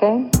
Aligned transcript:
that 0.00 0.37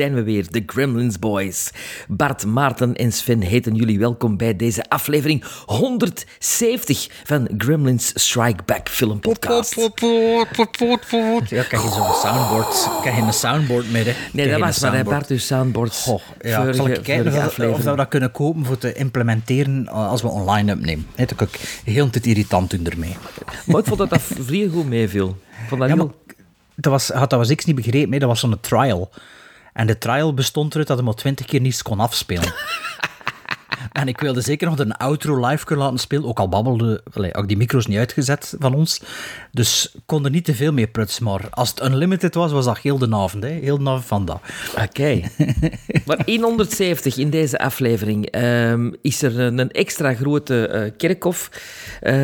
zijn 0.00 0.14
we 0.14 0.22
weer, 0.22 0.50
de 0.50 0.62
Gremlins 0.66 1.18
Boys. 1.18 1.70
Bart, 2.08 2.46
Maarten 2.46 2.94
en 2.94 3.12
Sven 3.12 3.40
heten 3.40 3.74
jullie 3.74 3.98
welkom 3.98 4.36
bij 4.36 4.56
deze 4.56 4.88
aflevering 4.88 5.44
170 5.66 7.08
van 7.24 7.48
Gremlins 7.58 8.12
Strike 8.14 8.62
Back 8.66 8.88
Film 8.88 9.20
Podcast. 9.20 9.74
Ja, 11.48 11.62
krijg 11.62 11.82
je 11.82 11.90
zo'n 11.90 12.14
soundboard. 12.22 12.88
Krijg 13.00 13.16
je 13.16 13.22
een 13.22 13.32
soundboard 13.32 13.90
midden. 13.90 14.14
Nee, 14.32 14.50
dat 14.50 14.60
was 14.60 14.80
maar 14.80 15.04
Bart, 15.04 15.28
uw 15.28 15.38
soundboard. 15.38 15.94
Goh, 15.94 16.20
ja, 16.40 16.56
vorige, 16.56 16.74
zal 16.74 16.88
ik 16.88 17.02
kijken 17.02 17.32
of, 17.32 17.38
aflevering. 17.38 17.74
of 17.74 17.84
we 17.84 17.96
dat 17.96 18.08
kunnen 18.08 18.30
kopen 18.30 18.64
voor 18.64 18.78
te 18.78 18.92
implementeren 18.92 19.82
uh, 19.84 19.92
als 20.08 20.22
we 20.22 20.28
online 20.28 20.72
opnemen. 20.72 21.06
Nee, 21.16 21.26
dat 21.26 21.40
ik 21.40 21.80
heel 21.84 22.04
een 22.04 22.10
tijd 22.10 22.26
irritant 22.26 22.70
doen 22.70 22.86
ermee. 22.86 23.16
Maar 23.66 23.80
ik 23.80 23.86
vond 23.86 23.98
dat 23.98 24.10
dat 24.10 24.22
vrij 24.46 24.68
goed 24.72 24.86
meeviel. 24.86 25.28
Ik 25.62 25.68
vond 25.68 25.80
dat 25.80 25.90
Ja, 25.90 25.96
maar 25.96 26.06
dat 26.74 26.92
was, 26.92 27.08
had, 27.08 27.30
dat 27.30 27.38
was 27.38 27.50
ik 27.50 27.66
niet 27.66 27.76
begrepen, 27.76 28.10
nee, 28.10 28.18
dat 28.18 28.28
was 28.28 28.40
zo'n 28.40 28.60
trial. 28.60 29.10
En 29.72 29.86
de 29.86 29.98
trial 29.98 30.34
bestond 30.34 30.72
eruit 30.72 30.88
dat 30.88 30.96
hij 30.96 31.06
maar 31.06 31.14
twintig 31.14 31.46
keer 31.46 31.60
niets 31.60 31.82
kon 31.82 32.00
afspelen. 32.00 32.52
en 33.92 34.08
ik 34.08 34.20
wilde 34.20 34.40
zeker 34.40 34.68
nog 34.68 34.78
een 34.78 34.96
outro 34.96 35.46
live 35.46 35.64
kunnen 35.64 35.84
laten 35.84 36.00
spelen, 36.00 36.24
ook 36.24 36.38
al 36.38 36.48
babbelde, 36.48 37.02
allee, 37.12 37.34
ook 37.34 37.48
die 37.48 37.56
micro's 37.56 37.86
niet 37.86 37.98
uitgezet 37.98 38.54
van 38.58 38.74
ons. 38.74 39.02
Dus 39.52 39.90
ik 39.94 40.00
kon 40.06 40.24
er 40.24 40.30
niet 40.30 40.44
te 40.44 40.54
veel 40.54 40.72
mee 40.72 40.86
prutsen, 40.86 41.24
maar 41.24 41.48
als 41.50 41.70
het 41.70 41.82
unlimited 41.82 42.34
was, 42.34 42.52
was 42.52 42.64
dat 42.64 42.78
heel 42.78 42.98
de 42.98 43.14
avond, 43.14 43.42
hè? 43.42 43.50
heel 43.50 43.78
de 43.78 43.90
avond 43.90 44.04
van 44.04 44.24
dat. 44.24 44.40
Oké. 44.82 45.20
maar 46.06 46.22
170 46.24 47.16
in 47.16 47.30
deze 47.30 47.58
aflevering 47.58 48.26
ehm, 48.26 48.92
is 49.02 49.22
er 49.22 49.40
een, 49.40 49.58
een 49.58 49.70
extra 49.70 50.14
grote 50.14 50.66
eh, 50.66 50.90
kerkhof. 50.96 51.50
Eh, 52.00 52.14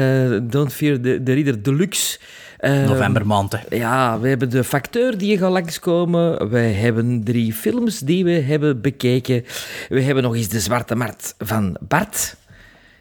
Don't 0.43 0.73
Fear 0.73 1.01
the, 1.01 1.21
the 1.25 1.33
Reader 1.33 1.63
Deluxe. 1.63 2.19
Ehm, 2.59 2.85
Novembermaand. 2.85 3.59
Ja, 3.71 4.21
we 4.21 4.29
hebben 4.29 4.51
de 4.51 4.65
facteur 4.65 5.19
die 5.19 5.39
gaat 5.39 5.51
langskomen. 5.53 6.51
We 6.51 6.59
hebben 6.59 7.25
drie 7.25 7.53
films 7.53 7.99
die 7.99 8.25
we 8.25 8.31
hebben 8.31 8.81
bekeken. 8.81 9.45
We 9.89 10.01
hebben 10.03 10.23
nog 10.23 10.35
eens 10.37 10.49
de 10.49 10.61
Zwarte 10.61 10.95
Markt 10.95 11.35
van 11.39 11.77
Bart. 11.81 12.37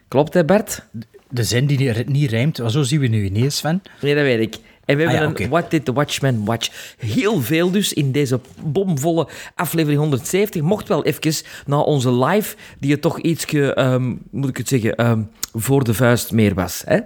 Klopt, 0.07 0.33
hè, 0.33 0.45
Bart? 0.45 0.85
De 1.29 1.43
zin 1.43 1.65
die 1.65 1.77
niet- 1.77 2.09
niet 2.09 2.29
rijmt, 2.29 2.59
zo 2.67 2.83
zien 2.83 2.99
we 2.99 3.07
nu 3.07 3.23
ineens, 3.23 3.55
Sven. 3.57 3.81
Nee, 4.01 4.15
dat 4.15 4.23
weet 4.23 4.39
ik. 4.39 4.55
En 4.85 4.95
we 4.97 5.01
hebben 5.03 5.21
Ah 5.29 5.37
ja, 5.37 5.43
een. 5.43 5.49
What 5.49 5.71
Did 5.71 5.85
the 5.85 5.93
Watchman 5.93 6.45
Watch? 6.45 6.95
Heel 6.97 7.41
veel 7.41 7.71
dus 7.71 7.93
in 7.93 8.11
deze 8.11 8.39
bomvolle 8.63 9.27
aflevering 9.55 9.99
170. 9.99 10.61
Mocht 10.61 10.87
wel 10.87 11.03
even 11.05 11.43
na 11.65 11.79
onze 11.79 12.11
live, 12.13 12.55
die 12.79 12.91
het 12.91 13.01
toch 13.01 13.19
ietsje, 13.19 13.73
ehm, 13.73 14.13
moet 14.31 14.49
ik 14.49 14.57
het 14.57 14.67
zeggen, 14.67 14.95
ehm, 14.95 15.21
voor 15.53 15.83
de 15.83 15.93
vuist 15.93 16.31
meer 16.31 16.53
was. 16.53 16.81
Hè? 16.85 16.99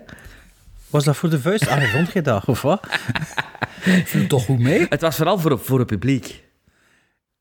Was 0.89 1.03
dat 1.03 1.15
voor 1.17 1.29
de 1.29 1.39
vuist? 1.39 1.67
Ah, 1.67 1.83
vond 1.83 2.11
je 2.13 2.21
dat, 2.21 2.45
of 2.45 2.61
wat? 2.61 2.87
Viel 4.05 4.27
toch 4.27 4.45
goed 4.45 4.59
mee? 4.59 4.85
Het 4.89 5.01
was 5.01 5.15
vooral 5.15 5.39
voor, 5.39 5.59
voor 5.59 5.79
het 5.79 5.87
publiek. 5.87 6.43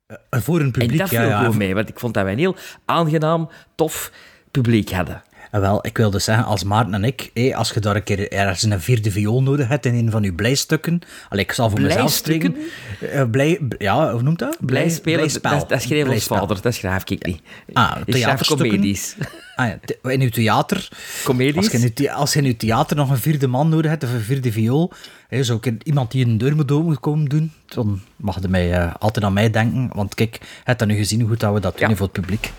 Eh, 0.07 0.41
Voor 0.41 0.61
een 0.61 0.71
publiek, 0.71 0.91
en 0.91 0.97
dat 0.99 1.09
viel 1.09 1.21
ja, 1.21 1.27
ja. 1.27 1.45
goed 1.45 1.57
mee, 1.57 1.75
want 1.75 1.89
ik 1.89 1.99
vond 1.99 2.15
dat 2.15 2.23
wij 2.23 2.33
een 2.33 2.39
heel 2.39 2.57
aangenaam, 2.85 3.51
tof 3.75 4.13
publiek 4.51 4.91
hadden. 4.91 5.23
En 5.51 5.61
wel, 5.61 5.87
ik 5.87 5.97
wilde 5.97 6.19
zeggen, 6.19 6.45
als 6.45 6.65
Maarten 6.65 6.95
en 6.95 7.05
ik, 7.05 7.31
hé, 7.35 7.57
als 7.57 7.71
je 7.71 7.81
daar 7.81 7.97
een 7.97 8.03
keer 8.03 8.33
ergens 8.33 8.63
een 8.63 8.81
vierde 8.81 9.11
viool 9.11 9.43
nodig 9.43 9.69
hebt 9.69 9.87
in 9.87 9.95
een 9.95 10.11
van 10.11 10.25
uw 10.25 10.35
blijstukken, 10.35 11.01
allee, 11.29 11.45
ik 11.45 11.53
zal 11.53 11.71
voor 11.71 11.81
mezelf 11.81 12.13
spreken. 12.13 12.57
Eh, 13.01 13.31
blij, 13.31 13.61
ja, 13.79 14.13
hoe 14.13 14.23
noemt 14.23 14.39
dat? 14.39 14.57
Blij 14.61 14.89
spelen, 14.89 15.29
dat, 15.29 15.41
Blijspel. 15.41 15.69
dat 15.69 15.83
schreef 15.83 16.09
ons 16.09 16.25
vader, 16.25 16.63
dat 16.63 16.75
schrijf 16.75 17.03
ik 17.11 17.27
niet. 17.27 17.41
Ah, 17.73 17.97
ik 18.05 18.17
schrijf 18.17 18.41
comedies. 18.47 19.17
Ah, 19.59 19.67
ja, 20.03 20.11
in 20.11 20.21
uw 20.21 20.29
theater, 20.29 20.89
Comedies? 21.25 21.57
als 21.57 21.67
je, 21.67 21.79
in 21.79 21.83
uw, 21.85 21.93
the- 21.95 22.13
als 22.13 22.33
je 22.33 22.39
in 22.39 22.45
uw 22.45 22.57
theater 22.57 22.97
nog 22.97 23.11
een 23.11 23.19
vierde 23.19 23.47
man 23.47 23.69
nodig 23.69 23.91
hebt, 23.91 24.05
of 24.05 24.13
een 24.13 24.21
vierde 24.21 24.53
viool, 24.53 24.93
hè, 25.29 25.43
zo 25.43 25.59
een- 25.61 25.81
iemand 25.85 26.11
die 26.11 26.25
een 26.27 26.39
deur 26.39 26.55
moet 26.57 26.73
openkomen 26.73 27.25
doen, 27.29 27.53
dan 27.67 28.01
mag 28.17 28.41
je 28.43 28.49
mij, 28.49 28.73
eh, 28.73 28.95
altijd 28.99 29.25
aan 29.25 29.33
mij 29.33 29.51
denken, 29.51 29.91
want 29.93 30.15
kijk, 30.15 30.35
je 30.41 30.47
hebt 30.65 30.79
dat 30.79 30.89
nu 30.89 30.97
gezien 30.97 31.21
hoe 31.21 31.29
goed 31.29 31.41
dat 31.41 31.55
we 31.55 31.61
dat 31.61 31.79
doen 31.79 31.89
Ja. 31.89 31.95
voor 31.97 32.07
het 32.13 32.21
publiek. 32.21 32.53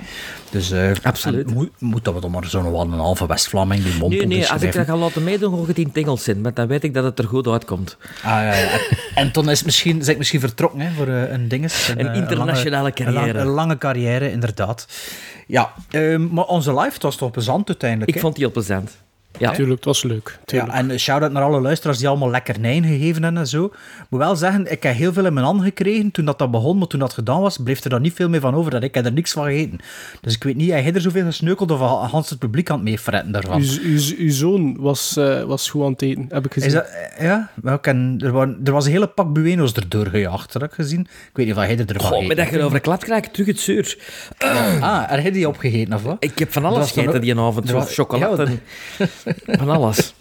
Dus 0.49 0.71
eh, 0.71 0.91
Absoluut. 1.03 1.53
Moet, 1.53 1.69
moet 1.79 2.03
dat 2.05 2.13
we 2.13 2.19
dan 2.21 2.31
maar 2.31 2.45
zo'n 2.45 2.65
een 2.65 2.91
halve 2.99 3.27
West-Vlaming 3.27 3.83
die 3.83 3.97
mond 3.97 4.13
Nee, 4.13 4.25
nee, 4.27 4.49
als 4.51 4.61
ik 4.61 4.73
dat 4.73 4.85
ga 4.85 4.97
laten 4.97 5.23
meedoen, 5.23 5.55
ga 5.55 5.61
ik 5.61 5.67
het 5.67 5.77
in 5.77 5.89
Engels 5.93 6.23
zijn, 6.23 6.41
want 6.43 6.55
dan 6.55 6.67
weet 6.67 6.83
ik 6.83 6.93
dat 6.93 7.03
het 7.03 7.19
er 7.19 7.25
goed 7.27 7.47
uitkomt. 7.47 7.97
Ah, 8.17 8.23
ja, 8.23 8.41
ja. 8.53 8.53
En, 8.71 8.79
en 9.15 9.31
toen 9.31 9.49
is 9.49 9.63
misschien, 9.63 9.99
is 9.99 10.07
ik 10.07 10.17
misschien 10.17 10.39
vertrokken 10.39 10.79
hè, 10.79 10.91
voor 10.91 11.07
eh, 11.07 11.31
een 11.31 11.47
dinges. 11.47 11.87
Een 11.97 12.07
eh, 12.07 12.15
internationale 12.15 12.81
lange- 12.81 12.93
carrière. 12.93 13.19
Een, 13.27 13.33
lang- 13.35 13.47
een 13.47 13.53
lange 13.53 13.77
carrière, 13.77 14.31
inderdaad. 14.31 14.87
Ja, 15.47 15.73
ehm, 15.89 16.27
maar 16.33 16.45
onze 16.45 16.73
live 16.79 16.88
het 16.93 17.03
was 17.03 17.15
toch 17.15 17.31
plezant 17.31 17.67
uiteindelijk. 17.67 18.09
Ik 18.09 18.15
hè? 18.15 18.21
vond 18.21 18.35
die 18.35 18.43
heel 18.43 18.53
plezant. 18.53 18.97
Ja. 19.39 19.51
Tuurlijk, 19.51 19.75
het 19.75 19.85
was 19.85 20.03
leuk. 20.03 20.39
Tuurlijk. 20.45 20.71
Ja, 20.71 20.77
en 20.77 20.99
shout-out 20.99 21.31
naar 21.31 21.43
alle 21.43 21.61
luisteraars 21.61 21.97
die 21.97 22.07
allemaal 22.07 22.29
lekkernijen 22.29 22.83
gegeven 22.83 23.23
hebben 23.23 23.41
en 23.41 23.47
zo. 23.47 23.65
Ik 23.65 24.05
moet 24.09 24.19
wel 24.19 24.35
zeggen, 24.35 24.71
ik 24.71 24.83
heb 24.83 24.95
heel 24.95 25.13
veel 25.13 25.25
in 25.25 25.33
mijn 25.33 25.45
hand 25.45 25.61
gekregen 25.61 26.11
toen 26.11 26.25
dat, 26.25 26.39
dat 26.39 26.51
begon, 26.51 26.77
maar 26.77 26.87
toen 26.87 26.99
dat 26.99 27.13
gedaan 27.13 27.41
was, 27.41 27.57
bleef 27.57 27.83
er 27.83 27.89
dan 27.89 28.01
niet 28.01 28.13
veel 28.13 28.29
meer 28.29 28.39
van 28.39 28.55
over. 28.55 28.71
Dat 28.71 28.83
ik 28.83 28.95
heb 28.95 29.05
er 29.05 29.11
niks 29.13 29.31
van 29.31 29.45
gegeten. 29.45 29.79
Dus 30.21 30.35
ik 30.35 30.43
weet 30.43 30.55
niet, 30.55 30.71
heb 30.71 30.83
jij 30.83 30.93
er 30.93 31.01
zoveel 31.01 31.25
gesneukeld 31.25 31.71
of 31.71 31.79
had 31.79 32.09
Hans 32.11 32.29
het 32.29 32.39
publiek 32.39 32.69
aan 32.69 32.75
het 32.75 32.85
meefretten 32.85 33.31
daarvan? 33.31 33.61
Uw, 33.61 33.67
uw, 33.83 33.99
uw 34.17 34.31
zoon 34.31 34.77
was, 34.79 35.17
eh, 35.17 35.43
was 35.43 35.69
goed 35.69 35.83
aan 35.85 35.91
het 35.91 36.01
eten, 36.01 36.25
heb 36.29 36.45
ik 36.45 36.53
gezien. 36.53 36.67
Is 36.69 36.73
dat, 36.75 36.85
eh, 37.17 37.23
ja, 37.25 37.49
wel, 37.61 37.73
ik 37.73 37.81
ken- 37.81 38.19
er, 38.23 38.31
waren, 38.31 38.59
er 38.63 38.71
was 38.71 38.85
een 38.85 38.91
hele 38.91 39.07
pak 39.07 39.33
Bueno's 39.33 39.73
erdoor 39.73 40.05
gejaagd, 40.07 40.53
dat 40.53 40.61
heb 40.61 40.69
ik 40.71 40.75
gezien. 40.75 40.99
Ik 40.99 41.29
weet 41.33 41.45
niet 41.45 41.55
of 41.55 41.61
jij 41.65 41.77
er 41.77 41.85
ervan 41.93 42.11
Goh, 42.11 42.27
met 42.27 42.37
dat 42.37 42.49
je 42.49 42.61
over 42.61 42.79
klap 42.79 42.99
krijgt, 42.99 43.33
terug 43.33 43.47
het 43.47 43.59
zeur. 43.59 43.97
Ah, 44.79 45.09
heb 45.09 45.23
je 45.23 45.31
die 45.31 45.47
opgegeten 45.47 45.93
of 45.93 46.03
wat? 46.03 46.17
Ik 46.19 46.39
heb 46.39 46.51
van 46.51 46.65
alles 46.65 46.91
gegeten 46.91 47.15
ook- 47.15 47.21
die 47.21 47.37
avond. 47.39 47.63
er 47.63 47.69
Zo 47.69 47.75
was- 47.75 47.93
chocolade 47.93 48.43
en 48.43 48.59
van 49.59 49.69
alles. 49.69 50.13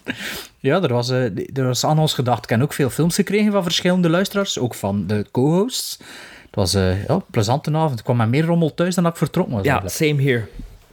Ja, 0.59 0.83
er 0.83 0.93
was, 0.93 1.11
eh, 1.11 1.57
er 1.57 1.67
was 1.67 1.85
aan 1.85 1.99
ons 1.99 2.15
gedacht. 2.15 2.43
Ik 2.45 2.51
heb 2.51 2.63
ook 2.63 2.73
veel 2.73 2.91
films 2.91 3.15
gekregen 3.15 3.53
van 3.53 3.63
verschillende 3.63 4.09
luisteraars, 4.09 4.59
ook 4.59 4.75
van 4.75 5.07
de 5.07 5.27
co-hosts. 5.31 5.99
Het 6.47 6.55
was 6.55 6.75
eh, 6.75 7.05
ja, 7.07 7.15
een 7.15 7.25
plezante 7.31 7.71
avond. 7.75 7.99
Ik 7.99 8.05
kwam 8.05 8.17
met 8.17 8.29
meer 8.29 8.45
rommel 8.45 8.75
thuis 8.75 8.95
dan 8.95 9.05
dat 9.05 9.13
ik 9.13 9.19
vertrokken 9.19 9.55
was. 9.55 9.65
Ja, 9.65 9.89
same 9.89 10.23
here. 10.23 10.49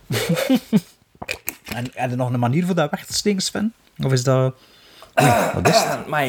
En 1.65 1.87
heb 1.93 2.09
je 2.09 2.15
nog 2.15 2.33
een 2.33 2.39
manier 2.39 2.65
voor 2.65 2.75
dat 2.75 2.91
weg 2.91 3.05
te 3.05 3.13
steken, 3.13 3.41
Sven? 3.41 3.73
Of 4.03 4.11
is 4.11 4.23
dat... 4.23 4.55
Oei, 5.21 5.31
wat 5.53 5.67
is 5.67 5.75
het? 5.83 6.07
Maar. 6.07 6.25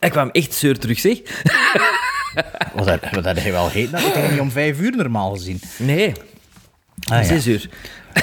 Ik 0.00 0.10
kwam 0.10 0.30
echt 0.30 0.52
zeur 0.54 0.78
terug, 0.78 0.98
zeg. 0.98 1.18
Wat 2.74 2.86
heb, 2.86 3.38
je 3.38 3.50
wel 3.50 3.64
gegeten? 3.64 3.92
Dat 3.92 4.14
heb 4.14 4.24
je 4.24 4.30
niet 4.30 4.40
om 4.40 4.50
vijf 4.50 4.80
uur 4.80 4.96
normaal 4.96 5.32
gezien. 5.32 5.60
Nee, 5.78 6.12
Ah, 7.08 7.18
ja. 7.18 7.22
zes 7.24 7.46
uur. 7.46 7.68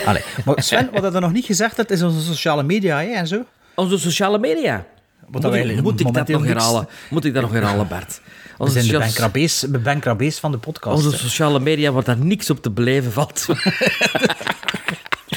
Allee. 0.06 0.22
Maar 0.46 0.64
Sven, 0.64 0.90
wat 0.94 1.14
je 1.14 1.20
nog 1.20 1.32
niet 1.32 1.46
gezegd 1.46 1.78
hebt, 1.78 1.92
is 1.92 2.02
onze 2.02 2.22
sociale 2.22 2.64
media 2.64 2.98
hè, 3.00 3.12
en 3.12 3.28
zo. 3.28 3.46
Onze 3.76 3.98
sociale 3.98 4.40
media. 4.40 4.86
Moet, 5.28 5.44
ik, 5.44 5.82
moet 5.82 6.00
ik 6.00 6.14
dat 6.14 6.28
nog 6.28 6.46
herhalen? 6.46 6.88
Moet 7.10 7.26
ik 7.26 7.34
dat 7.34 7.42
nog 7.42 7.52
herhalen, 7.52 7.88
Bart? 7.88 8.22
We 8.58 8.70
zijn 8.70 8.88
de 8.88 8.98
bankrabees, 8.98 9.60
de 9.60 10.32
van 10.32 10.52
de 10.52 10.58
podcast. 10.58 11.06
onze 11.06 11.18
sociale 11.18 11.60
media 11.60 11.92
wordt 11.92 12.08
daar 12.08 12.18
niks 12.18 12.50
op 12.50 12.62
te 12.62 12.70
beleven 12.72 13.12
valt. 13.12 13.46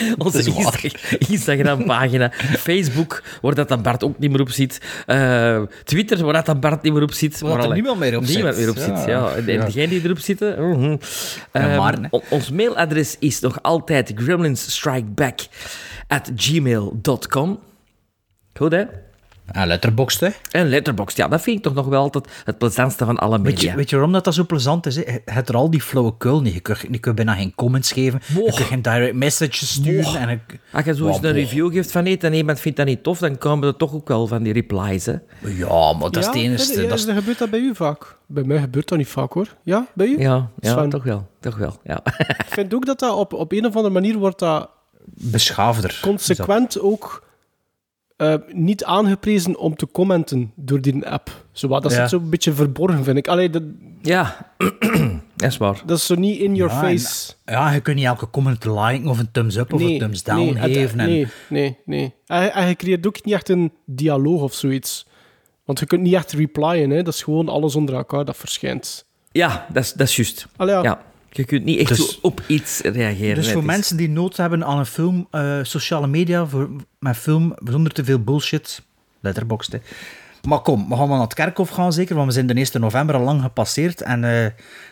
Onze 0.18 0.52
Instagram-pagina, 1.28 2.30
Facebook, 2.58 3.22
waar 3.42 3.54
dat 3.54 3.68
dan 3.68 3.82
Bart 3.82 4.04
ook 4.04 4.18
niet 4.18 4.30
meer 4.30 4.40
op 4.40 4.50
zit. 4.50 4.80
Eh, 5.06 5.62
Twitter, 5.84 6.24
waar 6.24 6.32
dat 6.32 6.46
dan 6.46 6.60
Bart 6.60 6.82
niet 6.82 6.92
meer 6.92 7.02
op 7.02 7.12
zit. 7.12 7.40
Waar 7.40 7.64
er 7.64 7.72
niemand 7.72 7.98
meer 7.98 8.16
op 8.16 8.24
zit. 8.24 8.34
Niemand 8.34 8.56
meer 8.56 8.68
op 8.70 8.76
zit, 8.76 8.86
Ja. 8.86 9.06
ja. 9.08 9.30
En, 9.30 9.48
en 9.48 9.54
Ja. 9.54 9.64
degenen 9.64 9.88
die 9.88 10.04
erop 10.04 10.18
zitten... 10.18 10.68
mhm. 10.70 10.96
Ehm, 11.52 12.04
on- 12.10 12.22
ons 12.28 12.50
mailadres 12.50 13.16
is 13.18 13.40
nog 13.40 13.62
altijd 13.62 14.12
gremlinsstrikeback 14.14 15.38
at 16.08 16.30
gmail.com. 16.36 17.58
Goed, 18.54 18.72
hè? 18.72 18.84
En 19.52 19.66
letterboxd, 19.66 20.20
hè. 20.20 20.28
En 20.50 20.68
Letterboxd, 20.68 21.16
ja, 21.16 21.28
dat 21.28 21.40
vind 21.42 21.56
ik 21.56 21.62
toch 21.62 21.74
nog 21.74 21.86
wel 21.86 22.00
altijd 22.00 22.28
het 22.44 22.58
plezantste 22.58 23.04
van 23.04 23.16
alle 23.18 23.40
Weet 23.40 23.46
je, 23.46 23.52
media. 23.56 23.74
weet 23.76 23.90
je 23.90 23.96
waarom 23.96 24.14
dat, 24.14 24.24
dat 24.24 24.34
zo 24.34 24.44
plezant 24.44 24.86
is? 24.86 24.96
hè? 24.96 25.02
Je 25.02 25.20
hebt 25.24 25.48
er 25.48 25.54
al 25.56 25.70
die 25.70 25.82
flauwekul 25.82 26.40
niet. 26.40 26.54
Je 26.54 26.60
kunt, 26.60 26.84
je 26.90 26.98
kunt 26.98 27.14
bijna 27.16 27.34
geen 27.34 27.54
comments 27.54 27.92
geven. 27.92 28.20
Je 28.26 28.34
Moch. 28.34 28.54
kunt 28.54 28.66
geen 28.68 28.82
direct 28.82 29.14
messages 29.14 29.70
sturen. 29.72 30.16
En 30.20 30.28
ik- 30.28 30.58
Als 30.72 30.84
je 30.84 30.94
zo 30.94 31.06
eens 31.06 31.16
Wow, 31.16 31.24
een 31.24 31.32
review 31.32 31.72
geeft 31.72 31.90
van 31.90 32.06
iets 32.06 32.24
en 32.24 32.32
iemand 32.32 32.60
vindt 32.60 32.76
dat 32.78 32.86
niet 32.86 33.02
tof, 33.02 33.18
dan 33.18 33.38
komen 33.38 33.68
er 33.68 33.76
toch 33.76 33.94
ook 33.94 34.08
wel 34.08 34.26
van 34.26 34.42
die 34.42 34.52
replies, 34.52 35.06
hè. 35.06 35.14
Ja, 35.40 35.92
maar 35.92 36.10
dat 36.10 36.16
is 36.16 36.24
ja, 36.24 36.30
het 36.30 36.34
enige. 36.40 36.82
ja, 36.82 36.88
Dat 36.88 36.98
is- 36.98 37.04
gebeurt 37.04 37.38
dat 37.38 37.50
bij 37.50 37.60
u 37.60 37.74
vaak? 37.74 38.16
Bij 38.26 38.42
mij 38.42 38.58
gebeurt 38.58 38.88
dat 38.88 38.98
niet 38.98 39.08
vaak, 39.08 39.32
hoor. 39.32 39.48
Ja, 39.62 39.86
bij 39.94 40.06
u? 40.06 40.20
Ja, 40.20 40.50
ja 40.60 40.70
Sven. 40.72 40.88
toch 40.88 41.02
wel. 41.02 41.26
Toch 41.40 41.56
wel, 41.56 41.76
ja. 41.84 42.00
Ik 42.18 42.46
vind 42.48 42.74
ook 42.74 42.86
dat 42.86 42.98
dat 42.98 43.14
op, 43.16 43.32
op 43.32 43.52
een 43.52 43.66
of 43.66 43.74
andere 43.76 43.94
manier 43.94 44.16
wordt 44.18 44.38
dat 44.38 44.68
beschaafder. 45.04 45.98
consequent 46.02 46.80
ook 46.80 47.24
eh, 48.16 48.34
niet 48.52 48.84
aangeprezen 48.84 49.58
om 49.58 49.76
te 49.76 49.88
commenten 49.92 50.52
door 50.54 50.80
die 50.80 51.06
app. 51.08 51.44
Zo, 51.52 51.68
wat, 51.68 51.82
dat 51.82 51.92
Ja. 51.92 51.98
zit 51.98 52.08
zo'n 52.08 52.30
beetje 52.30 52.52
verborgen, 52.52 53.04
vind 53.04 53.16
ik. 53.16 53.28
Allee, 53.28 53.50
dat, 53.50 53.62
Ja, 54.02 54.52
dat 55.36 55.50
is 55.50 55.56
waar. 55.56 55.82
Dat 55.86 55.98
is 55.98 56.06
zo 56.06 56.14
niet 56.14 56.38
in 56.38 56.54
your 56.54 56.72
Ja, 56.72 56.78
face. 56.80 57.32
en- 57.44 57.54
ja, 57.54 57.70
je 57.72 57.80
kunt 57.80 57.96
niet 57.96 58.04
elke 58.04 58.30
comment 58.30 58.64
liken 58.64 59.06
of 59.06 59.18
een 59.18 59.30
thumbs 59.32 59.56
up 59.56 59.72
of 59.72 59.80
een 59.80 59.98
thumbs 59.98 60.22
down 60.22 60.38
nee, 60.40 60.54
het- 60.56 60.72
geven. 60.72 61.00
En, 61.00 61.06
Nee, 61.08 61.26
nee, 61.48 61.78
nee. 61.84 62.14
En, 62.26 62.52
en 62.52 62.68
je 62.68 62.74
creëert 62.74 63.06
ook 63.06 63.24
niet 63.24 63.34
echt 63.34 63.48
een 63.48 63.72
dialoog 63.84 64.42
of 64.42 64.54
zoiets. 64.54 65.06
Want 65.64 65.78
je 65.78 65.86
kunt 65.86 66.02
niet 66.02 66.14
echt 66.14 66.32
replyen, 66.32 66.90
hè. 66.90 67.02
Dat 67.02 67.14
is 67.14 67.22
gewoon 67.22 67.48
alles 67.48 67.76
onder 67.76 67.94
elkaar 67.94 68.24
dat 68.24 68.36
verschijnt. 68.36 69.04
Ja, 69.32 69.66
dat 69.72 69.82
is, 69.82 69.92
dat 69.92 70.08
is 70.08 70.16
juist. 70.16 70.46
Allee, 70.56 70.74
ja. 70.74 70.82
Ja. 70.82 71.00
Je 71.36 71.44
kunt 71.44 71.64
niet 71.64 71.78
echt 71.78 71.88
Dus- 71.88 72.12
zo 72.12 72.18
op 72.22 72.40
iets 72.46 72.80
reageren. 72.80 73.34
Dus 73.34 73.50
voor 73.52 73.60
is- 73.60 73.66
mensen 73.66 73.96
die 73.96 74.08
nood 74.08 74.36
hebben 74.36 74.64
aan 74.64 74.78
een 74.78 74.86
film, 74.86 75.26
eh, 75.30 75.58
sociale 75.62 76.06
media, 76.06 76.46
voor, 76.46 76.70
met 76.98 77.16
film 77.16 77.54
zonder 77.64 77.92
te 77.92 78.04
veel 78.04 78.18
bullshit, 78.18 78.82
letterboxd. 79.20 79.72
Hè. 79.72 79.78
Maar 80.48 80.58
kom, 80.60 80.88
we 80.88 80.96
gaan 80.96 81.06
wel 81.08 81.16
naar 81.16 81.24
het 81.26 81.34
kerkhof 81.34 81.68
gaan 81.68 81.92
zeker, 81.92 82.14
want 82.14 82.26
we 82.26 82.32
zijn 82.32 82.46
de 82.46 82.54
1 82.54 82.80
november 82.80 83.14
al 83.14 83.22
lang 83.22 83.42
gepasseerd 83.42 84.00
en 84.02 84.24
eh, 84.24 84.46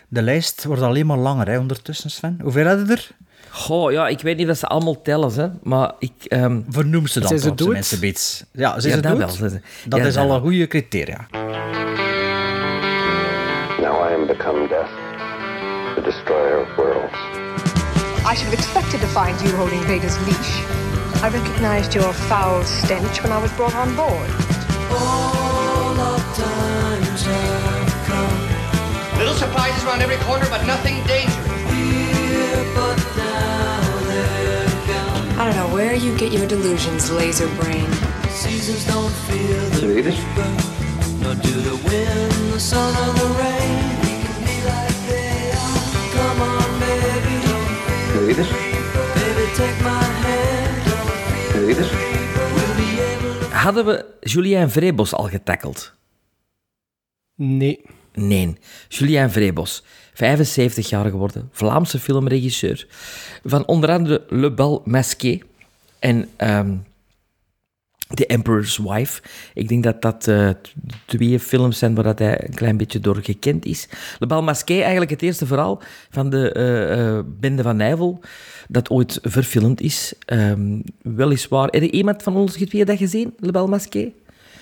de 0.07 0.21
lijst 0.21 0.63
wordt 0.63 0.81
alleen 0.81 1.05
maar 1.05 1.17
langer 1.17 1.47
hè, 1.47 1.57
ondertussen, 1.59 2.11
Sven. 2.11 2.39
Hoeveel 2.41 2.65
hadden 2.67 2.89
er? 2.89 3.09
Goh, 3.49 3.91
ja, 3.91 4.07
ik 4.07 4.21
weet 4.21 4.37
niet 4.37 4.49
of 4.49 4.57
ze 4.57 4.67
allemaal 4.67 5.01
tellen, 5.01 5.33
hè, 5.33 5.47
maar 5.63 5.91
ik... 5.99 6.11
ehm, 6.27 6.61
Vernoem 6.69 7.07
ze 7.07 7.19
dan 7.19 7.27
Zijn 7.27 7.39
ze 7.39 7.53
toch, 7.53 7.67
minste 7.69 7.99
beets. 7.99 8.43
Ja, 8.51 8.79
zijn 8.79 8.93
ja, 8.93 9.01
ze 9.01 9.07
dat 9.09 9.17
dood? 9.19 9.37
wel. 9.39 9.49
ze- 9.49 9.61
Dat 9.87 9.99
ja, 9.99 10.05
is 10.05 10.13
dat 10.13 10.23
al 10.23 10.27
wel. 10.29 10.35
een 10.37 10.41
goede 10.41 10.67
criteria. 10.67 11.27
Now 13.81 13.95
I 14.09 14.13
am 14.13 14.27
become 14.27 14.67
death, 14.67 14.89
the 15.95 16.01
destroyer 16.01 16.57
of 16.57 16.77
worlds. 16.77 17.13
I 18.27 18.35
should 18.35 18.47
have 18.47 18.53
expected 18.53 18.99
to 18.99 19.07
find 19.07 19.39
you 19.41 19.49
holding 19.55 19.81
Vader's 19.83 20.17
leash. 20.27 20.53
I 21.23 21.29
recognized 21.31 21.95
your 21.95 22.11
foul 22.27 22.63
stench 22.63 23.23
when 23.23 23.31
I 23.31 23.37
was 23.41 23.51
brought 23.53 23.73
on 23.75 23.95
board. 23.95 24.29
Little 29.17 29.35
surprises 29.35 29.83
around 29.85 30.01
every 30.01 30.17
corner, 30.27 30.45
but 30.49 30.65
nothing 30.67 31.01
dangerous. 31.07 31.45
I 35.37 35.45
don't 35.45 35.55
know 35.55 35.73
where 35.73 35.95
you 35.95 36.17
get 36.17 36.33
your 36.33 36.47
delusions, 36.47 37.09
laser 37.11 37.47
brain. 37.55 37.89
Read 39.81 40.07
it. 40.07 40.19
Read 41.85 42.11
it. 43.89 43.94
Read 48.25 48.37
it. 48.37 48.47
Hadden 53.51 53.85
we 53.85 54.05
Julien 54.21 54.69
Vrebos 54.69 55.13
al 55.13 55.27
getackeld? 55.27 55.93
Nee. 57.35 57.81
Nee. 58.13 58.57
Julien 58.87 59.31
Vrebos, 59.31 59.83
75 60.13 60.89
jaar 60.89 61.09
geworden, 61.09 61.49
Vlaamse 61.51 61.99
filmregisseur. 61.99 62.87
Van 63.43 63.65
onder 63.65 63.91
andere 63.91 64.25
Le 64.29 64.51
Bal 64.51 64.81
Masqué 64.85 65.39
en 65.99 66.29
ehm, 66.35 66.75
The 68.13 68.25
Emperor's 68.25 68.77
Wife. 68.77 69.21
Ik 69.53 69.67
denk 69.67 69.83
dat 69.83 70.01
dat 70.01 70.27
eh, 70.27 70.49
twee 71.05 71.39
films 71.39 71.77
zijn 71.79 71.95
waar 71.95 72.03
dat 72.03 72.19
hij 72.19 72.43
een 72.47 72.53
klein 72.53 72.77
beetje 72.77 72.99
door 72.99 73.17
gekend 73.21 73.65
is. 73.65 73.87
Le 74.19 74.27
Bal 74.27 74.43
Masqué, 74.43 74.79
eigenlijk 74.79 75.11
het 75.11 75.21
eerste 75.21 75.45
verhaal 75.45 75.81
van 76.09 76.29
de 76.29 76.51
eh, 76.51 77.17
eh, 77.17 77.23
Bende 77.39 77.63
van 77.63 77.75
Nijvel, 77.77 78.19
dat 78.67 78.89
ooit 78.89 79.19
verfilmd 79.21 79.81
is. 79.81 80.13
Ehm, 80.25 80.79
weliswaar, 81.01 81.67
heb 81.67 81.81
je 81.81 81.91
iemand 81.91 82.23
van 82.23 82.35
ons 82.35 82.53
twee 82.53 82.85
dat 82.85 82.97
gezien, 82.97 83.33
Le 83.39 83.51
Bal 83.51 83.67
Masqué? 83.67 84.11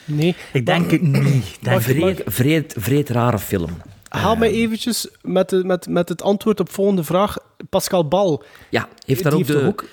Nee. 0.06 0.36
Ik 0.54 0.66
denk 0.66 0.92
het 0.92 1.02
niet. 1.02 1.58
Mag- 1.62 1.84
Vreed, 1.84 2.22
vreed, 2.26 2.74
vreed 2.78 3.10
rare 3.10 3.40
film. 3.40 3.70
Haal 4.08 4.36
mij 4.36 4.52
eventjes 4.52 5.08
met, 5.22 5.50
de, 5.50 5.64
met, 5.64 5.88
met 5.90 6.10
het 6.10 6.22
antwoord 6.22 6.60
op 6.60 6.72
volgende 6.72 7.04
vraag. 7.04 7.38
Pascal 7.70 8.08
Bal. 8.08 8.44
Ja, 8.70 8.88
heeft 9.06 9.24
daar 9.24 9.32
ook 9.34 9.38
heeft 9.48 9.52
de 9.60 9.66
ook- 9.66 9.86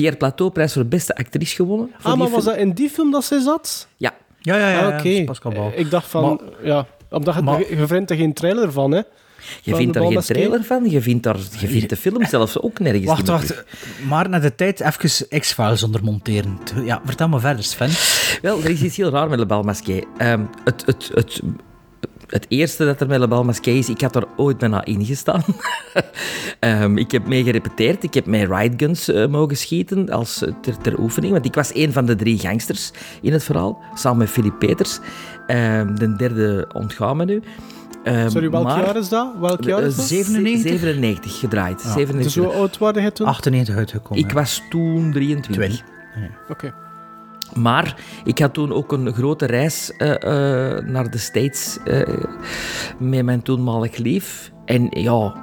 Pierre 0.00 0.16
Plateau-prijs 0.18 0.72
voor 0.72 0.86
beste 0.86 1.14
actrice 1.16 1.54
gewonnen. 1.54 1.90
voor 1.98 2.10
Ah, 2.10 2.18
maar 2.18 2.28
was 2.30 2.42
film. 2.42 2.54
dat 2.54 2.64
in 2.64 2.72
die 2.72 2.90
film 2.90 3.10
dat 3.10 3.24
zij 3.24 3.40
zat? 3.40 3.86
Ja, 3.96 4.12
Ja, 4.42 4.56
ja, 4.56 4.68
ja. 4.70 4.80
Ah, 4.86 4.98
Oké. 4.98 5.24
Bal. 5.54 5.72
Eh, 5.72 5.78
Ik 5.78 5.90
dacht 5.90 6.10
van, 6.10 6.22
Maar- 6.22 6.38
ja, 6.66 6.86
omdat 7.10 7.34
je, 7.34 7.42
Maar- 7.42 7.74
je 7.76 7.86
vindt 7.86 8.10
er 8.10 8.16
geen 8.16 8.32
trailer 8.32 8.72
van, 8.72 8.90
hè? 8.90 8.96
je 8.96 9.04
vindt 9.62 9.76
daar 9.76 9.78
geen 9.84 9.92
Balmasqué? 9.92 10.34
trailer 10.34 10.64
van, 10.64 10.90
je 10.90 11.00
vindt, 11.00 11.22
daar, 11.22 11.36
je 11.58 11.66
vindt 11.68 11.88
de 11.88 11.96
film 11.96 12.26
zelfs 12.26 12.60
ook 12.60 12.78
nergens. 12.78 13.04
Wacht, 13.04 13.28
wacht. 13.28 13.64
Maar 14.08 14.28
naar 14.28 14.40
de 14.40 14.54
tijd 14.54 14.80
even 14.80 15.40
X-Files 15.40 15.82
onder 15.82 16.04
monteren. 16.04 16.58
Ja, 16.84 17.00
vertel 17.04 17.28
me 17.28 17.40
verder, 17.40 17.64
Sven. 17.64 17.90
Wel, 18.42 18.58
er 18.62 18.70
is 18.70 18.82
iets 18.82 18.96
heel 18.96 19.10
raar 19.10 19.28
met 19.28 19.38
Le 19.38 19.46
Bal 19.46 19.62
Masqué. 19.62 20.00
Ehm, 20.16 20.40
het, 20.64 20.82
het, 20.86 21.10
het, 21.14 21.40
het 22.30 22.46
eerste 22.48 22.84
dat 22.84 23.00
er 23.00 23.06
met 23.06 23.18
Le 23.18 23.28
Bal 23.28 23.44
Masqué 23.44 23.70
is, 23.70 23.88
ik 23.88 24.00
had 24.00 24.16
er 24.16 24.24
ooit 24.36 24.58
bijna 24.58 24.84
ingestaan. 24.84 25.42
Ehm 26.60 26.96
ik 26.98 27.10
heb 27.10 27.26
mee 27.26 27.42
gerepeteerd, 27.44 28.02
ik 28.02 28.14
heb 28.14 28.26
met 28.26 28.50
rideguns 28.50 29.08
eh, 29.08 29.26
mogen 29.26 29.56
schieten 29.56 30.10
als, 30.10 30.42
eh, 30.44 30.52
ter, 30.62 30.76
ter 30.78 30.98
oefening, 31.00 31.32
want 31.32 31.44
ik 31.44 31.54
was 31.54 31.74
een 31.74 31.92
van 31.92 32.06
de 32.06 32.16
drie 32.16 32.38
gangsters 32.38 32.90
in 33.22 33.32
het 33.32 33.42
verhaal, 33.44 33.82
samen 33.94 34.18
met 34.18 34.28
Philip 34.30 34.58
Peters. 34.58 34.98
Ehm, 35.46 35.94
de 35.94 36.16
derde 36.16 36.68
ontgaan 36.72 37.16
me 37.16 37.24
nu. 37.24 37.42
Ehm, 38.04 38.28
Sorry, 38.30 38.50
welk 38.50 38.64
maar- 38.64 38.84
jaar 38.84 38.96
is 38.96 39.08
dat? 39.08 39.32
Welk 39.40 39.64
jaar 39.64 39.82
is 39.82 39.92
Eh, 39.92 39.96
dat? 39.98 40.06
97? 40.06 40.70
97 40.70 41.38
gedraaid. 41.38 41.82
Dus 41.82 41.92
97. 41.92 42.44
hoe 42.44 42.52
oud 42.52 42.78
waren 42.78 43.02
jij 43.02 43.10
toen? 43.10 43.26
98 43.26 43.76
uitgekomen. 43.76 44.24
Ik 44.24 44.32
was 44.32 44.62
toen 44.70 45.12
23. 45.12 45.54
Twin. 45.54 46.30
Oké. 46.48 46.74
Maar 47.54 47.96
ik 48.24 48.38
had 48.38 48.54
toen 48.54 48.72
ook 48.72 48.92
een 48.92 49.12
grote 49.12 49.46
reis 49.46 49.92
eh, 49.96 50.14
eh, 50.14 50.84
naar 50.84 51.10
de 51.10 51.18
States 51.18 51.78
eh, 51.84 52.02
met 52.98 53.24
mijn 53.24 53.42
toenmalig 53.42 53.96
lief. 53.96 54.52
En 54.64 54.86
ja, 54.90 55.34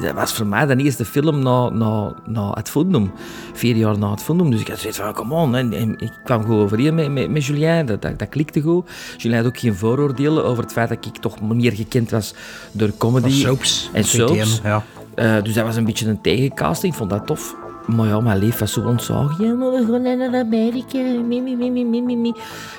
dat 0.00 0.14
was 0.14 0.32
voor 0.32 0.46
mij 0.46 0.66
de 0.66 0.76
eerste 0.76 1.04
film 1.04 1.42
na, 1.42 1.68
na, 1.68 2.14
na 2.26 2.50
het 2.52 2.70
Fundum. 2.70 3.10
Vier 3.52 3.76
jaar 3.76 3.98
na 3.98 4.10
het 4.10 4.22
Fundum. 4.22 4.50
Dus 4.50 4.60
ik 4.60 4.68
had 4.68 4.78
zoiets 4.78 4.98
van, 4.98 5.12
come 5.12 5.34
on. 5.34 5.54
En, 5.54 5.72
en 5.72 5.98
ik 5.98 6.12
kwam 6.24 6.44
goed 6.44 6.56
overeen 6.56 6.94
met, 6.94 7.10
met, 7.10 7.30
met 7.30 7.44
Julien. 7.44 7.86
Dat, 7.86 8.02
dat, 8.02 8.18
dat 8.18 8.28
klikte 8.28 8.60
goed. 8.60 8.90
Julien 9.16 9.36
had 9.36 9.46
ook 9.46 9.58
geen 9.58 9.74
vooroordelen 9.74 10.44
over 10.44 10.62
het 10.62 10.72
feit 10.72 10.88
dat 10.88 11.06
ik 11.06 11.16
toch 11.16 11.40
meer 11.40 11.72
gekend 11.72 12.10
was 12.10 12.34
door 12.72 12.90
comedy. 12.98 13.30
Soaps. 13.30 13.90
En 13.92 14.04
soaps. 14.04 14.60
Ja. 14.62 14.82
Eh, 15.14 15.42
dus 15.42 15.54
dat 15.54 15.64
was 15.64 15.76
een 15.76 15.84
beetje 15.84 16.08
een 16.08 16.20
tegencasting. 16.20 16.92
Ik 16.92 16.98
vond 16.98 17.10
dat 17.10 17.26
tof. 17.26 17.56
Maar 17.86 18.06
ja, 18.06 18.20
mijn 18.20 18.38
lief 18.38 18.58
was 18.58 18.72
zo 18.72 18.80
ontzagen. 18.80 19.44
Ja, 19.46 19.54
maar 19.54 19.70
we 19.70 19.86
gaan 19.90 20.02
naar 20.18 20.40
Amerika. 20.40 20.98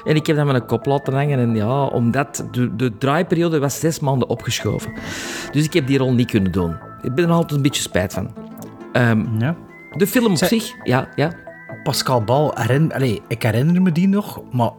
En 0.04 0.16
ik 0.16 0.28
heb 0.28 0.36
dat 0.36 0.46
met 0.46 0.56
een 0.56 0.66
kop 0.66 0.86
laten 0.86 1.14
hangen. 1.14 1.40
En 1.40 1.56
ja, 1.56 1.86
omdat 1.86 2.46
de, 2.52 2.76
de 2.76 2.98
draaiperiode 2.98 3.60
was 3.60 3.80
zes 3.80 4.00
maanden 4.00 4.30
opgeschoven. 4.30 4.94
Dus 5.52 5.64
ik 5.66 5.74
heb 5.74 5.88
die 5.88 5.98
rol 5.98 6.14
niet 6.14 6.30
kunnen 6.32 6.52
doen. 6.52 6.76
Ik 7.02 7.16
ben 7.16 7.26
er 7.26 7.32
altijd 7.32 7.52
een 7.52 7.62
beetje 7.62 7.82
spijt 7.82 8.14
van. 8.14 8.34
Ehm, 8.92 9.26
ja. 9.40 9.56
de 9.92 10.08
film 10.08 10.32
op 10.32 10.38
Zij- 10.38 10.48
zich, 10.48 10.74
ja, 10.84 11.10
ja. 11.16 11.32
Pascal 11.84 12.24
Bal, 12.24 12.52
herinner, 12.56 12.94
allee, 12.96 13.22
ik 13.28 13.44
herinner 13.44 13.82
me 13.82 13.92
die 13.92 14.08
nog, 14.08 14.42
maar 14.52 14.72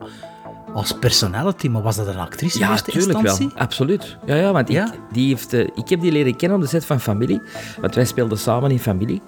als 0.74 0.98
personality, 0.98 1.68
maar 1.68 1.82
was 1.82 1.96
dat 1.96 2.06
een 2.06 2.18
actrice 2.18 2.58
in 2.58 2.64
Ja, 2.64 2.70
eerste 2.70 2.90
tuurlijk 2.90 3.18
instantie? 3.18 3.48
wel. 3.48 3.56
Absoluut. 3.64 4.16
Ja, 4.26 4.34
ja 4.34 4.52
want 4.52 4.68
Ja? 4.68 4.86
Ik, 4.92 4.98
die 5.12 5.28
heeft, 5.28 5.52
eh, 5.52 5.60
ik 5.74 5.88
heb 5.88 6.00
die 6.00 6.12
leren 6.12 6.36
kennen 6.36 6.58
op 6.58 6.64
de 6.64 6.70
set 6.70 6.84
van 6.84 7.00
Familie. 7.00 7.40
Want 7.80 7.94
wij 7.94 8.04
speelden 8.04 8.38
samen 8.38 8.70
in 8.70 8.78
Familie. 8.78 9.22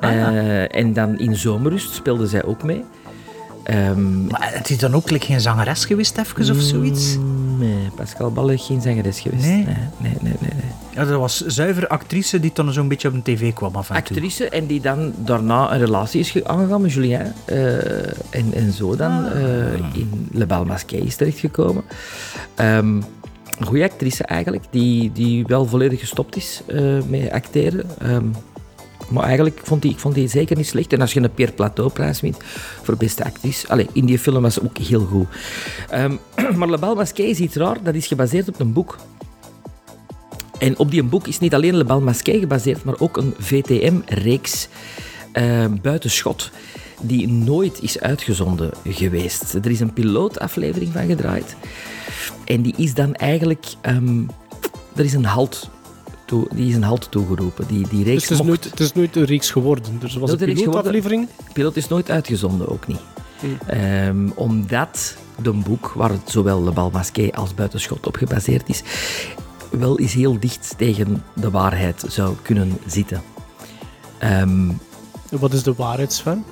Ah, 0.00 0.10
Eh, 0.10 0.74
en 0.76 0.92
dan 0.92 1.18
in 1.18 1.36
Zomerrust 1.36 1.94
speelde 1.94 2.26
zij 2.26 2.44
ook 2.44 2.62
mee. 2.62 2.84
Ehm, 3.64 4.26
Maar 4.26 4.50
het 4.52 4.70
is 4.70 4.78
dan 4.78 4.94
ook 4.94 5.10
like, 5.10 5.26
geen 5.26 5.40
zangeres 5.40 5.84
geweest, 5.84 6.18
even, 6.18 6.54
of 6.56 6.60
zoiets? 6.60 7.16
Nee, 7.58 7.88
Pascal 7.94 8.30
Balle 8.32 8.52
is 8.54 8.66
geen 8.66 8.80
zangeres 8.80 9.20
geweest. 9.20 9.44
Nee? 9.44 9.64
nee, 9.64 10.12
nee, 10.20 10.32
nee. 10.40 10.50
Ja, 10.94 11.04
dat 11.04 11.18
was 11.18 11.46
zuiver 11.46 11.86
actrice 11.88 12.40
die 12.40 12.50
dan 12.54 12.72
zo'n 12.72 12.88
beetje 12.88 13.08
op 13.08 13.14
de 13.14 13.22
tv 13.34 13.52
kwam 13.52 13.74
af 13.74 13.90
en 13.90 13.94
toe. 14.04 14.14
Actrice 14.16 14.48
en 14.48 14.66
die 14.66 14.80
dan 14.80 15.12
daarna 15.24 15.72
een 15.72 15.78
relatie 15.78 16.20
is 16.20 16.30
ge- 16.30 16.46
aangegaan 16.48 16.80
met 16.80 16.92
Julien. 16.92 17.32
eh, 17.44 17.74
en, 18.30 18.52
en 18.54 18.72
zo 18.72 18.96
dan 18.96 19.26
eh, 19.28 19.72
in 19.92 20.28
Le 20.32 20.46
Bal 20.46 20.64
Masqué 20.64 20.96
is 20.96 21.16
terechtgekomen. 21.16 21.82
Ehm 22.54 22.96
een 23.58 23.66
goede 23.66 23.84
actrice 23.84 24.24
eigenlijk, 24.24 24.64
die, 24.70 25.12
die 25.12 25.46
wel 25.46 25.66
volledig 25.66 26.00
gestopt 26.00 26.36
is 26.36 26.62
eh, 26.66 26.82
met 27.08 27.30
acteren. 27.30 27.84
Ehm, 27.98 28.24
maar 29.10 29.24
eigenlijk 29.24 29.60
vond 29.62 29.82
die, 29.82 29.90
ik 29.90 29.98
vond 29.98 30.14
die 30.14 30.28
zeker 30.28 30.56
niet 30.56 30.66
slecht. 30.66 30.92
En 30.92 31.00
als 31.00 31.12
je 31.12 31.20
een 31.20 31.34
Pierre 31.34 31.54
Plateau-prijs 31.54 32.20
wint 32.20 32.36
voor 32.82 32.96
beste 32.96 33.24
actrice... 33.24 33.68
Allee, 33.68 33.86
in 33.92 34.04
die 34.04 34.18
film 34.18 34.42
was 34.42 34.60
ook 34.60 34.78
heel 34.78 35.04
goed. 35.04 35.26
Ehm, 35.90 36.16
maar 36.56 36.68
Le 36.68 36.78
Bal 36.78 36.94
Masqué 36.94 37.22
is 37.22 37.38
iets 37.38 37.54
raar. 37.54 37.82
Dat 37.82 37.94
is 37.94 38.06
gebaseerd 38.06 38.48
op 38.48 38.60
een 38.60 38.72
boek. 38.72 38.96
En 40.58 40.78
op 40.78 40.90
die 40.90 41.02
boek 41.02 41.26
is 41.26 41.38
niet 41.38 41.54
alleen 41.54 41.76
Le 41.76 41.84
Bal 41.84 42.00
Masqué 42.00 42.38
gebaseerd, 42.38 42.84
maar 42.84 42.98
ook 42.98 43.16
een 43.16 43.34
VTM-reeks 43.38 44.68
eh, 45.32 45.64
buitenschot 45.82 46.50
die 47.02 47.28
nooit 47.28 47.82
is 47.82 48.00
uitgezonden 48.00 48.70
geweest. 48.84 49.54
Er 49.54 49.70
is 49.70 49.80
een 49.80 49.92
pilootaflevering 49.92 50.92
van 50.92 51.06
gedraaid. 51.06 51.56
En 52.44 52.62
die 52.62 52.74
is 52.76 52.94
dan 52.94 53.14
eigenlijk... 53.14 53.64
ehm, 53.80 54.22
er 54.96 55.04
is 55.04 55.12
een 55.12 55.24
halt, 55.24 55.70
toe, 56.30 56.46
die 56.54 56.68
is 56.68 56.74
een 56.74 56.82
halt 56.82 57.10
toegeroepen. 57.10 57.66
Die, 57.66 57.88
die 57.88 57.98
Dus 57.98 58.06
reeks 58.06 58.22
het 58.22 58.30
is, 58.30 58.36
mocht- 58.36 58.48
nooit, 58.48 58.64
het 58.64 58.80
is 58.80 58.92
nooit 58.92 59.16
een 59.16 59.24
reeks 59.24 59.50
geworden. 59.50 59.98
Dus 59.98 60.14
er 60.14 60.20
was 60.20 60.28
Nooit 60.28 60.40
een 60.42 60.54
pilootaflevering. 60.54 61.28
De 61.46 61.52
piloot 61.52 61.76
is 61.76 61.88
nooit 61.88 62.10
uitgezonden, 62.10 62.68
ook 62.68 62.86
niet. 62.86 63.00
Ehm, 63.66 64.28
omdat 64.34 65.16
de 65.42 65.52
boek, 65.52 65.92
waar 65.96 66.10
het 66.10 66.20
zowel 66.30 66.64
Le 66.64 66.70
Bal 66.72 66.90
Masqué 66.90 67.28
als 67.32 67.54
Buitenschot 67.54 68.06
op 68.06 68.16
gebaseerd 68.16 68.68
is, 68.68 68.82
wel 69.70 69.98
eens 69.98 70.12
heel 70.12 70.40
dicht 70.40 70.74
tegen 70.76 71.24
de 71.34 71.50
waarheid 71.50 72.04
zou 72.08 72.34
kunnen 72.42 72.78
zitten. 72.86 73.22
Ehm, 74.18 74.68
Wat 75.30 75.52
is 75.52 75.62
de 75.62 75.74
waarheid, 75.74 76.12
Sven? 76.12 76.44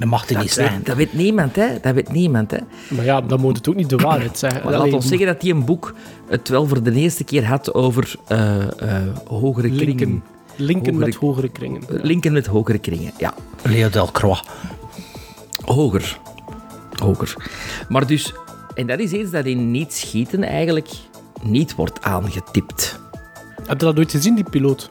Dat 0.00 0.08
mag 0.08 0.26
dat, 0.26 0.42
niet 0.42 0.50
zijn. 0.52 0.74
weet, 0.76 0.86
dat 0.86 0.96
weet 0.96 1.12
niemand, 1.12 1.56
hè? 1.56 1.66
Dat 1.82 1.94
weet 1.94 2.12
niemand, 2.12 2.50
hè? 2.50 2.58
Maar 2.88 3.04
ja, 3.04 3.20
dan 3.20 3.40
moet 3.40 3.56
het 3.56 3.68
ook 3.68 3.74
niet 3.74 3.88
de 3.88 3.96
waarheid 3.96 4.38
zeggen. 4.38 4.62
Maar 4.64 4.72
laat 4.78 4.92
ons 4.92 5.06
zeggen 5.08 5.26
dat 5.26 5.42
hij 5.42 5.50
een 5.50 5.64
boek 5.64 5.94
het 6.28 6.48
wel 6.48 6.66
voor 6.66 6.82
de 6.82 6.92
eerste 6.92 7.24
keer 7.24 7.44
had 7.46 7.74
over 7.74 8.14
eh, 8.26 8.60
eh, 8.62 9.02
hogere 9.26 9.68
kringen. 9.68 9.86
linken. 9.96 10.22
Linken 10.56 10.92
Hogere- 10.92 11.06
met 11.06 11.14
hogere 11.14 11.48
kringen. 11.48 11.82
Eh, 11.88 12.02
Linken 12.02 12.32
met 12.32 12.46
hogere 12.46 12.78
kringen, 12.78 13.12
ja. 13.18 13.34
Leo 13.62 13.88
Delcroix. 13.90 14.42
Hoger. 15.64 16.18
Hoger. 17.02 17.34
Maar 17.88 18.06
dus, 18.06 18.32
en 18.74 18.86
dat 18.86 18.98
is 18.98 19.12
iets 19.12 19.30
dat 19.30 19.44
in 19.44 19.70
niet 19.70 19.92
schieten 19.92 20.42
eigenlijk 20.42 20.88
niet 21.42 21.74
wordt 21.74 22.02
aangetipt. 22.02 23.00
Heb 23.66 23.80
je 23.80 23.86
dat 23.86 23.98
ooit 23.98 24.10
gezien, 24.10 24.34
die 24.34 24.50
piloot? 24.50 24.88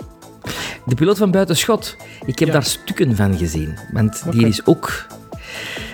De 0.85 0.95
piloot 0.95 1.17
van 1.17 1.31
Buitenschot, 1.31 1.95
ik 2.25 2.39
heb 2.39 2.47
Ja. 2.47 2.53
daar 2.53 2.63
stukken 2.63 3.15
van 3.15 3.37
gezien. 3.37 3.77
Want 3.91 4.23
die 4.31 4.47
is 4.47 4.65
ook... 4.65 5.05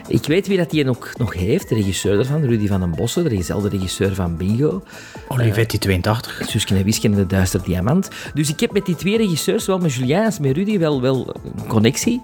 Ik 0.07 0.25
weet 0.25 0.47
wie 0.47 0.57
dat 0.57 0.69
die 0.69 0.89
ook 0.89 1.11
nog 1.17 1.33
heeft, 1.33 1.69
de 1.69 1.75
regisseur 1.75 2.15
daarvan, 2.15 2.43
Rudy 2.43 2.67
van 2.67 2.79
den 2.79 2.91
Bossen, 2.95 3.23
de 3.23 3.29
dezelfde 3.29 3.69
regisseur 3.69 4.15
van 4.15 4.37
Bingo. 4.37 4.83
Olivetti 5.27 5.77
82. 5.77 6.41
Suske 6.47 6.75
en 6.75 6.83
Wiske 6.83 7.07
en 7.07 7.13
de 7.13 7.25
Duister 7.27 7.63
Diamant. 7.63 8.09
Dus 8.33 8.49
ik 8.49 8.59
heb 8.59 8.71
met 8.71 8.85
die 8.85 8.95
twee 8.95 9.17
regisseurs, 9.17 9.63
zowel 9.63 9.81
met 9.81 9.93
Julien 9.93 10.25
als 10.25 10.39
met 10.39 10.55
Rudy, 10.55 10.77
wel, 10.79 11.01
wel 11.01 11.35
een 11.57 11.67
connectie. 11.67 12.21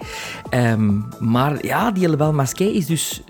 Ehm, 0.50 1.00
maar 1.20 1.66
ja, 1.66 1.92
die 1.92 2.10
Lebel 2.10 2.34
Masqué 2.34 2.64
is 2.64 2.86
dus... 2.86 3.22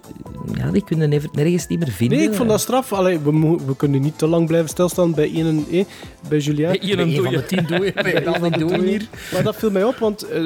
Ja, 0.56 0.72
die 0.72 0.84
kunnen 0.84 1.12
even 1.12 1.30
nergens 1.34 1.68
niet 1.68 1.80
meer 1.80 1.92
vinden. 1.92 2.18
Nee, 2.18 2.28
ik 2.28 2.34
vond 2.34 2.50
dat 2.50 2.62
straf. 2.62 2.94
Allee, 2.94 3.20
we, 3.20 3.58
we 3.66 3.76
kunnen 3.76 4.02
niet 4.02 4.18
te 4.18 4.28
lang 4.28 4.48
blijven 4.48 4.70
stilstaan 4.70 5.14
bij 5.14 5.32
één 5.34 5.46
en 5.48 5.66
eh, 5.72 5.86
bij 6.30 6.38
Julien. 6.40 6.70
Een 6.70 7.00
Een 7.00 7.24
van 7.24 7.34
de 7.34 7.46
tien 7.46 7.66
doe 7.68 7.86
je. 7.86 7.94
Bij 8.04 8.84
hier. 8.88 9.08
Maar 9.34 9.44
dat 9.44 9.56
viel 9.56 9.72
mij 9.72 9.84
op, 9.84 9.96
want 9.98 10.24
eh, 10.24 10.44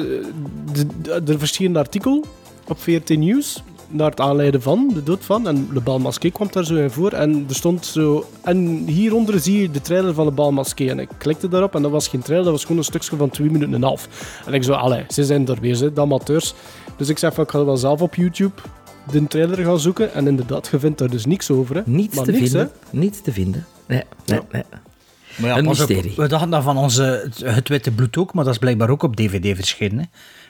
de- 0.72 0.86
de- 1.02 1.32
er 1.32 1.38
verscheen 1.38 1.66
een 1.70 1.76
artikel 1.76 2.24
op 2.68 2.80
VRT 2.80 3.08
Nieuws 3.16 3.62
naar 3.88 4.10
het 4.10 4.20
aanleiden 4.20 4.62
van, 4.62 4.90
de 4.94 5.02
dood 5.02 5.24
van. 5.24 5.48
En 5.48 5.68
Le 5.72 5.80
Bal 5.80 5.98
Masqué 5.98 6.30
kwam 6.30 6.48
daar 6.50 6.64
zo 6.64 6.74
in 6.74 6.90
voor. 6.90 7.12
En 7.12 7.44
er 7.48 7.54
stond 7.54 7.86
zo... 7.86 8.26
En 8.42 8.84
hieronder 8.86 9.40
zie 9.40 9.60
je 9.60 9.70
de 9.70 9.80
trailer 9.80 10.14
van 10.14 10.24
Le 10.24 10.30
Bal 10.30 10.52
Masqué. 10.52 10.88
En 10.88 10.98
ik 10.98 11.08
klikte 11.18 11.48
daarop 11.48 11.74
en 11.74 11.82
dat 11.82 11.90
was 11.90 12.08
geen 12.08 12.22
trailer, 12.22 12.44
dat 12.44 12.52
was 12.52 12.62
gewoon 12.62 12.78
een 12.78 12.84
stukje 12.84 13.16
van 13.16 13.30
twee 13.30 13.46
minuten 13.46 13.68
en 13.68 13.74
een 13.74 13.82
half. 13.82 14.08
En 14.46 14.54
ik 14.54 14.62
zo, 14.62 14.72
allee, 14.72 15.04
ze 15.08 15.24
zijn 15.24 15.48
er 15.48 15.60
weer, 15.60 15.78
hè, 15.78 15.92
de 15.92 16.00
amateurs. 16.00 16.54
Dus 16.96 17.08
ik 17.08 17.18
zei 17.18 17.32
van, 17.32 17.44
ik 17.44 17.50
ga 17.50 17.64
wel 17.64 17.76
zelf 17.76 18.00
op 18.02 18.14
YouTube 18.14 18.60
de 19.10 19.26
trailer 19.26 19.64
gaan 19.64 19.80
zoeken. 19.80 20.14
En 20.14 20.26
inderdaad, 20.26 20.68
je 20.70 20.78
vindt 20.78 20.98
daar 20.98 21.10
dus 21.10 21.26
niks 21.26 21.50
over. 21.50 21.76
Hè. 21.76 21.82
Niets 21.84 22.16
Maar 22.16 22.24
te 22.24 22.30
niks, 22.30 22.50
vinden. 22.50 22.70
Niets 22.90 23.20
te 23.20 23.32
vinden. 23.32 23.66
Nee, 23.86 24.02
nee, 24.26 24.40
nee. 24.50 24.62
Maar 25.36 25.50
ja, 25.50 25.56
Een 25.56 25.68
op, 25.68 25.68
mysterie. 25.68 26.12
we 26.16 26.28
dachten 26.28 26.50
dat 26.50 26.62
van 26.62 26.76
onze 26.76 27.02
het, 27.02 27.54
het 27.54 27.68
Witte 27.68 27.90
Bloed 27.90 28.16
ook, 28.16 28.34
maar 28.34 28.44
dat 28.44 28.52
is 28.52 28.58
blijkbaar 28.58 28.90
ook 28.90 29.02
op 29.02 29.16
DVD 29.16 29.56
verschenen. 29.56 29.98
Hè. 29.98 30.04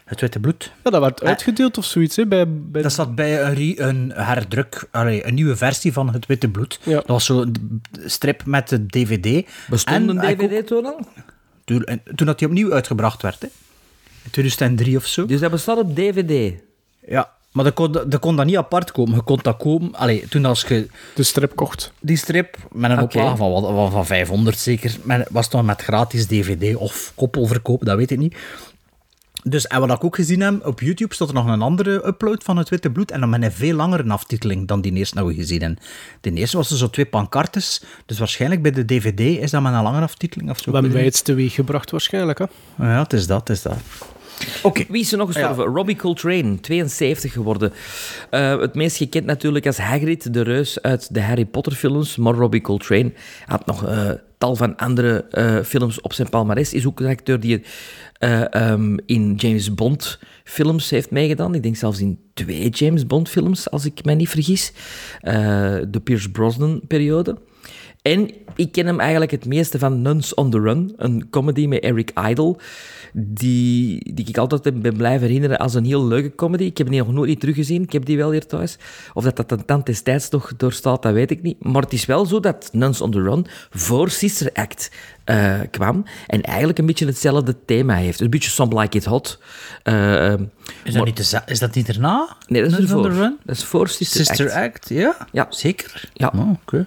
Het 0.06 0.20
Witte 0.20 0.40
Bloed. 0.40 0.72
Ja, 0.84 0.90
dat 0.90 1.00
werd 1.00 1.22
uitgedeeld 1.22 1.78
of 1.78 1.84
zoiets, 1.84 2.16
hè, 2.16 2.26
bij... 2.26 2.44
bij 2.48 2.82
Dat 2.82 2.92
zat 2.92 3.14
bij 3.14 3.42
een, 3.42 3.88
een 3.88 4.12
herdruk, 4.14 4.88
allee, 4.90 5.26
een 5.26 5.34
nieuwe 5.34 5.56
versie 5.56 5.92
van 5.92 6.12
Het 6.12 6.26
Witte 6.26 6.48
Bloed. 6.48 6.78
Ja. 6.82 6.94
Dat 6.94 7.06
was 7.06 7.24
zo'n 7.24 7.82
strip 8.04 8.44
met 8.44 8.68
de 8.68 8.86
DVD. 8.86 9.46
Bestond 9.68 10.08
een 10.08 10.20
ook- 10.20 10.24
DVD 10.38 10.66
toen 10.66 10.84
al? 10.86 11.00
Toen, 11.64 11.84
en 11.84 12.02
toen 12.14 12.26
dat 12.26 12.38
die 12.38 12.48
opnieuw 12.48 12.72
uitgebracht 12.72 13.22
werd, 13.22 13.42
hè. 13.42 13.48
in 14.24 14.30
2003 14.30 14.96
of 14.96 15.06
zo. 15.06 15.26
Dus 15.26 15.40
dat 15.40 15.50
bestaat 15.50 15.78
op 15.78 15.96
DVD. 15.96 16.54
Ja, 17.08 17.30
maar 17.52 17.64
dat 17.64 17.74
kon, 17.74 17.92
dat 17.92 18.18
kon 18.18 18.36
dat 18.36 18.46
niet 18.46 18.56
apart 18.56 18.92
komen. 18.92 19.14
Je 19.14 19.22
kon 19.22 19.38
dat 19.42 19.56
komen... 19.56 19.94
Allee, 19.94 20.28
toen 20.28 20.44
als 20.44 20.62
je 20.68 20.86
de 21.14 21.22
strip 21.22 21.56
kocht. 21.56 21.92
die 22.00 22.16
strip 22.16 22.56
met 22.72 22.90
een 22.90 23.00
oplage 23.00 23.36
van, 23.36 23.50
wat- 23.52 23.64
van, 23.70 23.90
van 23.90 24.06
500 24.06 24.58
zeker, 24.58 24.96
met, 25.02 25.28
was 25.30 25.50
dan 25.50 25.64
met 25.64 25.82
gratis 25.82 26.26
DVD 26.26 26.76
of 26.76 27.12
koppelverkoop, 27.14 27.84
dat 27.84 27.96
weet 27.96 28.10
ik 28.10 28.18
niet. 28.18 28.36
Dus, 29.48 29.66
en 29.66 29.80
wat 29.80 29.90
ik 29.90 30.04
ook 30.04 30.14
gezien 30.14 30.40
heb, 30.40 30.66
op 30.66 30.80
YouTube 30.80 31.14
stond 31.14 31.30
er 31.30 31.36
nog 31.36 31.46
een 31.46 31.62
andere 31.62 32.06
upload 32.06 32.42
van 32.44 32.56
Het 32.56 32.68
Witte 32.68 32.90
Bloed 32.90 33.10
en 33.10 33.20
dan 33.20 33.28
met 33.28 33.42
een 33.42 33.52
veel 33.52 33.74
langere 33.74 34.08
aftiteling 34.08 34.68
dan 34.68 34.80
die 34.80 34.92
eerste 34.92 35.14
nou 35.14 35.34
gezien 35.34 35.60
hebben. 35.60 35.78
De 36.20 36.32
eerste 36.32 36.56
was 36.56 36.70
er 36.70 36.76
zo 36.76 36.90
twee 36.90 37.06
pancartes, 37.06 37.82
dus 38.06 38.18
waarschijnlijk 38.18 38.62
bij 38.62 38.70
de 38.70 38.84
DVD 38.84 39.20
is 39.20 39.50
dat 39.50 39.62
met 39.62 39.72
een 39.72 39.82
langere 39.82 40.02
aftiteling 40.04 40.50
of 40.50 40.58
zo. 40.58 40.70
We 40.70 40.76
hebben 40.76 40.92
wij 40.94 41.06
iets 41.06 41.22
teweeg 41.22 41.54
gebracht 41.54 41.90
waarschijnlijk. 41.90 42.38
Hè? 42.38 42.44
Ja, 42.78 43.02
het 43.02 43.12
is 43.12 43.26
dat, 43.26 43.48
het 43.48 43.56
is 43.56 43.62
dat. 43.62 43.76
Wie 44.88 45.00
is 45.00 45.12
er 45.12 45.18
nog 45.18 45.32
gestorven? 45.32 45.64
Robbie 45.64 45.96
Coltrane, 45.96 46.60
72 46.60 47.32
geworden. 47.32 47.72
Eh, 48.30 48.60
het 48.60 48.74
meest 48.74 48.96
gekend 48.96 49.26
natuurlijk 49.26 49.66
als 49.66 49.78
Hagrid, 49.78 50.32
de 50.32 50.42
reus 50.42 50.82
uit 50.82 51.14
de 51.14 51.20
Harry 51.20 51.44
Potter 51.44 51.72
films. 51.72 52.16
Maar 52.16 52.34
Robbie 52.34 52.60
Coltrane 52.60 53.12
had 53.46 53.66
nog 53.66 53.86
eh, 53.86 54.10
tal 54.38 54.56
van 54.56 54.76
andere 54.76 55.24
eh, 55.30 55.60
films 55.60 56.00
op 56.00 56.12
zijn 56.12 56.28
palmarès. 56.28 56.72
Is 56.72 56.86
ook 56.86 57.00
een 57.00 57.06
acteur 57.06 57.40
die 57.40 57.62
eh, 58.18 58.54
ehm, 58.54 58.96
in 59.06 59.34
James 59.34 59.74
Bond 59.74 60.18
films 60.44 60.90
heeft 60.90 61.10
meegedaan. 61.10 61.54
Ik 61.54 61.62
denk 61.62 61.76
zelfs 61.76 62.00
in 62.00 62.18
twee 62.34 62.68
James 62.68 63.06
Bond 63.06 63.28
films, 63.28 63.70
als 63.70 63.84
ik 63.84 64.04
mij 64.04 64.14
niet 64.14 64.28
vergis. 64.28 64.72
De 65.88 66.00
Pierce 66.04 66.30
Brosnan 66.30 66.80
periode. 66.86 67.36
En 68.02 68.30
ik 68.56 68.72
ken 68.72 68.86
hem 68.86 69.00
eigenlijk 69.00 69.30
het 69.30 69.46
meeste 69.46 69.78
van 69.78 70.02
Nuns 70.02 70.34
on 70.34 70.50
the 70.50 70.60
Run, 70.60 70.92
een 70.96 71.30
comedy 71.30 71.66
met 71.66 71.82
Eric 71.82 72.12
Idle, 72.28 72.56
die, 73.12 74.14
die 74.14 74.28
ik 74.28 74.38
altijd 74.38 74.82
ben 74.82 74.96
blijven 74.96 75.26
herinneren 75.26 75.58
als 75.58 75.74
een 75.74 75.84
heel 75.84 76.06
leuke 76.06 76.34
comedy. 76.34 76.64
Ik 76.64 76.78
heb 76.78 76.88
die 76.88 76.98
nog 76.98 77.12
nooit 77.12 77.28
niet 77.28 77.40
teruggezien, 77.40 77.82
ik 77.82 77.92
heb 77.92 78.04
die 78.04 78.16
wel 78.16 78.30
hier 78.30 78.46
thuis. 78.46 78.78
Of 79.14 79.24
dat 79.24 79.36
dat 79.36 79.50
een 79.50 79.64
tand 79.64 79.86
destijds 79.86 80.30
nog 80.30 80.56
doorstaat, 80.56 81.02
dat 81.02 81.12
weet 81.12 81.30
ik 81.30 81.42
niet. 81.42 81.64
Maar 81.64 81.82
het 81.82 81.92
is 81.92 82.06
wel 82.06 82.26
zo 82.26 82.40
dat 82.40 82.68
Nuns 82.72 83.00
on 83.00 83.10
the 83.10 83.22
Run 83.22 83.46
voor 83.70 84.10
Sister 84.10 84.50
Act 84.52 84.90
eh, 85.24 85.60
kwam 85.70 86.04
en 86.26 86.42
eigenlijk 86.42 86.78
een 86.78 86.86
beetje 86.86 87.06
hetzelfde 87.06 87.56
thema 87.64 87.94
heeft. 87.94 88.20
Een 88.20 88.30
beetje 88.30 88.50
Some 88.50 88.80
Like 88.80 88.96
It 88.96 89.04
Hot. 89.04 89.38
Eh, 89.82 90.32
Is, 90.84 90.94
dat 90.94 91.04
niet 91.04 91.30
de, 91.30 91.42
is 91.46 91.58
dat 91.58 91.74
niet 91.74 91.88
erna? 91.88 92.36
nee, 92.46 92.62
dat 92.62 92.72
is 92.72 92.78
ervoor. 92.78 93.12
Dat 93.44 93.56
is 93.56 93.64
voor 93.64 93.88
Sister, 93.88 94.24
Sister 94.24 94.46
Act. 94.50 94.56
Act, 94.56 94.88
ja? 94.88 95.16
Ja. 95.32 95.46
Zeker? 95.50 96.10
Ja. 96.12 96.32
Oh, 96.34 96.50
oké. 96.50 96.86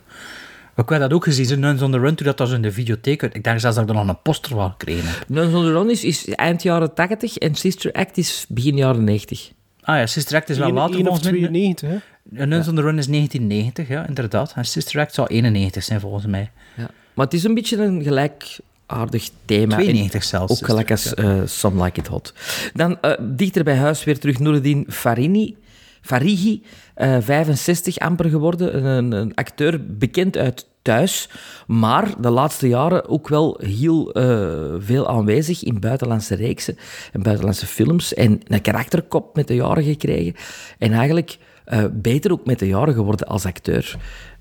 Ik 0.84 0.90
heb 0.90 1.00
dat 1.00 1.14
ook 1.14 1.24
gezien, 1.24 1.60
Nuns 1.60 1.82
on 1.82 1.92
the 1.92 2.00
Run, 2.00 2.16
toen 2.16 2.26
dat 2.26 2.40
was 2.40 2.52
in 2.52 2.62
de 2.62 2.72
videotheek. 2.72 3.22
Ik 3.22 3.44
denk 3.44 3.60
zelfs 3.60 3.76
dat 3.76 3.84
ik 3.84 3.90
er 3.90 3.96
nog 3.96 4.08
een 4.08 4.22
poster 4.22 4.52
van 4.52 4.70
gekregen 4.70 5.06
heb. 5.06 5.24
Nuns 5.28 5.54
on 5.54 5.64
the 5.64 5.72
Run 5.72 5.90
is, 5.90 6.04
is 6.04 6.28
eind 6.28 6.64
jaren 6.64 6.94
80 6.94 7.38
en 7.38 7.56
Sister 7.56 7.92
Act 7.92 8.18
is 8.18 8.46
begin 8.50 8.76
jaren 8.76 9.04
90. 9.04 9.52
Ah 9.82 9.98
ja, 9.98 10.06
Sister 10.06 10.38
Act 10.38 10.50
is 10.50 10.58
wel 10.58 10.72
later 10.72 10.96
één 10.96 11.08
of 11.08 11.08
volgens 11.08 11.32
mij. 11.32 11.50
92, 11.50 11.90
hè? 11.90 11.98
Ja, 12.32 12.46
Nuns 12.46 12.68
on 12.68 12.76
the 12.76 12.82
Run 12.82 12.98
is 12.98 13.08
1990, 13.08 13.88
ja, 13.88 14.08
inderdaad. 14.08 14.54
En 14.56 14.66
Sister 14.66 15.00
Act 15.00 15.14
zou 15.14 15.28
91 15.28 15.84
zijn 15.84 16.00
volgens 16.00 16.26
mij. 16.26 16.52
Ja. 16.78 16.90
Maar 17.14 17.26
het 17.26 17.34
is 17.34 17.44
een 17.44 17.54
beetje 17.54 17.78
een 17.78 18.04
gelijkaardig 18.04 19.30
thema. 19.46 19.76
92 19.76 20.22
En 20.22 20.28
zelfs, 20.28 20.52
Ook 20.52 20.66
gelijk 20.66 20.92
als 20.92 21.14
eh, 21.14 21.42
Some 21.46 21.84
Like 21.84 22.00
It 22.00 22.08
Hot. 22.08 22.34
Dan 22.74 23.02
eh, 23.02 23.12
dichter 23.20 23.64
bij 23.64 23.76
huis 23.76 24.04
weer 24.04 24.20
terug 24.20 24.40
Noureddin 24.40 24.86
Farini. 24.90 25.56
Farigi, 26.02 26.64
eh, 26.94 27.18
65 27.20 27.98
amper 27.98 28.30
geworden. 28.30 28.86
Een, 28.86 29.12
een 29.12 29.36
acteur 29.36 29.86
bekend 29.86 30.38
uit 30.38 30.68
thuis. 30.82 31.30
Maar 31.68 32.22
de 32.22 32.30
laatste 32.30 32.68
jaren 32.68 33.10
ook 33.10 33.28
wel 33.28 33.60
heel 33.64 34.12
eh, 34.14 34.76
veel 34.80 35.08
aanwezig 35.08 35.64
in 35.64 35.80
buitenlandse 35.80 36.36
reeksen 36.36 36.78
en 37.12 37.22
buitenlandse 37.22 37.66
films. 37.66 38.14
En 38.14 38.42
een 38.48 38.62
karakterkop 38.62 39.36
met 39.36 39.48
de 39.48 39.56
jaren 39.56 39.84
gekregen. 39.84 40.36
En 40.78 40.92
eigenlijk 40.92 41.38
eh, 41.66 41.84
beter 41.92 42.32
ook 42.32 42.46
met 42.46 42.60
de 42.60 42.68
jaren 42.68 42.94
geworden 42.94 43.28
als 43.28 43.46
acteur. 43.46 43.98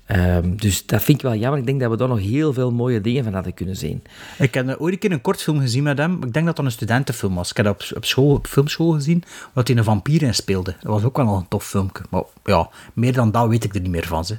Ehm, 0.09 0.55
dus 0.55 0.85
dat 0.85 1.03
vind 1.03 1.17
ik 1.17 1.23
wel 1.23 1.35
jammer. 1.35 1.59
Ik 1.59 1.65
denk 1.65 1.79
dat 1.79 1.89
we 1.89 1.97
daar 1.97 2.07
nog 2.07 2.19
heel 2.19 2.53
veel 2.53 2.71
mooie 2.71 3.01
dingen 3.01 3.23
van 3.23 3.33
hadden 3.33 3.53
kunnen 3.53 3.75
zien. 3.75 4.03
Ik 4.37 4.53
heb 4.53 4.75
ooit 4.79 4.93
een 4.93 4.99
keer 4.99 5.11
een 5.11 5.21
kortfilm 5.21 5.59
gezien 5.59 5.83
met 5.83 5.97
hem. 5.97 6.23
Ik 6.23 6.33
denk 6.33 6.45
dat 6.45 6.55
dat 6.55 6.65
een 6.65 6.71
studentenfilm 6.71 7.35
was. 7.35 7.49
Ik 7.49 7.57
heb 7.57 7.65
dat 7.65 7.75
op, 7.75 7.97
op, 7.97 8.05
school, 8.05 8.33
op 8.33 8.47
filmschool 8.47 8.91
gezien, 8.91 9.23
waar 9.53 9.63
hij 9.63 9.77
een 9.77 9.83
vampier 9.83 10.21
in 10.21 10.33
speelde. 10.33 10.75
Dat 10.81 10.91
was 10.91 11.03
ook 11.03 11.17
wel 11.17 11.35
een 11.35 11.47
tof 11.47 11.67
filmpje. 11.67 12.03
Maar 12.09 12.23
ja, 12.43 12.69
meer 12.93 13.13
dan 13.13 13.31
dat 13.31 13.47
weet 13.47 13.63
ik 13.63 13.75
er 13.75 13.81
niet 13.81 13.91
meer 13.91 14.07
van. 14.07 14.25
Ze. 14.25 14.37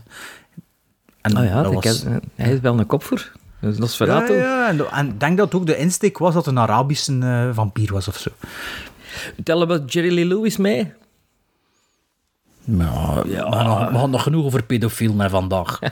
En 1.20 1.38
Oh 1.38 1.44
ja, 1.44 1.62
dat 1.62 1.72
ik 1.72 1.82
was... 1.82 2.02
heb- 2.02 2.22
hij 2.34 2.52
is 2.52 2.60
wel 2.60 2.78
een 2.78 2.86
kop 2.86 3.02
voor. 3.04 3.32
Dat 3.60 3.78
is 3.82 3.98
Ja, 3.98 4.28
ja, 4.28 4.68
en, 4.92 5.08
ik 5.08 5.20
denk 5.20 5.36
dat 5.38 5.54
ook 5.54 5.66
de 5.66 5.76
insteek 5.76 6.18
was 6.18 6.34
dat 6.34 6.44
het 6.44 6.54
een 6.54 6.60
Arabische 6.60 7.18
eh, 7.18 7.48
vampier 7.52 7.92
was 7.92 8.08
of 8.08 8.16
zo. 8.16 8.30
Tellen 9.44 9.68
we 9.68 9.82
Jerry 9.86 10.14
Lee 10.14 10.24
Lewis 10.24 10.56
mee? 10.56 10.92
Ja, 13.26 13.50
We, 13.50 13.56
gaan 13.56 13.66
nog, 13.66 13.90
we 13.90 13.98
gaan 13.98 14.10
nog 14.10 14.22
genoeg 14.22 14.44
over 14.44 14.62
pedofiel 14.62 15.28
vandaag. 15.28 15.78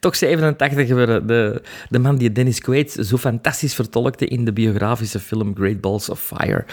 Toch 0.00 0.16
87 0.16 0.86
geworden. 0.86 1.26
De, 1.26 1.62
de 1.88 1.98
man 1.98 2.16
die 2.16 2.32
Dennis 2.32 2.60
Quaid 2.60 2.96
zo 3.00 3.16
fantastisch 3.16 3.74
vertolkte 3.74 4.26
in 4.26 4.44
de 4.44 4.52
biografische 4.52 5.20
film 5.20 5.54
Great 5.56 5.80
Balls 5.80 6.08
of 6.08 6.20
Fire. 6.20 6.64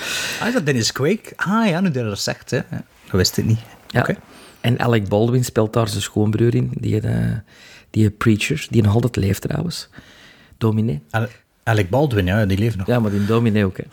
Ah, 0.41 0.47
is 0.47 0.53
dat 0.53 0.65
Dennis 0.65 0.91
Quake? 0.91 1.33
Ah 1.35 1.67
ja, 1.67 1.79
nu 1.79 1.91
dat 1.91 2.03
je 2.03 2.09
dat 2.09 2.19
zegt. 2.19 2.51
Hè. 2.51 2.59
Dat 2.69 2.81
wist 3.11 3.37
ik 3.37 3.45
niet. 3.45 3.59
Ja. 3.87 3.99
Oké. 3.99 4.15
En 4.63 4.79
Alec 4.79 5.07
Baldwin 5.07 5.43
speelt 5.45 5.73
daar 5.73 5.87
zijn 5.87 6.01
schoonbroer 6.01 6.55
in, 6.55 6.71
die, 6.79 6.99
eh, 7.01 7.37
die 7.89 8.09
Preacher, 8.09 8.67
die 8.69 8.81
nog 8.81 8.93
altijd 8.93 9.15
leeft 9.15 9.41
trouwens. 9.41 9.89
Dominee. 10.57 11.01
Ale- 11.09 11.29
Alec 11.63 11.89
Baldwin, 11.89 12.25
ja, 12.25 12.45
die 12.45 12.57
leeft 12.57 12.77
nog. 12.77 12.87
Ja, 12.87 12.99
maar 12.99 13.11
die 13.11 13.25
Dominee 13.25 13.65
ook, 13.65 13.77
hè. 13.77 13.83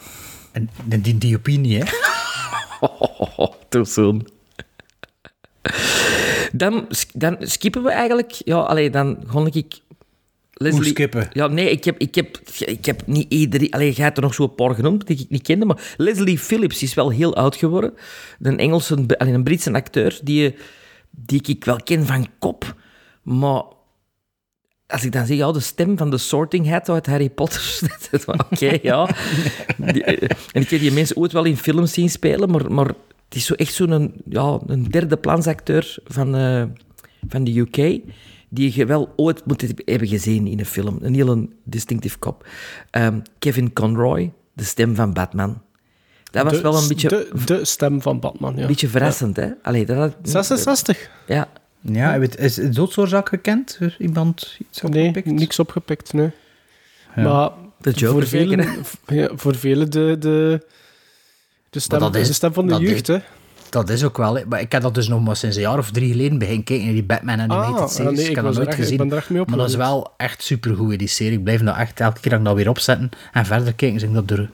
En 0.53 0.71
die, 0.85 1.01
die, 1.01 1.19
die 1.19 1.37
opinie, 1.37 1.79
hè. 1.79 1.85
Too 3.69 3.85
soon. 3.85 4.27
Dan, 6.53 6.87
dan 7.13 7.37
skippen 7.41 7.83
we 7.83 7.91
eigenlijk... 7.91 8.33
Ja, 8.33 8.59
allee, 8.59 8.91
dan 8.91 9.19
gewoon 9.27 9.47
ik 9.53 9.81
Leslie... 10.63 10.85
skippen. 10.91 11.29
Ja, 11.33 11.47
nee, 11.47 11.71
ik 11.71 11.85
heb, 11.85 11.99
ik 11.99 12.15
heb, 12.15 12.39
ik 12.59 12.85
heb 12.85 13.07
niet 13.07 13.33
iedereen... 13.33 13.71
Allee, 13.71 13.93
jij 13.93 14.05
hebt 14.05 14.17
er 14.17 14.23
nog 14.23 14.35
zo'n 14.35 14.55
paar 14.55 14.75
genoemd 14.75 15.07
die 15.07 15.19
ik 15.19 15.29
niet 15.31 15.43
kende, 15.43 15.65
maar 15.65 15.95
Leslie 15.97 16.39
Phillips 16.39 16.83
is 16.83 16.95
wel 16.95 17.11
heel 17.11 17.37
oud 17.37 17.57
geworden. 17.57 17.95
Een 18.41 18.59
Engelse, 18.59 19.05
allee, 19.19 19.33
een 19.35 19.45
Britse 19.45 19.73
acteur 19.73 20.21
die, 20.23 20.55
die 21.11 21.43
ik 21.47 21.65
wel 21.65 21.77
ken 21.85 22.07
van 22.07 22.27
kop. 22.39 22.75
Maar 23.23 23.63
als 24.87 25.05
ik 25.05 25.13
dan 25.13 25.27
zeg, 25.27 25.37
ja, 25.37 25.53
de 25.53 25.61
stem 25.61 25.99
van 25.99 26.11
de 26.11 26.19
Sorting 26.19 26.69
Hat 26.69 26.89
uit 26.89 27.07
Harry 27.07 27.31
Potter. 27.31 27.79
Oké, 28.51 28.79
ja. 28.83 29.09
Die- 29.77 30.05
eh, 30.05 30.29
en 30.53 30.63
ik 30.63 30.71
heb 30.71 30.81
die 30.81 30.93
mensen 30.93 31.17
ooit 31.17 31.33
wel 31.33 31.45
in 31.45 31.57
films 31.57 31.93
zien 31.93 32.11
spelen, 32.11 32.51
maar, 32.51 32.73
maar 32.73 32.87
het 32.87 33.35
is 33.35 33.47
zo 33.47 33.55
echt 33.55 33.75
zo'n 33.75 34.15
ja, 34.29 34.59
een 34.67 34.85
derde 34.85 35.17
plansacteur 35.17 35.97
van, 36.05 36.37
eh, 36.37 36.63
van 37.29 37.45
de 37.45 37.59
UK, 37.59 38.01
die 38.51 38.73
je 38.75 38.87
wel 38.87 39.13
ooit 39.17 39.45
moet 39.47 39.65
hebben 39.85 40.09
gezien 40.09 40.47
in 40.47 40.59
een 40.59 40.67
film. 40.67 40.99
Een 41.03 41.15
heel 41.15 41.49
distinctieve 41.65 42.19
kop. 42.19 42.47
Ehm, 42.91 43.21
Kevin 43.39 43.73
Conroy, 43.73 44.33
de 44.53 44.65
stem 44.65 44.95
van 44.95 45.13
Batman. 45.13 45.63
Dat 46.31 46.45
was 46.45 46.53
De- 46.53 46.61
wel 46.61 46.77
een 46.77 46.89
beetje, 46.89 47.09
De, 47.09 47.31
de 47.45 47.65
stem 47.65 48.03
van 48.03 48.21
Batman, 48.21 48.55
ja. 48.57 48.61
een 48.61 48.67
beetje 48.67 48.89
verrassend, 48.89 49.37
hè? 49.37 49.49
Allee, 49.63 49.87
dat 49.87 49.97
had- 49.97 50.17
66? 50.23 51.11
Ja. 51.27 51.49
Ja, 51.81 52.19
weet- 52.19 52.39
is 52.39 52.55
doodsoorzaak 52.55 53.29
gekend? 53.29 53.77
Is 53.81 53.97
Iemand 53.99 54.57
iets 54.59 54.81
Nee, 54.83 55.07
opgepikt? 55.09 55.39
niks 55.39 55.59
opgepikt, 55.59 56.13
nee. 56.13 56.31
Ja. 57.17 57.23
Maar 57.23 57.51
De 57.81 57.91
Joker 57.91 58.09
voor 58.09 58.27
velen, 58.27 58.69
ja, 59.07 59.31
voor 59.35 59.55
velen 59.55 59.91
de, 59.91 60.17
de, 60.19 60.67
de, 61.71 61.79
stem, 61.81 62.15
is- 62.15 62.27
de 62.27 62.33
stem 62.33 62.53
van 62.53 62.65
de 62.67 62.71
dat 62.73 62.81
jeugd, 62.81 63.09
is- 63.09 63.17
hè. 63.17 63.23
Dat 63.71 63.89
is 63.89 64.05
ook 64.05 64.17
wel, 64.17 64.35
hè. 64.37 64.45
maar 64.47 64.61
ik 64.61 64.73
heb 64.73 64.83
dat 64.83 64.95
dus 64.95 65.09
nog 65.09 65.23
maar 65.25 65.37
sinds 65.37 65.57
een 65.57 65.63
jaar 65.63 65.79
of 65.79 65.91
drie 65.91 66.11
geleden 66.11 66.39
begin 66.39 66.65
kijken 66.65 66.85
naar 66.85 66.95
die 66.95 67.03
Batman 67.03 67.41
Animated 67.41 67.81
Ah, 67.81 67.89
series. 67.89 68.13
nee, 68.17 68.25
ik 68.25 68.31
ik 68.31 68.37
heb 68.37 68.45
dat 68.45 68.55
nooit 68.55 68.69
echt- 68.69 68.77
ik 68.79 68.83
gezien. 68.85 68.97
ben 68.99 69.11
er 69.11 69.17
echt 69.17 69.31
mee 69.31 69.43
maar 69.47 69.59
dat 69.59 69.69
is 69.69 69.75
wel 69.75 70.13
echt 70.17 70.43
supergoed, 70.43 70.99
die 70.99 71.09
serie. 71.09 71.39
Ik 71.39 71.45
blijf 71.45 71.61
nou 71.63 71.79
echt, 71.79 72.01
elke 72.01 72.21
keer 72.21 72.31
dat 72.31 72.41
ik 72.41 72.45
dat 72.47 72.55
weer 72.57 72.69
opzetten 72.69 73.11
en 73.33 73.47
verder 73.47 73.75
kijken, 73.75 74.01
zeg 74.01 74.09
ik 74.09 74.15
dat 74.15 74.31
er 74.31 74.51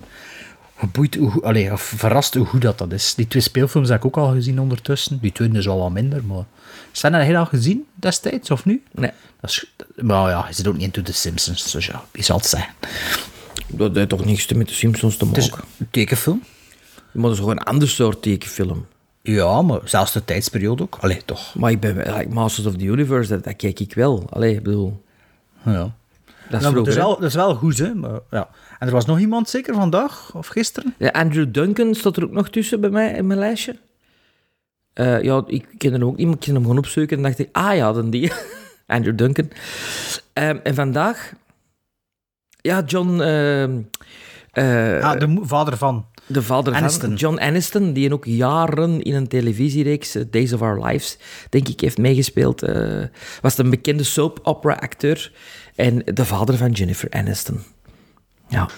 geboeid, 0.78 1.14
hoe, 1.14 1.30
goed- 1.30 1.42
allee, 1.42 1.73
of 1.73 1.80
verrast 1.82 2.35
hoe 2.35 2.46
goed 2.46 2.62
dat, 2.62 2.78
dat 2.78 2.92
is. 2.92 3.14
Die 3.14 3.28
twee 3.28 3.42
speelfilms 3.42 3.88
heb 3.88 3.99
ik 3.99 4.04
ook 4.04 4.16
al 4.16 4.30
gezien 4.32 4.61
ondertussen. 4.61 5.18
Die 5.20 5.32
tweede 5.32 5.58
is 5.58 5.68
al 5.68 5.78
wat 5.78 5.90
minder, 5.90 6.25
maar... 6.25 6.44
Zijn 6.92 7.12
dat 7.12 7.23
heel 7.23 7.37
al 7.37 7.46
gezien 7.46 7.85
destijds, 7.94 8.50
of 8.50 8.64
nu? 8.64 8.82
Nee. 8.92 9.11
Dat 9.40 9.50
is, 9.50 9.75
maar 9.96 10.30
ja, 10.30 10.44
je 10.49 10.54
zit 10.54 10.66
ook 10.66 10.75
niet 10.75 10.82
into 10.82 11.02
The 11.02 11.12
Simpsons, 11.12 11.73
dus 11.73 11.87
ja, 11.87 12.04
wie 12.12 12.23
zal 12.25 12.37
het 12.37 12.46
zijn? 12.46 12.66
Dat 13.68 13.94
heeft 13.94 14.08
toch 14.08 14.25
niks 14.25 14.52
met 14.52 14.68
de 14.68 14.75
Simpsons 14.75 15.16
te 15.16 15.25
Het 15.26 15.37
maken. 15.37 15.64
is 15.64 15.78
een 15.78 15.88
tekenfilm. 15.90 16.42
Maar 17.12 17.23
dat 17.25 17.32
is 17.32 17.38
gewoon 17.38 17.56
een 17.56 17.62
ander 17.62 17.88
soort 17.88 18.23
tekenfilm. 18.23 18.87
Ja, 19.33 19.62
maar 19.62 19.80
zelfs 19.85 20.12
de 20.12 20.25
tijdsperiode 20.25 20.83
ook. 20.83 20.97
Allee, 21.00 21.23
toch. 21.25 21.54
Maar 21.54 21.71
ik 21.71 21.80
ben 21.80 21.97
like 21.97 22.28
Masters 22.28 22.66
of 22.66 22.76
the 22.76 22.85
Universe, 22.85 23.30
dat, 23.30 23.45
dat 23.45 23.56
kijk 23.56 23.80
ik 23.80 23.95
wel. 23.95 24.26
Allee, 24.30 24.54
ik 24.54 24.62
bedoel, 24.62 25.02
Ja. 25.62 25.73
dat 25.73 25.83
is 25.83 25.92
Ja, 26.49 26.59
maar 26.59 26.61
vroeger. 26.61 26.75
dat, 26.75 26.87
is 26.87 26.95
hè. 26.95 27.00
wel, 27.00 27.14
dat 27.14 27.28
is 27.28 27.35
wel 27.35 27.54
goed, 27.54 27.78
hè. 27.78 27.95
Maar, 27.95 28.21
ja. 28.30 28.49
En 28.78 28.87
er 28.87 28.92
was 28.92 29.04
nog 29.06 29.18
iemand, 29.18 29.49
zeker 29.49 29.75
vandaag 29.75 30.35
of 30.35 30.47
gisteren? 30.47 30.95
Ja, 30.99 31.09
Andrew 31.09 31.47
Duncan 31.52 31.95
staat 31.95 32.16
er 32.16 32.25
ook 32.25 32.30
nog 32.33 32.49
tussen 32.50 32.80
bij 32.80 32.90
mij 32.90 33.12
in 33.12 33.26
mijn 33.26 33.38
lijstje. 33.38 33.76
Eh, 34.92 35.23
ja, 35.23 35.42
ik 35.47 35.66
ken 35.78 35.92
hem 35.92 36.04
ook 36.04 36.16
niet, 36.16 36.26
maar 36.26 36.35
ik 36.35 36.40
ken 36.40 36.54
hem 36.54 36.62
gewoon 36.62 36.78
opzoeken 36.78 37.16
en 37.16 37.23
dacht 37.23 37.38
ik, 37.38 37.49
ah 37.52 37.76
ja, 37.76 37.92
dan 37.92 38.11
die. 38.11 38.33
Andrew 38.87 39.16
Duncan. 39.18 39.50
Ehm, 40.33 40.56
en 40.62 40.75
vandaag, 40.75 41.33
ja, 42.61 42.83
John, 42.87 43.21
ehm, 43.21 43.78
eh, 44.52 45.04
ah, 45.04 45.18
de 45.21 45.38
vader 45.42 45.76
van. 45.76 46.06
De 46.26 46.42
vader 46.42 46.75
Aniston. 46.75 47.00
van 47.00 47.14
John 47.14 47.38
Aniston, 47.38 47.92
die 47.92 48.12
ook 48.12 48.25
jaren 48.25 49.02
in 49.02 49.14
een 49.14 49.28
televisiereeks, 49.28 50.14
eh, 50.14 50.23
Days 50.30 50.52
of 50.52 50.62
Our 50.62 50.85
Lives, 50.87 51.18
denk 51.50 51.68
ik, 51.68 51.81
heeft 51.81 51.98
meegespeeld. 51.98 52.62
eh, 52.62 53.05
was 53.40 53.59
een 53.59 53.70
bekende 53.70 54.05
soap 54.05 54.40
opera 54.42 54.74
acteur 54.74 55.33
en 55.74 56.03
de 56.05 56.24
vader 56.24 56.57
van 56.57 56.70
Jennifer 56.70 57.11
Aniston. 57.11 57.61
Ja. 58.48 58.68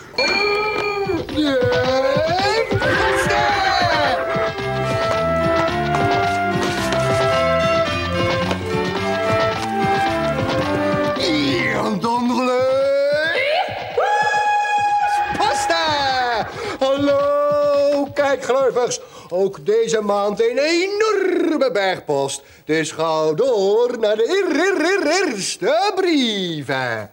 Ook 19.29 19.67
deze 19.67 20.01
maand 20.01 20.41
een 20.41 20.59
enorme 20.59 21.71
bergpost. 21.73 22.43
Dus 22.65 22.91
ga 22.93 23.33
door 23.33 23.97
naar 24.01 24.17
de 24.17 24.29
eer- 24.29 24.61
eer- 24.61 24.85
eer- 24.85 25.33
eerste 25.35 25.93
brieven. 25.97 27.11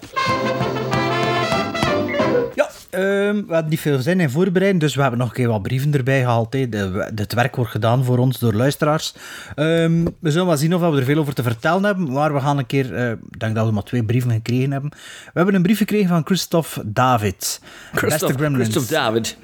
Ja, 2.56 2.70
ehm, 2.90 3.36
we 3.48 3.54
hadden 3.54 3.70
niet 3.70 3.80
veel 3.80 4.00
zin 4.00 4.20
in 4.20 4.30
voorbereiden, 4.30 4.80
dus 4.80 4.96
we 4.96 5.02
hebben 5.02 5.20
nog 5.20 5.28
een 5.28 5.34
keer 5.36 5.48
wat 5.48 5.62
brieven 5.62 5.94
erbij 5.94 6.20
gehaald. 6.20 6.54
hè. 6.54 6.70
De, 6.70 6.92
de- 7.14 7.22
het 7.22 7.34
werk 7.34 7.56
wordt 7.56 7.72
gedaan 7.72 8.04
voor 8.04 8.18
ons 8.18 8.40
door 8.40 8.54
luisteraars. 8.54 9.14
Ehm, 9.56 10.06
we 10.20 10.32
zullen 10.32 10.48
wel 10.48 10.58
zien 10.58 10.76
of 10.76 10.82
we 10.82 10.98
er 10.98 11.04
veel 11.04 11.18
over 11.20 11.34
te 11.34 11.44
vertellen 11.44 11.84
hebben, 11.84 12.12
maar 12.12 12.34
we 12.34 12.40
gaan 12.40 12.58
een 12.58 12.66
keer... 12.66 12.96
eh, 12.96 13.10
Ik 13.12 13.40
denk 13.40 13.56
dat 13.56 13.66
we 13.66 13.72
maar 13.72 13.84
twee 13.84 14.04
brieven 14.04 14.32
gekregen 14.32 14.72
hebben. 14.72 14.90
We 15.26 15.32
hebben 15.34 15.56
een 15.56 15.62
brief 15.62 15.78
gekregen 15.78 16.08
van 16.08 16.26
Christophe 16.26 16.82
David. 16.86 17.60
Christophe. 17.94 18.54
Christophe 18.54 18.92
David. 18.94 19.38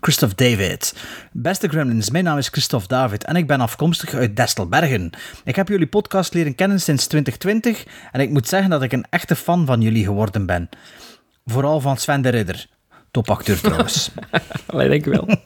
Christophe 0.00 0.34
David. 0.34 0.94
Beste 1.32 1.68
Gremlins, 1.68 2.10
mijn 2.10 2.24
naam 2.24 2.38
is 2.38 2.48
Christophe 2.48 2.88
David 2.88 3.24
en 3.24 3.36
ik 3.36 3.46
ben 3.46 3.60
afkomstig 3.60 4.14
uit 4.14 4.36
Destelbergen. 4.36 5.10
Ik 5.44 5.56
heb 5.56 5.68
jullie 5.68 5.86
podcast 5.86 6.34
leren 6.34 6.54
kennen 6.54 6.80
sinds 6.80 7.06
2020 7.06 7.86
en 8.12 8.20
ik 8.20 8.30
moet 8.30 8.48
zeggen 8.48 8.70
dat 8.70 8.82
ik 8.82 8.92
een 8.92 9.06
echte 9.10 9.36
fan 9.36 9.66
van 9.66 9.80
jullie 9.80 10.04
geworden 10.04 10.46
ben. 10.46 10.68
Vooral 11.44 11.80
van 11.80 11.96
Sven 11.96 12.22
de 12.22 12.28
Ridder. 12.28 12.66
Topacteur 13.10 13.60
trouwens. 13.60 14.10
Denk 14.66 14.92
ik 14.92 15.04
wel. 15.04 15.28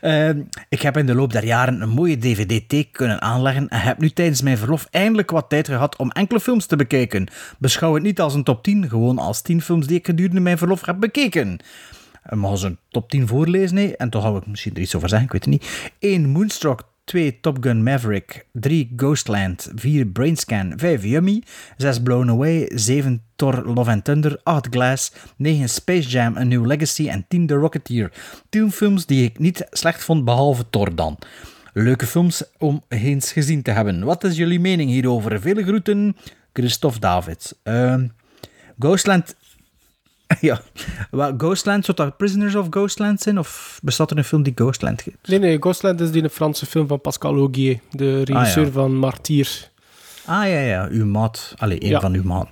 Ehm, 0.00 0.42
ik 0.68 0.82
heb 0.82 0.96
in 0.96 1.06
de 1.06 1.14
loop 1.14 1.32
der 1.32 1.44
jaren 1.44 1.80
een 1.80 1.88
mooie 1.88 2.18
dvd-theek 2.18 2.92
kunnen 2.92 3.22
aanleggen 3.22 3.68
en 3.68 3.80
heb 3.80 3.98
nu 3.98 4.10
tijdens 4.10 4.42
mijn 4.42 4.58
verlof 4.58 4.86
eindelijk 4.90 5.30
wat 5.30 5.48
tijd 5.48 5.66
gehad 5.68 5.96
om 5.96 6.10
enkele 6.10 6.40
films 6.40 6.66
te 6.66 6.76
bekijken. 6.76 7.28
Beschouw 7.58 7.94
het 7.94 8.02
niet 8.02 8.20
als 8.20 8.34
een 8.34 8.44
top 8.44 8.62
10, 8.62 8.88
gewoon 8.88 9.18
als 9.18 9.42
10 9.42 9.62
films 9.62 9.86
die 9.86 9.98
ik 9.98 10.06
gedurende 10.06 10.40
mijn 10.40 10.58
verlof 10.58 10.86
heb 10.86 11.00
bekeken. 11.00 11.60
Mag 12.28 12.58
ze 12.58 12.66
een 12.66 12.78
top 12.88 13.10
10 13.10 13.26
voorlezen, 13.26 13.74
nee, 13.74 13.96
en 13.96 14.10
toch 14.10 14.22
hou 14.22 14.38
ik 14.38 14.46
misschien 14.46 14.74
er 14.74 14.80
iets 14.80 14.94
over 14.94 15.08
zeggen, 15.08 15.26
ik 15.26 15.32
weet 15.32 15.44
het 15.44 15.52
niet. 15.52 15.90
1. 15.98 16.28
Moonstruck. 16.28 16.82
2. 17.04 17.40
Top 17.40 17.56
Gun 17.60 17.82
Maverick. 17.82 18.46
3. 18.52 18.92
Ghostland. 18.96 19.72
4. 19.74 20.06
Brainscan. 20.06 20.72
5. 20.76 21.04
Yummy. 21.04 21.42
6. 21.76 22.02
Blown 22.02 22.30
Away. 22.30 22.70
7. 22.74 23.22
Thor 23.36 23.62
Love 23.74 23.90
and 23.90 24.04
Thunder. 24.04 24.40
8. 24.42 24.68
Glass. 24.70 25.12
9. 25.36 25.68
Space 25.68 26.08
Jam. 26.08 26.36
A 26.36 26.42
New 26.42 26.66
Legacy. 26.66 27.08
En 27.08 27.24
10. 27.28 27.46
The 27.46 27.54
Rocketeer. 27.54 28.12
10 28.48 28.72
films 28.72 29.06
die 29.06 29.24
ik 29.24 29.38
niet 29.38 29.66
slecht 29.70 30.04
vond, 30.04 30.24
behalve 30.24 30.64
Thor 30.70 30.94
dan. 30.94 31.18
Leuke 31.72 32.06
films 32.06 32.44
om 32.58 32.82
eens 32.88 33.32
gezien 33.32 33.62
te 33.62 33.70
hebben. 33.70 34.04
Wat 34.04 34.24
is 34.24 34.36
jullie 34.36 34.60
mening 34.60 34.90
hierover? 34.90 35.40
Vele 35.40 35.62
groeten, 35.62 36.16
Christophe 36.52 36.98
David. 36.98 37.58
Ehm, 37.62 38.06
Ghostland... 38.78 39.34
ja, 40.40 40.60
Wel, 41.10 41.34
Ghostland, 41.38 41.84
zou 41.84 41.96
dat 41.96 42.16
Prisoners 42.16 42.54
of 42.54 42.66
Ghostland 42.70 43.20
zijn? 43.20 43.38
Of 43.38 43.78
bestaat 43.82 44.10
er 44.10 44.18
een 44.18 44.24
film 44.24 44.42
die 44.42 44.52
Ghostland 44.54 45.00
heet? 45.02 45.16
Nee, 45.24 45.38
nee, 45.38 45.56
Ghostland 45.60 46.00
is 46.00 46.10
die 46.10 46.22
een 46.22 46.30
Franse 46.30 46.66
film 46.66 46.86
van 46.86 47.00
Pascal 47.00 47.36
Augier, 47.36 47.78
de 47.90 48.22
regisseur 48.22 48.62
Ah, 48.66 48.68
ja. 48.68 48.72
van 48.80 48.94
Martyr. 48.96 49.72
Ah 50.26 50.48
ja, 50.48 50.60
ja, 50.60 50.88
uw 50.90 51.06
maat. 51.06 51.54
Allee, 51.58 51.78
één 51.78 51.90
Ja. 51.90 52.00
van 52.00 52.14
uw 52.14 52.22
maat. 52.22 52.48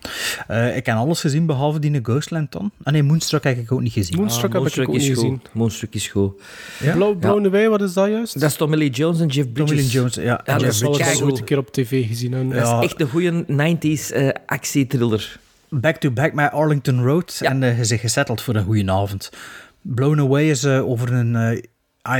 Eh, 0.46 0.76
ik 0.76 0.86
heb 0.86 0.96
alles 0.96 1.20
gezien 1.20 1.46
behalve 1.46 1.78
die 1.78 2.00
Ghostland 2.02 2.52
dan. 2.52 2.70
Ah 2.82 2.92
nee, 2.92 3.02
Moonstruck 3.02 3.44
heb 3.44 3.58
ik 3.58 3.72
ook 3.72 3.80
niet 3.80 3.92
gezien. 3.92 4.16
Moonstruck 4.18 4.52
heb 4.52 4.66
ik 4.66 4.88
ook 4.88 4.94
is 4.94 5.02
niet 5.08 5.14
gezien. 5.16 5.42
Moonstruck 5.52 5.94
is 5.94 6.08
goed. 6.08 6.42
Ja? 6.80 6.92
Blow, 6.94 7.18
Blown 7.18 7.46
Away, 7.46 7.68
wat 7.68 7.82
is 7.82 7.92
dat 7.92 8.08
juist? 8.08 8.40
Dat 8.40 8.50
is 8.50 8.56
Tommy 8.56 8.76
Lee 8.76 8.90
Jones 8.90 9.20
en 9.20 9.26
Jeff 9.26 9.48
Tommy 9.52 9.52
Bridges. 9.64 9.76
Lee 9.92 10.00
Jones, 10.02 10.14
ja. 10.14 10.44
en 10.44 10.58
dat 10.58 10.68
is 10.68 10.84
ooit 11.22 11.38
een 11.38 11.44
keer 11.44 11.58
op 11.58 11.72
tv 11.72 12.06
gezien. 12.06 12.48
Ja. 12.48 12.60
Dat 12.60 12.78
is 12.82 12.90
echt 12.90 13.00
een 13.00 13.08
goede 13.08 13.44
90s 13.48 14.12
eh 14.12 14.28
actietriller. 14.46 15.40
Back 15.74 15.96
to 15.96 16.10
Back 16.10 16.32
met 16.32 16.52
Arlington 16.52 17.02
Road. 17.04 17.36
Ja. 17.40 17.50
En 17.50 17.76
je 17.76 17.84
zit 17.84 18.00
gesetteld 18.00 18.40
voor 18.42 18.54
een 18.54 18.64
goede 18.64 18.92
avond. 18.92 19.30
Blown 19.82 20.20
Away 20.20 20.50
is 20.50 20.64
eh, 20.64 20.88
over 20.88 21.12
een 21.12 21.36
eh, 21.36 21.62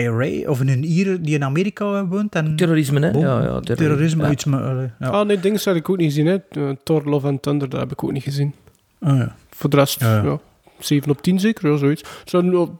IRA, 0.00 0.50
of 0.50 0.60
een 0.60 0.84
Ier 0.84 1.22
die 1.22 1.34
in 1.34 1.44
Amerika 1.44 2.06
woont. 2.06 2.34
En 2.34 2.56
Terrorisme, 2.56 3.00
hè? 3.00 3.10
Ja, 3.18 3.42
ja, 3.42 3.60
terrorisme. 3.60 4.22
Ja. 4.24 4.30
Iets 4.30 4.44
met, 4.44 4.60
ja. 4.98 5.08
Ah 5.08 5.26
nee, 5.26 5.40
dingen 5.40 5.60
heb 5.64 5.74
ik 5.76 5.88
ook 5.90 5.96
niet 5.96 6.12
gezien. 6.12 6.26
Hè. 6.26 6.38
Thor, 6.82 7.02
Love 7.04 7.26
and 7.26 7.42
Thunder, 7.42 7.68
dat 7.68 7.80
heb 7.80 7.92
ik 7.92 8.04
ook 8.04 8.12
niet 8.12 8.22
gezien. 8.22 8.54
Oh, 9.00 9.16
ja. 9.16 9.36
Voor 9.50 9.70
de 9.70 9.76
rest, 9.76 10.00
Ja. 10.00 10.22
ja. 10.22 10.38
7 10.78 11.10
op 11.10 11.22
10 11.22 11.40
zeker, 11.40 11.70
ja, 11.70 11.76
zoiets. 11.76 12.02
Het 12.20 12.30
zijn, 12.30 12.78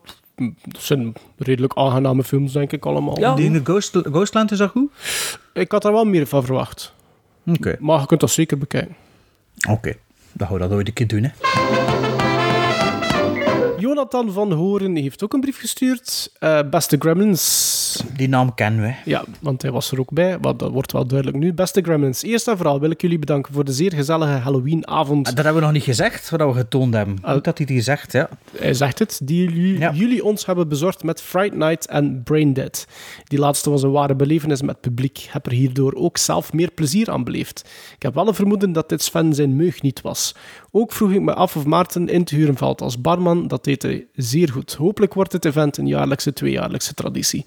zijn 0.79 1.13
redelijk 1.39 1.75
aangename 1.77 2.25
films, 2.25 2.53
denk 2.53 2.73
ik 2.73 2.87
allemaal. 2.87 3.19
Ja. 3.19 3.35
Die 3.35 3.45
in 3.45 3.53
de 3.53 3.61
Ghost, 3.65 3.97
Ghostland 4.03 4.51
is 4.51 4.59
dat 4.59 4.71
goed? 4.71 4.91
Ik 5.53 5.73
had 5.73 5.85
er 5.85 5.93
wel 5.93 6.05
meer 6.05 6.27
van 6.27 6.45
verwacht. 6.45 6.95
Oké, 7.47 7.77
Maar 7.81 8.01
je 8.01 8.07
kunt 8.07 8.21
dat 8.21 8.31
zeker 8.31 8.59
bekijken. 8.59 8.97
oké. 9.69 9.95
Dan 10.33 10.47
gaan 10.47 10.57
we 10.57 10.63
dat 10.63 10.73
ooit 10.73 10.89
een 10.89 10.93
keer 10.93 11.07
doen, 11.07 11.23
hè. 11.23 12.12
Jonathan 13.87 14.33
van 14.33 14.53
Horen 14.53 14.97
heeft 14.97 15.25
ook 15.25 15.33
een 15.33 15.41
brief 15.41 15.59
gestuurd. 15.59 16.31
Eh, 16.39 16.61
beste 16.71 16.97
Gremlins. 16.99 18.03
Die 18.17 18.29
naam 18.29 18.55
kennen 18.55 18.83
we. 18.83 18.95
Ja, 19.11 19.25
want 19.41 19.63
hij 19.63 19.71
was 19.71 19.91
er 19.93 20.01
ook 20.01 20.11
bij. 20.13 20.39
Dat 20.41 20.71
wordt 20.71 20.93
wel 20.93 21.07
duidelijk 21.07 21.39
nu. 21.39 21.53
Beste 21.53 21.81
Gremlins, 21.83 22.23
eerst 22.23 22.49
en 22.49 22.57
vooral 22.57 22.81
wil 22.81 22.91
ik 22.91 23.01
jullie 23.01 23.19
bedanken 23.19 23.53
voor 23.55 23.65
de 23.65 23.73
zeer 23.73 23.93
gezellige 23.93 24.33
Halloweenavond. 24.33 25.25
Dat 25.25 25.35
hebben 25.35 25.55
we 25.55 25.61
nog 25.61 25.73
niet 25.73 25.83
gezegd, 25.83 26.31
wat 26.31 26.41
we 26.41 26.53
getoond 26.53 26.95
hebben. 26.95 27.19
Ah. 27.23 27.33
Goed 27.33 27.45
dat 27.45 27.59
hij 27.59 27.67
het 27.67 27.77
gezegd, 27.77 28.13
ja. 28.13 28.29
Hij 28.59 28.75
zegt 28.75 28.99
het, 28.99 29.21
die 29.25 29.45
jullie, 29.51 29.79
Ja. 29.79 29.93
jullie 29.93 30.25
ons 30.25 30.47
hebben 30.47 30.69
bezorgd 30.69 31.03
met 31.05 31.23
Fright 31.23 31.55
Night 31.55 31.87
en 31.87 32.23
Brain 32.23 32.53
Dead. 32.53 32.87
Die 33.25 33.39
laatste 33.39 33.71
was 33.71 33.83
een 33.83 33.91
ware 33.91 34.15
belevenis 34.15 34.63
met 34.63 34.81
publiek. 34.81 35.27
Heb 35.31 35.47
er 35.47 35.53
hierdoor 35.53 35.95
ook 35.95 36.19
zelf 36.19 36.53
meer 36.53 36.71
plezier 36.71 37.11
aan 37.11 37.25
beleefd. 37.25 37.69
Ik 37.97 38.03
heb 38.03 38.15
wel 38.15 38.29
een 38.29 38.35
vermoeden 38.35 38.73
dat 38.73 38.89
dit 38.89 39.03
Sven 39.03 39.35
zijn 39.35 39.57
meug 39.57 39.83
niet 39.83 40.01
was. 40.01 40.35
Ook 40.75 40.93
vroeg 40.93 41.13
ik 41.13 41.21
me 41.21 41.35
af 41.35 41.57
of 41.57 41.65
Maarten 41.65 42.09
in 42.09 42.25
te 42.25 42.35
huren 42.35 42.57
valt 42.57 42.81
als 42.81 43.01
barman. 43.01 43.49
Dat 43.49 43.65
deed 43.65 43.83
hij 43.83 44.07
zeer 44.15 44.49
goed. 44.49 44.75
Hopelijk 44.75 45.15
wordt 45.15 45.33
het 45.33 45.45
event 45.45 45.77
een 45.77 45.87
jaarlijkse, 45.87 46.33
tweejaarlijkse 46.33 46.95
traditie. 46.95 47.45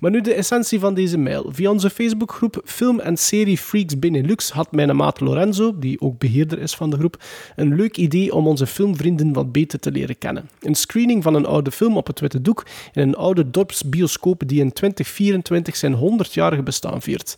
Maar 0.00 0.10
nu 0.10 0.20
de 0.20 0.34
essentie 0.34 0.80
van 0.80 0.94
deze 0.94 1.18
mail. 1.18 1.50
Via 1.52 1.70
onze 1.70 1.90
Facebookgroep 1.90 2.60
Film 2.64 3.00
en 3.00 3.16
Serie 3.16 3.58
Freaks 3.58 3.98
Benelux 3.98 4.50
had 4.50 4.72
mijn 4.72 4.96
maat 4.96 5.20
Lorenzo, 5.20 5.78
die 5.78 6.00
ook 6.00 6.18
beheerder 6.18 6.58
is 6.58 6.74
van 6.74 6.90
de 6.90 6.96
groep, 6.96 7.22
een 7.56 7.74
leuk 7.74 7.96
idee 7.96 8.34
om 8.34 8.46
onze 8.46 8.66
filmvrienden 8.66 9.32
wat 9.32 9.52
beter 9.52 9.78
te 9.78 9.90
leren 9.90 10.18
kennen. 10.18 10.48
Een 10.60 10.74
screening 10.74 11.22
van 11.22 11.34
een 11.34 11.46
oude 11.46 11.70
film 11.70 11.96
op 11.96 12.06
het 12.06 12.20
witte 12.20 12.42
doek 12.42 12.66
in 12.92 13.02
een 13.02 13.16
oude 13.16 13.50
dorpsbioscoop 13.50 14.42
die 14.46 14.60
in 14.60 14.72
2024 14.72 15.76
zijn 15.76 15.96
100-jarige 15.96 16.62
bestaan 16.62 17.02
viert. 17.02 17.36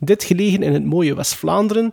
Dit 0.00 0.24
gelegen 0.24 0.62
in 0.62 0.72
het 0.72 0.84
mooie 0.84 1.14
West-Vlaanderen. 1.14 1.92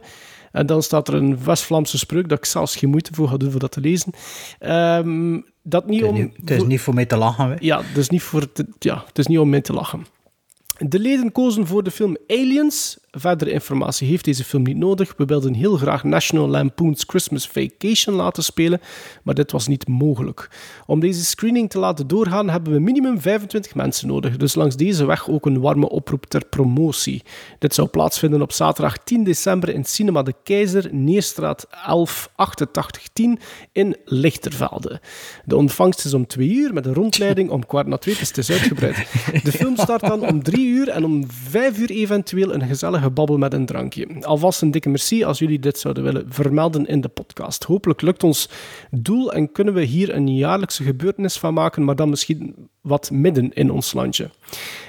En 0.56 0.66
dan 0.66 0.84
staat 0.84 1.08
er 1.08 1.14
een 1.14 1.44
West-Vlaamse 1.44 1.98
spreuk 1.98 2.30
dat 2.30 2.38
ik 2.38 2.46
zelfs 2.46 2.76
geen 2.76 2.90
moeite 2.90 3.14
voor 3.14 3.28
ga 3.28 3.38
doen 3.38 3.52
voor 3.52 3.60
dat 3.60 3.72
te 3.72 3.80
lezen. 3.80 4.12
Ehm, 4.60 5.40
dat 5.64 5.86
niet 5.88 6.02
Het 6.02 6.10
is, 6.12 6.16
om... 6.18 6.24
niet, 6.24 6.38
het 6.40 6.50
is 6.52 6.64
niet 6.64 6.82
voor 6.82 6.94
mij 6.94 7.06
te 7.06 7.18
lachen, 7.18 7.50
hè. 7.50 7.56
Ja, 7.60 7.82
het 7.84 7.98
is 7.98 8.10
niet, 8.10 8.22
voor 8.22 8.52
te- 8.52 8.68
ja, 8.80 9.04
het 9.08 9.18
is 9.20 9.28
niet 9.28 9.40
om 9.40 9.50
mee 9.50 9.62
te 9.62 9.74
lachen. 9.74 10.06
De 10.78 11.00
leden 11.00 11.32
kozen 11.32 11.68
voor 11.68 11.84
de 11.84 11.92
film 11.92 12.18
Aliens. 12.28 12.98
Verdere 13.18 13.52
informatie 13.52 14.08
heeft 14.08 14.26
deze 14.26 14.44
film 14.44 14.64
niet 14.64 14.78
nodig. 14.78 15.14
We 15.18 15.26
wilden 15.26 15.54
heel 15.54 15.78
graag 15.78 16.04
National 16.04 16.48
Lampoon's 16.48 17.04
Christmas 17.08 17.48
Vacation 17.48 18.16
laten 18.16 18.44
spelen, 18.44 18.82
maar 19.24 19.36
dit 19.36 19.52
was 19.52 19.68
niet 19.68 19.88
mogelijk. 19.88 20.50
Om 20.86 21.00
deze 21.00 21.26
screening 21.26 21.70
te 21.70 21.80
laten 21.80 22.08
doorgaan 22.08 22.50
hebben 22.50 22.74
we 22.74 22.80
minimum 22.80 23.22
25 23.22 23.76
mensen 23.76 24.08
nodig, 24.08 24.38
dus 24.38 24.56
langs 24.56 24.76
deze 24.76 25.06
weg 25.06 25.30
ook 25.30 25.46
een 25.46 25.60
warme 25.60 25.90
oproep 25.90 26.26
ter 26.26 26.46
promotie. 26.46 27.24
Dit 27.60 27.74
zou 27.74 27.88
plaatsvinden 27.88 28.42
op 28.42 28.52
zaterdag 28.52 28.98
10 28.98 29.24
december 29.24 29.70
in 29.70 29.86
Cinema 29.86 30.24
de 30.24 30.34
Keizer, 30.44 30.90
Neerstraat 30.92 31.68
11 31.86 32.30
8810 32.36 33.40
in 33.72 33.96
Lichtervelde. 34.06 35.02
De 35.46 35.56
ontvangst 35.56 36.06
is 36.06 36.14
om 36.14 36.28
2 36.28 36.50
uur 36.50 36.74
met 36.74 36.86
een 36.86 36.94
rondleiding 36.94 37.50
om 37.50 37.66
kwart 37.66 37.88
na 37.88 37.98
twee, 37.98 38.16
dus 38.16 38.28
het 38.28 38.38
is 38.38 38.52
uitgebreid. 38.52 38.98
De 39.44 39.52
film 39.52 39.78
start 39.78 40.02
dan 40.02 40.28
om 40.28 40.44
3 40.44 40.68
uur 40.68 40.90
en 40.90 41.06
om 41.06 41.26
5 41.30 41.80
uur 41.80 41.90
eventueel 41.90 42.54
een 42.54 42.68
gezellige 42.68 43.05
babbel 43.12 43.38
met 43.38 43.54
een 43.54 43.66
drankje. 43.66 44.08
Alvast 44.22 44.62
een 44.62 44.72
dikke 44.72 44.90
merci 44.90 45.24
als 45.24 45.40
jullie 45.40 45.60
dit 45.60 45.80
zouden 45.80 46.04
willen 46.04 46.26
vermelden 46.30 46.86
in 46.86 47.02
de 47.02 47.08
podcast. 47.08 47.64
Hopelijk 47.64 48.02
lukt 48.02 48.24
ons 48.24 48.50
doel 48.92 49.34
en 49.34 49.52
kunnen 49.52 49.74
we 49.74 49.84
hier 49.84 50.16
een 50.16 50.36
jaarlijkse 50.36 50.84
gebeurtenis 50.84 51.38
van 51.38 51.54
maken, 51.54 51.84
maar 51.84 51.96
dan 51.96 52.10
misschien 52.10 52.70
wat 52.82 53.12
midden 53.12 53.54
in 53.54 53.72
ons 53.72 53.94
landje. 53.94 54.30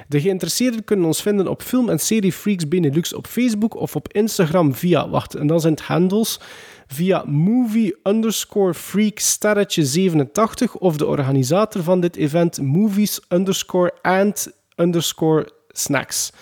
De 0.09 0.21
geïnteresseerden 0.21 0.85
kunnen 0.85 1.07
ons 1.07 1.23
vinden 1.23 1.49
op 1.49 1.63
Film 1.63 1.89
en 1.89 1.99
Serie 1.99 2.33
Freaks 2.33 2.69
Benelux 2.69 3.15
op 3.15 3.27
Facebook 3.27 3.75
of 3.75 3.97
op 3.97 4.13
Instagram 4.13 4.75
via, 4.75 5.09
wacht, 5.09 5.35
en 5.35 5.47
dan 5.47 5.61
zijn 5.61 5.73
het 5.73 5.83
handles 5.83 6.41
via 6.87 7.25
movie 7.27 7.97
underscore 8.03 8.75
freak 8.75 9.19
sterretje 9.19 9.85
87 9.85 10.77
of 10.77 10.97
de 10.97 11.07
organisator 11.07 11.83
van 11.83 12.01
dit 12.01 12.17
event 12.17 12.61
movies 12.61 13.21
underscore 13.29 13.93
and 14.03 14.53
underscore 14.77 15.49
snacks. 15.69 16.33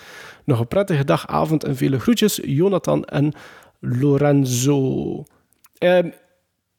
Nog 0.45 0.59
een 0.59 0.67
prettige 0.67 1.05
dag, 1.05 1.27
avond 1.27 1.63
en 1.63 1.75
vele 1.75 1.99
groetjes, 1.99 2.39
Jonathan 2.43 3.03
en 3.05 3.33
Lorenzo. 3.79 5.23
Ehm, 5.77 6.09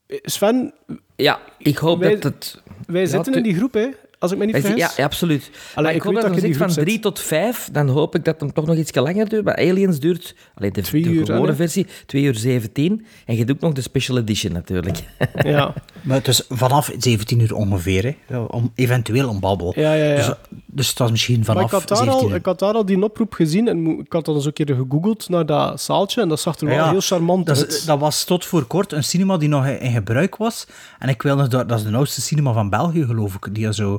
Sven, 0.09 0.75
Ja, 1.17 1.41
ik 1.59 1.77
hoop 1.77 1.99
Wij- 1.99 2.11
dat 2.15 2.23
het... 2.23 2.63
wij 2.87 3.01
Ja, 3.01 3.07
zitten 3.07 3.35
in 3.35 3.43
die 3.43 3.55
groep, 3.55 3.75
hè? 3.75 3.89
Als 4.19 4.33
ik 4.33 4.39
me 4.39 4.45
niet 4.45 4.55
vergis. 4.57 4.77
Ja, 4.79 4.91
ja, 4.97 5.05
absoluut. 5.05 5.51
maar 5.75 5.85
ik 5.91 5.95
ik 5.97 6.03
hoop 6.03 6.15
dat 6.15 6.23
dat 6.23 6.43
je 6.43 6.55
van 6.55 6.71
groep 6.71 6.85
3 6.85 6.99
tot 6.99 7.21
5, 7.21 7.69
dan 7.73 7.89
hoop 7.89 8.15
ik 8.15 8.25
dat 8.25 8.41
hem 8.41 8.53
toch 8.53 8.67
nog 8.67 8.77
iets 8.77 8.95
langer 8.95 9.29
duurt. 9.29 9.45
Maar 9.45 9.57
Aliens 9.57 9.99
duurt, 9.99 10.35
alleen 10.55 10.73
de, 10.73 10.83
Twee 10.83 11.03
de 11.03 11.09
uur, 11.09 11.27
gewone 11.27 11.55
versie, 11.55 11.87
2 12.07 12.23
uur 12.23 12.35
17. 12.35 13.07
En 13.27 13.37
je 13.37 13.45
doet 13.45 13.57
ook 13.57 13.63
nog 13.63 13.73
de 13.73 13.81
special 13.81 14.19
edition 14.19 14.53
natuurlijk. 14.53 14.99
Ja. 15.43 15.75
Maar 16.03 16.17
het 16.17 16.29
is 16.29 16.43
vanaf 16.49 16.91
17 16.99 17.41
uur 17.41 17.55
ongeveer, 17.55 18.17
hè. 18.27 18.39
Om, 18.39 18.73
eventueel 18.75 19.29
een 19.29 19.41
babbel. 19.41 19.73
Ja, 19.77 19.93
ja, 19.95 20.05
ja. 20.05 20.17
Dus, 20.17 20.31
dus 20.67 20.89
het 20.89 20.99
was 20.99 21.11
misschien 21.11 21.37
Maar 21.37 21.45
vanaf 21.45 21.65
ik 21.65 21.71
had, 21.71 21.89
daar 21.89 21.97
17 21.99 22.21
al, 22.23 22.29
uur. 22.31 22.35
ik 22.37 22.45
had 22.47 22.59
daar 22.59 22.75
al 22.75 22.85
die 22.87 23.03
oproep 23.03 23.33
gezien 23.33 23.69
en 23.69 23.87
ik 23.99 24.13
had 24.13 24.29
al 24.29 24.35
eens 24.35 24.45
een 24.45 24.53
keer 24.53 24.67
gegoogeld 24.67 25.29
naar 25.29 25.47
dat 25.47 25.81
zaaltje 25.81 26.21
en 26.21 26.29
dat 26.29 26.41
zag 26.41 26.59
er 26.61 26.67
wel 26.67 26.75
Ja, 26.75 26.91
heel 26.91 27.01
charmant 27.01 27.47
dat, 27.47 27.57
uit. 27.59 27.73
is- 27.73 27.85
dat 27.85 27.99
was 27.99 28.25
tot 28.25 28.45
voor 28.45 28.65
kort 28.65 28.93
een 28.93 29.05
cinema 29.05 29.37
die 29.37 29.49
nog 29.49 29.67
in 29.67 29.93
gebruik 29.93 30.37
was. 30.37 30.67
En 30.99 31.09
ik 31.09 31.23
wil 31.23 31.37
nog, 31.37 31.49
dat 31.49 31.69
dat 31.69 31.79
is 31.79 31.85
de 31.85 31.97
oudste 31.97 32.21
cinema 32.21 32.53
van 32.53 32.71
België, 32.71 33.05
geloof 33.05 33.35
ik. 33.35 33.55
Die 33.55 33.75
zo... 33.75 33.99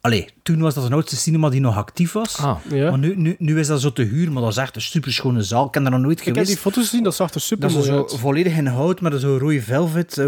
Allee, 0.00 0.28
toen 0.42 0.60
was 0.60 0.74
dat 0.74 0.88
de 0.88 0.94
oudste 0.94 1.16
cinema 1.16 1.48
die 1.48 1.60
nog 1.60 1.76
actief 1.76 2.12
was. 2.12 2.38
Ah, 2.38 2.56
ja. 2.70 2.90
Maar 2.90 2.98
nu, 2.98 3.16
nu, 3.16 3.34
nu 3.38 3.58
is 3.58 3.66
dat 3.66 3.80
zo 3.80 3.92
te 3.92 4.02
huur, 4.02 4.32
maar 4.32 4.42
dat 4.42 4.50
is 4.50 4.56
echt 4.56 4.76
een 4.76 4.82
superschone 4.82 5.42
zaal. 5.42 5.66
Ik 5.66 5.74
heb 5.74 5.82
daar 5.82 5.92
nog 5.92 6.00
nooit 6.00 6.18
ik 6.18 6.24
heb 6.24 6.34
geweest. 6.34 6.52
die 6.52 6.60
foto's 6.60 6.84
gezien, 6.88 7.02
dat 7.04 7.14
zag 7.14 7.34
er 7.34 7.40
super 7.40 7.68
Dat 7.68 7.70
is 7.70 7.86
mooi 7.86 7.88
zo 7.98 7.98
uit. 8.12 8.20
volledig 8.20 8.56
in 8.56 8.66
hout, 8.66 9.00
met 9.00 9.20
zo'n 9.20 9.38
rode 9.38 9.62
velvet. 9.62 10.18
eh, 10.18 10.26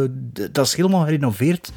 Dat 0.52 0.66
is 0.66 0.74
helemaal 0.74 1.04
gerenoveerd. 1.04 1.72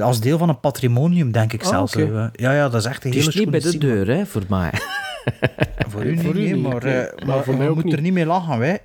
Als 0.00 0.20
deel 0.20 0.38
van 0.38 0.48
een 0.48 0.60
patrimonium, 0.60 1.32
denk 1.32 1.52
ik 1.52 1.62
Ah, 1.62 1.68
zelfs. 1.68 1.94
eh. 1.94 2.26
Ja, 2.32 2.52
ja, 2.52 2.68
dat 2.68 2.80
is 2.80 2.84
echt 2.88 3.04
een 3.04 3.10
Het 3.10 3.18
hele 3.18 3.30
is 3.30 3.36
niet 3.38 3.50
bij 3.50 3.60
de 3.60 3.68
schone 3.68 3.84
deur, 3.86 4.16
hè, 4.16 4.26
voor 4.26 4.42
mij. 4.48 4.70
Voor 5.88 6.04
u 6.04 6.10
niet, 6.14 6.20
Voor 6.24 6.34
u 6.36 6.38
nee, 6.38 6.52
niet, 6.52 6.62
maar, 6.62 6.74
oké. 6.74 6.88
eh, 6.88 7.16
Maar 7.26 7.26
maar 7.36 7.44
voor 7.44 7.54
mij 7.56 7.64
we 7.64 7.68
ook 7.68 7.74
moeten 7.74 7.84
niet. 7.84 7.94
er 7.98 8.02
niet 8.04 8.12
mee 8.12 8.26
lachen, 8.26 8.58
wij. 8.58 8.80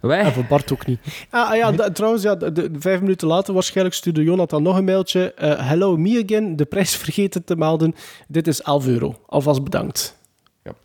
Wij? 0.00 0.18
En 0.20 0.32
voor 0.32 0.44
Bart 0.44 0.72
ook 0.72 0.86
niet. 0.86 1.00
Ah, 1.30 1.50
ah 1.50 1.56
ja, 1.56 1.72
da- 1.72 1.90
trouwens, 1.90 2.22
ja, 2.22 2.34
de, 2.34 2.52
de- 2.52 2.70
vijf 2.78 3.00
minuten 3.00 3.28
later 3.28 3.54
waarschijnlijk 3.54 3.96
stuurde 3.96 4.22
Jonathan 4.22 4.62
nog 4.62 4.76
een 4.76 4.84
mailtje. 4.84 5.32
Eh, 5.34 5.68
hello, 5.68 5.96
me 5.96 6.22
again. 6.24 6.56
De 6.56 6.64
prijs 6.64 6.96
vergeten 7.04 7.44
te 7.44 7.56
melden. 7.56 7.94
Dit 8.28 8.46
is 8.46 8.62
11 8.62 8.86
euro. 8.86 9.20
Alvast 9.26 9.64
bedankt. 9.64 10.16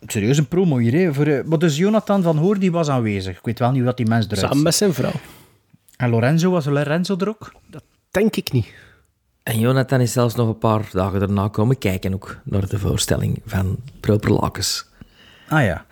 Serieus 0.06 0.38
een 0.38 0.48
promo 0.48 0.76
hier, 0.76 0.92
hè. 0.92 1.14
Voor, 1.14 1.26
eh, 1.26 1.44
maar 1.44 1.58
dus 1.58 1.76
Jonathan 1.76 2.22
van 2.22 2.36
Hoor, 2.36 2.58
die 2.58 2.72
was 2.72 2.88
aanwezig. 2.88 3.36
Ik 3.38 3.44
weet 3.44 3.58
wel 3.58 3.68
niet 3.68 3.76
hoe 3.78 3.86
dat 3.86 3.96
die 3.96 4.06
mens 4.06 4.26
eruit 4.26 4.40
Samen 4.40 4.62
met 4.62 4.74
zijn 4.74 4.94
vrouw. 4.94 5.12
En 5.96 6.10
Lorenzo, 6.10 6.50
was 6.50 6.64
Lorenzo 6.64 7.16
er 7.18 7.28
ook? 7.28 7.52
Denk 8.10 8.36
ik 8.36 8.52
niet. 8.52 8.66
En 9.42 9.58
Jonathan 9.58 10.00
is 10.00 10.12
zelfs 10.12 10.34
nog 10.34 10.48
een 10.48 10.58
paar 10.58 10.88
dagen 10.92 11.18
daarna 11.20 11.48
komen 11.48 11.78
kijken 11.78 12.14
ook 12.14 12.36
naar 12.44 12.68
de 12.68 12.78
voorstelling 12.78 13.40
van 13.46 13.76
Proper 14.00 14.32
Lakens. 14.32 14.86
Ah 15.48 15.64
ja. 15.64 15.84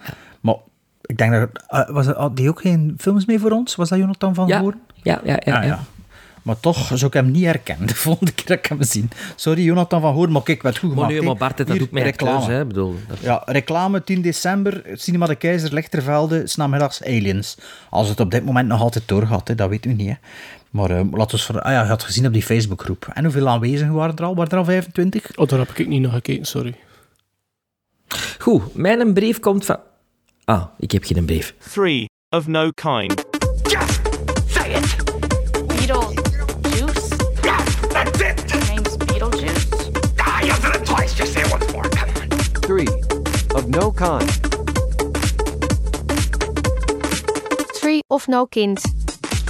Maar 1.02 1.10
ik 1.10 1.18
denk 1.18 1.32
dat... 1.32 1.48
eh, 1.68 1.94
was 1.94 2.06
er, 2.06 2.16
had 2.16 2.36
die 2.36 2.48
ook 2.48 2.60
geen 2.60 2.94
films 2.98 3.24
mee 3.26 3.38
voor 3.38 3.50
ons? 3.50 3.74
Was 3.74 3.88
dat 3.88 3.98
Jonathan 3.98 4.34
van 4.34 4.46
Ja, 4.46 4.60
Hoor? 4.60 4.74
ja, 5.02 5.20
ja, 5.24 5.40
ja. 5.44 5.58
Ah, 5.60 5.64
ja. 5.66 5.80
Maar 6.42 6.60
toch 6.60 6.86
zou 6.86 7.06
ik 7.06 7.12
hem 7.12 7.30
niet 7.30 7.44
herkennen 7.44 7.86
de 7.92 7.94
volgende 7.94 8.32
keer 8.32 8.46
dat 8.46 8.58
ik 8.58 8.66
hem 8.66 8.82
zie. 8.82 9.08
Sorry, 9.36 9.62
Jonathan 9.64 10.00
van 10.00 10.14
Hoor, 10.14 10.30
maar 10.30 10.42
kijk, 10.42 10.62
wat 10.62 10.78
goed 10.78 10.82
Maar 10.82 10.92
gemaakt. 10.92 11.10
nee, 11.12 11.20
hè. 11.20 11.26
maar 11.26 11.36
Bart 11.36 11.56
dat 11.56 11.68
Hier, 11.68 11.82
ook 11.82 11.90
met 11.90 12.02
reclame. 12.02 12.44
hè. 12.52 12.60
Ik 12.60 12.68
bedoel, 12.68 12.94
dat- 13.08 13.18
Ja, 13.20 13.42
reclame 13.46 14.04
10 14.04 14.22
december, 14.22 14.82
Cinema 14.94 15.26
de 15.26 15.34
Keizer, 15.34 15.72
Lichtervelde, 15.74 16.46
s'namiddags 16.46 17.02
Aliens. 17.04 17.56
Als 17.90 18.08
het 18.08 18.20
op 18.20 18.30
dit 18.30 18.44
moment 18.44 18.68
nog 18.68 18.80
altijd 18.80 19.08
doorgaat, 19.08 19.48
hè, 19.48 19.54
dat 19.54 19.68
weten 19.68 19.90
we 19.90 19.96
niet. 19.96 20.08
Hè. 20.08 20.14
Maar 20.70 20.90
eh 20.90 21.04
laten 21.12 21.36
we 21.38 21.42
voor... 21.44 21.60
Ah 21.60 21.72
ja, 21.72 21.82
je 21.82 21.88
had 21.88 22.02
gezien 22.02 22.26
op 22.26 22.32
die 22.32 22.42
Facebookgroep. 22.42 23.08
En 23.14 23.24
hoeveel 23.24 23.48
aanwezigen 23.48 23.92
waren 23.94 24.16
er 24.16 24.24
al? 24.24 24.34
Waren 24.34 24.50
er 24.52 24.58
al 24.58 24.64
25? 24.64 25.36
Oh, 25.36 25.48
daar 25.48 25.58
heb 25.58 25.68
ik 25.78 25.88
niet 25.88 26.02
naar 26.02 26.10
gekeken, 26.12 26.44
sorry. 26.44 26.74
Goed, 28.38 28.74
mijn 28.74 29.12
brief 29.12 29.40
komt 29.40 29.64
van... 29.64 29.76
Ah, 30.44 30.64
ik 30.78 30.92
heb 30.92 31.04
geen 31.04 31.24
brief. 31.24 31.54
Three 31.72 32.06
of 32.30 32.46
no 32.46 32.70
kind. 32.70 33.14
Beetlejuice? 36.62 37.08
That's 37.92 38.20
it! 38.20 38.50
Your 38.50 38.64
name's 38.66 38.96
Beetlejuice? 38.96 39.66
Ah, 40.18 40.40
you 40.42 40.52
did 40.60 40.74
it 40.74 40.84
twice. 40.86 41.14
Just 41.14 41.32
say 41.32 41.42
it 41.42 41.50
once 41.50 41.72
more. 41.72 41.88
Come 41.90 42.08
on. 42.20 42.28
Three. 42.66 42.88
Of 43.54 43.68
no 43.68 43.92
kind. 43.92 44.30
Three 47.80 48.00
of 48.10 48.28
no 48.28 48.46
kind. 48.46 48.78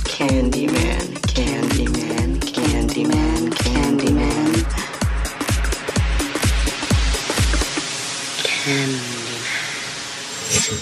Candyman, 0.05 1.12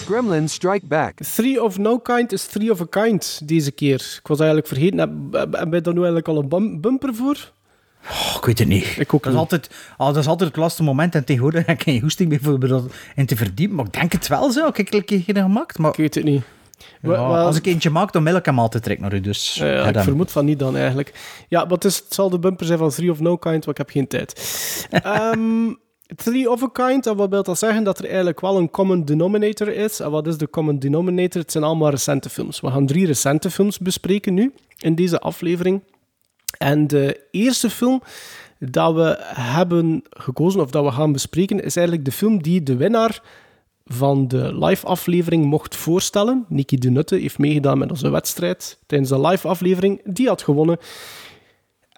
Gremlins 0.07 0.53
Strike 0.53 0.87
Back. 0.87 1.19
Three 1.19 1.63
of 1.63 1.79
no 1.79 1.99
kind 1.99 2.33
is 2.33 2.47
three 2.47 2.71
of 2.71 2.81
a 2.81 2.87
kind 2.91 3.41
deze 3.49 3.71
keer. 3.71 4.19
Ik 4.21 4.27
was 4.29 4.39
eigenlijk 4.39 4.69
vergeten. 4.69 4.99
Heb- 4.99 5.69
wij 5.71 5.81
daar 5.81 5.93
nu 5.93 5.99
eigenlijk 5.99 6.29
al 6.29 6.39
een 6.39 6.49
bum- 6.49 6.81
bumper 6.81 7.15
voor? 7.15 7.53
Oh, 8.11 8.35
ik 8.37 8.45
weet 8.45 8.59
het 8.59 8.69
niet. 8.69 8.97
Ik 8.99 9.15
ook 9.15 9.23
dat, 9.23 9.33
is 9.33 9.39
niet. 9.39 9.51
altijd, 9.51 9.71
oh, 9.99 10.07
dat 10.07 10.17
is 10.17 10.27
altijd 10.27 10.49
het 10.51 10.59
laatste 10.59 10.83
moment 10.83 11.15
en 11.15 11.25
tegenwoordig 11.25 11.67
heb 11.67 11.77
ik 11.77 11.83
geen 11.83 12.01
hoesting 12.01 12.29
meer 12.29 12.41
voor 12.43 12.59
me 12.59 12.67
dat 12.67 12.85
in 13.15 13.27
te 13.27 13.37
verdiepen. 13.37 13.77
Maar 13.77 13.87
ik 13.87 13.93
denk 13.93 14.13
het 14.13 14.29
wel 14.29 14.51
zo. 14.51 14.67
Ik 14.67 14.77
heb 14.77 14.93
een 14.95 15.05
keer 15.05 15.23
gemaakt. 15.27 15.79
Maar 15.79 15.91
Ik 15.91 15.97
weet 15.97 16.15
het 16.15 16.25
niet. 16.25 16.43
Ja, 17.03 17.15
als 17.17 17.57
ik 17.57 17.67
eentje 17.67 17.91
maak, 17.91 18.13
dan 18.13 18.25
wil 18.25 18.37
ik 18.37 18.45
hem 18.45 18.59
altijd 18.59 18.83
direct 18.83 19.01
naar 19.01 19.15
u. 19.15 19.21
Dus 19.21 19.55
Ja, 19.55 19.67
ja, 19.67 19.73
ja, 19.73 19.87
ik 19.89 19.99
vermoed 19.99 20.31
van 20.31 20.45
niet 20.45 20.59
dan 20.59 20.77
eigenlijk. 20.77 21.15
Ja, 21.49 21.61
maar 21.63 21.71
het, 21.73 21.85
is, 21.85 21.97
het 21.97 22.15
zal 22.15 22.31
de 22.31 22.39
bumper 22.39 22.67
zijn 22.67 22.79
van 22.79 22.91
Three 22.91 23.11
of 23.11 23.21
No 23.21 23.37
Kind, 23.37 23.65
want 23.65 23.79
ik 23.79 23.87
heb 23.87 23.91
geen 23.91 24.07
tijd. 24.09 24.33
Ehm 24.91 25.73
Three 26.17 26.51
of 26.51 26.63
a 26.63 26.69
Kind, 26.73 27.07
en 27.07 27.17
wat 27.17 27.31
wil 27.31 27.43
dat 27.43 27.59
zeggen? 27.59 27.85
Dat 27.85 27.99
er 27.99 28.05
eigenlijk 28.05 28.41
wel 28.41 28.57
een 28.57 28.71
common 28.71 29.05
denominator 29.05 29.69
is. 29.69 30.01
En 30.01 30.11
wat 30.11 30.27
is 30.27 30.39
de 30.39 30.51
common 30.51 30.79
denominator? 30.79 31.41
Het 31.41 31.53
zijn 31.53 31.65
allemaal 31.65 31.91
recente 31.91 32.31
films. 32.31 32.61
We 32.61 32.71
gaan 32.71 32.87
drie 32.87 33.07
recente 33.07 33.51
films 33.51 33.79
bespreken 33.79 34.35
nu, 34.35 34.53
in 34.79 34.95
deze 34.95 35.21
aflevering. 35.21 35.83
En 36.59 36.87
de 36.87 37.21
eerste 37.31 37.71
film 37.71 38.03
dat 38.59 38.95
we 38.95 39.17
hebben 39.35 40.03
gekozen, 40.11 40.61
of 40.61 40.71
dat 40.71 40.85
we 40.85 40.91
gaan 40.91 41.13
bespreken, 41.13 41.65
is 41.65 41.77
eigenlijk 41.77 42.07
de 42.07 42.13
film 42.13 42.43
die 42.43 42.63
de 42.63 42.77
winnaar 42.77 43.23
van 43.85 44.29
de 44.29 44.65
live-aflevering 44.65 45.45
mocht 45.45 45.77
voorstellen. 45.77 46.45
Nicky 46.49 46.77
de 46.77 46.91
Nutte 46.91 47.17
heeft 47.17 47.39
meegedaan 47.39 47.79
met 47.79 47.91
onze 47.91 48.11
wedstrijd 48.11 48.79
tijdens 48.87 49.11
de 49.11 49.21
live-aflevering. 49.21 50.01
Die 50.05 50.29
had 50.29 50.43
gewonnen. 50.43 50.79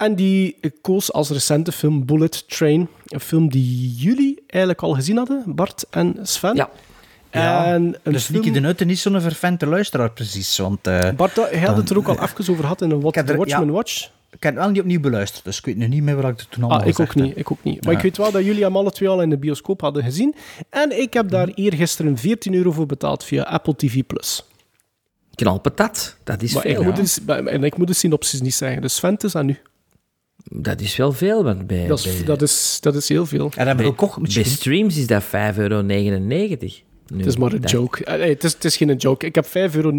En 0.03 0.15
die 0.15 0.57
koos 0.81 1.13
als 1.13 1.31
recente 1.31 1.73
film 1.73 2.05
Bullet 2.07 2.49
Train. 2.49 2.89
Een 3.07 3.21
film 3.21 3.49
die 3.51 3.95
jullie 3.97 4.43
eigenlijk 4.47 4.83
al 4.83 4.95
gezien 4.95 5.17
hadden, 5.17 5.43
Bart 5.47 5.85
en 5.91 6.17
Sven. 6.23 6.55
Ja. 6.57 6.71
Ja, 7.33 7.65
En 7.65 7.97
een 8.03 8.13
dus 8.13 8.25
film- 8.25 8.39
Nicky 8.39 8.53
de 8.53 8.61
Nutte 8.61 8.85
niet 8.85 8.99
zo'n 8.99 9.21
vervente 9.21 9.67
luisteraar 9.67 10.11
precies. 10.11 10.59
Want, 10.59 10.87
eh, 10.87 11.11
Bart, 11.17 11.37
hij 11.37 11.59
had 11.61 11.77
het 11.77 11.91
er 11.91 11.97
ook 11.97 12.09
al 12.09 12.15
even 12.23 12.39
over 12.51 12.63
gehad 12.63 12.83
in 12.83 12.91
een 12.91 13.01
What 13.01 13.27
the 13.27 13.37
Watchman 13.37 13.67
ja. 13.67 13.73
Watch. 13.73 14.11
ik 14.31 14.43
heb 14.43 14.55
het 14.55 14.63
wel 14.63 14.71
niet 14.71 14.81
opnieuw 14.81 15.01
beluisterd, 15.01 15.45
dus 15.45 15.59
ik 15.59 15.65
weet 15.65 15.77
nu 15.77 15.87
niet 15.89 16.03
meer 16.03 16.17
wat 16.23 16.31
ik 16.31 16.39
er 16.41 16.49
toen 16.49 16.63
allemaal 16.63 16.81
Ah, 16.83 16.87
ik 16.87 17.01
ook 17.01 17.15
niet, 17.15 17.37
ik 17.37 17.51
ook 17.53 17.63
niet. 17.63 17.85
Maar 17.85 17.93
Ja. 17.93 17.99
ik 17.99 18.05
weet 18.05 18.17
wel 18.17 18.31
dat 18.31 18.45
jullie 18.45 18.63
hem 18.63 18.77
alle 18.77 18.91
twee 18.91 19.09
al 19.09 19.23
in 19.23 19.31
de 19.31 19.39
bioscoop 19.39 19.81
hadden 19.81 20.03
gezien. 20.03 20.35
En 20.71 21.01
ik 21.01 21.13
heb 21.13 21.31
daar 21.31 21.49
eergisteren 21.49 22.19
14 22.19 22.55
euro 22.55 22.73
voor 22.73 22.87
betaald 22.87 23.25
via 23.25 23.43
Apple 23.43 23.77
TV+. 23.77 24.03
Knalpatat, 25.35 26.17
dat 26.25 26.43
is 26.43 26.55
Maar 26.55 26.67
ik 26.67 26.83
moet, 26.83 26.97
dus, 26.97 27.19
en 27.27 27.65
ik 27.65 27.77
moet 27.77 27.87
de 27.87 27.93
synopsis 27.95 28.41
niet 28.41 28.55
zeggen. 28.55 28.83
Dus 28.83 28.95
Sven, 28.95 29.13
het 29.13 29.25
is 29.25 29.35
aan 29.37 29.49
u. 29.49 29.59
Dat 30.45 30.81
is 30.81 30.97
wel 30.97 31.13
veel, 31.13 31.45
want 31.45 31.67
bij, 31.67 31.87
Dat 31.87 31.99
is, 31.99 32.17
bij, 32.17 32.25
dat 32.25 32.43
is, 32.43 32.79
dat 32.81 32.95
is 32.95 33.09
heel 33.09 33.27
veel. 33.27 33.51
En 33.57 33.77
dan 33.77 33.87
ook 33.87 34.19
bij 34.35 34.43
streams 34.45 34.97
is 34.97 35.07
dat 35.07 35.23
5,99 35.25 35.29
euro. 35.57 35.83
Nu, 35.83 37.19
Het 37.19 37.27
is 37.27 37.37
maar 37.37 37.53
een 37.53 37.61
dat- 37.61 37.71
joke. 37.71 38.17
Nee, 38.17 38.29
het, 38.29 38.45
is, 38.45 38.53
het 38.53 38.65
is 38.65 38.77
geen 38.77 38.97
joke. 38.97 39.27
Ik 39.27 39.35
heb 39.35 39.47
5,99 39.47 39.53
euro 39.77 39.93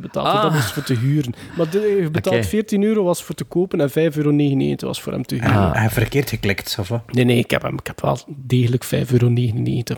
betaald. 0.00 0.26
Ah. 0.26 0.42
Dat 0.42 0.52
was 0.52 0.72
voor 0.72 0.82
te 0.82 0.94
huren. 0.94 1.34
Maar 1.56 1.70
de, 1.70 1.78
je 2.02 2.10
betaalt 2.10 2.36
Oké. 2.36 2.44
14 2.46 2.82
euro 2.82 3.02
was 3.02 3.22
voor 3.22 3.34
te 3.34 3.44
kopen 3.44 3.80
en 3.80 3.90
5,99 3.90 3.94
euro 4.16 4.86
was 4.86 5.02
voor 5.02 5.12
hem 5.12 5.24
te 5.26 5.34
huren. 5.34 5.50
En, 5.50 5.72
en 5.72 5.90
verkeerd 5.90 6.28
geklikt, 6.28 6.76
of 6.80 6.88
wat? 6.88 7.12
Nee, 7.12 7.24
nee, 7.24 7.38
ik 7.38 7.50
heb, 7.50 7.62
hem, 7.62 7.74
ik 7.78 7.86
heb 7.86 8.00
wel 8.00 8.18
degelijk 8.26 8.84
5,99 8.84 8.90
euro 9.12 9.30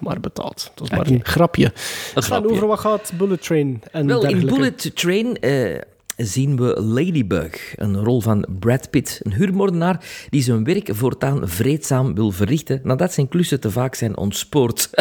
maar 0.01 0.21
betaald. 0.21 0.73
Dat 0.75 0.91
is 0.91 0.97
maar 0.97 1.07
een 1.07 1.21
grapje. 1.23 1.73
Een 2.15 2.23
grapje. 2.23 2.51
over 2.51 2.67
wat 2.67 2.79
gaat 2.81 3.13
Bullet 3.19 3.43
Train 3.43 3.83
en 3.93 4.07
Wel, 4.07 4.27
in? 4.27 4.47
Bullet 4.47 4.91
Train 4.97 5.37
eh, 5.41 5.81
zien 6.17 6.57
we 6.57 6.83
Ladybug, 6.83 7.73
een 7.77 8.05
rol 8.05 8.21
van 8.21 8.47
Brad 8.59 8.91
Pitt, 8.91 9.21
een 9.23 9.33
huurmoordenaar 9.33 10.05
die 10.31 10.43
zijn 10.43 10.65
werk 10.65 10.89
voortaan 10.93 11.49
vreedzaam 11.49 12.15
wil 12.15 12.31
verrichten 12.31 12.81
nadat 12.83 13.13
zijn 13.13 13.29
klussen 13.29 13.61
te 13.61 13.71
vaak 13.71 13.95
zijn 13.95 14.17
ontspoord. 14.17 14.91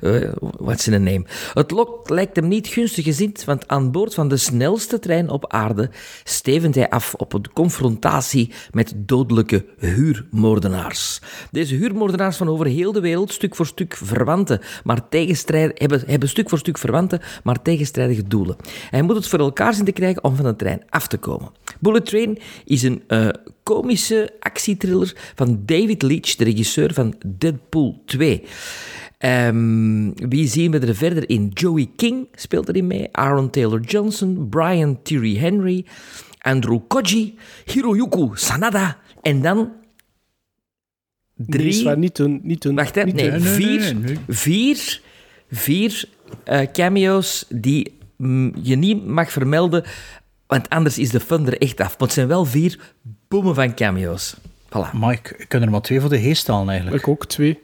Eh, 0.00 0.30
What's 0.40 0.86
in 0.86 0.94
a 0.94 0.98
name? 0.98 1.24
Het 1.54 1.70
lot 1.70 2.10
lijkt 2.10 2.36
hem 2.36 2.48
niet 2.48 2.66
gunstig 2.66 3.04
gezind, 3.04 3.44
want 3.44 3.68
aan 3.68 3.90
boord 3.90 4.14
van 4.14 4.28
de 4.28 4.36
snelste 4.36 4.98
trein 4.98 5.28
op 5.28 5.52
aarde 5.52 5.90
stevend 6.24 6.74
hij 6.74 6.90
af 6.90 7.14
op 7.14 7.32
een 7.32 7.52
confrontatie 7.52 8.52
met 8.70 8.92
dodelijke 8.96 9.64
huurmoordenaars. 9.78 11.20
Deze 11.50 11.74
huurmoordenaars 11.74 12.36
van 12.36 12.48
over 12.48 12.66
heel 12.66 12.92
de 12.92 13.00
wereld, 13.00 13.32
stuk 13.32 13.54
voor 13.54 13.66
stuk 13.66 13.96
verwanten, 13.96 14.60
maar 14.84 15.00
hebben, 15.10 16.02
hebben 16.06 16.28
stuk 16.28 16.48
voor 16.48 16.58
stuk 16.58 16.78
verwante, 16.78 17.20
maar 17.42 17.62
tegenstrijdige 17.62 18.22
doelen. 18.22 18.56
Hij 18.90 19.02
moet 19.02 19.16
het 19.16 19.28
voor 19.28 19.38
elkaar 19.38 19.74
zien 19.74 19.84
te 19.84 19.92
krijgen 19.92 20.21
om 20.22 20.36
van 20.36 20.44
de 20.44 20.56
trein 20.56 20.82
af 20.88 21.06
te 21.06 21.16
komen. 21.16 21.50
Bullet 21.80 22.06
Train 22.06 22.38
is 22.64 22.82
een 22.82 23.02
eh, 23.06 23.28
komische 23.62 24.34
actietriller 24.40 25.32
van 25.34 25.62
David 25.64 26.02
Leitch, 26.02 26.34
de 26.34 26.44
regisseur 26.44 26.94
van 26.94 27.14
Deadpool 27.26 28.02
2. 28.06 28.42
Ehm, 29.18 30.10
wie 30.28 30.48
zien 30.48 30.70
we 30.70 30.78
er 30.78 30.94
verder 30.94 31.28
in? 31.28 31.50
Joey 31.54 31.90
King 31.96 32.28
speelt 32.34 32.68
erin 32.68 32.86
mee, 32.86 33.08
Aaron 33.12 33.50
Taylor 33.50 33.80
Johnson, 33.80 34.48
Brian 34.48 35.02
Tyree 35.02 35.38
Henry, 35.38 35.84
Andrew 36.38 36.78
Koji, 36.88 37.34
Hiroyuku 37.64 38.30
Sanada 38.34 38.98
en 39.20 39.42
dan 39.42 39.72
drie... 41.36 41.84
Nee, 41.84 41.96
niet 41.96 42.16
doen. 42.16 42.40
Niet 42.42 42.62
doen. 42.62 42.74
Wacht, 42.74 42.94
hè. 42.94 43.04
Nee, 43.04 43.40
vier, 43.40 43.96
vier, 44.28 45.00
vier 45.50 46.08
eh, 46.44 46.66
cameo's 46.72 47.44
die 47.48 47.98
je 48.62 48.76
niet 48.76 49.06
mag 49.06 49.32
vermelden, 49.32 49.84
want 50.46 50.68
anders 50.68 50.98
is 50.98 51.10
de 51.10 51.20
fun 51.20 51.46
er 51.46 51.58
echt 51.58 51.80
af. 51.80 51.88
Maar 51.98 52.08
het 52.08 52.12
zijn 52.12 52.28
wel 52.28 52.44
vier 52.44 52.78
boemen 53.28 53.54
van 53.54 53.74
cameo's. 53.74 54.36
Voilà. 54.68 54.92
Maar 54.92 55.12
ik, 55.12 55.44
kan 55.48 55.62
er 55.62 55.70
maar 55.70 55.80
twee 55.80 56.00
voor 56.00 56.10
de 56.10 56.20
geest 56.20 56.46
halen, 56.46 56.68
eigenlijk. 56.68 57.02
Ik 57.02 57.08
ook, 57.08 57.26
twee. 57.26 57.58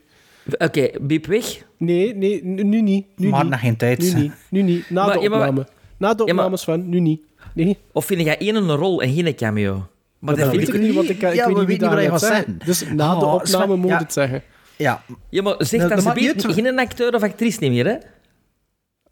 Oké, 0.58 0.88
biep 1.00 1.26
weg. 1.26 1.44
Nee, 1.76 2.14
nee, 2.14 2.44
nu 2.44 2.62
nu 2.62 2.82
niet. 2.82 3.06
Nu 3.16 3.28
Maar 3.28 3.42
niet. 3.42 3.50
nog 3.50 3.60
geen 3.60 3.76
tijd. 3.76 3.98
Nu 4.14 4.20
niet. 4.20 4.32
Nu 4.50 4.62
niet. 4.62 4.90
Na 4.90 5.04
Maar- 5.06 5.14
de 5.16 5.20
ja, 5.22 5.28
maar- 5.28 5.38
opname. 5.48 5.66
Na 5.96 6.14
de 6.14 6.24
Ja, 6.26 6.34
maar- 6.34 6.44
opname, 6.44 6.56
Sven. 6.56 6.88
Nu 6.88 7.00
niet. 7.00 7.20
Nee. 7.54 7.78
Of 7.92 8.04
vind 8.04 8.20
jij 8.22 8.38
één 8.38 8.54
een 8.54 8.70
rol 8.74 9.02
en 9.02 9.14
geen 9.14 9.34
cameo? 9.34 9.86
Maar 10.18 10.34
dat 10.34 10.44
dat 10.44 10.54
vind 10.54 10.66
weet 10.66 10.74
ik... 10.74 10.80
niet, 10.86 10.94
want 10.94 11.08
ik, 11.08 11.16
ik 11.16 11.20
Ja, 11.22 11.28
weet 11.30 11.38
we 11.42 11.48
niet 11.48 11.56
wie 11.56 11.66
weten 11.66 11.90
dat 11.90 11.98
niet 12.00 12.08
gaat 12.08 12.20
zeggen. 12.20 12.58
Dus 12.64 12.84
na 12.94 13.14
de 13.18 13.24
Oh, 13.26 13.34
opname 13.34 13.64
Sven, 13.66 13.78
moet 13.78 13.90
ja. 13.90 13.98
het 13.98 14.12
zeggen. 14.12 14.42
Ja, 14.76 15.02
Ja, 15.30 15.42
maar 15.42 15.54
zeg 15.58 15.80
Dat- 15.88 16.06
uit. 16.06 16.44
geen 16.54 16.78
acteur 16.78 17.14
of 17.14 17.22
actrice 17.22 17.58
niet 17.60 17.70
meer, 17.70 17.86
hè? 17.86 17.96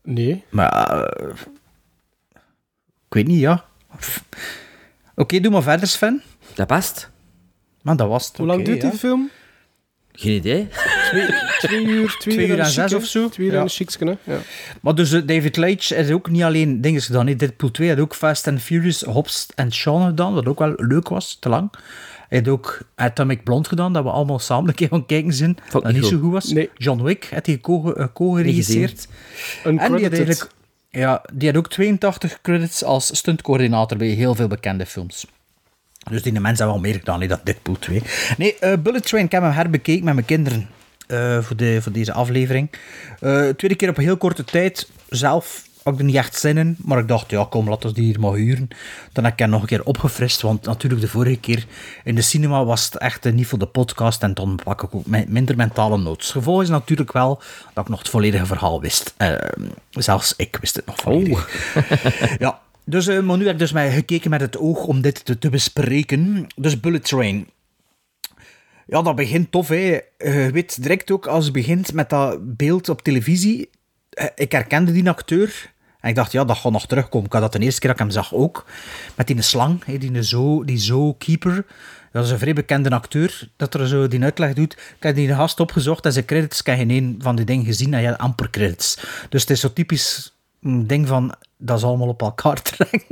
Nee. 0.06 0.44
maar... 0.50 1.02
eh, 1.04 1.28
ik 3.08 3.14
weet 3.14 3.26
niet, 3.26 3.40
ja. 3.40 3.64
Oké, 5.14 5.40
doe 5.40 5.52
maar 5.52 5.62
verder, 5.62 5.88
Sven. 5.88 6.22
Dat 6.54 6.66
past. 6.66 7.10
Maar 7.82 7.96
dat 7.96 8.08
was 8.08 8.26
het. 8.28 8.36
Hoe 8.36 8.46
lang 8.46 8.64
duurt 8.64 8.82
ja. 8.82 8.90
die 8.90 8.98
film? 8.98 9.30
Geen 10.12 10.32
idee. 10.34 10.68
Twee, 11.10 11.26
twee 11.58 11.84
uur, 11.84 12.16
twee, 12.18 12.34
Twee 12.34 12.48
uur 12.48 12.58
en 12.58 12.66
zes 12.66 12.84
chique. 12.84 12.96
of 12.96 13.04
zo. 13.04 13.28
Twee 13.28 13.46
uur 13.46 13.52
Ja. 13.52 13.66
en 14.00 14.06
hè. 14.06 14.14
Ja. 14.32 14.38
Maar 14.80 14.94
dus 14.94 15.12
eh, 15.12 15.22
David 15.26 15.56
Leitch 15.56 15.92
is 15.94 16.10
ook 16.10 16.30
niet 16.30 16.42
alleen 16.42 16.80
dingen 16.80 17.00
gedaan. 17.02 17.26
hè. 17.26 17.36
Deadpool 17.36 17.70
2 17.70 17.88
had 17.88 17.98
ook 17.98 18.14
Fast 18.14 18.48
and 18.48 18.62
Furious, 18.62 19.02
Hobbs 19.02 19.46
en 19.54 19.72
Shaun 19.72 20.06
gedaan, 20.06 20.34
wat 20.34 20.46
ook 20.46 20.58
wel 20.58 20.72
leuk 20.76 21.08
was, 21.08 21.36
te 21.40 21.48
lang. 21.48 21.70
Hij 22.28 22.38
had 22.38 22.48
ook 22.48 22.78
Atomic 22.94 23.44
Blonde 23.44 23.68
gedaan, 23.68 23.92
dat 23.92 24.02
we 24.04 24.10
allemaal 24.10 24.38
samen 24.38 24.68
een 24.68 24.74
keer 24.74 24.88
gaan 24.88 25.06
kijken 25.06 25.32
zijn. 25.32 25.56
Vond 25.68 25.84
Dat 25.84 25.92
niet 25.92 26.02
niet 26.02 26.10
zo 26.10 26.18
goed. 26.18 26.32
was. 26.32 26.44
Nee. 26.52 26.70
John 26.74 27.02
Wick 27.02 27.28
had 27.34 27.46
hij 27.46 27.58
co- 27.58 27.92
eh, 27.92 28.06
co-geregisseerd. 28.14 29.08
en 29.64 29.70
die 29.76 29.80
had 29.88 30.12
eigenlijk... 30.12 30.50
Ja, 30.90 31.24
die 31.32 31.48
had 31.48 31.56
ook 31.58 31.68
82 31.68 32.38
credits 32.42 32.84
als 32.84 33.16
stuntcoördinator 33.16 33.98
bij 33.98 34.06
heel 34.08 34.34
veel 34.34 34.48
bekende 34.48 34.86
films. 34.86 35.26
Dus 36.10 36.22
die 36.22 36.32
mensen 36.32 36.56
hebben 36.64 36.66
wel 36.82 36.90
meer 36.90 36.94
gedaan 36.98 37.20
hè, 37.20 37.26
dan 37.26 37.38
Deadpool 37.44 37.78
2. 37.78 38.02
Nee, 38.38 38.58
eh, 38.58 38.78
Bullet 38.78 39.06
Train, 39.06 39.24
ik 39.24 39.32
heb 39.32 39.42
hem 39.42 39.50
herbekeken 39.52 40.04
met 40.04 40.14
mijn 40.14 40.26
kinderen 40.26 40.68
eh, 41.06 41.42
voor, 41.42 41.56
de, 41.56 41.82
voor 41.82 41.92
deze 41.92 42.12
aflevering. 42.12 42.70
Eh, 43.20 43.48
tweede 43.48 43.76
keer 43.76 43.88
op 43.88 43.96
een 43.98 44.04
heel 44.04 44.16
korte 44.16 44.44
tijd. 44.44 44.88
Zelf 45.08 45.64
had 45.86 45.94
ik 45.94 46.00
er 46.00 46.06
niet 46.06 46.14
echt 46.16 46.38
zin 46.38 46.56
in, 46.58 46.76
maar 46.84 46.98
ik 46.98 47.08
dacht, 47.08 47.30
ja 47.30 47.44
kom, 47.50 47.68
laten 47.68 47.88
we 47.88 47.94
die 47.94 48.04
hier 48.04 48.20
maar 48.20 48.32
huren. 48.32 48.68
Dan 49.12 49.24
heb 49.24 49.32
ik 49.32 49.38
hem 49.38 49.50
nog 49.50 49.60
een 49.60 49.66
keer 49.66 49.84
opgefrist, 49.84 50.40
want 50.42 50.64
natuurlijk 50.64 51.02
de 51.02 51.08
vorige 51.08 51.36
keer 51.40 51.66
in 52.04 52.14
de 52.14 52.22
cinema 52.22 52.64
was 52.64 52.84
het 52.84 52.96
echt 52.98 53.26
eh, 53.26 53.32
niet 53.32 53.46
voor 53.46 53.58
de 53.58 53.66
podcast 53.66 54.22
en 54.22 54.34
dan 54.34 54.58
pak 54.64 54.82
ik 54.82 54.94
ook 54.94 55.06
mi- 55.06 55.24
minder 55.28 55.56
mentale 55.56 55.98
notes. 55.98 56.30
Gevolg 56.30 56.62
is 56.62 56.68
natuurlijk 56.68 57.12
wel 57.12 57.40
dat 57.74 57.84
ik 57.84 57.90
nog 57.90 57.98
het 57.98 58.08
volledige 58.08 58.46
verhaal 58.46 58.80
wist. 58.80 59.14
Eh, 59.16 59.34
zelfs 59.90 60.34
ik 60.36 60.56
wist 60.60 60.76
het 60.76 60.86
nog 60.86 60.96
volledig. 60.96 61.70
ja, 62.38 62.60
dus, 62.84 63.06
eh, 63.06 63.20
maar 63.20 63.36
nu 63.36 63.44
heb 63.44 63.52
ik 63.52 63.58
dus 63.58 63.72
mij 63.72 63.90
gekeken 63.92 64.30
met 64.30 64.40
het 64.40 64.58
oog 64.58 64.84
om 64.84 65.00
dit 65.00 65.24
te, 65.24 65.38
te 65.38 65.50
bespreken. 65.50 66.46
Dus 66.56 66.80
Bullet 66.80 67.04
Train. 67.04 67.48
Ja, 68.86 69.02
dat 69.02 69.16
begint 69.16 69.50
tof, 69.52 69.68
hè. 69.68 70.00
Je 70.18 70.50
weet 70.52 70.82
direct 70.82 71.10
ook 71.10 71.26
als 71.26 71.44
het 71.44 71.52
begint 71.52 71.92
met 71.92 72.10
dat 72.10 72.56
beeld 72.56 72.88
op 72.88 73.02
televisie. 73.02 73.70
Ik 74.34 74.52
herkende 74.52 74.92
die 74.92 75.08
acteur. 75.08 75.74
En 76.06 76.12
ik 76.12 76.18
dacht, 76.18 76.32
ja, 76.32 76.44
dat 76.44 76.56
gaat 76.56 76.72
nog 76.72 76.86
terugkomen. 76.86 77.26
Ik 77.26 77.32
had 77.32 77.42
dat 77.42 77.52
de 77.52 77.58
eerste 77.58 77.80
keer 77.80 77.90
dat 77.90 77.98
ik 77.98 78.04
hem 78.06 78.14
zag 78.14 78.34
ook. 78.34 78.66
Met 79.14 79.26
die 79.26 79.42
slang, 79.42 79.84
die 79.84 80.22
zo, 80.22 80.64
die 80.64 80.78
zo 80.78 81.12
keeper. 81.12 81.64
Dat 82.12 82.24
is 82.24 82.30
een 82.30 82.38
vrij 82.38 82.52
bekende 82.52 82.90
acteur 82.90 83.48
dat 83.56 83.74
er 83.74 83.88
zo 83.88 84.08
die 84.08 84.22
uitleg 84.22 84.52
doet. 84.54 84.72
Ik 84.72 84.96
heb 85.02 85.14
die 85.14 85.34
gast 85.34 85.60
opgezocht 85.60 86.04
en 86.04 86.12
zijn 86.12 86.24
credits. 86.24 86.60
Ik 86.60 86.66
heb 86.66 86.76
geen 86.76 86.90
een 86.90 87.16
van 87.18 87.36
die 87.36 87.44
dingen 87.44 87.64
gezien 87.64 87.94
en 87.94 88.02
je 88.02 88.18
amper 88.18 88.50
credits. 88.50 88.98
Dus 89.28 89.40
het 89.40 89.50
is 89.50 89.60
zo 89.60 89.72
typisch 89.72 90.34
een 90.62 90.86
ding 90.86 91.06
van, 91.06 91.34
dat 91.58 91.78
is 91.78 91.84
allemaal 91.84 92.08
op 92.08 92.22
elkaar 92.22 92.62
trekken. 92.72 93.02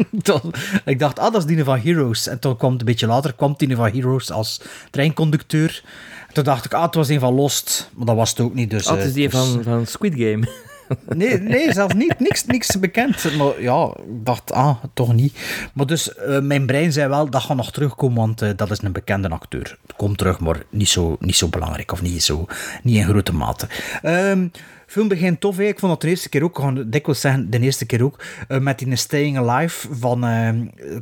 Ik 0.85 0.99
dacht, 0.99 1.19
ah, 1.19 1.33
dat 1.33 1.37
is 1.37 1.47
die 1.47 1.65
van 1.65 1.79
Heroes. 1.79 2.27
En 2.27 2.39
toen 2.39 2.57
kwam 2.57 2.71
het 2.71 2.81
een 2.81 2.87
beetje 2.87 3.07
later, 3.07 3.33
kwam 3.33 3.55
die 3.57 3.77
van 3.77 3.91
Heroes 3.91 4.31
als 4.31 4.61
treinconducteur. 4.91 5.83
En 6.29 6.35
toen 6.35 6.45
dacht 6.45 6.65
ik, 6.65 6.75
ah, 6.75 6.83
het 6.83 6.95
was 6.95 7.09
een 7.09 7.21
van 7.21 7.35
Lost. 7.35 7.91
Maar 7.95 8.07
dat 8.07 8.17
was 8.17 8.31
het 8.31 8.41
ook 8.41 8.55
niet. 8.55 8.71
Dus, 8.71 8.87
Oh, 8.87 8.93
het 8.93 9.01
is 9.01 9.09
eh, 9.09 9.15
die 9.15 9.29
dus- 9.29 9.39
van, 9.39 9.63
van 9.63 9.87
Squid 9.87 10.15
Game. 10.17 10.73
Nee, 11.09 11.39
nee 11.39 11.73
zelfs 11.73 11.95
niet. 11.95 12.21
Niks, 12.21 12.45
niks 12.45 12.79
bekend. 12.79 13.37
Maar 13.37 13.63
ja, 13.63 13.87
ik 13.97 14.25
dacht, 14.25 14.53
ah, 14.53 14.77
toch 14.95 15.15
niet. 15.15 15.39
Maar 15.75 15.87
dus, 15.87 16.15
eh, 16.15 16.41
mijn 16.41 16.67
brein 16.67 16.93
zei 16.93 17.09
wel, 17.09 17.31
dat 17.31 17.43
gaat 17.43 17.57
nog 17.57 17.73
terugkomen, 17.73 18.17
want 18.19 18.43
eh, 18.43 18.51
dat 18.57 18.71
is 18.71 18.83
een 18.83 18.93
bekende 18.93 19.29
acteur. 19.29 19.79
Het 19.87 19.97
komt 19.97 20.19
terug, 20.19 20.41
maar 20.41 20.63
niet 20.71 20.89
zo, 20.89 21.17
niet 21.21 21.37
zo 21.37 21.49
belangrijk, 21.49 21.93
of 21.93 22.03
niet, 22.03 22.23
zo, 22.23 22.47
niet 22.83 22.97
in 22.97 23.05
grote 23.05 23.35
mate. 23.35 23.67
Ehm 24.03 24.47
film 24.87 25.09
begint 25.09 25.41
tof. 25.41 25.57
hè. 25.57 25.65
Ik 25.65 25.79
vond 25.79 25.93
dat 25.93 26.01
de 26.01 26.09
eerste 26.09 26.29
keer 26.29 26.43
ook, 26.43 26.63
het 26.63 26.93
dikwijls 26.93 27.21
zeggen, 27.21 27.51
de 27.51 27.61
eerste 27.61 27.87
keer 27.87 28.05
ook, 28.05 28.23
eh, 28.49 28.59
met 28.59 28.79
die 28.79 28.97
Staying 28.97 29.39
Alive 29.39 29.89
van 29.91 30.25
eh, 30.25 30.49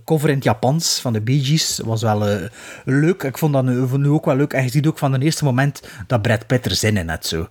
cover 0.05 0.29
in 0.29 0.35
het 0.35 0.45
Japans 0.45 1.01
van 1.01 1.13
de 1.13 1.21
Bee 1.21 1.45
Gees. 1.45 1.81
Was 1.85 2.03
wel 2.03 2.49
leuk. 2.85 3.23
Ik 3.23 3.39
vond 3.39 3.53
dat 3.53 3.65
nu 3.65 4.09
ook 4.09 4.25
wel 4.25 4.37
leuk. 4.37 4.53
En 4.53 4.63
je 4.63 4.71
ziet 4.71 4.87
ook 4.87 4.99
van 4.99 5.13
het 5.13 5.23
eerste 5.23 5.45
moment 5.45 5.83
dat 6.07 6.23
Brad 6.23 6.47
Pitt 6.47 6.65
er 6.65 6.75
zin 6.75 6.97
in 6.97 7.09
had. 7.09 7.27
Zo. 7.27 7.49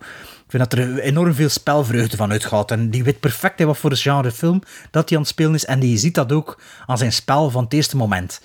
Ik 0.52 0.58
vind 0.58 0.70
dat 0.70 0.78
er 0.78 0.98
enorm 0.98 1.34
veel 1.34 1.48
spelvreugde 1.48 2.16
van 2.16 2.30
uitgaat. 2.30 2.70
En 2.70 2.90
die 2.90 3.04
weet 3.04 3.20
perfect 3.20 3.58
hè, 3.58 3.64
wat 3.64 3.78
voor 3.78 3.90
een 3.90 3.96
genre 3.96 4.30
film 4.30 4.62
dat 4.90 5.08
hij 5.08 5.18
aan 5.18 5.24
het 5.24 5.32
spelen 5.32 5.54
is. 5.54 5.64
En 5.64 5.80
die 5.80 5.98
ziet 5.98 6.14
dat 6.14 6.32
ook 6.32 6.60
aan 6.86 6.98
zijn 6.98 7.12
spel 7.12 7.50
van 7.50 7.64
het 7.64 7.72
eerste 7.72 7.96
moment. 7.96 8.40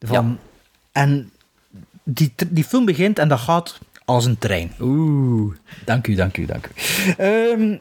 Van, 0.00 0.38
En 0.92 1.30
die, 2.02 2.34
die 2.48 2.64
film 2.64 2.84
begint 2.84 3.18
en 3.18 3.28
dat 3.28 3.40
gaat 3.40 3.78
als 4.04 4.24
een 4.24 4.38
trein. 4.38 4.72
Oeh. 4.80 5.54
Dank 5.84 6.06
u, 6.06 6.14
dank 6.14 6.36
u, 6.36 6.46
dank 6.46 6.66
u. 6.66 6.70
Ehm, 7.16 7.76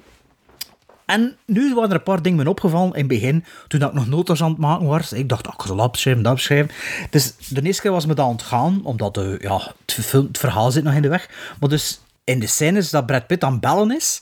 en 1.05 1.35
nu 1.45 1.73
waren 1.73 1.89
er 1.89 1.95
een 1.95 2.03
paar 2.03 2.21
dingen 2.21 2.43
me 2.43 2.49
opgevallen 2.49 2.93
in 2.93 2.99
het 2.99 3.07
begin, 3.07 3.45
toen 3.67 3.81
ik 3.81 3.93
nog 3.93 4.07
notas 4.07 4.43
aan 4.43 4.49
het 4.49 4.59
maken 4.59 4.87
was. 4.87 5.13
Ik 5.13 5.29
dacht, 5.29 5.47
oh, 5.47 5.53
ik 5.53 5.65
zal 5.65 5.75
dat 5.75 5.85
opschrijven, 5.85 6.23
dat 6.23 6.31
opschrijven. 6.31 6.71
Dus 7.09 7.35
de 7.49 7.61
eerste 7.61 7.81
keer 7.81 7.91
was 7.91 8.05
me 8.05 8.13
dat 8.13 8.27
ontgaan, 8.27 8.81
omdat 8.83 9.13
de, 9.13 9.37
ja, 9.41 9.73
het, 9.85 9.93
film- 9.93 10.27
het 10.27 10.37
verhaal 10.37 10.71
zit 10.71 10.83
nog 10.83 10.93
in 10.93 11.01
de 11.01 11.09
weg. 11.09 11.29
Maar 11.59 11.69
dus 11.69 11.99
in 12.25 12.39
de 12.39 12.47
scènes 12.47 12.89
dat 12.89 13.05
Brad 13.05 13.27
Pitt 13.27 13.43
aan 13.43 13.59
bellen 13.59 13.91
is, 13.91 14.21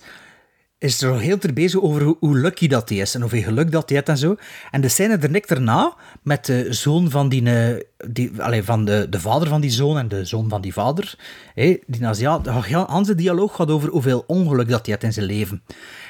is 0.77 1.01
er 1.01 1.11
al 1.11 1.17
heel 1.17 1.37
ter 1.37 1.53
bezig 1.53 1.81
over 1.81 2.15
hoe, 2.19 2.37
lucky 2.37 2.67
dat 2.67 2.89
hij 2.89 2.97
is 2.97 3.15
en 3.15 3.21
hoeveel 3.21 3.41
geluk 3.41 3.71
dat 3.71 3.89
hij 3.89 3.97
heeft 3.97 4.09
en 4.09 4.17
zo. 4.17 4.35
En 4.71 4.81
de 4.81 4.87
scène 4.87 5.17
er 5.17 5.29
niks 5.29 5.47
erna 5.47 5.95
met 6.21 6.45
de 6.45 6.73
zoon 6.73 7.09
van 7.09 7.29
die, 7.29 7.43
eh, 7.49 7.81
die 8.07 8.31
allee, 8.41 8.63
van 8.63 8.85
de, 8.85 9.07
de 9.09 9.19
vader 9.19 9.47
van 9.47 9.61
die 9.61 9.69
zoon 9.69 9.97
en 9.97 10.07
de 10.07 10.25
zoon 10.25 10.49
van 10.49 10.61
die 10.61 10.73
vader. 10.73 11.15
Hé, 11.53 11.77
die 11.87 12.07
Aziat, 12.07 12.43
de 12.43 12.51
hele 12.51 13.15
dialoog 13.15 13.55
gaat 13.55 13.69
over 13.69 13.89
hoeveel 13.89 14.23
ongeluk 14.27 14.69
dat 14.69 14.85
hij 14.85 14.95
heeft 14.95 15.03
in 15.03 15.13
zijn 15.13 15.25
leven. 15.25 15.63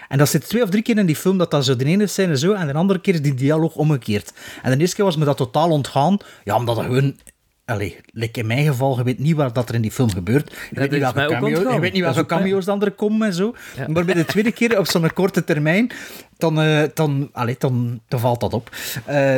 En 0.08 0.18
dat 0.18 0.30
zit 0.30 0.48
twee 0.48 0.64
of 0.64 0.70
drie 0.70 0.84
keer 0.84 0.98
in 0.98 1.06
die 1.06 1.16
film 1.16 1.38
dat 1.38 1.52
dat 1.52 1.66
zo 1.66 1.76
de 1.76 1.86
ene 1.86 2.08
scène 2.08 2.38
zo 2.38 2.54
en 2.54 2.68
de 2.68 2.74
andere 2.74 3.02
keer 3.02 3.14
is 3.14 3.22
die 3.22 3.34
dialoog 3.34 3.76
omgekeerd. 3.76 4.34
En 4.62 4.72
de 4.72 4.78
eerste 4.78 4.96
keer 4.96 5.06
was 5.06 5.18
me 5.18 5.26
dat 5.26 5.38
totaal 5.38 5.70
ontgaan, 5.70 6.18
ja, 6.44 6.56
omdat 6.56 6.76
het 6.76 6.86
gewoon 6.86 7.16
Allee, 7.65 7.97
like 8.12 8.39
in 8.39 8.47
mijn 8.47 8.65
geval, 8.65 8.97
je 8.97 9.04
weet 9.04 9.19
niet 9.19 9.36
wat 9.36 9.56
dat 9.56 9.69
er 9.69 9.76
in 9.76 9.82
die 9.82 9.91
film 9.91 10.10
gebeurt. 10.10 10.52
Je 10.69 10.80
weet 10.80 10.91
niet 10.91 10.99
welke, 10.99 11.26
cameo, 11.26 11.73
je 11.73 11.80
weet 11.80 11.93
niet 11.93 12.06
ook 12.06 12.15
mij- 12.15 12.26
cameo's 12.26 12.65
dan 12.65 12.82
er 12.84 12.91
komen 12.91 13.28
en 13.28 13.34
zo. 13.34 13.56
Maar 13.88 14.06
bij 14.06 14.13
de 14.15 14.26
tweede 14.26 14.52
keer, 14.52 14.80
op 14.80 14.88
zo'n 14.88 15.13
korte 15.13 15.43
termijn, 15.43 15.91
dan, 16.38 16.62
eh, 16.62 16.84
dan, 16.93 17.30
allee, 17.32 17.56
dan, 17.58 18.02
dan 18.08 18.19
valt 18.19 18.39
dat 18.39 18.54
op. 18.54 18.69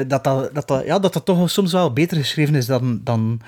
Dat, 0.08 0.24
dat, 0.24 0.54
dat, 0.54 0.68
dat, 0.68 0.86
ja, 0.86 1.00
dat 1.00 1.14
dat 1.14 1.26
toch 1.26 1.50
soms 1.50 1.72
wel 1.72 1.94
beter 1.94 2.18
geschreven 2.18 2.56
is 2.56 2.66
dan... 2.66 3.02
dan 3.04 3.42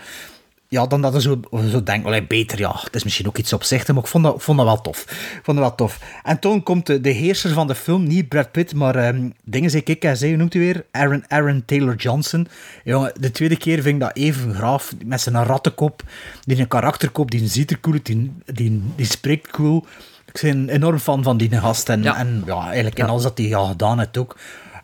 ja, 0.70 0.88
dan 0.88 1.02
dat 1.02 1.14
je 1.14 1.22
zo, 1.22 1.40
zo 1.72 1.84
denkt, 1.84 2.06
allee, 2.06 2.24
beter, 2.24 2.60
ja, 2.60 2.76
het 2.84 2.96
is 2.96 3.04
misschien 3.04 3.28
ook 3.28 3.38
iets 3.38 3.54
opzichtig, 3.54 3.96
maar 3.96 4.04
ik 4.04 4.10
vond 4.10 4.24
dat, 4.24 4.36
ik 4.36 4.42
vond 4.42 4.58
dat 4.58 4.68
wel 4.68 4.82
tof. 4.82 5.02
Ik 5.12 5.40
vond 5.44 5.58
dat 5.58 5.68
wel 5.68 5.76
tof. 5.76 6.00
En 6.24 6.40
toen 6.40 6.64
komt 6.64 6.86
de, 6.86 7.02
de 7.02 7.10
heerser 7.10 7.54
van 7.54 7.68
de 7.68 7.76
film, 7.76 8.08
niet 8.08 8.28
Brad 8.28 8.52
Pitt, 8.52 8.74
maar 8.74 8.96
ehm, 8.96 9.30
dingen 9.44 9.70
zei 9.70 9.84
ik, 9.86 10.10
zei, 10.14 10.30
hoe 10.30 10.38
noemt 10.38 10.54
hij 10.54 10.62
weer? 10.62 10.86
Aaron, 10.92 11.24
Aaron 11.28 11.64
Taylor 11.66 11.96
Johnson. 11.96 12.48
Jongen, 12.84 13.14
de 13.20 13.32
tweede 13.32 13.58
keer 13.58 13.82
vind 13.82 13.96
ik 13.96 14.00
dat 14.00 14.16
even 14.16 14.54
graaf, 14.54 14.94
met 15.06 15.22
zijn 15.22 15.44
rattenkop, 15.44 16.04
die 16.44 16.60
een 16.60 16.68
karakterkop, 16.68 17.32
die 17.32 17.48
ziet 17.48 17.72
er 17.72 17.80
cool 17.80 17.96
uit, 17.96 18.06
die, 18.06 18.32
die, 18.46 18.82
die 18.96 19.06
spreekt 19.06 19.52
cool. 19.52 19.86
Ik 20.26 20.42
ben 20.42 20.70
enorm 20.70 21.00
fan 21.00 21.24
van 21.24 21.38
die 21.38 21.52
gast 21.52 21.90
en 21.90 22.04
ja, 22.04 22.18
en, 22.18 22.44
ja 22.46 22.66
eigenlijk 22.66 23.00
in 23.00 23.06
alles 23.06 23.24
dat 23.24 23.38
hij 23.38 23.56
al 23.56 23.66
gedaan 23.66 24.00
heeft 24.00 24.18
ook. 24.18 24.38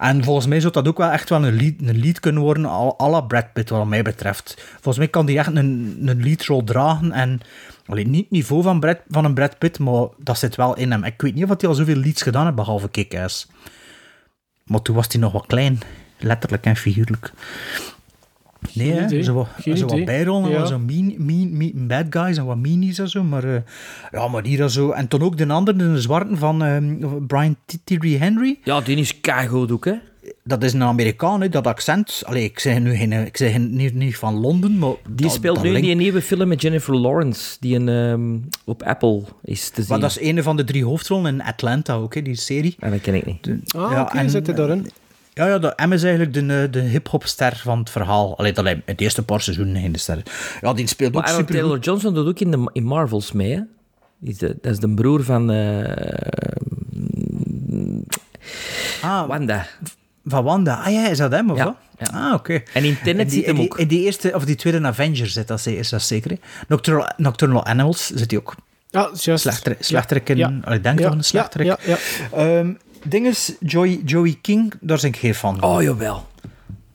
En 0.04 0.24
volgens 0.24 0.48
mij 0.48 0.60
zou 0.60 0.74
dat 0.74 0.88
ook 0.88 0.98
wel 0.98 1.10
echt 1.10 1.30
wel 1.30 1.46
een 1.46 1.56
lead, 1.56 1.74
een 1.82 2.00
lead 2.00 2.20
kunnen 2.20 2.42
worden, 2.42 2.66
à 3.00 3.10
la 3.10 3.22
Brad 3.22 3.54
Pitt, 3.54 3.70
wat 3.70 3.86
mij 3.86 4.02
betreft. 4.02 4.63
Volgens 4.74 4.98
mij 4.98 5.08
kan 5.08 5.26
die 5.26 5.38
echt 5.38 5.56
een, 5.56 5.98
een 6.06 6.66
dragen. 6.66 7.12
En 7.12 7.39
alleen 7.86 8.10
niet 8.10 8.22
het 8.22 8.32
niveau 8.32 8.63
van, 8.63 8.80
Brad, 8.80 8.98
van 9.08 9.26
een 9.26 9.34
Brad 9.34 9.58
Pitt, 9.58 9.80
maar 9.80 10.08
dat 10.18 10.38
zit 10.38 10.56
wel 10.56 10.78
in 10.78 10.92
hem. 10.92 11.04
Ik 11.04 11.22
weet 11.22 11.34
niet 11.34 11.44
of 11.44 11.50
hij 11.60 11.70
al 11.70 11.76
zoveel 11.76 11.96
leads 11.96 12.22
gedaan 12.22 12.44
heeft, 12.44 12.56
behalve 12.56 12.89
Kick-Ass. 12.89 13.48
Maar 14.66 14.82
toen 14.82 14.96
was 14.96 15.08
hij 15.08 15.22
nog 15.22 15.32
wat 15.32 15.46
klein, 15.46 15.80
letterlijk 16.20 16.66
en 16.66 16.76
figuurlijk. 16.76 17.32
Nee, 18.73 18.91
hè? 18.91 19.04
idee. 19.06 19.23
zo 19.23 19.34
wat, 19.34 19.47
zo 19.76 19.86
wat 19.86 20.06
bijrollen, 20.06 20.49
Ja. 20.49 20.60
wat 20.60 20.67
zo 20.67 20.80
mean, 20.80 21.13
mean, 21.17 21.58
mean 21.58 21.88
bad 21.88 22.06
guys 22.10 22.38
en 22.38 22.45
wat 22.45 22.58
meanies 22.58 22.99
en 22.99 23.10
zo. 23.10 23.23
Maar, 23.23 23.43
eh, 23.43 23.62
ja, 24.12 24.28
maar 24.28 24.43
hier 24.43 24.62
en 24.62 24.69
zo. 24.69 24.91
En 24.91 25.08
toen 25.08 25.21
ook 25.21 25.38
de 25.38 25.47
andere, 25.47 25.78
de 25.78 26.02
zwarte 26.02 26.36
van 26.36 26.63
ehm, 26.63 26.95
Brian 27.28 27.56
T- 27.65 27.78
Tyree 27.84 28.17
Henry. 28.17 28.60
Ja, 28.63 28.82
die 28.82 28.97
is 28.97 29.21
keigoed 29.21 29.71
ook, 29.71 29.86
hè? 29.86 29.93
Dat 30.43 30.63
is 30.63 30.73
een 30.73 30.84
Amerikaan, 30.84 31.41
hè, 31.41 31.49
dat 31.49 31.67
accent. 31.67 32.21
Allee, 32.26 32.43
ik 32.43 32.60
zeg 32.60 32.80
nu 32.80 32.95
geen, 32.95 33.12
ik 33.12 33.38
zeg 33.38 33.58
niet, 33.58 33.93
niet 33.93 34.17
van 34.17 34.34
Londen, 34.39 34.78
maar... 34.78 34.93
Die 35.10 35.26
dat- 35.26 35.36
speelt 35.36 35.56
dat 35.56 35.63
nu 35.63 35.69
in 35.69 35.76
link- 35.76 35.88
die 35.88 35.95
nieuwe 35.95 36.21
film 36.21 36.47
met 36.47 36.62
Jennifer 36.62 36.95
Lawrence, 36.95 37.58
die 37.60 37.76
een, 37.76 37.89
ehm, 37.89 38.38
op 38.65 38.84
Apple 38.84 39.23
is 39.43 39.69
te 39.69 39.82
zien. 39.82 39.86
Maar 39.89 39.99
dat 39.99 40.10
is 40.10 40.21
een 40.21 40.43
van 40.43 40.58
de 40.58 40.63
drie 40.63 40.86
hoofdrollen 40.86 41.34
in 41.34 41.41
Atlanta 41.43 41.93
ook, 41.93 42.15
hè, 42.15 42.21
die 42.21 42.36
serie. 42.36 42.76
En 42.80 42.91
dat 42.91 43.02
ken 43.02 43.13
ik 43.15 43.26
niet. 43.26 43.49
Ah, 43.76 43.99
oké, 44.02 44.30
zit 44.30 44.45
hij 44.47 44.56
daarin? 44.56 44.88
Ja, 45.34 45.48
ja 45.48 45.60
de, 45.60 45.74
M 45.88 45.91
is 45.91 46.04
eigenlijk 46.04 46.34
de, 46.34 46.62
eh, 46.63 46.72
de 46.72 46.80
hip-hop-ster 46.80 47.58
van 47.63 47.80
het 47.80 47.89
verhaal. 47.89 48.38
Allee, 48.38 48.52
dat 48.54 48.63
hij 48.65 48.82
het 48.86 49.02
eerste 49.02 49.24
paar 49.24 49.41
seizoenen 49.41 49.82
geen 49.82 49.91
de 49.91 50.00
ster. 50.00 50.24
Ja, 50.62 50.74
die 50.74 50.88
speelt 50.88 51.10
ook 51.15 51.22
Maar 51.22 51.30
Aaron 51.30 51.39
super 51.39 51.56
Taylor 51.56 51.80
Johnson 51.80 52.13
doet 52.13 52.28
ook 52.28 52.39
in, 52.39 52.52
de, 52.52 52.69
in 52.74 52.84
Marvels 52.84 53.32
mee, 53.32 53.52
hè? 53.56 53.62
Die 54.19 54.32
is 54.32 54.38
de- 54.38 54.58
dat 54.62 54.72
is 54.72 54.80
de 54.80 54.89
broer 54.93 55.24
van 55.24 55.52
eh, 55.52 55.84
Ah, 59.02 59.28
Wanda. 59.28 59.65
Van 60.26 60.43
Wanda. 60.43 60.76
Ah 60.86 60.91
ja, 60.91 61.08
is 61.08 61.17
dat 61.17 61.32
hem 61.32 61.52
of 61.52 61.58
Ja, 61.58 61.63
wat? 61.65 61.76
ja. 61.98 62.28
Ah, 62.28 62.34
oké. 62.34 62.62
En 62.74 62.84
in 62.84 62.98
Tenet 63.04 63.19
In 63.22 63.28
die, 63.28 63.36
zit 63.38 63.46
hem 63.46 63.56
in 63.56 63.62
die- 63.62 63.72
ook. 63.72 63.80
In 63.80 63.88
die 63.88 64.02
eerste, 64.04 64.32
of 64.36 64.46
die 64.46 64.56
tweede 64.56 64.82
Avenger 64.88 65.28
zit 65.28 65.48
dat, 65.48 65.65
is 65.65 65.89
dat 65.89 66.02
zeker, 66.02 66.32
hè? 66.32 66.38
Nocturnal, 66.67 67.12
Nocturnal 67.17 67.65
Animals 67.65 68.12
zit 68.13 68.32
hij 68.32 68.39
ook. 68.39 68.56
Ja, 68.89 69.10
juist. 69.13 69.41
Slechter, 69.43 69.76
slechterik 69.80 70.30
in... 70.30 70.38
Ja. 70.38 70.48
Ik 70.72 70.84
denk 70.84 71.00
Ja, 71.00 71.06
toch 71.06 71.15
een 71.15 71.24
slechterik. 71.24 71.67
ja, 71.67 71.78
ja, 71.86 71.98
Ehm, 72.32 72.74
ding 73.04 73.28
is, 73.28 73.56
Joey, 73.60 74.02
Joey 74.06 74.38
King, 74.42 74.74
daar 74.82 74.98
ben 75.02 75.10
ik 75.10 75.16
geen 75.18 75.36
fan 75.36 75.60
van. 75.60 75.70
Oh, 75.76 75.82
jawel. 75.82 76.28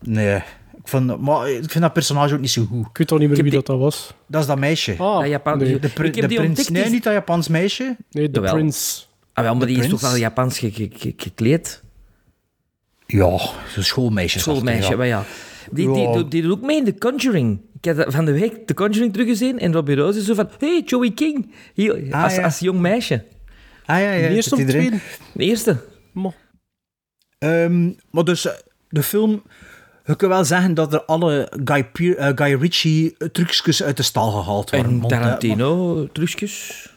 Nee. 0.02 0.36
Ik 0.36 0.94
vind, 0.94 1.20
maar 1.20 1.50
ik 1.50 1.70
vind 1.70 1.84
dat 1.84 1.92
personage 1.92 2.34
ook 2.34 2.40
niet 2.40 2.50
zo 2.50 2.64
goed. 2.64 2.86
Ik 2.86 2.96
weet 2.98 3.06
toch 3.08 3.18
niet 3.18 3.28
meer 3.28 3.36
wie 3.36 3.46
die- 3.46 3.54
dat, 3.54 3.66
dat 3.66 3.78
was. 3.78 4.14
Dat 4.26 4.40
is 4.40 4.46
dat 4.46 4.58
meisje. 4.58 4.94
Ah, 4.98 5.18
Dat 5.20 5.28
Japan- 5.28 5.58
nee. 5.58 5.78
de 5.78 5.88
pri- 5.88 6.06
ik 6.08 6.14
heb 6.14 6.22
de 6.22 6.28
die 6.28 6.36
prins. 6.38 6.48
ontdekt, 6.48 6.70
Nee, 6.70 6.82
die- 6.82 6.92
niet 6.92 7.02
dat 7.02 7.12
Japans 7.12 7.48
meisje. 7.48 7.96
Nee, 8.10 8.30
de 8.30 8.40
Jawel. 8.40 8.54
Prince. 8.54 9.02
Ah, 9.32 9.44
wel, 9.44 9.54
maar 9.54 9.66
die 9.66 9.78
is 9.78 9.88
toch 9.88 10.00
wel 10.00 10.16
Japans 10.16 10.58
ge- 10.58 10.70
ge- 10.70 10.90
ge- 10.94 11.14
gekleed? 11.16 11.82
Ja, 13.06 13.38
zo'n 13.68 13.82
schoolmeisje. 13.82 14.38
Schoolmeisje, 14.38 14.96
maar 14.96 15.06
ja. 15.06 15.24
Die, 15.70 15.92
die, 15.92 16.28
die 16.28 16.42
doet 16.42 16.52
ook 16.52 16.62
mee 16.62 16.76
in 16.76 16.84
The 16.84 16.98
Conjuring. 16.98 17.60
Ik 17.76 17.84
heb 17.84 17.96
dat 17.96 18.14
van 18.14 18.24
de 18.24 18.32
week 18.32 18.66
The 18.66 18.74
Conjuring 18.74 19.12
teruggezien 19.12 19.58
en 19.58 19.72
Robbie 19.72 19.96
Rose 19.96 20.18
is 20.18 20.24
zo 20.24 20.34
van... 20.34 20.48
Hey, 20.58 20.82
Joey 20.86 21.10
King. 21.10 21.54
Hier, 21.74 22.06
Ah, 22.10 22.22
als, 22.24 22.34
ja. 22.34 22.42
als 22.42 22.58
jong 22.58 22.80
meisje. 22.80 23.24
Ah 23.86 24.00
ja, 24.00 24.12
ja. 24.12 24.28
De 24.28 24.34
eerste 24.34 24.54
of 24.54 24.60
de 24.60 24.66
tweede? 24.66 24.96
De 25.32 25.44
eerste. 25.44 25.76
Mo. 26.18 26.34
Ehm, 27.38 27.90
maar 28.10 28.24
dus, 28.24 28.46
eh, 28.46 28.52
de 28.88 29.02
film... 29.02 29.42
Je 30.04 30.16
kunt 30.16 30.32
wel 30.32 30.44
zeggen 30.44 30.74
dat 30.74 30.92
er 30.92 31.02
alle 31.02 31.52
Guy, 31.64 32.12
eh, 32.12 32.32
Guy 32.34 32.54
Ritchie 32.54 33.16
trucjes 33.32 33.82
uit 33.82 33.96
de 33.96 34.02
stal 34.02 34.30
gehaald 34.30 34.70
worden. 34.70 34.90
En 34.90 35.02
eh, 35.02 35.06
Tarantino, 35.06 36.06
trucjes. 36.12 36.88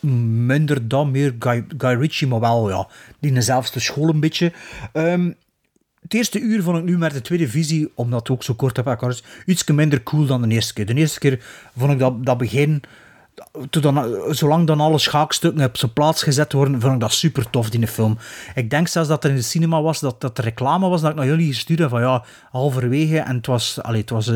minder 0.00 0.88
dan 0.88 1.10
meer 1.10 1.34
Guy, 1.38 1.64
Guy 1.78 1.94
Ritchie, 1.94 2.26
maar 2.26 2.40
wel 2.40 2.70
ja, 2.70 2.88
die 3.20 3.28
in 3.30 3.34
dezelfde 3.34 3.80
school 3.80 4.08
een 4.08 4.20
beetje. 4.20 4.52
Ehm, 4.92 5.30
het 6.02 6.14
eerste 6.14 6.40
uur 6.40 6.62
vond 6.62 6.78
ik 6.78 6.84
nu 6.84 6.98
met 6.98 7.12
de 7.12 7.20
tweede 7.20 7.48
visie, 7.48 7.92
omdat 7.94 8.18
het 8.18 8.30
ook 8.30 8.42
zo 8.42 8.54
kort 8.54 8.76
heb 8.76 8.86
elkaar 8.86 9.10
is, 9.10 9.22
iets 9.46 9.64
minder 9.64 10.02
cool 10.02 10.26
dan 10.26 10.42
de 10.42 10.48
eerste 10.48 10.72
keer. 10.72 10.86
De 10.86 10.94
eerste 10.94 11.18
keer 11.18 11.38
vond 11.76 11.92
ik 11.92 11.98
dat, 11.98 12.24
dat 12.24 12.38
begin, 12.38 12.82
dan, 13.70 14.24
zolang 14.30 14.66
dan 14.66 14.80
alle 14.80 14.98
schaakstukken 14.98 15.64
op 15.64 15.76
zijn 15.76 15.92
plaats 15.92 16.22
gezet 16.22 16.52
worden, 16.52 16.80
vond 16.80 16.94
ik 16.94 17.00
dat 17.00 17.12
super 17.12 17.50
tof, 17.50 17.70
die 17.70 17.86
film. 17.86 18.18
Ik 18.54 18.70
denk 18.70 18.88
zelfs 18.88 19.08
dat 19.08 19.24
er 19.24 19.30
in 19.30 19.36
de 19.36 19.42
cinema 19.42 19.82
was, 19.82 20.00
dat 20.00 20.20
dat 20.20 20.36
de 20.36 20.42
reclame 20.42 20.88
was, 20.88 21.00
dat 21.00 21.10
ik 21.10 21.16
naar 21.16 21.26
jullie 21.26 21.52
gestuurd 21.52 21.78
heb 21.78 21.88
van 21.88 22.00
ja, 22.00 22.24
halverwege, 22.50 23.18
en 23.18 23.36
het 23.36 23.46
was, 23.46 23.82
allee, 23.82 24.00
het 24.00 24.10
was 24.10 24.28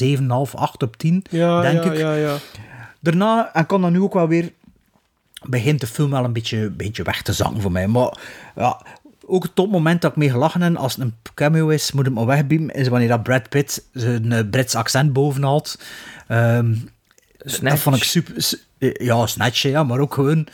eh, 0.00 0.18
7,5, 0.18 0.54
8 0.54 0.82
op 0.82 0.96
10, 0.96 1.24
Ja, 1.30 1.60
denk 1.60 1.84
ja, 1.84 1.92
ik. 1.92 1.98
ja, 1.98 2.14
ja. 2.14 2.36
Daarna, 3.00 3.50
en 3.54 3.66
kan 3.66 3.80
dan 3.80 3.92
nu 3.92 4.00
ook 4.00 4.14
wel 4.14 4.28
weer, 4.28 4.52
begint 5.42 5.80
de 5.80 5.86
film 5.86 6.10
wel 6.10 6.24
een 6.24 6.32
beetje, 6.32 6.70
beetje 6.70 7.02
weg 7.02 7.22
te 7.22 7.32
zakken 7.32 7.60
voor 7.60 7.72
mij. 7.72 7.86
Maar 7.86 8.18
ja, 8.56 8.80
ook 9.26 9.42
het 9.42 9.54
topmoment 9.54 10.00
dat 10.00 10.10
ik 10.10 10.16
mee 10.16 10.30
gelachen 10.30 10.62
heb, 10.62 10.76
als 10.76 10.94
het 10.96 11.04
een 11.04 11.14
cameo 11.34 11.68
is, 11.68 11.92
moet 11.92 12.04
het 12.04 12.14
maar 12.14 12.26
wegbiemen, 12.26 12.74
is 12.74 12.88
wanneer 12.88 13.08
dat 13.08 13.22
Brad 13.22 13.48
Pitt 13.48 13.84
zijn 13.92 14.32
eh, 14.32 14.48
Brits 14.50 14.74
accent 14.74 15.12
bovenhaalt. 15.12 15.78
Ehm 16.26 16.74
Snatch. 17.38 17.74
dat 17.74 17.78
vond 17.78 17.96
ik 17.96 18.02
super... 18.02 18.42
su- 18.42 18.58
Ja, 18.78 19.26
snatch, 19.26 19.62
ja, 19.62 19.82
maar 19.84 19.98
ook 19.98 20.14
gewoon 20.14 20.46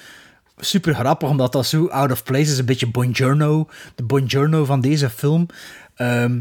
super 0.58 0.94
grappig, 0.94 1.28
omdat 1.28 1.52
dat 1.52 1.66
zo 1.66 1.86
out 1.88 2.10
of 2.12 2.22
place 2.22 2.50
is. 2.52 2.58
Een 2.58 2.64
beetje 2.64 2.90
Buongiorno, 2.90 3.68
de 3.94 4.02
Buongiorno 4.02 4.64
van 4.64 4.80
deze 4.80 5.10
film. 5.10 5.46
Ehm, 5.94 6.40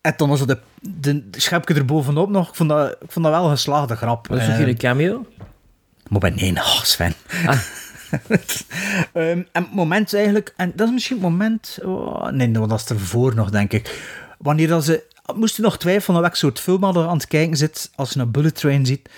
en 0.00 0.14
dan 0.16 0.28
was 0.28 0.40
het 0.40 0.48
de, 0.48 0.58
de, 0.80 1.30
de 1.30 1.40
schepje 1.40 1.74
er 1.74 1.84
bovenop 1.84 2.30
nog. 2.30 2.48
Ik 2.48 2.54
vond 2.54 2.68
dat, 2.68 2.90
ik 3.00 3.10
vond 3.10 3.24
dat 3.24 3.34
wel 3.34 3.44
een 3.44 3.50
geslaagde 3.50 3.96
grap. 3.96 4.28
Dat 4.28 4.38
is 4.38 4.44
ook 4.44 4.50
Ehm, 4.50 4.62
geen 4.64 4.76
cameo. 4.76 5.26
maar 6.08 6.20
bij 6.20 6.30
nee, 6.30 6.52
oh, 6.56 6.82
Sven. 6.82 7.12
Ehm, 9.12 9.42
en 9.52 9.62
het 9.62 9.72
moment 9.74 10.14
eigenlijk, 10.14 10.52
en 10.56 10.72
dat 10.74 10.86
is 10.86 10.92
misschien 10.92 11.16
het 11.16 11.24
moment, 11.24 11.78
oh, 11.82 12.28
nee, 12.30 12.50
dat 12.50 12.72
is 12.72 12.84
ervoor 12.88 13.34
nog, 13.34 13.50
denk 13.50 13.72
ik. 13.72 14.02
Wanneer 14.38 14.68
dat 14.68 14.84
ze, 14.84 15.02
moesten 15.34 15.62
nog 15.62 15.78
twijfelen 15.78 16.20
welk 16.20 16.34
soort 16.34 16.60
film 16.60 16.82
hadden 16.82 17.08
aan 17.08 17.16
het 17.16 17.26
kijken 17.26 17.56
zit, 17.56 17.90
als 17.94 18.10
je 18.12 18.20
een 18.20 18.30
bullet 18.30 18.54
train 18.54 18.86
ziet. 18.86 19.08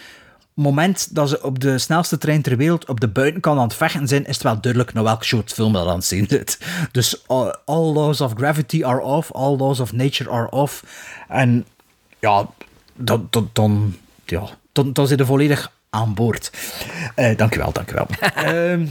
Het 0.59 0.67
moment 0.67 1.15
dat 1.15 1.29
ze 1.29 1.43
op 1.43 1.59
de 1.59 1.79
snelste 1.79 2.19
trein 2.19 2.43
ter 2.43 2.57
wereld 2.57 2.89
op 2.89 3.01
de 3.01 3.09
buitenkant 3.09 3.59
aan 3.59 3.65
het 3.65 3.75
vechten 3.75 4.09
zijn, 4.09 4.27
is 4.27 4.35
het 4.35 4.43
wel 4.43 4.61
duidelijk 4.61 4.93
naar 4.93 5.05
welk 5.05 5.25
soort 5.25 5.53
film 5.53 5.73
dat 5.73 5.87
aan 5.87 5.95
het 5.95 6.05
zien 6.05 6.27
zit. 6.29 6.59
Dus 6.93 7.27
all, 7.27 7.55
all 7.65 7.93
laws 7.93 8.21
of 8.21 8.33
gravity 8.35 8.85
are 8.85 9.01
off, 9.01 9.33
all 9.33 9.57
laws 9.57 9.81
of 9.81 9.93
nature 9.93 10.31
are 10.31 10.51
off. 10.51 10.85
En 11.29 11.67
ja, 12.19 12.49
dan, 12.97 13.27
dan, 13.31 13.51
dan, 13.53 13.97
ja, 14.25 14.49
dan, 14.73 14.93
dan 14.93 15.07
zit 15.07 15.19
je 15.19 15.27
volledig 15.27 15.73
aan 15.91 16.15
boord. 16.15 16.51
Eh 17.15 17.37
dankjewel, 17.37 17.73
dankjewel. 17.73 18.07
Ehm 18.35 18.87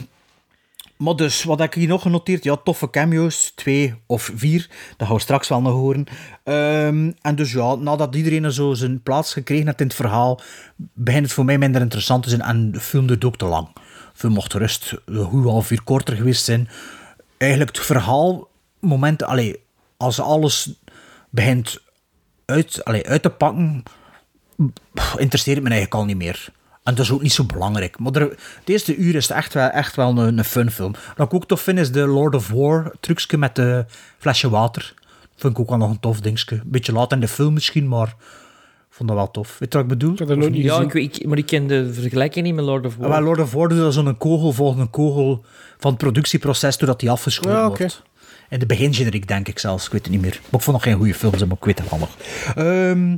maar 0.98 1.16
dus, 1.16 1.44
wat 1.44 1.60
heb 1.60 1.68
ik 1.68 1.74
hier 1.74 1.88
nog 1.88 2.02
genoteerd? 2.02 2.44
Ja, 2.44 2.56
toffe 2.56 2.90
cameo's, 2.90 3.52
twee 3.56 3.94
of 4.06 4.32
vier. 4.36 4.70
Dat 4.98 5.08
gaan 5.08 5.16
we 5.16 5.22
straks 5.22 5.48
wel 5.48 5.62
nog 5.62 5.74
horen. 5.74 6.06
Ehm, 6.44 7.12
en 7.22 7.36
dus 7.36 7.52
ja, 7.52 7.76
nadat 7.76 8.16
iedereen 8.16 8.52
zo 8.52 8.74
zijn 8.74 9.04
plaats 9.04 9.34
gekregen 9.34 9.66
heeft 9.66 9.80
in 9.80 9.88
het 9.88 9.96
verhaal, 9.96 10.42
begint 10.76 11.24
het 11.24 11.34
voor 11.34 11.46
mij 11.46 11.58
minder 11.58 11.82
interessant 11.82 12.24
te 12.24 12.30
zijn 12.30 12.42
en 12.42 12.72
de 12.72 12.80
film 12.80 13.08
duurt 13.08 13.26
ook 13.26 13.38
te 13.38 13.46
lang. 13.46 13.68
Film 14.14 14.34
mocht 14.34 14.54
rust 14.54 14.94
goed 15.06 15.44
half 15.44 15.72
uur 15.72 15.84
korter 15.84 16.16
geweest 16.16 16.44
zijn. 16.44 16.70
Eigenlijk 17.38 17.76
het 17.76 17.86
verhaal, 17.86 18.48
momenten, 18.80 19.28
allee, 19.28 19.64
als 19.98 20.20
alles 20.20 20.74
begint 21.30 21.82
uit, 22.46 22.84
allee, 22.84 23.08
uit 23.08 23.22
te 23.22 23.30
pakken, 23.30 23.84
interesseert 25.18 25.56
het 25.56 25.66
me 25.66 25.72
eigenlijk 25.72 25.94
al 25.94 26.06
niet 26.06 26.18
meer. 26.18 26.50
En 26.88 26.96
dat 26.96 27.06
is 27.06 27.12
ook 27.12 27.22
niet 27.22 27.34
zo 27.34 27.44
belangrijk. 27.44 28.00
Maar 28.00 28.12
er, 28.14 28.22
het 28.30 28.40
eerste 28.66 28.96
uur 28.96 29.16
is 29.16 29.28
het 29.28 29.38
echt 29.38 29.54
wel, 29.54 29.70
echt 29.70 29.96
wel 29.96 30.18
een, 30.18 30.38
een 30.38 30.44
fun 30.44 30.72
film. 30.72 30.94
Wat 31.16 31.28
ik 31.28 31.34
ook 31.34 31.46
tof 31.48 31.62
vind, 31.62 31.80
is 31.80 31.92
de 31.92 32.06
Lord 32.08 32.36
of 32.36 32.50
War 32.50 32.92
trucje 33.00 33.38
met 33.38 33.56
de 33.56 33.86
flesje 34.18 34.50
water. 34.50 34.94
Dat 35.22 35.30
vind 35.36 35.54
ik 35.54 35.60
ook 35.60 35.70
wel 35.70 35.78
nog 35.78 35.90
een 35.90 36.00
tof 36.00 36.20
dingetje. 36.22 36.56
Een 36.56 36.62
beetje 36.66 36.92
laat 36.92 37.12
in 37.12 37.20
de 37.20 37.28
film 37.28 37.54
misschien, 37.54 37.88
maar 37.88 38.08
ik 38.08 38.16
vond 38.90 39.10
dat 39.10 39.18
wel 39.18 39.32
tof. 39.32 39.56
Weet 39.60 39.74
je 39.74 39.78
wat 39.80 39.92
ik 39.92 39.98
bedoel? 39.98 40.16
heb 40.18 40.28
dat 40.28 40.38
nog 40.38 40.50
niet 40.50 40.64
Ja, 40.64 40.82
ik, 40.82 40.92
weet- 40.92 41.16
ik, 41.20 41.28
maar 41.28 41.38
ik 41.38 41.46
ken 41.46 41.68
de 41.68 41.94
vergelijking 41.94 42.46
niet 42.46 42.56
met 42.56 42.66
Lord 42.66 42.86
of 42.86 42.96
War. 42.96 43.10
Wel, 43.10 43.22
Lord 43.22 43.40
of 43.40 43.52
War 43.52 43.70
doet 43.70 43.78
dat 43.78 43.94
zo'n 43.94 44.18
kogel 44.18 44.52
volgens 44.52 44.82
een 44.82 44.90
kogel 44.90 45.46
van 45.78 45.92
het 45.92 46.00
productieproces 46.00 46.78
doordat 46.78 47.00
die 47.00 47.12
afgeschoten 47.12 47.52
Ja, 47.52 47.68
wordt. 47.68 48.02
In 48.50 48.60
de 48.60 48.66
begingeneriek 48.66 49.28
denk 49.28 49.48
ik 49.48 49.60
zelfs, 49.60 49.86
ik 49.86 49.92
weet 49.92 50.02
het 50.02 50.12
niet 50.12 50.22
meer. 50.22 50.40
Maar 50.42 50.60
ik 50.60 50.62
vond 50.62 50.76
nog 50.78 50.84
geen 50.84 50.96
goede 50.98 51.14
films, 51.14 51.46
maar 51.46 51.58
ik 51.58 51.66
weet 51.66 51.80
het 51.80 51.90
wel 51.90 52.00
nog. 52.00 52.18
Ehm, 52.56 53.16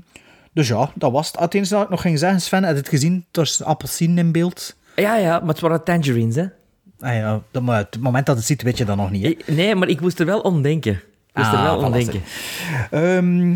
dus 0.60 0.68
ja, 0.68 0.92
dat 0.96 1.12
was 1.12 1.28
het. 1.28 1.40
Het 1.40 1.54
enige 1.54 1.74
dat 1.74 1.84
ik 1.84 1.90
nog 1.90 2.02
ging 2.02 2.20
zeggen, 2.20 2.42
Sven, 2.42 2.64
heb 2.64 2.74
je 2.74 2.80
het 2.80 2.90
gezien? 2.90 3.26
Er 3.32 3.42
is 3.42 3.64
appelsien 3.64 4.18
in 4.18 4.32
beeld. 4.32 4.76
Ja, 4.96 5.16
ja, 5.16 5.40
maar 5.40 5.48
het 5.48 5.60
waren 5.60 5.84
tangerines, 5.84 6.36
hè? 6.36 6.46
Ah 7.00 7.16
ja, 7.16 7.42
dat, 7.52 7.64
maar 7.64 7.78
het 7.78 8.00
moment 8.00 8.26
dat 8.26 8.36
het 8.36 8.46
ziet, 8.46 8.62
weet 8.62 8.78
je 8.78 8.86
dat 8.86 8.98
nog 8.98 9.12
niet. 9.12 9.24
Hè? 9.46 9.54
Nee, 9.54 9.76
maar 9.76 9.88
ik 9.88 10.02
moest 10.02 10.20
er 10.20 10.26
wel 10.26 10.40
om 10.40 10.62
denken. 10.62 10.94
Ik 10.94 11.02
moest 11.34 11.52
er 11.52 11.58
Ah, 11.58 11.64
wel 11.64 11.78
om 11.78 11.92
denken. 11.92 12.22
Ehm, 12.92 13.52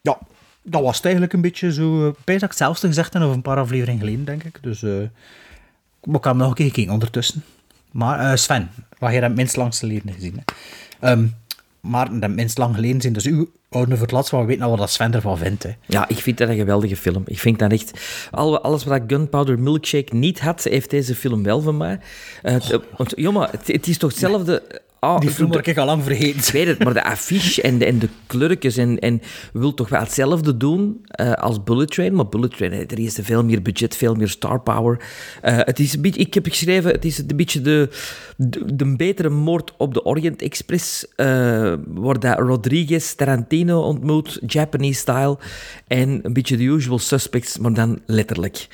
ja, 0.00 0.18
dat 0.62 0.82
was 0.82 0.96
het 0.96 1.04
eigenlijk 1.04 1.34
een 1.34 1.40
beetje 1.40 1.72
zo. 1.72 2.06
Uh, 2.06 2.12
dat 2.24 2.34
ik 2.34 2.40
hetzelfde 2.40 2.86
gezegd 2.86 3.12
heb, 3.12 3.22
of 3.22 3.34
een 3.34 3.42
paar 3.42 3.56
afleveringen 3.58 4.00
geleden, 4.00 4.24
denk 4.24 4.44
ik. 4.44 4.58
Dus 4.62 4.80
maar 6.04 6.16
ik 6.16 6.24
heb 6.24 6.32
hem 6.32 6.36
nog 6.36 6.48
een 6.48 6.54
keer 6.54 6.66
gekeken 6.66 6.92
ondertussen. 6.92 7.44
Maar 7.90 8.30
eh, 8.30 8.36
Sven, 8.36 8.70
wat 8.98 9.12
jij 9.12 9.20
het 9.20 9.34
minst 9.34 9.56
lang 9.56 9.74
geleden 9.76 10.12
gezien. 10.12 10.42
Hè? 10.44 10.54
Ehm, 11.08 11.26
maar 11.80 12.20
dat 12.20 12.30
minst 12.30 12.58
lang 12.58 12.74
geleden 12.74 13.00
zijn, 13.00 13.12
dus 13.12 13.26
uw 13.26 13.50
oude 13.72 13.90
voor 13.92 14.00
het 14.02 14.10
laatst, 14.10 14.32
maar 14.32 14.40
we 14.40 14.46
weten 14.46 14.60
nou 14.62 14.72
wat 14.76 14.80
dat 14.86 14.90
Sven 14.90 15.14
ervan 15.14 15.38
vindt. 15.38 15.62
Hè. 15.62 15.70
Ja, 15.86 16.08
ik 16.08 16.16
vind 16.18 16.38
dat 16.38 16.48
een 16.48 16.56
geweldige 16.56 16.96
film. 16.96 17.22
Ik 17.26 17.38
vind 17.38 17.58
dat 17.58 17.72
echt... 17.72 18.00
al- 18.30 18.60
Alles 18.60 18.84
wat 18.84 19.00
Gunpowder 19.06 19.58
Milkshake 19.58 20.14
niet 20.16 20.40
had, 20.40 20.64
heeft 20.64 20.90
deze 20.90 21.14
film 21.14 21.42
wel 21.42 21.60
van 21.60 21.76
mij. 21.76 21.98
Eh, 22.42 22.52
het- 22.52 22.80
want, 22.96 23.12
jongen, 23.16 23.48
het, 23.50 23.66
het 23.66 23.86
is 23.88 23.98
toch 23.98 24.10
hetzelfde... 24.10 24.62
Ah, 25.04 25.20
Die 25.20 25.30
film 25.30 25.52
ik 25.52 25.78
al 25.78 25.86
lang 25.86 26.02
vergeten. 26.04 26.38
Ik 26.40 26.44
weet 26.52 26.66
het, 26.66 26.84
maar 26.84 26.94
de 26.94 27.04
affiche 27.04 27.62
en 27.62 27.78
de, 27.78 27.84
en 27.84 27.98
de 27.98 28.08
kleurtjes 28.26 28.76
en, 28.76 28.98
en 28.98 29.20
wil 29.52 29.74
toch 29.74 29.88
wel 29.88 30.00
hetzelfde 30.00 30.56
doen 30.56 31.00
eh, 31.06 31.32
als 31.32 31.62
Bullet 31.62 31.90
Train. 31.90 32.14
Maar 32.14 32.28
Bullet 32.28 32.56
Train, 32.56 32.72
eh, 32.72 32.78
er 32.80 32.98
is 32.98 33.18
veel 33.22 33.44
meer 33.44 33.62
budget, 33.62 33.96
veel 33.96 34.14
meer 34.14 34.28
star 34.28 34.60
power. 34.60 35.04
Eh, 35.40 35.56
het 35.58 35.78
is 35.78 35.94
een 35.94 36.00
beetje, 36.02 36.20
ik 36.20 36.34
heb 36.34 36.46
geschreven, 36.46 36.92
het 36.92 37.04
is 37.04 37.18
een 37.18 37.36
beetje 37.36 37.60
de, 37.60 37.88
de, 38.36 38.74
de 38.74 38.96
betere 38.96 39.28
moord 39.28 39.72
op 39.76 39.94
de 39.94 40.04
Orient 40.04 40.42
Express. 40.42 41.06
eh, 41.16 41.26
waar 41.86 42.18
dat 42.20 42.38
Rodriguez 42.38 43.12
Tarantino 43.14 43.80
ontmoet, 43.80 44.40
Japanese 44.46 45.00
style. 45.00 45.38
En 45.86 46.20
een 46.22 46.32
beetje 46.32 46.56
de 46.56 46.64
usual 46.64 46.98
suspects, 46.98 47.58
maar 47.58 47.72
dan 47.74 48.00
letterlijk. 48.06 48.66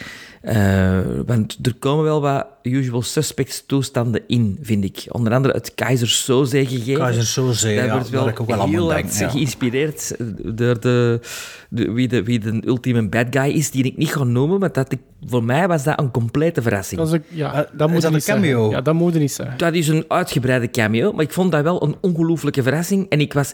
Eh, 0.42 0.98
want 1.26 1.58
er 1.62 1.74
komen 1.78 2.04
wel 2.04 2.20
wat 2.20 2.46
usual 2.62 3.02
suspects 3.02 3.64
toestanden 3.66 4.22
in, 4.26 4.58
vind 4.62 4.84
ik. 4.84 5.04
Onder 5.08 5.32
andere 5.32 5.54
het 5.54 5.74
Keizer 5.74 6.08
Soze 6.08 6.66
gegeven. 6.66 6.94
Keizer 7.02 7.26
Soze, 7.26 7.74
Daar 7.74 7.84
ja, 7.86 7.92
wordt 7.92 8.10
wel 8.10 8.28
ik 8.28 8.40
ook 8.40 8.46
heel 8.66 8.92
ja. 8.92 9.28
geïnspireerd 9.28 10.14
door 10.44 10.80
de, 10.80 11.20
de, 11.68 11.92
wie, 11.92 12.08
de, 12.08 12.22
wie 12.22 12.38
de 12.38 12.62
ultieme 12.66 13.08
bad 13.08 13.26
guy 13.30 13.50
is, 13.50 13.70
die 13.70 13.84
ik 13.84 13.96
niet 13.96 14.12
ga 14.12 14.24
noemen, 14.24 14.58
maar 14.60 14.72
dat 14.72 14.92
ik, 14.92 14.98
voor 15.26 15.44
mij 15.44 15.68
was 15.68 15.84
dat 15.84 15.98
een 16.00 16.10
complete 16.10 16.62
verrassing. 16.62 17.00
Dat 17.00 17.08
is, 17.08 17.14
een- 17.14 17.24
ja, 17.28 17.52
dat 17.52 17.66
Eh, 17.80 17.86
is 17.86 17.92
moet 17.92 18.02
dat 18.02 18.12
niet 18.12 18.28
een 18.28 18.34
cameo? 18.34 18.56
zeggen. 18.58 18.70
Ja, 18.76 18.80
dat 18.80 18.94
moet 18.94 19.12
je 19.12 19.18
niet 19.18 19.32
zeggen. 19.32 19.58
Dat 19.58 19.74
is 19.74 19.88
een 19.88 20.04
uitgebreide 20.08 20.70
cameo, 20.70 21.12
maar 21.12 21.24
ik 21.24 21.32
vond 21.32 21.52
dat 21.52 21.62
wel 21.62 21.82
een 21.82 21.96
ongelooflijke 22.00 22.62
verrassing. 22.62 23.06
En 23.08 23.20
ik 23.20 23.32
was... 23.32 23.52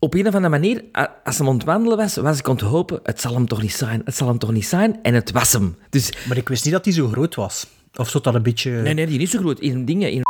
Op 0.00 0.14
een 0.14 0.26
of 0.26 0.34
andere 0.34 0.48
manier, 0.48 0.84
als 1.24 1.38
hem 1.38 1.48
ontwandelen 1.48 1.96
was, 1.96 2.16
was 2.16 2.38
ik 2.38 2.48
aan 2.48 2.54
het 2.54 2.64
hopen, 2.64 3.00
het 3.02 3.20
zal 3.20 3.34
hem 3.34 3.46
toch 3.48 3.62
niet 3.62 3.72
zijn, 3.72 4.02
het 4.04 4.16
zal 4.16 4.28
hem 4.28 4.38
toch 4.38 4.52
niet 4.52 4.66
zijn. 4.66 4.98
En 5.02 5.14
het 5.14 5.30
was 5.30 5.52
hem. 5.52 5.76
Dus, 5.90 6.12
Maar 6.28 6.36
ik 6.36 6.48
wist 6.48 6.64
niet 6.64 6.72
dat 6.74 6.84
hij 6.84 6.94
zo 6.94 7.08
groot 7.08 7.34
was. 7.34 7.66
Of 7.96 8.08
zat 8.08 8.24
dat 8.24 8.34
een 8.34 8.42
beetje... 8.42 8.70
nee, 8.70 8.94
nee, 8.94 9.04
die 9.06 9.14
is 9.14 9.20
niet 9.20 9.30
zo 9.30 9.38
groot. 9.38 9.60
In 9.60 9.84
dingen, 9.84 10.10
in 10.10 10.22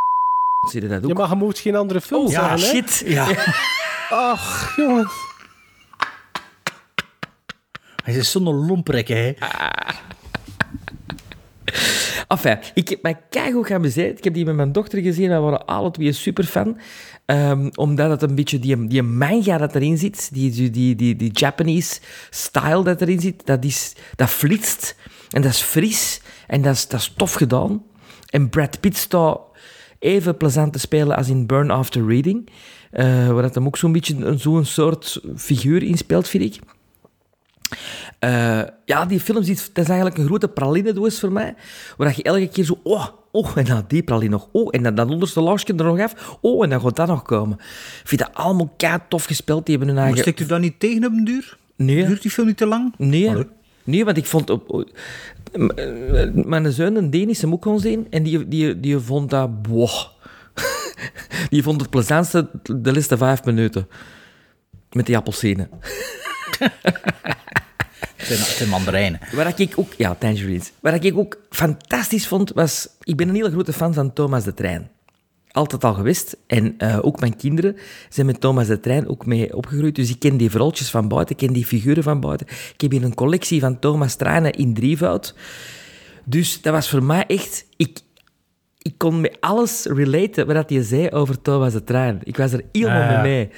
zie 0.70 0.82
je 0.82 0.88
dat 0.88 1.02
ook. 1.04 1.08
Ja, 1.08 1.14
maar 1.14 1.28
je 1.28 1.34
moet 1.34 1.58
geen 1.58 1.76
andere 1.76 2.00
film 2.00 2.24
Oh, 2.24 2.30
zeggen, 2.30 2.50
hè? 2.50 2.58
shit. 2.58 3.02
Ja, 3.06 3.26
Ach, 4.10 4.76
jongen. 4.76 5.08
hij 8.04 8.14
is 8.14 8.30
zo'n 8.30 8.66
lomprek, 8.66 9.08
hè. 9.08 9.32
Enfin, 12.28 12.58
ik 12.74 12.88
heb 12.88 13.02
mij 13.02 13.16
keigoed 13.30 13.66
geamuseerd. 13.66 14.18
Ik 14.18 14.24
heb 14.24 14.34
die 14.34 14.44
met 14.44 14.54
mijn 14.54 14.72
dochter 14.72 15.00
gezien. 15.02 15.28
We 15.30 15.36
waren 15.38 15.66
alle 15.66 15.90
twee 15.90 16.12
super 16.12 16.44
Ehm, 17.26 17.68
omdat 17.74 18.10
het 18.10 18.22
een 18.22 18.34
beetje 18.34 18.58
die, 18.58 18.86
die 18.86 19.02
manga 19.02 19.58
dat 19.58 19.74
erin 19.74 19.98
zit, 19.98 20.28
die, 20.32 20.70
die, 20.70 20.94
die, 20.94 21.16
die, 21.16 21.30
Japanese 21.32 22.00
style 22.30 22.82
dat 22.82 23.00
erin 23.00 23.20
zit, 23.20 23.46
dat, 23.46 23.64
is, 23.64 23.94
dat 24.16 24.30
flitst. 24.30 24.96
En 25.30 25.42
dat 25.42 25.50
is 25.50 25.60
fris. 25.60 26.20
En 26.46 26.62
dat 26.62 26.74
is, 26.74 26.88
dat 26.88 27.00
is 27.00 27.12
tof 27.16 27.32
gedaan. 27.32 27.82
En 28.26 28.48
Brad 28.48 28.80
Pitt 28.80 28.96
staat 28.96 29.40
even 29.98 30.36
plezant 30.36 30.72
te 30.72 30.78
spelen 30.78 31.16
als 31.16 31.28
in 31.28 31.46
Burn 31.46 31.70
After 31.70 32.06
Reading. 32.06 32.48
eh, 32.90 33.28
waar 33.28 33.42
dat 33.42 33.54
hem 33.54 33.66
ook 33.66 33.76
zo'n 33.76 33.92
beetje 33.92 34.34
zo'n 34.38 34.64
soort 34.64 35.20
figuur 35.36 35.82
in 35.82 35.96
speelt, 35.96 36.28
vind 36.28 36.44
ik. 36.44 36.60
Eh, 38.18 38.62
ja, 38.84 39.04
die 39.04 39.20
film 39.20 39.42
zit, 39.42 39.70
dat 39.72 39.84
is 39.84 39.90
eigenlijk 39.90 40.18
een 40.18 40.26
grote 40.26 40.48
pralinendoos 40.48 41.20
voor 41.20 41.32
mij. 41.32 41.54
Waar 41.96 42.12
je 42.16 42.22
elke 42.22 42.48
keer 42.48 42.64
zo, 42.64 42.80
oh, 42.82 43.06
oh, 43.30 43.56
en 43.56 43.64
dan 43.64 43.84
die 43.88 44.02
praline 44.02 44.30
nog, 44.30 44.48
oh, 44.52 44.68
en 44.70 44.82
dan 44.82 44.94
dat 44.94 45.10
onderste 45.10 45.40
laagje 45.40 45.74
er 45.74 45.84
nog 45.84 46.00
af, 46.00 46.38
oh, 46.40 46.64
en 46.64 46.70
dan 46.70 46.80
gaat 46.80 46.96
dat 46.96 47.06
nog 47.06 47.22
komen. 47.22 47.56
Ik 48.02 48.08
vind 48.08 48.20
dat 48.20 48.30
allemaal 48.32 48.74
kei 48.76 48.98
tof 49.08 49.24
gespeeld. 49.24 49.66
Die 49.66 49.76
hebben 49.76 49.94
hun 49.94 50.04
Maar 50.04 50.14
eigen... 50.14 50.32
stikt 50.32 50.48
u 50.48 50.52
dat 50.52 50.60
niet 50.60 50.80
tegen 50.80 51.04
op 51.04 51.12
een 51.12 51.24
duur? 51.24 51.56
Nee. 51.76 52.06
Duurt 52.06 52.22
die 52.22 52.30
film 52.30 52.46
niet 52.46 52.56
te 52.56 52.66
lang? 52.66 52.94
Nee, 52.98 53.30
Allee. 53.30 53.46
nee, 53.84 54.04
want 54.04 54.16
ik 54.16 54.26
vond... 54.26 54.50
Op, 54.50 54.90
mijn 56.32 56.72
zoon, 56.72 56.94
een 56.94 57.10
Denis, 57.10 57.40
hem 57.40 57.52
ook 57.52 57.62
kon 57.62 57.80
zien. 57.80 58.06
En 58.10 58.22
die, 58.22 58.48
die, 58.48 58.80
die 58.80 58.98
vond 58.98 59.30
dat... 59.30 59.62
Boah. 59.62 60.04
die 61.50 61.62
vond 61.62 61.80
het 61.80 61.90
plezantste 61.90 62.48
de 62.62 62.92
laatste 62.92 63.16
vijf 63.16 63.44
minuten. 63.44 63.88
Met 64.92 65.06
die 65.06 65.16
appelsine. 65.16 65.68
Het 68.28 68.38
zijn 68.38 68.68
mandarijnen. 68.68 69.20
Waar 69.32 69.60
ik 69.60 69.72
ook... 69.76 69.92
Ja, 69.96 70.14
tangerines. 70.14 70.72
Waar 70.80 71.04
ik 71.04 71.16
ook 71.18 71.38
fantastisch 71.50 72.26
vond, 72.26 72.52
was... 72.52 72.88
Ik 73.02 73.16
ben 73.16 73.28
een 73.28 73.34
hele 73.34 73.50
grote 73.50 73.72
fan 73.72 73.94
van 73.94 74.12
Thomas 74.12 74.44
de 74.44 74.54
Trein. 74.54 74.90
Altijd 75.50 75.84
al 75.84 75.94
geweest. 75.94 76.36
En 76.46 76.74
eh, 76.78 76.98
ook 77.02 77.20
mijn 77.20 77.36
kinderen 77.36 77.76
zijn 78.08 78.26
met 78.26 78.40
Thomas 78.40 78.66
de 78.66 78.80
Trein 78.80 79.08
ook 79.08 79.26
mee 79.26 79.56
opgegroeid. 79.56 79.94
Dus 79.94 80.10
ik 80.10 80.18
ken 80.18 80.36
die 80.36 80.50
verhaaltjes 80.50 80.90
van 80.90 81.08
buiten, 81.08 81.36
ik 81.36 81.46
ken 81.46 81.52
die 81.54 81.66
figuren 81.66 82.02
van 82.02 82.20
buiten. 82.20 82.46
Ik 82.46 82.80
heb 82.80 82.90
hier 82.90 83.04
een 83.04 83.14
collectie 83.14 83.60
van 83.60 83.78
Thomas 83.78 84.14
Treinen 84.14 84.52
in 84.52 84.74
drievoud. 84.74 85.34
Dus 86.24 86.62
dat 86.62 86.72
was 86.72 86.88
voor 86.90 87.02
mij 87.02 87.24
echt... 87.26 87.66
Ik, 87.76 87.98
ik 88.82 88.94
kon 88.96 89.20
met 89.20 89.36
alles 89.40 89.84
relaten 89.84 90.46
wat 90.46 90.70
hij 90.70 90.82
zei 90.82 91.10
over 91.10 91.42
Thomas 91.42 91.72
de 91.72 91.84
Trein. 91.84 92.20
Ik 92.22 92.36
was 92.36 92.52
er 92.52 92.62
helemaal 92.72 93.02
Ah, 93.02 93.10
ja. 93.10 93.22
mee 93.22 93.36
mee. 93.36 93.50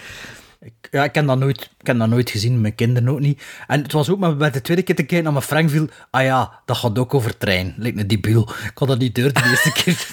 Ja, 0.91 1.05
ik 1.05 1.15
heb 1.15 1.27
dat 1.27 1.39
nooit, 1.39 1.71
ik 1.81 1.99
dat 1.99 2.09
nooit 2.09 2.31
gezien, 2.31 2.61
mijn 2.61 2.75
kinderen 2.75 3.09
ook 3.09 3.21
niet. 3.21 3.43
En 3.67 3.83
het 3.83 3.93
was 3.93 4.11
ook 4.11 4.19
maar 4.19 4.37
bij 4.37 4.51
de 4.51 4.61
tweede 4.61 4.83
keer 4.83 4.95
te 4.95 5.03
kijken 5.03 5.23
naar 5.23 5.33
mijn 5.33 5.45
Frank 5.45 5.71
viel. 5.71 5.89
Ah 6.11 6.23
ja, 6.23 6.61
dat 6.65 6.77
gaat 6.77 6.99
ook 6.99 7.15
over 7.15 7.37
trein. 7.37 7.75
Lijkt 7.77 7.99
een 7.99 8.07
debiel. 8.07 8.43
Ik 8.43 8.79
had 8.79 8.89
dat 8.89 8.99
niet 8.99 9.15
door 9.15 9.33
de 9.33 9.45
eerste 9.45 9.73
keer. 9.73 10.07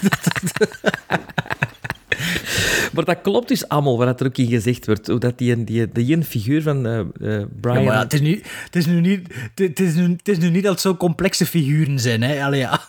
Maar 2.96 3.04
dat 3.04 3.20
klopt 3.22 3.48
dus 3.48 3.68
allemaal 3.68 3.98
wat 3.98 4.20
er 4.20 4.26
ook 4.26 4.36
in 4.36 4.46
gezegd 4.46 4.86
wordt. 4.86 5.06
Hoe 5.06 5.18
dat 5.18 5.38
die, 5.38 5.64
die, 5.64 5.92
die 5.92 6.22
figuur 6.22 6.62
van 6.62 6.86
eh, 6.86 6.98
eh, 6.98 7.06
Brian... 7.60 7.78
Ja, 7.78 7.84
maar 7.84 7.94
ja, 7.94 7.98
het, 7.98 8.12
is 8.12 8.20
nu, 8.20 8.42
het, 8.64 8.76
is 8.76 8.86
nu 8.86 9.00
niet, 9.00 9.34
het, 9.54 9.80
is 9.80 9.94
nu, 9.94 10.02
het 10.02 10.28
is 10.28 10.38
nu 10.38 10.50
niet 10.50 10.62
dat 10.62 10.72
het 10.72 10.80
zo 10.80 10.96
complexe 10.96 11.46
figuren 11.46 11.98
zijn. 11.98 12.22
Hè? 12.22 12.44
Allee, 12.44 12.60
ja. 12.60 12.80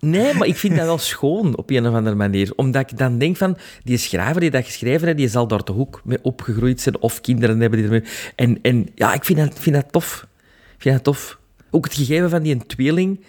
Nee, 0.00 0.34
maar 0.34 0.46
ik 0.46 0.56
vind 0.56 0.76
dat 0.76 0.86
wel 0.86 0.98
schoon 0.98 1.56
op 1.56 1.70
een 1.70 1.86
of 1.86 1.94
andere 1.94 2.16
manier. 2.16 2.52
Omdat 2.56 2.90
ik 2.90 2.98
dan 2.98 3.18
denk 3.18 3.36
van, 3.36 3.56
die 3.84 3.96
schrijver 3.96 4.40
die 4.40 4.50
dat 4.50 4.64
geschreven 4.64 5.06
heeft, 5.06 5.18
die 5.18 5.28
zal 5.28 5.46
daar 5.46 5.62
toch 5.62 5.76
ook 5.76 6.00
mee 6.04 6.18
opgegroeid 6.22 6.80
zijn. 6.80 7.00
Of 7.00 7.20
kinderen 7.20 7.60
hebben 7.60 7.78
die 7.78 7.88
ermee... 7.88 8.10
En, 8.34 8.58
en 8.62 8.88
ja, 8.94 9.14
ik 9.14 9.24
vind 9.24 9.38
dat, 9.38 9.58
vind 9.58 9.76
dat 9.76 9.92
tof. 9.92 10.26
Ik 10.74 10.82
vind 10.82 10.94
dat 10.94 11.04
tof. 11.04 11.38
Ook 11.70 11.84
het 11.84 11.94
gegeven 11.94 12.30
van 12.30 12.42
die 12.42 12.66
tweeling... 12.66 13.20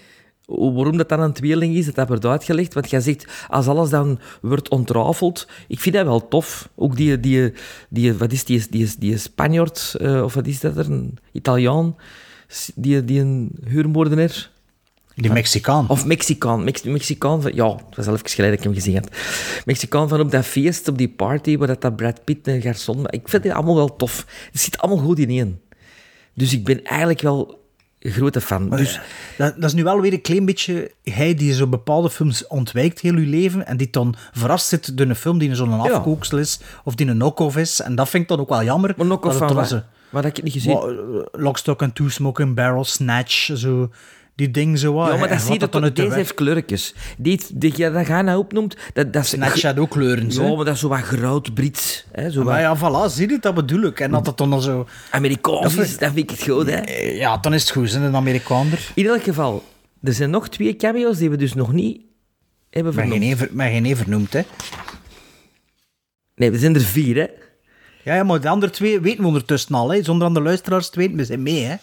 Waarom 0.46 0.98
dat 0.98 1.10
dan 1.10 1.20
een 1.20 1.34
tweeling 1.34 1.76
is, 1.76 1.86
dat 1.86 1.96
heb 1.96 2.08
wordt 2.08 2.26
uitgelegd. 2.26 2.74
Want 2.74 2.90
jij 2.90 3.00
zegt, 3.00 3.46
als 3.50 3.68
alles 3.68 3.90
dan 3.90 4.20
wordt 4.42 4.70
ontrafeld, 4.70 5.48
ik 5.68 5.80
vind 5.80 5.96
dat 5.96 6.06
wel 6.06 6.28
tof. 6.28 6.70
Ook 6.76 6.96
die, 6.96 7.20
die, 7.20 7.54
die 7.90 8.14
wat 8.14 8.32
is 8.32 8.44
die, 8.44 8.66
die, 8.70 8.94
die 9.00 9.18
Spanjaard, 9.18 9.96
uh, 10.02 10.24
of 10.24 10.34
wat 10.34 10.48
is 10.48 10.60
dat 10.60 10.78
er, 10.78 10.92
een 10.92 11.18
Italiaan, 11.32 11.96
die, 12.76 13.06
die 13.06 13.20
een 13.20 13.52
huurmoordenaar... 13.68 14.54
Die 15.16 15.32
Mexicaan. 15.32 15.90
Of 15.90 16.06
Mexicaan. 16.06 16.64
Mex 16.64 16.84
Mexicaan 16.84 17.42
van... 17.42 17.54
Ja, 17.54 17.76
het 17.76 17.96
was 17.96 18.08
even 18.08 18.30
geleden 18.30 18.56
dat 18.56 18.60
ik 18.60 18.64
hem 18.64 18.74
gezien. 18.74 19.04
Mexicaan 19.66 20.10
van 20.10 20.20
op 20.20 20.32
dat 20.32 20.46
feest, 20.46 20.88
op 20.88 20.98
die 20.98 21.10
party, 21.10 21.58
waar 21.58 21.68
dat, 21.68 21.82
dat 21.82 21.96
Brad 21.96 22.24
Pitt 22.24 22.48
en 22.48 22.62
Garçon... 22.62 23.04
Ik 23.10 23.30
vind 23.30 23.44
het 23.44 23.54
allemaal 23.54 23.76
wel 23.76 23.96
tof. 23.96 24.26
Het 24.52 24.62
zit 24.62 24.78
allemaal 24.78 25.06
goed 25.06 25.20
ineen. 25.20 25.60
Dus 26.34 26.54
ik 26.54 26.64
ben 26.64 26.84
eigenlijk 26.84 27.22
wel 27.22 27.65
grote 28.12 28.42
fan. 28.42 28.68
Maar, 28.68 28.78
dus, 28.78 29.00
dat, 29.38 29.54
dat, 29.56 29.64
is 29.64 29.74
nu 29.74 29.84
wel 29.84 30.02
weer 30.02 30.14
een 30.14 30.22
klein 30.22 30.46
beetje 30.46 30.92
hij 31.04 31.34
die 31.34 31.54
zo 31.54 31.68
bepaalde 31.68 32.10
films 32.10 32.48
ontwijkt 32.48 33.00
heel 33.00 33.14
uw 33.14 33.30
leven 33.30 33.66
en 33.66 33.78
die 33.78 33.90
dan 33.90 34.16
verrast 34.32 34.68
zit 34.68 34.98
door 34.98 35.08
een 35.08 35.16
film 35.16 35.38
die 35.38 35.56
zo'n 35.56 35.80
afkooksel 35.80 36.38
is 36.38 36.60
of 36.84 36.96
die 36.96 37.08
een 37.08 37.14
knock-off 37.14 37.58
is. 37.58 37.82
En 37.82 37.96
dat 37.96 38.10
vind 38.10 38.24
ik 38.24 38.30
dan 38.30 38.40
ook 38.40 38.50
wel 38.50 38.64
jammer. 38.64 38.94
Maar 38.98 39.06
knock-off 39.06 39.38
van 39.38 39.54
wat? 39.54 39.84
Wat 40.10 40.24
heb 40.24 40.38
ik 40.38 40.44
niet 40.44 40.54
gezien? 40.54 41.28
Lockstock 41.32 41.82
and 41.82 41.96
Two 41.96 42.10
Smoking 42.10 42.56
Barrel, 42.56 42.84
Snatch, 42.84 43.50
zo 43.54 43.90
die 44.36 44.52
ding 44.52 44.80
zo. 44.80 45.06
Ja, 45.08 45.16
maar 45.18 45.30
dat 45.30 45.42
zie 45.42 45.60
je 45.60 45.70
dan 45.70 45.92
Deze 45.94 46.14
heeft 46.14 46.34
kleurtjes. 46.34 46.94
Die, 47.18 47.38
die, 47.38 47.74
die 47.74 47.92
dat 47.92 48.08
jij 48.08 48.22
nou 48.22 48.40
opnoemt, 48.40 48.78
dat, 48.94 49.14
dat. 49.14 49.26
Snatch 49.26 49.62
had 49.62 49.80
ook 49.80 49.90
kleuren, 49.90 50.32
Ja, 50.32 50.56
maar 50.56 50.66
dat 50.66 50.74
is 50.74 50.80
zo 50.80 50.88
wat 50.88 51.02
groot 51.02 51.54
Brits. 51.54 52.06
Hè, 52.12 52.32
zo 52.32 52.44
maar 52.44 52.60
ja, 52.60 52.78
voilà, 52.78 53.12
zie 53.12 53.30
je, 53.30 53.40
dat 53.40 53.54
bedoel 53.54 53.82
ik. 53.84 54.00
En 54.00 54.12
dat 54.12 54.26
het 54.26 54.38
dan 54.38 54.62
zo... 54.62 54.88
Amerikaans 55.12 55.76
is, 55.76 55.98
dat 55.98 56.12
vind 56.12 56.32
ik 56.32 56.38
het 56.38 56.50
goed, 56.50 56.70
hè. 56.70 56.82
Ja, 57.12 57.38
dan 57.38 57.54
is 57.54 57.62
het 57.62 57.72
goed, 57.72 57.90
zijn 57.90 58.04
een 58.04 58.16
Amerikaner. 58.16 58.92
In 58.96 59.06
elk 59.06 59.24
geval, 59.24 59.64
er 60.04 60.14
zijn 60.14 60.30
nog 60.30 60.50
twee 60.50 60.76
cameo's 60.76 61.18
die 61.18 61.30
we 61.30 61.38
dus 61.38 61.54
nog 61.54 61.74
niet 61.74 62.02
hebben 62.70 62.94
vernoemd. 62.94 63.20
Maar 63.20 63.38
geen, 63.38 63.50
maar 63.52 63.70
geen 63.70 63.98
vernoemd, 63.98 64.34
hè. 64.34 64.42
Nee, 66.36 66.52
we 66.52 66.58
zijn 66.58 66.76
er 66.76 66.82
vier, 66.82 67.16
hè. 67.16 67.28
Ja, 68.04 68.16
ja, 68.16 68.24
maar 68.24 68.42
de 68.42 68.50
andere 68.50 68.72
twee 68.72 69.00
weten 69.00 69.22
we 69.22 69.28
ondertussen 69.28 69.76
al, 69.76 69.94
hè. 69.94 70.04
Zonder 70.04 70.28
aan 70.28 70.34
de 70.34 70.42
luisteraars 70.42 70.90
te 70.90 71.00
weten, 71.00 71.18
we 71.18 71.26
zijn 71.26 71.44
mee, 71.44 71.64
hè. 71.64 71.76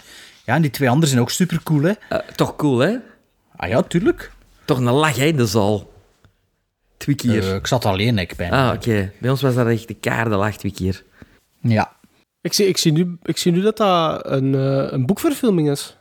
Ja, 0.45 0.55
en 0.55 0.62
die 0.62 0.70
twee 0.70 0.88
anderen 0.88 1.09
zijn 1.09 1.20
ook 1.20 1.30
super 1.30 1.62
cool, 1.62 1.82
hè? 1.82 1.93
Uh, 2.11 2.18
toch 2.18 2.57
cool, 2.57 2.78
hè? 2.78 2.97
Ah 3.57 3.68
ja, 3.68 3.82
tuurlijk. 3.82 4.32
Toch 4.64 4.78
een 4.78 4.90
lach, 4.90 5.16
hè, 5.16 5.24
in 5.24 5.36
de 5.36 5.47
zaal. 5.47 5.90
Twee 6.97 7.14
keer. 7.14 7.43
Uh, 7.43 7.55
ik 7.55 7.66
zat 7.66 7.84
alleen, 7.84 8.18
ik 8.18 8.36
ben. 8.36 8.51
Ah, 8.51 8.74
oké. 8.74 8.88
Okay. 8.88 9.12
Bij 9.18 9.30
ons 9.30 9.43
was 9.43 9.55
dat 9.55 9.66
echt 9.66 9.88
de 9.88 9.95
kaarde 9.95 10.36
lach 10.36 10.57
twee 10.57 10.72
keer. 10.72 11.05
Ja. 11.61 11.93
Ik 12.40 12.53
zie, 12.53 12.66
ik 12.66 12.76
zie, 12.76 12.93
nu, 12.93 13.18
ik 13.22 13.38
zie 13.38 13.53
nu 13.53 13.61
dat 13.61 13.76
dat 13.76 14.26
een, 14.26 14.53
uh, 14.55 14.93
een 14.93 15.07
boekverfilming 15.07 15.70
is. 15.70 15.97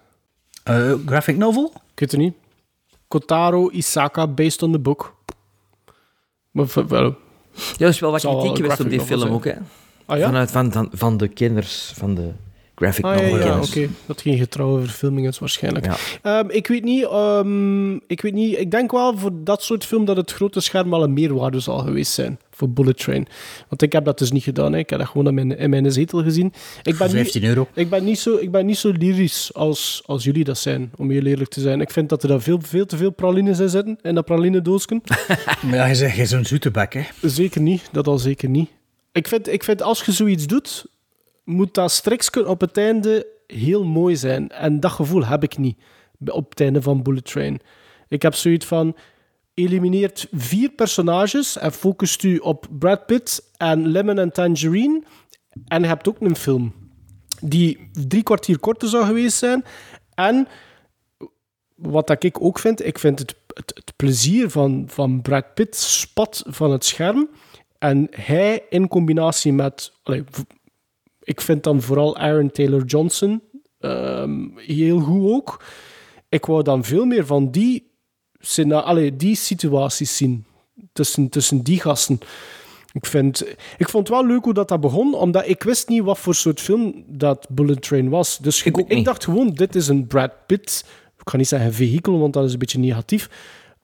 Uh, 0.70 0.94
graphic 1.06 1.38
novel? 1.38 1.72
Ik 1.94 2.00
weet 2.00 2.12
het 2.12 2.20
niet. 2.20 2.34
Kotaro 3.08 3.70
Isaka, 3.70 4.28
based 4.28 4.64
on 4.64 4.72
the 4.72 4.80
book. 4.80 5.16
Maar 6.52 6.68
wel... 6.88 7.16
Ja, 7.54 7.86
er 7.86 7.88
is 7.88 8.00
wel 8.00 8.12
wat 8.12 8.22
kritiek 8.22 8.56
geweest 8.56 8.80
op 8.80 8.90
die 8.90 9.02
film 9.02 9.20
zijn. 9.20 9.34
ook, 9.34 9.46
hè? 9.46 9.54
Ah, 10.06 10.18
ja? 10.18 10.26
Vanuit 10.26 10.52
van, 10.52 10.72
van, 10.72 10.90
van 10.94 11.18
de 11.18 11.28
kinders, 11.28 11.92
van 11.96 12.16
de 12.16 12.32
graphic 12.82 13.06
ah, 13.06 13.16
novel 13.16 13.38
ja, 13.38 13.46
ja, 13.46 13.58
oké. 13.58 13.66
Okay. 13.66 13.90
Dat 14.06 14.22
geen 14.22 14.38
getrouwe 14.38 14.82
verfilming 14.82 15.28
is 15.28 15.40
waarschijnlijk. 15.40 15.86
Ja. 15.86 16.40
Um, 16.40 16.50
ik 16.50 16.68
weet 16.68 16.84
niet, 16.84 17.04
um, 17.04 18.02
ik 18.08 18.22
weet 18.22 18.34
niet, 18.34 18.60
ik 18.60 18.72
denk 18.72 18.92
wel 18.92 19.18
voor 19.18 19.32
dat 19.34 19.64
soort 19.64 19.86
film 19.86 20.06
dat 20.06 20.18
het 20.18 20.32
grote 20.32 20.60
scherm 20.60 20.90
wel 20.90 21.04
een 21.04 21.14
meerwaarde 21.14 21.60
zal 21.60 21.80
geweest 21.80 22.12
zijn 22.12 22.40
voor 22.52 22.70
Bullet 22.70 22.98
Train. 22.98 23.28
Want 23.70 23.82
ik 23.82 23.92
heb 23.92 24.06
dat 24.06 24.18
dus 24.18 24.32
niet 24.32 24.44
gedaan, 24.44 24.74
hè. 24.74 24.80
ik 24.80 24.90
heb 24.90 25.00
dat 25.00 25.08
gewoon 25.08 25.28
in 25.28 25.34
mijn, 25.34 25.58
in 25.58 25.70
mijn 25.70 25.92
zetel 25.92 26.24
gezien. 26.24 26.54
Ik 26.84 26.98
ben 26.98 27.10
15 27.10 27.42
niet, 27.42 27.50
euro. 27.50 27.68
Ik 27.74 27.90
ben 27.90 28.04
niet 28.04 28.20
zo, 28.20 28.36
ik 28.36 28.52
ben 28.52 28.66
niet 28.66 28.78
zo 28.78 28.92
lyrisch 28.92 29.54
als, 29.54 30.04
als 30.06 30.24
jullie 30.24 30.44
dat 30.44 30.58
zijn, 30.58 30.92
om 30.98 31.10
heel 31.10 31.26
eerlijk 31.26 31.50
te 31.50 31.62
zijn. 31.62 31.82
Ik 31.82 31.92
vind 31.92 32.10
dat 32.10 32.24
er 32.24 32.30
daar 32.30 32.42
veel, 32.42 32.60
veel 32.62 32.86
te 32.86 32.98
veel 32.98 33.12
pralines 33.12 33.60
in 33.60 33.70
zitten, 33.70 33.98
in 34.02 34.16
dat 34.16 34.26
praline-doosken. 34.26 35.02
maar 35.66 35.76
ja, 35.76 35.86
je 35.86 35.96
zegt 35.96 36.30
zo'n 36.30 36.46
zoete 36.46 36.72
bek, 36.72 36.94
hè? 36.94 37.04
Zeker 37.22 37.62
niet, 37.62 37.90
dat 37.92 38.08
al 38.08 38.18
zeker 38.18 38.50
niet. 38.50 38.70
Ik 39.12 39.28
vind, 39.28 39.48
ik 39.48 39.64
vind 39.64 39.82
als 39.82 40.04
je 40.04 40.12
zoiets 40.12 40.48
doet, 40.48 40.86
moet 41.44 41.74
dat 41.74 41.92
striksken 41.92 42.48
op 42.48 42.62
het 42.62 42.78
einde 42.78 43.28
heel 43.48 43.84
mooi 43.84 44.16
zijn. 44.16 44.50
En 44.50 44.80
dat 44.80 44.92
gevoel 44.92 45.26
heb 45.26 45.44
ik 45.44 45.58
niet 45.58 45.78
op 46.26 46.50
het 46.50 46.60
einde 46.60 46.82
van 46.82 47.04
Bullet 47.04 47.26
Train. 47.26 47.60
Ik 48.08 48.22
heb 48.22 48.34
zoiets 48.34 48.66
van... 48.66 48.96
Elimineert 49.54 50.28
vier 50.32 50.70
personages 50.70 51.58
en 51.58 51.72
focust 51.72 52.24
u 52.24 52.38
op 52.38 52.68
Brad 52.70 53.06
Pitt 53.06 53.52
en 53.58 53.88
Lemon 53.88 54.20
en 54.20 54.32
Tangerine. 54.32 55.04
En 55.68 55.82
je 55.82 55.88
hebt 55.88 56.08
ook 56.08 56.22
een 56.22 56.36
film 56.36 56.74
die 57.42 57.90
drie 58.08 58.24
kwartier 58.24 58.60
korter 58.60 58.90
zou 58.90 59.06
geweest 59.06 59.38
zijn. 59.38 59.64
En 60.14 60.48
wat 61.76 62.08
dat 62.08 62.24
ik 62.24 62.42
ook 62.42 62.60
vind, 62.60 62.86
ik 62.86 63.00
vind 63.00 63.20
het, 63.20 63.36
het, 63.54 63.72
het 63.76 63.94
plezier 63.96 64.50
van, 64.50 64.84
van 64.88 65.22
Brad 65.22 65.54
Pitt 65.54 65.76
spat 65.76 66.44
van 66.48 66.72
het 66.72 66.86
scherm. 66.86 67.30
En 67.80 68.08
hij 68.12 68.64
in 68.70 68.88
combinatie 68.88 69.54
met... 69.54 69.94
Ik 71.24 71.42
vind 71.42 71.64
dan 71.64 71.82
vooral 71.82 72.18
Aaron 72.18 72.52
Taylor 72.52 72.84
Johnson 72.84 73.42
um, 73.80 74.54
heel 74.58 75.00
goed 75.00 75.32
ook. 75.32 75.64
Ik 76.30 76.46
wou 76.46 76.64
dan 76.64 76.84
veel 76.84 77.06
meer 77.06 77.26
van 77.26 77.52
die, 77.52 77.92
allee, 78.70 79.16
die 79.16 79.36
situaties 79.36 80.18
zien 80.18 80.46
tussen, 80.94 81.30
tussen 81.30 81.62
die 81.62 81.80
gasten. 81.80 82.20
Ik, 82.94 83.06
vind, 83.06 83.46
ik 83.78 83.90
vond 83.90 84.08
het 84.08 84.18
wel 84.18 84.26
leuk 84.26 84.44
hoe 84.44 84.54
dat, 84.54 84.68
dat 84.68 84.82
begon, 84.82 85.14
omdat 85.14 85.48
ik 85.48 85.64
wist 85.64 85.88
niet 85.88 86.04
wat 86.04 86.20
voor 86.20 86.36
soort 86.36 86.60
film 86.60 87.04
dat 87.08 87.48
Bullet 87.50 87.82
Train 87.82 88.10
was. 88.10 88.38
Dus 88.38 88.64
ik, 88.64 88.78
ik 88.78 89.06
dacht 89.06 89.24
gewoon, 89.24 89.50
dit 89.50 89.76
is 89.76 89.88
een 89.88 90.08
Brad 90.08 90.32
Pitt, 90.46 90.86
ik 91.18 91.30
ga 91.30 91.38
niet 91.38 91.48
zeggen 91.48 91.74
vehikel, 91.74 92.20
want 92.20 92.34
dat 92.34 92.46
is 92.46 92.54
een 92.54 92.60
beetje 92.60 92.80
negatief. 92.80 93.30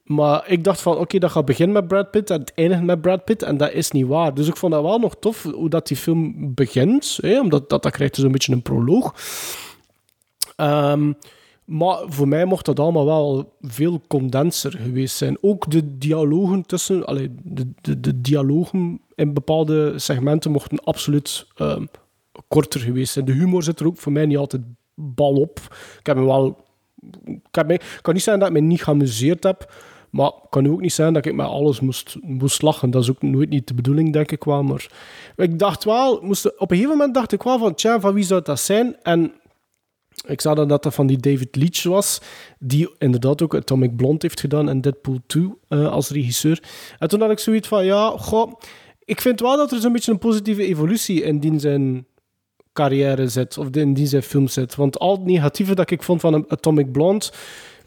Maar 0.08 0.50
ik 0.52 0.64
dacht 0.64 0.82
van, 0.82 0.98
oké, 0.98 1.20
dat 1.20 1.32
gaat 1.32 1.46
beginnen 1.46 1.76
met 1.76 1.88
Brad 1.88 2.12
Pitt 2.12 2.30
en 2.30 2.40
het 2.40 2.52
eindigt 2.56 2.84
met 2.84 3.02
Brad 3.02 3.24
Pitt. 3.24 3.44
En 3.44 3.58
dat 3.58 3.72
is 3.72 3.92
niet 3.92 4.08
waar. 4.08 4.34
Dus 4.34 4.48
ik 4.48 4.58
vond 4.58 4.74
dat 4.74 4.82
wel 4.82 5.00
nog 5.00 5.16
tof 5.20 5.44
hoe 5.44 5.70
dat 5.70 5.88
die 5.88 5.98
film 5.98 6.54
begint. 6.54 7.18
Hè, 7.22 7.40
omdat 7.40 7.70
dat, 7.70 7.84
dat 7.84 7.92
krijgt 7.92 8.16
dus 8.16 8.24
een 8.24 8.32
beetje 8.32 8.54
een 8.54 8.62
proloog. 8.62 9.16
Um, 10.58 11.18
maar 11.66 12.00
voor 12.06 12.28
mij 12.28 12.46
mocht 12.46 12.66
dat 12.66 12.80
allemaal 12.80 13.06
wel 13.06 13.54
veel 13.62 14.02
condenser 14.08 14.72
geweest 14.72 15.18
zijn. 15.18 15.38
Ook 15.42 15.72
de 15.72 15.98
dialogen 15.98 16.66
tussen... 16.66 17.06
Allee, 17.06 17.36
de, 17.44 17.72
de, 17.82 18.00
de 18.00 18.22
dialogen 18.22 19.02
in 19.16 19.34
bepaalde 19.34 20.00
segmenten 20.00 20.52
mochten 20.52 20.84
absoluut 20.84 21.48
um, 21.58 21.88
korter 22.48 22.80
geweest 22.80 23.14
zijn. 23.14 23.26
De 23.26 23.32
humor 23.32 23.64
zit 23.64 23.80
er 23.80 23.86
ook 23.86 23.98
voor 23.98 24.12
mij 24.12 24.26
niet 24.26 24.38
altijd 24.38 24.62
bal 24.96 25.34
op. 25.34 25.60
Ik 26.00 26.06
heb 26.06 26.18
me 26.18 26.26
wel... 26.26 26.66
Ik 27.26 27.40
heb 27.56 27.68
mij, 27.68 27.82
kan 28.02 28.14
niet 28.14 28.24
zijn 28.24 28.40
dat 28.40 28.48
ik 28.48 28.54
me 28.54 28.60
niet 28.60 28.84
geamuseerd 28.84 29.44
heb... 29.44 29.72
Maar 30.10 30.26
het 30.26 30.50
kan 30.50 30.68
ook 30.68 30.82
niet 30.82 30.94
zijn 30.94 31.14
dat 31.14 31.26
ik 31.26 31.34
met 31.34 31.46
alles 31.46 31.80
moest, 31.80 32.18
moest 32.22 32.62
lachen. 32.62 32.92
Dat 32.92 33.04
is 33.04 33.10
ook 33.10 33.22
nooit 33.22 33.50
niet 33.50 33.68
de 33.68 33.74
bedoeling, 33.74 34.14
denk 34.14 34.32
ik 34.32 34.44
wel. 34.44 34.64
Maar 34.64 34.88
ik 35.36 35.60
dacht 35.60 35.84
wel, 35.84 36.22
moest, 36.22 36.46
op 36.58 36.72
een 36.72 36.78
gegeven 36.78 36.98
moment 36.98 37.14
dacht 37.14 37.32
ik 37.32 37.44
wel 37.44 37.60
van, 37.60 37.76
tja, 37.76 38.00
van 38.00 38.14
wie 38.14 38.24
zou 38.24 38.42
dat 38.42 38.60
zijn? 38.60 38.96
En 39.02 39.34
ik 40.26 40.42
zag 40.42 40.56
dan 40.56 40.68
dat 40.68 40.84
dat 40.84 40.94
van 40.94 41.08
die 41.08 41.18
David 41.18 41.56
Leitch 41.56 41.84
was, 41.84 42.22
die 42.60 42.96
inderdaad 42.98 43.42
ook 43.42 43.56
Atomic 43.56 43.96
Blonde 43.96 44.18
heeft 44.20 44.40
gedaan 44.40 44.70
en 44.70 44.82
Deadpool 44.82 45.20
2 45.28 45.54
uh, 45.70 45.92
als 45.92 46.10
regisseur. 46.10 46.64
En 47.00 47.08
toen 47.08 47.22
had 47.22 47.32
ik 47.32 47.40
zoiets 47.40 47.68
van, 47.68 47.86
ja, 47.86 48.10
goh, 48.10 48.54
ik 49.06 49.22
vind 49.22 49.40
wel 49.40 49.58
dat 49.58 49.72
er 49.72 49.80
zo'n 49.80 49.92
beetje 49.92 50.12
een 50.12 50.18
positieve 50.18 50.66
evolutie 50.66 51.24
in 51.24 51.40
die 51.40 51.60
zijn 51.60 52.06
carrière 52.74 53.28
zit, 53.28 53.58
of 53.58 53.68
in 53.72 53.94
die 53.94 54.08
zijn 54.08 54.24
film 54.24 54.48
zit. 54.48 54.76
Want 54.76 55.00
al 55.00 55.12
het 55.12 55.26
negatieve 55.26 55.76
dat 55.76 55.92
ik 55.92 56.04
vond 56.04 56.22
van 56.22 56.50
Atomic 56.50 56.92
Blonde 56.92 57.26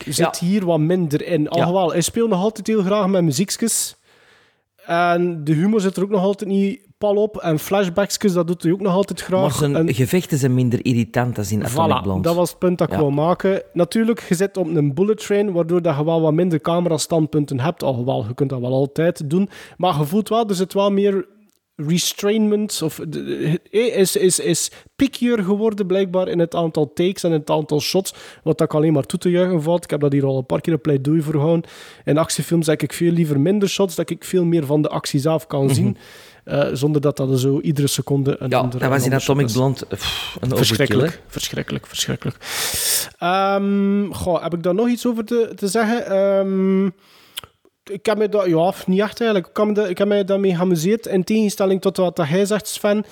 zit 0.09 0.39
hier 0.39 0.65
wat 0.65 0.79
minder 0.79 1.27
in. 1.27 1.49
Alhoewel, 1.49 1.87
ja. 1.87 1.93
hij 1.93 2.01
speelt 2.01 2.31
nog 2.31 2.43
altijd 2.43 2.67
heel 2.67 2.83
graag 2.83 3.07
met 3.07 3.23
muziekjes. 3.23 3.97
En 4.87 5.45
de 5.45 5.53
humor 5.53 5.81
zit 5.81 5.97
er 5.97 6.03
ook 6.03 6.11
nog 6.11 6.23
altijd 6.23 6.51
niet 6.51 6.89
pal 6.99 7.17
op. 7.17 7.37
En 7.37 7.59
flashbacksjes, 7.59 8.33
dat 8.33 8.47
doet 8.47 8.63
hij 8.63 8.73
ook 8.73 8.81
nog 8.81 8.95
altijd 8.95 9.21
graag. 9.21 9.41
Maar 9.41 9.51
zijn 9.51 9.77
en... 9.77 9.95
gevechten 9.95 10.39
zijn 10.39 10.55
minder 10.55 10.85
irritant 10.85 11.37
dan 11.37 11.45
in 11.49 11.65
Atomic 11.65 11.97
voilà, 11.97 12.03
Blonde. 12.03 12.23
dat 12.23 12.35
was 12.35 12.51
het 12.51 12.59
punt 12.59 12.79
dat 12.79 12.89
ik 12.89 12.95
ja. 12.95 13.01
wou 13.01 13.13
maken. 13.13 13.63
Natuurlijk, 13.73 14.23
je 14.29 14.35
zit 14.35 14.57
op 14.57 14.67
een 14.67 14.95
bullet 14.95 15.27
train, 15.27 15.53
waardoor 15.53 15.83
dat 15.83 15.97
je 15.97 16.05
wel 16.05 16.21
wat 16.21 16.33
minder 16.33 16.61
camera-standpunten 16.61 17.61
hebt. 17.61 17.83
Alhoewel, 17.83 18.25
je 18.29 18.35
kunt 18.35 18.51
dat 18.51 18.61
wel 18.61 18.73
altijd 18.73 19.31
doen. 19.31 19.49
Maar 19.77 19.99
je 19.99 20.05
voelt 20.05 20.29
wel, 20.29 20.49
er 20.49 20.55
zit 20.55 20.73
wel 20.73 20.91
meer 20.91 21.27
restrainment 21.89 22.83
of 22.83 22.99
is, 23.71 24.17
is, 24.17 24.39
is 24.39 24.71
pickier 24.97 25.39
geworden 25.45 25.87
blijkbaar 25.87 26.29
in 26.29 26.39
het 26.39 26.55
aantal 26.55 26.93
takes 26.93 27.23
en 27.25 27.33
het 27.33 27.51
aantal 27.51 27.81
shots, 27.81 28.15
wat 28.43 28.61
ik 28.61 28.75
alleen 28.75 28.93
maar 28.93 29.07
toe 29.07 29.19
te 29.19 29.31
juichen 29.31 29.63
valt. 29.63 29.85
Ik 29.85 29.91
heb 29.91 30.01
dat 30.01 30.13
hier 30.13 30.25
al 30.25 30.39
een 30.39 30.47
paar 30.47 30.61
keer 30.61 30.73
een 30.73 30.81
pleidooi 30.81 31.23
voor 31.23 31.33
gehouden. 31.35 31.71
In 32.05 32.19
actiefilms 32.19 32.67
heb 32.67 32.83
ik 32.83 32.93
veel 32.93 33.13
liever 33.13 33.41
minder 33.41 33.69
shots, 33.69 33.95
dat 33.95 34.11
ik 34.11 34.25
veel 34.25 34.45
meer 34.45 34.67
van 34.67 34.83
de 34.83 34.89
actie 34.89 35.21
zelf 35.21 35.47
kan 35.47 35.65
Mhm. 35.65 35.75
zien, 35.75 35.97
eh, 36.45 36.69
zonder 36.73 37.01
dat 37.01 37.17
dat 37.17 37.41
zo 37.41 37.61
iedere 37.61 37.87
seconde 37.87 38.37
een 38.39 38.51
Ja, 38.51 38.59
andere- 38.59 38.79
dat 38.79 38.89
was 38.89 39.05
in 39.07 39.15
Atomic. 39.15 39.53
Blonde 39.53 39.87
pff, 39.89 40.37
een 40.41 40.57
Verschrikkelijk, 40.57 41.21
verschrikkelijk, 41.27 41.87
verschrikkelijk. 41.87 42.37
Ehm, 43.19 44.11
goh, 44.13 44.43
heb 44.43 44.55
ik 44.55 44.63
daar 44.63 44.75
nog 44.75 44.89
iets 44.89 45.07
over 45.07 45.25
te, 45.25 45.53
te 45.57 45.69
zeggen? 45.69 46.07
Ehm, 46.07 46.91
ik 47.93 48.07
heb 48.07 48.19
me 48.19 48.29
daar, 48.29 48.49
ja, 48.49 48.73
niet 48.87 49.01
echt 49.01 49.21
eigenlijk. 49.21 49.51
Ik 49.51 49.57
heb 49.57 49.67
me, 49.77 49.89
ik 49.89 49.99
heb 49.99 50.09
me 50.09 50.25
daarmee 50.25 50.55
geamuseerd. 50.55 51.07
In 51.07 51.25
tegenstelling 51.25 51.81
tot 51.81 51.97
wat 51.97 52.17
dat 52.17 52.27
hij 52.29 52.45
zegt, 52.45 52.67
Sven. 52.69 53.05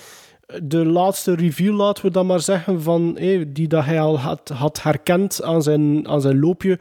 De 0.63 0.85
laatste 0.85 1.35
review, 1.35 1.77
laten 1.77 2.05
we 2.05 2.11
dan 2.11 2.27
maar 2.27 2.41
zeggen, 2.41 2.83
van, 2.83 3.15
die 3.47 3.69
dat 3.69 3.85
hij 3.85 4.01
al 4.01 4.19
had, 4.19 4.49
had 4.55 4.83
herkend 4.83 5.43
aan 5.43 5.63
zijn, 5.63 6.09
aan 6.09 6.21
zijn 6.21 6.39
loopje, 6.41 6.79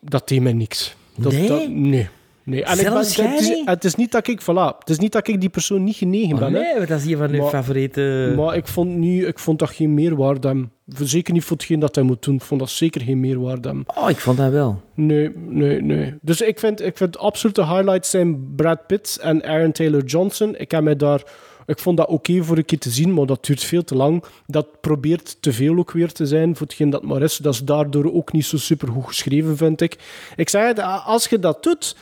dat 0.00 0.28
deed 0.28 0.40
mij 0.42 0.52
niks. 0.52 0.94
Dat, 1.16 1.32
Nee? 1.32 1.48
dat- 1.48 1.68
nee. 1.68 2.08
Nee, 2.44 2.64
en 2.64 2.78
ik 2.78 2.84
ben, 2.84 2.96
het, 2.96 3.06
is, 3.06 3.48
niet? 3.48 3.68
het 3.68 3.84
is 3.84 3.94
niet 3.94 4.12
dat 4.12 4.28
ik, 4.28 4.42
voilà, 4.42 4.78
het 4.78 4.90
is 4.90 4.98
niet 4.98 5.12
dat 5.12 5.28
ik 5.28 5.40
die 5.40 5.48
persoon 5.48 5.84
niet 5.84 5.96
genegen 5.96 6.34
Oh, 6.34 6.38
ben. 6.38 6.52
nee, 6.52 6.86
dat 6.86 7.00
is 7.00 7.06
een 7.06 7.16
van 7.16 7.30
uw 7.30 7.48
favoriete... 7.48 8.32
Maar 8.36 8.56
ik 8.56 8.66
vond, 8.66 8.96
niet, 8.96 9.26
ik 9.26 9.38
vond 9.38 9.58
dat 9.58 9.70
geen 9.70 9.94
meerwaarde. 9.94 10.68
Zeker 10.86 11.32
niet 11.32 11.44
voor 11.44 11.56
hetgeen 11.56 11.80
dat 11.80 11.94
hij 11.94 12.04
moet 12.04 12.22
doen. 12.22 12.34
Ik 12.34 12.42
vond 12.42 12.60
dat 12.60 12.70
zeker 12.70 13.00
geen 13.00 13.20
meerwaarde. 13.20 13.74
Oh, 13.86 14.10
ik 14.10 14.18
vond 14.18 14.36
dat 14.36 14.50
wel. 14.50 14.82
Nee, 14.94 15.30
nee, 15.48 15.82
nee. 15.82 16.14
Dus 16.20 16.40
ik 16.40 16.58
vind, 16.58 16.82
ik 16.82 16.96
vind 16.96 17.18
absolute 17.18 17.66
highlights 17.66 18.10
zijn 18.10 18.54
Brad 18.56 18.86
Pitt 18.86 19.18
en 19.22 19.44
Aaron 19.44 19.72
Taylor 19.72 20.04
Johnson. 20.04 20.54
Ik 20.56 20.70
heb 20.70 20.82
mij 20.82 20.96
daar... 20.96 21.22
Ik 21.66 21.78
vond 21.78 21.96
dat 21.96 22.08
oké 22.08 22.42
voor 22.42 22.56
een 22.56 22.64
keer 22.64 22.78
te 22.78 22.90
zien, 22.90 23.14
maar 23.14 23.26
dat 23.26 23.44
duurt 23.44 23.64
veel 23.64 23.84
te 23.84 23.94
lang. 23.94 24.24
Dat 24.46 24.80
probeert 24.80 25.36
te 25.40 25.52
veel 25.52 25.78
ook 25.78 25.90
weer 25.92 26.12
te 26.12 26.26
zijn 26.26 26.56
voor 26.56 26.66
hetgeen 26.66 26.90
dat 26.90 27.02
maar 27.02 27.22
is. 27.22 27.36
Dat 27.36 27.54
is 27.54 27.60
daardoor 27.60 28.12
ook 28.12 28.32
niet 28.32 28.44
zo 28.44 28.56
super 28.56 28.88
goed 28.88 29.06
geschreven, 29.06 29.56
vind 29.56 29.80
ik. 29.80 29.96
Ik 30.36 30.48
zei 30.48 30.74
als 31.04 31.26
je 31.26 31.38
dat 31.38 31.62
doet, 31.62 31.96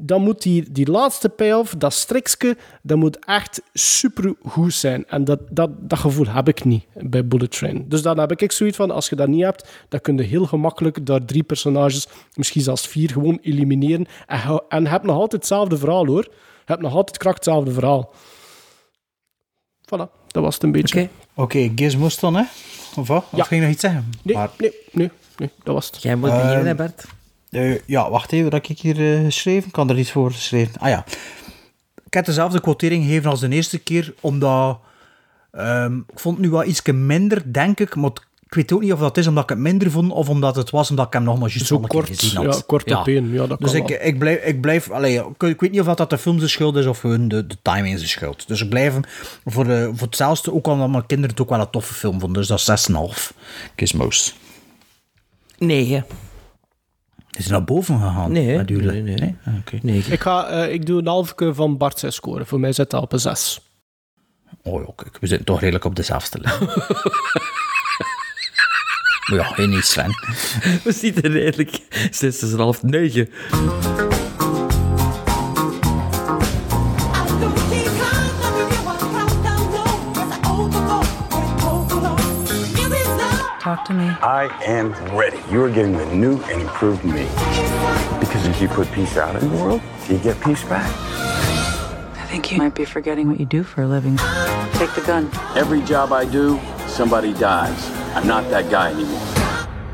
dan 0.00 0.22
moet 0.22 0.42
die, 0.42 0.72
die 0.72 0.90
laatste 0.90 1.28
payoff, 1.28 1.74
dat 1.78 1.92
strikske, 1.92 2.56
dat 2.82 2.96
moet 2.96 3.24
echt 3.24 3.62
super 3.72 4.34
goed 4.44 4.74
zijn. 4.74 5.06
En 5.06 5.24
dat, 5.24 5.40
dat, 5.50 5.70
dat 5.88 5.98
gevoel 5.98 6.26
heb 6.26 6.48
ik 6.48 6.64
niet 6.64 6.84
bij 6.94 7.26
Bullet 7.26 7.50
Train. 7.50 7.84
Dus 7.88 8.02
dan 8.02 8.18
heb 8.18 8.40
ik 8.40 8.52
zoiets 8.52 8.76
van, 8.76 8.90
als 8.90 9.08
je 9.08 9.16
dat 9.16 9.28
niet 9.28 9.42
hebt, 9.42 9.68
dan 9.88 10.00
kun 10.00 10.16
je 10.16 10.22
heel 10.22 10.46
gemakkelijk 10.46 11.06
daar 11.06 11.24
drie 11.24 11.42
personages, 11.42 12.06
misschien 12.34 12.62
zelfs 12.62 12.86
vier, 12.86 13.10
gewoon 13.10 13.38
elimineren. 13.42 14.06
En, 14.26 14.62
en 14.68 14.82
je 14.82 14.88
hebt 14.88 15.04
nog 15.04 15.14
altijd 15.16 15.32
hetzelfde 15.32 15.78
verhaal, 15.78 16.06
hoor. 16.06 16.24
Je 16.24 16.74
hebt 16.74 16.80
nog 16.82 16.94
altijd 16.94 17.18
kracht 17.18 17.36
hetzelfde 17.36 17.72
verhaal. 17.72 18.12
Voilà, 19.84 20.10
dat 20.26 20.42
was 20.42 20.54
het 20.54 20.62
een 20.62 20.72
beetje. 20.72 21.00
Oké. 21.00 21.08
Oké, 21.34 21.72
Gizmos 21.74 22.18
dan, 22.20 22.34
hè? 22.34 22.42
Of 22.96 23.08
wat? 23.08 23.24
Ja. 23.30 23.38
Of 23.38 23.46
ging 23.46 23.60
je 23.60 23.66
nog 23.66 23.74
iets 23.74 23.80
zeggen? 23.84 24.10
Nee, 24.22 24.36
Maar- 24.36 24.50
nee, 24.58 24.72
nee, 24.92 25.10
nee, 25.36 25.50
dat 25.62 25.74
was 25.74 25.86
het. 25.86 26.02
Jij 26.02 26.16
moet 26.16 26.30
beginnen, 26.30 26.66
hè, 26.66 26.74
Bart. 26.74 27.04
Eh, 27.50 27.78
ja, 27.86 28.10
wacht 28.10 28.32
even, 28.32 28.50
dat 28.50 28.68
ik 28.68 28.78
hier 28.78 29.14
eh, 29.14 29.24
geschreven? 29.24 29.66
Ik 29.66 29.72
kan 29.72 29.90
er 29.90 29.98
iets 29.98 30.10
voor 30.10 30.32
geschreven. 30.32 30.80
Ah 30.80 30.88
ja. 30.88 31.04
Ik 32.06 32.14
heb 32.14 32.24
dezelfde 32.24 32.60
quotering 32.60 33.04
gegeven 33.04 33.30
als 33.30 33.40
de 33.40 33.48
eerste 33.48 33.78
keer, 33.78 34.14
omdat 34.20 34.78
ehm, 35.50 35.96
ik 35.96 36.18
vond 36.18 36.36
het 36.36 36.44
nu 36.44 36.50
wel 36.50 36.64
iets 36.64 36.82
minder, 36.82 37.52
denk 37.52 37.80
ik, 37.80 37.94
maar 37.94 38.10
ik 38.48 38.54
weet 38.54 38.72
ook 38.72 38.80
niet 38.80 38.92
of 38.92 38.98
dat 38.98 39.16
is 39.16 39.26
omdat 39.26 39.42
ik 39.42 39.48
het 39.48 39.58
minder 39.58 39.90
vond, 39.90 40.12
of 40.12 40.28
omdat 40.28 40.56
het 40.56 40.70
was 40.70 40.90
omdat 40.90 41.06
ik 41.06 41.12
hem 41.12 41.22
nog 41.22 41.38
maar 41.38 41.48
juist 41.48 41.66
Zo 41.66 41.80
kort, 41.80 42.06
gezien 42.06 42.44
had. 42.44 42.54
ja, 42.54 42.62
kort 42.66 42.92
op 42.94 43.06
één. 43.06 43.32
Ja, 43.32 43.46
dat 43.46 43.58
dus 43.58 43.72
kan 43.72 43.80
ik, 43.80 43.88
wel. 43.88 43.98
ik 44.00 44.18
blijf, 44.18 44.44
ik 44.44 44.60
blijf 44.60 44.90
allee, 44.90 45.18
ik, 45.18 45.42
ik 45.42 45.60
weet 45.60 45.70
niet 45.70 45.80
of 45.80 45.94
dat 45.94 46.10
de 46.10 46.18
film 46.18 46.38
zijn 46.38 46.50
schuld 46.50 46.76
is 46.76 46.86
of 46.86 46.98
gewoon 46.98 47.28
de, 47.28 47.46
de 47.46 47.56
timing 47.62 47.96
zijn 47.96 48.10
schuld. 48.10 48.48
Dus 48.48 48.62
ik 48.62 48.68
blijf 48.68 48.92
hem 48.92 49.02
voor, 49.44 49.64
de, 49.64 49.90
voor 49.94 50.06
hetzelfde, 50.06 50.52
ook 50.52 50.66
al 50.66 50.72
omdat 50.72 50.90
mijn 50.90 51.06
kinderen 51.06 51.30
het 51.30 51.40
ook 51.40 51.48
wel 51.48 51.60
een 51.60 51.70
toffe 51.70 51.94
film 51.94 52.20
vonden, 52.20 52.46
dus 52.46 52.66
dat 52.66 52.78
is 52.78 52.88
6,5. 52.90 53.36
Gizmos. 53.76 54.34
Negen. 55.58 56.04
Is 57.38 57.44
hij 57.44 57.52
naar 57.52 57.64
boven 57.64 58.00
gegaan? 58.00 58.32
Nee, 58.32 58.64
jullie? 58.64 59.02
Nee, 59.02 59.16
nee. 59.16 59.36
Ah, 59.44 59.54
oké. 59.58 59.78
Negen. 59.82 60.12
Ik, 60.12 60.20
ga, 60.20 60.46
eh, 60.46 60.72
ik 60.72 60.86
doe 60.86 61.00
een 61.00 61.06
halve 61.06 61.54
van 61.54 61.76
Bart 61.76 61.98
zijn 61.98 62.12
score. 62.12 62.44
Voor 62.44 62.60
mij 62.60 62.72
zit 62.72 62.90
dat 62.90 63.02
op 63.02 63.12
een 63.12 63.20
6. 63.20 63.60
Oh 64.62 64.82
ja, 64.86 64.92
kijk, 64.96 65.18
we 65.20 65.26
zitten 65.26 65.46
toch 65.46 65.60
redelijk 65.60 65.84
op 65.84 65.96
dezelfde 65.96 66.40
lijn. 66.40 66.58
maar 69.26 69.38
ja, 69.38 69.44
geen 69.44 69.70
niet 69.70 69.84
Sven. 69.84 70.10
We 70.84 70.92
zitten 70.92 71.30
redelijk 71.32 71.80
6,5, 72.76 72.80
9. 72.82 73.28
Talk 83.68 83.84
to 83.84 83.92
me. 83.92 84.06
I 84.22 84.48
am 84.64 84.94
ready. 85.14 85.38
You 85.50 85.62
are 85.62 85.68
getting 85.68 85.92
the 85.92 86.06
new 86.06 86.40
and 86.44 86.62
improved 86.62 87.04
me. 87.04 87.24
Because 88.18 88.46
if 88.46 88.62
you 88.62 88.68
put 88.68 88.90
peace 88.92 89.18
out 89.18 89.36
in 89.36 89.46
the 89.46 89.56
world, 89.62 89.82
you 90.08 90.16
get 90.16 90.40
peace 90.42 90.64
back. 90.64 90.90
I 92.16 92.26
think 92.30 92.50
you 92.50 92.56
might 92.56 92.74
be 92.74 92.86
forgetting 92.86 93.28
what 93.28 93.38
you 93.38 93.44
do 93.44 93.62
for 93.62 93.82
a 93.82 93.86
living. 93.86 94.16
Take 94.78 94.94
the 94.94 95.02
gun. 95.06 95.30
Every 95.54 95.82
job 95.82 96.14
I 96.14 96.24
do, 96.24 96.58
somebody 96.86 97.34
dies. 97.34 97.90
I'm 98.16 98.26
not 98.26 98.48
that 98.48 98.70
guy 98.70 98.92
anymore. 98.92 99.20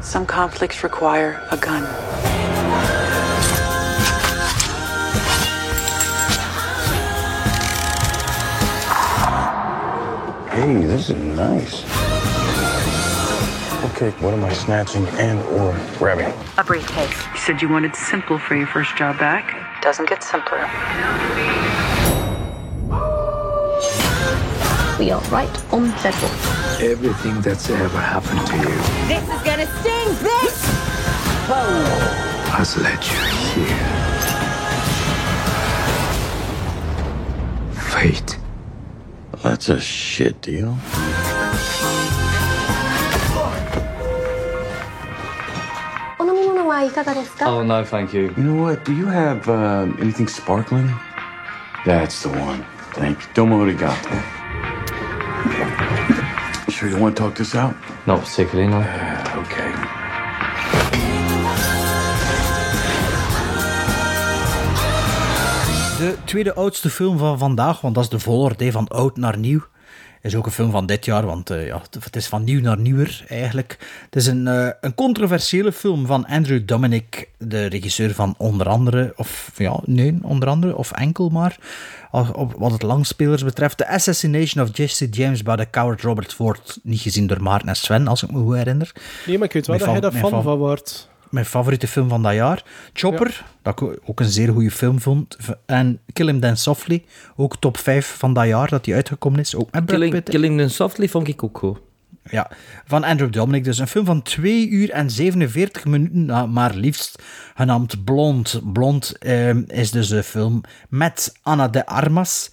Some 0.01 0.25
conflicts 0.25 0.85
require 0.85 1.45
a 1.51 1.57
gun. 1.57 1.83
Hey, 10.49 10.87
this 10.87 11.11
is 11.11 11.17
nice. 11.17 11.94
Okay, 14.05 14.23
what 14.23 14.35
am 14.35 14.45
I 14.45 14.53
snatching 14.53 15.07
and 15.17 15.41
or 15.45 15.73
grabbing? 15.97 16.31
A 16.59 16.65
briefcase. 16.65 17.25
You 17.33 17.39
said 17.39 17.63
you 17.63 17.71
wanted 17.71 17.97
simple 17.97 18.39
for 18.39 18.55
your 18.55 18.67
first 18.67 18.95
job 18.99 19.19
back. 19.19 19.81
Doesn't 19.81 20.07
get 20.11 20.23
simpler. 20.23 20.59
We 24.99 25.11
are 25.11 25.23
right 25.31 25.73
on 25.73 25.91
schedule. 25.97 26.29
Everything 26.87 27.41
that's 27.41 27.71
ever 27.71 27.99
happened 27.99 28.47
to 28.47 28.57
you 28.59 28.77
This 29.09 29.23
is 29.23 29.43
gonna 29.43 29.67
sting, 29.81 30.11
bitch! 30.21 30.61
has 32.53 32.77
led 32.77 33.03
you 33.09 33.21
here. 33.55 33.89
Fate. 37.81 38.39
That's 39.43 39.71
a 39.71 39.81
shit 39.81 40.43
deal. 40.43 40.77
Oh, 47.47 47.63
no, 47.63 47.85
thank 47.85 48.13
you. 48.13 48.35
You 48.37 48.43
know 48.43 48.63
what? 48.63 48.85
Do 48.85 48.93
you 48.93 49.07
have 49.07 49.49
um, 49.49 49.97
anything 50.01 50.29
sparkling? 50.29 50.91
That's 51.85 52.23
the 52.23 52.29
one. 52.29 52.65
Thank 52.95 53.21
you. 53.21 53.29
Domo 53.35 53.65
arigato. 53.65 54.11
You 56.67 56.73
sure 56.73 56.89
you 56.89 56.99
want 56.99 57.17
to 57.17 57.23
talk 57.23 57.37
this 57.37 57.55
out? 57.55 57.75
Not 58.07 58.21
particularly, 58.21 58.71
no. 58.71 58.81
okay. 59.43 59.73
De 65.99 66.17
tweede 66.25 66.55
oudste 66.55 66.91
film 66.91 67.19
van 67.19 67.39
vandaag, 67.39 67.81
want 67.81 67.95
dat 67.95 68.05
is 68.05 68.11
de 68.11 68.19
volgorde 68.19 68.73
van 68.73 68.89
oud 68.89 69.17
naar 69.17 69.39
nieuw. 69.39 69.61
Is 70.25 70.35
ook 70.37 70.47
een 70.47 70.53
film 70.53 70.71
van 70.71 70.87
dit 70.87 71.05
jaar, 71.05 71.27
want 71.27 71.51
eh, 71.51 71.67
ja, 71.67 71.83
het 72.01 72.17
is 72.17 72.27
van 72.27 72.45
nieuw 72.45 72.61
naar 72.61 72.79
nieuwer 72.79 73.25
eigenlijk. 73.29 73.77
Het 74.05 74.17
is 74.17 74.27
een, 74.27 74.47
eh, 74.49 74.69
een 74.81 74.95
controversiële 74.95 75.73
film 75.73 76.07
van 76.07 76.27
Andrew 76.27 76.67
Dominic, 76.67 77.29
de 77.39 77.67
regisseur 77.67 78.15
van 78.15 78.35
onder 78.39 78.69
andere, 78.69 79.13
of 79.17 79.51
ja, 79.57 79.81
nee, 79.85 80.19
onder 80.23 80.49
andere, 80.49 80.77
of 80.77 80.93
enkel 80.93 81.29
maar, 81.29 81.57
wat 82.57 82.73
het 82.73 82.83
langspelers 82.83 83.45
betreft. 83.45 83.77
The 83.77 83.89
Assassination 83.89 84.65
of 84.65 84.77
Jesse 84.77 85.09
James 85.09 85.43
by 85.43 85.57
the 85.57 85.67
Coward 85.71 86.03
Robert 86.03 86.35
Ford, 86.35 86.79
niet 86.83 87.01
gezien 87.01 87.27
door 87.27 87.43
Maarten 87.43 87.69
en 87.69 87.77
Sven, 87.77 88.09
als 88.09 88.23
ik 88.23 88.31
me 88.31 88.39
goed 88.39 88.57
herinner. 88.57 88.93
Nee, 89.27 89.39
maar 89.39 89.47
ik 89.47 89.53
weet 89.53 89.67
wel 89.67 89.79
dat 89.79 89.91
jij 89.91 90.01
daar 90.01 90.13
fan 90.13 90.31
fa- 90.31 90.41
van 90.41 90.57
wordt. 90.59 91.09
Mijn 91.35 91.47
favoriete 91.47 91.87
film 91.89 92.09
van 92.09 92.23
dat 92.23 92.35
jaar. 92.35 92.65
Chopper, 92.93 93.45
dat 93.63 93.81
ik 93.81 93.99
ook 94.05 94.21
een 94.21 94.29
zeer 94.29 94.53
goede 94.53 94.71
film 94.71 95.01
vond. 95.01 95.37
En 95.67 96.01
Kill 96.13 96.27
Him 96.27 96.41
Then 96.41 96.57
Softly, 96.57 97.05
ook 97.37 97.57
top 97.57 97.77
5 97.77 98.15
van 98.19 98.35
dat 98.35 98.47
jaar 98.47 98.69
dat 98.69 98.85
die 98.85 98.95
uitgekomen 98.95 99.41
is. 99.41 99.55
Ook 99.55 99.73
met 99.73 99.85
Killing, 99.85 100.13
Pitt. 100.13 100.29
Killing 100.29 100.59
Them 100.59 100.69
Softly 100.69 101.09
vond 101.09 101.29
ik 101.29 101.43
ook 101.43 101.59
goed. 101.59 101.79
Ja, 102.31 102.51
van 102.85 103.05
Andrew 103.05 103.33
Dominic. 103.33 103.65
Dus 103.65 103.79
een 103.79 103.87
film 103.87 104.05
van 104.05 104.23
2 104.23 104.69
uur 104.69 104.91
en 104.91 105.11
47 105.11 105.85
minuten, 105.85 106.25
nou, 106.25 106.49
maar 106.49 106.75
liefst 106.75 107.23
genaamd 107.55 108.05
Blond. 108.05 108.61
Blond 108.73 109.19
ehm, 109.19 109.63
is 109.67 109.91
dus 109.91 110.11
een 110.11 110.25
film 110.25 110.61
met 110.89 111.35
Anna 111.43 111.69
de 111.69 111.87
Armas, 111.87 112.51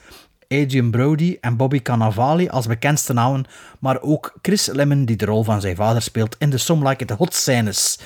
Adrian 0.48 0.92
Brody 0.92 1.38
en 1.42 1.56
Bobby 1.56 1.82
Cannavale 1.82 2.52
als 2.52 2.68
bekendste 2.68 3.14
namen, 3.14 3.46
maar 3.80 4.02
ook 4.02 4.34
Chris 4.42 4.66
Lemmon 4.66 5.06
die 5.06 5.16
de 5.16 5.26
rol 5.26 5.44
van 5.44 5.62
zijn 5.62 5.76
vader 5.76 6.02
speelt 6.02 6.36
in 6.40 6.50
de 6.50 6.58
Some 6.58 6.90
Like 6.90 7.04
It 7.04 7.10
Hot 7.10 7.34
scènes. 7.34 8.00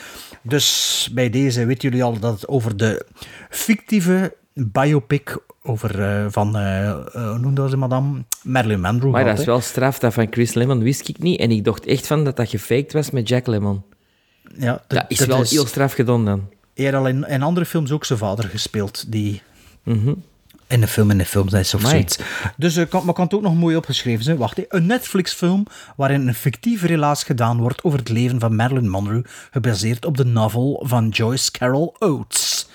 Dus 0.47 1.09
bij 1.13 1.29
deze 1.29 1.65
weten 1.65 1.89
jullie 1.89 2.03
al 2.03 2.19
dat 2.19 2.33
het 2.33 2.47
over 2.47 2.77
de 2.77 3.05
fictieve 3.49 4.35
biopic 4.53 5.37
over 5.61 6.01
eh, 6.01 6.25
van, 6.29 6.57
eh, 6.57 6.91
hoe 7.11 7.37
noemde 7.39 7.61
dat 7.61 7.69
ze 7.69 7.77
madame? 7.77 8.23
Marilyn 8.43 8.81
Monroe. 8.81 9.11
Maar 9.11 9.25
dat 9.25 9.39
is 9.39 9.45
wel 9.45 9.61
straf, 9.61 9.99
dat 9.99 10.13
van 10.13 10.27
Chris 10.29 10.53
Lemmon 10.53 10.79
wist 10.83 11.07
ik 11.07 11.19
niet. 11.19 11.39
En 11.39 11.51
ik 11.51 11.63
dacht 11.63 11.85
echt 11.85 12.07
van 12.07 12.23
dat 12.23 12.35
dat 12.35 12.49
gefaked 12.49 12.93
was 12.93 13.11
met 13.11 13.27
Jack 13.27 13.47
Lemmon. 13.47 13.83
Ja, 14.57 14.83
Dat 14.87 15.05
is 15.07 15.25
wel 15.25 15.43
heel 15.43 15.65
straf 15.65 15.93
gedaan 15.93 16.25
dan. 16.25 16.49
Hij 16.73 16.85
had 16.85 16.93
al 16.93 17.07
in, 17.07 17.27
in 17.27 17.41
andere 17.41 17.65
films 17.65 17.91
ook 17.91 18.05
zijn 18.05 18.19
vader 18.19 18.45
gespeeld, 18.45 19.11
die 19.11 19.41
Mhm. 19.83 20.13
In 20.67 20.81
de 20.81 20.87
film 20.87 21.11
in 21.11 21.17
de 21.17 21.25
film 21.25 21.47
is 21.47 21.73
of 21.73 21.79
Amai. 21.79 21.93
zoiets. 21.93 22.19
Dus 22.57 22.77
ik 22.77 22.89
kan, 22.89 23.05
maar 23.05 23.13
kan 23.13 23.23
het 23.23 23.33
ook 23.33 23.41
nog 23.41 23.55
mooi 23.55 23.75
opgeschreven 23.75 24.23
zijn. 24.23 24.37
Wacht, 24.37 24.73
een 24.73 24.85
Netflix-film 24.85 25.65
waarin 25.95 26.27
een 26.27 26.35
fictieve 26.35 26.87
relaas 26.87 27.23
gedaan 27.23 27.57
wordt 27.59 27.83
over 27.83 27.99
het 27.99 28.09
leven 28.09 28.39
van 28.39 28.55
Marilyn 28.55 28.89
Monroe, 28.89 29.25
gebaseerd 29.51 30.05
op 30.05 30.17
de 30.17 30.25
novel 30.25 30.83
van 30.87 31.09
Joyce 31.09 31.51
Carol 31.51 31.95
Oates. 31.99 32.67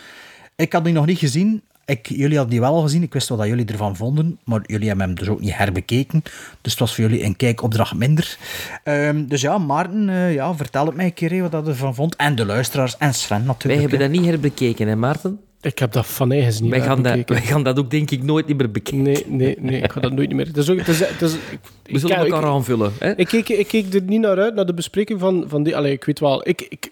Ik 0.57 0.72
had 0.72 0.84
die 0.84 0.93
nog 0.93 1.07
niet 1.07 1.18
gezien. 1.18 1.62
Ik, 1.84 2.09
jullie 2.09 2.36
hadden 2.36 2.51
die 2.51 2.61
wel 2.61 2.74
al 2.74 2.82
gezien. 2.82 3.03
Ik 3.03 3.12
wist 3.12 3.28
wel 3.28 3.38
dat 3.38 3.47
jullie 3.47 3.64
ervan 3.66 3.97
vonden, 3.97 4.38
maar 4.45 4.61
jullie 4.66 4.88
hebben 4.88 5.07
hem 5.07 5.14
dus 5.14 5.28
ook 5.28 5.41
niet 5.41 5.57
herbekeken. 5.57 6.22
Dus 6.61 6.70
het 6.72 6.80
was 6.80 6.95
voor 6.95 7.05
jullie 7.05 7.24
een 7.24 7.36
kijkopdracht 7.36 7.95
minder. 7.95 8.36
Ehm, 8.84 9.26
dus 9.26 9.41
ja, 9.41 9.59
Maarten, 9.59 10.09
eh, 10.09 10.34
ja, 10.34 10.55
vertel 10.55 10.86
het 10.86 10.95
mij 10.95 11.05
een 11.05 11.14
keer 11.14 11.43
wat 11.43 11.53
dat 11.53 11.68
ervan 11.68 11.95
vond. 11.95 12.16
En 12.16 12.34
de 12.34 12.45
luisteraars 12.47 12.97
en 12.97 13.14
Sven 13.14 13.38
Wij 13.38 13.47
natuurlijk. 13.47 13.80
hebben 13.80 14.01
hè. 14.01 14.09
dat 14.09 14.16
niet 14.16 14.30
herbekeken, 14.30 14.88
hè 14.88 14.97
Maarten? 14.97 15.41
Ik 15.62 15.78
heb 15.78 15.92
dat 15.92 16.06
van 16.06 16.32
eigens 16.32 16.61
niet 16.61 16.70
Wij 16.70 16.80
gaan, 16.80 17.02
dat, 17.02 17.28
wij 17.28 17.40
gaan 17.40 17.62
dat 17.62 17.78
ook 17.78 17.90
denk 17.90 18.11
ik 18.11 18.22
nooit 18.22 18.46
niet 18.46 18.56
meer 18.56 18.70
bekijken. 18.70 19.02
Nee, 19.02 19.24
nee, 19.26 19.56
nee, 19.61 19.80
ik 19.80 19.92
ga 19.92 20.00
dat 20.00 20.12
nooit 20.12 20.32
meer. 20.32 20.46
Het 20.46 20.56
is 20.56 20.70
ook, 20.70 20.78
het 20.78 20.88
is, 20.88 20.98
het 20.98 21.22
is, 21.22 21.32
ik, 21.34 21.58
We 21.82 21.98
zullen 21.98 22.16
ik- 22.16 22.22
elkaar 22.24 22.42
ik- 22.42 22.48
aanvullen. 22.48 22.92
Hè? 22.98 23.16
Ik 23.16 23.26
keek, 23.26 23.48
ik 23.48 23.66
keek 23.66 23.94
er 23.94 24.02
niet 24.02 24.20
naar 24.20 24.38
uit, 24.38 24.54
naar 24.54 24.66
de 24.66 24.74
bespreking 24.74 25.20
van, 25.20 25.44
van 25.48 25.62
die... 25.62 25.76
Allee, 25.76 25.92
ik 25.92 26.04
weet 26.04 26.18
wel... 26.20 26.48
Ik, 26.48 26.61
ik, 26.68 26.88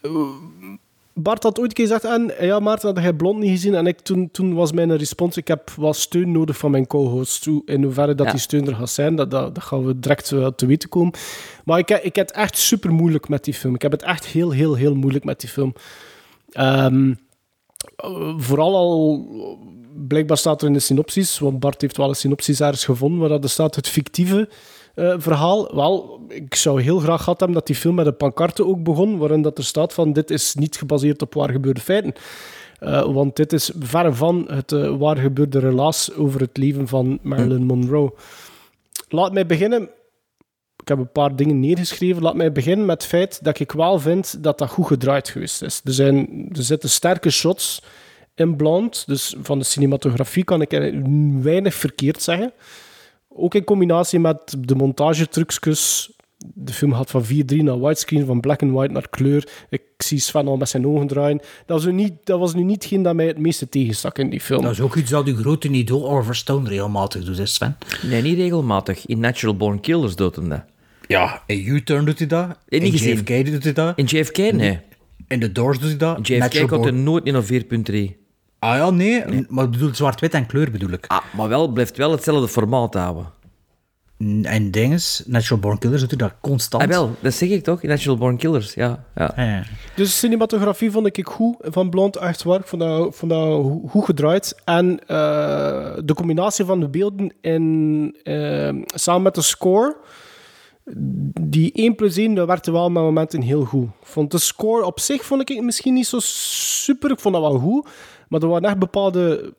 eh, 0.00 0.10
Bart 1.18 1.42
had 1.42 1.58
ooit 1.58 1.68
een 1.68 1.74
keer 1.74 1.86
gezegd, 1.86 2.04
en, 2.04 2.32
ja, 2.46 2.60
Maarten, 2.60 2.94
had 2.94 3.02
jij 3.02 3.12
Blond 3.12 3.38
niet 3.38 3.50
gezien? 3.50 3.74
En 3.74 3.86
ik, 3.86 4.00
toen, 4.00 4.28
toen 4.32 4.54
was 4.54 4.72
mijn 4.72 4.96
respons, 4.96 5.36
ik 5.36 5.48
heb 5.48 5.70
wel 5.76 5.92
steun 5.92 6.32
nodig 6.32 6.56
van 6.56 6.70
mijn 6.70 6.86
co-host. 6.86 7.44
Hoe- 7.44 7.62
In 7.66 7.82
hoeverre 7.82 8.14
dat 8.14 8.26
Ja. 8.26 8.32
die 8.32 8.40
steun 8.40 8.66
er 8.66 8.74
gaat 8.74 8.90
zijn, 8.90 9.14
dat, 9.16 9.30
dat, 9.30 9.54
dat 9.54 9.64
gaan 9.64 9.84
we 9.86 9.98
direct 9.98 10.30
wel 10.30 10.54
te 10.54 10.66
weten 10.66 10.88
komen. 10.88 11.12
Maar 11.64 11.78
ik, 11.78 11.88
heb- 11.88 12.02
ik 12.02 12.16
heb 12.16 12.26
het 12.26 12.36
echt 12.36 12.56
super 12.58 12.92
moeilijk 12.92 13.28
met 13.28 13.44
die 13.44 13.54
film. 13.54 13.74
Ik 13.74 13.82
heb 13.82 13.92
het 13.92 14.02
echt 14.02 14.26
heel, 14.26 14.50
heel, 14.50 14.74
heel 14.74 14.94
moeilijk 14.94 15.24
met 15.24 15.40
die 15.40 15.48
film. 15.50 15.74
Ehm, 16.52 17.10
eh, 17.10 17.16
vooral 18.36 18.76
al, 18.76 19.26
blijkbaar 20.08 20.36
staat 20.36 20.60
er 20.60 20.66
in 20.66 20.72
de 20.72 20.78
synopsis, 20.78 21.38
want 21.38 21.60
Bart 21.60 21.80
heeft 21.80 21.96
wel 21.96 22.08
een 22.08 22.16
synopsis 22.16 22.60
ergens 22.60 22.84
gevonden, 22.84 23.20
waar 23.20 23.28
dat 23.28 23.44
er 23.44 23.50
staat 23.50 23.74
het 23.74 23.88
fictieve 23.88 24.48
eh, 24.94 25.14
verhaal. 25.18 25.74
Wel, 25.74 26.20
ik 26.28 26.54
zou 26.54 26.82
heel 26.82 26.98
graag 26.98 27.22
gehad 27.22 27.38
hebben 27.38 27.56
dat 27.58 27.66
die 27.66 27.76
film 27.76 27.94
met 27.94 28.06
een 28.06 28.16
pancarte 28.16 28.66
ook 28.66 28.82
begon, 28.82 29.18
waarin 29.18 29.42
dat 29.42 29.58
er 29.58 29.64
staat 29.64 29.92
van 29.92 30.12
dit 30.12 30.30
is 30.30 30.54
niet 30.54 30.76
gebaseerd 30.76 31.22
op 31.22 31.34
waar 31.34 31.50
gebeurde 31.50 31.80
feiten. 31.80 32.14
Eh, 32.78 33.12
want 33.12 33.36
dit 33.36 33.52
is 33.52 33.70
verre 33.78 34.12
van 34.12 34.44
het 34.50 34.72
eh, 34.72 34.96
waar 34.96 35.16
gebeurde 35.16 35.58
relaas 35.58 36.14
over 36.14 36.40
het 36.40 36.56
leven 36.56 36.88
van 36.88 37.18
Marilyn 37.22 37.64
Monroe. 37.64 38.12
Laat 39.08 39.32
mij 39.32 39.46
beginnen 39.46 39.88
ik 40.86 40.92
heb 40.92 41.00
een 41.00 41.12
paar 41.12 41.36
dingen 41.36 41.60
neergeschreven. 41.60 42.22
Laat 42.22 42.34
mij 42.34 42.52
beginnen 42.52 42.86
met 42.86 43.02
het 43.02 43.10
feit 43.10 43.44
dat 43.44 43.58
ik 43.58 43.72
wel 43.72 43.98
vind 43.98 44.42
dat 44.42 44.58
dat 44.58 44.70
goed 44.70 44.86
gedraaid 44.86 45.28
geweest 45.28 45.62
is. 45.62 45.80
Er, 45.84 45.92
zijn, 45.92 46.48
er 46.52 46.62
zitten 46.62 46.90
sterke 46.90 47.30
shots 47.30 47.82
in 48.34 48.56
Blond. 48.56 49.06
Dus 49.06 49.36
van 49.42 49.58
de 49.58 49.64
cinematografie 49.64 50.44
kan 50.44 50.60
ik 50.60 50.70
weinig 51.42 51.74
verkeerd 51.74 52.22
zeggen. 52.22 52.52
Ook 53.28 53.54
in 53.54 53.64
combinatie 53.64 54.18
met 54.18 54.56
de 54.58 54.74
montagetrucjes. 54.74 56.10
De 56.54 56.72
film 56.72 56.94
gaat 56.94 57.10
van 57.10 57.24
4-3 57.24 57.28
naar 57.56 57.80
widescreen, 57.80 58.26
van 58.26 58.40
black 58.40 58.62
and 58.62 58.72
white 58.72 58.92
naar 58.92 59.08
kleur. 59.08 59.48
Ik 59.70 59.82
zie 59.96 60.18
Sven 60.18 60.48
al 60.48 60.56
met 60.56 60.68
zijn 60.68 60.86
ogen 60.86 61.06
draaien. 61.06 61.40
Dat 61.66 61.76
was 61.76 61.84
nu 61.84 61.92
niet, 61.92 62.12
dat 62.24 62.38
was 62.38 62.54
nu 62.54 62.62
niet 62.62 62.82
hetgeen 62.82 63.02
dat 63.02 63.14
mij 63.14 63.26
het 63.26 63.38
meeste 63.38 63.68
tegenstak 63.68 64.18
in 64.18 64.30
die 64.30 64.40
film. 64.40 64.62
Dat 64.62 64.72
is 64.72 64.80
ook 64.80 64.96
iets 64.96 65.10
dat 65.10 65.26
uw 65.26 65.36
grote 65.36 65.68
idool 65.68 66.10
Oliver 66.10 66.36
Stone 66.36 66.68
regelmatig 66.68 67.24
doet, 67.24 67.38
hè, 67.38 67.46
Sven. 67.46 67.76
Nee, 68.02 68.22
niet 68.22 68.36
regelmatig. 68.36 69.06
In 69.06 69.20
Natural 69.20 69.56
Born 69.56 69.80
Killers 69.80 70.16
doet 70.16 70.36
hem 70.36 70.48
dat. 70.48 70.64
Ja, 71.06 71.42
in 71.46 71.66
U-Turn 71.66 72.04
doet 72.04 72.18
hij 72.18 72.26
dat. 72.26 72.58
in. 72.68 72.86
JFK 72.86 73.44
doet 73.46 73.64
hij 73.64 73.72
dat. 73.72 73.98
In 73.98 74.04
JFK, 74.04 74.36
nee. 74.38 74.80
In 75.28 75.40
The 75.40 75.52
Doors 75.52 75.78
doet 75.78 75.88
hij 75.88 75.98
dat. 75.98 76.28
In 76.28 76.36
JFK 76.36 76.68
komt 76.68 76.86
er 76.86 76.94
nooit 76.94 77.24
in 77.24 77.36
op 77.36 77.44
4.3. 77.44 78.24
Ah 78.58 78.76
ja, 78.76 78.90
nee, 78.90 79.24
maar 79.48 79.64
ik 79.64 79.70
bedoel 79.70 79.94
zwart-wit 79.94 80.34
en 80.34 80.46
kleur 80.46 80.70
bedoel 80.70 80.90
ik. 80.90 81.04
Ah, 81.06 81.18
maar 81.36 81.48
wel, 81.48 81.68
blijft 81.68 81.96
wel 81.96 82.10
hetzelfde 82.10 82.48
formaat 82.48 82.94
houden. 82.94 83.26
En 84.42 84.70
dinges, 84.70 85.22
Natural 85.26 85.58
Born 85.58 85.78
Killers 85.78 86.00
doet 86.00 86.10
hij 86.10 86.18
dat 86.18 86.32
constant. 86.40 86.82
Ah, 86.82 86.88
wel, 86.88 87.16
dat 87.20 87.34
zeg 87.34 87.48
ik 87.48 87.64
toch? 87.64 87.82
In 87.82 87.88
Natural 87.88 88.16
Born 88.16 88.36
Killers, 88.36 88.74
ja. 88.74 89.04
ja. 89.14 89.32
Ja. 89.36 89.62
Dus 89.94 90.18
cinematografie 90.18 90.90
vond 90.90 91.06
ik 91.06 91.26
goed 91.26 91.56
van 91.60 91.90
Blond, 91.90 92.16
echt 92.16 92.42
waar. 92.42 92.60
Ik 92.60 92.66
vond 92.66 92.82
dat, 92.82 93.14
vond 93.16 93.30
dat 93.32 93.64
goed 93.88 94.04
gedraaid. 94.04 94.60
En 94.64 94.98
eh, 95.06 95.16
de 96.04 96.14
combinatie 96.14 96.64
van 96.64 96.80
de 96.80 96.88
beelden 96.88 97.32
in, 97.40 98.16
eh, 98.22 98.74
samen 98.86 99.22
met 99.22 99.34
de 99.34 99.42
score, 99.42 99.96
die 101.40 101.72
1 101.72 101.94
plus 101.94 102.16
1, 102.16 102.34
dat 102.34 102.46
werkte 102.46 102.72
wel 102.72 102.90
met 102.90 103.02
momenten 103.02 103.40
heel 103.40 103.64
goed. 103.64 103.88
Vond 104.02 104.30
de 104.30 104.38
score 104.38 104.84
op 104.84 105.00
zich 105.00 105.24
vond 105.24 105.50
ik 105.50 105.62
misschien 105.62 105.94
niet 105.94 106.06
zo 106.06 106.18
super. 106.20 107.10
Ik 107.10 107.20
vond 107.20 107.34
dat 107.34 107.42
wel 107.42 107.58
goed. 107.58 107.88
Maar 108.28 108.42
er 108.42 108.48
waren 108.48 108.68
echt 108.68 108.78
bepaalde 108.78 109.54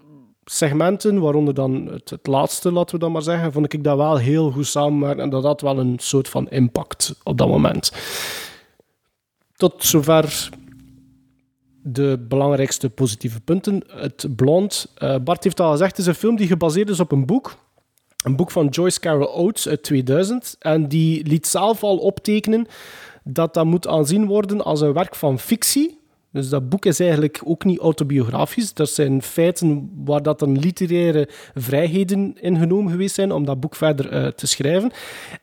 segmenten, 0.45 1.19
waaronder 1.19 1.53
dan 1.53 1.85
het, 1.85 2.09
het 2.09 2.27
laatste, 2.27 2.71
laten 2.71 2.95
we 2.95 3.01
dan 3.01 3.11
maar 3.11 3.21
zeggen, 3.21 3.51
vond 3.51 3.73
ik 3.73 3.83
dat 3.83 3.97
wel 3.97 4.17
heel 4.17 4.51
goed 4.51 4.67
samenwerken. 4.67 5.23
En 5.23 5.29
dat 5.29 5.43
had 5.43 5.61
wel 5.61 5.79
een 5.79 5.99
soort 5.99 6.29
van 6.29 6.49
impact 6.49 7.15
op 7.23 7.37
dat 7.37 7.47
moment. 7.47 7.91
Tot 9.55 9.83
zover 9.83 10.49
de 11.83 12.25
belangrijkste 12.27 12.89
positieve 12.89 13.41
punten. 13.41 13.83
Het 13.87 14.27
Blond. 14.35 14.93
Eh, 14.95 15.15
Bart 15.23 15.43
heeft 15.43 15.59
al 15.59 15.71
gezegd, 15.71 15.91
het 15.91 15.99
is 15.99 16.05
een 16.05 16.15
film 16.15 16.35
die 16.35 16.47
gebaseerd 16.47 16.89
is 16.89 16.99
op 16.99 17.11
een 17.11 17.25
boek. 17.25 17.57
Een 18.27 18.35
boek 18.35 18.51
van 18.51 18.67
Joyce 18.67 18.99
Carol 18.99 19.35
Oates 19.35 19.67
uit 19.67 19.83
2000. 19.83 20.55
En 20.59 20.87
die 20.87 21.27
liet 21.27 21.47
zelf 21.47 21.83
al 21.83 21.97
optekenen 21.97 22.67
dat 23.23 23.53
dat 23.53 23.65
moet 23.65 23.87
aanzien 23.87 24.25
worden 24.25 24.63
als 24.63 24.81
een 24.81 24.93
werk 24.93 25.15
van 25.15 25.39
fictie. 25.39 25.99
Dus 26.31 26.49
dat 26.49 26.69
boek 26.69 26.85
is 26.85 26.99
eigenlijk 26.99 27.41
ook 27.45 27.65
niet 27.65 27.79
autobiografisch. 27.79 28.73
Dat 28.73 28.89
zijn 28.89 29.21
feiten 29.21 29.91
waar 30.05 30.21
dat 30.21 30.39
dan 30.39 30.59
literaire 30.59 31.29
vrijheden 31.55 32.35
in 32.39 32.57
genomen 32.57 32.91
geweest 32.91 33.15
zijn 33.15 33.31
om 33.31 33.45
dat 33.45 33.59
boek 33.59 33.75
verder 33.75 34.11
eh, 34.11 34.27
te 34.27 34.47
schrijven. 34.47 34.91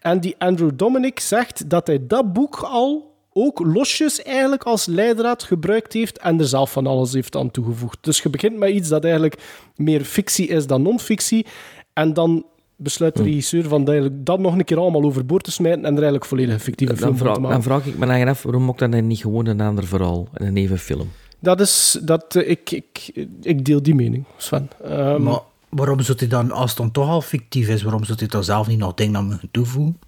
En 0.01 0.20
die 0.20 0.35
Andrew 0.39 0.70
Dominic 0.74 1.20
zegt 1.20 1.70
dat 1.70 1.87
hij 1.87 2.07
dat 2.07 2.32
boek 2.32 2.57
al 2.59 3.14
ook 3.32 3.59
losjes 3.59 4.22
eigenlijk 4.22 4.62
als 4.62 4.87
leidraad 4.87 5.43
gebruikt 5.43 5.93
heeft 5.93 6.18
en 6.18 6.41
er 6.41 6.47
zelf 6.47 6.72
van 6.72 6.87
alles 6.87 7.12
heeft 7.12 7.37
aan 7.37 7.51
toegevoegd. 7.51 7.99
Dus 8.01 8.22
je 8.22 8.30
begint 8.30 8.57
met 8.57 8.70
iets 8.70 8.89
dat 8.89 9.05
eigenlijk 9.05 9.43
meer 9.76 10.05
fictie 10.05 10.49
is 10.49 10.66
dan 10.66 10.82
non-fictie 10.82 11.47
en 11.93 12.12
dan 12.12 12.45
besluit 12.77 13.16
de 13.16 13.22
regisseur 13.22 13.62
van 13.68 13.85
dat, 13.85 13.95
eigenlijk 13.95 14.27
dat 14.27 14.39
nog 14.39 14.55
een 14.55 14.64
keer 14.64 14.79
allemaal 14.79 15.03
overboord 15.03 15.45
te 15.45 15.51
smijten 15.53 15.81
en 15.81 15.87
er 15.87 15.93
eigenlijk 15.95 16.25
volledig 16.25 16.55
een 16.55 16.61
fictieve 16.61 16.97
film 16.97 17.09
Dan, 17.09 17.18
van 17.18 17.27
vraag, 17.27 17.35
te 17.37 17.41
dan 17.41 17.51
maken. 17.51 17.64
vraag 17.64 17.87
ik 17.87 17.99
me 17.99 18.07
dan 18.07 18.29
af, 18.29 18.43
waarom 18.43 18.68
ook 18.68 18.79
dan 18.79 19.07
niet 19.07 19.20
gewoon 19.20 19.47
een 19.47 19.61
ander 19.61 19.87
verhaal 19.87 20.29
en 20.33 20.47
een 20.47 20.57
even 20.57 20.79
film? 20.79 21.09
Dat 21.41 21.61
is... 21.61 21.99
Dat, 22.03 22.37
eh, 22.37 22.51
ik, 22.51 22.70
ik, 22.70 23.12
ik 23.43 23.64
deel 23.64 23.83
die 23.83 23.95
mening, 23.95 24.25
Sven. 24.37 24.68
Ehm, 24.85 25.22
Maar 25.22 25.39
waarom 25.68 26.01
zou 26.01 26.18
hij 26.18 26.29
dan, 26.29 26.51
als 26.51 26.70
het 26.70 26.79
dan 26.79 26.91
toch 26.91 27.09
al 27.09 27.20
fictief 27.20 27.68
is, 27.68 27.83
waarom 27.83 28.05
zou 28.05 28.18
hij 28.18 28.29
dan 28.29 28.45
zelf 28.45 28.66
niet 28.68 28.79
nog 28.79 28.95
dingen 28.95 29.16
aan 29.16 29.27
moeten 29.27 29.49
toevoegen? 29.51 29.99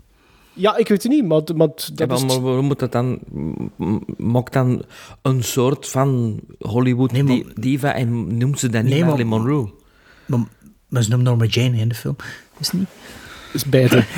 ja, 0.52 0.76
ik 0.76 0.88
weet 0.88 1.02
het 1.02 1.12
niet, 1.12 1.24
maar, 1.24 1.42
maar 1.56 1.66
dat 1.66 1.92
Ja, 1.94 2.06
maar, 2.06 2.16
is... 2.16 2.24
maar 2.26 2.40
waarom 2.40 2.64
moet 2.64 2.78
dat 2.78 2.92
dan... 2.92 3.18
m- 3.76 3.98
Maak 4.16 4.52
dan 4.52 4.82
een 5.22 5.42
soort 5.44 5.88
van 5.88 6.40
Hollywood 6.58 7.10
di- 7.10 7.46
diva 7.54 7.94
en 7.94 8.36
noemt 8.36 8.58
ze 8.58 8.68
dan 8.68 8.82
niet 8.84 8.92
Nee, 8.92 9.04
Marilyn 9.04 9.26
Monroe? 9.26 9.70
Maar, 10.26 10.40
maar 10.88 11.02
ze 11.02 11.08
noemen 11.08 11.26
Norma 11.26 11.44
Jane 11.44 11.76
in 11.76 11.88
de 11.88 11.94
film. 11.94 12.16
Is 12.58 12.66
het 12.66 12.80
niet? 12.80 12.88
is 13.56 13.64
beide. 13.64 14.04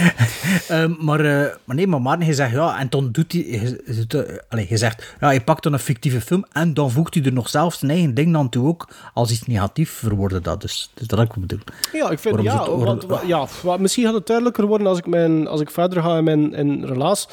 Ehm, 0.68 0.94
maar, 0.98 1.20
eh, 1.20 1.54
maar 1.64 1.76
nee, 1.76 1.86
maar 1.86 2.02
Maarten, 2.02 2.26
je 2.26 2.34
zegt 2.34 2.52
ja, 2.52 2.78
en 2.78 2.86
dan 2.90 3.08
doet 3.12 3.32
hij. 3.32 3.46
Je, 3.46 3.82
je, 3.86 4.06
doet, 4.06 4.14
eh, 4.48 4.68
je 4.68 4.76
zegt 4.76 5.14
ja, 5.20 5.30
je 5.30 5.40
pakt 5.40 5.62
dan 5.62 5.72
een 5.72 5.78
fictieve 5.78 6.20
film 6.20 6.44
en 6.52 6.74
dan 6.74 6.90
voegt 6.90 7.14
hij 7.14 7.24
er 7.24 7.32
nog 7.32 7.48
zelf 7.48 7.74
zijn 7.74 7.90
eigen 7.90 8.14
ding 8.14 8.36
aan 8.36 8.48
toe 8.48 8.66
ook. 8.66 8.88
Als 9.14 9.30
iets 9.30 9.46
negatief 9.46 9.90
verwoorden 9.90 10.42
dat. 10.42 10.60
Dus, 10.60 10.90
dus 10.94 11.06
dat 11.06 11.20
ik 11.20 11.34
bedoel. 11.34 11.58
Ja, 11.92 12.10
ik 12.10 12.18
vind, 12.18 12.34
Waarom 12.34 13.00
ja, 13.26 13.46
ja, 13.62 13.76
misschien 13.76 14.04
gaat 14.04 14.14
het 14.14 14.26
duidelijker 14.26 14.66
worden 14.66 14.86
als 14.86 14.98
ik, 14.98 15.06
mijn, 15.06 15.46
als 15.46 15.60
ik 15.60 15.70
verder 15.70 16.02
ga 16.02 16.16
in 16.16 16.24
mijn 16.24 16.54
in 16.54 16.84
relaas. 16.84 17.28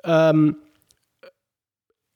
Ehm, 0.00 0.50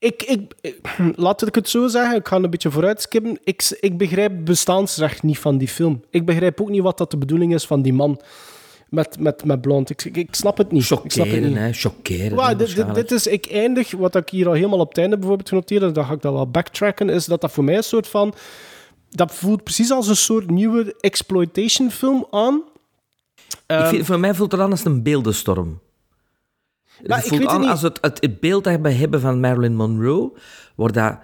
ik, 0.00 0.22
ik, 0.22 0.76
laat 1.16 1.46
ik 1.46 1.54
het 1.54 1.68
zo 1.68 1.88
zeggen, 1.88 2.16
ik 2.16 2.28
ga 2.28 2.36
een 2.36 2.50
beetje 2.50 2.70
vooruit 2.70 3.02
skippen. 3.02 3.38
Ik, 3.44 3.76
ik 3.80 3.98
begrijp 3.98 4.32
bestaansrecht 4.44 5.22
niet 5.22 5.38
van 5.38 5.58
die 5.58 5.68
film. 5.68 6.02
Ik 6.10 6.26
begrijp 6.26 6.60
ook 6.60 6.68
niet 6.68 6.82
wat 6.82 6.98
dat 6.98 7.10
de 7.10 7.16
bedoeling 7.16 7.54
is 7.54 7.66
van 7.66 7.82
die 7.82 7.92
man 7.92 8.20
met, 8.88 9.18
met, 9.18 9.44
met 9.44 9.60
blond. 9.60 9.90
Ik, 9.90 10.04
ik, 10.04 10.34
snap 10.34 10.58
het 10.58 10.72
niet. 10.72 10.80
Ik 10.80 10.86
snap 10.86 11.02
het 11.02 11.12
Chockeren, 11.12 11.48
niet. 11.48 11.56
hè. 11.56 11.72
Chockeren. 11.72 12.36
Wel, 12.36 12.46
hè, 12.46 12.56
dit, 12.56 12.76
dit, 12.76 12.94
dit 12.94 13.10
is, 13.10 13.26
ik 13.26 13.46
eindig, 13.46 13.90
wat 13.90 14.14
ik 14.14 14.28
hier 14.28 14.46
al 14.46 14.52
helemaal 14.52 14.78
op 14.78 14.88
het 14.88 14.98
einde 14.98 15.18
bijvoorbeeld 15.18 15.48
genoteerd 15.48 15.82
heb, 15.82 15.94
dan 15.94 16.04
ga 16.04 16.12
ik 16.12 16.22
dat 16.22 16.32
wel 16.32 16.50
backtracken, 16.50 17.08
is 17.08 17.24
dat 17.24 17.40
dat 17.40 17.52
voor 17.52 17.64
mij 17.64 17.76
een 17.76 17.82
soort 17.82 18.08
van... 18.08 18.34
Dat 19.10 19.34
voelt 19.34 19.62
precies 19.62 19.90
als 19.90 20.08
een 20.08 20.16
soort 20.16 20.50
nieuwe 20.50 20.94
exploitation 21.00 21.90
film 21.90 22.26
aan. 22.30 22.62
Ehm, 23.66 23.88
vind, 23.88 24.06
voor 24.06 24.20
mij 24.20 24.34
voelt 24.34 24.52
het 24.52 24.60
aan 24.60 24.70
als 24.70 24.84
een 24.84 25.02
beeldenstorm. 25.02 25.80
Maar 27.06 27.16
het 27.16 27.26
ik 27.26 27.32
voelt 27.32 27.40
weet 27.40 27.40
het 27.40 27.50
aan 27.50 27.60
niet. 27.60 27.70
als 27.70 27.82
het, 27.82 27.98
het, 28.00 28.20
het 28.20 28.40
beeld 28.40 28.64
dat 28.64 28.80
we 28.80 28.90
hebben 28.90 29.20
van 29.20 29.40
Marilyn 29.40 29.76
Monroe, 29.76 30.32
wordt 30.74 30.94
dat, 30.94 31.18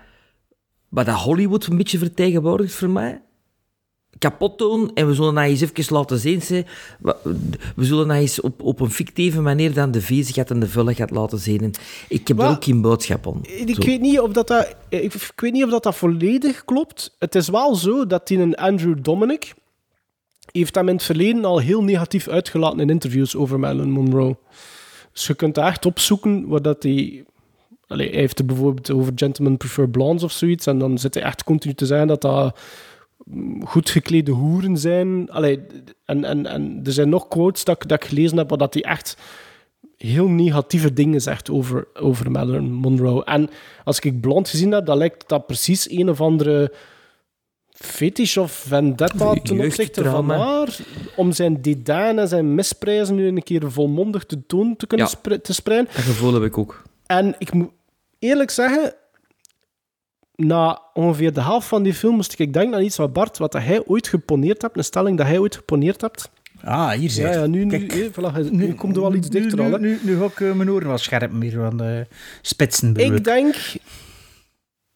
wat 0.88 1.06
dat 1.06 1.14
Hollywood 1.14 1.66
een 1.66 1.76
beetje 1.76 1.98
vertegenwoordigt 1.98 2.74
voor 2.74 2.90
mij. 2.90 3.20
kapot 4.18 4.58
doen 4.58 4.90
en 4.94 5.06
we 5.06 5.14
zullen 5.14 5.34
dat 5.34 5.44
eens 5.44 5.60
even 5.60 5.94
laten 5.94 6.18
zien. 6.18 6.42
Ze. 6.42 6.64
We 7.76 7.84
zullen 7.84 8.08
dat 8.08 8.16
eens 8.16 8.40
op, 8.40 8.62
op 8.62 8.80
een 8.80 8.90
fictieve 8.90 9.40
manier 9.40 9.74
dan 9.74 9.90
de 9.90 10.00
viezigheid 10.00 10.50
en 10.50 10.60
de 10.60 10.68
vulligheid 10.68 11.10
laten 11.10 11.38
zien. 11.38 11.60
En 11.60 11.72
ik 12.08 12.28
heb 12.28 12.38
er 12.38 12.48
ook 12.48 12.64
geen 12.64 12.80
boodschap 12.80 13.26
om. 13.26 13.40
Ik 13.42 13.74
Zo. 13.74 13.82
weet, 13.82 14.00
niet 14.00 14.20
of 14.20 14.32
dat, 14.32 14.48
dat, 14.48 14.74
ik, 14.88 15.14
ik 15.14 15.40
weet 15.40 15.52
niet 15.52 15.64
of 15.64 15.70
dat, 15.70 15.82
dat 15.82 15.96
volledig 15.96 16.64
klopt. 16.64 17.16
Het 17.18 17.34
is 17.34 17.48
wel 17.48 17.74
zo 17.74 18.06
dat 18.06 18.28
die 18.28 18.38
een 18.38 18.54
Andrew 18.54 18.96
Dominic 19.02 19.54
heeft 20.52 20.74
hem 20.74 20.88
in 20.88 20.94
het 20.94 21.04
verleden 21.04 21.44
al 21.44 21.58
heel 21.58 21.82
negatief 21.82 22.28
uitgelaten 22.28 22.80
in 22.80 22.90
interviews 22.90 23.36
over 23.36 23.58
Marilyn 23.58 23.90
Monroe. 23.90 24.36
Dus 25.16 25.26
je 25.26 25.34
kunt 25.34 25.58
echt 25.58 25.86
opzoeken 25.86 26.46
waar 26.48 26.62
dat. 26.62 26.84
Allee, 26.84 27.24
hij 28.10 28.18
heeft 28.18 28.38
het 28.38 28.46
bijvoorbeeld 28.46 28.90
over 28.90 29.12
Gentlemen 29.14 29.56
Prefer 29.56 29.88
Blondes 29.88 30.22
of 30.22 30.32
zoiets. 30.32 30.66
En 30.66 30.78
dan 30.78 30.98
zit 30.98 31.14
hij 31.14 31.22
echt 31.22 31.44
continu 31.44 31.74
te 31.74 31.86
zeggen 31.86 32.06
dat 32.06 32.20
dat 32.22 32.58
mm, 33.24 33.66
goed 33.66 33.90
geklede 33.90 34.30
hoeren 34.30 34.76
zijn. 34.76 35.30
Allee, 35.30 35.60
en, 36.04 36.24
en, 36.24 36.46
en 36.46 36.80
er 36.84 36.92
zijn 36.92 37.08
nog 37.08 37.28
quotes 37.28 37.64
dat, 37.64 37.76
ik- 37.82 37.88
dat 37.88 38.02
ik 38.02 38.08
gelezen 38.08 38.36
heb 38.38 38.48
waar 38.48 38.58
dat 38.58 38.74
hij 38.74 38.82
echt 38.82 39.16
heel 39.96 40.28
negatieve 40.28 40.92
dingen 40.92 41.20
zegt 41.22 41.50
over, 41.50 41.86
over 41.94 42.30
Marilyn 42.30 42.72
Monroe. 42.72 43.24
En 43.24 43.48
als 43.84 43.98
ik 43.98 44.20
blond 44.20 44.48
gezien 44.48 44.72
heb, 44.72 44.86
dan 44.86 44.96
lijkt 44.98 45.28
dat 45.28 45.46
precies 45.46 45.90
een 45.90 46.08
of 46.10 46.20
andere 46.20 46.72
fetish 47.78 48.36
of 48.36 48.52
vendetta 48.52 49.34
ten 49.34 49.60
opzichte 49.60 50.04
van 50.04 50.30
haar. 50.30 50.76
Om 51.16 51.32
zijn 51.32 51.62
dédain 51.62 52.18
en 52.18 52.28
zijn 52.28 52.54
misprijzen 52.54 53.14
nu 53.14 53.26
een 53.26 53.42
keer 53.42 53.72
volmondig 53.72 54.24
te 54.24 54.46
toon 54.46 54.76
te 54.76 54.86
kunnen 54.86 55.06
Ja. 55.06 55.12
spre- 55.12 55.40
te 55.40 55.52
spreiden. 55.54 55.88
Dat 55.94 56.04
gevoel 56.04 56.34
heb 56.34 56.42
ik 56.42 56.58
ook. 56.58 56.82
En 57.06 57.34
ik 57.38 57.52
moet 57.52 57.70
eerlijk 58.18 58.50
zeggen, 58.50 58.92
na 60.34 60.80
ongeveer 60.94 61.32
de 61.32 61.42
helft 61.42 61.68
van 61.68 61.82
die 61.82 61.94
film 61.94 62.14
moest 62.14 62.38
ik 62.38 62.52
denken 62.52 62.74
aan 62.76 62.82
iets 62.84 62.96
wat 62.96 63.12
Bart, 63.12 63.38
wat 63.38 63.52
hij 63.52 63.82
ooit 63.86 64.08
geponeerd 64.08 64.62
hebt, 64.62 64.76
een 64.76 64.84
stelling 64.84 65.16
dat 65.18 65.26
hij 65.26 65.38
ooit 65.38 65.56
geponeerd 65.56 66.00
hebt. 66.00 66.30
Ah, 66.64 66.90
hier 66.90 67.02
Ja, 67.02 67.08
zeg. 67.08 67.34
ja 67.34 67.46
nu, 67.46 67.64
nu, 67.64 67.78
Kijk, 67.86 67.92
eh, 67.92 68.06
voilà, 68.46 68.50
nu 68.50 68.74
komt 68.74 68.96
er 68.96 69.02
wel 69.02 69.14
iets 69.14 69.28
dichter 69.28 69.58
nu, 69.58 69.64
al. 69.64 69.70
hè. 69.70 69.78
Nu, 69.78 69.88
nu, 69.88 69.98
nu 70.02 70.18
ga 70.18 70.24
ik 70.24 70.40
eh, 70.40 70.52
mijn 70.52 70.70
oren 70.70 70.88
wel 70.88 70.98
scherp 70.98 71.32
meer 71.32 71.52
van 71.52 71.76
de 71.76 72.06
spitsen 72.42 72.94
Ik 72.96 73.24
denk 73.24 73.54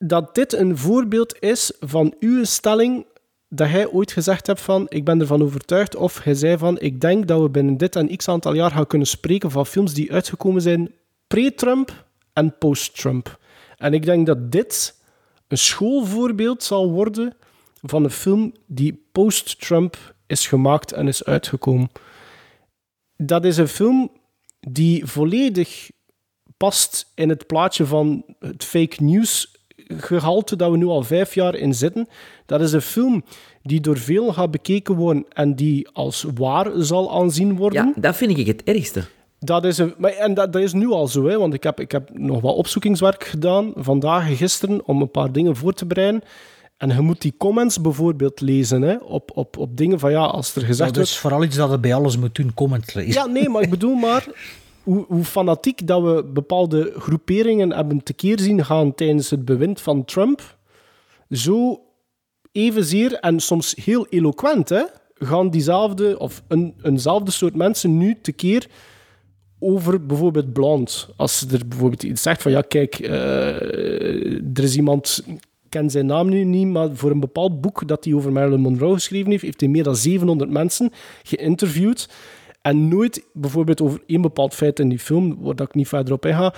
dat 0.03 0.35
dit 0.35 0.53
een 0.53 0.79
voorbeeld 0.79 1.37
is 1.41 1.73
van 1.81 2.15
uw 2.21 2.45
stelling 2.45 3.07
dat 3.49 3.69
hij 3.69 3.89
ooit 3.89 4.13
gezegd 4.13 4.47
hebt 4.47 4.61
van 4.61 4.87
ik 4.89 5.05
ben 5.05 5.21
ervan 5.21 5.43
overtuigd 5.43 5.97
of 5.97 6.23
hij 6.23 6.35
zei 6.35 6.59
van 6.59 6.81
ik 6.81 7.01
denk 7.01 7.29
dat 7.29 7.41
we 7.41 7.49
binnen 7.49 7.77
dit 7.77 7.97
en 7.97 8.17
x 8.17 8.29
aantal 8.29 8.55
jaar 8.55 8.71
gaan 8.71 8.87
kunnen 8.87 9.07
spreken 9.07 9.51
van 9.51 9.67
films 9.67 9.95
die 9.95 10.13
uitgekomen 10.13 10.63
zijn 10.63 10.93
pre-Trump 11.27 12.05
en 12.33 12.59
post-Trump. 12.59 13.39
En 13.77 13.95
ik 13.95 14.05
denk 14.05 14.27
dat 14.27 14.53
dit 14.53 14.95
een 15.49 15.59
schoolvoorbeeld 15.59 16.63
zal 16.63 16.91
worden 16.91 17.35
van 17.83 18.05
een 18.05 18.11
film 18.11 18.53
die 18.67 19.05
post-Trump 19.13 20.15
is 20.27 20.47
gemaakt 20.47 20.93
en 20.93 21.09
is 21.09 21.25
uitgekomen. 21.25 21.91
Dat 23.17 23.45
is 23.45 23.57
een 23.57 23.69
film 23.69 24.11
die 24.61 25.07
volledig 25.07 25.91
past 26.57 27.13
in 27.15 27.29
het 27.29 27.47
plaatje 27.47 27.87
van 27.87 28.25
het 28.39 28.65
fake 28.65 29.03
news 29.03 29.59
gehalte 29.97 30.57
dat 30.57 30.71
we 30.71 30.77
nu 30.77 30.87
al 30.87 31.03
vijf 31.03 31.35
jaar 31.35 31.55
in 31.55 31.75
zitten. 31.75 32.09
Dat 32.47 32.61
is 32.61 32.73
een 32.73 32.81
film 32.81 33.25
die 33.63 33.81
door 33.81 33.99
veel 33.99 34.33
gaat 34.33 34.51
bekeken 34.51 34.95
worden 34.95 35.25
en 35.33 35.55
die 35.55 35.89
als 35.93 36.27
waar 36.35 36.71
zal 36.77 37.21
aanzien 37.21 37.57
worden. 37.57 37.87
Ja, 37.87 38.01
dat 38.01 38.17
vind 38.17 38.39
ik 38.39 38.47
het 38.47 38.63
ergste. 38.63 39.05
Dat 39.39 39.65
is 39.65 39.79
een, 39.79 39.95
maar, 39.99 40.11
en 40.11 40.35
dat, 40.35 40.53
dat 40.53 40.63
is 40.63 40.73
nu 40.73 40.91
al 40.91 41.09
zo, 41.09 41.27
hè, 41.27 41.39
want 41.39 41.55
ik 41.55 41.63
heb, 41.63 41.81
ik 41.81 41.93
heb 41.93 42.11
nog 42.13 42.41
wat 42.41 42.55
opzoekingswerk 42.55 43.25
gedaan, 43.25 43.73
vandaag 43.75 44.29
en 44.29 44.37
gisteren, 44.37 44.87
om 44.87 45.01
een 45.01 45.11
paar 45.11 45.33
dingen 45.33 45.57
voor 45.57 45.73
te 45.73 45.87
bereiden. 45.87 46.23
En 46.77 46.89
je 46.89 47.01
moet 47.01 47.23
die 47.23 47.35
comments 47.39 47.81
bijvoorbeeld 47.81 48.41
lezen 48.41 48.83
hè, 48.83 48.97
op, 48.97 49.31
op, 49.35 49.59
op 49.59 49.77
dingen 49.77 49.99
van 49.99 50.11
ja, 50.11 50.25
als 50.25 50.55
er 50.55 50.63
gezegd 50.63 50.95
dat 50.95 51.05
is 51.05 51.19
vooral 51.19 51.45
iets 51.45 51.57
dat 51.57 51.71
het 51.71 51.81
bij 51.81 51.95
alles 51.95 52.17
moet 52.17 52.35
doen, 52.35 52.55
comment 52.55 52.95
lezen. 52.95 53.13
ja, 53.13 53.27
nee, 53.27 53.49
maar 53.49 53.63
ik 53.63 53.71
bedoel 53.71 53.95
maar 53.95 54.27
hoe, 54.95 55.25
fanatiek 55.25 55.87
dat 55.87 56.03
we 56.03 56.25
bepaalde 56.33 56.93
groeperingen 56.97 57.73
hebben 57.73 58.03
tekeer 58.03 58.41
zien 58.41 58.65
gaan 58.65 58.95
tijdens 58.95 59.31
het 59.31 59.45
bewind 59.45 59.81
van 59.81 60.05
Trump. 60.05 60.59
Zo 61.31 61.81
evenzeer 62.53 63.15
en 63.15 63.41
soms 63.41 63.75
heel 63.85 64.07
eloquent, 64.07 64.69
hè, 64.69 64.83
gaan 65.15 65.51
diezelfde 65.51 66.19
of 66.19 66.43
een, 66.49 66.75
eenzelfde 66.83 67.31
soort 67.31 67.55
mensen 67.55 67.99
nu 67.99 68.19
tekeer 68.23 68.67
over 69.59 70.07
bijvoorbeeld 70.07 70.53
blond. 70.53 71.09
Als 71.17 71.47
er 71.51 71.69
bijvoorbeeld 71.69 72.03
iets 72.03 72.23
zegt 72.23 72.43
van 72.43 72.53
ja, 72.53 72.61
kijk, 72.61 72.95
eh, 72.95 74.33
er 74.35 74.63
is 74.63 74.77
iemand, 74.77 75.23
ik 75.27 75.41
ken 75.69 75.91
zijn 75.91 76.07
naam 76.07 76.29
nu 76.29 76.45
niet, 76.45 76.67
maar 76.67 76.89
voor 76.97 77.11
een 77.11 77.21
bepaald 77.21 77.61
boek 77.61 77.89
dat 77.89 78.05
hij 78.05 78.15
over 78.15 78.33
Marilyn 78.33 78.61
Monroe 78.61 78.95
geschreven 78.95 79.31
heeft, 79.31 79.43
heeft 79.43 79.61
hij 79.61 79.69
meer 79.69 79.83
dan 79.85 79.97
700 79.97 80.51
mensen 80.51 80.93
geïnterviewd. 81.23 82.09
En 82.63 82.89
nooit 82.89 83.25
bijvoorbeeld 83.33 83.81
over 83.81 84.03
één 84.07 84.21
bepaald 84.21 84.55
feit 84.55 84.79
in 84.79 84.89
die 84.89 84.99
film, 84.99 85.37
waar 85.41 85.61
ik 85.61 85.75
niet 85.75 85.89
verder 85.89 86.13
op 86.13 86.27
inga. 86.27 86.55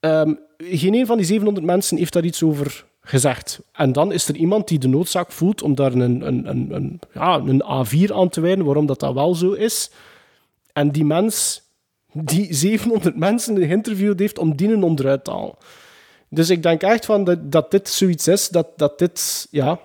Ehm, 0.00 0.34
geen 0.56 0.94
een 0.94 1.06
van 1.06 1.16
die 1.16 1.26
700 1.26 1.66
mensen 1.66 1.96
heeft 1.96 2.12
daar 2.12 2.24
iets 2.24 2.42
over 2.42 2.84
gezegd. 3.00 3.60
En 3.72 3.92
dan 3.92 4.12
is 4.12 4.28
er 4.28 4.36
iemand 4.36 4.68
die 4.68 4.78
de 4.78 4.88
noodzaak 4.88 5.32
voelt 5.32 5.62
om 5.62 5.74
daar 5.74 5.92
een, 5.92 6.26
een, 6.26 6.74
een, 6.74 7.00
ja, 7.14 7.34
een 7.34 7.62
A4 7.62 8.12
aan 8.12 8.28
te 8.28 8.40
wijden, 8.40 8.64
waarom 8.64 8.86
dat, 8.86 9.00
dat 9.00 9.14
wel 9.14 9.34
zo 9.34 9.52
is. 9.52 9.90
En 10.72 10.90
die 10.90 11.04
mens, 11.04 11.62
die 12.12 12.54
700 12.54 13.16
mensen 13.16 13.56
geïnterviewd 13.56 14.18
heeft, 14.18 14.38
om 14.38 14.56
die 14.56 14.72
een 14.72 14.82
onderuit 14.82 15.24
te 15.24 15.30
halen. 15.30 15.54
Dus 16.28 16.50
ik 16.50 16.62
denk 16.62 16.82
echt 16.82 17.04
van 17.04 17.24
dat, 17.24 17.52
dat 17.52 17.70
dit 17.70 17.88
zoiets 17.88 18.28
is, 18.28 18.48
dat, 18.48 18.66
dat, 18.76 18.98
dit, 18.98 19.46
ja, 19.50 19.80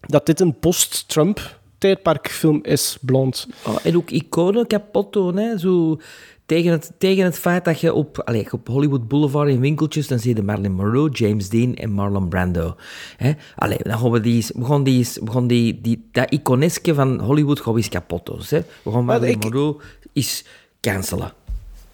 dat 0.00 0.26
dit 0.26 0.40
een 0.40 0.58
post-Trump 0.58 1.59
tijdperkfilm 1.80 2.58
is, 2.62 2.98
blond. 3.00 3.46
Oh, 3.66 3.76
en 3.82 3.96
ook 3.96 4.10
iconen 4.10 4.66
kapot 4.66 5.12
doen, 5.12 5.36
hè. 5.36 5.58
Zo 5.58 6.00
tegen 6.46 6.70
het, 6.70 6.92
tegen 6.98 7.24
het 7.24 7.38
feit 7.38 7.64
dat 7.64 7.80
je 7.80 7.94
op, 7.94 8.18
allee, 8.24 8.52
op 8.52 8.68
Hollywood 8.68 9.08
Boulevard 9.08 9.48
in 9.48 9.60
winkeltjes, 9.60 10.06
dan 10.08 10.18
zie 10.18 10.36
je 10.36 10.42
Marilyn 10.42 10.72
Monroe, 10.72 11.10
James 11.10 11.48
Dean 11.48 11.74
en 11.74 11.90
Marlon 11.90 12.28
Brando. 12.28 12.74
Hè? 13.16 13.32
Allee, 13.56 13.78
dan 13.82 13.98
gaan 13.98 14.10
we, 14.10 14.20
die, 14.20 14.46
we 14.54 14.64
gaan, 14.64 14.82
die, 14.84 15.08
we 15.24 15.30
gaan 15.30 15.46
die, 15.46 15.80
die, 15.80 16.08
dat 16.12 16.30
iconeske 16.32 16.94
van 16.94 17.20
Hollywood 17.20 17.60
gaan 17.60 17.72
we 17.72 17.78
eens 17.78 17.88
kapot 17.88 18.26
doen. 18.26 18.40
Hè? 18.48 18.60
We 18.82 18.90
gaan 18.90 19.04
Marilyn 19.04 19.30
ik- 19.30 19.42
Monroe 19.42 19.76
eens 20.12 20.44
cancelen. 20.80 21.32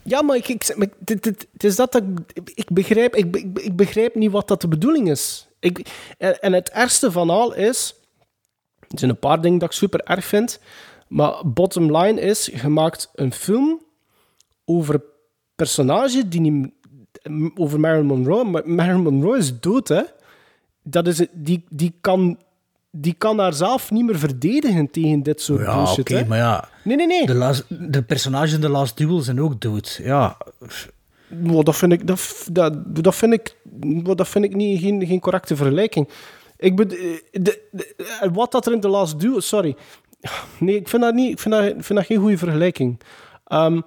Ja, 0.03 0.23
maar 0.23 0.37
ik, 0.37 0.49
ik, 0.49 0.75
maar 0.77 0.89
dit, 0.99 1.23
dit, 1.23 1.47
het 1.53 1.65
is 1.65 1.77
dat, 1.77 1.93
dat 1.93 2.03
ik, 2.35 2.51
ik 2.55 2.71
begrijp, 2.71 3.15
ik, 3.17 3.37
ik, 3.37 3.59
ik 3.59 3.77
begrijp 3.77 4.15
niet 4.15 4.31
wat 4.31 4.49
dat 4.49 4.61
de 4.61 4.69
bedoeling 4.69 5.11
is. 5.11 5.49
Ik, 5.61 5.87
en, 6.19 6.41
en 6.41 6.53
het 6.53 6.71
ergste 6.71 7.11
van 7.13 7.31
al 7.31 7.55
is, 7.55 7.95
er 8.89 8.99
zijn 8.99 9.11
een 9.11 9.19
paar 9.19 9.41
dingen 9.41 9.59
dat 9.59 9.69
ik 9.69 9.75
super 9.75 10.01
erg 10.05 10.25
vind, 10.25 10.61
maar 11.09 11.35
bottom 11.45 11.97
line 11.97 12.21
is, 12.21 12.51
je 12.63 12.69
maakt 12.69 13.11
een 13.15 13.33
film 13.33 13.81
over 14.65 14.95
een 14.95 15.03
personage 15.57 16.29
die 16.29 16.41
niet, 16.41 16.71
over 17.55 17.81
Marilyn 17.81 18.07
Monroe, 18.07 18.45
maar 18.45 18.63
Marilyn 18.69 19.03
Monroe 19.03 19.39
is 19.39 19.61
dood, 19.61 19.89
hè. 19.89 20.03
Dat 20.83 21.07
is, 21.07 21.27
die, 21.33 21.65
die, 21.69 21.95
kan, 22.01 22.39
die 22.91 23.15
kan 23.19 23.39
haarzelf 23.39 23.91
niet 23.91 24.05
meer 24.05 24.19
verdedigen 24.19 24.91
tegen 24.91 25.23
dit 25.23 25.41
soort 25.41 25.61
Ja, 25.61 25.75
bullshit, 25.77 25.99
oké, 25.99 26.17
hè. 26.17 26.25
maar 26.25 26.39
ja. 26.39 26.69
Nee, 26.85 26.97
nee, 26.97 27.07
nee. 27.07 27.27
De, 27.27 27.35
last- 27.35 27.65
de 27.93 28.03
personages 28.03 28.53
in 28.53 28.61
The 28.61 28.69
Last 28.69 28.97
Duel 28.97 29.21
zijn 29.21 29.41
ook 29.41 29.61
dood. 29.61 30.01
Ja, 30.03 30.37
Wow, 31.29 31.65
dat 31.65 31.77
vind 31.77 31.93
ik, 31.93 32.07
dat, 32.07 32.47
dat, 32.53 32.95
dat 33.05 33.15
vind 33.15 33.33
ik, 33.33 33.57
wow, 33.81 34.17
dat 34.17 34.29
vind 34.29 34.45
ik 34.45 34.55
niet, 34.55 34.81
geen, 34.81 35.07
geen 35.07 35.21
correcte 35.21 35.57
vergelijking. 35.57 36.09
Ik 36.57 36.77
bed, 36.77 36.91
de, 36.91 37.23
de- 37.71 38.19
en 38.21 38.33
wat 38.33 38.53
dat 38.53 38.67
er 38.67 38.73
in 38.73 38.81
de 38.81 38.89
Last 38.89 39.21
Duel... 39.21 39.41
Sorry. 39.41 39.77
Nee, 40.59 40.77
ik 40.77 40.89
vind 40.89 41.03
dat, 41.03 41.15
niet, 41.15 41.33
ik 41.33 41.39
vind 41.39 41.55
dat, 41.55 41.65
vind 41.65 41.99
dat 41.99 42.07
geen 42.07 42.21
goede 42.21 42.39
vergelijking. 42.39 43.01
Ehm, 43.45 43.81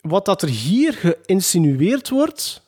wat 0.00 0.24
dat 0.24 0.42
er 0.42 0.48
hier 0.48 0.92
geïnsinueerd 0.92 2.08
wordt 2.08 2.62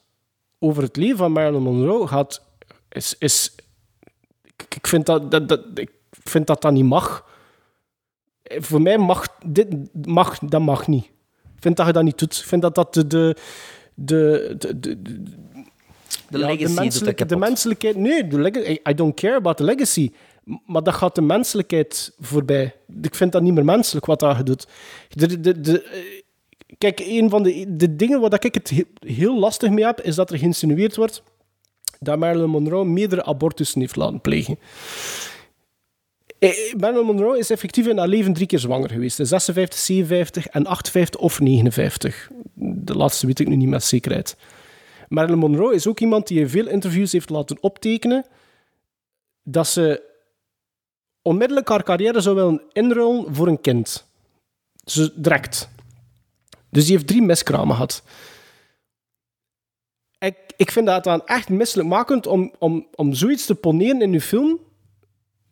over 0.59 0.83
het 0.83 0.97
leven 0.97 1.17
van 1.19 1.33
Marilyn 1.33 1.63
Monroe 1.63 2.07
gaat, 2.07 2.43
is... 2.89 3.15
is 3.19 3.55
ik, 4.75 4.87
vind 4.87 5.07
dat, 5.07 5.31
dat, 5.31 5.49
dat, 5.49 5.61
ik 5.75 5.91
vind 6.11 6.47
dat 6.47 6.63
dat 6.63 6.73
niet 6.73 6.85
mag. 6.85 7.27
Voor 8.43 8.83
mij 8.83 8.99
mag 8.99 9.27
dit 9.47 9.75
mag, 10.07 10.39
dat 10.39 10.61
mag 10.61 10.87
niet. 10.87 11.05
Ik 11.57 11.65
vind 11.65 11.77
dat 11.77 11.87
je 11.87 11.93
dat 11.93 12.03
niet 12.03 12.19
doet. 12.19 12.37
Ik 12.39 12.45
vind 12.45 12.63
dat 12.63 12.75
dat 12.75 12.95
de, 12.95 13.07
de, 13.07 13.37
de, 13.95 15.03
de- 16.31 16.39
ja, 16.39 16.47
legacy 16.47 16.75
de, 16.75 16.81
menselijke, 16.81 17.27
de 17.27 17.37
menselijkheid... 17.37 17.97
Nee, 17.97 18.27
de 18.27 18.81
I 18.89 18.95
don't 18.95 19.15
care 19.15 19.35
about 19.37 19.57
the 19.57 19.65
legacy. 19.65 20.11
Maar 20.67 20.83
dat 20.83 20.95
gaat 20.95 21.15
de 21.15 21.23
menselijkheid 21.23 22.13
voorbij. 22.21 22.75
Ik 23.03 23.15
vind 23.15 23.33
dat 23.33 23.43
niet 23.43 23.55
meer 23.55 23.65
menselijk 23.65 24.07
wat 24.07 24.21
dat 24.21 24.47
doet. 24.47 24.67
De, 25.09 25.41
de, 25.41 25.61
de, 25.61 25.83
eh, 25.83 26.01
kijk, 26.79 27.01
een 27.01 27.31
van 27.31 27.43
de, 27.43 27.77
de 27.77 27.97
dingen 27.97 28.21
waar 28.21 28.45
ik 28.45 28.55
het 28.55 28.71
he- 28.71 29.09
heel 29.13 29.39
lastig 29.39 29.71
mee 29.71 29.85
heb, 29.85 30.01
is 30.01 30.15
dat 30.15 30.31
er 30.31 30.39
geïnsinueerd 30.39 30.97
wordt 30.97 31.23
dat 32.01 32.19
Marilyn 32.19 32.51
Monroe 32.51 32.85
meerdere 32.85 33.25
abortussen 33.25 33.81
heeft 33.81 33.97
laten 33.97 34.21
plegen. 34.21 34.59
Eh, 36.39 36.51
Marilyn 36.79 37.05
Monroe 37.07 37.39
is 37.39 37.51
effectief 37.51 37.87
in 37.87 37.99
haar 37.99 38.09
leven 38.09 38.33
drie 38.33 38.47
keer 38.47 38.59
zwanger 38.59 38.91
geweest. 38.91 39.19
In 39.19 39.27
56, 39.27 39.79
57 39.79 40.47
en 40.47 40.67
58 40.67 41.21
of 41.21 41.41
59. 41.41 42.31
De 42.55 42.95
laatste 42.95 43.27
weet 43.27 43.41
ik 43.41 43.49
nu 43.49 43.57
niet 43.57 43.69
met 43.69 43.85
zekerheid. 43.85 44.37
Marilyn 45.09 45.39
Monroe 45.39 45.75
is 45.75 45.87
ook 45.87 46.01
iemand 46.01 46.27
die 46.27 46.41
in 46.41 46.49
veel 46.49 46.69
interviews 46.69 47.13
heeft 47.13 47.31
laten 47.31 47.63
optekenen 47.63 48.27
dat 49.43 49.67
ze 49.67 50.03
onmiddellijk 51.23 51.69
haar 51.69 51.83
carrière 51.83 52.21
zou 52.21 52.37
willen 52.37 52.63
inruilen 52.73 53.35
voor 53.35 53.47
een 53.47 53.61
kind. 53.61 54.07
Dus 54.85 55.11
direct. 55.15 55.69
Dus 56.71 56.85
die 56.85 56.95
heeft 56.95 57.07
drie 57.07 57.23
miskramen 57.23 57.75
gehad. 57.75 58.03
Ik, 60.19 60.37
ik 60.57 60.71
vind 60.71 60.87
dat 60.87 61.05
dan 61.05 61.27
echt 61.27 61.49
misselijkmakend 61.49 62.27
om, 62.27 62.53
om, 62.59 62.87
om 62.95 63.15
zoiets 63.15 63.47
te 63.47 63.55
poneren 63.55 64.03
in 64.03 64.13
uw 64.13 64.21
film, 64.21 64.61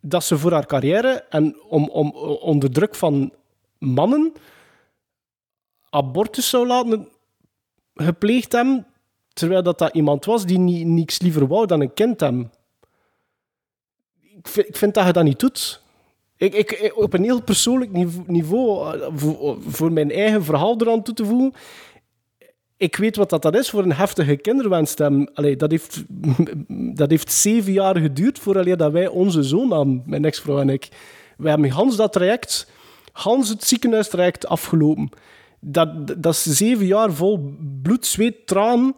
dat 0.01 0.25
ze 0.25 0.39
voor 0.39 0.53
haar 0.53 0.67
carrière 0.67 1.25
en 1.29 1.63
om, 1.63 1.89
om, 1.89 2.11
onder 2.41 2.71
druk 2.71 2.95
van 2.95 3.33
mannen 3.79 4.33
abortus 5.91 6.49
zou 6.49 6.67
laten 6.67 7.09
gepleegd 7.95 8.53
hebben, 8.53 8.87
terwijl 9.39 9.63
dat, 9.63 9.79
dat 9.79 9.95
iemand 9.95 10.25
was 10.25 10.47
die 10.47 10.59
niet, 10.59 10.87
niks 10.87 11.21
liever 11.21 11.47
wou 11.47 11.67
dan 11.67 11.81
een 11.81 11.95
kind 11.95 12.21
hebben. 12.21 12.53
Ik 14.21 14.49
vind, 14.49 14.69
ik 14.69 14.77
vind 14.77 14.95
dat 14.95 15.07
je 15.07 15.13
dat 15.13 15.25
niet 15.25 15.41
doet. 15.41 15.83
Ik, 16.37 16.55
ik, 16.55 16.93
op 16.95 17.13
een 17.13 17.23
heel 17.23 17.43
persoonlijk 17.43 17.93
nive- 17.93 18.23
niveau, 18.27 18.99
eh, 19.01 19.57
voor, 19.67 19.93
mijn 19.93 20.11
eigen 20.11 20.45
verhaal 20.45 20.81
eraan 20.81 21.03
toe 21.03 21.15
te 21.15 21.25
voegen, 21.25 21.53
ik 22.77 22.97
weet 22.97 23.17
wat 23.17 23.31
dat, 23.31 23.43
dat 23.43 23.57
is 23.57 23.71
voor 23.71 23.83
een 23.83 23.93
heftige 23.93 24.37
kinderwens 24.37 24.97
dat, 24.97 25.71
heeft, 25.71 26.05
dat 27.01 27.11
heeft 27.11 27.33
zeven 27.33 27.73
jaar 27.73 27.97
geduurd 27.97 28.39
voordat 28.39 28.79
dat 28.79 28.93
wij 28.93 29.09
onze 29.09 29.43
zoon 29.43 29.73
hadden, 29.73 30.03
mijn 30.07 30.25
ex-vrouw 30.25 30.61
en 30.61 30.69
ik. 30.69 30.89
We 31.37 31.49
hebben 31.49 31.73
gans 31.73 31.97
dat 31.97 32.13
traject, 32.13 32.71
gans 33.13 33.49
het 33.49 33.65
ziekenhuistraject 33.65 34.47
afgelopen. 34.47 35.09
Dat, 35.61 36.07
dat 36.07 36.35
is 36.35 36.43
zeven 36.43 36.87
jaar 36.87 37.13
vol 37.13 37.55
bloed, 37.83 38.07
zweet, 38.07 38.47
traan. 38.47 38.95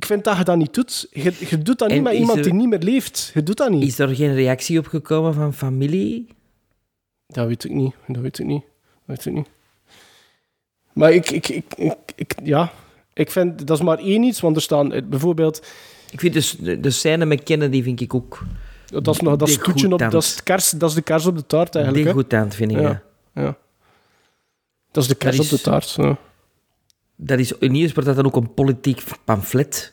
Ik 0.00 0.06
vind 0.06 0.24
dat 0.24 0.36
je 0.36 0.44
dat 0.44 0.56
niet 0.56 0.74
doet. 0.74 1.06
Je, 1.10 1.32
je 1.50 1.58
doet 1.58 1.78
dat 1.78 1.88
niet 1.90 2.02
met 2.02 2.12
iemand 2.14 2.38
er- 2.38 2.44
die 2.44 2.52
niet 2.52 2.68
meer 2.68 2.78
leeft. 2.78 3.30
Je 3.34 3.42
doet 3.42 3.56
dat 3.56 3.70
niet. 3.70 3.82
Is 3.82 3.98
er 3.98 4.14
geen 4.14 4.34
reactie 4.34 4.78
op 4.78 4.86
gekomen 4.86 5.34
van 5.34 5.54
familie? 5.54 6.26
Dat 7.26 7.46
weet 7.46 7.64
ik 7.64 7.70
niet. 7.70 7.94
Dat 8.06 8.22
weet 8.22 8.38
ik 8.38 8.46
niet. 8.46 8.62
Dat 9.06 9.16
weet 9.16 9.26
ik 9.26 9.32
niet. 9.32 9.48
Maar 10.92 11.12
ik, 11.12 11.30
ik, 11.30 11.48
ik, 11.48 11.64
ik, 11.76 11.92
ik- 12.14 12.34
ja, 12.42 12.72
ik 13.12 13.30
vind 13.30 13.66
dat 13.66 13.78
is 13.78 13.84
maar 13.84 13.98
één 13.98 14.22
iets, 14.22 14.40
want 14.40 14.56
er 14.56 14.62
staan 14.62 14.92
eh, 14.92 15.02
bijvoorbeeld. 15.04 15.66
Ik 16.10 16.20
vind 16.20 16.32
dus 16.34 16.56
de, 16.58 16.80
de 16.80 16.90
scène 16.90 17.24
met 17.24 17.42
Kennedy 17.42 17.82
vind 17.82 18.00
ik 18.00 18.14
ook. 18.14 18.42
Dat 18.86 19.08
is 19.14 19.20
nog 19.20 19.36
dat 19.36 19.48
is 19.48 19.54
op, 19.58 19.98
dat 20.10 20.22
is, 20.22 20.42
kers, 20.42 20.70
dat 20.70 20.88
is 20.88 20.94
de 20.94 21.02
kers 21.02 21.26
op 21.26 21.36
de 21.36 21.46
taart 21.46 21.74
eigenlijk. 21.74 22.04
Degoutant, 22.04 22.54
vind 22.54 22.70
ik. 22.70 22.76
Ja. 22.78 23.02
ja. 23.34 23.42
ja. 23.42 23.56
Dat 24.90 25.02
is 25.02 25.08
de 25.08 25.14
kers 25.14 25.38
op 25.40 25.48
de 25.48 25.60
taart. 25.60 25.90
Ja. 25.96 26.18
Dat 27.22 27.38
is, 27.38 27.52
in 27.52 27.72
wordt 27.72 28.04
dat 28.04 28.16
dan 28.16 28.26
ook 28.26 28.36
een 28.36 28.54
politiek 28.54 29.02
pamflet. 29.24 29.90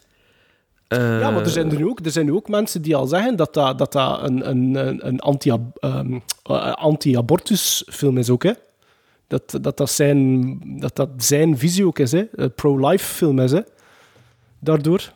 Eh, 0.87 1.19
Ja, 1.19 1.31
maar 1.31 1.41
er 1.41 1.49
zijn 1.49 1.71
er, 1.71 1.77
nu 1.77 1.87
ook, 1.87 1.99
er 2.05 2.11
zijn 2.11 2.25
nu 2.25 2.33
ook 2.33 2.49
mensen 2.49 2.81
die 2.81 2.95
al 2.95 3.07
zeggen 3.07 3.35
dat 3.35 3.53
dat, 3.53 3.77
dat, 3.77 3.91
dat 3.91 4.23
een, 4.23 4.49
een, 4.49 4.75
een, 5.07 5.19
ehm, 5.79 6.19
eh, 6.43 6.73
anti-abortus 6.73 7.83
film 7.89 8.17
is 8.17 8.29
ook, 8.29 8.43
hè. 8.43 8.51
Dat 9.27 9.57
dat, 9.61 9.77
dat, 9.77 9.89
zijn, 9.89 10.59
dat 10.79 10.95
dat 10.95 11.09
zijn 11.17 11.57
visie 11.57 11.85
ook 11.85 11.99
is, 11.99 12.11
hè. 12.11 12.27
Een 12.31 12.53
pro-life 12.53 13.13
film 13.13 13.39
is, 13.39 13.51
hè. 13.51 13.61
Daardoor. 14.59 15.11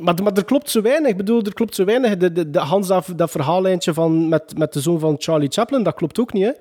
Maar, 0.00 0.22
maar 0.22 0.32
er 0.32 0.44
klopt 0.44 0.70
zo 0.70 0.82
weinig. 0.82 1.10
Ik 1.10 1.16
bedoel, 1.16 1.42
er 1.42 1.54
klopt 1.54 1.74
zo 1.74 1.84
weinig. 1.84 2.16
De, 2.16 2.32
de, 2.32 2.50
de 2.50 2.58
Hans, 2.58 2.86
dat, 2.86 3.12
dat 3.16 3.30
verhaallijntje 3.30 3.94
van, 3.94 4.28
met, 4.28 4.58
met 4.58 4.72
de 4.72 4.80
zoon 4.80 4.98
van 4.98 5.16
Charlie 5.18 5.50
Chaplin, 5.50 5.82
dat 5.82 5.94
klopt 5.94 6.20
ook 6.20 6.32
niet, 6.32 6.44
hè. 6.44 6.52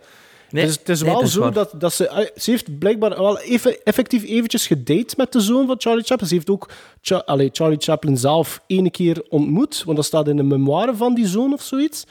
Nee, 0.52 0.62
het 0.64 0.72
is, 0.72 0.78
het 0.80 0.90
is 0.90 1.02
nee, 1.02 1.12
wel 1.12 1.22
is 1.22 1.32
zo 1.32 1.40
waar. 1.40 1.54
dat, 1.54 1.72
dat 1.78 1.94
ze... 1.94 2.08
eh, 2.08 2.26
Ze 2.36 2.52
heeft 2.52 2.78
blijkbaar 2.80 3.10
wel 3.10 3.40
even, 3.40 3.84
effectief 3.84 4.24
eventjes 4.24 4.68
gedate 4.68 5.14
met 5.18 5.32
de 5.32 5.40
zoon 5.40 5.68
van 5.68 5.76
Charlie 5.80 6.04
Chaplin. 6.04 6.28
Ze 6.28 6.34
heeft 6.34 6.50
ook 6.50 6.70
Cha- 7.02 7.24
Charlie 7.52 7.80
Chaplin 7.80 8.18
zelf 8.18 8.62
ene 8.68 8.90
keer 8.90 9.26
ontmoet, 9.30 9.84
want 9.84 9.98
dat 9.98 10.06
staat 10.06 10.28
in 10.28 10.36
de 10.36 10.44
memoire 10.44 10.96
van 10.96 11.16
die 11.16 11.28
zoon 11.28 11.54
of 11.54 11.62
zoiets. 11.62 12.04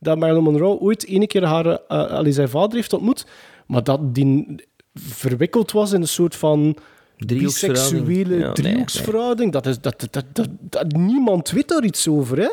Dat 0.00 0.18
Marilyn 0.18 0.42
Monroe 0.42 0.78
ooit 0.80 1.06
ene 1.06 1.26
keer 1.26 1.44
haar, 1.44 1.66
eh, 1.66 1.78
allee, 1.88 2.32
zijn 2.32 2.48
vader 2.48 2.74
heeft 2.76 2.92
ontmoet, 2.92 3.26
maar 3.66 3.82
dat 3.84 4.14
die 4.14 4.54
verwikkeld 4.94 5.72
was 5.72 5.92
in 5.92 6.00
een 6.00 6.08
soort 6.08 6.36
van 6.36 6.76
Driehoeksverhouding. 7.16 8.06
biseksuele 8.06 8.44
nee, 8.44 8.52
driehoeksverhouding. 8.52 9.52
Dat 9.52 9.66
is, 9.66 9.80
dat, 9.80 10.00
dat, 10.00 10.12
dat, 10.12 10.24
dat, 10.32 10.48
dat- 10.60 10.92
niemand 10.92 11.50
weet 11.50 11.68
daar 11.68 11.84
iets 11.84 12.08
over, 12.08 12.38
hè. 12.38 12.48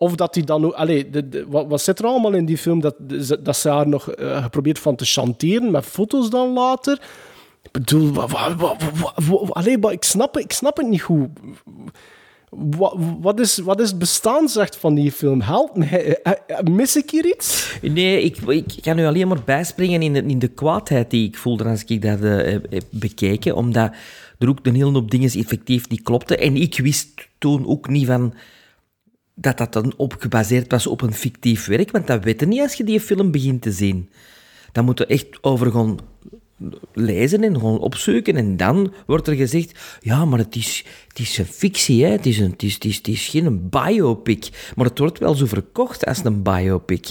Of 0.00 0.14
dat 0.14 0.34
hij 0.34 0.44
dan. 0.44 0.74
Allee, 0.74 1.10
de, 1.10 1.28
de- 1.28 1.46
wat, 1.48 1.80
zit 1.80 1.98
er 1.98 2.04
allemaal 2.04 2.34
in 2.34 2.44
die 2.44 2.58
film? 2.58 2.80
Dat, 2.80 2.94
dat 3.40 3.56
ze 3.56 3.68
haar 3.68 3.88
nog 3.88 4.10
eh, 4.10 4.42
geprobeerd 4.42 4.78
van 4.78 4.96
te 4.96 5.04
chanteren, 5.04 5.70
met 5.70 5.84
foto's 5.84 6.30
dan 6.30 6.52
later. 6.52 7.00
Ik 7.62 7.72
bedoel, 7.72 8.12
wat, 8.12 8.76
allee, 9.50 9.78
ik, 9.90 10.04
snap, 10.04 10.38
ik 10.38 10.52
snap 10.52 10.76
het 10.76 10.88
niet 10.88 11.02
goed. 11.02 11.28
Wat, 12.50 12.96
wat, 13.20 13.40
is, 13.40 13.58
wat 13.58 13.80
is 13.80 13.88
het 13.88 13.98
bestaansrecht 13.98 14.76
van 14.76 14.94
die 14.94 15.12
film? 15.12 15.40
Help 15.40 15.76
mij. 15.76 16.18
Mis 16.70 16.96
ik 16.96 17.10
hier 17.10 17.26
iets? 17.26 17.78
Nee, 17.82 18.22
ik, 18.22 18.66
kan 18.82 18.96
nu 18.96 19.06
alleen 19.06 19.28
maar 19.28 19.42
bijspringen 19.44 20.02
in 20.02 20.12
de, 20.12 20.22
in 20.22 20.38
de 20.38 20.48
kwaadheid 20.48 21.10
die 21.10 21.28
ik 21.28 21.36
voelde 21.36 21.64
als 21.64 21.84
ik 21.84 22.02
dat 22.02 22.18
heb 22.20 22.66
heb 22.70 22.84
bekeken. 22.90 23.56
Omdat 23.56 23.92
er 24.38 24.48
ook 24.48 24.58
een 24.62 24.74
hele 24.74 24.90
hoop 24.90 25.10
dingen 25.10 25.30
effectief 25.30 25.88
niet 25.88 26.02
klopten. 26.02 26.38
En 26.38 26.56
ik 26.56 26.78
wist 26.78 27.28
toen 27.38 27.66
ook 27.66 27.88
niet 27.88 28.06
van 28.06 28.34
dat 29.40 29.58
dat 29.58 29.72
dan 29.72 29.92
op 29.96 30.16
gebaseerd 30.18 30.70
was 30.70 30.86
op 30.86 31.02
een 31.02 31.14
fictief 31.14 31.66
werk. 31.66 31.90
Want 31.90 32.06
dat 32.06 32.24
weet 32.24 32.40
je 32.40 32.46
niet 32.46 32.60
als 32.60 32.74
je 32.74 32.84
die 32.84 33.00
film 33.00 33.30
begint 33.30 33.62
te 33.62 33.72
zien. 33.72 34.08
Dan 34.72 34.84
moet 34.84 34.98
je 34.98 35.06
echt 35.06 35.38
over 35.40 35.70
gaan 35.70 35.98
lezen 36.92 37.44
en 37.44 37.54
gewoon 37.54 37.78
opzoeken. 37.78 38.36
En 38.36 38.56
dan 38.56 38.92
wordt 39.06 39.26
er 39.26 39.34
gezegd, 39.34 39.98
ja, 40.00 40.24
maar 40.24 40.38
het 40.38 40.56
is, 40.56 40.84
het 41.08 41.18
is 41.18 41.38
een 41.38 41.46
fictie, 41.46 42.04
hè? 42.04 42.10
Het, 42.10 42.26
is 42.26 42.38
een, 42.38 42.50
het, 42.50 42.62
is, 42.62 42.74
het, 42.96 43.08
is, 43.08 43.28
geen 43.28 43.68
biopic. 43.68 44.72
Maar 44.76 44.86
het 44.86 44.98
wordt 44.98 45.18
wel 45.18 45.34
zo 45.34 45.46
verkocht 45.46 46.06
als 46.06 46.24
een 46.24 46.42
biopic. 46.42 47.08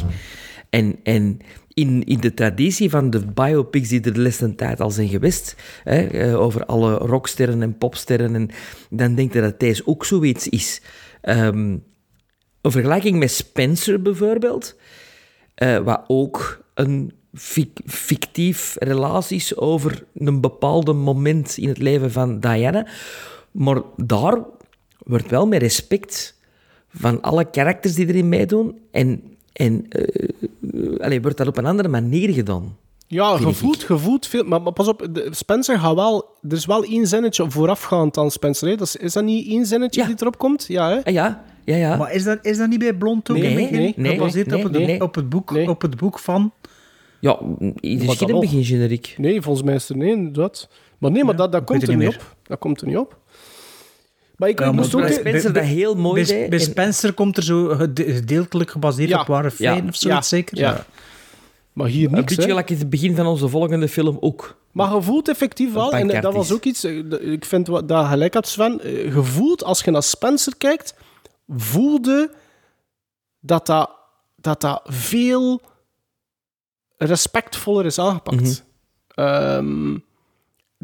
En, 0.69 0.95
en 1.03 1.39
in, 1.73 2.03
in 2.03 2.19
de 2.19 2.33
traditie 2.33 2.89
van 2.89 3.09
de 3.09 3.25
biopics 3.25 3.89
die 3.89 4.01
er 4.01 4.13
de 4.13 4.21
laatste 4.21 4.55
tijd 4.55 4.81
al 4.81 4.91
zijn 4.91 5.07
geweest, 5.07 5.55
hè, 5.83 6.01
eh, 6.07 6.39
over 6.39 6.65
alle 6.65 6.93
rocksterren 6.93 7.61
en 7.61 7.77
popsterren, 7.77 8.35
en 8.35 8.49
dan 8.89 9.15
denk 9.15 9.33
je 9.33 9.41
dat 9.41 9.59
deze 9.59 9.87
ook 9.87 10.05
zoiets 10.05 10.49
is. 10.49 10.81
Ehm, 11.21 11.77
een 12.67 12.81
vergelijking 12.81 13.19
met 13.19 13.31
Spencer 13.31 14.01
bijvoorbeeld, 14.01 14.75
eh, 15.55 15.77
wat 15.77 16.03
ook 16.07 16.63
een 16.73 17.13
fic- 17.33 17.79
fictief 17.85 18.75
relatie 18.79 19.37
is 19.37 19.57
over 19.57 20.03
een 20.15 20.41
bepaalde 20.41 20.93
moment 20.93 21.57
in 21.57 21.67
het 21.67 21.77
leven 21.77 22.11
van 22.11 22.39
Diana. 22.39 22.87
Maar 23.51 23.81
daar 23.95 24.43
wordt 24.97 25.29
wel 25.29 25.47
met 25.47 25.61
respect 25.61 26.35
van 26.89 27.21
alle 27.21 27.49
karakters 27.49 27.93
die 27.93 28.07
erin 28.07 28.29
meedoen 28.29 28.77
en, 28.91 29.23
en 29.53 29.85
eh, 29.89 30.29
allee, 30.99 31.21
wordt 31.21 31.37
dat 31.37 31.47
op 31.47 31.57
een 31.57 31.65
andere 31.65 31.89
manier 31.89 32.33
gedaan. 32.33 32.77
Ja, 33.09 33.37
gevoeld, 33.37 33.83
gevoeld 33.83 34.27
veel. 34.27 34.43
Maar, 34.43 34.61
maar 34.61 34.73
pas 34.73 34.87
op, 34.87 35.07
Spencer 35.29 35.79
gaat 35.79 35.95
wel... 35.95 36.25
Er 36.49 36.55
is 36.55 36.65
wel 36.65 36.83
één 36.83 37.07
zinnetje 37.07 37.51
voorafgaand 37.51 38.17
aan 38.17 38.31
Spencer. 38.31 38.67
Hè? 38.69 38.75
Dat 38.75 38.87
is, 38.87 38.95
is 38.95 39.13
dat 39.13 39.23
niet 39.23 39.47
één 39.47 39.65
zinnetje 39.65 40.05
die 40.05 40.15
erop 40.19 40.37
komt? 40.37 40.65
Ja, 40.67 40.89
hè? 40.89 41.03
Ah, 41.03 41.13
ja, 41.13 41.43
ja, 41.67 41.75
ja. 41.75 41.95
Maar 41.95 42.13
is 42.13 42.23
dat, 42.23 42.39
is 42.41 42.57
dat 42.57 42.69
niet 42.69 42.79
bij 42.79 42.93
Blond 42.93 43.29
ook 43.31 43.37
Nee, 43.37 43.45
in 43.51 43.57
het 43.57 43.69
begin? 43.69 43.79
nee, 43.81 43.93
nee, 43.97 44.13
Gebaseerd 44.13 44.47
nee, 44.47 44.57
op, 44.57 44.63
het, 44.63 44.71
nee. 44.85 45.01
op, 45.01 45.15
het 45.15 45.29
boek, 45.29 45.51
op 45.67 45.81
het 45.81 45.97
boek 45.97 46.19
van... 46.19 46.51
Ja, 47.19 47.39
er 47.59 47.71
is 47.79 47.97
Maar 47.97 48.05
dat 48.05 48.17
geen 48.17 48.27
wel. 48.27 48.39
begingeneriek. 48.39 49.15
Nee, 49.17 49.41
volgens 49.41 49.65
mij 49.65 49.75
is 49.75 49.89
er 49.89 49.97
nee, 49.97 50.11
inderdaad. 50.11 50.69
Maar 50.97 51.11
nee, 51.11 51.23
maar 51.23 51.35
dat, 51.35 51.51
dat 51.51 51.63
komt 51.63 51.81
er 51.83 51.89
het 51.89 51.97
niet 51.97 52.07
op. 52.07 52.35
Dat 52.43 52.59
komt 52.59 52.81
er 52.81 52.87
niet 52.87 52.97
op. 52.97 53.17
Maar 54.37 54.49
ik, 54.49 54.59
Ja, 54.59 54.71
moest 54.71 54.95
ook... 54.95 55.07
Spencer 55.07 55.53
dat 55.53 55.63
heel 55.63 55.95
mooi 55.95 56.25
bij, 56.25 56.33
deed 56.39 56.49
bij 56.49 56.59
en- 56.59 56.65
Spencer 56.65 57.13
komt 57.13 57.37
er 57.37 57.43
zo 57.43 57.65
gede- 57.67 58.13
gedeeltelijk 58.13 58.69
gebaseerd 58.71 59.09
Ja. 59.09 59.19
op 59.21 59.27
ware 59.27 59.51
feiten 59.51 59.83
Ja. 59.83 59.89
of 59.89 59.95
zoiets, 59.95 60.29
Ja. 60.29 60.37
zeker? 60.37 60.57
Ja. 60.57 60.85
Maar 61.73 61.87
hier 61.87 62.07
Een 62.07 62.11
niks, 62.13 62.25
beetje 62.25 62.41
hè. 62.41 62.47
gelijk 62.47 62.69
in 62.69 62.77
het 62.77 62.89
begin 62.89 63.15
van 63.15 63.25
onze 63.25 63.47
volgende 63.47 63.87
film 63.87 64.17
ook. 64.19 64.57
Maar 64.71 64.93
je 64.95 65.01
voelt 65.01 65.29
effectief 65.29 65.73
wel, 65.73 65.91
en 65.91 66.21
dat 66.21 66.33
was 66.33 66.51
ook 66.51 66.63
iets, 66.63 66.83
eh, 66.83 67.03
dat- 67.05 67.21
ik 67.21 67.45
vind 67.45 67.67
wat 67.67 67.87
dat 67.87 68.05
gelijk 68.07 68.33
had 68.33 68.47
Sven, 68.47 68.79
eh, 68.83 69.03
je 69.13 69.23
voelt 69.23 69.63
als 69.63 69.83
je 69.83 69.91
naar 69.91 70.03
Spencer 70.03 70.53
kijkt, 70.57 70.93
voelde 71.47 72.31
dat 73.39 73.65
dat, 73.65 73.89
dat, 74.35 74.61
dat 74.61 74.81
veel 74.85 75.61
respectvoller 76.97 77.85
is 77.85 77.99
aangepakt. 77.99 78.63
Ehm, 79.07 79.97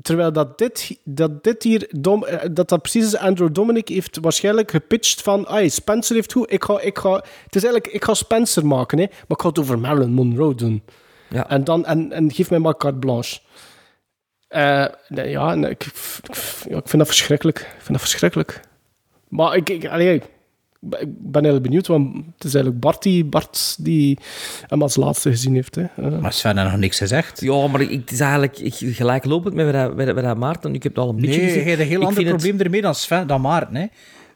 terwijl 0.01 0.31
dat 0.31 0.57
dit, 0.57 0.99
dat 1.03 1.43
dit 1.43 1.63
hier, 1.63 1.87
Dom, 1.91 2.23
eh, 2.25 2.49
dat 2.51 2.69
dat 2.69 2.81
precies 2.81 3.05
is, 3.05 3.17
Andrew 3.17 3.53
Dominic 3.53 3.87
heeft 3.87 4.17
waarschijnlijk 4.21 4.71
gepitcht 4.71 5.21
van, 5.21 5.47
ay, 5.47 5.69
Spencer 5.69 6.15
heeft 6.15 6.31
goed, 6.31 6.51
ik 6.51 6.63
ga, 6.63 6.79
ik 6.79 6.97
ga, 6.97 7.13
het 7.43 7.55
is 7.55 7.63
eigenlijk, 7.63 7.87
ik 7.87 8.03
ga 8.03 8.13
Spencer 8.13 8.65
maken, 8.65 8.97
hè, 8.97 9.05
maar 9.05 9.37
ik 9.37 9.41
ga 9.41 9.47
het 9.47 9.59
over 9.59 9.79
Marilyn 9.79 10.13
Monroe 10.13 10.55
doen. 10.55 10.83
Ja. 11.29 11.49
En, 11.49 11.63
dan, 11.63 11.85
en, 11.85 12.11
en 12.11 12.31
geef 12.31 12.49
mij 12.49 12.59
maar 12.59 12.77
carte 12.77 12.97
blanche. 12.97 13.39
Eh, 14.47 14.85
nee, 15.07 15.29
ja, 15.29 15.55
nee, 15.55 15.71
ik, 15.71 15.85
ik, 15.85 16.35
ja, 16.69 16.77
ik 16.77 16.87
vind 16.87 16.97
dat 16.97 17.07
verschrikkelijk. 17.07 17.59
Ik 17.59 17.75
vind 17.77 17.87
dat 17.87 18.01
verschrikkelijk. 18.01 18.61
Maar 19.27 19.55
ik, 19.55 19.69
ik, 19.69 19.87
allee, 19.87 20.21
ik 20.99 21.07
ben 21.31 21.43
heel 21.43 21.61
benieuwd, 21.61 21.87
want 21.87 22.15
het 22.15 22.43
is 22.43 22.53
eigenlijk 22.53 22.79
Bart 22.83 23.01
die, 23.03 23.25
Bart 23.25 23.75
die 23.79 24.17
hem 24.67 24.81
als 24.81 24.95
laatste 24.95 25.29
gezien 25.29 25.53
heeft. 25.53 25.75
Hè. 25.75 25.83
Eh, 25.97 26.19
Maar 26.19 26.33
Sven 26.33 26.57
heeft 26.57 26.69
nog 26.71 26.79
niks 26.79 26.97
gezegd. 26.97 27.41
Ja, 27.41 27.67
maar 27.67 27.81
ik, 27.81 27.89
het 27.89 28.11
is 28.11 28.19
eigenlijk 28.19 28.59
ik, 28.59 28.73
gelijklopend 28.79 29.53
met 29.55 29.73
dat- 29.73 29.97
dat- 29.97 30.13
wat 30.15 30.23
dat 30.23 30.37
Maarten. 30.37 30.73
Ik 30.75 30.83
heb 30.83 30.95
het 30.95 31.03
al 31.03 31.09
een 31.09 31.15
beetje 31.15 31.29
Nee, 31.29 31.39
gezegd. 31.39 31.63
je 31.63 31.69
hebt 31.69 31.81
een 31.81 31.87
heel 31.87 32.01
Ik 32.01 32.07
ander 32.07 32.23
het- 32.25 32.35
probleem 32.35 32.59
ermee 32.59 32.81
dan, 32.81 32.95
Sven, 32.95 33.27
dan 33.27 33.41
Maarten. 33.41 33.75
Hè. 33.75 33.85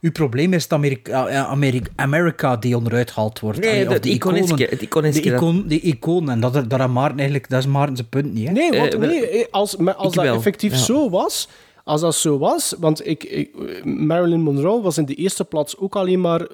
uw 0.02 0.12
probleem 0.12 0.54
is 0.54 0.64
het 0.64 0.74
Amerika, 0.74 1.28
eh, 1.28 1.44
Amerika, 1.50 1.90
Amerika 1.96 2.56
die 2.58 2.78
onderuit 2.78 3.12
gehaald 3.12 3.40
wordt. 3.40 3.60
Nee, 3.60 3.70
Allee, 3.70 3.86
of 3.88 3.94
dat 3.94 4.04
die 4.04 4.14
iconiske- 4.14 4.46
iconen. 4.54 4.70
het 4.70 4.82
iconiske 4.82 5.22
De 5.22 5.30
dat- 5.30 5.40
icoon, 5.42 5.64
die 5.68 5.80
icoon, 5.82 6.30
en 6.30 6.40
dat, 6.40 6.54
dat, 6.54 6.70
dat, 6.70 6.90
Maarten 6.90 7.18
eigenlijk, 7.18 7.50
dat 7.50 7.60
is 7.60 7.68
Maarten 7.68 7.96
zijn 7.96 8.10
punt 8.10 8.34
niet. 8.34 8.48
Hè? 8.48 8.54
Nee, 8.54 8.72
want, 8.80 8.94
Eh, 8.94 9.00
nee 9.00 9.30
eh, 9.30 9.46
als, 9.52 9.78
als 9.78 10.14
dat 10.16 10.24
wel, 10.24 10.36
effectief 10.36 10.72
ja. 10.72 10.78
zo 10.78 11.10
was... 11.10 11.48
Als 11.88 12.02
dat 12.02 12.16
zo 12.16 12.38
was, 12.38 12.76
want 12.80 13.08
ik, 13.08 13.50
Marilyn 13.84 14.42
Monroe 14.42 14.82
was 14.82 14.98
in 14.98 15.06
de 15.06 15.14
eerste 15.14 15.46
plaats 15.46 15.78
ook 15.78 15.96
alleen 15.96 16.22
maar... 16.22 16.48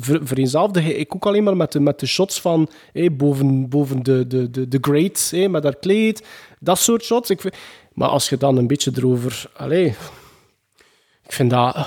vereenzelvigde 0.00 0.94
ik 0.94 1.14
ook 1.14 1.26
alleen 1.26 1.44
maar 1.44 1.56
met 1.56 1.72
de, 1.72 1.80
met 1.80 2.00
de 2.00 2.06
shots 2.06 2.40
van 2.40 2.68
eh, 2.92 3.10
boven, 3.12 3.68
boven 3.68 4.02
de, 4.02 4.26
de, 4.26 4.50
de, 4.50 4.68
de 4.68 4.78
great, 4.80 5.30
eh, 5.34 5.48
met 5.48 5.62
haar 5.62 5.76
kleed. 5.76 6.26
Dat 6.58 6.78
soort 6.78 7.04
shots. 7.04 7.30
Ik 7.30 7.42
maar 7.92 8.08
als 8.08 8.28
je 8.28 8.36
dan 8.36 8.56
een 8.56 8.66
beetje 8.66 8.92
erover... 8.94 9.50
Allee, 9.56 9.86
ik 11.24 11.32
vind 11.32 11.50
dat... 11.50 11.86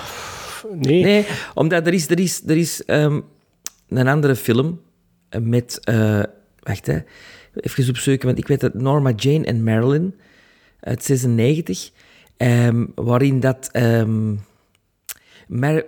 Nee. 0.72 1.26
Omdat 1.54 1.88
er 1.88 1.94
is, 1.94 2.10
er 2.10 2.20
is, 2.20 2.42
er 2.48 2.58
is 2.58 2.86
ehm, 2.86 3.20
een 3.90 4.08
andere 4.08 4.36
film 4.36 4.82
met... 5.42 5.80
eh, 5.84 6.24
wacht, 6.60 6.86
hè. 6.86 7.00
Even 7.56 7.90
opzoeken, 7.90 8.26
want 8.28 8.38
ik 8.38 8.48
weet 8.48 8.62
dat 8.62 8.74
Norma 8.74 9.12
Jane 9.16 9.46
en 9.46 9.64
Marilyn 9.64 10.16
uit 10.80 11.04
96, 11.04 11.92
ehm, 12.44 12.86
waarin 12.96 13.40
dat 13.40 13.70
ehm, 13.72 14.36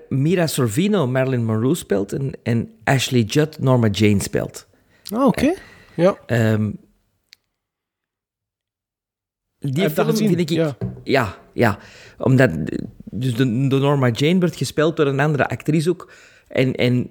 Mira 0.09 0.47
Sorvino 0.47 1.07
Marilyn 1.07 1.45
Monroe 1.45 1.75
speelt 1.75 2.13
en, 2.13 2.31
en 2.43 2.69
Ashley 2.83 3.21
Judd 3.21 3.59
Norma 3.59 3.87
Jane 3.87 4.21
speelt. 4.21 4.67
Ah, 5.09 5.25
oké. 5.25 5.53
Ja. 5.95 6.17
Ehm, 6.25 6.71
die 9.59 9.89
film 9.89 10.07
gezien? 10.07 10.27
vind 10.27 10.39
ik... 10.39 10.49
Ja. 10.49 10.77
Ja. 11.03 11.37
ja, 11.53 11.79
Omdat... 12.17 12.51
Dus 13.17 13.35
de, 13.35 13.67
de 13.67 13.77
Norma 13.77 14.09
Jane 14.09 14.39
werd 14.39 14.55
gespeeld 14.55 14.97
door 14.97 15.07
een 15.07 15.19
andere 15.19 15.49
actrice 15.49 15.89
ook. 15.89 16.11
En, 16.47 16.75
en 16.75 17.09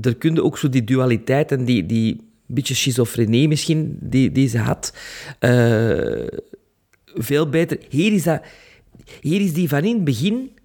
er 0.00 0.16
kun 0.16 0.34
je 0.34 0.42
ook 0.42 0.58
zo 0.58 0.68
die 0.68 0.84
dualiteit 0.84 1.52
en 1.52 1.64
die, 1.64 1.86
die 1.86 2.26
beetje 2.46 2.74
schizofrenie 2.74 3.48
misschien, 3.48 3.96
die, 4.00 4.32
die 4.32 4.48
ze 4.48 4.58
had, 4.58 4.92
eh, 5.38 6.26
veel 7.16 7.48
beter... 7.48 7.78
Hier 7.88 8.12
is, 8.12 8.22
dat, 8.22 8.42
hier 9.20 9.40
is 9.40 9.52
die 9.52 9.68
van 9.68 9.84
in 9.84 9.94
het 9.94 10.04
begin 10.04 10.56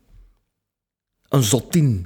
een 1.30 1.44
zottin. 1.44 2.06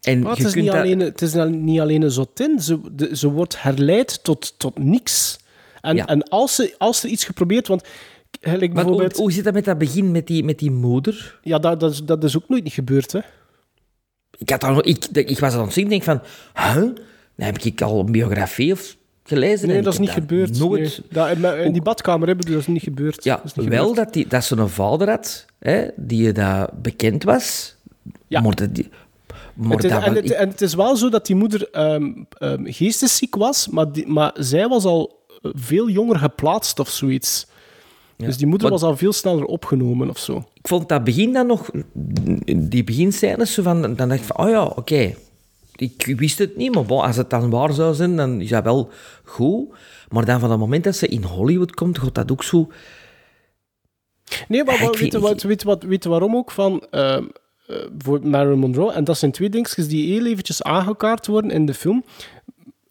En 0.00 0.20
Maar 0.20 0.30
het, 0.30 0.38
je 0.40 0.44
is 0.46 0.52
kunt 0.52 0.64
niet 0.64 0.72
dat- 0.72 0.82
alleen, 0.82 1.00
het 1.00 1.22
is 1.22 1.34
niet 1.48 1.80
alleen 1.80 2.02
een 2.02 2.10
zotin, 2.10 2.60
ze, 2.60 2.80
de- 2.92 3.16
ze 3.16 3.30
wordt 3.30 3.62
herleid 3.62 4.24
tot, 4.24 4.58
tot 4.58 4.78
niks. 4.78 5.38
En, 5.80 5.96
Ja. 5.96 6.06
en 6.06 6.22
als, 6.22 6.54
ze, 6.54 6.74
als 6.78 7.02
er 7.02 7.08
iets 7.08 7.24
geprobeerd... 7.24 7.68
Want, 7.68 7.86
hoe, 8.42 8.68
bijvoorbeeld... 8.68 9.16
hoe 9.16 9.32
zit 9.32 9.44
dat 9.44 9.54
met 9.54 9.64
dat 9.64 9.78
begin 9.78 10.10
met 10.10 10.26
die, 10.26 10.44
met 10.44 10.58
die 10.58 10.70
moeder? 10.70 11.38
Ja, 11.42 11.58
dat, 11.58 11.80
dat, 11.80 11.90
is, 11.92 12.04
dat 12.04 12.24
is 12.24 12.36
ook 12.36 12.48
nooit 12.48 12.64
niet 12.64 12.72
gebeurd, 12.72 13.12
hè. 13.12 13.20
Ik, 14.38 14.50
had 14.50 14.64
al, 14.64 14.88
ik, 14.88 15.04
ik 15.04 15.38
was 15.38 15.54
aan 15.54 15.62
het 15.64 15.72
zien 15.72 15.84
en 15.84 15.90
denk 15.90 16.02
van... 16.02 16.20
Huh? 16.54 16.74
Dan 17.36 17.46
heb 17.46 17.58
ik 17.58 17.80
al 17.80 18.00
een 18.00 18.12
biografie 18.12 18.72
of 18.72 18.96
gelezen. 19.30 19.68
Nee, 19.68 19.76
en 19.76 19.82
dat 19.84 19.92
is 19.92 19.98
niet 19.98 20.10
gebeurd. 20.10 20.58
Nooit... 20.58 21.00
Nee. 21.10 21.38
Dat, 21.40 21.56
in- 21.56 21.72
die 21.72 21.82
badkamer 21.82 22.26
hebben 22.28 22.46
dat 22.50 22.60
is 22.60 22.66
niet 22.66 22.82
gebeurd. 22.82 23.24
Ja, 23.24 23.36
Dat 23.36 23.44
is 23.44 23.54
niet 23.54 23.68
wel 23.68 23.88
gebeurd. 23.88 24.04
dat, 24.04 24.14
die, 24.14 24.26
dat 24.26 24.44
ze 24.44 24.56
een 24.56 24.68
vader 24.68 25.08
had, 25.10 25.46
hè, 25.58 25.86
die 25.96 26.32
dat 26.32 26.82
bekend 26.82 27.24
was. 27.24 27.74
Ja. 28.26 28.40
Maar 28.40 28.54
dat, 28.54 28.74
die, 28.74 28.88
maar 29.54 29.70
Het 29.76 29.84
is, 29.84 29.90
dat 29.90 30.02
en, 30.02 30.14
was- 30.14 30.22
het, 30.22 30.32
en 30.32 30.48
het 30.48 30.60
is 30.60 30.74
wel 30.74 30.96
zo 30.96 31.08
dat 31.08 31.26
die 31.26 31.36
moeder 31.36 31.68
ehm, 31.70 32.12
geestesziek 32.64 33.34
was, 33.34 33.68
maar, 33.68 33.92
die, 33.92 34.06
maar 34.06 34.32
zij 34.38 34.68
was 34.68 34.84
al 34.84 35.18
veel 35.42 35.88
jonger 35.88 36.18
geplaatst 36.18 36.78
of 36.78 36.88
zoiets. 36.88 37.46
Dus 38.16 38.36
die 38.36 38.46
moeder 38.46 38.70
Maar- 38.70 38.78
was 38.78 38.88
al 38.88 38.96
veel 38.96 39.12
sneller 39.12 39.44
opgenomen 39.44 40.08
of 40.10 40.18
zo. 40.18 40.36
ik 40.54 40.68
vond 40.68 40.88
dat 40.88 41.04
begin 41.04 41.32
dan 41.32 41.46
nog... 41.46 41.70
Die 42.56 42.84
beginscènes, 42.84 43.52
zo 43.54 43.62
van, 43.62 43.80
dan 43.82 43.94
dacht 44.08 44.12
ik 44.20 44.22
van... 44.26 44.38
Oh 44.46 44.50
ja, 44.50 44.64
oké. 44.64 45.14
Ik 45.80 46.14
wist 46.16 46.38
het 46.38 46.56
niet, 46.56 46.74
maar 46.74 46.84
bon, 46.84 47.02
als 47.02 47.16
het 47.16 47.30
dan 47.30 47.50
waar 47.50 47.72
zou 47.72 47.94
zijn, 47.94 48.16
dan 48.16 48.40
is 48.40 48.48
dat 48.48 48.64
wel 48.64 48.90
goed. 49.24 49.68
Maar 50.08 50.24
dan 50.24 50.40
van 50.40 50.50
het 50.50 50.58
moment 50.58 50.84
dat 50.84 50.96
ze 50.96 51.08
in 51.08 51.22
Hollywood 51.22 51.74
komt, 51.74 51.98
gaat 51.98 52.14
dat 52.14 52.32
ook 52.32 52.42
zo... 52.42 52.70
Nee, 54.48 54.64
maar 54.64 54.78
weet, 54.78 55.12
je 55.12 55.20
wat, 55.20 55.42
weet, 55.42 55.62
wat, 55.62 55.82
weet 55.82 56.04
waarom 56.04 56.36
ook? 56.36 56.50
Van, 56.50 56.86
eh, 56.90 57.18
voor 57.98 58.26
Marilyn 58.26 58.58
Monroe, 58.58 58.92
en 58.92 59.04
dat 59.04 59.18
zijn 59.18 59.32
twee 59.32 59.48
dingetjes 59.48 59.88
die 59.88 60.12
heel 60.12 60.26
eventjes 60.26 60.62
aangekaart 60.62 61.26
worden 61.26 61.50
in 61.50 61.66
de 61.66 61.74
film. 61.74 62.04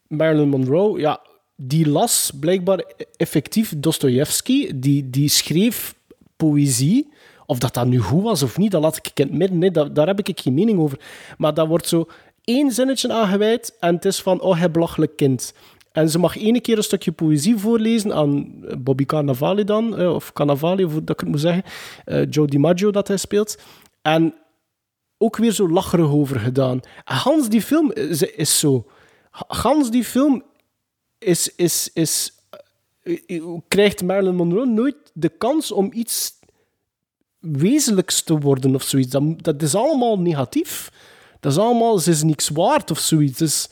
Marilyn 0.08 0.50
Monroe, 0.50 1.00
ja, 1.00 1.22
die 1.56 1.90
las 1.90 2.32
blijkbaar 2.40 2.84
effectief 3.18 3.74
Dostoevsky, 3.78 4.72
die, 4.76 5.10
die 5.10 5.30
schreef 5.30 5.96
poëzie. 6.36 7.10
Of 7.46 7.60
dat 7.60 7.74
dat 7.74 7.88
nu 7.88 8.00
goed 8.00 8.24
was 8.24 8.44
of 8.44 8.58
niet, 8.58 8.72
dat 8.72 8.82
laat 8.82 8.98
ik 8.98 9.20
in 9.20 9.28
het 9.28 9.38
midden. 9.38 9.58
Nee, 9.58 9.72
daar, 9.72 9.94
daar 9.94 10.08
heb 10.08 10.20
ik 10.20 10.40
geen 10.40 10.54
mening 10.54 10.80
over. 10.80 11.00
Maar 11.38 11.54
dat 11.54 11.68
wordt 11.68 11.88
zo 11.88 12.08
één 12.50 12.72
zinnetje 12.72 13.14
aangeweid 13.14 13.76
en 13.80 13.96
het 13.96 14.06
is 14.06 14.22
van, 14.22 14.42
oh, 14.42 14.58
hij 14.58 14.72
belachelijk 14.72 15.16
kind. 15.16 15.54
En 15.92 16.10
ze 16.10 16.20
mag 16.20 16.38
ene 16.38 16.62
keer 16.62 16.78
een 16.78 16.84
stukje 16.84 17.12
poëzie 17.12 17.58
voorlezen 17.58 18.14
aan 18.14 18.64
eh, 18.68 18.76
Bobby 18.78 19.06
Cannavale 19.06 19.64
dan, 19.64 19.98
eh, 19.98 20.14
of 20.14 20.34
Cannavale, 20.34 20.86
of 20.86 20.94
dat 20.94 21.10
ik 21.10 21.20
het 21.20 21.30
moet 21.30 21.40
zeggen. 21.40 21.64
eh, 22.06 22.26
Joe 22.30 22.48
DiMaggio 22.48 22.92
dat 22.92 23.08
hij 23.08 23.18
speelt. 23.18 23.58
En 24.02 24.34
ook 25.18 25.38
weer 25.38 25.52
zo 25.52 25.70
lacherig 25.70 26.10
over 26.10 26.40
gedaan. 26.40 26.80
Hans, 27.04 27.50
die 27.50 27.62
film 27.62 27.92
is, 27.92 28.22
is 28.22 28.60
zo. 28.60 28.86
Gans 29.32 29.92
die 29.92 30.04
film 30.04 30.44
is, 31.18 31.56
is, 31.56 31.90
is, 31.94 32.34
krijgt 33.68 34.04
Marilyn 34.04 34.36
Monroe 34.36 34.66
nooit 34.66 34.96
de 35.14 35.30
kans 35.30 35.72
om 35.72 35.90
iets 35.94 36.40
wezenlijks 37.40 38.22
te 38.22 38.38
worden 38.40 38.76
of 38.76 38.84
zoiets. 38.84 39.10
Dat, 39.10 39.44
dat 39.44 39.62
is 39.62 39.76
allemaal 39.76 40.20
negatief. 40.20 40.92
Dat 41.40 41.52
is 41.52 41.58
allemaal, 41.58 42.00
ze 42.00 42.12
is 42.12 42.24
niks 42.24 42.50
waard 42.50 42.92
of 42.92 43.00
zoiets. 43.00 43.38
Dus 43.38 43.70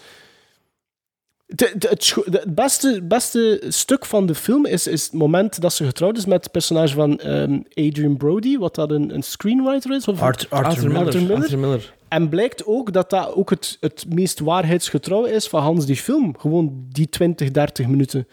het, 1.48 2.46
beste, 2.48 3.02
beste 3.04 3.64
stuk 3.68 4.06
van 4.06 4.26
de 4.26 4.36
film 4.36 4.66
is, 4.66 4.88
is 4.88 5.04
het 5.04 5.14
moment 5.14 5.62
dat 5.62 5.74
ze 5.74 5.86
getrouwd 5.86 6.18
is 6.18 6.26
met 6.26 6.44
het 6.44 6.52
personage 6.52 6.94
van 6.94 7.20
ehm, 7.20 7.60
Adrian 7.74 8.18
Brody, 8.18 8.58
wat 8.58 8.76
dat 8.76 8.92
een, 8.92 9.14
een 9.14 9.24
screenwriter 9.24 9.96
is. 9.96 10.08
Of 10.08 10.22
Arthur- 10.22 10.50
Arthur 10.50 10.66
Arthur 10.72 10.88
Miller. 10.92 11.06
Arthur 11.06 11.22
Miller. 11.22 11.42
Arthur 11.42 11.58
Miller. 11.60 11.94
En 12.08 12.30
blijkt 12.30 12.66
ook 12.66 12.94
dat 12.94 13.10
dat 13.10 13.34
ook 13.34 13.50
het, 13.50 13.78
het 13.80 14.06
meest 14.10 14.40
waarheidsgetrouw 14.40 15.24
is 15.26 15.48
van 15.48 15.62
Hans 15.62 15.86
die 15.86 15.96
film. 15.96 16.38
Gewoon 16.40 16.86
die 16.90 17.10
20, 17.10 17.52
30 17.52 17.88
minuten. 17.88 18.28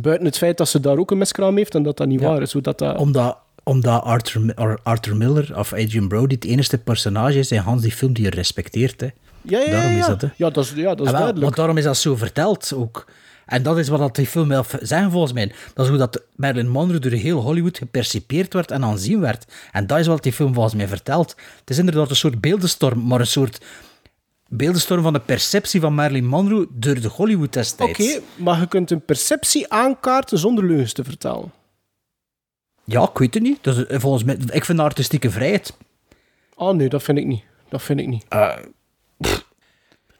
Buiten 0.00 0.26
het 0.26 0.38
feit 0.38 0.56
dat 0.56 0.68
ze 0.68 0.80
daar 0.80 0.98
ook 0.98 1.10
een 1.10 1.18
miskraam 1.18 1.56
heeft 1.56 1.74
en 1.74 1.82
dat 1.82 1.96
dat 1.96 2.06
niet 2.06 2.20
waar 2.20 2.42
is. 2.42 2.50
Zodat 2.50 2.78
dat... 2.78 2.98
Omdat, 2.98 3.38
omdat 3.64 4.02
Arthur, 4.02 4.54
Ar- 4.54 4.78
Arthur 4.82 5.16
Miller 5.16 5.58
of 5.58 5.72
Adrian 5.72 6.08
Brody 6.08 6.34
het 6.34 6.44
enige 6.44 6.78
personage 6.78 7.38
is 7.38 7.50
in 7.50 7.58
Hans 7.58 7.82
die 7.82 7.92
film 7.92 8.12
die 8.12 8.24
je 8.24 8.30
respecteert. 8.30 9.00
Hè. 9.00 9.06
Ja, 9.42 9.58
ja, 9.58 9.64
ja, 9.64 9.70
Daarom 9.70 9.96
is 9.98 10.06
dat, 10.06 10.20
hè. 10.20 10.28
Ja, 10.36 10.50
dat 10.50 10.64
is, 10.64 10.72
ja, 10.74 10.94
dat 10.94 10.98
is 10.98 11.04
wel, 11.04 11.12
duidelijk. 11.12 11.42
Want 11.42 11.56
daarom 11.56 11.76
is 11.76 11.84
dat 11.84 11.96
zo 11.96 12.16
verteld 12.16 12.72
ook. 12.74 13.04
En 13.46 13.62
dat 13.62 13.78
is 13.78 13.88
wat 13.88 13.98
dat 13.98 14.16
die 14.16 14.26
film 14.26 14.48
wil 14.48 14.64
zeggen 14.80 15.10
volgens 15.10 15.32
mij. 15.32 15.52
Dat 15.74 15.84
is 15.84 15.90
hoe 15.90 15.98
dat 15.98 16.22
Marilyn 16.36 16.68
Monroe 16.68 16.98
door 16.98 17.10
heel 17.10 17.40
Hollywood 17.40 17.78
gepercipeerd 17.78 18.52
werd 18.52 18.70
en 18.70 18.84
aanzien 18.84 19.20
werd. 19.20 19.44
En 19.72 19.86
dat 19.86 19.98
is 19.98 20.06
wat 20.06 20.22
die 20.22 20.32
film 20.32 20.54
volgens 20.54 20.74
mij 20.74 20.88
vertelt. 20.88 21.34
Het 21.60 21.70
is 21.70 21.78
inderdaad 21.78 22.10
een 22.10 22.16
soort 22.16 22.40
beeldenstorm, 22.40 23.06
maar 23.06 23.20
een 23.20 23.26
soort 23.26 23.64
beeldenstorm 24.48 25.02
van 25.02 25.12
de 25.12 25.20
perceptie 25.20 25.80
van 25.80 25.94
Marilyn 25.94 26.26
Monroe 26.26 26.66
door 26.70 27.00
de 27.00 27.08
Hollywood 27.08 27.52
destijds. 27.52 28.00
Oké, 28.00 28.20
maar 28.36 28.60
je 28.60 28.66
kunt 28.66 28.90
een 28.90 29.04
perceptie 29.04 29.72
aankaarten 29.72 30.38
zonder 30.38 30.64
leugens 30.64 30.92
te 30.92 31.04
vertellen. 31.04 31.52
Ja, 32.84 33.02
ik 33.02 33.18
weet 33.18 33.34
het 33.34 33.42
niet. 33.42 33.58
Dat 33.64 33.78
eh, 33.78 34.00
volgens 34.00 34.24
mij, 34.24 34.36
ik 34.50 34.64
vind 34.64 34.78
de 34.78 34.84
artistieke 34.84 35.30
vrijheid. 35.30 35.76
Oh 36.54 36.74
nee, 36.74 36.88
dat 36.88 37.02
vind 37.02 37.18
ik 37.18 37.26
niet. 37.26 37.42
Dat 37.68 37.82
vind 37.82 38.00
ik 38.00 38.06
niet. 38.06 38.24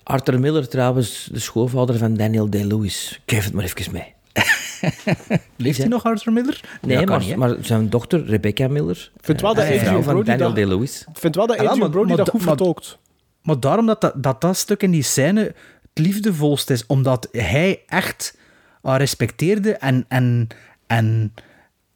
Arthur 0.03 0.41
Miller 0.41 0.69
trouwens, 0.69 1.29
de 1.33 1.39
schoonvader 1.39 1.99
van 1.99 2.15
Daniel 2.15 2.49
Day-Lewis. 2.51 3.21
Ik 3.27 3.33
geef 3.35 3.45
het 3.45 3.53
maar 3.55 3.65
even 3.65 3.93
mee. 3.93 4.13
Leeft 5.57 5.79
hij 5.79 5.89
nog, 5.89 6.05
Arthur 6.05 6.33
Miller? 6.33 6.61
Nee, 6.81 6.99
Ja, 6.99 7.05
maar, 7.05 7.19
niet, 7.19 7.29
hè. 7.29 7.37
maar 7.37 7.55
zijn 7.61 7.91
dochter, 7.91 8.25
Rebecca 8.25 8.69
Miller, 8.69 9.11
Ik 9.17 9.25
vind 9.25 9.41
wel 9.41 9.55
dat 9.55 9.65
eh, 9.65 9.69
vrouw 9.71 9.81
Adrian 9.83 10.03
van 10.03 10.13
Brody 10.13 10.27
Daniel 10.31 10.47
dat- 10.47 10.57
Day-Lewis. 10.57 11.05
Vind 11.13 11.35
wel 11.35 11.47
dat 11.47 11.57
Ah, 11.57 11.63
Adrian 11.63 11.79
maar- 11.79 11.91
Brody 11.91 12.15
dat 12.15 12.27
da- 12.27 12.33
goed 12.33 12.41
maar- 12.41 12.49
vertolkt. 12.49 12.99
Maar 13.43 13.61
daarom 13.61 13.87
dat, 13.87 14.01
dat, 14.01 14.23
dat 14.23 14.41
dat 14.41 14.57
stuk 14.57 14.83
in 14.83 14.91
die 14.91 15.03
scène 15.03 15.41
het 15.41 16.07
liefdevolst 16.07 16.71
is, 16.71 16.87
omdat 16.87 17.29
hij 17.33 17.83
echt 17.87 18.37
haar 18.83 18.99
respecteerde 18.99 19.73
en, 19.77 20.05
en, 20.09 20.49
en 20.87 21.35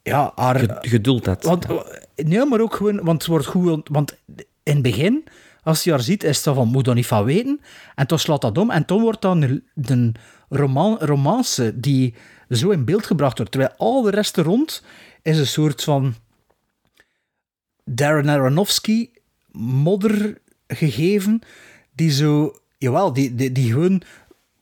ja, 0.09 0.31
haar... 0.35 0.59
Ge- 0.59 0.77
Geduld 0.81 1.25
had. 1.25 1.43
Want, 1.43 1.65
nee, 2.15 2.45
maar 2.45 2.59
ook 2.59 2.75
gewoon, 2.75 3.03
want 3.03 3.21
het 3.21 3.31
wordt 3.31 3.45
goed, 3.45 3.89
want 3.91 4.17
in 4.63 4.73
het 4.73 4.81
begin, 4.81 5.23
als 5.63 5.83
je 5.83 5.91
haar 5.91 6.01
ziet, 6.01 6.23
is 6.23 6.41
zo 6.41 6.53
van, 6.53 6.67
moet 6.67 6.87
er 6.87 6.93
niet 6.95 7.07
van 7.07 7.23
weten. 7.23 7.61
En 7.95 8.07
toen 8.07 8.19
slaat 8.19 8.41
dat 8.41 8.57
om 8.57 8.69
en 8.69 8.85
toen 8.85 9.01
wordt 9.01 9.21
dan 9.21 9.41
een, 9.41 9.63
een 9.75 10.15
roman, 10.49 10.97
romance 10.99 11.79
die 11.79 12.13
zo 12.49 12.69
in 12.69 12.85
beeld 12.85 13.05
gebracht 13.05 13.37
wordt, 13.37 13.51
terwijl 13.51 13.73
al 13.77 14.01
de 14.01 14.09
rest 14.11 14.37
er 14.37 14.43
rond 14.43 14.83
is 15.21 15.37
een 15.37 15.47
soort 15.47 15.83
van 15.83 16.15
Darren 17.83 18.29
Aronofsky 18.29 19.09
modder 19.51 20.37
gegeven, 20.67 21.41
die 21.95 22.11
zo, 22.11 22.59
jawel, 22.77 23.13
die, 23.13 23.35
die, 23.35 23.51
die 23.51 23.71
gewoon 23.71 24.01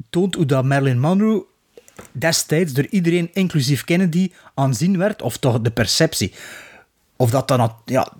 toont 0.09 0.35
hoe 0.35 0.45
dat 0.45 0.65
Marilyn 0.65 0.99
Monroe 0.99 1.45
destijds 2.11 2.73
door 2.73 2.87
iedereen, 2.89 3.29
inclusief 3.33 3.83
Kennedy, 3.83 4.31
aanzien 4.53 4.97
werd, 4.97 5.21
of 5.21 5.37
toch 5.37 5.61
de 5.61 5.71
perceptie. 5.71 6.33
Of 7.15 7.29
dat 7.29 7.47
dan, 7.47 7.73
ja, 7.85 8.13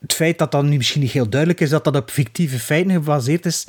het 0.00 0.12
feit 0.12 0.38
dat 0.38 0.52
dat 0.52 0.64
nu 0.64 0.76
misschien 0.76 1.00
niet 1.00 1.10
heel 1.10 1.28
duidelijk 1.28 1.60
is, 1.60 1.70
dat 1.70 1.84
dat 1.84 1.96
op 1.96 2.10
fictieve 2.10 2.58
feiten 2.58 2.92
gebaseerd 2.92 3.46
is, 3.46 3.66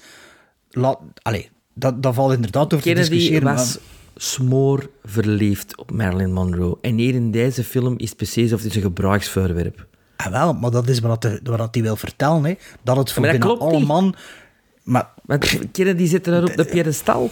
laat, 0.69 0.99
allee, 1.21 1.49
dat, 1.73 2.03
dat 2.03 2.15
valt 2.15 2.33
inderdaad 2.33 2.73
over 2.73 2.81
te 2.81 2.93
Kennedy 2.93 3.09
discussiëren. 3.09 3.53
was 3.53 3.79
smoor 4.15 4.89
verliefd 5.03 5.77
op 5.77 5.91
Marilyn 5.91 6.33
Monroe. 6.33 6.77
En 6.81 6.97
hier 6.97 7.13
in 7.13 7.31
deze 7.31 7.63
film 7.63 7.93
is 7.97 8.07
het 8.09 8.17
precies 8.17 8.43
alsof 8.43 8.59
het 8.59 8.69
is 8.69 8.75
een 8.75 8.81
gebruiksvoorwerp. 8.81 9.75
maar, 10.17 10.25
ah, 10.27 10.31
wel, 10.31 10.53
maar 10.53 10.71
dat 10.71 10.87
is 10.87 10.99
wat 10.99 11.23
hij 11.23 11.39
wat 11.43 11.73
hij 11.75 11.83
wil 11.83 11.95
vertellen, 11.95 12.45
hè. 12.45 12.53
dat 12.81 12.97
het 12.97 13.11
voor 13.11 13.21
Maar 13.21 13.37
klopt 13.37 13.61
alle 13.61 13.77
niet. 13.77 13.87
man... 13.87 14.15
Maar, 14.83 15.09
Want 15.25 15.71
Kennedy 15.71 16.05
zit 16.05 16.25
daar 16.25 16.43
op 16.43 16.55
de 16.55 16.65
piedestal. 16.65 17.29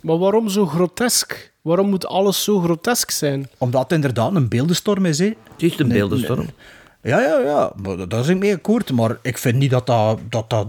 Maar 0.00 0.18
waarom 0.18 0.48
zo 0.48 0.66
grotesk? 0.66 1.49
Waarom 1.62 1.88
moet 1.88 2.06
alles 2.06 2.44
zo 2.44 2.60
grotesk 2.60 3.10
zijn? 3.10 3.48
Omdat 3.58 3.82
het 3.82 3.92
inderdaad 3.92 4.34
een 4.34 4.48
beeldenstorm 4.48 5.04
is, 5.06 5.18
hè. 5.18 5.26
Het 5.26 5.62
is 5.62 5.78
een 5.78 5.86
Nee, 5.88 5.98
beeldenstorm. 5.98 6.46
Ja, 7.02 7.20
ja, 7.20 7.38
ja. 7.38 7.72
Maar 7.82 8.08
daar 8.08 8.20
is 8.20 8.28
ik 8.28 8.38
mee 8.38 8.54
akkoord. 8.54 8.92
Maar 8.92 9.18
ik 9.22 9.38
vind 9.38 9.56
niet 9.56 9.70
dat 9.70 9.86
dat... 9.86 10.18
dat, 10.28 10.50
dat 10.50 10.66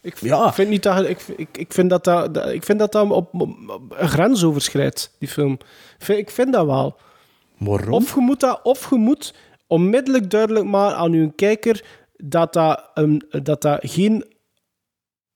Ik, 0.00 0.16
Ja. 0.20 0.52
vind 0.52 0.68
niet 0.68 0.82
dat 0.82 1.08
ik, 1.08 1.20
ik, 1.36 1.48
ik 1.58 1.72
vind 1.72 1.90
dat 1.90 2.04
dat, 2.04 2.36
ik 2.52 2.62
vind 2.62 2.78
dat, 2.78 2.92
dat 2.92 3.10
op, 3.10 3.34
op- 3.34 3.40
op 3.70 3.94
een 3.96 4.08
grens 4.08 4.44
overschrijdt, 4.44 5.14
die 5.18 5.28
film. 5.28 5.52
Ik 5.98 6.04
vind, 6.04 6.18
ik 6.18 6.30
vind 6.30 6.52
dat 6.52 6.66
wel. 6.66 6.96
waarom? 7.58 7.92
Of 7.92 8.14
je 8.14 8.20
moet 8.20 8.40
dat, 8.40 8.60
of 8.62 8.90
je 8.90 8.96
moet 8.96 9.34
onmiddellijk 9.66 10.30
duidelijk 10.30 10.66
maken 10.66 10.96
aan 10.96 11.12
uw 11.12 11.32
kijker 11.36 11.84
dat 12.16 12.52
dat, 12.52 12.90
een, 12.94 13.22
dat, 13.42 13.62
dat 13.62 13.78
geen 13.82 14.24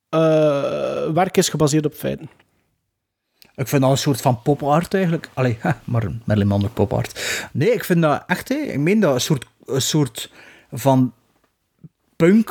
eh, 0.09 1.11
werk 1.11 1.37
is 1.37 1.49
gebaseerd 1.49 1.87
op 1.87 1.95
feiten. 1.95 2.31
Ik 3.59 3.69
vind 3.69 3.83
dat 3.83 3.91
een 3.91 3.99
soort 3.99 4.21
van 4.21 4.43
pop-art 4.43 4.95
eigenlijk. 4.95 5.31
Allee, 5.35 5.59
maar 5.85 6.11
Marilyn 6.25 6.49
Monroe 6.49 6.71
pop-art. 6.71 7.47
Nee, 7.53 7.73
ik 7.73 7.85
vind 7.85 8.03
dat 8.03 8.23
echt, 8.27 8.49
hè. 8.49 8.55
Ik 8.55 8.79
meen 8.79 9.01
dat 9.01 9.15
een 9.15 9.21
soort, 9.21 9.47
een 9.67 9.83
soort 9.83 10.31
van 10.73 11.13
punk 12.17 12.51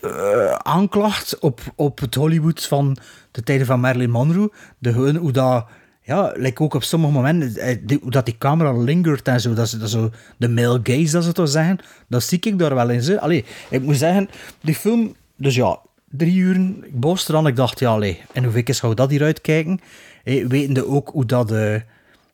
eh, 0.00 0.52
aanklacht 0.52 1.38
op, 1.38 1.60
op 1.74 1.98
het 1.98 2.14
Hollywood 2.14 2.64
van 2.64 2.96
de 3.30 3.42
tijden 3.42 3.66
van 3.66 3.80
Marilyn 3.80 4.10
Monroe. 4.10 4.52
De, 4.78 4.92
hoe 4.92 5.32
dat... 5.32 5.66
Ja, 6.02 6.32
like 6.36 6.62
ook 6.62 6.74
op 6.74 6.82
sommige 6.82 7.12
momenten, 7.12 7.56
eh, 7.56 7.98
hoe 8.00 8.10
dat 8.10 8.24
die 8.24 8.38
camera 8.38 8.72
lingert 8.72 9.28
en 9.28 9.40
zo, 9.40 9.54
dat 9.54 9.76
dat 9.80 9.90
zo 9.90 10.10
de 10.36 10.48
male 10.48 10.80
gaze, 10.82 11.12
dat 11.12 11.24
ze 11.24 11.32
toch 11.32 11.48
zeggen, 11.48 11.78
dat 12.08 12.22
zie 12.22 12.38
ik 12.40 12.58
daar 12.58 12.74
wel 12.74 12.90
in. 12.90 13.20
Allee, 13.20 13.44
ik 13.70 13.82
moet 13.82 13.96
zeggen, 13.96 14.28
die 14.60 14.74
film, 14.74 15.14
dus 15.36 15.54
ja, 15.54 15.78
drie 16.16 16.36
uur, 16.36 16.56
ik 16.82 17.00
boos 17.00 17.28
eraan, 17.28 17.46
ik 17.46 17.56
dacht, 17.56 17.78
ja, 17.78 17.90
allee, 17.90 18.20
en 18.32 18.44
hoe 18.44 18.62
gaan 18.64 18.90
we 18.90 18.96
dat 18.96 19.10
hier 19.10 19.22
uitkijken? 19.22 19.80
Hey, 20.24 20.46
wetende 20.46 20.86
ook 20.86 21.08
hoe 21.12 21.26
dat, 21.26 21.52
eh, 21.52 21.74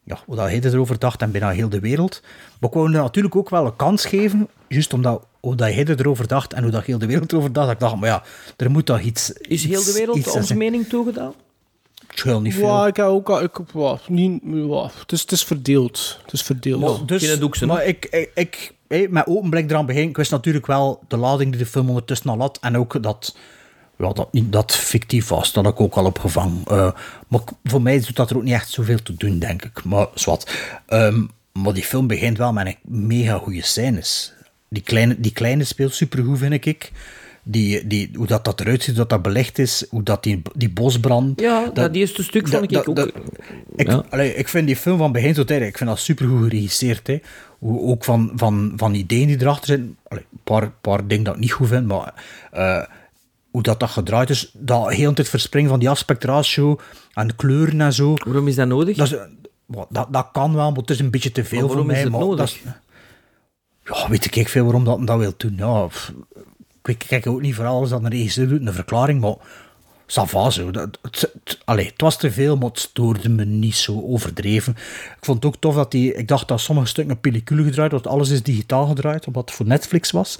ja, 0.03 0.19
hoe 0.27 0.37
dat 0.37 0.49
hij 0.49 0.61
erover 0.61 0.99
dacht 0.99 1.23
en 1.23 1.31
bijna 1.31 1.51
heel 1.51 1.69
de 1.69 1.81
wereld. 1.81 2.21
Maar 2.61 2.71
ik 2.71 2.75
wou 2.77 2.93
hem 2.93 3.03
natuurlijk 3.03 3.37
ook 3.37 3.51
wel 3.51 3.67
een 3.67 3.77
kans 3.77 4.05
geven, 4.05 4.49
juist 4.69 4.93
omdat 4.93 5.27
hoe 5.41 5.55
dat 5.55 5.69
hij 5.73 5.85
erover 5.85 6.27
dacht 6.27 6.53
en 6.53 6.63
hoe 6.63 6.73
dat 6.73 6.85
heel 6.85 6.99
de 6.99 7.07
wereld 7.07 7.33
erover 7.33 7.53
dacht, 7.53 7.67
dat 7.67 7.75
ik 7.75 7.81
dacht, 7.81 7.97
maar 7.97 8.09
ja, 8.09 8.23
er 8.57 8.71
moet 8.71 8.87
toch 8.87 9.01
iets... 9.01 9.33
Is 9.33 9.65
heel 9.65 9.85
de 9.85 9.93
wereld 9.93 10.31
onze 10.31 10.57
mening 10.57 10.89
toegedaan? 10.89 11.33
Ik 12.11 12.19
schil 12.19 12.41
niet 12.41 12.55
veel. 12.55 12.67
Ja, 12.67 12.87
ik 12.87 12.97
heb 12.97 13.07
ook 13.07 13.31
al- 13.31 13.43
ik, 13.43 13.59
ja, 13.75 13.99
niet, 14.09 14.43
ja, 14.45 14.91
het, 14.99 15.13
is, 15.13 15.21
het 15.21 15.33
is 15.33 15.45
verdeeld. 15.45 16.19
Het 16.23 16.33
is 16.33 16.43
verdeeld. 16.43 16.81
Maar, 16.81 17.07
dus, 17.07 17.61
maar 17.61 17.87
ik, 17.87 18.05
ik, 18.11 18.31
ik 18.35 18.73
hé, 18.89 19.07
met 19.09 19.27
open 19.27 19.51
blik 19.51 19.71
eraan 19.71 19.87
begin. 19.87 20.09
Ik 20.09 20.17
wist 20.17 20.31
natuurlijk 20.31 20.67
wel 20.67 21.01
de 21.09 21.17
lading 21.17 21.51
die 21.51 21.59
de 21.61 21.67
film 21.67 21.89
ondertussen 21.89 22.31
al 22.31 22.39
had. 22.39 22.59
En 22.61 22.77
ook 22.77 23.03
dat, 23.03 23.37
ja, 24.03 24.13
dat 24.13 24.33
niet 24.33 24.53
dat 24.53 24.73
fictief 24.77 25.29
was. 25.29 25.53
Dat 25.53 25.65
had 25.65 25.73
ik 25.73 25.81
ook 25.81 25.95
al 25.95 26.05
opgevangen. 26.05 26.63
Eh, 26.67 26.93
maar 27.29 27.41
voor 27.65 27.83
mij 27.83 28.01
doet 28.01 28.17
dat 28.17 28.31
er 28.31 28.37
ook 28.37 28.43
niet 28.43 28.53
echt 28.55 28.71
zoveel 28.71 29.03
te 29.03 29.15
doen, 29.17 29.39
denk 29.39 29.65
ik. 29.65 29.85
Maar 29.85 30.07
zwart. 30.15 30.59
Ehm, 30.87 31.23
maar 31.53 31.73
die 31.73 31.83
film 31.85 32.07
begint 32.07 32.39
wel 32.39 32.53
met 32.53 32.67
een 32.67 33.07
mega 33.07 33.37
goede 33.39 33.63
scènes. 33.63 34.33
Die 34.69 34.83
kleine, 34.83 35.21
die 35.21 35.33
kleine 35.33 35.65
speelt 35.65 35.95
supergoed, 35.95 36.39
vind 36.39 36.67
ik. 36.67 36.93
Die, 37.45 37.87
die, 37.87 38.11
hoe 38.15 38.27
dat, 38.27 38.45
dat 38.45 38.61
eruit 38.61 38.79
ziet, 38.83 38.97
hoe 38.97 39.07
dat, 39.07 39.09
dat 39.11 39.23
belicht 39.23 39.59
is, 39.59 39.85
hoe 39.91 40.03
dat 40.03 40.23
die, 40.23 40.43
die 40.55 40.71
bosbrand... 40.71 41.41
Ja, 41.41 41.71
dat, 41.75 41.93
die 41.93 42.01
eerste 42.01 42.23
stuk 42.23 42.49
vond 42.49 42.63
ik 42.63 42.71
dat- 42.71 42.87
ook... 42.87 42.97
dat- 42.97 43.13
ik, 43.77 43.87
Ja. 43.89 44.05
allee, 44.11 44.35
ik 44.35 44.49
vind 44.49 44.67
die 44.67 44.77
film 44.77 44.99
van 44.99 45.13
begin 45.13 45.33
tot 45.33 45.51
einde, 45.51 45.67
ik 45.67 45.77
vind 45.77 45.91
dat 45.91 45.99
supergoed 45.99 46.43
geregisseerd. 46.43 47.07
Hè. 47.07 47.21
Hoe, 47.59 47.81
ook 47.81 48.05
van, 48.05 48.33
van, 48.37 48.73
van 48.77 48.95
ideeën 48.95 49.27
die 49.27 49.41
erachter 49.41 49.67
zitten. 49.67 49.97
Allee, 50.09 50.25
een 50.33 50.39
paar, 50.45 50.71
paar 50.81 51.07
dingen 51.07 51.25
dat 51.25 51.35
ik 51.35 51.41
niet 51.41 51.53
goed 51.53 51.69
vind, 51.69 51.87
maar 51.87 52.15
eh, 52.53 52.83
hoe 53.53 53.63
dat, 53.63 53.81
dat 53.81 53.91
gedraaid 53.91 54.31
is, 54.31 54.51
dat 54.55 54.93
heel 54.93 55.13
tijd 55.13 55.29
verspringen 55.29 55.71
van 55.71 55.79
die 55.79 55.91
aspectratio 55.91 56.79
en 57.15 57.37
kleuren 57.37 57.81
en 57.81 57.93
zo. 57.93 58.15
Waarom 58.25 58.49
is 58.49 58.55
dat 58.55 58.69
nodig? 58.69 58.97
Dat, 58.97 59.13
is, 59.13 59.19
dat, 59.89 60.07
dat 60.11 60.29
kan 60.33 60.55
wel, 60.55 60.71
maar 60.71 60.81
het 60.81 60.91
is 60.91 60.99
een 60.99 61.11
beetje 61.11 61.33
te 61.33 61.45
veel 61.45 61.59
voor 61.59 61.69
waarom 61.69 61.87
mij. 61.87 61.97
is 61.97 62.03
het 62.03 62.13
maar 62.13 62.21
nodig? 62.21 62.37
dat 62.39 62.49
is- 62.49 62.63
ja, 63.85 64.09
weet 64.09 64.37
ik 64.37 64.49
veel 64.49 64.65
waarom 64.65 64.85
dat, 64.85 65.07
dat 65.07 65.19
wil 65.19 65.33
doen. 65.37 65.55
Ja, 65.57 65.89
ik 66.85 66.99
kijk 66.99 67.27
ook 67.27 67.41
niet 67.41 67.55
voor 67.55 67.67
alles 67.67 67.91
dat 67.91 68.03
een 68.03 68.11
regisseur 68.11 68.49
doet, 68.49 68.67
een 68.67 68.73
verklaring, 68.73 69.21
maar 69.21 69.35
ça 70.07 70.25
va 70.27 70.51
zo. 70.51 70.71
Dat, 70.71 70.99
het, 71.65 71.93
was 71.97 72.17
te 72.19 72.33
veel, 72.33 72.57
maar 72.57 72.69
het 72.69 72.79
stoorde 72.79 73.29
me 73.29 73.45
niet 73.45 73.77
zo 73.77 74.03
overdreven. 74.03 74.73
Ik 75.17 75.25
vond 75.25 75.43
het 75.43 75.55
ook 75.55 75.61
tof 75.61 75.75
dat 75.75 75.91
die... 75.91 76.15
Ik 76.15 76.29
dacht 76.29 76.49
dat 76.49 76.61
sommige 76.61 76.89
stukken 76.89 77.15
een 77.15 77.21
pellicule 77.21 77.63
gedraaid, 77.65 77.91
dat 77.91 78.07
alles 78.07 78.31
is 78.31 78.43
digitaal 78.43 78.87
gedraaid, 78.87 79.27
het 79.33 79.51
voor 79.51 79.67
Netflix 79.67 80.11
was. 80.11 80.39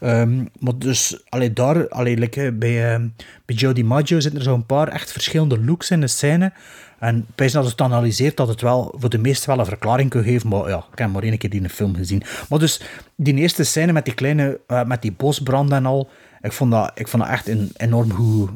Ehm, 0.00 0.44
maar 0.58 0.78
dus, 0.78 1.20
allee, 1.28 1.52
daar... 1.52 1.88
Allee, 1.88 2.52
bij, 2.52 2.92
ehm 2.92 3.06
bij 3.48 3.56
Joe 3.56 3.72
DiMaggio 3.72 4.20
zitten 4.20 4.40
er 4.40 4.46
zo'n 4.46 4.66
paar 4.66 4.88
echt 4.88 5.12
verschillende 5.12 5.64
looks 5.64 5.90
in 5.90 6.00
de 6.00 6.06
scène. 6.06 6.52
En 6.98 7.26
bij 7.34 7.50
dat 7.50 7.64
het 7.64 7.80
analyseert 7.80 8.36
dat 8.36 8.48
het 8.48 8.60
wel 8.60 8.94
voor 8.98 9.10
de 9.10 9.18
meesten 9.18 9.48
wel 9.48 9.58
een 9.58 9.66
verklaring 9.66 10.10
kan 10.10 10.22
geven, 10.22 10.48
maar 10.48 10.68
ja, 10.68 10.84
ik 10.92 10.98
heb 10.98 11.10
maar 11.10 11.22
één 11.22 11.38
keer 11.38 11.50
die 11.50 11.58
in 11.60 11.66
de 11.66 11.72
film 11.72 11.94
gezien. 11.94 12.22
Maar 12.48 12.58
dus, 12.58 12.80
die 13.16 13.34
eerste 13.34 13.64
scène 13.64 13.92
met 13.92 14.04
die 14.04 14.14
kleine, 14.14 14.60
eh, 14.66 14.84
met 14.84 15.02
die 15.02 15.12
bosbranden 15.12 15.78
en 15.78 15.86
al, 15.86 16.10
ik 16.40 16.52
vond 16.52 16.70
dat, 16.70 16.90
ik 16.94 17.08
vond 17.08 17.22
dat 17.22 17.32
echt 17.32 17.48
een, 17.48 17.70
enorm 17.76 18.12
goed 18.12 18.50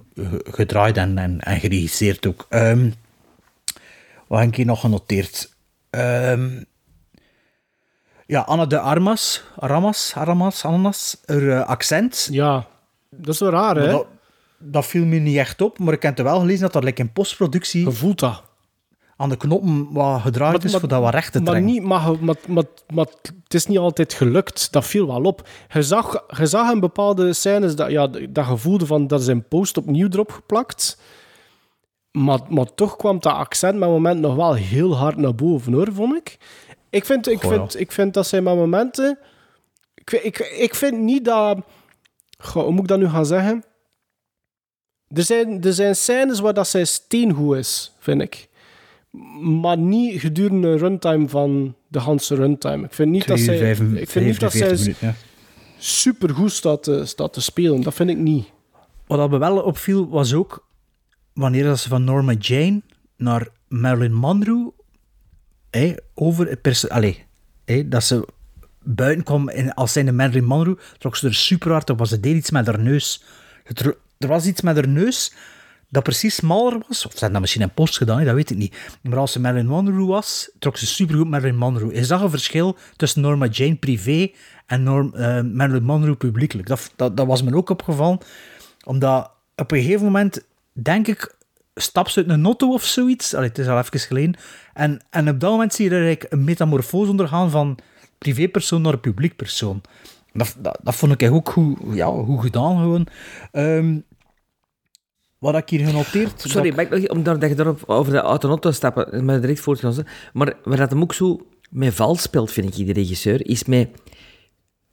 gedraaid 0.45 0.97
en, 0.97 1.19
en, 1.19 1.41
en 1.41 1.61
geregisseerd 1.61 2.27
ook. 2.27 2.47
Ehm 2.49 2.89
wat 4.33 4.41
heb 4.41 4.51
ik 4.51 4.57
hier 4.57 4.67
nog 4.67 4.81
genoteerd? 4.81 5.55
Ehm, 5.91 6.63
ja, 8.27 8.41
Anna 8.41 8.67
de 8.67 8.79
Armas, 8.79 9.45
Aramas, 9.59 10.13
Aramas, 10.15 10.65
Ananas, 10.65 11.17
haar 11.27 11.49
eh, 11.49 11.67
accent. 11.67 12.29
Ja, 12.31 12.67
dat 13.11 13.35
is 13.35 13.41
wel 13.41 13.51
raar, 13.51 13.77
hè? 13.77 13.91
Dat, 13.91 14.07
dat 14.59 14.87
viel 14.87 15.05
me 15.05 15.17
niet 15.17 15.37
echt 15.37 15.61
op, 15.61 15.79
maar 15.79 15.93
ik 15.93 16.03
heb 16.03 16.19
wel 16.19 16.39
gelezen 16.39 16.61
dat 16.61 16.73
dat 16.73 16.85
like, 16.85 17.03
in 17.03 17.13
postproductie... 17.13 17.85
Je 17.85 17.93
voelt 17.93 18.19
dat. 18.19 18.43
Aan 19.23 19.29
de 19.29 19.37
knoppen 19.37 19.93
wat 19.93 20.21
gedraaid 20.21 20.65
is, 20.65 20.77
voor 20.77 20.89
dat 20.89 21.01
wat 21.03 21.13
recht 21.15 21.33
te 21.33 21.41
maar, 21.41 21.51
trekken. 21.53 21.73
niet, 21.73 21.83
maar, 21.83 22.03
maar, 22.21 22.37
maar, 22.47 22.65
maar 22.95 23.07
het 23.45 23.55
is 23.55 23.67
niet 23.67 23.79
altijd 23.79 24.13
gelukt. 24.13 24.73
Dat 24.73 24.85
viel 24.87 25.07
wel 25.07 25.23
op. 25.23 25.49
Je 25.73 25.83
zag, 25.83 26.25
je 26.39 26.47
zag 26.47 26.73
in 26.73 26.81
bepaalde 26.81 27.33
scènes 27.33 27.77
dat, 27.77 27.91
ja, 27.91 28.07
dat 28.29 28.45
gevoelde 28.45 28.87
van 28.87 29.07
dat 29.07 29.21
is 29.21 29.27
een 29.27 29.49
post 29.49 29.77
opnieuw 29.77 30.09
erop 30.11 30.31
geplakt. 30.31 31.01
Maar, 32.11 32.41
maar 32.49 32.75
toch 32.75 32.97
kwam 32.97 33.21
dat 33.21 33.33
accent 33.33 33.79
met 33.79 33.89
moment 33.89 34.21
nog 34.21 34.35
wel 34.35 34.55
heel 34.55 34.97
hard 34.97 35.17
naar 35.17 35.35
boven, 35.35 35.73
hoor, 35.73 35.93
vond 35.93 36.17
ik. 36.17 36.37
Ik 36.91 37.05
vind, 37.05 37.29
ik 37.29 37.43
Goh, 37.43 37.51
vind, 37.51 37.81
ik 37.81 37.93
vind 37.93 38.15
dat 38.15 38.27
zijn 38.27 38.43
met 38.43 38.55
momenten... 38.55 39.19
Ik, 39.95 40.11
vind- 40.11 40.25
ik, 40.25 40.39
ik 40.39 40.75
vind 40.75 40.99
niet 40.99 41.25
dat... 41.25 41.59
Goh, 42.39 42.63
hoe 42.63 42.73
moet 42.73 42.81
ik 42.83 42.89
dat 42.89 42.99
nu 42.99 43.09
gaan 43.09 43.27
zeggen? 43.27 43.65
Er 45.09 45.23
zijn, 45.23 45.63
er 45.63 45.73
zijn 45.73 45.97
scènes 45.97 46.41
waar 46.41 46.55
dat 46.55 46.69
zij 46.69 46.85
steengoed 46.85 47.57
is, 47.57 47.93
vind 47.99 48.21
ik. 48.23 48.51
Maar 49.41 49.79
niet 49.79 50.21
gedurende 50.21 50.69
een 50.69 50.79
runtime 50.79 51.29
van 51.29 51.75
de 51.89 51.99
Hanse 51.99 52.35
runtime. 52.35 52.85
Ik 52.85 52.93
vind 52.93 53.11
niet 53.11 53.27
dat 53.27 53.39
zij, 53.39 53.71
ik 53.95 54.09
vind 54.09 54.27
niet 54.27 54.41
dat 54.41 54.53
zij 54.53 54.71
minuten, 54.71 54.95
ja. 55.01 55.15
supergoed 55.79 56.53
staat 56.53 56.83
te, 56.83 57.07
staat 57.07 57.33
te 57.33 57.41
spelen. 57.41 57.81
Dat 57.83 57.95
vind 57.95 58.11
ik 58.11 58.17
niet. 58.17 58.51
Wat 59.07 59.31
me 59.31 59.39
wel 59.39 59.63
opviel, 59.63 60.09
was 60.09 60.35
ook 60.35 60.67
wanneer 61.33 61.65
dat 61.65 61.79
ze 61.79 61.89
van 61.89 62.05
Norma 62.05 62.33
Jane 62.33 62.83
naar 63.17 63.49
Marilyn 63.69 64.15
Monroe 64.15 64.73
over 66.15 66.49
het 66.49 66.61
perso- 66.61 66.89
allee, 66.89 67.25
dat 67.87 68.05
ze 68.05 68.29
buiten 68.83 69.25
kwam 69.25 69.49
en 69.49 69.75
als 69.75 69.93
zijnde 69.93 70.13
Marilyn 70.13 70.45
Monroe, 70.45 70.79
trok 70.99 71.17
ze 71.17 71.27
er 71.27 71.35
super 71.35 71.71
hard 71.71 71.91
op, 71.91 71.99
want 71.99 72.11
ze 72.11 72.21
deed 72.21 72.37
iets 72.37 72.51
met 72.51 72.67
haar 72.67 72.81
neus. 72.81 73.23
Er 74.19 74.29
was 74.29 74.47
iets 74.47 74.61
met 74.61 74.75
haar 74.75 74.89
neus 74.89 75.33
dat 75.93 76.03
precies 76.03 76.35
smaller 76.35 76.81
was, 76.89 77.07
of 77.07 77.13
ze 77.13 77.25
had 77.25 77.33
dat 77.33 77.41
misschien 77.41 77.63
in 77.63 77.75
post 77.75 77.97
gedaan, 77.97 78.25
dat 78.25 78.35
weet 78.35 78.51
ik 78.51 78.57
niet. 78.57 78.77
Maar 79.03 79.19
als 79.19 79.33
ze 79.33 79.41
Marilyn 79.41 79.67
Monroe 79.67 80.07
was, 80.07 80.51
trok 80.59 80.77
ze 80.77 80.87
supergoed 80.87 81.29
Marilyn 81.29 81.57
Monroe. 81.57 81.95
Je 81.95 82.05
zag 82.05 82.23
een 82.23 82.31
verschil 82.31 82.77
tussen 82.97 83.23
Norma 83.23 83.47
Jane 83.47 83.75
privé 83.75 84.31
en 84.67 84.83
Norm, 84.83 85.15
eh, 85.15 85.41
Marilyn 85.43 85.83
Monroe 85.83 86.15
publiekelijk. 86.15 86.69
Dat, 86.69 86.93
dat, 86.97 87.17
dat 87.17 87.27
was 87.27 87.43
me 87.43 87.57
ook 87.57 87.71
opgevallen, 87.71 88.19
omdat 88.85 89.31
op 89.57 89.71
een 89.71 89.83
gegeven 89.83 90.05
moment, 90.05 90.45
denk 90.73 91.07
ik, 91.07 91.37
stap 91.75 92.09
ze 92.09 92.19
uit 92.19 92.29
een 92.29 92.45
auto 92.45 92.73
of 92.73 92.85
zoiets. 92.85 93.35
Allee, 93.35 93.49
het 93.49 93.59
is 93.59 93.67
al 93.67 93.79
even 93.79 94.01
geleden. 94.01 94.35
En, 94.75 95.01
en 95.11 95.29
op 95.29 95.41
dat 95.41 95.51
moment 95.51 95.75
zie 95.75 95.91
je 95.91 95.97
er 95.97 96.27
een 96.29 96.45
metamorfose 96.45 97.11
ondergaan 97.11 97.51
van 97.51 97.79
privépersoon 98.19 98.83
naar 98.83 98.99
publiek 98.99 99.37
persoon. 99.37 99.81
Dat, 100.33 100.57
dat, 100.61 100.95
vond 100.95 101.21
ik 101.21 101.33
ook 101.33 101.49
goed, 101.49 101.79
ja, 101.93 102.07
goed 102.07 102.41
gedaan 102.41 102.77
gewoon. 102.77 103.07
Ehm, 103.53 103.99
wat 105.43 105.57
ik 105.57 105.69
hier 105.69 105.87
genoteerd? 105.87 106.41
Sorry, 106.41 106.69
Dat- 106.71 106.77
maar 106.91 106.99
ik 106.99 107.11
omdat 107.13 107.43
je 107.49 107.55
daarop 107.55 107.83
over 107.87 108.13
de 108.13 108.19
auto 108.19 108.71
stappen, 108.71 109.25
maar 109.25 109.41
direct 109.41 109.63
ze. 109.95 110.05
Maar 110.33 110.57
waar 110.65 110.77
dat 110.77 110.91
hem 110.91 111.03
ook 111.03 111.15
zo 111.15 111.41
met 111.71 111.95
vals 111.95 112.23
speelt, 112.23 112.53
vind 112.53 112.67
ik, 112.69 112.75
die 112.75 112.93
regisseur, 112.93 113.47
is 113.47 113.65
met 113.65 113.89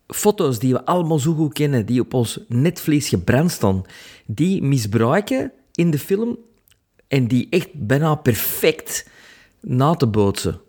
foto's 0.08 0.60
die 0.60 0.74
we 0.74 0.86
allemaal 0.86 1.20
zo 1.20 1.34
goed 1.34 1.54
kennen, 1.54 1.86
die 1.86 2.00
op 2.02 2.14
ons 2.14 2.40
netvlees 2.48 3.10
gebrand 3.10 3.52
staan, 3.52 3.84
die 4.26 4.62
misbruiken 4.62 5.52
in 5.74 5.92
de 5.92 6.00
film 6.00 6.38
en 7.08 7.28
die 7.28 7.48
echt 7.50 7.70
bijna 7.74 8.16
perfect 8.16 9.10
na 9.62 9.94
te 9.96 10.08
bootsen. 10.08 10.62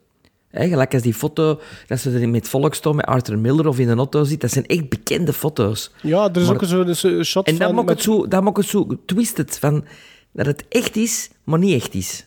Hè, 0.50 0.68
gelijk 0.68 0.94
als 0.94 1.02
die 1.02 1.14
foto, 1.14 1.60
dat 1.86 1.98
ze 1.98 2.18
er 2.18 2.28
met 2.28 2.48
volk 2.48 2.74
staan 2.74 2.96
met 2.96 3.04
Arthur 3.06 3.38
Miller 3.38 3.66
of 3.68 3.78
in 3.78 3.88
een 3.88 3.98
auto 3.98 4.24
zit, 4.24 4.40
dat 4.40 4.50
zijn 4.50 4.66
echt 4.66 4.88
bekende 4.88 5.32
foto's. 5.32 5.90
Ja, 6.02 6.28
er 6.32 6.40
is 6.40 6.46
Maar- 6.46 6.54
ook 6.54 6.64
zo'n 6.64 6.94
zo 6.94 7.22
shot 7.22 7.46
En 7.46 7.56
van... 7.56 7.74
maakt, 7.74 7.86
met- 7.86 7.94
het 7.94 8.04
zo, 8.04 8.28
dat 8.28 8.42
maakt 8.42 8.56
het 8.56 8.66
zo 8.66 8.86
twisted, 9.06 9.58
van 9.58 9.84
dat 10.32 10.46
het 10.46 10.64
echt 10.68 10.96
is, 10.96 11.30
maar 11.44 11.58
niet 11.58 11.74
echt 11.82 11.94
is. 11.94 12.26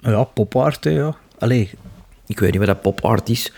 Ja, 0.00 0.24
popart, 0.24 0.84
ja. 0.84 1.16
Allee, 1.38 1.70
Ik 2.26 2.38
weet 2.38 2.50
niet 2.50 2.58
wat 2.58 2.66
dat 2.68 2.80
pop 2.82 3.04
art 3.04 3.28
is. 3.28 3.52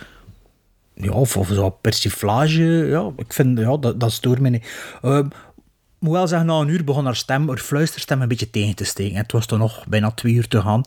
ja, 0.94 1.12
of, 1.12 1.36
of 1.36 1.48
zo 1.48 1.70
persiflage, 1.70 2.62
ja. 2.88 3.10
Ik 3.16 3.32
vind, 3.32 3.58
ja, 3.58 3.76
dat, 3.76 4.00
dat 4.00 4.12
stoort 4.12 4.40
me 4.40 4.48
niet. 4.48 4.66
Ehm, 5.02 5.28
moet 6.00 6.12
wel 6.12 6.26
zeggen, 6.26 6.46
na 6.46 6.54
een 6.54 6.68
uur 6.68 6.84
begon 6.84 7.04
haar 7.04 7.16
stem, 7.16 7.48
haar 7.48 7.58
fluisterstem 7.58 8.22
een 8.22 8.28
beetje 8.28 8.50
tegen 8.50 8.74
te 8.74 8.84
steken. 8.84 9.16
Het 9.16 9.32
was 9.32 9.46
toch 9.46 9.58
nog 9.58 9.86
bijna 9.88 10.10
twee 10.10 10.34
uur 10.34 10.48
te 10.48 10.60
gaan. 10.60 10.82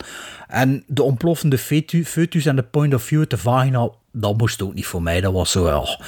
En 0.48 0.84
de 0.86 1.02
ontploffende 1.02 1.58
fetu- 1.58 2.04
en 2.44 2.56
de 2.56 2.62
point 2.62 2.94
of 2.94 3.02
view 3.02 3.24
de 3.28 3.38
vagina, 3.38 3.88
dat 4.12 4.38
moest 4.38 4.62
ook 4.62 4.74
niet 4.74 4.86
voor 4.86 5.02
mij. 5.02 5.20
Dat 5.20 5.32
was 5.32 5.50
zo, 5.50 5.66
ja, 5.68 5.98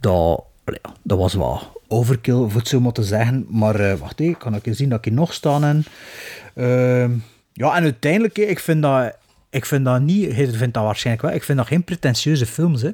dat, 0.00 0.44
dat 1.02 1.18
was 1.18 1.34
wat 1.34 1.68
overkill, 1.88 2.48
voor 2.48 2.60
het 2.60 2.68
zo 2.68 2.80
maar 2.80 2.92
te 2.92 3.02
zeggen. 3.02 3.46
Maar 3.48 3.74
eh, 3.74 3.98
wacht 3.98 4.20
even, 4.20 4.36
kan 4.36 4.54
ik 4.54 4.66
eens 4.66 4.76
zien 4.76 4.88
dat 4.88 4.98
ik 4.98 5.04
hier 5.04 5.14
nog 5.14 5.32
staan 5.32 5.64
en 5.64 5.84
Ehm, 6.54 7.12
ja, 7.52 7.76
en 7.76 7.82
uiteindelijk, 7.82 8.38
ik 8.38 8.58
vind 8.58 8.82
dat, 8.82 9.16
ik 9.50 9.64
vind 9.64 9.84
dat 9.84 10.00
niet, 10.00 10.36
je 10.36 10.52
vindt 10.52 10.74
dat 10.74 10.84
waarschijnlijk 10.84 11.26
wel, 11.26 11.36
ik 11.36 11.42
vind 11.42 11.58
dat 11.58 11.66
geen 11.66 11.84
pretentieuze 11.84 12.46
films, 12.46 12.82
hè. 12.82 12.90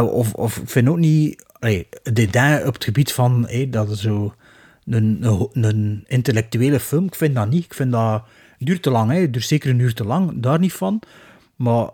Of, 0.00 0.32
of 0.32 0.56
ik 0.56 0.70
vind 0.70 0.88
ook 0.88 0.98
niet, 0.98 1.44
allee, 1.60 1.88
dédain 2.12 2.66
op 2.66 2.74
het 2.74 2.84
gebied 2.84 3.12
van, 3.12 3.48
dat 3.68 3.90
is 3.90 4.00
zo 4.00 4.34
een, 4.84 5.18
een, 5.22 5.64
een 5.64 6.04
intellectuele 6.06 6.80
film, 6.80 7.04
ik 7.04 7.14
vind 7.14 7.34
dat 7.34 7.50
niet. 7.50 7.64
Ik 7.64 7.74
vind 7.74 7.92
dat, 7.92 8.22
duurt 8.58 8.82
te 8.82 8.90
lang, 8.90 9.10
hè. 9.10 9.20
Het 9.20 9.32
duurt 9.32 9.44
zeker 9.44 9.70
een 9.70 9.78
uur 9.78 9.94
te 9.94 10.04
lang, 10.04 10.32
daar 10.42 10.58
niet 10.58 10.72
van. 10.72 11.02
Maar 11.56 11.88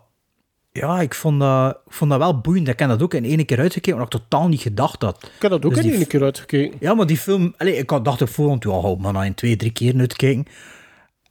ja, 0.71 1.01
ik 1.01 1.13
vond 1.13 1.39
dat, 1.39 1.79
ik 1.85 1.93
vond 1.93 2.09
dat 2.09 2.19
wel 2.19 2.41
boeiend. 2.41 2.67
Ik 2.67 2.79
heb 2.79 2.89
dat 2.89 3.01
ook 3.01 3.13
in 3.13 3.25
één 3.25 3.45
keer 3.45 3.59
uitgekeken, 3.59 3.99
wat 3.99 4.13
ik 4.13 4.21
totaal 4.21 4.47
niet 4.47 4.61
gedacht 4.61 5.01
had. 5.01 5.23
Ik 5.35 5.41
heb 5.41 5.51
dat 5.51 5.65
ook 5.65 5.75
Dus 5.75 5.85
in 5.85 5.93
één 5.93 6.07
keer 6.07 6.23
uitgekeken. 6.23 6.77
ja, 6.79 6.93
maar 6.93 7.05
die 7.05 7.17
film... 7.17 7.53
Allee, 7.57 7.77
ik 7.77 7.89
had 7.89 8.05
dacht 8.05 8.21
op 8.21 8.29
voorhand, 8.29 8.63
ja, 8.63 8.69
hou 8.69 8.99
maar 8.99 9.13
nou 9.13 9.25
in 9.25 9.33
twee, 9.33 9.55
drie 9.55 9.71
keer 9.71 9.99
uitkijken. 9.99 10.45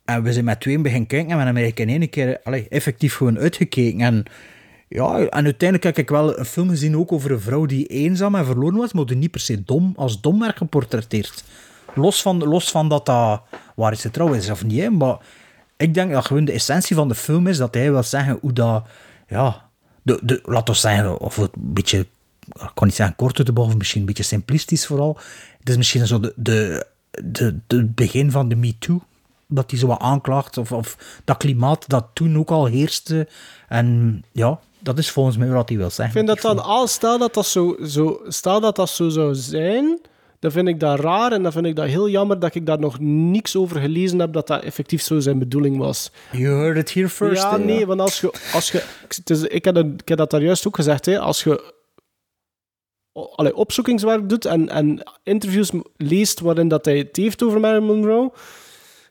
En 0.04 0.22
we 0.22 0.32
zijn 0.32 0.44
met 0.44 0.60
twee 0.60 0.78
beginnen 0.78 1.08
kijken 1.08 1.30
en 1.30 1.36
we 1.38 1.44
hebben 1.44 1.62
eigenlijk 1.62 1.90
in 1.90 2.00
één 2.00 2.10
keer 2.10 2.40
allee, 2.42 2.68
effectief 2.68 3.14
gewoon 3.14 3.38
uitgekeken. 3.38 4.00
En, 4.00 4.24
ja, 4.88 5.18
en 5.18 5.44
uiteindelijk 5.44 5.82
heb 5.82 5.98
ik 5.98 6.08
wel 6.08 6.38
een 6.38 6.44
film 6.44 6.68
gezien 6.68 6.96
ook 6.96 7.12
over 7.12 7.30
een 7.30 7.40
vrouw 7.40 7.66
die 7.66 7.86
eenzaam 7.86 8.34
en 8.34 8.44
verloren 8.44 8.76
was, 8.76 8.92
maar 8.92 9.06
die 9.06 9.16
niet 9.16 9.30
per 9.30 9.40
se 9.40 9.64
dom, 9.64 9.92
als 9.96 10.20
dom 10.20 10.40
werd 10.40 10.56
geportretteerd. 10.56 11.44
Los 11.94 12.22
van, 12.22 12.38
los 12.38 12.70
van 12.70 12.88
dat 12.88 13.06
dat... 13.06 13.42
Waar 13.74 13.92
is 13.92 14.02
het 14.02 14.12
trouwens 14.12 14.50
of 14.50 14.64
niet, 14.64 14.80
hè, 14.80 14.90
maar 14.90 15.18
ik 15.76 15.94
denk 15.94 16.12
dat 16.12 16.26
gewoon 16.26 16.44
de 16.44 16.52
essentie 16.52 16.96
van 16.96 17.08
de 17.08 17.14
film 17.14 17.46
is 17.46 17.56
dat 17.56 17.74
hij 17.74 17.92
wil 17.92 18.02
zeggen 18.02 18.38
hoe 18.40 18.52
dat... 18.52 18.84
Ja, 19.28 19.70
de, 20.02 20.20
de, 20.22 20.40
laat 20.44 20.68
ons 20.68 20.80
zeggen, 20.80 21.18
of 21.18 21.36
het 21.36 21.50
een 21.54 21.72
beetje 21.72 22.06
ik 22.52 22.70
kan 22.74 22.86
niet 22.86 22.96
zeggen 22.96 23.16
kort 23.16 23.38
uit 23.38 23.46
de 23.46 23.60
of 23.60 23.76
misschien 23.76 24.00
een 24.00 24.06
beetje 24.06 24.22
simplistisch 24.22 24.86
vooral. 24.86 25.18
Het 25.58 25.68
is 25.68 25.76
misschien 25.76 26.06
zo 26.06 26.20
de, 26.20 26.32
de, 26.36 26.86
de, 27.24 27.58
de 27.66 27.84
begin 27.84 28.30
van 28.30 28.48
de 28.48 28.56
MeToo, 28.56 29.02
dat 29.46 29.70
hij 29.70 29.80
zo 29.80 29.86
wat 29.86 30.00
aanklaagt, 30.00 30.58
of, 30.58 30.72
of 30.72 30.96
dat 31.24 31.36
klimaat 31.36 31.88
dat 31.88 32.06
toen 32.12 32.38
ook 32.38 32.50
al 32.50 32.66
heerste. 32.66 33.28
En 33.68 34.22
ja, 34.32 34.60
dat 34.84 34.98
is 34.98 35.10
volgens 35.10 35.36
mij 35.36 35.48
wat 35.48 35.68
hij 35.68 35.78
wil 35.78 35.86
Ik 35.86 35.92
zeggen. 35.92 36.14
vind 36.14 36.26
dat 36.26 36.40
dan, 36.40 36.64
al 36.64 36.86
stel 36.86 37.18
dat 37.18 37.34
dat 37.34 37.46
zo, 37.46 37.76
zo, 37.86 38.20
stel 38.28 38.60
dat 38.60 38.76
dat 38.76 38.88
zo 38.90 39.08
zou 39.08 39.34
zijn, 39.34 40.00
dan 40.38 40.50
vind 40.50 40.68
ik 40.68 40.80
dat 40.80 41.00
raar 41.00 41.32
en 41.32 41.42
dan 41.42 41.52
vind 41.52 41.66
ik 41.66 41.76
dat 41.76 41.86
heel 41.86 42.08
jammer 42.08 42.38
dat 42.38 42.54
ik 42.54 42.66
daar 42.66 42.78
nog 42.78 42.98
niks 43.00 43.56
over 43.56 43.80
gelezen 43.80 44.18
heb 44.18 44.32
dat 44.32 44.46
dat 44.46 44.62
effectief 44.62 45.02
zo 45.02 45.20
zijn 45.20 45.38
bedoeling 45.38 45.76
was. 45.78 46.10
You 46.32 46.44
heard 46.60 46.76
it 46.76 46.94
here 46.94 47.08
first. 47.08 47.42
ja, 47.42 47.56
nee, 47.56 47.86
want 47.86 48.00
als 48.00 48.20
je, 48.20 48.32
als 48.52 48.70
je 48.70 48.78
ik, 48.78 49.12
het 49.16 49.30
is- 49.30 49.42
ik, 49.42 49.64
heb 49.64 49.74
dat, 49.74 49.86
ik 49.86 50.08
heb 50.08 50.18
dat 50.18 50.30
daar 50.30 50.42
juist 50.42 50.66
ook 50.66 50.76
gezegd, 50.76 51.06
hè, 51.06 51.18
als 51.18 51.44
je 51.44 51.72
allee, 53.36 53.56
opzoekingswerk 53.56 54.28
doet 54.28 54.44
en, 54.44 54.68
en 54.68 55.02
interviews 55.22 55.70
leest 55.96 56.40
waarin 56.40 56.68
dat 56.68 56.84
hij 56.84 56.98
het 56.98 57.16
heeft 57.16 57.42
over 57.42 57.60
Marilyn 57.60 57.84
Monroe, 57.86 58.32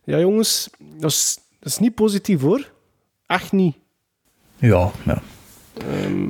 ja 0.04 0.20
jongens, 0.20 0.70
dat 1.00 1.12
is, 1.12 1.38
dat 1.60 1.72
is 1.72 1.78
niet 1.80 1.96
positief 1.96 2.42
hoor. 2.42 2.72
Echt 3.26 3.52
niet. 3.52 3.76
Ja, 4.58 4.92
ja. 5.06 5.22
Ehm, 5.74 6.28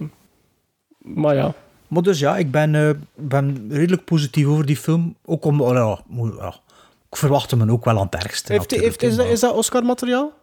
maar 0.98 1.36
ja. 1.36 1.54
Maar 1.88 2.02
dus 2.02 2.20
ja, 2.20 2.38
ik 2.38 2.52
ben, 2.52 2.76
eh, 2.76 2.90
ben 3.16 3.68
redelijk 3.70 4.04
positief 4.04 4.46
over 4.46 4.66
die 4.66 4.78
film. 4.78 5.16
Ook 5.26 5.46
om, 5.46 5.62
oh 5.62 5.98
ik 7.10 7.20
verwachtte 7.20 7.56
me 7.56 7.72
ook 7.72 7.86
wel 7.86 7.98
aan 7.98 8.06
het 8.12 8.24
ergste. 8.24 8.52
Heeft, 8.52 9.02
is, 9.02 9.16
dat, 9.16 9.26
is 9.26 9.40
dat 9.40 9.54
Oscar-materiaal? 9.54 10.34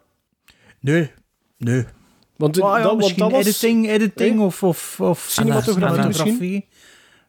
Nee, 0.80 1.10
nee. 1.56 1.84
Want, 2.36 2.56
ja, 2.56 2.82
want 2.82 2.96
misschien 2.96 3.30
was... 3.30 3.46
editing, 3.46 3.88
editing 3.88 4.40
of, 4.40 4.62
of, 4.62 5.00
of 5.00 5.26
Cinematografie 5.28 6.12
cinematografie. 6.12 6.68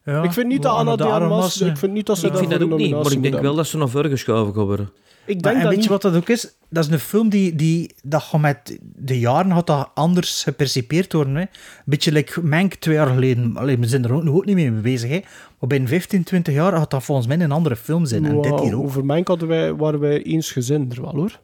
Ja, 0.06 0.24
ik 0.24 0.32
vind 0.32 0.48
niet 0.48 0.62
dat 0.62 0.76
Anna 0.76 0.96
de 0.96 1.04
Armas... 1.04 1.62
Ik 1.62 1.78
vind 1.78 1.94
niet 1.94 2.06
dat 2.06 2.18
ze 2.18 2.28
Ik 2.28 2.38
vind 2.38 2.50
dat 2.50 2.62
ook 2.62 2.78
niet, 2.78 2.92
maar 2.92 3.12
ik 3.12 3.22
denk 3.22 3.40
wel 3.40 3.56
dat 3.56 3.68
ze 3.68 3.78
nog 3.78 3.90
verder 3.90 4.12
geschoven 4.12 4.54
gaan 4.54 4.66
worden. 4.66 4.94
Ik 5.26 5.42
Maar, 5.42 5.44
denk 5.44 5.56
en 5.56 5.62
dat 5.62 5.64
weet 5.70 5.76
niet. 5.76 5.84
je 5.84 5.90
wat 5.90 6.02
dat 6.02 6.16
ook 6.16 6.30
is? 6.30 6.54
Dat 6.70 6.86
is 6.86 6.92
een 6.92 7.00
film 7.00 7.30
die, 7.30 7.56
die 7.56 7.96
dat 8.04 8.38
met 8.40 8.80
de 8.82 9.20
jaren 9.20 9.52
had 9.52 9.68
dat 9.68 9.90
anders 9.94 10.44
gepercipeerd 10.44 11.14
worden. 11.14 11.36
Hè. 11.36 11.42
Een 11.42 11.48
beetje 11.86 12.12
like 12.12 12.46
Mank 12.46 12.74
twee 12.74 12.96
jaar 12.96 13.08
geleden. 13.08 13.58
Allee, 13.58 13.78
we 13.78 13.88
zijn 13.88 14.04
er 14.04 14.14
ook, 14.14 14.24
nog 14.24 14.36
ook 14.36 14.46
niet 14.46 14.56
mee 14.56 14.72
bezig. 14.72 15.10
Hè. 15.10 15.20
Maar 15.60 15.70
binnen 15.70 15.90
15, 15.90 16.24
20 16.24 16.54
jaar 16.54 16.74
had 16.74 16.90
dat 16.92 17.04
volgens 17.04 17.28
mij 17.28 17.40
een 17.40 17.52
andere 17.52 17.76
film 17.76 18.06
zijn. 18.06 18.26
En 18.26 18.42
dit 18.42 18.60
hier 18.60 18.76
ook. 18.78 18.84
Over 18.84 19.06
mijn 19.06 19.24
hadden 19.26 19.48
wij, 19.48 19.76
waren 19.76 20.00
wij 20.00 20.24
eensgezind 20.24 20.94
er 20.96 21.02
wel, 21.02 21.14
hoor. 21.16 21.40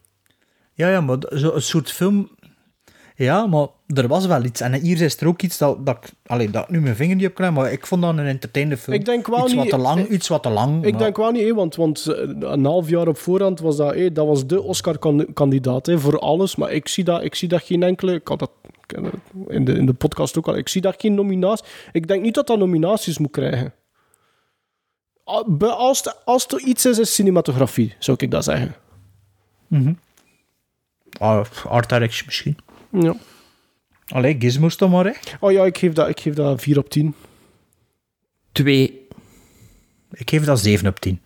Ja, 0.73 0.89
ja, 0.89 1.01
maar 1.01 1.17
zo 1.35 1.53
een 1.53 1.61
soort 1.61 1.91
film... 1.91 2.29
Ja, 3.19 3.45
maar 3.47 3.67
er 3.87 4.07
was 4.07 4.25
wel 4.25 4.43
iets. 4.43 4.61
En 4.61 4.73
hier 4.73 5.01
is 5.01 5.21
er 5.21 5.27
ook 5.27 5.41
iets 5.41 5.57
dat, 5.57 5.85
dat, 5.85 5.95
ik, 5.97 6.09
allee, 6.25 6.49
dat 6.49 6.63
ik 6.63 6.69
nu 6.69 6.81
mijn 6.81 6.95
vinger 6.95 7.15
niet 7.15 7.25
op 7.27 7.33
krijg, 7.35 7.51
maar 7.53 7.71
ik 7.71 7.85
vond 7.87 8.01
dat 8.01 8.17
een 8.17 8.25
entertainende 8.25 8.81
film. 8.81 8.95
Ik 8.95 9.05
denk 9.05 9.27
wel 9.27 9.43
iets 9.43 9.53
wat 9.53 9.63
niet- 9.63 9.73
te 9.73 9.79
lang, 9.79 9.99
ik- 9.99 10.09
iets 10.09 10.27
wat 10.27 10.43
te 10.43 10.49
lang. 10.49 10.85
Ik 10.85 10.91
maar- 10.91 11.01
denk 11.01 11.17
wel 11.17 11.31
niet, 11.31 11.53
want, 11.53 11.75
want 11.75 12.05
eh, 12.07 12.17
een 12.39 12.65
half 12.65 12.89
jaar 12.89 13.07
op 13.07 13.17
voorhand 13.17 13.59
was 13.59 13.75
dat, 13.77 13.93
hè, 13.93 14.11
dat 14.11 14.25
was 14.27 14.47
de 14.47 14.61
Oscar-kandidaat 14.61 15.85
hè, 15.85 15.99
voor 15.99 16.19
alles. 16.19 16.55
Maar 16.55 16.71
ik 16.71 16.87
zie 16.87 17.03
dat, 17.03 17.23
ik 17.23 17.35
zie 17.35 17.47
dat 17.47 17.61
geen 17.63 17.83
enkele... 17.83 18.13
Ik 18.13 18.27
had 18.27 18.39
dat 18.39 18.51
in 19.47 19.65
de, 19.65 19.73
in 19.73 19.85
de 19.85 19.93
podcast 19.93 20.37
ook 20.37 20.47
al. 20.47 20.55
Ik 20.57 20.67
zie 20.67 20.81
dat 20.81 20.95
geen 20.97 21.13
nominatie... 21.13 21.65
Ik 21.91 22.07
denk 22.07 22.21
niet 22.23 22.35
dat 22.35 22.47
dat 22.47 22.57
nominaties 22.59 23.17
moet 23.17 23.31
krijgen. 23.31 23.73
Be- 25.45 25.67
Als 25.71 26.25
als 26.25 26.43
het 26.47 26.61
iets 26.61 26.85
is, 26.85 26.99
is 26.99 27.13
cinematografie, 27.15 27.95
zou 27.99 28.17
ik 28.21 28.31
dat 28.31 28.43
zeggen. 28.43 28.75
Ah, 31.19 31.45
art 31.65 31.89
direction 31.89 32.25
misschien. 32.25 32.57
Ja. 32.99 33.15
Allee, 34.07 34.35
gizmos 34.39 34.77
dan 34.77 34.89
maar, 34.89 35.05
hè. 35.05 35.11
Oh 35.39 35.51
ja, 35.51 35.65
ik 35.65 35.77
geef 35.77 35.93
dat, 35.93 36.09
ik 36.09 36.19
geef 36.19 36.33
dat 36.33 36.61
4 36.61 36.77
op 36.77 36.89
10. 36.89 37.15
Twee. 38.51 39.07
Ik 40.11 40.29
geef 40.29 40.43
dat 40.43 40.59
7 40.59 40.87
op 40.87 40.99
10. 40.99 41.21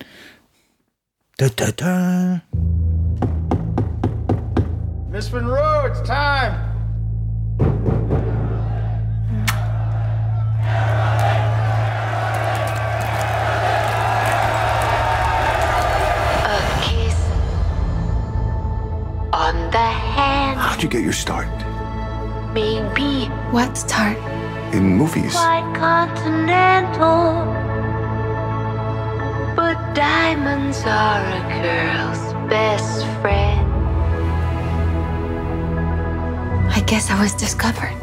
Da, 1.30 1.48
da, 1.54 1.70
da. 1.74 2.42
Miss 5.10 5.30
Monroe, 5.30 5.88
it's 5.88 6.00
time. 6.00 6.70
A 16.44 16.80
kiss 16.80 17.16
on 19.32 19.70
the. 19.70 20.01
How'd 20.72 20.82
you 20.82 20.88
get 20.88 21.02
your 21.02 21.12
start? 21.12 21.52
Maybe. 22.54 23.26
What 23.50 23.76
start? 23.76 24.16
In 24.72 24.96
movies. 24.96 25.32
Quite 25.32 25.70
continental. 25.76 27.44
But 29.54 29.76
diamonds 29.92 30.82
are 30.86 31.20
a 31.28 31.42
girl's 31.60 32.32
best 32.48 33.04
friend. 33.20 33.70
I 36.72 36.80
guess 36.86 37.10
I 37.10 37.20
was 37.20 37.34
discovered. 37.34 38.00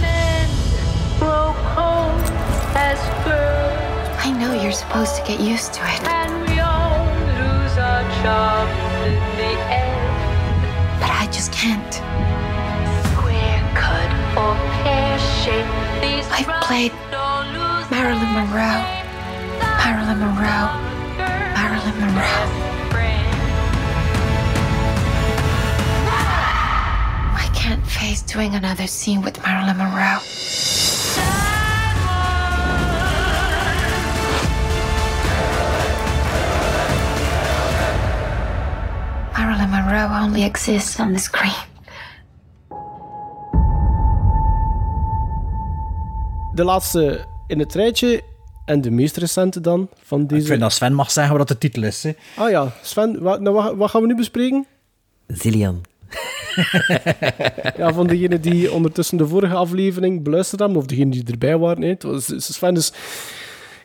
Men 0.00 0.48
broke 1.18 1.60
home 1.76 2.18
as 2.74 2.98
girls. 3.26 4.16
I 4.24 4.32
know 4.32 4.54
you're 4.54 4.72
supposed 4.72 5.14
to 5.16 5.22
get 5.26 5.40
used 5.40 5.74
to 5.74 5.80
it. 5.84 6.16
I 11.26 11.28
just 11.32 11.50
can't. 11.50 11.94
Square 13.10 13.58
cut 13.74 14.10
or 14.38 14.54
pear 14.84 15.18
shaped. 15.18 15.66
These 16.00 16.24
I 16.30 16.46
played 16.62 16.92
Marilyn 17.90 18.30
Monroe. 18.32 18.86
Marilyn 19.82 20.20
Monroe. 20.20 20.70
Marilyn 21.18 21.98
Monroe. 21.98 22.46
I 27.34 27.50
can't 27.54 27.84
face 27.84 28.22
doing 28.22 28.54
another 28.54 28.86
scene 28.86 29.20
with 29.20 29.42
Marilyn 29.42 29.78
Monroe. 29.78 30.20
Marilyn 39.36 39.68
Monroe 39.70 40.24
only 40.24 40.42
exists 40.42 40.98
on 40.98 41.12
the 41.12 41.18
screen. 41.18 41.52
De 46.54 46.64
laatste 46.64 47.24
in 47.46 47.58
het 47.58 47.74
rijtje 47.74 48.22
en 48.64 48.80
de 48.80 48.90
meest 48.90 49.16
recente 49.16 49.60
dan 49.60 49.88
van 50.02 50.26
deze. 50.26 50.40
Ik 50.40 50.46
vind 50.46 50.60
dat 50.60 50.72
Sven 50.72 50.94
mag 50.94 51.10
zeggen 51.10 51.36
wat 51.36 51.48
de 51.48 51.58
titel 51.58 51.82
is. 51.82 52.02
Hè. 52.02 52.12
Ah 52.36 52.50
ja, 52.50 52.72
Sven, 52.82 53.22
wat, 53.22 53.40
nou, 53.40 53.76
wat, 53.76 53.90
gaan 53.90 54.00
we 54.00 54.06
nu 54.06 54.14
bespreken? 54.14 54.66
Zillian. 55.26 55.80
Ja, 57.76 57.92
van 57.92 58.06
degenen 58.06 58.40
die 58.40 58.72
ondertussen 58.72 59.18
de 59.18 59.26
vorige 59.26 59.54
aflevering 59.54 60.22
beluisterd 60.22 60.60
hebben, 60.60 60.78
of 60.78 60.86
degenen 60.86 61.10
die 61.10 61.24
erbij 61.30 61.58
waren. 61.58 61.82
hè. 61.82 61.94
Sven 62.36 62.76
is 62.76 62.92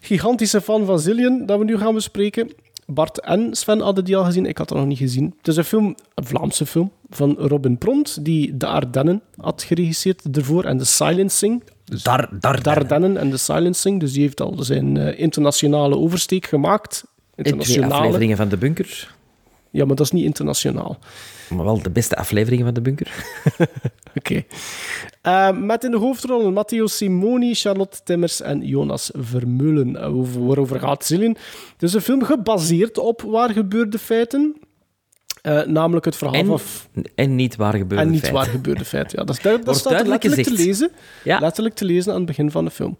gigantische 0.01 0.61
fan 0.61 0.85
van 0.85 0.99
Zillion, 0.99 1.45
dat 1.45 1.59
we 1.59 1.65
nu 1.65 1.77
gaan 1.77 1.93
bespreken. 1.93 2.51
Bart 2.93 3.19
en 3.19 3.55
Sven 3.55 3.79
hadden 3.79 4.05
die 4.05 4.17
al 4.17 4.23
gezien, 4.23 4.45
ik 4.45 4.57
had 4.57 4.69
dat 4.69 4.77
nog 4.77 4.87
niet 4.87 4.97
gezien. 4.97 5.33
Het 5.37 5.47
is 5.47 5.57
een 5.57 5.63
film, 5.63 5.95
een 6.15 6.25
Vlaamse 6.25 6.65
film, 6.65 6.91
van 7.09 7.35
Robin 7.37 7.77
Pront, 7.77 8.25
die 8.25 8.57
De 8.57 8.67
Ardennen 8.67 9.21
had 9.35 9.63
geregisseerd 9.63 10.37
ervoor, 10.37 10.63
en 10.63 10.77
The 10.77 10.85
Silencing. 10.85 11.63
Dus 11.85 12.03
Dar, 12.03 12.29
dar, 12.39 12.63
Dardennen 12.63 13.17
en 13.17 13.29
The 13.29 13.37
Silencing, 13.37 13.99
dus 13.99 14.11
die 14.11 14.21
heeft 14.21 14.41
al 14.41 14.63
zijn 14.63 14.97
eh, 14.97 15.19
internationale 15.19 15.97
oversteek 15.97 16.45
gemaakt. 16.45 17.03
In 17.35 17.43
twee 17.43 17.53
Internationale. 17.53 17.93
afleveringen 17.93 18.37
van 18.37 18.49
De 18.49 18.57
Bunker. 18.57 19.15
Ja, 19.69 19.85
maar 19.85 19.95
dat 19.95 20.05
is 20.05 20.11
niet 20.11 20.23
internationaal. 20.23 20.99
Maar 21.55 21.65
wel 21.65 21.81
de 21.81 21.89
beste 21.91 22.15
afleveringen 22.15 22.65
van 22.65 22.73
De 22.73 22.81
Bunker. 22.81 23.25
Oké. 24.17 24.43
Eh, 25.21 25.57
met 25.57 25.83
in 25.83 25.91
de 25.91 25.97
hoofdrollen 25.97 26.53
Matteo 26.53 26.87
Simoni, 26.87 27.53
Charlotte 27.53 27.99
Timmers 28.03 28.41
en 28.41 28.61
Jonas 28.61 29.11
Vermeulen. 29.17 29.97
Over- 29.97 30.45
waarover 30.45 30.79
gaat 30.79 31.05
Zillion? 31.05 31.37
Het 31.73 31.83
is 31.83 31.93
een 31.93 32.01
film 32.01 32.23
gebaseerd 32.23 32.97
op 32.97 33.21
waar 33.21 33.49
gebeurde 33.49 33.99
feiten. 33.99 34.55
Eh, 35.41 35.61
namelijk 35.65 36.05
het 36.05 36.15
verhaal 36.15 36.35
En, 36.39 36.45
van... 36.45 36.59
en 37.15 37.35
niet 37.35 37.55
waar 37.55 37.73
gebeurde 37.73 38.03
En 38.03 38.09
niet 38.09 38.19
feiten. 38.19 38.41
waar 38.41 38.49
gebeurde 38.51 38.85
feiten. 38.85 39.19
Ja, 39.19 39.25
dat, 39.25 39.35
is- 39.37 39.41
dat, 39.43 39.75
staat 39.77 39.85
er 39.85 39.89
duidelijk 39.91 40.23
letterlijk 40.23 40.57
te 40.57 40.63
lezen. 40.65 40.91
Letterlijk 41.23 41.75
te 41.75 41.85
lezen 41.85 42.11
aan 42.11 42.17
het 42.17 42.25
begin 42.27 42.51
van 42.51 42.65
de 42.65 42.71
film. 42.71 42.97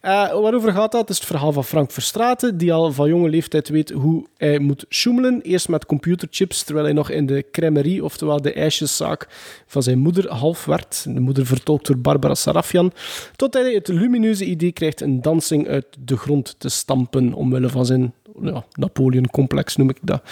Eh, 0.00 0.10
waarover 0.40 0.72
gaat 0.72 0.92
dat? 0.92 1.00
Het 1.00 1.10
is 1.10 1.16
het 1.16 1.26
verhaal 1.26 1.52
van 1.52 1.64
Frank 1.64 1.90
Verstraeten, 1.90 2.56
die 2.58 2.72
al 2.72 2.92
van 2.92 3.08
jonge 3.08 3.28
leeftijd 3.28 3.68
weet 3.68 3.90
hoe 3.90 4.26
hij 4.36 4.58
moet 4.58 4.84
sjoemelen. 4.88 5.40
Eerst 5.42 5.68
met 5.68 5.86
computerchips, 5.86 6.62
terwijl 6.62 6.86
hij 6.86 6.94
nog 6.94 7.10
in 7.10 7.26
de 7.26 7.44
crèmerie, 7.52 8.04
oftewel 8.04 8.42
de 8.42 8.52
ijsjeszaak 8.52 9.26
van 9.66 9.82
zijn 9.82 9.98
moeder, 9.98 10.30
half 10.30 10.64
werd. 10.64 11.04
De 11.08 11.20
moeder 11.20 11.46
vertolkt 11.46 11.86
door 11.86 11.98
Barbara 11.98 12.34
Sarafian. 12.34 12.92
Tot 13.36 13.54
hij 13.54 13.72
het 13.72 13.88
lumineuze 13.88 14.44
idee 14.44 14.72
krijgt 14.72 15.00
een 15.00 15.22
dansing 15.22 15.68
uit 15.68 15.86
de 15.98 16.16
grond 16.16 16.54
te 16.58 16.68
stampen, 16.68 17.32
omwille 17.32 17.68
van 17.68 17.86
zijn 17.86 18.12
ja, 18.42 18.64
Napoleon-complex 18.74 19.76
noem 19.76 19.90
ik 19.90 19.98
dat. 20.02 20.22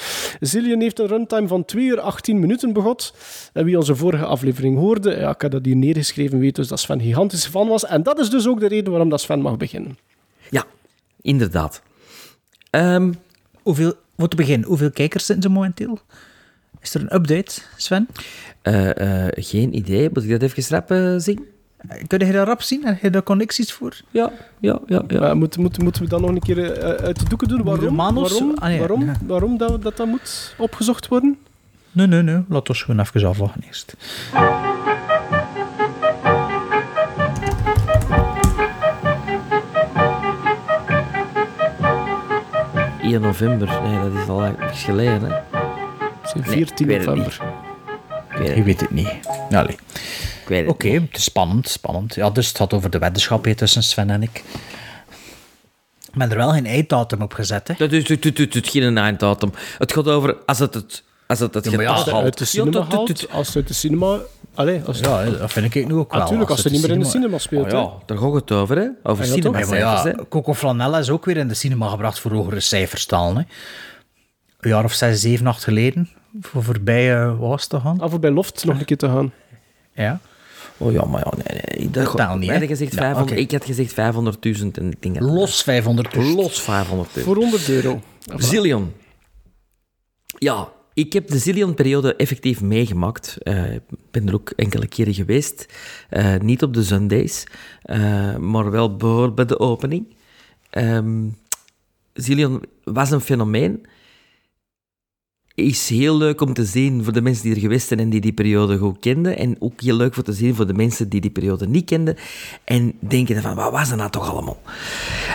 Zillion 0.40 0.80
heeft 0.80 0.98
een 0.98 1.06
runtime 1.06 1.48
van 1.48 1.64
2 1.64 1.84
uur 1.84 2.00
18 2.00 2.38
minuten 2.38 2.72
begot. 2.72 3.14
En 3.52 3.64
wie 3.64 3.76
onze 3.76 3.94
vorige 3.96 4.24
aflevering 4.24 4.76
hoorde, 4.76 5.10
ja, 5.16 5.30
ik 5.30 5.40
heb 5.40 5.50
dat 5.50 5.64
hier 5.64 5.76
neergeschreven, 5.76 6.38
weet 6.38 6.54
dus 6.56 6.68
dat 6.68 6.80
Sven 6.80 7.00
gigantisch 7.00 7.46
fan 7.46 7.68
was. 7.68 7.86
En 7.86 8.02
dat 8.02 8.18
is 8.18 8.30
dus 8.30 8.48
ook 8.48 8.60
de 8.60 8.68
reden 8.68 8.90
waarom 8.90 9.08
dat 9.08 9.20
Sven 9.20 9.40
mag 9.40 9.56
beginnen. 9.56 9.98
Ja, 10.50 10.64
inderdaad. 11.20 11.82
Ehm, 12.70 13.12
Hoeveel, 13.62 13.94
voor 14.16 14.28
te 14.28 14.36
beginnen, 14.36 14.68
hoeveel 14.68 14.90
kijkers 14.90 15.26
zitten 15.26 15.44
ze 15.44 15.50
momenteel? 15.50 15.98
Is 16.80 16.94
er 16.94 17.00
een 17.00 17.14
update, 17.14 17.60
Sven? 17.76 18.08
eh, 18.62 19.26
eh, 19.26 19.32
geen 19.36 19.76
idee. 19.76 20.08
Moet 20.12 20.24
ik 20.24 20.30
dat 20.30 20.42
even 20.42 20.64
rap 20.86 21.20
zien? 21.20 21.46
Kun 22.06 22.26
je 22.26 22.32
dat 22.32 22.46
rap 22.46 22.62
zien? 22.62 22.84
Heb 22.84 23.00
je 23.00 23.10
daar 23.10 23.22
connecties 23.22 23.72
voor? 23.72 23.96
Ja, 24.10 24.32
ja, 24.60 24.78
ja. 24.86 25.02
ja. 25.08 25.20
Maar 25.20 25.36
moeten, 25.36 25.60
moeten, 25.60 25.82
moeten 25.82 26.02
we 26.02 26.08
dat 26.08 26.20
nog 26.20 26.30
een 26.30 26.40
keer 26.40 26.72
eh, 26.72 27.04
uit 27.04 27.18
de 27.18 27.24
doeken 27.28 27.48
doen? 27.48 27.62
Waarom, 27.62 27.84
Romanos? 27.84 28.30
waarom, 28.30 28.54
Ah, 28.58 28.68
nee, 28.68 28.78
waarom, 28.78 29.04
ja. 29.04 29.12
waarom 29.26 29.56
dat, 29.58 29.82
dat, 29.82 29.96
dat 29.96 30.06
moet 30.06 30.54
opgezocht 30.58 31.08
worden? 31.08 31.38
Nee, 31.92 32.06
nee, 32.06 32.22
nee. 32.22 32.42
Laat 32.48 32.68
ons 32.68 32.82
gewoon 32.82 33.00
even 33.00 33.28
afwachten 33.28 33.62
eerst. 33.66 33.94
1 43.02 43.20
november. 43.20 43.80
Nee, 43.82 43.98
dat 44.10 44.22
is 44.22 44.28
al 44.28 44.46
even 44.46 44.74
geleden. 44.74 45.22
Hè. 45.22 45.36
Zijn 46.24 46.44
Nee, 46.46 46.52
14 46.52 46.90
ik 46.90 46.96
weet 46.96 47.06
het 47.06 47.16
november. 47.16 47.40
Ik 48.30 48.38
weet 48.38 48.48
het 48.48 48.56
Je 48.56 48.62
weet 48.62 48.80
het 48.80 48.90
niet. 48.90 49.08
Allee. 49.50 49.76
Weet 50.50 50.64
het 50.64 50.74
Oké, 50.74 50.88
het 50.88 51.16
is 51.16 51.24
spannend, 51.24 51.68
spannend. 51.68 52.14
Ja, 52.14 52.30
dus 52.30 52.48
het 52.48 52.56
gaat 52.56 52.72
over 52.72 52.90
de 52.90 52.98
weddenschap 52.98 53.44
hè, 53.44 53.54
tussen 53.54 53.82
Sven 53.82 54.10
en 54.10 54.22
ik. 54.22 54.44
Ben 56.14 56.30
er 56.30 56.36
wel 56.36 56.50
geen 56.50 56.66
einddatum 56.66 57.22
op 57.22 57.32
gezet, 57.32 57.68
hè. 57.68 57.74
Dat 57.78 57.92
is 57.92 58.08
het, 58.08 58.68
geen 58.68 58.98
einddatum. 58.98 59.52
Het 59.78 59.92
gaat 59.92 60.08
over 60.08 60.36
als 60.46 60.58
het 60.58 60.74
het, 60.74 61.02
als 61.26 61.38
het, 61.38 61.54
het 61.54 61.64
Ja, 61.64 61.70
maar 61.70 61.82
ja, 61.82 61.94
getal 61.94 62.14
Als 62.14 62.24
het 62.24 62.24
uit 62.24 62.38
de 62.38 62.44
cinema 62.44 62.78
Ja, 62.78 62.86
haalt, 62.96 63.30
als 63.30 63.46
het 63.46 63.56
uit 63.56 63.68
de 63.68 63.74
cinema... 63.74 64.18
Allee, 64.54 64.82
als 64.86 64.98
Ja, 64.98 65.24
dat 65.24 65.52
vind 65.52 65.74
ik 65.74 65.86
nu 65.86 65.94
ook 65.94 66.12
wel. 66.12 66.20
Natuurlijk, 66.20 66.50
als 66.50 66.58
het 66.62 66.72
het 66.72 66.74
niet 66.74 66.82
meer 66.82 66.96
in 66.96 67.02
de 67.02 67.08
cinema- 67.08 67.38
speelt. 67.38 67.64
Oh 67.64 67.70
hè. 67.70 67.76
ja, 67.76 67.92
daar 68.06 68.18
gaat 68.18 68.32
het 68.34 68.52
over, 68.52 68.76
hè? 68.76 68.88
Over 69.02 69.24
Ah, 69.24 69.28
ja, 69.28 69.34
cinema 69.34 69.58
Ja, 69.58 69.66
maar 69.66 69.78
ja, 69.78 70.02
hè? 70.02 70.28
Coco 70.28 70.54
Flanella 70.54 70.98
is 70.98 71.10
ook 71.10 71.24
weer 71.24 71.36
in 71.36 71.48
de 71.48 71.54
cinema 71.54 71.88
gebracht 71.88 72.18
voor 72.20 72.32
hogere 72.32 72.60
cijferstalen. 72.60 73.36
Hè. 73.36 73.42
Een 74.60 74.70
jaar 74.70 74.84
of 74.84 74.92
zes, 74.92 75.20
zeven, 75.20 75.46
acht 75.46 75.64
geleden. 75.64 76.08
Voor 76.40 76.62
voorbij 76.62 77.16
uh, 77.16 77.38
was 77.38 77.66
te 77.66 77.80
gaan. 77.80 78.00
Ah, 78.00 78.10
voor 78.10 78.20
bij 78.20 78.30
Loft 78.30 78.64
nog 78.64 78.78
een 78.78 78.84
keer 78.84 78.96
te 78.96 79.08
gaan. 79.08 79.32
Ja. 79.94 80.20
Oh 80.82 80.92
ja, 80.92 81.04
maar 81.04 81.20
ja, 81.24 81.32
nee, 81.36 81.62
nee. 81.78 81.90
Dat, 81.90 82.04
Totaal 82.04 82.36
niet, 82.36 82.48
wij 82.48 82.58
hadden 82.58 82.68
hè? 82.68 82.74
gezegd 82.76 82.92
Ja, 82.92 82.98
500, 82.98 83.30
oké. 83.30 83.40
Ik 83.40 83.50
had 83.50 83.64
gezegd 83.64 83.90
500.000 83.92 84.78
en 84.78 84.90
ik 84.90 85.02
denk 85.02 85.14
dat- 85.14 85.22
Los 85.30 85.62
500 85.62 86.14
Los 86.14 86.60
500.000. 86.62 87.24
Voor 87.24 87.36
100 87.36 87.68
euro. 87.68 88.00
Zillion. 88.36 88.92
Ja, 90.38 90.72
ik 90.94 91.12
heb 91.12 91.28
de 91.28 91.38
Zillion-periode 91.38 92.16
effectief 92.16 92.60
meegemaakt. 92.60 93.36
Eh, 93.42 93.74
Ik 93.74 93.82
ben 94.10 94.28
er 94.28 94.34
ook 94.34 94.50
enkele 94.50 94.86
keren 94.86 95.14
geweest. 95.14 95.66
Eh, 96.08 96.36
niet 96.38 96.62
op 96.62 96.74
de 96.74 96.82
Sundays, 96.82 97.44
eh, 97.82 98.36
maar 98.36 98.70
wel 98.70 98.96
bijvoorbeeld 98.96 99.34
bij 99.34 99.44
de 99.44 99.58
opening. 99.58 100.14
Ehm 100.70 101.28
Zillion 102.12 102.62
was 102.84 103.10
een 103.10 103.20
fenomeen. 103.20 103.86
Is 105.60 105.88
heel 105.88 106.16
leuk 106.16 106.40
om 106.40 106.54
te 106.54 106.64
zien 106.64 107.04
voor 107.04 107.12
de 107.12 107.22
mensen 107.22 107.42
die 107.44 107.54
er 107.54 107.60
geweest 107.60 107.88
zijn 107.88 108.00
en 108.00 108.10
die 108.10 108.20
die 108.20 108.32
periode 108.32 108.78
goed 108.78 108.98
kenden. 109.00 109.36
En 109.36 109.56
ook 109.58 109.80
heel 109.80 109.96
leuk 109.96 110.14
voor 110.14 110.22
te 110.22 110.32
zien 110.32 110.54
voor 110.54 110.66
de 110.66 110.74
mensen 110.74 111.08
die 111.08 111.20
die 111.20 111.30
periode 111.30 111.68
niet 111.68 111.84
kenden. 111.84 112.16
En 112.64 112.92
denken 112.98 113.42
van, 113.42 113.54
wat 113.54 113.72
was 113.72 113.88
dat 113.88 113.98
nou 113.98 114.10
toch 114.10 114.30
allemaal? 114.30 114.60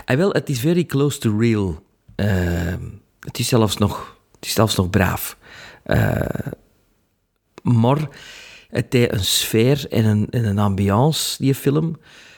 En 0.06 0.18
wel, 0.18 0.31
het 0.31 0.49
is 0.49 0.60
very 0.60 0.85
close 0.85 1.19
to 1.19 1.38
real. 1.38 1.84
Ehm, 2.15 2.80
het, 3.19 3.39
is 3.39 3.47
zelfs 3.47 3.77
nog, 3.77 4.18
het 4.35 4.45
is 4.45 4.53
zelfs 4.53 4.76
nog 4.76 4.89
braaf. 4.89 5.38
Eh, 5.84 6.52
maar 7.61 8.10
het 8.69 8.93
heeft 8.93 9.14
een 9.14 9.26
sfeer 9.26 9.85
en 9.89 10.06
een, 10.06 10.27
en 10.30 10.45
een 10.45 10.60
ambiance, 10.60 11.35
die 11.43 11.56
film, 11.56 11.97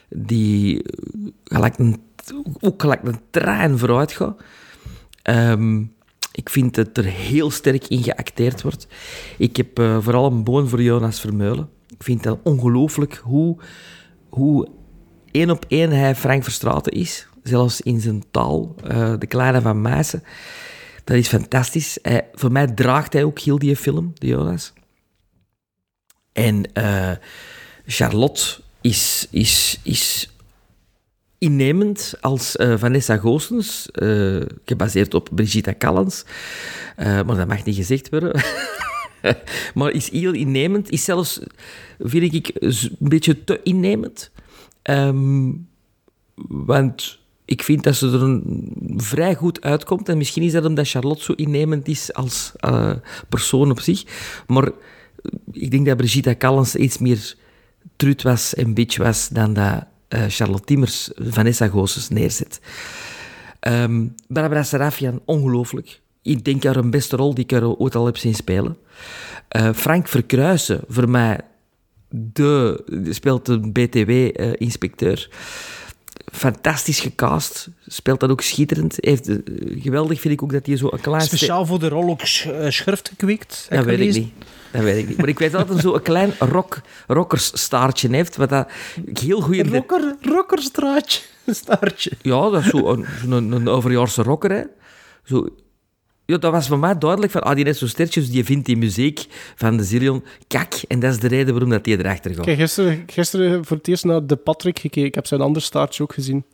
die 0.10 0.84
eh, 0.84 0.90
gelijk 1.44 1.78
een, 1.78 2.02
ook 2.60 2.82
gelijk 2.82 3.04
een 3.04 3.20
trein 3.30 3.78
vooruit 3.78 4.12
gaat. 4.12 4.42
Ehm, 5.22 5.84
ik 6.38 6.50
vind 6.50 6.76
dat 6.76 6.98
er 6.98 7.04
heel 7.04 7.52
sterk 7.52 7.88
in 7.88 8.04
geacteerd 8.04 8.62
wordt. 8.62 8.88
Ik 9.38 9.58
heb 9.58 9.80
eh, 9.80 9.98
vooral 10.02 10.26
een 10.26 10.44
boon 10.44 10.70
voor 10.70 10.82
Jonas 10.82 11.20
Vermeulen. 11.20 11.70
Ik 11.88 12.04
vind 12.04 12.24
dat 12.24 12.40
ongelooflijk 12.44 13.22
hoe, 13.24 13.58
hoe 14.30 14.68
één 15.32 15.50
op 15.50 15.66
één 15.68 15.92
hij 15.92 16.16
Frank 16.16 16.44
Verstraeten 16.44 16.92
is. 16.92 17.28
Zelfs 17.44 17.82
in 17.82 18.00
zijn 18.00 18.24
taal, 18.32 18.76
eh, 18.84 19.14
de 19.20 19.28
kleine 19.28 19.62
van 19.62 19.82
Meissen. 19.82 20.24
Dat 21.04 21.18
is 21.18 21.28
fantastisch. 21.28 22.00
Voor 22.34 22.52
mij 22.52 22.68
draagt 22.68 23.14
hij 23.14 23.24
ook 23.24 23.40
heel 23.40 23.60
die 23.60 23.76
film, 23.76 24.12
de 24.14 24.28
Jonas. 24.28 24.74
En 26.34 26.74
eh, 26.74 27.12
Charlotte 27.86 28.60
is, 28.82 29.28
is, 29.32 29.80
is 29.84 30.30
innemend 31.38 32.14
als 32.22 32.56
eh, 32.56 32.78
Vanessa 32.78 33.18
Goossens, 33.18 33.92
eh, 33.92 34.42
gebaseerd 34.66 35.14
op 35.14 35.30
Brigitte 35.36 35.78
Callens. 35.78 36.26
Eh, 36.96 37.06
maar 37.06 37.36
dat 37.36 37.48
mag 37.48 37.66
niet 37.66 37.76
gezegd 37.76 38.10
worden. 38.10 38.42
maar 39.76 39.92
is 39.92 40.12
heel 40.12 40.34
innemend. 40.34 40.90
Is 40.90 41.04
zelfs, 41.04 41.40
vind 42.00 42.34
ik, 42.34 42.52
een 42.54 42.96
beetje 43.00 43.44
te 43.44 43.60
innemend. 43.64 44.32
Ehm, 44.82 45.52
want 46.48 47.20
ik 47.46 47.64
vind 47.64 47.84
dat 47.84 47.96
ze 47.96 48.08
er 48.08 48.22
een, 48.22 48.74
vrij 48.98 49.36
goed 49.36 49.62
uitkomt. 49.62 50.10
En 50.10 50.18
misschien 50.18 50.44
is 50.44 50.52
dat 50.52 50.66
omdat 50.66 50.90
Charlotte 50.90 51.24
zo 51.24 51.34
innemend 51.34 51.88
is 51.88 52.14
als 52.14 52.52
persoon 53.30 53.72
op 53.72 53.80
zich. 53.80 54.04
Maar 54.48 54.72
ik 55.52 55.72
denk 55.72 55.86
dat 55.86 55.98
Brigitte 55.98 56.38
Callens 56.38 56.76
iets 56.76 56.98
meer 56.98 57.36
trut 57.96 58.22
was 58.22 58.54
en 58.54 58.74
bitch 58.74 58.98
was 58.98 59.30
dan 59.30 59.54
dat 59.54 59.86
eh, 60.08 60.24
Charlotte 60.28 60.66
Timmers 60.66 61.10
Vanessa 61.16 61.68
Goossens 61.68 62.10
neerzet. 62.10 62.60
Ehm, 63.60 64.06
Barbara 64.28 64.64
Sarafian, 64.64 65.22
ongelooflijk. 65.26 66.00
Ik 66.22 66.44
denk 66.46 66.64
haar 66.64 66.76
een 66.76 66.90
beste 66.92 67.16
rol 67.16 67.34
die 67.34 67.44
ik 67.44 67.52
haar 67.52 67.66
ooit 67.68 67.96
al 67.96 68.06
heb 68.06 68.18
zien 68.18 68.36
spelen. 68.36 68.78
Eh, 69.48 69.70
Frank 69.74 70.08
Verkruisen, 70.08 70.82
voor 70.88 71.10
mij, 71.10 71.40
de, 72.10 72.84
speelt 73.10 73.48
een 73.48 73.72
BTW-inspecteur. 73.72 75.30
fantastisch 76.32 77.00
gecast. 77.00 77.70
Speelt 77.88 78.20
dat 78.20 78.30
ook 78.30 78.42
schitterend. 78.42 78.96
Heeft, 79.00 79.28
eh, 79.28 79.36
geweldig 79.82 80.20
vind 80.22 80.34
ik 80.34 80.44
ook 80.44 80.52
dat 80.52 80.66
hij 80.66 80.78
zo 80.78 80.88
een 80.92 81.02
klein... 81.02 81.22
Speciaal 81.22 81.66
voor 81.66 81.80
de 81.80 81.88
rol 81.90 82.10
ook 82.10 82.22
sch- 82.22 82.48
schrift 82.68 83.08
gekweekt. 83.10 83.68
Dat 83.70 83.86
weet 83.86 84.00
ik 84.00 84.14
niet. 84.14 84.32
Dat 84.72 84.82
weet 84.82 84.98
ik 84.98 85.08
niet. 85.08 85.18
Maar 85.18 85.28
ik 85.28 85.40
weet 85.40 85.52
wel 85.52 85.66
dat 85.66 85.74
hij 85.74 85.82
zo 85.82 85.94
een 85.94 86.02
klein 86.02 86.34
rock, 86.40 86.82
rockersstaartje 87.08 88.10
heeft, 88.10 88.36
wat 88.36 88.50
dat 88.50 88.70
heel 89.14 89.42
goed... 89.42 89.58
Een 89.58 89.74
rocker, 89.74 90.16
rockerstraatje. 90.22 91.22
Een 91.46 91.56
staartje. 91.56 92.12
Ja, 92.22 92.50
dat 92.50 92.64
is 92.64 92.70
zo 92.70 92.92
een, 92.92 93.06
zo'n 93.22 93.32
een, 93.32 93.52
een 93.52 93.68
overjaarse 93.68 94.24
rocker, 94.24 94.52
hè. 94.52 94.64
Zo... 95.24 95.50
Ja, 96.26 96.38
dat 96.38 96.52
was 96.52 96.68
voor 96.68 96.80
mij 96.80 96.98
duidelijk 96.98 97.32
van, 97.32 97.42
ah, 97.42 97.56
die 97.56 97.64
net 97.64 97.78
zo 97.78 97.88
stertjes, 97.88 98.30
die 98.30 98.44
vindt 98.44 98.66
die 98.66 98.78
muziek 98.78 99.26
van 99.56 99.78
de 99.78 99.84
Zillion 99.84 100.24
kak. 100.48 100.74
En 100.88 101.00
dat 101.00 101.12
is 101.12 101.20
de 101.20 101.28
reden 101.28 101.52
waarom 101.52 101.70
dat 101.70 101.84
die 101.84 101.98
erachter 101.98 102.32
gaat. 102.32 102.40
Ik 102.40 102.46
heb 102.46 102.58
gisteren, 102.58 103.04
gisteren 103.08 103.66
voor 103.66 103.78
het 103.78 103.88
eerst 103.88 104.04
naar 104.04 104.26
De 104.26 104.36
Patrick 104.36 104.80
gekeken. 104.80 105.06
Ik 105.06 105.16
heb 105.16 105.26
zijn 105.26 105.42
ander 105.42 105.62
staartje 105.62 106.04
ook 106.04 106.14
gezien. 106.14 106.46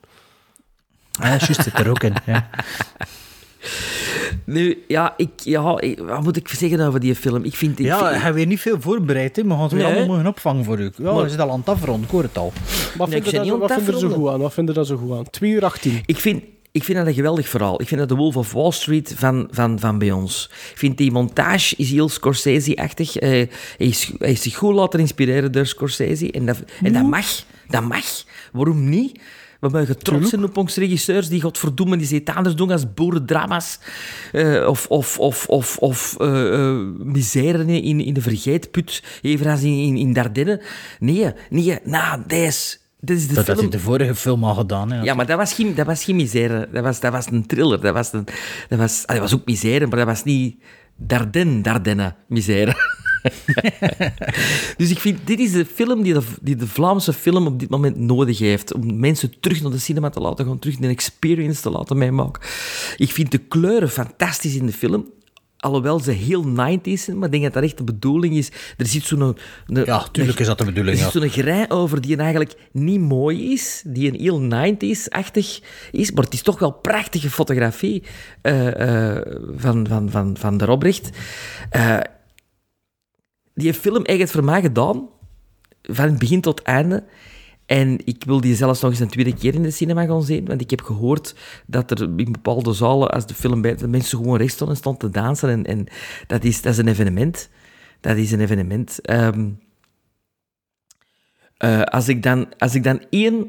Ah, 1.12 1.28
juist, 1.28 1.64
zit 1.64 1.80
er 1.80 1.90
ook 1.90 2.04
in. 2.04 2.14
Ja. 2.26 2.50
Nu, 4.46 4.84
ja, 4.88 5.14
ik, 5.18 5.30
ja, 5.36 5.80
ik- 5.80 6.00
wat 6.00 6.24
moet 6.24 6.38
ik 6.38 6.48
zeggen 6.48 6.80
over 6.80 7.00
die 7.00 7.16
film? 7.16 7.44
Ik 7.44 7.56
vind... 7.56 7.80
Ik 7.80 7.86
Ja, 7.86 7.98
vind- 8.10 8.22
hij 8.22 8.34
heeft 8.34 8.48
niet 8.48 8.60
veel 8.60 8.78
voorbereid, 8.82 9.36
hè. 9.36 9.44
maar 9.44 9.58
gaan 9.58 9.70
ze 9.70 9.76
weer 9.76 9.84
Nee. 9.86 9.94
allemaal 9.96 10.16
mogen 10.16 10.30
opvangen 10.30 10.64
voor 10.66 10.80
u. 10.80 10.84
Ja, 10.84 11.12
Maar- 11.14 11.22
we 11.24 11.28
zitten 11.30 11.46
al 11.48 11.52
aan 11.54 11.60
het 11.60 11.70
afronden, 11.70 12.04
ik 12.04 12.10
hoor 12.10 12.24
het 12.24 12.38
al. 12.38 12.54
Wat 12.98 13.08
Nee, 13.08 13.18
ik 13.18 13.24
vind 13.24 13.26
je 13.26 13.32
daar 13.38 13.46
zo- 13.46 13.62
het 13.62 13.88
er 14.04 14.10
goed 14.10 14.30
aan? 14.30 14.40
Wat 14.40 14.54
vind 14.54 14.68
je 14.68 14.74
daar 14.74 14.86
zo 14.86 14.98
goed 14.98 15.12
aan? 15.18 15.30
2 15.30 15.52
uur 15.52 15.64
18. 15.66 16.02
Ik 16.06 16.18
vind, 16.20 16.44
ik 16.72 16.84
vind 16.84 16.98
dat 16.98 17.08
een 17.08 17.14
geweldig 17.14 17.48
verhaal. 17.50 17.82
Ik 17.82 17.88
vind 17.88 18.00
dat 18.00 18.10
de 18.10 18.16
Wolf 18.16 18.38
of 18.38 18.52
Wall 18.54 18.72
Street 18.72 19.14
van, 19.18 19.48
van, 19.52 19.80
van 19.80 19.98
bij 19.98 20.12
ons. 20.12 20.50
Ik 20.72 20.78
vind 20.78 20.98
die 20.98 21.12
montage 21.12 21.76
is 21.78 21.92
heel 21.92 22.10
Scorsese-achtig. 22.10 23.18
Eh, 23.18 23.30
hij, 23.30 23.50
is, 23.78 24.12
hij 24.18 24.32
is 24.32 24.42
zich 24.42 24.56
goed 24.56 24.74
laten 24.76 25.00
inspireren 25.00 25.52
door 25.52 25.66
Scorsese. 25.66 26.32
En 26.32 26.46
dat, 26.46 26.64
en 26.84 26.94
dat 26.94 27.04
mag. 27.04 27.26
Dat 27.68 27.84
mag. 27.84 28.06
Waarom 28.52 28.90
niet? 28.90 29.20
We 29.64 29.70
mogen 29.70 29.98
trots 29.98 30.30
zijn 30.30 30.44
op 30.44 30.58
onze 30.58 30.80
regisseurs 30.80 31.28
die 31.30 31.42
godverdomme 31.42 31.98
die 31.98 32.16
iets 32.16 32.32
anders 32.32 32.56
doen 32.56 32.72
als 32.72 32.94
boerendrama's. 32.94 33.80
eh, 34.32 34.68
of 34.68 34.88
of, 34.88 35.20
of, 35.20 35.46
of, 35.48 35.78
of 35.78 36.16
eh, 36.20 36.78
misère 36.98 37.66
in, 37.66 38.00
in 38.00 38.14
de 38.14 38.22
vergeetput. 38.22 39.04
Even 39.22 39.52
als 39.52 39.62
in, 39.62 39.78
in, 39.78 39.98
in 39.98 40.14
Dardenne. 40.14 40.62
Nee, 41.00 41.32
nee. 41.50 41.78
Nou, 41.84 42.22
deze... 42.28 42.78
Dit 43.00 43.18
is 43.18 43.28
de 43.28 43.34
Dat 43.34 43.48
had 43.48 43.58
film... 43.58 43.70
hij 43.70 43.78
de 43.78 43.84
vorige 43.84 44.16
film 44.16 44.44
al 44.44 44.56
gedaan. 44.56 44.92
Hè. 44.92 45.02
Ja, 45.02 45.14
maar 45.14 45.26
dat 45.26 45.38
was 45.38 45.54
geen, 45.54 45.76
dat 45.76 45.86
was 45.86 46.04
geen 46.04 46.16
misère. 46.16 46.70
Dat 46.72 46.84
was, 46.84 47.00
dat 47.00 47.12
was 47.12 47.26
een 47.32 47.46
thriller. 47.46 47.82
Dat 47.82 47.94
was, 47.94 48.14
een, 48.14 48.26
dat, 48.70 48.80
was, 48.80 49.04
ah, 49.06 49.14
dat 49.16 49.24
was 49.24 49.34
ook 49.34 49.46
misère, 49.46 49.88
maar 49.88 49.98
dat 49.98 50.08
was 50.08 50.24
niet 50.24 50.56
Dardenne, 50.96 51.62
Dardenne 51.62 52.16
misère. 52.28 52.74
dus 54.78 54.90
ik 54.90 55.00
vind, 55.00 55.20
dit 55.24 55.40
is 55.40 55.52
de 55.52 55.66
film 55.66 56.04
die 56.04 56.14
de, 56.14 56.22
die 56.42 56.56
de 56.56 56.68
Vlaamse 56.68 57.14
film 57.14 57.48
op 57.48 57.60
dit 57.60 57.70
moment 57.70 57.98
nodig 57.98 58.40
heeft. 58.40 58.74
Om 58.74 59.00
mensen 59.00 59.40
terug 59.40 59.62
naar 59.62 59.72
de 59.72 59.78
cinema 59.78 60.10
te 60.10 60.20
laten 60.20 60.46
gaan, 60.46 60.60
terug 60.60 60.78
een 60.78 60.90
experience 60.90 61.62
te 61.62 61.70
laten 61.70 61.98
meemaken. 61.98 62.42
Ik 62.98 63.12
vind 63.12 63.32
de 63.32 63.38
kleuren 63.38 63.90
fantastisch 63.90 64.56
in 64.56 64.66
de 64.66 64.74
film. 64.74 65.12
Alhoewel 65.58 66.00
ze 66.00 66.12
heel 66.12 66.46
90s 66.46 66.94
zijn, 66.94 67.18
maar 67.18 67.26
ik 67.26 67.32
denk 67.32 67.44
dat 67.44 67.54
dat 67.54 67.64
echt 67.64 67.78
de 67.78 67.84
bedoeling 67.84 68.36
is. 68.36 68.52
Er 68.78 68.86
zit 68.86 69.04
zo'n... 69.04 69.38
Ja, 69.68 70.08
tuurlijk 70.12 70.40
is 70.40 70.48
dat 70.48 70.58
de 70.58 70.66
bedoeling, 70.66 70.98
Er 70.98 71.04
zit 71.04 71.14
ja. 71.14 71.20
zo'n 71.20 71.30
grij 71.30 71.70
over 71.70 72.02
die 72.02 72.18
eigenlijk 72.18 72.56
niet 72.72 73.00
mooi 73.00 73.52
is, 73.52 73.84
die 73.86 74.12
een 74.12 74.20
heel 74.20 74.74
90s-achtig 74.74 75.60
is, 75.92 76.12
maar 76.12 76.24
het 76.24 76.34
is 76.34 76.42
toch 76.42 76.60
wel 76.60 76.72
prachtige 76.72 77.30
fotografie 77.30 78.04
eh, 78.42 79.16
eh, 79.16 79.26
van, 79.56 79.88
van, 79.88 80.10
van, 80.10 80.38
van 80.38 80.58
de 80.58 80.66
Robrecht. 80.66 81.10
Eh, 81.70 81.98
die 83.54 83.74
film 83.74 84.04
het 84.06 84.32
voor 84.32 84.44
mij 84.44 84.62
gedaan, 84.62 85.10
van 85.82 86.06
het 86.06 86.20
begin 86.20 86.42
tot 86.42 86.62
einde. 86.62 87.04
En 87.66 88.00
ik 88.06 88.24
wil 88.26 88.42
die 88.42 88.56
zelfs 88.56 88.82
nog 88.82 88.92
eens 88.92 89.00
een 89.00 89.08
tweede 89.08 89.34
keer 89.34 89.54
in 89.54 89.64
de 89.64 89.72
cinema 89.72 90.06
gaan 90.06 90.24
zien, 90.24 90.46
want 90.46 90.62
ik 90.62 90.70
heb 90.70 90.82
gehoord 90.82 91.36
dat 91.66 91.92
er 91.92 92.02
in 92.02 92.32
bepaalde 92.32 92.74
zalen, 92.74 93.12
als 93.12 93.26
de 93.26 93.34
film 93.34 93.62
bij, 93.62 93.76
de 93.76 93.88
mensen 93.88 94.18
gewoon 94.18 94.38
recht 94.38 94.54
stonden 94.54 94.76
en 94.76 94.82
stonden 94.82 95.02
te 95.02 95.20
dansen. 95.20 95.50
En, 95.50 95.66
en 95.66 95.88
dat, 96.28 96.44
is, 96.44 96.62
dat 96.62 96.72
is 96.72 96.78
een 96.78 96.88
evenement. 96.88 97.50
Dat 98.02 98.18
is 98.18 98.32
een 98.32 98.40
evenement. 98.40 99.02
Ehm, 99.02 99.50
eh, 101.58 101.82
als, 101.82 102.08
ik 102.08 102.24
dan, 102.24 102.58
als 102.58 102.76
ik 102.76 102.84
dan 102.84 103.06
één 103.10 103.48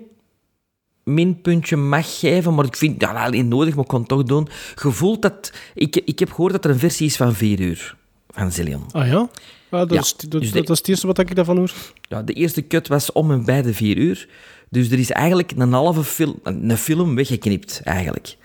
minpuntje 1.04 1.76
mag 1.76 2.18
geven, 2.18 2.54
maar 2.54 2.64
ik 2.64 2.76
vind 2.76 3.00
dat 3.00 3.14
alleen 3.14 3.48
nodig, 3.48 3.74
maar 3.74 3.84
ik 3.84 3.90
kan 3.90 4.00
het 4.00 4.08
toch 4.08 4.22
doen. 4.22 4.48
Gevoeld 4.74 5.22
dat... 5.22 5.52
Ik, 5.74 5.96
ik 5.96 6.18
heb 6.18 6.30
gehoord 6.30 6.52
dat 6.52 6.64
er 6.64 6.70
een 6.70 6.78
versie 6.78 7.06
is 7.06 7.16
van 7.16 7.34
vier 7.34 7.60
uur 7.60 7.96
van 8.28 8.52
Zillion. 8.52 8.84
Ah 8.92 9.06
ja? 9.06 9.28
Ja, 9.74 9.84
dat, 9.84 9.94
Ja, 9.94 10.00
is, 10.00 10.16
dat, 10.16 10.30
dus 10.30 10.52
de- 10.52 10.58
dat 10.60 10.70
is 10.70 10.78
het 10.78 10.88
eerste 10.88 11.06
wat 11.06 11.18
ik 11.18 11.34
daarvan 11.34 11.56
hoor. 11.56 11.72
Ja, 12.08 12.22
de 12.22 12.32
eerste 12.32 12.66
cut 12.66 12.88
was 12.88 13.12
om 13.12 13.30
en 13.30 13.44
bij 13.44 13.62
de 13.62 13.74
vier 13.74 13.96
uur. 13.96 14.28
Dus 14.70 14.90
er 14.90 14.98
is 14.98 15.10
eigenlijk 15.10 15.52
een 15.56 15.72
halve 15.72 16.04
film, 16.04 16.38
een 16.42 16.76
film 16.76 17.14
weggeknipt, 17.14 17.80
eigenlijk. 17.84 18.36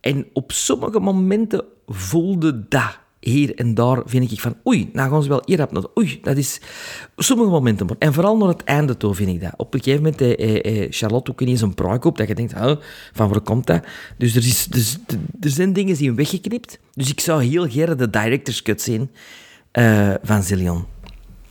En 0.00 0.26
op 0.32 0.52
sommige 0.52 1.00
momenten 1.00 1.64
voelde 1.86 2.68
dat 2.68 2.98
hier 3.20 3.54
en 3.54 3.74
daar, 3.74 4.02
vind 4.04 4.32
ik 4.32 4.40
van, 4.40 4.56
oei, 4.66 4.90
nou 4.92 5.10
gaan 5.10 5.22
ze 5.22 5.28
wel 5.28 5.42
hier 5.44 5.56
naar- 5.58 5.98
Oei, 5.98 6.18
dat 6.22 6.36
is... 6.36 6.60
Sommige 7.16 7.50
momenten, 7.50 7.86
maar. 7.86 7.96
En 7.98 8.12
vooral 8.12 8.36
naar 8.36 8.48
het 8.48 8.64
einde 8.64 8.96
toe, 8.96 9.14
vind 9.14 9.28
ik 9.28 9.40
dat. 9.40 9.52
Op 9.56 9.74
een 9.74 9.82
gegeven 9.82 10.02
moment, 10.02 10.20
eh, 10.20 10.32
eh, 10.64 10.82
eh, 10.82 10.86
Charlotte 10.92 11.30
ook 11.30 11.40
ineens 11.40 11.60
een 11.60 11.74
pruik 11.74 12.04
op, 12.04 12.18
dat 12.18 12.28
je 12.28 12.34
denkt, 12.34 12.52
van 13.12 13.28
waar 13.28 13.40
komt 13.40 13.66
dat? 13.66 13.84
Dus 14.18 14.34
er, 14.36 14.46
is, 14.46 14.64
dus, 14.66 14.98
er 15.40 15.50
zijn 15.50 15.72
dingen 15.72 15.96
die 15.96 16.12
weggeknipt. 16.12 16.78
Dus 16.94 17.10
ik 17.10 17.20
zou 17.20 17.42
heel 17.44 17.68
graag 17.68 17.96
de 17.96 18.10
director's 18.10 18.62
cut 18.62 18.82
zien 18.82 19.10
eh, 19.76 20.14
van 20.22 20.42
Zillion. 20.42 20.84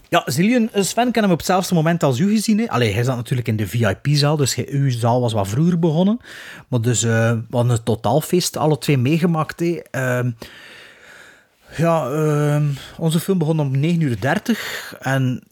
Ja, 0.09 0.23
Zillion, 0.25 0.69
eh, 0.71 0.83
Sven, 0.83 1.07
ik 1.07 1.15
heb 1.15 1.23
hem 1.23 1.33
op 1.33 1.37
hetzelfde 1.37 1.75
moment 1.75 2.03
als 2.03 2.19
u 2.19 2.29
gezien. 2.29 2.59
Hè. 2.59 2.65
Hij 2.65 3.03
zat 3.03 3.15
natuurlijk 3.15 3.47
in 3.47 3.55
de 3.55 3.67
VIP-zaal, 3.67 4.37
dus 4.37 4.55
uw 4.55 4.89
zaal 4.89 5.21
was 5.21 5.33
wat 5.33 5.47
vroeger 5.47 5.79
begonnen. 5.79 6.19
Maar 6.67 6.81
dus, 6.81 7.03
eh, 7.03 7.31
we 7.31 7.43
hadden 7.49 7.71
een 7.71 7.83
totaalfeest, 7.83 8.57
alle 8.57 8.77
twee 8.77 8.97
meegemaakt. 8.97 9.59
Hè. 9.59 9.79
Ehm, 9.91 10.31
ja, 11.77 12.09
ehm, 12.09 12.63
onze 12.97 13.19
film 13.19 13.37
begon 13.37 13.59
om 13.59 13.79
9.30 13.79 14.91
uur 14.91 14.97
en 14.99 15.43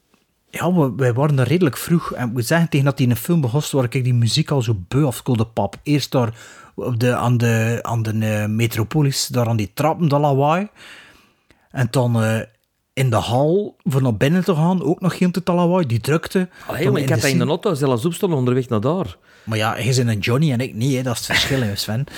ja, 0.50 0.74
we, 0.74 0.94
wij 0.96 1.14
waren 1.14 1.40
er 1.40 1.48
redelijk 1.48 1.78
vroeg. 1.78 2.14
En 2.14 2.32
moet 2.32 2.46
zeggen, 2.46 2.70
tegen 2.70 2.86
dat 2.86 2.98
hij 2.98 3.08
een 3.08 3.16
film 3.16 3.42
begon, 3.42 3.62
waar 3.72 3.84
ik 3.90 4.04
die 4.04 4.14
muziek 4.14 4.52
al 4.52 4.62
zo 4.62 4.76
beu 4.88 5.04
of 5.04 5.22
de 5.22 5.46
pap. 5.46 5.76
Eerst 5.84 6.12
daar 6.12 6.34
op 6.76 7.00
de, 7.00 7.16
aan 7.16 7.38
de, 7.38 7.80
aan 7.82 8.04
de 8.04 8.14
metropolis, 8.50 9.28
daar 9.28 9.48
aan 9.48 9.58
die 9.58 9.72
trappen, 9.74 10.08
dat 10.08 10.20
lawaai. 10.20 10.68
En 11.72 11.88
dan 11.92 12.46
in 12.94 13.10
de 13.10 13.16
hal, 13.16 13.76
voor 13.84 14.02
naar 14.02 14.18
binnen 14.18 14.44
te 14.44 14.56
gaan, 14.56 14.84
ook 14.84 15.02
nog 15.02 15.18
geen 15.18 15.32
te 15.32 15.54
lawaai, 15.54 15.86
die 15.86 16.00
drukte. 16.00 16.50
Allee, 16.68 17.02
ik 17.02 17.10
had 17.10 17.22
dat 17.22 17.30
in 17.30 17.38
de 17.38 17.46
auto 17.46 17.74
zelfs 17.74 18.06
opstaan 18.06 18.34
onderweg 18.34 18.70
naar 18.70 18.82
daar. 18.82 19.18
maar 19.44 19.58
ja, 19.58 19.74
hij 19.74 19.86
is 19.86 19.98
een 19.98 20.20
Johnny 20.20 20.52
en 20.52 20.60
ik 20.60 20.74
niet, 20.74 20.96
hè. 20.96 21.02
dat 21.02 21.14
is 21.14 21.28
het 21.28 21.38
verschil, 21.38 21.62
hè, 21.62 21.76
Sven. 21.76 22.04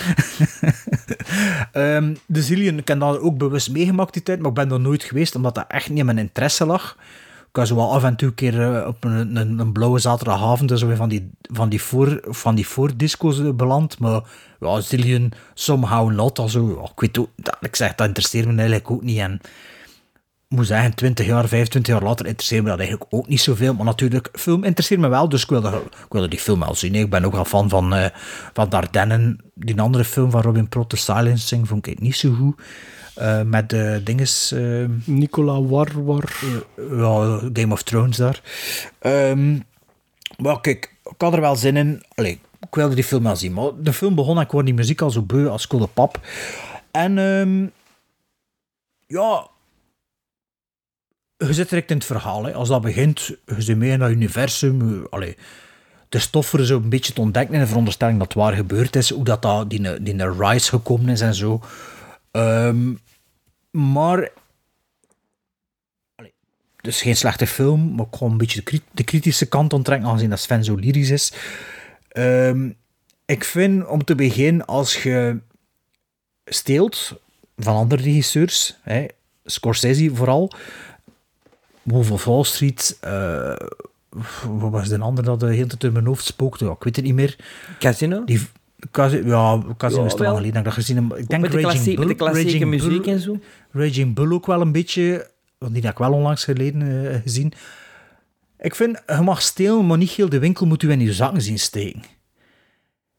Ehm, 1.72 2.14
de 2.26 2.42
Zillion, 2.42 2.78
ik 2.78 2.88
heb 2.88 3.00
dat 3.00 3.18
ook 3.18 3.38
bewust 3.38 3.70
meegemaakt 3.70 4.12
die 4.12 4.22
tijd, 4.22 4.38
maar 4.38 4.48
ik 4.48 4.54
ben 4.54 4.72
er 4.72 4.80
nooit 4.80 5.02
geweest, 5.02 5.34
omdat 5.34 5.54
dat 5.54 5.64
echt 5.68 5.88
niet 5.88 5.98
in 5.98 6.04
mijn 6.04 6.18
interesse 6.18 6.66
lag. 6.66 6.96
Ik 7.48 7.62
was 7.62 7.70
wel 7.70 7.92
af 7.92 8.04
en 8.04 8.16
toe 8.16 8.28
een 8.28 8.34
keer 8.34 8.74
eh, 8.74 8.86
op 8.86 9.04
een, 9.04 9.36
een, 9.36 9.58
een 9.58 9.72
blauwe 9.72 9.98
zaterdagavond 9.98 10.80
weer 10.80 10.96
van 10.96 11.08
die, 11.08 11.30
van 11.40 11.68
die, 11.68 11.82
voor, 11.82 12.20
van 12.22 12.54
die 12.54 12.66
voordisco's 12.66 13.54
beland, 13.54 13.98
maar 13.98 14.20
ja, 14.60 14.80
Zillion, 14.80 15.32
somehow 15.54 16.12
not, 16.12 16.38
also, 16.38 16.90
ik 16.94 17.00
weet 17.00 17.18
ook, 17.18 17.28
dat, 17.36 17.56
ik 17.60 17.76
zeg, 17.76 17.94
dat 17.94 18.06
interesseert 18.06 18.46
me 18.46 18.54
eigenlijk 18.54 18.90
ook 18.90 19.02
niet, 19.02 19.18
en 19.18 19.40
moet 20.48 20.66
zeggen, 20.66 20.94
20 20.94 21.26
jaar, 21.26 21.48
25 21.48 21.94
jaar 21.94 22.02
later 22.02 22.26
interesseert 22.26 22.62
me 22.62 22.68
dat 22.68 22.78
eigenlijk 22.78 23.14
ook 23.14 23.28
niet 23.28 23.40
zoveel. 23.40 23.74
Maar 23.74 23.84
natuurlijk, 23.84 24.28
film 24.32 24.64
interesseert 24.64 25.00
me 25.00 25.08
wel, 25.08 25.28
dus 25.28 25.42
ik 25.42 25.48
wilde, 25.48 25.82
ik 26.04 26.12
wilde 26.12 26.28
die 26.28 26.38
film 26.38 26.60
wel 26.60 26.74
zien. 26.74 26.94
Ik 26.94 27.10
ben 27.10 27.24
ook 27.24 27.32
wel 27.32 27.44
fan 27.44 27.68
van, 27.68 27.94
eh 27.94 28.06
van 28.52 28.68
Dardennen. 28.68 29.40
Die 29.54 29.80
andere 29.80 30.04
film 30.04 30.30
van 30.30 30.42
Robin 30.42 30.68
Prot, 30.68 30.88
The 30.90 30.96
Silencing, 30.96 31.68
vond 31.68 31.86
ik 31.86 32.00
niet 32.00 32.16
zo 32.16 32.32
goed. 32.32 32.60
Eh, 33.14 33.42
met 33.42 33.70
de 33.70 34.00
dinges... 34.04 34.52
eh, 34.52 34.84
Nicola 35.04 35.62
Warwar. 35.62 36.32
ja, 36.76 37.40
Game 37.52 37.72
of 37.72 37.82
Thrones 37.82 38.16
daar. 38.16 38.40
Ehm, 38.98 39.58
maar 40.36 40.60
kijk, 40.60 40.94
ik 41.04 41.14
had 41.20 41.32
er 41.32 41.40
wel 41.40 41.56
zin 41.56 41.76
in. 41.76 42.02
Allee, 42.14 42.40
ik 42.60 42.74
wilde 42.74 42.94
die 42.94 43.04
film 43.04 43.22
wel 43.22 43.36
zien. 43.36 43.52
Maar 43.52 43.70
de 43.78 43.92
film 43.92 44.14
begon 44.14 44.36
en 44.36 44.42
ik 44.42 44.50
hoorde 44.50 44.66
die 44.66 44.74
muziek 44.74 45.00
al 45.00 45.10
zo 45.10 45.22
beu 45.22 45.48
als 45.48 45.66
Coole 45.66 45.86
Pap. 45.86 46.20
En 46.90 47.18
ehm, 47.18 47.66
ja, 49.06 49.46
je 51.36 51.52
zit 51.52 51.68
direct 51.68 51.90
in 51.90 51.96
het 51.96 52.06
verhaal. 52.06 52.44
Hè. 52.44 52.54
Als 52.54 52.68
dat 52.68 52.82
begint, 52.82 53.20
je 53.46 53.62
zit 53.62 53.76
mee 53.76 53.90
in 53.90 53.98
dat 53.98 54.10
universum. 54.10 55.06
Allee, 55.10 55.36
de 56.08 56.42
voor 56.42 56.64
zo 56.64 56.76
een 56.76 56.88
beetje 56.88 57.12
te 57.12 57.20
ontdekken 57.20 57.54
in 57.54 57.60
de 57.60 57.66
veronderstelling 57.66 58.18
dat 58.18 58.26
het 58.26 58.36
waar 58.36 58.54
gebeurd 58.54 58.96
is. 58.96 59.10
Hoe 59.10 59.24
dat, 59.24 59.42
dat 59.42 59.70
die, 59.70 60.02
die 60.02 60.14
naar 60.14 60.36
Rise 60.38 60.68
gekomen 60.68 61.08
is 61.08 61.20
en 61.20 61.34
zo. 61.34 61.60
Ehm, 62.30 62.94
maar 63.70 64.30
dus 66.80 67.02
geen 67.02 67.16
slechte 67.16 67.46
film, 67.46 67.94
maar 67.94 68.06
ga 68.10 68.26
een 68.26 68.36
beetje 68.36 68.82
de 68.92 69.04
kritische 69.04 69.46
kant 69.46 69.72
onttrekken, 69.72 70.08
aangezien 70.08 70.30
dat 70.30 70.40
Sven 70.40 70.64
zo 70.64 70.74
lyrisch 70.74 71.10
is. 71.10 71.32
Ehm, 72.08 72.70
ik 73.24 73.44
vind, 73.44 73.86
om 73.86 74.04
te 74.04 74.14
beginnen, 74.14 74.66
als 74.66 75.02
je 75.02 75.38
steelt 76.44 77.20
van 77.56 77.76
andere 77.76 78.02
regisseurs, 78.02 78.76
hè, 78.82 79.06
Scorsese 79.44 80.14
vooral, 80.14 80.52
Wolf 81.86 82.10
of 82.10 82.24
Wall 82.24 82.44
Street, 82.44 82.98
eh, 83.00 83.56
wat 84.48 84.70
was 84.70 84.88
de 84.88 84.98
andere 84.98 85.26
dat 85.26 85.40
de 85.40 85.46
hele 85.46 85.66
tijd 85.66 85.84
in 85.84 85.92
mijn 85.92 86.06
hoofd 86.06 86.24
spookte? 86.24 86.64
Ja, 86.64 86.70
ik 86.70 86.82
weet 86.84 86.96
het 86.96 87.04
niet 87.04 87.14
meer. 87.14 87.36
Casino? 87.78 88.24
Die, 88.24 88.40
Casi- 88.90 89.22
ja, 89.26 89.62
Casino 89.76 90.00
Ja, 90.00 90.06
is 90.06 90.14
te 90.14 90.22
lang 90.22 90.36
geleden 90.36 90.52
dat 90.54 90.58
ik 90.58 90.64
dat 90.64 90.74
gezien 90.74 90.96
heb. 90.96 91.18
Ik 91.18 91.28
denk 91.28 91.42
met, 91.42 91.50
de 91.50 91.56
Raging 91.56 91.72
klassie- 91.72 91.96
Bull, 91.96 92.06
met 92.06 92.18
de 92.18 92.24
klassieke 92.24 92.52
Raging 92.52 92.70
muziek 92.70 93.02
Bull- 93.02 93.12
en 93.12 93.20
zo. 93.20 93.38
Raging 93.72 94.14
Bull 94.14 94.32
ook 94.32 94.46
wel 94.46 94.60
een 94.60 94.72
beetje, 94.72 95.30
want 95.58 95.72
die 95.74 95.82
heb 95.82 95.92
ik 95.92 95.98
wel 95.98 96.12
onlangs 96.12 96.44
geleden 96.44 97.10
eh, 97.12 97.20
gezien. 97.22 97.52
Ik 98.58 98.74
vind, 98.74 99.02
je 99.06 99.20
mag 99.20 99.42
stelen, 99.42 99.86
maar 99.86 99.98
niet 99.98 100.10
heel 100.10 100.28
de 100.28 100.38
winkel 100.38 100.66
moet 100.66 100.82
u 100.82 100.90
in 100.90 101.00
je 101.00 101.12
zakken 101.12 101.42
zien 101.42 101.58
steken. 101.58 102.02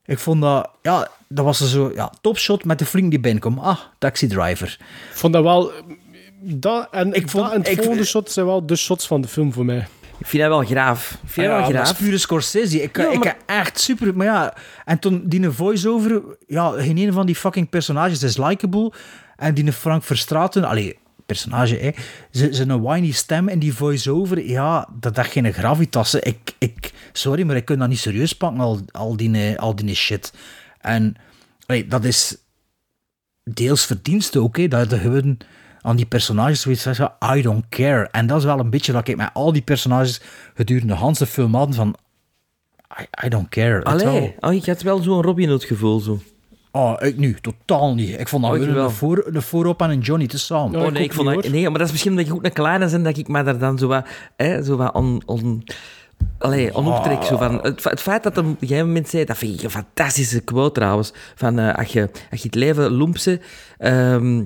Ik 0.05 0.19
vond 0.19 0.41
dat, 0.41 0.69
ja, 0.81 1.09
dat 1.27 1.45
was 1.45 1.71
zo, 1.71 1.91
ja, 1.95 2.11
topshot 2.21 2.65
met 2.65 2.79
de 2.79 2.85
vriend 2.85 3.09
die 3.09 3.19
binnenkomt. 3.19 3.59
Ah, 3.59 3.79
Taxi 3.97 4.27
Driver. 4.27 4.77
Ik 4.79 5.15
vond 5.17 5.33
dat 5.33 5.43
wel... 5.43 5.71
Dat 6.39 6.87
en, 6.91 7.13
ik 7.13 7.29
vond- 7.29 7.43
dat 7.43 7.53
en 7.53 7.59
het 7.59 7.69
ik- 7.69 7.77
volgende 7.77 8.05
shot 8.05 8.31
zijn 8.31 8.45
wel 8.45 8.65
de 8.65 8.75
shots 8.75 9.07
van 9.07 9.21
de 9.21 9.27
film 9.27 9.53
voor 9.53 9.65
mij. 9.65 9.87
Ik 10.19 10.27
vind 10.27 10.43
dat 10.43 10.51
wel 10.51 10.63
graaf. 10.65 11.11
Ik 11.11 11.29
vind 11.29 11.47
dat 11.47 11.55
Ja, 11.57 11.61
wel 11.71 11.71
dat 11.83 11.91
is 11.91 11.97
pure 11.97 12.17
Scorsese. 12.17 12.81
Ik, 12.81 12.97
Ja, 12.97 13.11
ik 13.11 13.23
maar- 13.23 13.37
echt 13.45 13.79
super... 13.79 14.15
Maar 14.17 14.25
ja, 14.25 14.53
en 14.85 14.99
toen 14.99 15.23
die 15.25 15.49
voice-over... 15.49 16.21
Ja, 16.47 16.69
geen 16.71 16.97
een 16.97 17.13
van 17.13 17.25
die 17.25 17.35
fucking 17.35 17.69
personages 17.69 18.23
is 18.23 18.37
likable. 18.37 18.91
En 19.35 19.53
die 19.53 19.71
Frank 19.73 20.03
Verstraeten... 20.03 20.63
Allee, 20.63 20.97
personage, 21.25 21.75
hè. 21.75 21.91
Ze- 22.31 22.53
Zijn 22.53 22.81
whiny 22.81 23.11
stem 23.11 23.47
en 23.47 23.59
die 23.59 23.73
voice-over... 23.73 24.45
Ja, 24.45 24.87
dat 24.99 25.15
dat 25.15 25.25
geen 25.27 25.53
gravitas. 25.53 26.11
hè. 26.11 26.19
Ik, 26.19 26.53
ik, 26.57 26.91
sorry, 27.13 27.43
maar 27.43 27.55
ik 27.55 27.65
kan 27.65 27.77
dat 27.79 27.89
niet 27.89 27.99
serieus 27.99 28.33
pakken, 28.33 28.59
al, 28.59 28.79
al, 28.91 29.17
die, 29.17 29.53
eh, 29.53 29.57
al 29.59 29.75
die 29.75 29.95
shit. 29.95 30.33
En 30.81 31.15
allee, 31.65 31.87
dat 31.87 32.03
is 32.03 32.37
deels 33.43 33.85
verdienste 33.85 34.39
ook, 34.41 34.57
hè. 34.57 34.67
Dat 34.67 34.89
de 34.89 34.97
gewoon 34.97 35.37
aan 35.87 35.95
die 35.95 36.05
personages 36.05 36.61
zoiets 36.61 36.81
zeggen, 36.81 37.11
I 37.35 37.41
don't 37.41 37.65
care. 37.69 38.07
En 38.11 38.27
dat 38.27 38.37
is 38.37 38.43
wel 38.43 38.59
een 38.59 38.69
beetje 38.69 38.91
dat 38.91 39.07
ik 39.07 39.15
met 39.15 39.29
al 39.33 39.53
die 39.53 39.61
personages 39.61 40.21
gedurende 40.53 40.93
de 40.93 40.99
hele 40.99 41.25
film 41.25 41.55
had 41.55 41.75
van, 41.75 41.95
I, 43.01 43.25
I 43.25 43.29
don't 43.29 43.49
care. 43.49 43.83
Allee, 43.83 44.35
oh, 44.39 44.53
ik 44.53 44.65
had 44.65 44.81
wel 44.81 45.01
zo'n 45.01 45.21
Robin 45.21 45.49
Hood 45.49 45.63
gevoel. 45.63 45.99
Zo. 45.99 46.19
Oh, 46.71 46.93
ik 46.99 47.17
nu, 47.17 47.37
totaal 47.41 47.95
niet. 47.95 48.19
Ik 48.19 48.27
vond 48.27 48.43
dat 48.43 48.51
Oh, 48.51 48.73
wel. 48.73 48.89
voor, 48.89 49.23
een 49.25 49.41
voorop 49.41 49.81
en 49.81 49.89
een 49.89 49.99
Johnny 49.99 50.27
te 50.27 50.39
samen. 50.39 50.81
oh 50.81 50.91
nee, 50.91 51.03
ik 51.03 51.13
vond 51.13 51.27
dat, 51.27 51.49
nee, 51.49 51.69
maar 51.69 51.77
dat 51.77 51.87
is 51.87 51.91
misschien 51.91 52.11
omdat 52.11 52.27
je 52.27 52.33
ook 52.33 52.45
een 52.45 52.53
kleine 52.53 52.89
bent, 52.89 53.03
dat 53.03 53.17
ik 53.17 53.27
me 53.27 53.43
daar 53.43 53.57
dan 53.57 53.77
zo 53.77 53.87
wat, 53.87 54.07
hè, 54.35 54.63
zo 54.63 54.77
wat 54.77 54.93
on, 54.93 55.21
on, 55.25 55.63
allee, 56.37 56.75
on 56.75 56.87
optrek. 56.87 57.23
Zo 57.23 57.37
van, 57.37 57.61
het, 57.61 57.83
het 57.83 58.01
feit 58.01 58.23
dat 58.23 58.35
hem 58.35 58.45
op 58.45 58.61
een 58.61 58.67
gegeven 58.67 58.87
moment 58.87 59.09
zei, 59.09 59.25
dat 59.25 59.37
vind 59.37 59.53
ik 59.53 59.63
een 59.63 59.69
fantastische 59.69 60.39
quote 60.39 60.79
trouwens, 60.79 61.13
van 61.35 61.59
eh, 61.59 61.75
als, 61.75 61.93
je, 61.93 62.09
als 62.31 62.41
je 62.41 62.45
het 62.45 62.55
leven 62.55 62.91
loempse, 62.91 63.39
ehm 63.77 64.43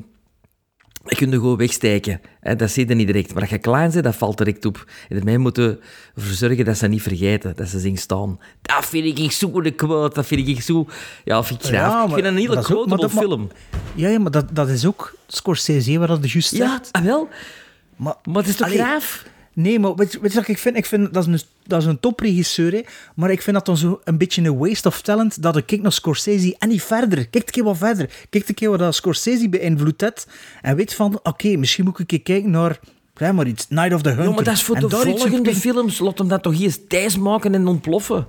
je 1.06 1.16
kunt 1.16 1.34
er 1.34 1.40
gewoon 1.40 1.58
wegsteken. 1.58 2.22
Hè, 2.40 2.56
dat 2.56 2.72
zie 2.72 2.88
je 2.88 2.96
niet 2.96 3.08
direct. 3.08 3.34
Maar 3.34 3.42
als 3.42 3.52
je 3.52 3.58
klein 3.58 3.92
bent, 3.92 4.04
dat 4.04 4.16
valt 4.16 4.38
direct 4.38 4.66
op. 4.66 4.86
En 5.10 5.16
daarmee 5.16 5.38
moeten 5.38 5.80
ervoor 6.16 6.34
zorgen 6.34 6.66
dat 6.66 6.78
ze 6.78 6.88
niet 6.88 7.02
vergeten, 7.02 7.54
dat 7.56 7.68
ze 7.68 7.80
zien 7.80 7.98
staan. 7.98 8.40
Dat 8.62 8.86
vind 8.86 9.20
ik 9.20 9.32
zo 9.32 9.62
de 9.62 9.72
quote, 9.72 10.16
dat 10.16 10.26
vind 10.26 10.48
ik 10.48 10.62
zo... 10.62 10.88
Ja, 11.24 11.44
vind 11.44 11.64
ik 11.64 11.70
graaf. 11.70 11.94
Ja, 11.94 12.04
ik 12.08 12.14
vind 12.14 12.26
een 12.26 12.38
hele 12.38 12.62
quotable 12.62 13.08
maar- 13.14 13.24
film. 13.24 13.50
Ja, 13.96 14.10
ja 14.10 14.20
maar 14.20 14.32
dat, 14.32 14.56
dat 14.56 14.70
is 14.70 14.86
ook 14.86 15.16
Scorsese, 15.28 16.00
wat 16.00 16.08
dat 16.08 16.22
de 16.22 16.28
juist 16.28 16.56
Ja, 16.56 16.82
ah, 16.92 17.04
wel. 17.04 17.30
Maar, 17.96 18.16
maar 18.24 18.42
het 18.42 18.48
is 18.48 18.56
toch 18.56 18.68
Allee, 18.68 18.80
graaf? 18.80 19.26
Nee, 19.54 19.80
maar 19.80 19.96
weet, 19.96 20.12
je- 20.12 20.20
weet 20.20 20.32
je 20.34 20.40
wat 20.40 20.48
ik 20.48 20.58
vind? 20.58 20.78
Ik 20.78 20.86
vind 20.86 21.14
dat 21.14 21.28
is 21.28 21.34
een, 21.42 21.48
dat 21.68 21.82
is 21.82 21.88
een 21.88 22.00
topregisseur, 22.00 22.72
hè, 22.72 22.82
maar 23.16 23.32
ik 23.32 23.42
vind 23.42 23.56
dat 23.56 23.66
dan 23.66 23.78
zo 23.78 24.02
een 24.04 24.18
beetje 24.18 24.42
een 24.44 24.58
waste 24.58 24.88
of 24.88 25.02
talent 25.02 25.42
dat 25.42 25.58
ik 25.58 25.66
kijk 25.66 25.82
naar 25.82 25.92
Scorsese 25.92 26.56
en 26.60 26.70
niet 26.70 26.84
verder. 26.84 27.18
Kijk 27.30 27.46
een 27.46 27.52
keer 27.52 27.64
wat 27.64 27.78
verder. 27.78 28.10
Kijk 28.30 28.48
een 28.50 28.56
keer 28.56 28.70
wat 28.70 28.80
dat 28.80 28.96
Scorsese 28.96 29.50
beïnvloed 29.50 30.02
heeft 30.02 30.28
en 30.62 30.76
weet 30.76 30.94
van, 30.94 31.20
oké, 31.24 31.56
misschien 31.58 31.84
moet 31.84 31.94
ik 31.94 32.00
een 32.00 32.06
keer 32.06 32.22
kijken 32.22 32.50
naar, 32.52 32.80
zeg 33.16 33.32
maar 33.32 33.48
iets, 33.48 33.66
Night 33.70 33.94
of 33.94 34.02
the 34.02 34.08
Hunter. 34.10 34.26
Ja, 34.28 34.32
maar 34.36 34.44
dat 34.44 34.54
is 34.54 34.64
voor 34.64 34.76
En 34.76 34.82
de 34.82 34.90
volgende 34.90 35.56
films. 35.56 36.00
Laat 36.00 36.18
hem 36.18 36.28
dat 36.28 36.44
toch 36.44 36.62
eens 36.62 36.80
thuis 36.88 37.18
maken 37.18 37.54
en 37.54 37.68
ontploffen. 37.68 38.28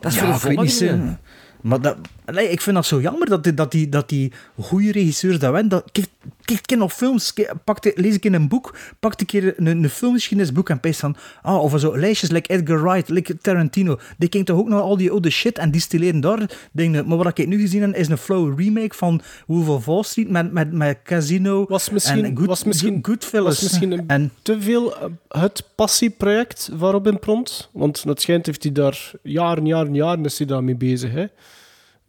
Dat 0.00 0.12
is 0.12 0.18
Ja, 0.18 0.38
voor 0.38 0.50
de 0.50 0.56
volgende. 0.68 1.18
Maar 1.62 1.80
dat, 1.80 1.96
nee, 2.26 2.48
ik 2.48 2.60
vind 2.60 2.76
dat 2.76 2.86
zo 2.86 3.00
jammer 3.00 3.28
dat 3.28 3.44
die, 3.44 3.54
dat 3.54 3.70
die, 3.70 3.88
dat 3.88 4.08
die 4.08 4.32
goede 4.60 4.92
regisseurs 4.92 5.38
dat 5.38 5.52
weten. 5.52 5.68
Dat, 5.68 5.84
kijk, 5.92 6.08
kijk 6.44 6.70
een 6.70 6.90
films, 6.90 7.32
kijk, 7.32 7.92
lees 7.94 8.14
ik 8.14 8.24
in 8.24 8.34
een 8.34 8.48
boek, 8.48 8.76
pak 9.00 9.20
een 9.20 9.26
keer 9.26 9.54
een, 9.56 9.66
een 9.66 9.88
filmgeschiedenisboek 9.88 10.68
en 10.68 10.80
pees 10.80 10.98
van, 10.98 11.16
ah, 11.42 11.62
of 11.62 11.80
zo 11.80 11.98
lijstjes, 11.98 12.30
like 12.30 12.48
Edgar 12.48 12.82
Wright, 12.82 13.08
like 13.08 13.38
Tarantino, 13.38 13.98
die 14.18 14.28
kijkt 14.28 14.46
toch 14.46 14.58
ook 14.58 14.68
naar 14.68 14.80
al 14.80 14.96
die 14.96 15.10
oude 15.10 15.30
shit 15.30 15.58
en 15.58 15.70
distilleren 15.70 16.20
daar 16.20 16.68
dingen. 16.72 17.08
Maar 17.08 17.16
wat 17.16 17.38
ik 17.38 17.46
nu 17.46 17.60
gezien 17.60 17.82
heb, 17.82 17.94
is 17.94 18.08
een 18.08 18.18
flow 18.18 18.60
remake 18.60 18.94
van 18.94 19.20
Wolf 19.46 19.68
of 19.68 19.84
Wall 19.84 20.02
Street 20.02 20.30
met, 20.30 20.52
met, 20.52 20.72
met 20.72 20.98
Casino 21.02 21.64
Was 21.68 21.90
misschien, 21.90 22.24
en 22.24 22.36
Good, 22.36 22.46
was 22.46 22.64
misschien, 22.64 22.98
Goodfellas. 23.02 23.60
was 23.60 23.62
misschien 23.62 23.92
een 23.92 24.04
en, 24.06 24.32
te 24.42 24.60
veel 24.60 24.96
eh, 24.96 25.04
het 25.28 25.68
passieproject 25.74 26.70
van 26.76 26.90
Robin 26.90 27.18
Pront. 27.18 27.68
Want 27.72 28.02
het 28.02 28.20
schijnt 28.20 28.46
heeft 28.46 28.62
hij 28.62 28.72
daar 28.72 29.10
jaren, 29.22 29.66
jaren, 29.66 29.94
jaren 29.94 30.24
is 30.24 30.38
hij 30.38 30.46
daarmee 30.46 30.76
bezig. 30.76 31.12
Hè. 31.12 31.26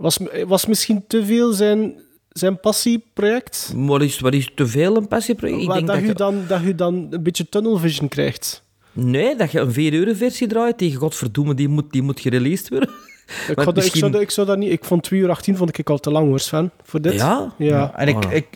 Was, 0.04 0.20
was 0.48 0.66
misschien 0.66 1.04
te 1.08 1.26
veel 1.26 1.52
zijn, 1.54 1.94
zijn 2.30 2.60
passieproject? 2.60 3.74
Wat 3.76 4.02
is, 4.02 4.20
wat 4.20 4.34
is 4.34 4.52
te 4.56 4.68
veel 4.68 4.96
een 4.98 5.08
passieproject? 5.08 5.62
Ik 5.62 5.70
denk 5.74 5.88
dat, 5.88 5.96
dat 5.96 6.06
je 6.06 6.14
dan, 6.14 6.44
dat 6.48 6.62
je 6.64 6.76
dan 6.76 7.08
een 7.10 7.24
beetje 7.24 7.50
tunnel 7.50 7.78
vision 7.78 8.08
krijgt. 8.10 8.64
Nee, 8.92 9.36
dat 9.36 9.52
je 9.52 9.60
een 9.60 9.72
4 9.74 9.94
euro 9.94 10.14
versie 10.14 10.48
draait 10.48 10.78
tegen 10.78 11.00
godverdomme, 11.00 11.54
die 11.54 11.68
moet, 11.68 11.92
die 11.92 12.02
moet 12.02 12.20
gereleased 12.20 12.70
worden. 12.70 12.90
Ik, 13.50 13.60
zou, 13.96 14.12
dat- 14.12 14.22
ik 14.22 14.32
zou 14.32 14.48
dat 14.48 14.58
niet... 14.58 14.72
Ik 14.72 14.86
vond 14.86 15.04
2 15.04 15.20
uur 15.20 15.30
18 15.30 15.58
vond 15.58 15.78
ik 15.78 15.90
al 15.90 15.98
te 15.98 16.12
lang 16.12 16.28
hoor, 16.28 16.40
Sven. 16.40 16.72
Voor 16.84 17.02
dit. 17.02 17.14
Ja? 17.14 17.54
Ja. 17.58 17.96
En 17.98 18.08
ik, 18.08 18.16
Voilà. 18.26 18.34
ik, 18.34 18.48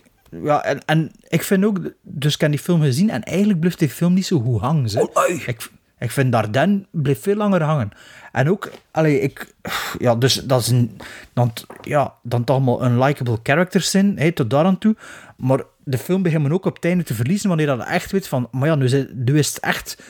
ja, 0.44 0.64
en, 0.64 0.86
en 0.86 1.12
ik 1.28 1.44
vind 1.44 1.66
ook, 1.66 1.80
dus 2.02 2.34
ik 2.34 2.42
heb 2.42 2.50
die 2.50 2.60
film 2.60 2.82
gezien 2.82 3.10
en 3.10 3.24
eigenlijk 3.24 3.60
blijft 3.60 3.80
die 3.80 3.90
film 3.90 4.14
niet 4.14 4.26
zo 4.26 4.40
goed 4.40 4.62
hangen. 4.62 4.90
Ze. 4.90 5.10
Ik, 5.46 5.70
ik 6.00 6.12
vind 6.12 6.32
Dardenne 6.32 6.86
bleef 6.92 7.22
veel 7.22 7.36
langer 7.36 7.62
hangen. 7.62 7.92
En 8.32 8.50
ook, 8.50 8.72
allee, 8.92 9.20
ik, 9.20 9.54
ja, 10.00 10.16
dus 10.16 10.34
dat 10.34 10.62
is 10.62 10.68
een, 10.68 10.98
dan, 11.34 11.54
ja, 11.82 12.14
dan 12.24 12.44
toch 12.44 12.56
allemaal 12.56 12.84
een 12.84 13.00
likable 13.00 13.40
characters 13.44 13.92
zijn, 13.92 14.20
hè, 14.20 14.32
tot 14.32 14.50
daar 14.50 14.66
aan 14.66 14.78
toe. 14.78 14.96
Maar 15.38 15.62
de 15.84 15.98
film 15.98 16.22
begint 16.22 16.44
me 16.44 16.54
ook 16.54 16.66
op 16.66 16.76
het 16.76 16.86
einde 16.86 17.04
te 17.04 17.14
verliezen 17.14 17.48
wanneer 17.48 17.68
dat 17.68 17.86
echt 17.88 18.12
weet 18.12 18.28
van, 18.28 18.48
maar 18.52 18.68
ja, 18.68 18.76
nu 18.76 18.86
is 18.86 18.92
het, 18.92 19.16
nu 19.16 19.38
is 19.38 19.48
het 19.48 19.60
echt, 19.60 20.04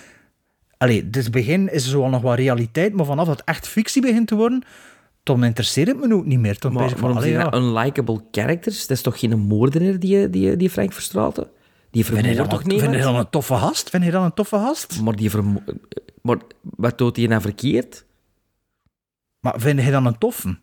allee, 0.77 1.09
dit 1.09 1.31
begin 1.31 1.71
is 1.71 1.89
zo 1.89 2.03
al 2.03 2.09
nog 2.09 2.21
wat 2.21 2.37
realiteit, 2.37 2.93
maar 2.93 3.05
vanaf 3.05 3.27
dat 3.27 3.41
echt 3.45 3.67
fictie 3.67 4.01
begint 4.01 4.27
te 4.27 4.35
worden, 4.35 4.63
dan 5.23 5.43
interesseert 5.43 5.87
het 5.87 5.99
me 5.99 6.13
ook 6.13 6.25
niet 6.25 6.39
meer. 6.39 6.57
Ben 6.59 6.73
Maar 6.73 6.89
van, 6.89 7.17
allee, 7.17 7.31
ja. 7.31 7.43
dat? 7.43 7.61
Unlikable 7.61 8.21
characters? 8.31 8.79
Dat 8.87 8.97
is 8.97 9.03
toch 9.03 9.19
geen 9.19 9.39
moordenaar, 9.39 9.99
die, 9.99 10.29
die, 10.29 10.57
die 10.57 10.69
Frank 10.69 10.93
Verstraeten? 10.93 11.47
Die 11.97 12.05
vermoordt 12.05 12.49
toch 12.49 12.61
vind 12.61 12.93
je 12.93 13.01
dat 13.01 13.15
een 13.15 13.29
toffe 13.29 13.55
gast? 13.55 13.89
Vind 13.89 14.03
je 14.03 14.11
dat 14.11 14.23
een 14.23 14.33
toffe 14.33 14.55
gast? 14.55 15.01
Maar, 15.01 15.15
die 15.15 15.29
vermo- 15.29 15.63
maar 16.21 16.37
wat 16.61 16.97
doet 16.97 17.17
hij 17.17 17.27
nou 17.27 17.41
verkeerd? 17.41 18.05
Maar 19.39 19.53
vind 19.57 19.81
je 19.81 19.91
dan 19.91 20.05
een 20.05 20.17
toffe? 20.17 20.59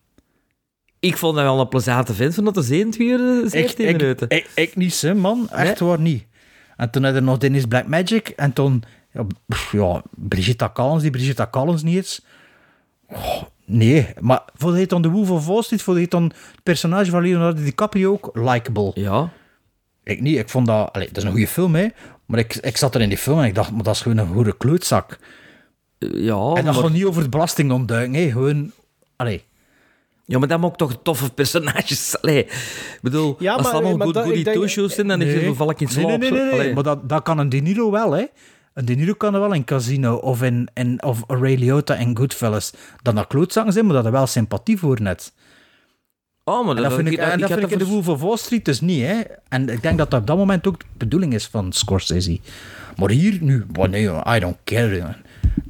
Ik 0.99 1.17
vond 1.17 1.35
dat 1.35 1.45
wel 1.45 1.61
een 1.61 1.69
plezante 1.69 2.15
vent 2.15 2.35
van 2.35 2.45
dat 2.45 2.55
de 2.55 2.63
17 2.63 3.51
ik, 3.53 3.79
minuten. 3.79 4.29
Ik, 4.29 4.51
ik 4.55 4.77
niet, 4.77 5.01
hè, 5.01 5.15
man. 5.15 5.49
Echt 5.51 5.81
waar 5.81 6.01
niet. 6.01 6.27
En 6.77 6.91
toen 6.91 7.05
had 7.05 7.15
er 7.15 7.23
nog 7.23 7.39
Dennis 7.39 7.65
Black 7.65 7.87
Magic. 7.87 8.29
En 8.29 8.53
toen, 8.53 8.83
ja, 9.73 10.03
Brigitte 10.15 10.71
Collins, 10.73 11.03
die 11.03 11.11
Brigitte 11.11 11.49
Collins 11.51 11.83
niet 11.83 11.97
eens. 11.97 12.25
Oh, 13.09 13.43
nee, 13.65 14.07
maar 14.21 14.43
vond 14.55 14.79
je 14.79 14.87
dan 14.87 15.03
de 15.03 15.09
Wolf 15.09 15.31
of 15.31 15.47
Wall 15.47 15.63
Street, 15.63 15.83
vond 15.83 15.99
je 15.99 16.09
dan 16.09 16.25
het 16.25 16.63
personage 16.63 17.11
van 17.11 17.23
Leonardo 17.23 17.63
DiCaprio 17.63 18.13
ook 18.13 18.31
likable? 18.33 18.91
Ja. 18.95 19.33
Ik 20.05 20.21
niet, 20.21 20.39
ik 20.39 20.49
vond 20.49 20.67
dat... 20.67 20.93
Allee, 20.93 21.07
dat 21.09 21.17
is 21.17 21.23
een 21.23 21.31
goede 21.31 21.47
film, 21.49 21.75
hè. 21.75 21.87
Maar 22.27 22.39
ik, 22.39 22.55
ik 22.55 22.77
zat 22.77 22.95
er 22.95 23.01
in 23.01 23.09
die 23.09 23.19
film 23.19 23.39
en 23.39 23.45
ik 23.45 23.55
dacht, 23.55 23.71
maar 23.71 23.83
dat 23.83 23.95
is 23.95 24.01
gewoon 24.01 24.19
een 24.19 24.27
goede 24.35 24.57
klootzak. 24.57 25.19
Ja, 25.99 26.09
en 26.37 26.55
dat 26.55 26.65
maar- 26.65 26.75
gaat 26.75 26.93
niet 26.93 27.05
over 27.05 27.21
het 27.23 27.31
belasting 27.31 27.73
ontduiken, 27.73 28.15
hè. 28.15 28.31
Gewoon... 28.31 28.73
Allee. 29.17 29.45
Ja, 30.25 30.39
maar 30.39 30.49
dat 30.49 30.61
maakt 30.61 30.79
toch 30.79 30.99
toffe 31.03 31.31
personages. 31.33 32.17
Allee, 32.21 32.45
ik 32.45 32.99
bedoel, 33.03 33.37
Ja, 33.39 33.55
als 33.55 33.67
het 33.67 33.75
allemaal 33.75 33.97
maar 33.97 34.13
dat- 34.13 34.25
goody 34.25 34.39
ik 34.39 34.45
denk- 34.45 34.57
two-shows 34.57 34.95
zijn, 34.95 35.07
dan 35.07 35.23
is 35.23 35.43
je 35.43 35.55
val 35.55 35.71
ik 35.71 35.81
in 35.81 35.89
slaap. 35.89 36.07
Nee, 36.07 36.19
nee, 36.19 36.31
nee, 36.31 36.41
nee, 36.41 36.51
nee. 36.51 36.61
Allee. 36.61 36.75
maar 36.75 36.83
dat, 36.83 37.09
dat 37.09 37.23
kan 37.23 37.39
een 37.39 37.49
De 37.49 37.57
Niro 37.57 37.91
wel, 37.91 38.13
hè. 38.13 38.25
Een 38.75 38.85
De 38.85 38.95
Niro 38.95 39.13
kan 39.15 39.35
er 39.35 39.41
wel 39.41 39.53
in 39.53 39.65
Casino 39.65 40.15
of 40.15 40.43
in, 40.43 40.69
in 40.75 41.03
of 41.03 41.23
Ray 41.27 41.55
Liotta 41.55 41.95
en 41.97 42.17
Goodfellas. 42.17 42.73
Dan 43.03 43.15
dat 43.15 43.27
klootzakken 43.27 43.73
zijn, 43.73 43.85
maar 43.87 43.95
dat 43.95 44.05
er 44.05 44.11
wel 44.13 44.27
sympathie 44.27 44.79
voor 44.79 45.01
net. 45.01 45.33
Oh, 46.45 46.67
maar 46.67 46.77
En 46.77 46.83
dat 46.83 46.93
vind 46.93 47.09
ik, 47.09 47.19
en 47.19 47.41
dat 47.41 47.51
vind 47.51 47.63
ik 47.63 47.71
in 47.71 47.79
de 47.79 47.87
Wolf 47.87 48.09
of 48.09 48.21
Wall 48.21 48.37
Street 48.37 48.65
dus 48.65 48.81
niet, 48.81 49.03
hè. 49.03 49.21
En 49.49 49.69
ik 49.69 49.83
denk 49.83 49.99
dat 49.99 50.11
dat 50.11 50.21
op 50.21 50.27
dat 50.27 50.37
moment 50.37 50.67
ook 50.67 50.79
de 50.79 50.85
bedoeling 50.99 51.35
is 51.35 51.47
van 51.47 51.73
Scorsese. 51.73 52.39
Maar 52.97 53.11
hier 53.11 53.39
nu, 53.41 53.67
well, 53.73 53.89
nee, 53.89 54.09
I 54.37 54.39
don't 54.39 54.57
care. 54.65 54.99
man. 55.03 55.15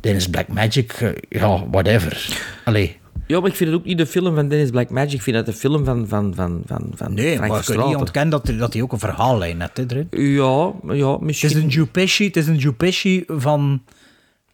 Dennis 0.01 0.29
Black 0.29 0.49
Magic, 0.49 0.93
eh, 0.93 1.11
ja, 1.29 1.69
whatever. 1.71 2.39
Allee. 2.65 2.97
Ja, 3.27 3.41
maar 3.41 3.49
ik 3.51 3.57
vind 3.57 3.71
het 3.71 3.79
ook 3.79 3.85
niet 3.85 3.99
de 3.99 4.07
film 4.07 4.35
van 4.35 4.49
Dennis 4.49 4.71
Black 4.71 4.91
Magic. 4.91 5.13
Ik 5.13 5.23
vind 5.23 5.37
het 5.37 5.47
de 5.47 5.53
film 5.53 5.85
van, 5.85 6.09
van, 6.09 6.33
van, 6.35 6.63
van, 6.67 6.91
van 6.95 7.15
Nee, 7.15 7.37
Frank 7.37 7.39
maar 7.39 7.45
ik 7.45 7.49
kan 7.49 7.57
niet 7.59 7.65
Verstraeten. 7.65 7.99
ontkennen 7.99 8.31
dat, 8.31 8.59
dat 8.59 8.73
hij 8.73 8.83
ook 8.83 8.93
een 8.93 8.99
verhaallijn 8.99 9.61
heeft, 9.61 9.77
hè, 9.77 9.85
erin. 9.89 10.09
Ja, 10.35 10.73
ja, 10.95 11.13
Het 11.13 11.21
misschien... 11.21 11.49
is 11.49 11.55
een 11.55 11.69
Joe 11.69 11.87
Pesci, 11.87 12.25
het 12.27 12.37
is 12.37 12.47
een 12.47 12.57
Joe 12.57 12.73
Pesci 12.73 13.25
van... 13.27 13.83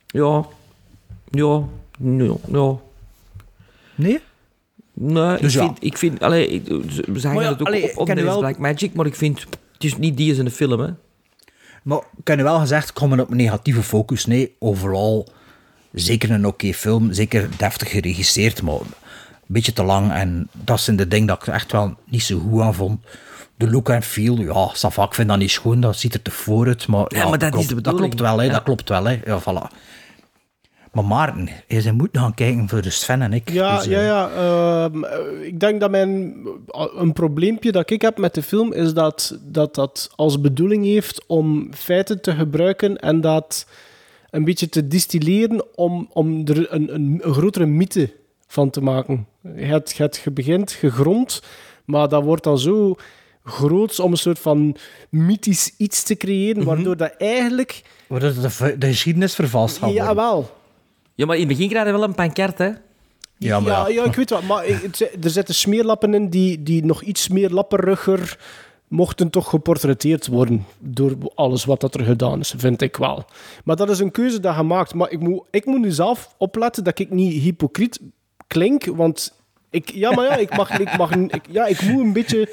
Ja. 0.06 0.44
Ja. 1.30 1.62
Ja. 2.00 2.34
ja. 2.52 2.74
Nee? 3.94 4.20
Nee, 5.02 5.36
Dus 5.38 5.54
ik, 5.54 5.60
ja. 5.60 5.66
vind, 5.66 5.84
ik 5.84 5.98
vind... 5.98 6.20
Allee, 6.22 6.48
ik- 6.48 6.66
we 7.06 7.18
zeggen 7.18 7.40
ja, 7.40 7.48
het 7.48 7.60
ook 7.60 7.66
allee, 7.66 7.90
op, 7.96 8.08
op 8.08 8.14
wel- 8.14 8.38
Black 8.38 8.58
Magic, 8.58 8.94
maar 8.94 9.06
ik 9.06 9.14
vind... 9.14 9.40
Het 9.72 9.84
is 9.84 9.96
niet 9.96 10.16
die 10.16 10.30
is 10.32 10.38
in 10.38 10.44
de 10.44 10.50
film, 10.50 10.80
hè. 10.80 10.88
Maar 11.82 11.98
ik 11.98 12.26
heb 12.28 12.40
wel 12.40 12.58
gezegd, 12.58 12.92
komen 12.92 13.20
op 13.20 13.30
een 13.30 13.36
negatieve 13.36 13.82
focus. 13.82 14.26
Nee, 14.26 14.54
overal 14.58 15.28
zeker 15.92 16.30
een 16.30 16.46
oké 16.46 16.72
film. 16.72 17.12
Zeker 17.12 17.48
deftig 17.56 17.90
geregisseerd, 17.90 18.62
maar 18.62 18.74
een 18.74 18.86
beetje 19.46 19.72
te 19.72 19.82
lang. 19.82 20.12
En 20.12 20.48
dat 20.52 20.80
zijn 20.80 20.96
de 20.96 21.08
dingen 21.08 21.26
dat 21.26 21.42
ik 21.46 21.54
echt 21.54 21.72
wel 21.72 21.94
niet 22.04 22.22
zo 22.22 22.38
goed 22.38 22.60
aan 22.60 22.74
vond. 22.74 23.00
De 23.56 23.70
look 23.70 23.90
and 23.90 24.04
feel, 24.04 24.36
ja, 24.40 24.68
Safa, 24.72 25.04
ik 25.04 25.14
vind 25.14 25.28
dat 25.28 25.38
niet 25.38 25.50
schoon. 25.50 25.80
Dat 25.80 25.96
ziet 25.96 26.14
er 26.14 26.22
te 26.22 26.30
voor 26.30 26.66
uit. 26.66 26.86
Maar, 26.86 27.04
Ja, 27.14 27.28
maar 27.28 27.38
dat 27.38 27.50
klopt, 27.50 27.62
is 27.64 27.68
de 27.68 27.74
dat 27.74 27.82
bedoeling. 27.82 28.14
klopt 28.14 28.28
wel, 28.30 28.38
hè, 28.38 28.44
Ja. 28.44 28.52
dat 28.52 28.62
klopt 28.62 28.88
wel. 28.88 29.04
Hè. 29.04 29.20
Ja, 29.24 29.40
voilà. 29.40 29.74
Maar 30.92 31.04
Maarten, 31.04 31.48
je 31.66 31.92
moet 31.92 32.08
gaan 32.12 32.34
kijken 32.34 32.68
voor 32.68 32.82
de 32.82 32.90
Sven 32.90 33.22
en 33.22 33.32
ik. 33.32 33.50
Ja, 33.50 33.76
Dus, 33.76 33.86
eh, 33.86 33.92
ja, 33.92 34.02
ja. 34.02 34.30
ehm, 34.30 35.04
eh, 35.04 35.46
ik 35.46 35.60
denk 35.60 35.80
dat 35.80 35.90
mijn... 35.90 36.36
Een 36.96 37.12
probleempje 37.12 37.72
dat 37.72 37.90
ik 37.90 38.02
heb 38.02 38.18
met 38.18 38.34
de 38.34 38.42
film 38.42 38.72
is 38.72 38.94
dat 38.94 39.38
dat, 39.42 39.74
dat 39.74 40.10
als 40.16 40.40
bedoeling 40.40 40.84
heeft 40.84 41.24
om 41.26 41.74
feiten 41.74 42.20
te 42.20 42.32
gebruiken 42.32 42.96
en 42.96 43.20
dat 43.20 43.66
een 44.30 44.44
beetje 44.44 44.68
te 44.68 44.88
distilleren 44.88 45.64
om, 45.74 46.08
om 46.12 46.46
er 46.46 46.72
een, 46.72 46.94
een, 46.94 47.20
een 47.22 47.32
grotere 47.32 47.66
mythe 47.66 48.12
van 48.46 48.70
te 48.70 48.80
maken. 48.80 49.26
Je, 49.42 49.64
hebt, 49.64 49.90
je, 49.90 50.02
hebt, 50.02 50.20
je 50.24 50.30
begint 50.30 50.72
gegrond, 50.72 51.42
maar 51.84 52.08
dat 52.08 52.22
wordt 52.24 52.44
dan 52.44 52.58
zo 52.58 52.96
groots 53.44 54.00
om 54.00 54.10
een 54.10 54.16
soort 54.16 54.38
van 54.38 54.76
mythisch 55.08 55.74
iets 55.76 56.02
te 56.02 56.16
creëren, 56.16 56.64
waardoor 56.64 56.96
dat 56.96 57.14
eigenlijk... 57.18 57.82
Waardoor 58.06 58.32
de, 58.32 58.78
de 58.78 58.86
geschiedenis 58.86 59.34
vervalst 59.34 59.78
gaat 59.78 59.92
worden. 59.92 60.04
Jawel. 60.04 60.58
Ja, 61.20 61.26
maar 61.26 61.36
in 61.36 61.40
het 61.48 61.50
begin 61.56 61.68
krijg 61.68 61.86
je 61.86 61.92
wel 61.92 62.02
een 62.02 62.14
pancart, 62.14 62.58
hè? 62.58 62.70
Ja, 63.38 63.60
maar 63.60 63.72
ja, 63.72 63.88
ja. 63.88 63.94
ja, 63.94 64.04
ik 64.04 64.14
weet 64.14 64.30
wat. 64.30 64.42
Maar 64.42 64.64
het- 64.66 65.00
er 65.24 65.30
zitten 65.30 65.54
smeerlappen 65.54 66.14
in 66.14 66.28
die, 66.28 66.62
die 66.62 66.84
nog 66.84 67.02
iets 67.02 67.28
meer 67.28 67.50
lapperigger 67.50 68.38
mochten 68.88 69.30
toch 69.30 69.48
geportretteerd 69.50 70.26
worden 70.26 70.64
door 70.78 71.16
alles 71.34 71.64
wat 71.64 71.80
dat 71.80 71.94
er 71.94 72.04
gedaan 72.04 72.40
is, 72.40 72.54
vind 72.56 72.82
ik 72.82 72.96
wel. 72.96 73.24
Maar 73.64 73.76
dat 73.76 73.90
is 73.90 73.98
een 73.98 74.10
keuze 74.10 74.40
dat 74.40 74.56
je 74.56 74.62
maakt. 74.62 74.94
Maar 74.94 75.10
ik 75.10 75.20
moet, 75.20 75.42
ik 75.50 75.64
moet 75.64 75.80
nu 75.80 75.90
zelf 75.90 76.34
opletten 76.38 76.84
dat 76.84 76.98
ik 76.98 77.10
niet 77.10 77.42
hypocriet 77.42 78.00
klink, 78.46 78.84
want 78.84 79.32
ik, 79.70 79.90
ja, 79.92 80.10
maar 80.14 80.24
ja, 80.24 80.36
ik 80.36 80.56
mag, 80.56 80.78
ik 80.78 80.96
mag, 80.96 81.10
ik, 81.14 81.46
ja, 81.50 81.66
ik 81.66 81.82
moet 81.82 82.02
een 82.04 82.12
beetje 82.12 82.52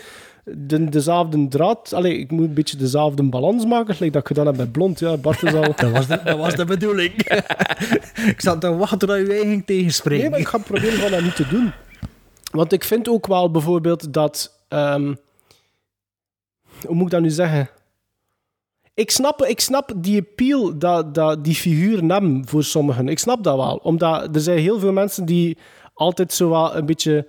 de, 0.56 0.90
dezelfde 0.90 1.48
draad, 1.48 1.94
allee, 1.94 2.18
ik 2.18 2.32
moet 2.32 2.48
een 2.48 2.54
beetje 2.54 2.78
dezelfde 2.78 3.24
balans 3.24 3.66
maken, 3.66 3.96
gelijk 3.96 4.14
dat 4.14 4.22
ik 4.22 4.28
gedaan 4.28 4.46
heb 4.46 4.56
bij 4.56 4.66
Blond. 4.66 5.00
Ja, 5.00 5.18
Bart 5.18 5.44
is 5.44 5.54
al... 5.54 5.62
Dat 5.76 5.92
was 5.92 6.08
de, 6.08 6.22
dat 6.24 6.38
was 6.38 6.56
de 6.56 6.66
bedoeling. 6.66 7.14
ik 8.34 8.42
zat 8.42 8.62
te 8.62 8.76
wachten 8.76 8.98
tot 8.98 9.10
je 9.10 9.40
ging 9.42 9.66
tegenspreken. 9.66 10.22
Nee, 10.22 10.30
maar 10.30 10.40
ik 10.40 10.48
ga 10.48 10.58
proberen 10.58 11.00
van 11.00 11.12
dat 11.12 11.22
niet 11.22 11.36
te 11.36 11.48
doen. 11.48 11.72
Want 12.52 12.74
ik 12.74 12.84
vind 12.84 13.10
ook 13.10 13.28
wel 13.28 13.52
bijvoorbeeld 13.52 14.14
dat... 14.14 14.64
ehm, 14.68 15.14
hoe 16.86 16.96
moet 16.96 17.06
ik 17.06 17.12
dat 17.12 17.22
nu 17.22 17.30
zeggen? 17.30 17.70
Ik 18.94 19.12
snap, 19.12 19.44
ik 19.44 19.60
snap 19.60 19.92
die 19.96 20.20
appeal 20.20 20.78
dat, 20.78 21.16
dat 21.16 21.44
die 21.44 21.56
figuren 21.56 22.10
hebben 22.10 22.48
voor 22.48 22.64
sommigen. 22.64 23.08
Ik 23.08 23.20
snap 23.20 23.44
dat 23.44 23.56
wel. 23.56 23.80
Omdat 23.84 24.36
er 24.36 24.42
zijn 24.42 24.60
heel 24.60 24.80
veel 24.80 24.92
mensen 24.92 25.26
die 25.26 25.58
altijd 25.94 26.34
zo 26.34 26.50
wel 26.50 26.76
een 26.76 26.86
beetje 26.86 27.28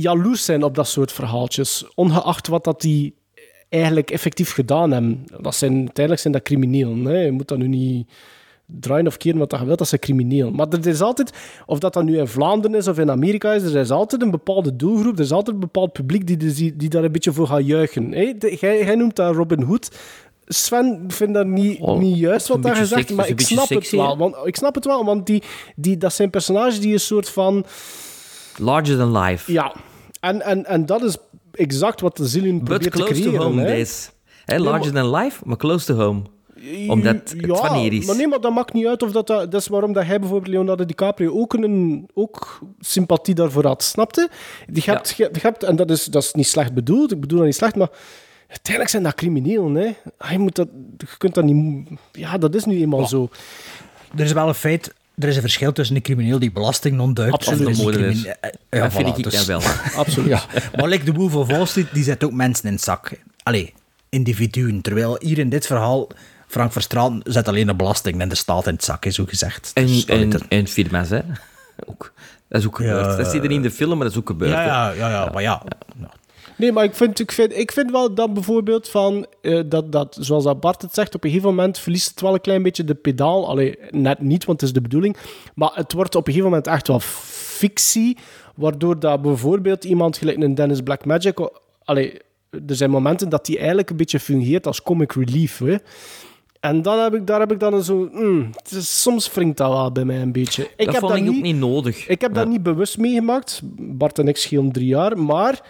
jaloers 0.00 0.44
zijn 0.44 0.62
op 0.62 0.74
dat 0.74 0.88
soort 0.88 1.12
verhaaltjes. 1.12 1.84
Ongeacht 1.94 2.48
wat 2.48 2.64
dat 2.64 2.80
die 2.80 3.14
eigenlijk 3.68 4.10
effectief 4.10 4.52
gedaan 4.52 4.90
hebben. 4.90 5.24
Dat 5.40 5.54
zijn, 5.54 5.72
uiteindelijk 5.76 6.20
zijn 6.20 6.32
dat 6.32 6.42
criminelen. 6.42 7.04
Hè? 7.04 7.18
Je 7.18 7.30
moet 7.30 7.48
dat 7.48 7.58
nu 7.58 7.68
niet 7.68 8.08
draaien 8.66 9.06
of 9.06 9.16
keren 9.16 9.38
wat 9.38 9.50
dat 9.50 9.60
je 9.60 9.66
wilt, 9.66 9.78
dat 9.78 9.88
zijn 9.88 10.00
crimineel. 10.00 10.50
Maar 10.50 10.68
er 10.68 10.86
is 10.86 11.00
altijd, 11.00 11.32
of 11.66 11.78
dat 11.78 11.92
dat 11.92 12.04
nu 12.04 12.18
in 12.18 12.26
Vlaanderen 12.26 12.76
is 12.76 12.88
of 12.88 12.98
in 12.98 13.10
Amerika 13.10 13.52
is, 13.52 13.62
er 13.62 13.80
is 13.80 13.90
altijd 13.90 14.22
een 14.22 14.30
bepaalde 14.30 14.76
doelgroep, 14.76 15.14
er 15.14 15.24
is 15.24 15.32
altijd 15.32 15.54
een 15.56 15.60
bepaald 15.62 15.92
publiek 15.92 16.26
die, 16.26 16.36
die, 16.36 16.76
die 16.76 16.88
daar 16.88 17.04
een 17.04 17.12
beetje 17.12 17.32
voor 17.32 17.46
gaat 17.46 17.66
juichen. 17.66 18.12
Hè? 18.12 18.32
De- 18.38 18.56
Jij, 18.60 18.84
jij 18.84 18.94
noemt 18.94 19.16
dat 19.16 19.34
Robin 19.34 19.62
Hood. 19.62 19.90
Sven 20.46 21.04
vindt 21.08 21.34
dat 21.34 21.46
niet, 21.46 21.86
niet 21.86 22.18
juist 22.18 22.48
wat 22.48 22.62
daar 22.62 22.76
gezegd, 22.76 23.14
maar 23.14 23.28
ik 23.28 23.40
snap 23.40 23.68
het 23.68 23.90
wel. 23.90 24.16
Want, 24.16 24.36
ik 24.44 24.56
snap 24.56 24.74
het 24.74 24.84
wel, 24.84 25.04
want 25.04 25.26
die, 25.26 25.42
die, 25.76 25.96
dat 25.96 26.12
zijn 26.12 26.30
personages 26.30 26.80
die 26.80 26.92
een 26.92 27.00
soort 27.00 27.28
van... 27.28 27.64
Larger 28.58 28.96
than 28.96 29.18
life. 29.18 29.52
Ja, 29.52 29.74
en, 30.20 30.42
en, 30.42 30.66
en 30.66 30.86
dat 30.86 31.02
is 31.02 31.16
exact 31.52 32.00
wat 32.00 32.16
de 32.16 32.26
Zillion 32.26 32.58
But 32.58 32.64
probeert 32.64 32.92
te 32.92 32.98
close 32.98 33.12
creëren. 33.12 33.32
to 33.32 33.44
home, 33.44 33.60
hè. 33.60 33.66
deze. 33.66 34.10
Larger 34.46 34.92
than 34.92 35.10
life, 35.16 35.42
maar 35.44 35.56
close 35.56 35.86
to 35.86 35.94
home. 35.94 36.22
Omdat 36.88 37.14
het 37.14 37.34
ja, 37.36 37.46
wanneer 37.46 37.92
is. 37.92 38.06
maar 38.06 38.16
nee, 38.16 38.28
maar 38.28 38.40
dat 38.40 38.54
maakt 38.54 38.72
niet 38.72 38.86
uit 38.86 39.02
of 39.02 39.12
dat... 39.12 39.26
Dat 39.26 39.50
dat 39.50 39.60
is 39.60 39.66
waarom 39.66 39.92
dat 39.92 40.04
hij 40.04 40.18
bijvoorbeeld 40.18 40.52
Leonardo 40.52 40.84
DiCaprio 40.84 41.40
ook, 41.40 41.52
een, 41.52 42.08
ook 42.14 42.58
sympathie 42.80 43.34
daarvoor 43.34 43.66
had. 43.66 43.82
Snapte? 43.82 44.28
Je 44.72 44.82
hebt, 44.84 45.14
je, 45.16 45.28
je 45.32 45.38
hebt, 45.42 45.62
en 45.62 45.76
dat 45.76 45.90
is, 45.90 46.04
dat 46.04 46.22
is 46.22 46.32
niet 46.32 46.46
slecht 46.46 46.74
bedoeld, 46.74 47.12
ik 47.12 47.20
bedoel 47.20 47.38
dat 47.38 47.46
niet 47.46 47.56
slecht, 47.56 47.76
maar 47.76 47.90
uiteindelijk 48.48 48.90
zijn 48.90 49.02
dat 49.02 49.14
criminelen. 49.14 49.74
Hè. 49.74 50.30
Je, 50.32 50.38
moet 50.38 50.54
dat, 50.54 50.68
je 50.96 51.06
kunt 51.18 51.34
dat 51.34 51.44
niet... 51.44 51.88
Ja, 52.12 52.38
dat 52.38 52.54
is 52.54 52.64
nu 52.64 52.80
eenmaal 52.80 53.06
zo. 53.06 53.28
Er 54.16 54.24
is 54.24 54.32
wel 54.32 54.48
een 54.48 54.54
feit, 54.54 54.94
er 55.22 55.28
is 55.28 55.34
een 55.36 55.40
verschil 55.42 55.72
tussen 55.72 55.96
een 55.96 56.02
crimineel 56.02 56.38
die 56.38 56.52
belasting 56.52 57.00
ontduikt 57.00 57.32
Absoluut. 57.34 57.58
en 57.60 57.64
de 57.64 57.70
een 57.70 57.76
moordenaar. 57.84 58.36
eh, 58.68 58.80
Dat 58.82 58.92
vind 58.92 59.18
ik 59.18 59.30
dus- 59.30 59.44
wel. 59.46 59.60
Absoluut. 59.96 60.28
Ja, 60.28 60.42
maar 60.76 60.88
like 60.88 61.04
de 61.04 61.12
Wolf 61.12 61.34
of 61.34 61.46
Wall 61.46 61.66
Street, 61.66 61.88
die 61.92 62.04
zet 62.04 62.24
ook 62.24 62.32
mensen 62.32 62.64
in 62.66 62.72
het 62.72 62.82
zak. 62.82 63.10
Allee, 63.42 63.74
individuen. 64.08 64.80
Terwijl 64.80 65.16
hier 65.20 65.38
in 65.38 65.48
dit 65.48 65.66
verhaal, 65.66 66.08
Frank 66.46 66.72
Verstraeten 66.72 67.20
zet 67.24 67.48
alleen 67.48 67.66
de 67.66 67.74
belasting 67.74 68.20
en 68.20 68.28
de 68.28 68.34
staat 68.34 68.66
in 68.66 68.72
het 68.74 68.84
zak, 68.84 69.04
is 69.04 69.14
zo 69.14 69.24
gezegd. 69.28 69.70
En, 69.74 69.86
Dus, 69.86 70.04
en, 70.04 70.30
dat- 70.30 70.42
en 70.48 70.66
firma's, 70.68 71.08
hè? 71.08 71.20
Ook. 71.86 72.12
Dat 72.48 72.60
is 72.60 72.66
ook 72.66 72.76
gebeurd. 72.76 73.06
Ja. 73.06 73.16
Dat 73.16 73.26
zie 73.26 73.34
je 73.36 73.40
er 73.42 73.48
niet 73.48 73.56
in 73.56 73.62
de 73.62 73.70
film, 73.70 73.90
maar 73.90 74.02
dat 74.06 74.12
is 74.12 74.18
ook 74.18 74.26
gebeurd. 74.28 74.50
ja, 74.52 74.64
ja, 74.64 74.92
ja, 74.92 75.08
ja, 75.10 75.30
maar 75.32 75.42
ja. 75.42 75.62
Nee, 76.62 76.72
maar 76.72 76.84
ik 76.84 76.94
vind, 76.94 77.20
ik 77.20 77.32
vind, 77.32 77.56
ik 77.56 77.72
vind 77.72 77.90
wel 77.90 78.14
dat 78.14 78.34
bijvoorbeeld 78.34 78.88
van, 78.88 79.26
eh, 79.40 79.60
dat, 79.66 79.92
dat, 79.92 80.16
zoals 80.20 80.44
dat 80.44 80.60
Bart 80.60 80.82
het 80.82 80.94
zegt, 80.94 81.14
op 81.14 81.24
een 81.24 81.30
gegeven 81.30 81.48
moment 81.50 81.78
verliest 81.78 82.10
het 82.10 82.20
wel 82.20 82.34
een 82.34 82.40
klein 82.40 82.62
beetje 82.62 82.84
de 82.84 82.94
pedaal. 82.94 83.48
Allee, 83.48 83.78
net 83.90 84.20
niet, 84.20 84.44
want 84.44 84.60
het 84.60 84.68
is 84.68 84.74
de 84.74 84.80
bedoeling. 84.80 85.16
Maar 85.54 85.70
het 85.74 85.92
wordt 85.92 86.14
op 86.14 86.26
een 86.26 86.32
gegeven 86.32 86.50
moment 86.50 86.68
echt 86.68 86.88
wel 86.88 87.00
fictie, 87.00 88.16
waardoor 88.54 88.98
dat 88.98 89.22
bijvoorbeeld 89.22 89.84
iemand 89.84 90.16
gelijk 90.16 90.42
een 90.42 90.54
Dennis 90.54 90.80
Blackmagic... 90.80 91.38
Allee, 91.84 92.18
er 92.50 92.74
zijn 92.74 92.90
momenten 92.90 93.28
dat 93.28 93.46
die 93.46 93.58
eigenlijk 93.58 93.90
een 93.90 93.96
beetje 93.96 94.20
fungeert 94.20 94.66
als 94.66 94.82
comic 94.82 95.12
relief. 95.12 95.58
Hè. 95.58 95.76
En 96.60 96.82
dan 96.82 96.98
heb 96.98 97.14
ik, 97.14 97.26
daar 97.26 97.40
heb 97.40 97.52
ik 97.52 97.60
dan 97.60 97.84
zo... 97.84 98.08
mm, 98.12 98.50
het 98.62 98.70
is- 98.72 99.02
soms 99.02 99.32
wringt 99.34 99.56
dat 99.56 99.68
wel 99.72 99.92
bij 99.92 100.04
mij 100.04 100.20
een 100.22 100.32
beetje. 100.32 100.62
Ik 100.76 100.84
dat 100.86 100.94
heb 100.94 101.02
dat 101.02 101.16
ik 101.16 101.28
ook 101.28 101.40
niet 101.42 101.56
nodig. 101.56 102.08
ik 102.08 102.20
heb 102.20 102.34
dat 102.34 102.48
niet 102.48 102.62
bewust 102.62 102.98
meegemaakt. 102.98 103.60
Bart 103.78 104.18
en 104.18 104.28
ik 104.28 104.36
schelen 104.36 104.72
drie 104.72 104.86
jaar. 104.86 105.18
Maar 105.18 105.62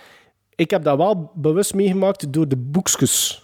ik 0.62 0.70
heb 0.70 0.84
dat 0.84 0.96
wel 0.96 1.30
bewust 1.34 1.74
meegemaakt 1.74 2.32
door 2.32 2.48
de 2.48 2.56
boekjes. 2.56 3.42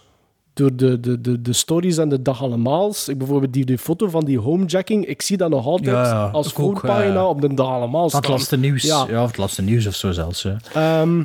Door 0.53 0.75
de, 0.75 0.99
de, 0.99 1.21
de, 1.21 1.41
de 1.41 1.53
stories 1.53 1.97
en 1.97 2.09
de 2.09 2.21
dag 2.21 2.41
allemaals. 2.41 3.07
Ik 3.07 3.17
bijvoorbeeld 3.17 3.53
die, 3.53 3.65
die 3.65 3.77
foto 3.77 4.07
van 4.09 4.25
die 4.25 4.39
homejacking. 4.39 5.05
Ik 5.05 5.21
zie 5.21 5.37
dat 5.37 5.49
nog 5.49 5.65
altijd 5.65 5.95
Ja, 5.95 6.03
ja, 6.03 6.27
als 6.27 6.47
ook, 6.47 6.53
voorpagina 6.53 7.19
eh, 7.19 7.27
op 7.27 7.41
de 7.41 7.53
dag 7.53 7.67
allemaal 7.67 8.09
Dat 8.09 8.23
staan. 8.23 8.31
laatste 8.31 8.57
nieuws. 8.57 8.83
Ja. 8.83 9.05
Ja. 9.09 9.21
of 9.23 9.27
het 9.27 9.37
laatste 9.37 9.61
nieuws 9.61 9.87
of 9.87 9.95
zo 9.95 10.11
zelfs. 10.11 10.47
Ehm, 10.73 11.23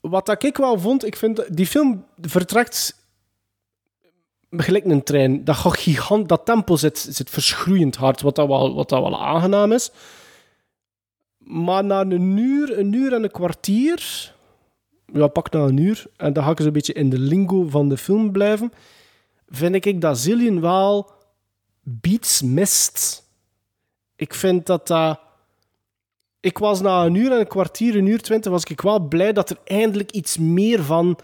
wat 0.00 0.26
dat 0.26 0.42
ik 0.42 0.56
wel 0.56 0.78
vond, 0.78 1.06
ik 1.06 1.16
vind 1.16 1.56
die 1.56 1.66
film 1.66 2.04
vertrekt 2.20 2.94
gelijk 4.50 4.84
een 4.84 5.02
trein. 5.02 5.44
Dat 5.44 5.56
gigant, 5.56 6.28
dat 6.28 6.44
tempo 6.44 6.76
zit, 6.76 7.06
zit 7.10 7.30
verschroeiend 7.30 7.96
hard, 7.96 8.20
wat 8.20 8.36
dat, 8.36 8.48
wel, 8.48 8.74
wat 8.74 8.88
dat 8.88 9.00
wel 9.02 9.22
aangenaam 9.22 9.72
is. 9.72 9.90
Maar 11.38 11.84
na 11.84 12.00
een 12.00 12.36
uur, 12.36 12.78
een 12.78 12.92
uur 12.92 13.12
en 13.12 13.22
een 13.22 13.30
kwartier, 13.30 14.31
ja, 15.12 15.26
pak 15.26 15.50
na 15.50 15.60
een 15.60 15.76
uur, 15.76 16.06
en 16.16 16.32
dan 16.32 16.44
ga 16.44 16.50
ik 16.50 16.58
een 16.58 16.72
beetje 16.72 16.92
in 16.92 17.10
de 17.10 17.18
lingo 17.18 17.66
van 17.68 17.88
de 17.88 17.96
film 17.96 18.32
blijven, 18.32 18.72
vind 19.48 19.84
ik 19.86 20.00
dat 20.00 20.18
Zillion 20.18 20.60
wel 20.60 21.10
beats 21.82 22.42
mist. 22.42 23.22
Ik 24.16 24.34
vind 24.34 24.66
dat 24.66 24.86
dat... 24.86 25.20
Ik 26.40 26.58
was 26.58 26.80
na 26.80 27.04
een 27.04 27.14
uur 27.14 27.32
en 27.32 27.38
een 27.38 27.46
kwartier, 27.46 27.96
een 27.96 28.06
uur 28.06 28.20
twintig, 28.22 28.50
was 28.50 28.64
ik 28.64 28.80
wel 28.80 29.00
blij 29.00 29.32
dat 29.32 29.50
er 29.50 29.56
eindelijk 29.64 30.10
iets 30.10 30.38
meer 30.38 30.82
van 30.82 31.18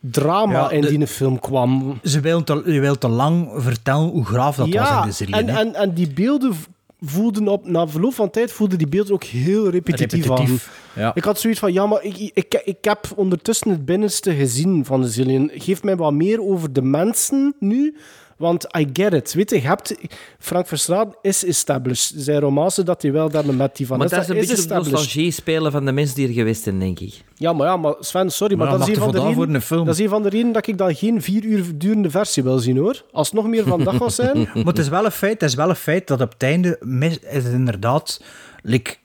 drama 0.00 0.52
Ja, 0.52 0.70
in 0.70 0.80
de- 0.80 0.88
die 0.96 1.06
film 1.06 1.38
kwam. 1.40 1.98
Ze 2.02 2.20
wil 2.20 2.44
te, 2.44 2.62
je 2.66 2.80
wil 2.80 2.98
te 2.98 3.08
lang 3.08 3.50
vertellen 3.56 4.08
hoe 4.08 4.24
graaf 4.24 4.56
dat 4.56 4.68
was 4.74 4.90
in 5.00 5.06
de 5.06 5.12
serie. 5.12 5.34
en, 5.34 5.48
en, 5.48 5.74
en 5.74 5.94
die 5.94 6.12
beelden 6.12 6.54
voelden 7.00 7.48
op, 7.48 7.66
na 7.66 7.88
verloop 7.88 8.14
van 8.14 8.30
tijd 8.30 8.52
voelden 8.52 8.78
die 8.78 8.88
beelden 8.88 9.12
ook 9.12 9.24
heel 9.24 9.68
repetitief, 9.70 10.26
Repetitief, 10.26 10.68
aan. 10.94 11.02
ja. 11.02 11.14
Ik 11.14 11.24
had 11.24 11.40
zoiets 11.40 11.60
van, 11.60 11.72
ja, 11.72 11.86
maar 11.86 12.02
ik, 12.02 12.30
ik, 12.34 12.62
ik 12.64 12.78
heb 12.80 13.08
ondertussen 13.16 13.70
het 13.70 13.84
binnenste 13.84 14.34
gezien 14.34 14.84
van 14.84 15.00
de 15.00 15.08
Zillion. 15.08 15.50
Geef 15.54 15.82
mij 15.82 15.96
wat 15.96 16.12
meer 16.12 16.42
over 16.42 16.72
de 16.72 16.82
mensen 16.82 17.54
nu, 17.58 17.96
want 18.38 18.66
I 18.78 18.88
get 18.92 19.12
it. 19.12 19.34
Weet 19.34 19.50
je, 19.50 19.56
je 19.56 19.66
hebt... 19.66 19.94
Frank 20.38 20.66
Verstraeten 20.66 21.18
is 21.22 21.44
established. 21.44 22.12
Zijn 22.16 22.40
romance 22.40 22.82
dat 22.82 23.02
hij 23.02 23.12
wel 23.12 23.28
daar 23.30 23.54
met 23.54 23.76
die 23.76 23.86
van 23.86 23.98
Maar 23.98 24.08
dat 24.08 24.20
is 24.22 24.28
een 24.28 24.34
beetje 24.34 24.54
de 24.54 24.60
established. 24.60 24.92
nostalgie 24.92 25.30
spelen 25.30 25.72
van 25.72 25.84
de 25.84 25.92
mensen 25.92 26.14
die 26.16 26.28
er 26.28 26.32
geweest 26.34 26.62
zijn, 26.62 26.78
denk 26.78 27.00
ik. 27.00 27.24
Ja, 27.34 27.52
maar 27.52 27.66
ja, 27.66 27.76
maar 27.76 27.94
Sven, 28.00 28.30
sorry, 28.30 28.56
maar, 28.56 28.68
Maar 28.68 28.78
dat, 28.78 28.88
is 28.88 28.98
van 28.98 29.12
de 29.12 29.18
voor 29.18 29.28
redenen, 29.28 29.54
een 29.54 29.60
film. 29.62 29.84
dat 29.84 29.94
is 29.94 30.00
een 30.00 30.08
van 30.08 30.22
de 30.22 30.28
redenen 30.28 30.52
dat 30.52 30.66
ik 30.66 30.78
dan 30.78 30.94
geen 30.94 31.22
vier 31.22 31.44
uur 31.44 31.78
durende 31.78 32.10
versie 32.10 32.42
wil 32.42 32.58
zien, 32.58 32.76
hoor. 32.76 33.04
Als 33.12 33.26
het 33.26 33.36
nog 33.36 33.46
meer 33.46 33.64
van 33.64 33.84
dag 33.84 33.98
was 33.98 34.14
zijn... 34.14 34.38
Maar 34.54 34.64
het 34.64 34.78
is 34.78 34.88
wel 34.88 35.04
een 35.04 35.10
feit, 35.10 35.40
het 35.40 35.50
is 35.50 35.54
wel 35.54 35.68
een 35.68 35.76
feit 35.76 36.06
dat 36.06 36.20
op 36.20 36.32
het 36.32 36.42
einde 36.42 36.76
mis, 36.80 37.18
is 37.18 37.44
het 37.44 37.52
inderdaad 37.52 38.22
like, 38.62 38.96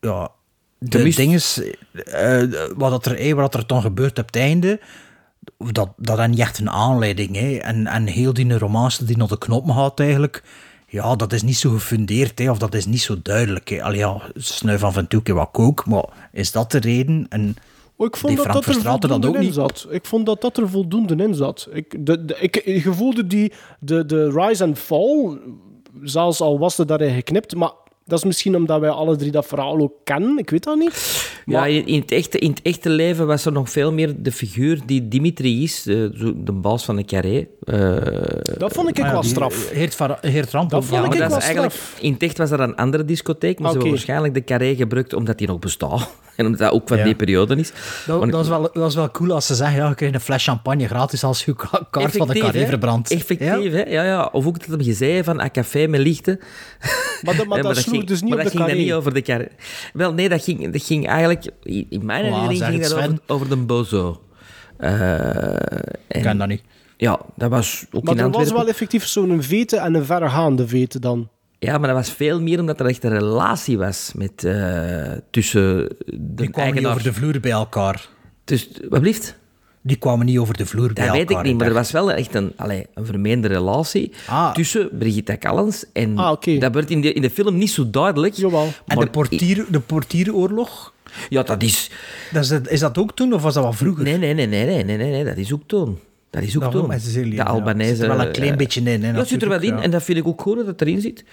ja, 0.00 0.30
de 0.78 0.98
Gemist. 0.98 1.16
dinges, 1.16 1.60
eh, 1.92 2.42
wat, 2.76 2.90
dat 2.90 3.06
er, 3.06 3.16
eh, 3.16 3.32
wat 3.32 3.54
er 3.54 3.66
dan 3.66 3.82
gebeurt 3.82 4.18
op 4.18 4.26
het 4.26 4.36
einde, 4.36 4.80
dat, 5.56 5.88
dat 5.96 6.18
is 6.18 6.26
niet 6.26 6.38
echt 6.38 6.58
een 6.58 6.70
aanleiding. 6.70 7.36
Hè. 7.36 7.56
En, 7.56 7.86
en 7.86 8.06
heel 8.06 8.32
die 8.32 8.58
romance 8.58 9.04
die 9.04 9.16
naar 9.16 9.28
de 9.28 9.38
knop 9.38 9.70
gaat 9.70 10.00
eigenlijk, 10.00 10.42
ja, 10.88 11.16
dat 11.16 11.32
is 11.32 11.42
niet 11.42 11.56
zo 11.56 11.70
gefundeerd, 11.70 12.38
hè, 12.38 12.50
of 12.50 12.58
dat 12.58 12.74
is 12.74 12.86
niet 12.86 13.00
zo 13.00 13.16
duidelijk. 13.22 13.68
Hè. 13.68 13.82
Allee, 13.82 13.98
ja, 13.98 14.20
snuif 14.34 14.84
af 14.84 14.96
en 14.96 15.08
toe 15.08 15.22
keer 15.22 15.34
wat 15.34 15.48
kook, 15.52 15.86
maar 15.86 16.04
is 16.32 16.52
dat 16.52 16.70
de 16.70 16.78
reden? 16.78 17.26
En 17.28 17.56
Oh, 17.96 18.06
ik 18.06 18.16
vond 18.16 18.36
die 18.36 18.44
dat 18.44 18.52
dat 18.82 19.02
er 19.02 19.08
dat 19.08 19.26
ook 19.26 19.34
in 19.34 19.40
niet. 19.40 19.54
zat. 19.54 19.86
Ik 19.90 20.06
vond 20.06 20.26
dat 20.26 20.40
dat 20.40 20.56
er 20.58 20.68
voldoende 20.68 21.24
in 21.24 21.34
zat. 21.34 21.68
Ik, 21.72 22.06
de, 22.06 22.24
de, 22.24 22.36
ik, 22.38 22.56
ik 22.56 22.82
gevoelde 22.82 23.26
die, 23.26 23.52
de, 23.80 24.06
de 24.06 24.30
rise 24.30 24.64
and 24.64 24.78
fall, 24.78 25.38
zelfs 26.02 26.40
al 26.40 26.58
was 26.58 26.76
het 26.76 26.88
daarin 26.88 27.14
geknipt, 27.14 27.54
maar 27.54 27.72
dat 28.10 28.18
is 28.18 28.24
misschien 28.24 28.56
omdat 28.56 28.80
wij 28.80 28.90
alle 28.90 29.16
drie 29.16 29.30
dat 29.30 29.46
verhaal 29.46 29.78
ook 29.78 29.92
kennen. 30.04 30.38
Ik 30.38 30.50
weet 30.50 30.64
dat 30.64 30.78
niet. 30.78 31.28
Ja, 31.46 31.66
in, 31.66 31.86
in 31.86 32.00
het 32.00 32.10
echte, 32.12 32.38
in 32.38 32.50
het 32.50 32.62
echte 32.62 32.90
leven 32.90 33.26
was 33.26 33.44
er 33.44 33.52
nog 33.52 33.70
veel 33.70 33.92
meer 33.92 34.14
de 34.22 34.32
figuur 34.32 34.80
die 34.86 35.08
Dimitri 35.08 35.62
is, 35.62 35.82
de, 35.82 36.10
zo- 36.14 36.32
de 36.36 36.52
baas 36.52 36.84
van 36.84 36.96
de 36.96 37.04
carré. 37.04 37.46
Eh, 37.60 37.96
Dat 38.58 38.72
vond 38.72 38.88
ik 38.88 38.98
Ah 39.00 39.06
ja, 39.06 39.12
wel 39.12 39.22
straf. 39.22 39.70
Heert, 39.70 39.94
van, 39.94 40.16
Heert 40.20 40.50
Ramp. 40.50 40.70
Dat 40.70 40.84
vond 40.84 41.02
maar 41.02 41.12
ik 41.12 41.18
dat 41.18 41.30
wel 41.30 41.40
straf. 41.40 41.96
in 42.00 42.12
het 42.12 42.22
echt 42.22 42.38
was 42.38 42.50
dat 42.50 42.58
een 42.60 42.76
andere 42.76 43.04
discotheek, 43.04 43.58
maar 43.58 43.70
ze 43.70 43.76
Oké. 43.76 43.86
hebben 43.86 43.90
waarschijnlijk 43.90 44.34
de 44.34 44.44
carré 44.44 44.74
gebruikt 44.74 45.12
omdat 45.14 45.38
die 45.38 45.46
nog 45.46 45.58
bestaat. 45.58 46.10
En 46.40 46.46
omdat 46.46 46.60
dat 46.60 46.72
ook 46.72 46.88
van 46.88 46.98
Ja. 46.98 47.04
die 47.04 47.14
periode 47.14 47.56
is. 47.56 47.72
Dat, 48.06 48.18
Want- 48.18 48.32
dat, 48.32 48.42
is 48.42 48.48
wel, 48.48 48.70
dat 48.72 48.88
is 48.88 48.94
wel 48.94 49.10
cool 49.10 49.32
als 49.32 49.46
ze 49.46 49.54
zeggen, 49.54 49.76
ja, 49.76 49.88
je 49.88 49.94
krijgt 49.94 50.14
een 50.14 50.20
fles 50.20 50.44
champagne 50.44 50.86
gratis 50.86 51.24
als 51.24 51.44
je 51.44 51.54
ka- 51.56 51.86
kaart 51.90 52.16
van 52.16 52.26
de 52.28 52.38
carré 52.38 52.58
hè? 52.58 52.66
verbrandt. 52.66 53.10
Effectief, 53.10 53.72
hè? 53.72 53.82
Ja, 53.82 54.04
ja. 54.04 54.28
Of 54.32 54.46
ook 54.46 54.58
dat 54.58 54.68
hem 54.68 54.82
gezegd 54.82 55.24
van 55.24 55.40
een 55.40 55.50
café 55.50 55.86
met 55.86 56.00
lichten. 56.00 56.38
Maar 57.22 57.36
dat, 57.36 57.46
maar 57.46 57.56
Ja, 57.62 57.62
dat 57.62 57.76
sloeg 57.76 57.94
ging, 57.94 58.06
dus 58.06 58.20
niet 58.20 58.30
maar 58.30 58.38
op 58.38 58.44
dat 58.44 58.52
de 58.52 58.58
ging 58.58 58.68
dan 58.68 58.76
carré. 58.78 58.88
niet 58.90 58.98
over 58.98 59.14
de 59.14 59.22
carré. 59.22 59.48
Wel, 59.92 60.12
nee, 60.12 60.28
dat 60.28 60.42
ging, 60.44 60.72
dat 60.72 60.82
ging 60.82 61.06
eigenlijk... 61.08 61.44
In 61.62 62.00
mijn 62.04 62.24
herinnering 62.24 62.58
zeg 62.58 62.68
ging 62.68 62.80
het, 62.82 62.90
dat 62.90 62.98
over, 62.98 63.18
over 63.26 63.48
de 63.48 63.56
Bozo. 63.56 64.20
Eh, 64.76 65.54
Ik 66.08 66.22
ken 66.22 66.38
dat 66.38 66.48
niet. 66.48 66.62
Ja, 66.96 67.20
dat 67.36 67.50
was 67.50 67.84
ook 67.92 68.02
Maar 68.04 68.14
in 68.16 68.20
er 68.20 68.30
was 68.30 68.52
wel 68.52 68.68
effectief 68.68 69.06
zo'n 69.06 69.42
vete 69.42 69.76
en 69.76 69.94
een 69.94 70.04
verregaande 70.04 70.68
vete 70.68 70.98
dan. 70.98 71.28
Ja, 71.62 71.78
maar 71.78 71.88
dat 71.88 71.96
was 71.96 72.10
veel 72.12 72.40
meer 72.40 72.60
omdat 72.60 72.80
er 72.80 72.86
echt 72.86 73.04
een 73.04 73.10
relatie 73.18 73.78
was 73.78 74.12
met, 74.14 74.44
eh, 74.44 75.12
tussen 75.30 75.62
de 75.76 75.88
Die 76.06 76.16
kwamen 76.16 76.46
niet 76.46 76.56
eigenaar... 76.56 76.90
over 76.90 77.02
de 77.02 77.12
vloer 77.12 77.40
bij 77.40 77.50
elkaar. 77.50 78.08
Dus, 78.44 78.68
wat 78.88 79.00
blieft? 79.00 79.38
Die 79.82 79.96
kwamen 79.96 80.26
niet 80.26 80.38
over 80.38 80.56
de 80.56 80.66
vloer 80.66 80.92
bij 80.92 81.04
Dat 81.06 81.14
weet 81.14 81.28
elkaar. 81.28 81.44
ik 81.44 81.50
niet, 81.50 81.58
maar 81.58 81.66
er 81.66 81.72
was 81.74 81.90
wel 81.90 82.12
echt 82.12 82.34
een, 82.34 82.52
allee, 82.56 82.86
een 82.94 83.06
vermeende 83.06 83.48
relatie 83.48 84.12
Ah. 84.26 84.52
tussen 84.52 84.88
Brigitte 84.98 85.38
Callens 85.38 85.84
en... 85.92 86.18
Ah, 86.18 86.30
oké. 86.30 86.58
Dat 86.58 86.74
werd 86.74 86.90
in 86.90 87.00
de, 87.00 87.12
in 87.12 87.22
de 87.22 87.30
film 87.30 87.56
niet 87.58 87.70
zo 87.70 87.90
duidelijk. 87.90 88.34
Jawel. 88.34 88.64
En 88.64 88.72
maar 88.86 89.04
de, 89.04 89.10
portier, 89.10 89.64
de 89.70 89.80
portieroorlog, 89.80 90.92
Ja, 91.28 91.42
dat 91.42 91.62
is... 91.62 91.90
dat 92.32 92.42
is, 92.50 92.50
is 92.68 92.80
dat 92.80 92.98
ook 92.98 93.16
toen 93.16 93.32
of 93.32 93.42
was 93.42 93.54
dat 93.54 93.64
wat 93.64 93.76
vroeger? 93.76 94.04
Nee, 94.04 94.18
nee, 94.18 94.34
nee, 94.34 94.46
nee, 94.46 94.64
nee, 94.66 94.84
nee, 94.84 94.96
nee, 94.96 95.10
nee, 95.10 95.24
dat 95.24 95.36
is 95.36 95.52
ook 95.52 95.62
toen. 95.66 95.98
Dat 96.30 96.42
is 96.42 96.56
ook 96.58 96.70
toen. 96.70 96.88
de 96.88 97.30
ja. 97.30 97.44
Albanese... 97.44 97.94
Zit 97.94 98.02
er 98.02 98.16
wel 98.16 98.26
een 98.26 98.32
klein 98.32 98.56
beetje 98.56 98.80
in, 98.80 99.02
hè, 99.02 99.10
Ja, 99.10 99.14
het 99.14 99.28
zit 99.28 99.42
er 99.42 99.48
wel 99.48 99.60
in. 99.60 99.76
ja. 99.76 99.82
En 99.82 99.90
dat 99.90 100.02
vind 100.02 100.18
ik 100.18 100.26
ook 100.26 100.40
goed 100.42 100.56
dat 100.56 100.66
het 100.66 100.80
erin 100.80 101.00
zit. 101.00 101.24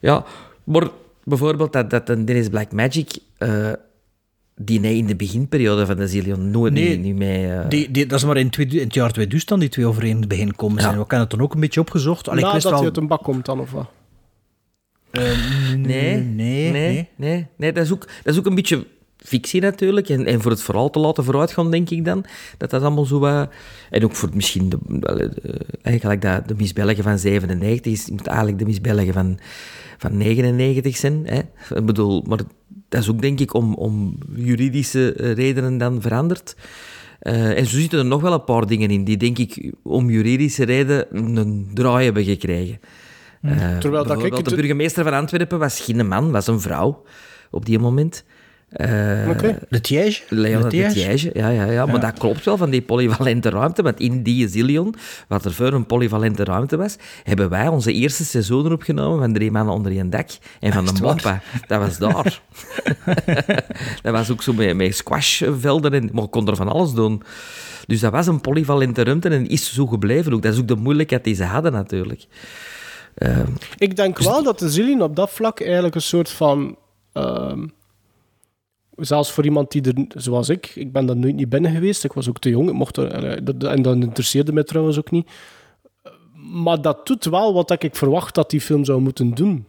Ja, 0.00 0.24
maar 0.64 0.88
bijvoorbeeld 1.24 1.72
dat, 1.72 1.90
dat 1.90 2.08
een 2.08 2.24
Dennis 2.24 2.48
Black 2.48 2.72
Magic... 2.72 3.18
eh, 3.38 3.72
die 4.60 4.80
nee, 4.80 4.96
in 4.96 5.06
de 5.06 5.16
beginperiode 5.16 5.86
van 5.86 5.96
de 5.96 6.08
Zillion 6.08 6.50
nooit 6.50 6.72
Nee, 6.72 6.88
niet, 6.88 7.00
niet 7.00 7.16
mee... 7.16 7.52
eh, 7.52 7.68
Die, 7.68 7.90
die, 7.90 8.06
dat 8.06 8.18
is 8.18 8.24
maar 8.24 8.36
in, 8.36 8.50
twee, 8.50 8.66
in 8.66 8.78
het 8.78 8.94
jaar 8.94 9.12
2000 9.12 9.50
dan 9.50 9.60
die 9.60 9.68
twee 9.68 9.86
overeen 9.86 10.10
in 10.10 10.18
het 10.18 10.28
begin 10.28 10.54
komen 10.56 10.80
zijn. 10.80 10.92
Ja. 10.94 10.98
We 10.98 11.04
hebben 11.08 11.20
het 11.20 11.30
dan 11.30 11.40
ook 11.40 11.54
een 11.54 11.60
beetje 11.60 11.80
opgezocht. 11.80 12.28
Allee, 12.28 12.44
ik 12.46 12.52
wist 12.52 12.64
Nadat 12.64 12.70
wel... 12.70 12.78
hij 12.78 12.88
uit 12.88 12.96
een 12.96 13.06
bak 13.08 13.22
komt 13.22 13.44
dan, 13.44 13.60
of 13.60 13.70
wat? 13.70 13.86
Eh, 15.10 15.22
Nee, 15.76 16.16
nee, 16.16 16.70
nee, 16.70 17.08
nee, 17.16 17.46
nee. 17.56 17.72
dat, 17.72 17.84
is 17.84 17.92
ook, 17.92 18.06
dat 18.22 18.32
is 18.32 18.38
ook 18.38 18.46
een 18.46 18.54
beetje 18.54 18.86
fictie 19.16 19.60
natuurlijk. 19.60 20.08
En, 20.08 20.26
en 20.26 20.40
voor 20.40 20.50
het 20.50 20.62
verhaal 20.62 20.90
te 20.90 20.98
laten 20.98 21.24
vooruitgaan, 21.24 21.70
denk 21.70 21.90
ik 21.90 22.04
dan. 22.04 22.24
Dat 22.58 22.70
dat 22.70 22.82
allemaal 22.82 23.04
zo 23.04 23.18
wat... 23.18 23.50
En 23.90 24.04
ook 24.04 24.14
voor 24.14 24.28
misschien 24.34 24.68
de, 24.68 24.78
eigenlijk 25.82 26.22
dat 26.22 26.48
de 26.48 26.54
Miss 26.56 26.72
België 26.72 27.02
van 27.02 27.18
97 27.18 27.92
is, 27.92 28.10
moet 28.10 28.26
eigenlijk 28.26 28.58
de 28.58 28.64
Miss 28.64 28.80
België 28.80 29.12
van, 29.12 29.38
van 29.98 30.16
99 30.16 30.96
zijn. 30.96 31.26
Hè? 31.26 31.40
Ik 31.76 31.86
bedoel, 31.86 32.24
maar 32.26 32.38
dat 32.88 33.00
is 33.00 33.10
ook 33.10 33.20
denk 33.20 33.40
ik 33.40 33.54
om, 33.54 33.74
om 33.74 34.18
juridische 34.36 35.12
eh, 35.12 35.32
redenen 35.32 35.78
dan 35.78 36.00
veranderd. 36.00 36.56
Eh, 37.18 37.58
en 37.58 37.66
zo 37.66 37.78
zitten 37.78 37.98
er 37.98 38.04
nog 38.04 38.20
wel 38.20 38.32
een 38.32 38.44
paar 38.44 38.66
dingen 38.66 38.90
in 38.90 39.04
die, 39.04 39.16
denk 39.16 39.38
ik, 39.38 39.72
om 39.82 40.10
juridische 40.10 40.64
reden 40.64 41.16
een 41.16 41.70
draai 41.74 42.04
hebben 42.04 42.24
gekregen. 42.24 42.80
Eh, 43.42 43.78
Terwijl 43.78 44.04
dat 44.04 44.24
ik 44.24 44.44
de 44.44 44.54
burgemeester 44.54 45.04
van 45.04 45.12
Antwerpen 45.12 45.58
was 45.58 45.80
geen 45.80 46.08
man, 46.08 46.30
was 46.30 46.46
een 46.46 46.60
vrouw 46.60 47.02
op 47.50 47.66
die 47.66 47.78
moment. 47.78 48.24
Eh. 48.68 48.88
De 49.68 49.80
Tiège? 49.80 50.22
Leon 50.28 50.62
De 50.62 50.68
Tiège? 50.68 50.92
Tiège, 50.92 51.30
ja, 51.32 51.48
ja, 51.48 51.64
ja. 51.64 51.84
Maar 51.86 51.94
Ja. 51.94 52.00
dat 52.00 52.18
klopt 52.18 52.44
wel 52.44 52.56
van 52.56 52.70
die 52.70 52.82
polyvalente 52.82 53.50
ruimte. 53.50 53.82
Want 53.82 54.00
in 54.00 54.22
die 54.22 54.48
Zillion, 54.48 54.94
wat 55.28 55.44
er 55.44 55.52
voor 55.52 55.72
een 55.72 55.86
polyvalente 55.86 56.44
ruimte 56.44 56.76
was, 56.76 56.96
hebben 57.24 57.48
wij 57.48 57.68
onze 57.68 57.92
eerste 57.92 58.24
seizoen 58.24 58.72
opgenomen 58.72 59.18
van 59.18 59.32
Drie 59.32 59.50
Mannen 59.50 59.74
onder 59.74 59.92
één 59.92 60.10
dak. 60.10 60.28
En 60.60 60.72
van 60.72 60.84
de? 60.84 60.92
Moppa. 61.00 61.42
Dat 61.66 61.80
was 61.80 61.98
daar. 61.98 62.40
dat 64.02 64.12
was 64.12 64.30
ook 64.30 64.42
zo 64.42 64.52
met, 64.52 64.76
met 64.76 64.94
squashvelden. 64.96 65.92
En, 65.92 66.08
maar 66.12 66.24
ik 66.24 66.30
kon 66.30 66.48
er 66.48 66.56
van 66.56 66.68
alles 66.68 66.92
doen. 66.92 67.22
Dus 67.86 68.00
dat 68.00 68.12
was 68.12 68.26
een 68.26 68.40
polyvalente 68.40 69.04
ruimte 69.04 69.28
en 69.28 69.46
is 69.48 69.74
zo 69.74 69.86
gebleven 69.86 70.32
ook. 70.32 70.42
Dat 70.42 70.52
is 70.52 70.58
ook 70.60 70.68
de 70.68 70.76
moeilijkheid 70.76 71.24
die 71.24 71.34
ze 71.34 71.44
hadden 71.44 71.72
natuurlijk. 71.72 72.24
Ehm, 73.14 73.46
Ik 73.78 73.96
denk 73.96 74.18
wel 74.18 74.42
dat 74.42 74.58
de 74.58 74.70
Zillion 74.70 75.02
op 75.02 75.16
dat 75.16 75.30
vlak 75.30 75.60
eigenlijk 75.60 75.94
een 75.94 76.02
soort 76.02 76.30
van... 76.30 76.76
ehm, 77.12 77.66
zelfs 78.98 79.32
voor 79.32 79.44
iemand 79.44 79.70
die 79.70 79.82
er, 79.82 80.20
zoals 80.20 80.48
ik, 80.48 80.72
ik 80.74 80.92
ben 80.92 81.06
daar 81.06 81.16
nooit 81.16 81.34
niet 81.34 81.48
binnen 81.48 81.72
geweest. 81.72 82.04
Ik 82.04 82.12
was 82.12 82.28
ook 82.28 82.38
te 82.38 82.48
jong. 82.48 82.68
Ik 82.68 82.74
mocht 82.74 82.96
er, 82.96 83.12
en 83.66 83.82
dat 83.82 83.96
interesseerde 83.96 84.52
mij 84.52 84.64
trouwens 84.64 84.98
ook 84.98 85.10
niet. 85.10 85.30
Maar 86.52 86.82
dat 86.82 87.06
doet 87.06 87.24
wel 87.24 87.52
wat 87.54 87.82
ik 87.82 87.96
verwacht 87.96 88.34
dat 88.34 88.50
die 88.50 88.60
film 88.60 88.84
zou 88.84 89.00
moeten 89.00 89.34
doen. 89.34 89.66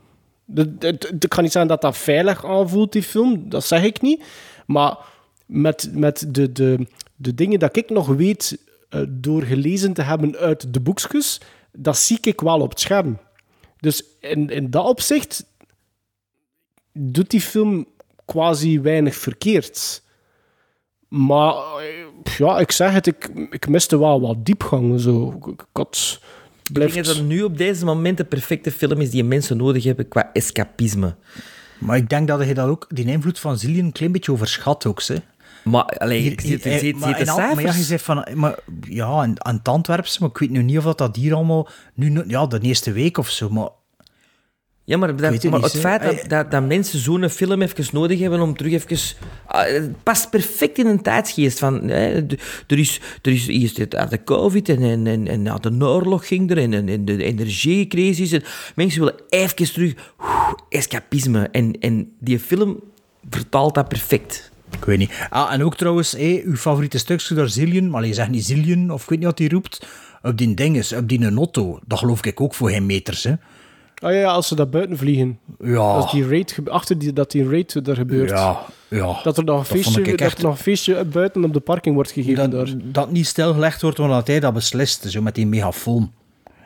Ik 1.20 1.26
kan 1.28 1.44
niet 1.44 1.52
zeggen 1.52 1.68
dat 1.68 1.82
dat 1.82 1.98
veilig 1.98 2.46
aanvoelt, 2.46 2.92
die 2.92 3.04
film. 3.04 3.50
Dat 3.50 3.66
zeg 3.66 3.84
ik 3.84 4.02
niet. 4.02 4.24
Maar 4.66 4.98
met, 5.46 5.90
met 5.94 6.26
de, 6.28 6.52
de, 6.52 6.88
de 7.16 7.34
dingen 7.34 7.60
dat 7.60 7.78
ik 7.78 7.90
nog 7.90 8.08
weet 8.08 8.58
eh, 8.90 9.02
door 9.10 9.42
gelezen 9.42 9.94
te 9.94 10.02
hebben 10.02 10.36
uit 10.36 10.74
de 10.74 10.80
boekjes, 10.80 11.42
dat 11.72 11.98
zie 11.98 12.18
ik 12.22 12.42
wel 12.42 12.62
op 12.62 12.70
het 12.70 12.80
scherm. 12.80 13.20
Dus 13.80 14.04
in, 14.20 14.50
in 14.50 14.70
dat 14.70 14.86
opzicht 14.86 15.46
doet 16.94 17.30
die 17.30 17.42
film 17.42 17.88
quasi 18.30 18.82
weinig 18.82 19.16
verkeerd. 19.16 20.04
Maar 21.08 21.54
eh, 21.54 22.36
ja, 22.38 22.60
ik 22.60 22.72
zeg 22.72 22.92
het, 22.94 23.08
ik, 23.08 23.30
ik 23.50 23.68
miste 23.68 24.00
wel 24.00 24.22
wat 24.22 24.46
diepgang. 24.46 25.00
Zo. 25.00 25.40
Ik, 25.46 25.66
had... 25.74 26.20
Ik 26.64 26.76
denk 26.76 26.94
dat 26.94 27.06
het 27.06 27.26
nu 27.26 27.44
op 27.44 27.58
deze 27.58 27.86
moment 27.86 28.18
de 28.18 28.24
perfecte 28.24 28.72
film 28.72 29.02
is 29.02 29.10
die 29.10 29.24
mensen 29.24 29.58
nodig 29.58 29.84
hebben 29.84 30.08
qua 30.08 30.30
escapisme. 30.34 31.16
Maar 31.80 31.98
ik 31.98 32.10
denk 32.10 32.28
dat 32.28 32.48
je 32.48 32.54
dat 32.54 32.68
ook, 32.68 32.86
die 32.90 33.06
invloed 33.06 33.40
van 33.40 33.58
Zillion 33.58 33.86
een 33.86 33.92
klein 33.92 34.12
beetje 34.12 34.32
overschat 34.32 34.86
ook, 34.86 35.04
hè. 35.04 35.16
Maar, 35.64 35.84
alleen, 35.84 36.32
ik 36.32 36.42
zie, 36.42 36.60
zie 36.62 36.94
de 36.94 37.26
Maar 37.26 37.62
ja, 37.62 37.74
je 37.74 37.84
zegt 37.84 38.04
van, 38.04 38.28
maar, 38.34 38.60
ja, 38.82 39.06
aan, 39.06 39.46
aan 39.46 39.56
het 39.56 39.68
Antwerpse, 39.68 40.18
maar 40.20 40.30
ik 40.30 40.38
weet 40.38 40.50
nu 40.50 40.64
niet 40.64 40.78
of 40.78 40.84
dat, 40.84 40.98
dat 40.98 41.16
hier 41.16 41.34
allemaal, 41.34 41.68
nu, 41.94 42.10
nu- 42.10 42.24
ja, 42.28 42.46
de 42.46 42.60
eerste 42.60 42.92
week 42.92 43.18
of 43.18 43.30
zo, 43.30 43.50
maar 43.50 43.70
Ja, 44.90 44.98
maar, 44.98 45.08
dat, 45.16 45.34
het 45.34 45.44
maar 45.44 45.60
niet, 45.60 45.72
het 45.72 45.82
feit 45.82 46.02
dat, 46.04 46.30
dat, 46.30 46.52
dat 46.52 46.68
mensen 46.68 47.00
zo'n 47.00 47.30
film 47.30 47.62
even 47.62 47.86
nodig 47.92 48.20
hebben 48.20 48.42
om 48.42 48.58
terug 48.58 48.72
even... 48.74 48.98
Ah, 49.46 49.66
Het 49.66 50.04
past 50.04 50.30
perfect 50.30 50.78
in 50.78 50.86
een 50.88 51.02
tijdsgeest 51.02 51.60
van... 51.60 51.84
Hè, 51.90 52.26
er 52.68 52.78
is, 52.80 53.02
er 53.22 53.32
is 53.32 53.48
eerst 53.48 53.78
het- 53.78 53.96
uit 53.96 54.10
de 54.10 54.24
covid 54.24 54.70
en, 54.70 55.08
en, 55.08 55.28
en, 55.28 55.44
de 55.62 55.86
oorlog 55.86 56.28
ging 56.28 56.52
er 56.52 56.58
en, 56.58 56.74
en, 56.74 56.90
en 56.90 57.06
de 57.06 57.24
energiecrisis. 57.24 58.32
En 58.32 58.44
mensen 58.76 59.00
willen 59.00 59.16
even 59.30 59.74
terug... 59.74 59.94
escapisme. 60.70 61.48
En, 61.52 61.80
en 61.80 62.12
die 62.20 62.40
film 62.40 62.80
vertaalt 63.30 63.76
dat 63.76 63.88
perfect. 63.88 64.52
ik 64.72 64.86
weet 64.86 64.98
niet. 64.98 65.12
Ah, 65.30 65.54
en 65.54 65.64
ook 65.64 65.76
trouwens, 65.76 66.12
hé, 66.12 66.42
uw 66.46 66.56
favoriete 66.56 66.98
stukje 66.98 67.36
door 67.36 67.50
Zillion, 67.50 67.90
maar 67.90 68.06
je 68.06 68.14
zegt 68.14 68.30
niet 68.30 68.46
Zillion, 68.46 68.92
of 68.92 69.04
ik 69.04 69.10
weet 69.10 69.20
niet 69.20 69.28
wat 69.28 69.40
hij 69.40 69.48
roept, 69.48 69.88
op 70.22 70.38
die 70.38 70.54
dinges, 70.54 70.94
op 70.94 71.08
die 71.10 71.20
Notto, 71.20 71.80
dat 71.88 72.00
geloof 72.00 72.26
ik 72.26 72.42
ook 72.42 72.54
voor 72.56 72.70
geen 72.70 72.86
meters, 72.86 73.24
hè. 73.24 73.34
Ah 74.00 74.14
ja, 74.14 74.32
als 74.32 74.48
ze 74.48 74.56
daar 74.56 74.70
buiten 74.70 74.98
vliegen. 74.98 75.40
Ja. 75.60 75.78
Als 75.80 76.12
die 76.12 76.28
raid, 76.28 76.56
achter 76.66 76.98
die, 76.98 77.14
dat 77.14 77.32
die 77.32 77.50
raid 77.50 77.88
er 77.88 77.96
gebeurt. 77.96 78.30
Ja, 78.30 78.60
ja. 78.88 79.20
Dat 79.24 79.38
er 79.38 79.44
nog 79.44 79.60
een 79.60 79.66
feestje, 79.66 80.04
dat 80.04 80.20
echt- 80.20 80.38
er 80.38 80.44
nog 80.44 80.52
een 80.52 80.58
feestje 80.64 81.06
buiten 81.06 81.44
op 81.44 81.54
de 81.54 81.60
parking 81.60 81.96
wordt 81.96 82.12
gegeven. 82.12 82.50
dat, 82.50 82.68
daar. 82.68 82.76
dat 82.84 83.12
niet 83.12 83.28
stilgelegd 83.28 83.82
wordt 83.82 84.00
omdat 84.00 84.28
hij 84.28 84.40
dat 84.40 84.54
besliste, 84.54 85.10
zo 85.12 85.22
met 85.22 85.36
die 85.36 85.48
megafoon. 85.48 86.12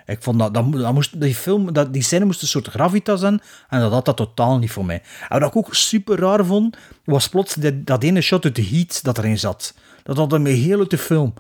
Ik 0.06 0.18
vond 0.24 0.40
dat, 0.40 0.54
dat, 0.54 0.66
mo- 0.66 0.78
dat 0.78 0.94
moest, 0.94 1.22
die 1.22 1.36
film, 1.36 1.74
dat, 1.74 1.94
die 1.94 2.02
scène 2.02 2.26
moest 2.26 2.42
een 2.42 2.48
soort 2.48 2.68
gravitas 2.68 3.20
zijn 3.20 3.42
en 3.70 3.80
dat 3.80 3.92
had 3.92 4.06
dat 4.06 4.18
totaal 4.18 4.58
niet 4.58 4.72
voor 4.72 4.86
mij. 4.86 5.02
En 5.30 5.40
wat 5.40 5.50
ik 5.50 5.56
ook 5.56 5.76
super 5.76 6.20
raar 6.20 6.46
vond, 6.46 6.78
was 7.06 7.30
plots 7.30 7.54
dat, 7.54 7.74
dat 7.86 8.04
ene 8.04 8.22
shot 8.22 8.46
uit 8.46 8.56
de 8.56 8.66
heat 8.66 9.04
dat 9.04 9.18
erin 9.18 9.40
zat. 9.40 9.74
Dat 10.04 10.18
had 10.18 10.32
hem 10.32 10.46
heel 10.46 10.80
uit 10.80 10.90
de 10.90 10.98
film. 10.98 11.34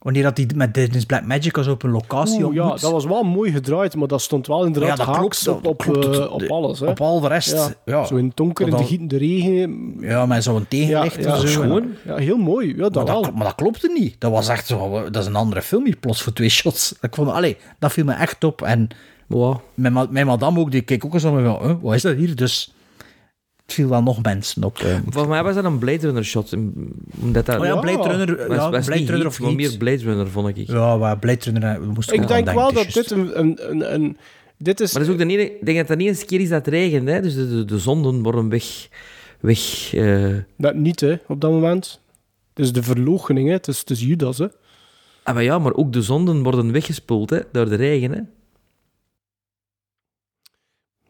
Wanneer 0.00 0.22
dat 0.22 0.36
die 0.36 0.46
met 0.54 0.74
Disney's 0.74 1.04
Black 1.04 1.24
Magic 1.26 1.56
als 1.58 1.66
op 1.66 1.82
een 1.82 1.90
locatie 1.90 2.44
Oeh, 2.44 2.54
ja, 2.54 2.68
dat 2.68 2.80
was 2.90 3.04
wel 3.04 3.22
mooi 3.22 3.52
gedraaid, 3.52 3.96
maar 3.96 4.08
dat 4.08 4.20
stond 4.22 4.46
wel 4.46 4.64
inderdaad 4.64 4.98
Ja, 4.98 5.04
dat 5.04 5.16
klopt, 5.16 5.48
op, 5.48 5.66
op, 5.66 5.78
klopt. 5.78 6.18
eh, 6.18 6.32
op 6.32 6.42
alles. 6.50 6.80
Hè. 6.80 6.86
Op 6.86 7.00
al 7.00 7.20
de 7.20 7.28
rest, 7.28 7.76
ja. 7.84 8.04
Zo 8.04 8.16
in 8.16 8.26
het 8.26 8.36
donker, 8.36 8.68
in 8.68 8.76
de 8.76 8.84
gietende 8.84 9.16
regen. 9.16 9.94
Ja, 10.00 10.26
met 10.26 10.42
zo'n 10.42 10.66
tegenlicht 10.68 11.16
Ja, 11.24 11.28
ja, 11.28 11.36
zo. 11.36 11.46
schoon. 11.46 11.92
Ja, 12.06 12.16
heel 12.16 12.36
mooi. 12.36 12.68
Ja, 12.68 12.82
dat 12.82 12.94
Maar 12.94 13.04
wel. 13.04 13.22
dat, 13.22 13.34
maar 13.34 13.44
dat 13.44 13.54
klopte 13.54 13.90
niet. 13.98 14.16
Dat 14.20 14.30
was 14.30 14.48
echt 14.48 14.66
zo... 14.66 14.90
Dat 15.10 15.22
is 15.22 15.26
een 15.28 15.36
andere 15.36 15.62
film 15.62 15.84
hier, 15.84 15.96
plots 15.96 16.22
voor 16.22 16.32
twee 16.32 16.48
shots. 16.48 16.94
Ik 17.00 17.14
vond, 17.14 17.28
allee, 17.30 17.56
dat 17.78 17.92
viel 17.92 18.04
me 18.04 18.12
echt 18.12 18.44
op. 18.44 18.62
En 18.62 18.88
mijn, 19.74 19.92
ma- 19.92 20.06
mijn 20.10 20.26
madame 20.26 20.58
ook, 20.60 20.70
die 20.70 20.80
keek 20.82 21.04
ook 21.04 21.14
eens 21.14 21.24
aan 21.24 21.34
me 21.34 21.42
van... 21.44 21.66
"Huh, 21.68 21.74
wat 21.80 21.94
is 21.94 22.02
dat 22.02 22.16
hier? 22.16 22.36
Dus 22.36 22.74
het 23.70 23.78
viel 23.78 23.88
wel 23.88 24.02
nog 24.02 24.22
mensen 24.22 24.64
op. 24.64 24.78
eh. 24.78 24.94
Volgens 25.02 25.26
mij 25.26 25.42
was 25.42 25.54
dat 25.54 25.64
een 25.64 25.78
Blade 25.78 26.06
Runner 26.06 26.24
shot. 26.24 26.52
Omdat 27.20 27.46
dat, 27.46 27.58
Oh 27.58 27.64
ja, 27.64 27.76
Blade 27.76 28.08
Runner, 28.08 28.48
was, 28.48 28.56
ja, 28.56 28.70
was 28.70 28.84
Blade 28.86 29.00
niet 29.00 29.08
Runner 29.10 29.26
Heat, 29.26 29.40
of 29.40 29.46
Heat. 29.46 29.54
meer 29.56 29.76
Blade 29.78 30.02
Runner, 30.02 30.28
vond 30.30 30.48
ik. 30.48 30.56
Ja, 30.56 30.98
waar 30.98 31.18
Blade 31.18 31.44
Runner... 31.44 31.62
eh, 31.62 31.78
We 31.78 31.86
moesten 31.86 32.14
Ik 32.20 32.28
denk 32.28 32.50
wel 32.50 32.72
dat 32.72 32.84
het 32.84 32.94
dit 32.94 33.10
een... 33.10 33.38
een, 33.38 33.70
een, 33.70 33.94
een 33.94 34.16
dit 34.58 34.80
is... 34.80 34.92
Maar 34.92 35.02
dat 35.02 35.14
is 35.14 35.20
ook 35.20 35.28
de 35.28 35.34
ene, 35.34 35.44
ik 35.44 35.64
denk 35.64 35.78
dat 35.78 35.86
dat 35.88 35.96
niet 35.96 36.08
eens 36.08 36.20
een 36.20 36.26
keer 36.26 36.40
is 36.40 36.48
dat 36.48 36.64
het 36.64 36.74
regent. 36.74 37.08
Hè? 37.08 37.20
Dus 37.20 37.34
de, 37.34 37.48
de, 37.48 37.64
de 37.64 37.78
zonden 37.78 38.22
worden 38.22 38.48
weg... 38.48 38.88
weg 39.40 39.94
eh. 39.94 40.34
Dat 40.56 40.74
niet, 40.74 41.00
hè, 41.00 41.16
op 41.26 41.40
dat 41.40 41.50
moment. 41.50 42.00
Het 42.54 42.64
is 42.64 42.72
de 42.72 42.82
verloochening, 42.82 43.48
hè. 43.48 43.54
Het 43.54 43.68
is, 43.68 43.78
het 43.78 43.90
is 43.90 44.00
Judas, 44.00 44.38
hè. 44.38 44.46
Ah, 45.22 45.34
maar 45.34 45.42
ja, 45.42 45.58
maar 45.58 45.74
ook 45.74 45.92
de 45.92 46.02
zonden 46.02 46.42
worden 46.42 46.72
weggespoeld 46.72 47.30
hè, 47.30 47.38
door 47.52 47.68
de 47.68 47.74
regen. 47.74 48.10
Hè? 48.12 48.20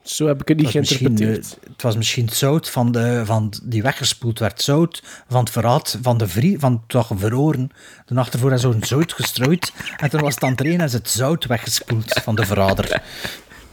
Zo 0.02 0.26
heb 0.26 0.40
ik 0.40 0.48
het 0.48 0.56
niet 0.56 0.66
Het 0.66 0.76
misschien, 0.76 0.98
geïnterpreteerd. 0.98 1.58
eh, 1.62 1.70
het 1.72 1.82
was 1.82 1.96
misschien 1.96 2.24
het 2.24 2.34
zout 2.34 2.70
van, 2.70 2.92
de, 2.92 3.22
van 3.24 3.52
die 3.62 3.82
weggespoeld 3.82 4.38
werd. 4.38 4.62
Zout 4.62 5.02
van 5.28 5.40
het 5.40 5.50
verraad 5.50 5.98
van 6.02 6.18
de 6.18 6.28
vrie, 6.28 6.58
van 6.58 6.82
toch 6.86 7.10
verroren. 7.14 7.70
Toen 8.06 8.18
achtervoor 8.18 8.50
had 8.50 8.60
zo'n 8.60 8.84
zout 8.84 9.12
gestrooid. 9.12 9.72
En 9.96 10.10
toen 10.10 10.20
was 10.20 10.34
het 10.34 10.44
aan 10.44 10.50
het 10.50 10.60
en 10.60 10.80
is 10.80 10.92
het 10.92 11.08
zout 11.08 11.46
weggespoeld 11.46 12.12
van 12.12 12.34
de 12.34 12.46
verrader. 12.46 13.02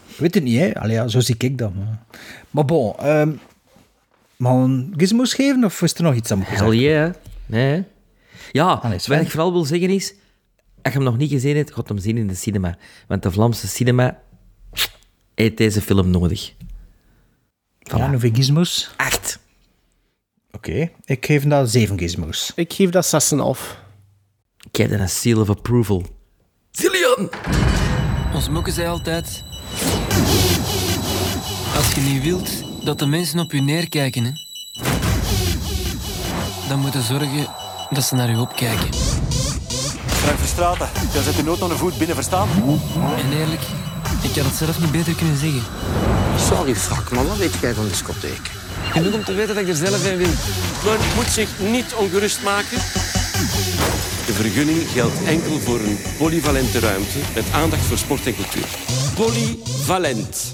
Ik 0.08 0.18
weet 0.18 0.34
het 0.34 0.44
niet, 0.44 0.60
hè. 0.60 0.80
Allee, 0.80 0.96
ja, 0.96 1.08
zo 1.08 1.20
zie 1.20 1.36
ik 1.38 1.58
dat. 1.58 1.74
Maar, 1.76 2.00
maar 2.52 2.66
bon, 2.66 2.96
ehm 3.00 3.32
maar 4.38 4.54
een 4.54 4.94
gizmos 4.98 5.34
geven 5.34 5.64
of 5.64 5.82
is 5.82 5.94
er 5.94 6.04
nog 6.04 6.16
iets 6.16 6.32
aan 6.32 6.38
moeten 6.38 6.56
Hell 6.58 6.76
yeah. 6.76 7.14
Nee. 7.46 7.84
Ja, 8.52 8.66
Allee, 8.66 9.00
wat 9.06 9.20
ik 9.20 9.30
vooral 9.30 9.52
wil 9.52 9.66
zeggen 9.66 9.90
is... 9.90 10.14
Als 10.82 10.94
je 10.94 11.02
hem 11.02 11.12
nog 11.12 11.18
niet 11.18 11.32
gezien 11.32 11.56
hebt, 11.56 11.74
gaat 11.74 11.88
hem 11.88 11.98
zien 11.98 12.18
in 12.18 12.28
de 12.28 12.36
cinema. 12.36 12.78
Want 13.08 13.24
de 13.24 13.32
Vlaamse 13.32 13.68
cinema 13.68 14.18
heeft 15.44 15.58
deze 15.58 15.82
film 15.82 16.10
nodig. 16.10 16.54
Ja, 17.80 17.98
en 17.98 18.10
hoeveel 18.10 18.32
gizmos? 18.34 18.90
Acht. 18.96 19.40
Oké, 20.52 20.92
ik 21.06 21.26
geef 21.26 21.42
hem 21.42 21.50
dat 21.50 21.70
zeven 21.70 21.98
gizmos. 21.98 22.52
Ik 22.56 22.74
geef 22.74 22.90
dat 22.90 23.34
6,5. 23.56 23.62
Ik 24.72 24.76
heb 24.76 24.90
dan 24.90 25.00
een 25.00 25.10
seal 25.10 25.42
of 25.42 25.50
approval. 25.50 26.04
Zillion! 26.72 27.30
Ons 28.34 28.50
moeke 28.50 28.72
zei 28.72 28.88
altijd... 28.88 29.44
Als 31.76 31.94
je 31.94 32.02
niet 32.02 32.24
wilt 32.24 32.50
dat 32.86 33.00
de 33.00 33.06
mensen 33.06 33.40
op 33.40 33.52
je 33.52 33.62
neerkijken, 33.62 34.24
hè, 34.24 34.32
dan 36.68 36.80
moet 36.80 36.94
je 36.94 37.02
zorgen 37.02 37.48
dat 37.90 38.04
ze 38.04 38.16
naar 38.16 38.30
je 38.30 38.40
opkijken. 38.40 38.94
Frank 40.08 40.38
Verstraten, 40.38 40.90
jij 41.14 41.22
zet 41.22 41.36
je 41.36 41.44
nood 41.44 41.62
aan 41.62 41.70
de 41.70 41.76
voet 41.76 41.98
binnen, 41.98 42.16
verstaan? 42.16 42.50
En 43.18 43.38
eerlijk, 43.38 43.62
ik 44.22 44.36
had 44.36 44.46
het 44.46 44.56
zelf 44.56 44.80
niet 44.80 44.92
beter 44.92 45.14
kunnen 45.14 45.38
zeggen. 45.38 45.62
Sorry, 46.38 46.76
Frank, 46.76 47.12
maar 47.12 47.28
wat 47.28 47.38
weet 47.38 47.54
jij 47.62 47.74
van 47.74 47.88
discotheek? 47.88 48.52
Genoeg 48.92 49.14
om 49.14 49.24
te 49.24 49.34
weten 49.34 49.56
dat 49.56 49.64
ik 49.64 49.70
er 49.70 49.76
zelf 49.76 50.06
in 50.06 50.18
wil. 50.18 50.34
Men 50.86 50.98
moet 51.16 51.30
zich 51.30 51.50
niet 51.60 51.94
ongerust 51.94 52.44
maken. 52.44 52.78
De 54.26 54.34
vergunning 54.34 54.90
geldt 54.94 55.24
enkel 55.26 55.60
voor 55.60 55.80
een 55.80 55.98
polyvalente 56.18 56.80
ruimte 56.80 57.18
met 57.36 57.46
aandacht 57.52 57.82
voor 57.82 57.98
sport 57.98 58.26
en 58.26 58.36
cultuur. 58.36 58.68
Polyvalent. 59.16 60.54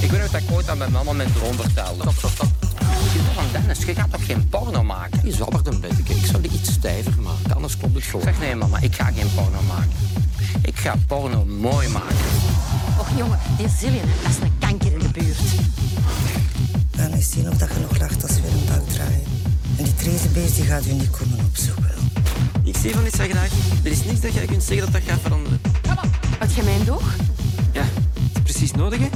Ik 0.00 0.10
weet 0.10 0.20
nog 0.20 0.30
dat 0.30 0.40
ik 0.40 0.50
ooit 0.52 0.68
aan 0.68 0.78
mijn 0.78 0.92
mama 0.92 1.12
mijn 1.12 1.32
droom 1.32 1.54
vertelde. 1.54 2.00
Stop, 2.00 2.14
stop, 2.18 2.30
stop. 2.30 2.48
Van 3.34 3.44
Dennis, 3.52 3.78
je 3.78 3.94
gaat 3.94 4.12
toch 4.12 4.26
geen 4.26 4.48
porno 4.48 4.82
maken? 4.82 5.20
Je 5.24 5.32
zabbert 5.32 5.66
een 5.66 5.80
beetje. 5.80 6.14
Ik 6.14 6.26
zou 6.26 6.42
die 6.42 6.50
iets 6.50 6.72
stijver 6.72 7.14
maken, 7.22 7.54
anders 7.54 7.76
klopt 7.76 7.94
het 7.94 8.04
gewoon. 8.04 8.24
Zeg 8.24 8.38
nee 8.38 8.54
mama, 8.54 8.78
ik 8.78 8.94
ga 8.94 9.04
geen 9.04 9.30
porno 9.34 9.62
maken. 9.68 9.92
Ik 10.62 10.76
ga 10.76 10.94
porno 11.06 11.44
mooi 11.44 11.88
maken. 11.88 12.16
Och 13.04 13.18
jongen, 13.18 13.38
die 13.58 13.68
Zillion, 13.68 14.08
dat 14.22 14.30
is 14.30 14.38
een 14.42 14.52
kanker 14.58 14.92
in 14.92 14.98
de 14.98 15.08
buurt. 15.08 15.38
Dan 16.90 17.12
eens 17.12 17.30
zien 17.30 17.48
of 17.48 17.56
dat 17.56 17.68
je 17.68 17.80
nog 17.80 17.98
lacht 17.98 18.22
als 18.22 18.32
we 18.32 18.46
een 18.48 18.66
dag 18.66 18.94
draaien. 18.94 19.22
En 19.76 19.84
die 19.84 19.94
trezenbeest 19.94 20.56
die 20.56 20.64
gaat 20.64 20.86
u 20.86 20.92
niet 20.92 21.10
komen 21.10 21.38
opzoeken. 21.46 21.90
Ik 22.62 22.76
zie 22.76 22.94
van 22.94 23.06
iets 23.06 23.16
graag. 23.16 23.50
Er 23.84 23.90
is 23.90 24.04
niks 24.04 24.20
dat 24.20 24.32
jij 24.32 24.46
kunt 24.46 24.62
zeggen 24.62 24.92
dat 24.92 25.02
dat 25.02 25.10
gaat 25.10 25.20
veranderen. 25.20 25.60
Had 26.38 26.54
je 26.54 26.62
mijn 26.62 26.84
doog? 26.84 27.02
Ja, 27.72 27.82
het 27.82 28.34
is 28.34 28.42
precies 28.42 28.72
nodig, 28.72 28.98
hè? 28.98 29.08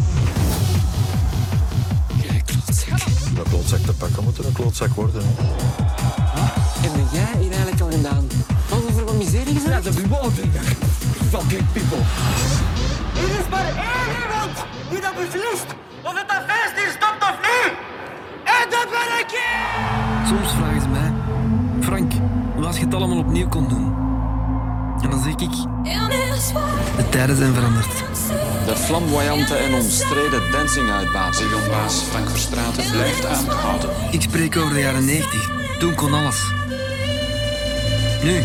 Een 3.37 3.45
klootzak 3.49 3.81
te 3.81 3.93
pakken 3.93 4.25
moet 4.25 4.39
er 4.39 4.47
een 4.47 4.53
klootzak 4.53 4.95
worden. 4.95 5.23
hè. 5.23 5.53
Heb 6.81 6.93
jij 7.13 7.41
hier 7.41 7.51
eigenlijk 7.53 7.81
al 7.81 7.91
gedaan? 7.91 8.27
Wat 8.69 8.85
over 8.89 9.05
wat 9.05 9.15
miserie 9.15 9.55
gezegd? 9.55 9.65
Ja, 9.65 9.81
dat 9.81 9.95
is 9.97 10.07
wel 10.09 10.31
Fucking 11.31 11.73
people. 11.73 11.99
Er 13.23 13.41
is 13.41 13.49
maar 13.51 13.67
één 13.67 14.11
iemand 14.23 14.55
die 14.91 15.01
dat 15.01 15.15
beslist 15.15 15.69
of 16.03 16.13
het 16.21 16.31
een 16.35 16.45
feest 16.49 16.75
hier 16.77 16.93
stopt 16.99 17.23
of 17.31 17.37
niet. 17.49 17.73
En 18.45 18.65
dat 18.71 18.89
ben 18.95 19.11
ik! 19.23 19.31
Soms 20.29 20.51
vragen 20.53 20.81
ze 20.81 20.89
mij... 20.89 21.13
Frank, 21.81 22.13
als 22.67 22.77
je 22.77 22.85
het 22.85 22.95
allemaal 22.95 23.19
opnieuw 23.19 23.49
kon 23.49 23.69
doen? 23.69 23.87
En 25.03 25.11
dan 25.11 25.23
zeg 25.23 25.33
ik... 25.33 25.55
De 26.97 27.09
tijden 27.09 27.37
zijn 27.37 27.55
veranderd. 27.55 27.93
De 28.67 28.77
flamboyante 28.77 29.55
en 29.55 29.75
omstreden 29.75 30.43
dancing-uitbaat. 30.53 31.43
Baas 31.71 31.95
Frank 31.95 32.29
Verstraeten 32.31 32.91
blijft 32.91 33.27
aangehouden. 33.27 33.91
Ik 34.11 34.23
spreek 34.23 34.57
over 34.57 34.75
de 34.75 34.81
jaren 34.81 35.05
90. 35.05 35.51
Toen 35.79 35.95
kon 35.95 36.15
alles. 36.15 36.53
Nu 38.23 38.43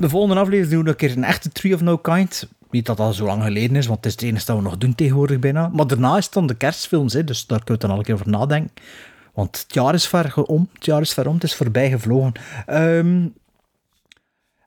De 0.00 0.08
volgende 0.08 0.40
aflevering 0.40 0.72
doen 0.72 0.82
we 0.82 0.90
een 0.90 0.96
keer 0.96 1.16
een 1.16 1.24
echte 1.24 1.50
Tree 1.52 1.74
of 1.74 1.80
No 1.80 1.96
Kind. 1.96 2.48
Niet 2.70 2.86
dat 2.86 2.96
dat 2.96 3.14
zo 3.14 3.24
lang 3.24 3.42
geleden 3.42 3.76
is, 3.76 3.86
want 3.86 3.98
het 3.98 4.06
is 4.06 4.12
het 4.12 4.22
enige 4.22 4.46
dat 4.46 4.56
we 4.56 4.62
nog 4.62 4.78
doen 4.78 4.94
tegenwoordig 4.94 5.38
bijna. 5.38 5.68
Maar 5.68 5.86
daarna 5.86 6.16
is 6.16 6.24
het 6.24 6.32
dan 6.34 6.46
de 6.46 6.54
kerstfilms, 6.54 7.12
hè, 7.12 7.24
dus 7.24 7.46
daar 7.46 7.64
kunnen 7.64 7.74
we 7.74 7.80
dan 7.80 7.90
al 7.90 7.98
een 7.98 8.04
keer 8.04 8.14
over 8.14 8.28
nadenken. 8.28 8.70
Want 9.34 9.60
het 9.60 9.74
jaar 9.74 9.94
is 9.94 10.08
ver 10.08 10.42
om, 10.44 10.68
het 10.72 10.84
jaar 10.84 11.00
is 11.00 11.12
ver 11.12 11.28
om, 11.28 11.34
het 11.34 11.44
is 11.44 11.54
voorbij 11.54 11.90
gevlogen. 11.90 12.32
Ehm, 12.66 13.26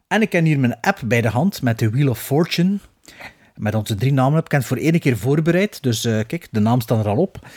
en 0.08 0.22
ik 0.22 0.32
heb 0.32 0.44
hier 0.44 0.60
mijn 0.60 0.80
app 0.82 1.02
bij 1.06 1.22
de 1.22 1.28
hand 1.28 1.62
met 1.62 1.80
de 1.80 1.90
Wheel 1.90 2.10
of 2.10 2.20
Fortune. 2.20 2.78
Met 3.56 3.76
onze 3.76 3.96
drie 3.96 4.14
namen 4.14 4.36
heb 4.36 4.46
ik 4.46 4.52
het 4.52 4.66
voor 4.66 4.78
één 4.78 5.00
keer 5.00 5.18
voorbereid. 5.18 5.84
Dus 5.84 6.06
eh, 6.06 6.20
kijk, 6.28 6.48
de 6.52 6.60
naam 6.60 6.82
staat 6.82 7.06
er 7.06 7.12
al 7.12 7.18
op. 7.18 7.48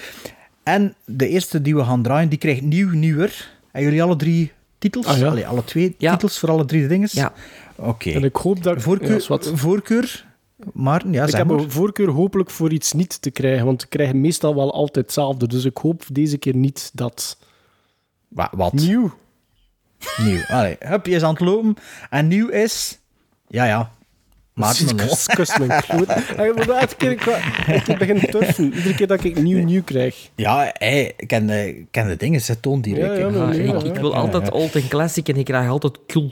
En 0.62 0.94
de 1.04 1.28
eerste 1.28 1.62
die 1.62 1.76
we 1.76 1.84
gaan 1.84 2.02
draaien, 2.02 2.28
die 2.28 2.38
krijgt 2.38 2.62
nieuw, 2.62 2.90
nieuwer. 2.90 3.50
En 3.72 3.82
jullie 3.82 4.02
alle 4.02 4.16
drie 4.16 4.52
titels? 4.78 5.06
Ah, 5.06 5.18
ja. 5.18 5.26
Allee, 5.26 5.46
alle 5.46 5.64
twee 5.64 5.96
titels 5.96 6.38
voor 6.38 6.50
alle 6.50 6.64
drie 6.64 6.86
dingen? 6.86 7.08
Ja. 7.12 7.32
Oké. 7.76 8.10
En 8.10 8.24
ik 8.24 8.36
hoop 8.36 8.62
dat 8.62 8.76
ik... 8.76 8.82
Voorkeur, 8.82 9.10
ja, 9.10 9.16
is 9.16 9.26
wat. 9.28 9.50
voorkeur 9.54 10.24
maar 10.72 11.02
ja, 11.10 11.26
ik 11.26 11.34
heb 11.34 11.46
maar. 11.46 11.58
een 11.58 11.70
voorkeur 11.70 12.08
hopelijk 12.08 12.50
voor 12.50 12.72
iets 12.72 12.92
niet 12.92 13.22
te 13.22 13.30
krijgen, 13.30 13.66
want 13.66 13.82
we 13.82 13.88
krijgen 13.88 14.20
meestal 14.20 14.54
wel 14.54 14.72
altijd 14.72 15.04
hetzelfde. 15.06 15.48
Dus 15.48 15.64
ik 15.64 15.76
hoop 15.76 16.02
deze 16.12 16.38
keer 16.38 16.56
niet 16.56 16.90
dat... 16.94 17.38
Wa- 18.28 18.52
wat? 18.56 18.72
Nieuw. 18.72 19.14
Nieuw. 20.16 20.40
Allee, 20.48 20.76
hup, 20.78 21.06
je 21.06 21.14
is 21.14 21.22
aan 21.22 21.32
het 21.32 21.40
lopen. 21.40 21.76
En 22.10 22.28
nieuw 22.28 22.48
is... 22.48 22.98
Ja, 23.48 23.64
ja. 23.64 23.90
Maarten. 24.54 24.96
Kus- 24.96 25.26
kus 25.26 25.58
mijn 25.58 25.82
kloot. 25.82 26.06
Elke 26.36 26.94
keer 26.96 27.10
ik, 27.10 27.24
ik 27.88 27.98
begin 27.98 28.18
te 28.20 28.26
turfen, 28.26 28.64
iedere 28.74 28.94
keer 28.94 29.06
dat 29.06 29.24
ik 29.24 29.42
nieuw 29.42 29.64
nieuw 29.64 29.82
krijg. 29.82 30.30
Ja, 30.34 30.70
hey, 30.72 31.12
ik 31.16 31.26
ken, 31.28 31.46
de- 31.46 31.68
ik 31.78 31.86
ken 31.90 32.08
de 32.08 32.16
dingen, 32.16 32.40
ze 32.40 32.60
toon 32.60 32.80
die. 32.80 32.94
Ja, 32.96 33.12
ik- 33.12 33.18
ja, 33.18 33.28
maar 33.28 33.38
Ja, 33.38 33.46
nee, 33.46 33.62
ik, 33.76 33.82
ja. 33.82 33.88
ik 33.92 33.96
wil 33.96 34.14
altijd 34.14 34.50
old 34.50 34.74
en 34.74 34.88
classic 34.88 35.28
en 35.28 35.36
ik 35.36 35.44
krijg 35.44 35.68
altijd 35.68 35.98
cool. 36.06 36.30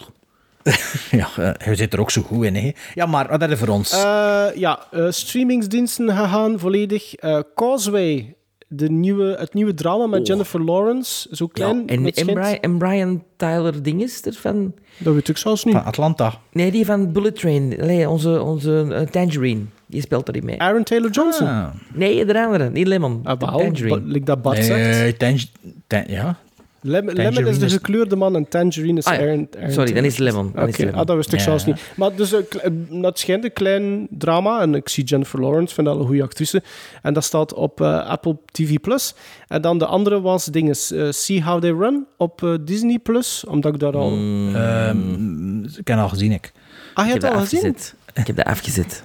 Ja, 1.11 1.28
eh, 1.36 1.66
je 1.66 1.74
zit 1.74 1.93
er 1.93 2.01
ook 2.01 2.11
zo 2.11 2.23
goed 2.23 2.45
in, 2.45 2.55
hè. 2.55 2.73
Ja, 2.95 3.07
maar 3.07 3.39
wat 3.39 3.49
je 3.49 3.57
voor 3.57 3.69
ons? 3.69 3.93
Eh, 3.93 4.47
ja, 4.55 4.78
eh, 4.91 5.07
streamingsdiensten 5.11 6.09
gegaan 6.16 6.59
volledig. 6.59 7.15
Eh, 7.15 7.39
Causeway, 7.55 8.35
de 8.69 8.91
nieuwe, 8.91 9.36
het 9.39 9.55
nieuwe 9.55 9.74
drama 9.74 10.07
met 10.07 10.27
Jennifer 10.27 10.65
Lawrence. 10.65 11.28
Zo 11.31 11.47
klein. 11.47 11.77
Ja, 11.77 11.82
en, 11.86 12.03
met 12.03 12.16
en, 12.19 12.27
Brian, 12.35 12.59
en 12.61 12.78
Brian 12.78 13.23
Tyler 13.36 13.82
Dinges 13.82 14.20
ervan. 14.20 14.74
Dat 14.99 15.15
weet 15.15 15.28
ik 15.28 15.36
zelfs 15.36 15.65
niet. 15.65 15.74
Van 15.74 15.85
Atlanta. 15.85 16.35
Nee, 16.53 16.70
die 16.70 16.85
van 16.85 17.12
Bullet 17.12 17.36
Train. 17.36 17.81
Onze 18.09 18.43
onze 18.43 19.07
Tangerine. 19.11 19.61
Die 19.86 20.01
speelt 20.01 20.28
erin 20.28 20.45
mee. 20.45 20.61
Aaron 20.61 20.82
Taylor 20.85 21.11
Johnson. 21.11 21.47
Ah. 21.47 21.66
Nee, 21.93 22.24
de 22.24 22.45
andere. 22.45 22.70
Niet 22.70 22.86
Lemon. 22.86 23.20
Ah, 23.24 23.39
Tangerine. 23.39 23.89
ba- 24.01 24.07
like 24.07 24.24
dat 24.24 24.43
Bart 24.43 24.65
zegt. 24.65 24.99
Nee, 24.99 25.16
Tang- 25.16 25.49
Tang- 25.86 26.09
ja. 26.11 26.39
Lem- 26.86 27.11
Lemon 27.11 27.47
is 27.47 27.59
de 27.59 27.69
gekleurde 27.69 28.16
man 28.16 28.36
en 28.36 28.48
Tangerine 28.48 28.98
is 28.98 29.05
Ah, 29.05 29.15
ja. 29.15 29.20
Aaron, 29.20 29.48
Aaron 29.56 29.73
Sorry, 29.73 29.93
dan 29.93 30.05
is 30.05 30.11
het 30.12 30.20
Lemon. 30.20 30.51
Dan 30.55 30.62
Oké, 30.62 30.70
is 30.70 30.77
het 30.77 30.85
Lemon. 30.85 31.01
ah, 31.01 31.06
dat 31.06 31.16
wist 31.16 31.32
ik 31.32 31.39
Ja. 31.39 31.44
zelfs 31.44 31.65
niet. 31.65 31.81
Maar 31.97 32.15
dus, 32.16 32.32
een 32.32 32.48
kle- 32.48 32.73
dat 33.01 33.19
schijnt 33.19 33.44
een 33.44 33.52
klein 33.52 34.06
drama. 34.11 34.61
En 34.61 34.74
ik 34.74 34.89
zie 34.89 35.05
Jennifer 35.05 35.40
Lawrence, 35.40 35.74
vind 35.74 35.86
dat 35.86 35.98
een 35.98 36.06
goede 36.06 36.23
actrice. 36.23 36.62
En 37.02 37.15
dat 37.15 37.24
staat 37.24 37.55
op 37.55 37.81
eh, 37.81 38.06
Apple 38.06 38.36
TV+. 38.52 38.74
Plus. 38.81 39.15
En 39.48 39.62
dan 39.62 39.78
de 39.78 39.86
andere 39.86 40.20
was 40.20 40.44
dinges, 40.44 40.90
eh, 40.93 41.06
See 41.11 41.43
How 41.43 41.61
They 41.61 41.70
Run 41.70 42.06
op 42.16 42.43
eh, 42.43 42.55
Disney+. 42.61 42.98
Plus, 42.98 43.44
Omdat 43.48 43.74
ik 43.74 43.81
daar 43.81 43.97
al... 43.97 44.11
Mm. 44.11 44.55
Ehm, 44.55 45.65
ik 45.65 45.86
heb 45.89 45.98
al 45.98 46.09
gezien, 46.09 46.32
ik. 46.32 46.52
ah, 46.94 47.06
je 47.06 47.12
Ik 47.15 47.23
heb 47.23 47.23
hebt 47.23 47.23
dat 47.23 47.32
al 47.32 47.39
gezien? 47.40 47.59
afgezet. 47.70 47.94
Ik 48.15 48.27
heb 48.27 48.36
dat 48.36 48.47
afgezet. 48.47 49.02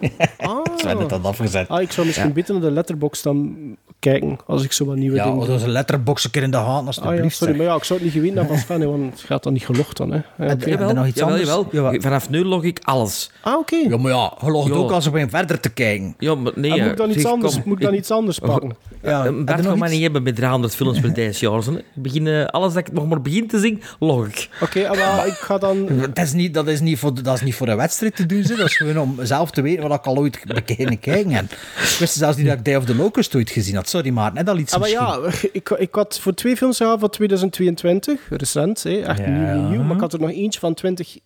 Ah. 0.38 0.58
Heeft 0.76 1.08
dat 1.08 1.24
afgezet. 1.24 1.68
Ah, 1.68 1.82
ik 1.82 1.92
zou 1.92 2.06
misschien 2.06 2.28
Ja. 2.28 2.34
beter 2.34 2.54
naar 2.54 2.62
de 2.62 2.70
letterbox 2.70 3.22
dan 3.22 3.56
kijken, 3.98 4.38
als 4.46 4.64
ik 4.64 4.72
zo 4.72 4.84
wat 4.84 4.96
nieuwe 4.96 5.16
Ja, 5.16 5.24
dingen... 5.24 5.46
dat 5.46 5.56
is 5.58 5.62
een 5.62 5.70
letterbox 5.70 6.24
een 6.24 6.30
keer 6.30 6.42
in 6.42 6.50
de 6.50 6.56
hand, 6.56 6.88
Ah 6.88 6.94
ja, 6.94 7.02
alsjeblieft. 7.02 7.36
sorry, 7.36 7.52
zeg. 7.54 7.62
maar 7.62 7.70
ja, 7.72 7.78
ik 7.78 7.84
zou 7.84 7.98
het 7.98 8.08
niet 8.08 8.16
geweten 8.18 8.38
hebben 8.38 8.56
van 8.58 8.64
Sven, 8.78 8.90
want 8.90 9.12
het 9.12 9.20
gaat 9.20 9.42
dan 9.42 9.52
niet 9.52 9.64
gelogd 9.64 9.96
dan, 9.96 10.10
hè. 10.10 10.16
Ja, 10.16 10.24
En- 10.36 10.52
oké. 10.52 10.70
en- 10.70 10.78
er 10.80 10.94
nog 10.94 11.06
iets 11.06 11.18
jawel, 11.18 11.34
anders? 11.34 11.50
jawel. 11.72 11.92
Ja. 11.92 12.00
Vanaf 12.00 12.30
nu 12.30 12.44
log 12.44 12.62
ik 12.64 12.78
alles. 12.82 13.30
Ah, 13.40 13.58
oké. 13.58 13.76
Ja, 13.76 13.96
maar 13.96 14.12
ja, 14.12 14.32
je 14.40 14.50
logt 14.50 14.68
Ja. 14.68 14.74
ook 14.74 14.90
als 14.90 15.04
we 15.04 15.10
beginnen 15.10 15.36
verder 15.36 15.60
te 15.60 15.68
kijken. 15.68 16.14
Ja, 16.18 16.34
maar 16.34 16.52
nee. 16.54 16.72
Ah, 16.72 16.78
moet 16.80 16.90
ik 16.90 16.96
dan 16.96 17.10
iets 17.10 17.20
zeg, 17.22 17.30
anders, 17.30 17.52
kom, 17.54 17.62
moet 17.66 17.76
ik 17.78 17.84
dan 17.84 17.94
iets 17.94 18.10
anders 18.10 18.38
pakken? 18.38 18.76
Ja, 19.02 19.22
Bart 19.32 19.62
kan 19.62 19.76
iets? 19.82 19.90
niet 19.90 20.02
hebben 20.02 20.22
met 20.22 20.36
300 20.36 20.74
films 20.74 21.00
per 21.00 21.12
deze 21.14 21.46
jaar. 21.50 21.62
hè. 21.64 21.78
Ik 21.78 21.84
begin, 21.94 22.26
eh, 22.26 22.44
alles 22.44 22.72
dat 22.72 22.86
ik 22.88 22.92
nog 22.92 23.08
maar 23.08 23.20
begin 23.22 23.46
te 23.48 23.58
zien, 23.58 23.82
log 23.98 24.26
ik. 24.26 24.48
Oké, 24.60 24.88
ah, 24.88 24.96
maar 25.16 25.26
ik 25.26 25.32
ga 25.32 25.58
dan... 25.58 25.88
Dat 26.14 26.18
is, 26.24 26.32
niet, 26.32 26.54
dat, 26.54 26.68
is 26.68 26.80
niet 26.80 26.98
voor, 26.98 27.22
dat 27.22 27.34
is 27.34 27.42
niet 27.42 27.54
voor 27.54 27.68
een 27.68 27.76
wedstrijd 27.76 28.16
te 28.16 28.26
doen, 28.26 28.42
dat 28.42 28.58
is 28.58 28.76
gewoon 28.76 28.98
om 28.98 29.16
zelf 29.22 29.50
te 29.50 29.62
weten 29.62 29.88
wat 29.88 29.98
ik 29.98 30.06
al 30.06 30.16
ooit 30.16 30.40
beginnen 30.66 30.98
kijken 30.98 31.30
heb. 31.30 31.44
Ik 31.44 31.96
wist 31.98 32.14
zelfs 32.14 32.36
niet 32.36 32.46
dat 32.46 32.58
ik 32.58 32.64
Day 32.64 32.76
of 32.76 32.84
the 32.84 32.94
Locust 32.94 33.34
ooit 33.34 33.50
gezien 33.50 33.74
had. 33.74 33.88
Sorry, 33.94 34.10
maar 34.10 34.32
net 34.32 34.48
al 34.48 34.58
iets 34.58 34.72
Ah, 34.74 34.86
ja, 34.88 35.18
ik, 35.52 35.70
ik 35.70 35.94
had 35.94 36.18
voor 36.20 36.34
twee 36.34 36.56
films 36.56 36.76
gehaald 36.76 37.00
van 37.00 37.10
2022, 37.10 38.20
recent, 38.30 38.82
hè, 38.82 39.00
echt 39.00 39.18
Ja. 39.18 39.54
nieuw. 39.68 39.82
Maar 39.82 39.94
ik 39.94 40.00
had 40.00 40.12
er 40.12 40.20
nog 40.20 40.30
eentje 40.30 40.60
van 40.60 40.74
20... 40.74 41.18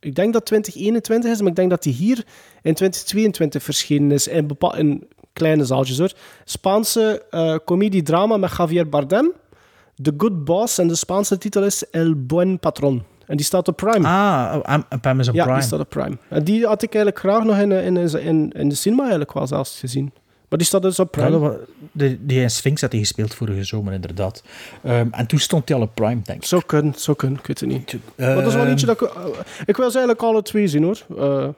Ik 0.00 0.14
denk 0.14 0.32
dat 0.32 0.46
2021 0.46 1.30
is, 1.30 1.38
maar 1.40 1.48
ik 1.50 1.56
denk 1.56 1.70
dat 1.70 1.82
die 1.82 1.92
hier 1.92 2.16
in 2.62 2.74
2022 2.74 3.62
verschenen 3.62 4.10
is. 4.10 4.28
In, 4.28 4.56
in 4.76 5.08
kleine 5.32 5.64
zaaltjes, 5.64 5.98
hoor. 5.98 6.12
Spaanse 6.44 7.22
eh 7.30 7.54
comedie-drama 7.64 8.36
met 8.36 8.54
Javier 8.58 8.88
Bardem. 8.88 9.32
The 10.02 10.14
Good 10.16 10.44
Boss. 10.44 10.78
En 10.78 10.88
de 10.88 10.94
Spaanse 10.94 11.38
titel 11.38 11.64
is 11.64 11.90
El 11.90 12.14
Buen 12.16 12.58
Patron. 12.58 13.02
En 13.26 13.36
die 13.36 13.46
staat 13.46 13.68
op 13.68 13.76
Prime. 13.76 14.06
Ah, 14.08 14.54
op- 14.56 14.86
op 14.92 15.06
Amazon 15.06 15.34
ja, 15.34 15.42
Prime. 15.42 15.58
die 15.58 15.66
staat 15.66 15.80
op 15.80 15.88
Prime. 15.88 16.16
En 16.28 16.44
die 16.44 16.66
had 16.66 16.82
ik 16.82 16.94
eigenlijk 16.94 17.24
graag 17.24 17.44
nog 17.44 17.58
in, 17.58 17.72
in, 17.72 17.96
in, 17.96 18.52
in 18.52 18.68
de 18.68 18.74
cinema 18.74 19.00
eigenlijk 19.00 19.32
wel 19.32 19.46
zelfs 19.46 19.78
gezien. 19.80 20.12
Maar 20.54 20.62
die 20.62 20.72
staat 20.72 20.82
dus 20.82 20.98
op 20.98 21.14
Ja, 21.14 21.20
Prime. 21.22 21.40
dat 21.40 21.50
wa- 21.50 21.64
de, 21.92 22.26
die 22.26 22.40
in 22.40 22.50
Sphinx 22.50 22.80
had 22.80 22.90
hij 22.92 23.00
gespeeld 23.00 23.34
vorige 23.34 23.64
zomer, 23.64 23.92
inderdaad. 23.92 24.42
Ehm, 24.82 25.08
en 25.10 25.26
toen 25.26 25.38
stond 25.38 25.68
hij 25.68 25.78
al 25.78 25.82
op 25.82 25.94
Prime, 25.94 26.20
denk 26.24 26.38
ik. 26.42 26.44
Zo 26.48 26.60
kunnen, 26.66 26.94
zo 26.96 27.14
kunnen, 27.14 27.38
ik 27.38 27.46
weet 27.46 27.60
het 27.60 27.68
niet. 27.68 27.94
Maar 28.16 28.34
dat 28.34 28.46
is 28.46 28.54
wel 28.54 28.66
eentje 28.66 28.86
dat 28.86 29.00
ik... 29.02 29.08
eh, 29.08 29.24
ik 29.66 29.76
wil 29.76 29.90
ze 29.90 29.96
eigenlijk 29.98 30.22
alle 30.22 30.42
twee 30.42 30.66
zien, 30.68 30.82
hoor. 30.82 30.98
Eh, 31.18 31.48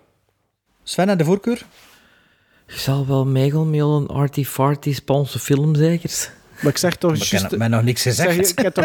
Sven, 0.83 1.09
en 1.09 1.19
de 1.19 1.25
voorkeur? 1.25 1.65
Je 2.67 2.79
zal 2.79 3.07
wel 3.07 3.27
meegaan 3.27 3.71
met 3.71 3.81
een 3.81 4.07
arty-farty 4.07 4.95
Spaanse 4.95 5.39
film, 5.39 5.75
zeker? 5.75 6.31
maar 6.63 6.71
ik 6.73 6.79
zeg 6.79 6.97
toch 6.97 7.11
Maar 7.11 7.21
ik 7.21 7.27
juist... 7.27 7.51
heb 7.51 7.59
mij 7.59 7.69
nog 7.69 7.83
niks 7.83 8.07
ik, 8.07 8.13
zeg, 8.13 8.27
gezegd. 8.27 8.51
ik, 8.51 8.59
heb 8.59 8.75
toch, 8.75 8.85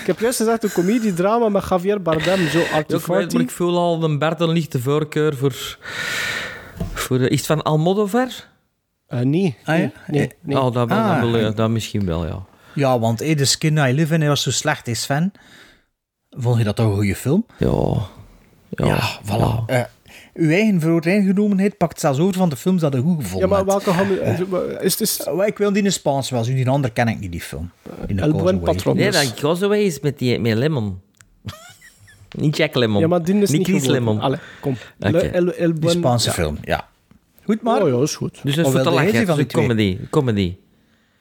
ik 0.00 0.06
heb 0.06 0.18
juist 0.20 0.36
gezegd 0.36 0.64
een 0.64 0.72
comediedrama 0.72 1.48
met 1.48 1.68
Javier 1.68 2.02
Bardem, 2.02 2.48
zo 2.48 2.58
Ja, 2.58 2.64
ik 2.64 2.72
arty-farty. 2.72 3.36
ik 3.36 3.50
voel 3.50 3.78
al 3.78 4.02
een 4.04 4.18
Bert 4.18 4.40
een 4.40 4.50
lichte 4.50 4.80
voorkeur 4.80 5.36
voor... 5.36 5.78
voor 6.94 7.18
eh, 7.20 7.30
is 7.30 7.36
het 7.38 7.46
van 7.46 7.62
Almodovar? 7.62 8.28
Eh, 9.12 9.20
nee, 9.20 9.56
Ah, 9.64 9.78
ja? 9.78 9.90
nee. 10.06 10.30
Oh, 10.48 10.72
dat, 10.72 10.90
Ah. 10.90 11.32
dat, 11.32 11.56
dat 11.56 11.70
misschien 11.70 12.04
wel, 12.06 12.26
ja. 12.26 12.42
Ja, 12.74 12.98
want 12.98 13.18
hey, 13.18 13.34
The 13.34 13.44
Skin 13.44 13.76
I 13.76 13.92
Live 13.92 14.14
In 14.14 14.20
hij 14.20 14.28
was 14.28 14.42
zo 14.42 14.50
slecht, 14.50 14.88
is 14.88 15.02
Sven. 15.02 15.32
Vond 16.30 16.58
je 16.58 16.64
dat 16.64 16.76
toch 16.76 16.86
een 16.86 16.94
goede 16.94 17.14
film? 17.16 17.46
Ja. 17.58 17.94
Ja, 18.70 19.18
voilà. 19.24 19.64
Eh, 19.66 19.80
uw 20.34 20.50
eigen 20.50 20.80
vooringenomenheid 20.80 21.76
pakt 21.76 22.00
zelfs 22.00 22.18
over 22.18 22.34
van 22.34 22.48
de 22.48 22.56
films 22.56 22.80
dat 22.80 22.92
je 22.92 23.00
goed 23.00 23.16
Ja, 23.16 23.22
gevonden 23.22 23.48
maar 23.48 23.58
hebt. 23.64 23.84
welke. 23.84 24.80
Is 24.84 24.92
het... 24.92 25.00
Is, 25.00 25.20
Eh, 25.22 25.46
Ik 25.46 25.58
wil 25.58 25.72
die 25.72 25.82
in 25.82 25.92
Spaans 25.92 26.30
wel 26.30 26.44
zien, 26.44 26.56
die 26.56 26.68
andere 26.68 26.92
ken 26.92 27.08
ik 27.08 27.18
niet, 27.20 27.32
die 27.32 27.40
film. 27.40 27.70
Die 28.06 28.20
El 28.20 28.32
Buen. 28.32 28.60
Patron. 28.60 28.96
Nee, 28.96 29.10
dat 29.10 29.34
Causeway 29.34 29.80
is 29.80 30.00
met, 30.00 30.18
die, 30.18 30.38
met 30.40 30.56
Lemon. 30.56 31.00
niet 32.38 32.56
Jack 32.56 32.74
Lemon. 32.74 33.00
Ja, 33.00 33.06
maar 33.06 33.22
die 33.22 33.34
is 33.40 33.50
niet, 33.50 33.66
Chris 33.66 33.80
geworden. 33.80 34.04
Lemon. 34.04 34.20
Allee, 34.20 34.38
kom. 34.60 34.76
El, 34.98 35.14
El 35.14 35.52
Die 35.54 35.72
Buen- 35.72 35.90
Spaanse 35.98 36.28
ja. 36.28 36.34
film, 36.34 36.58
ja. 36.62 36.88
Goed, 37.44 37.62
maar. 37.62 37.82
Oh 37.82 37.88
ja, 37.88 38.02
is 38.02 38.16
goed. 38.16 38.40
Dus 38.42 38.54
jij 38.54 38.64
lachen. 38.64 39.12
die 39.12 39.26
van 39.26 39.34
twee? 39.34 39.46
comedy. 39.46 39.98
comedy. 40.10 40.56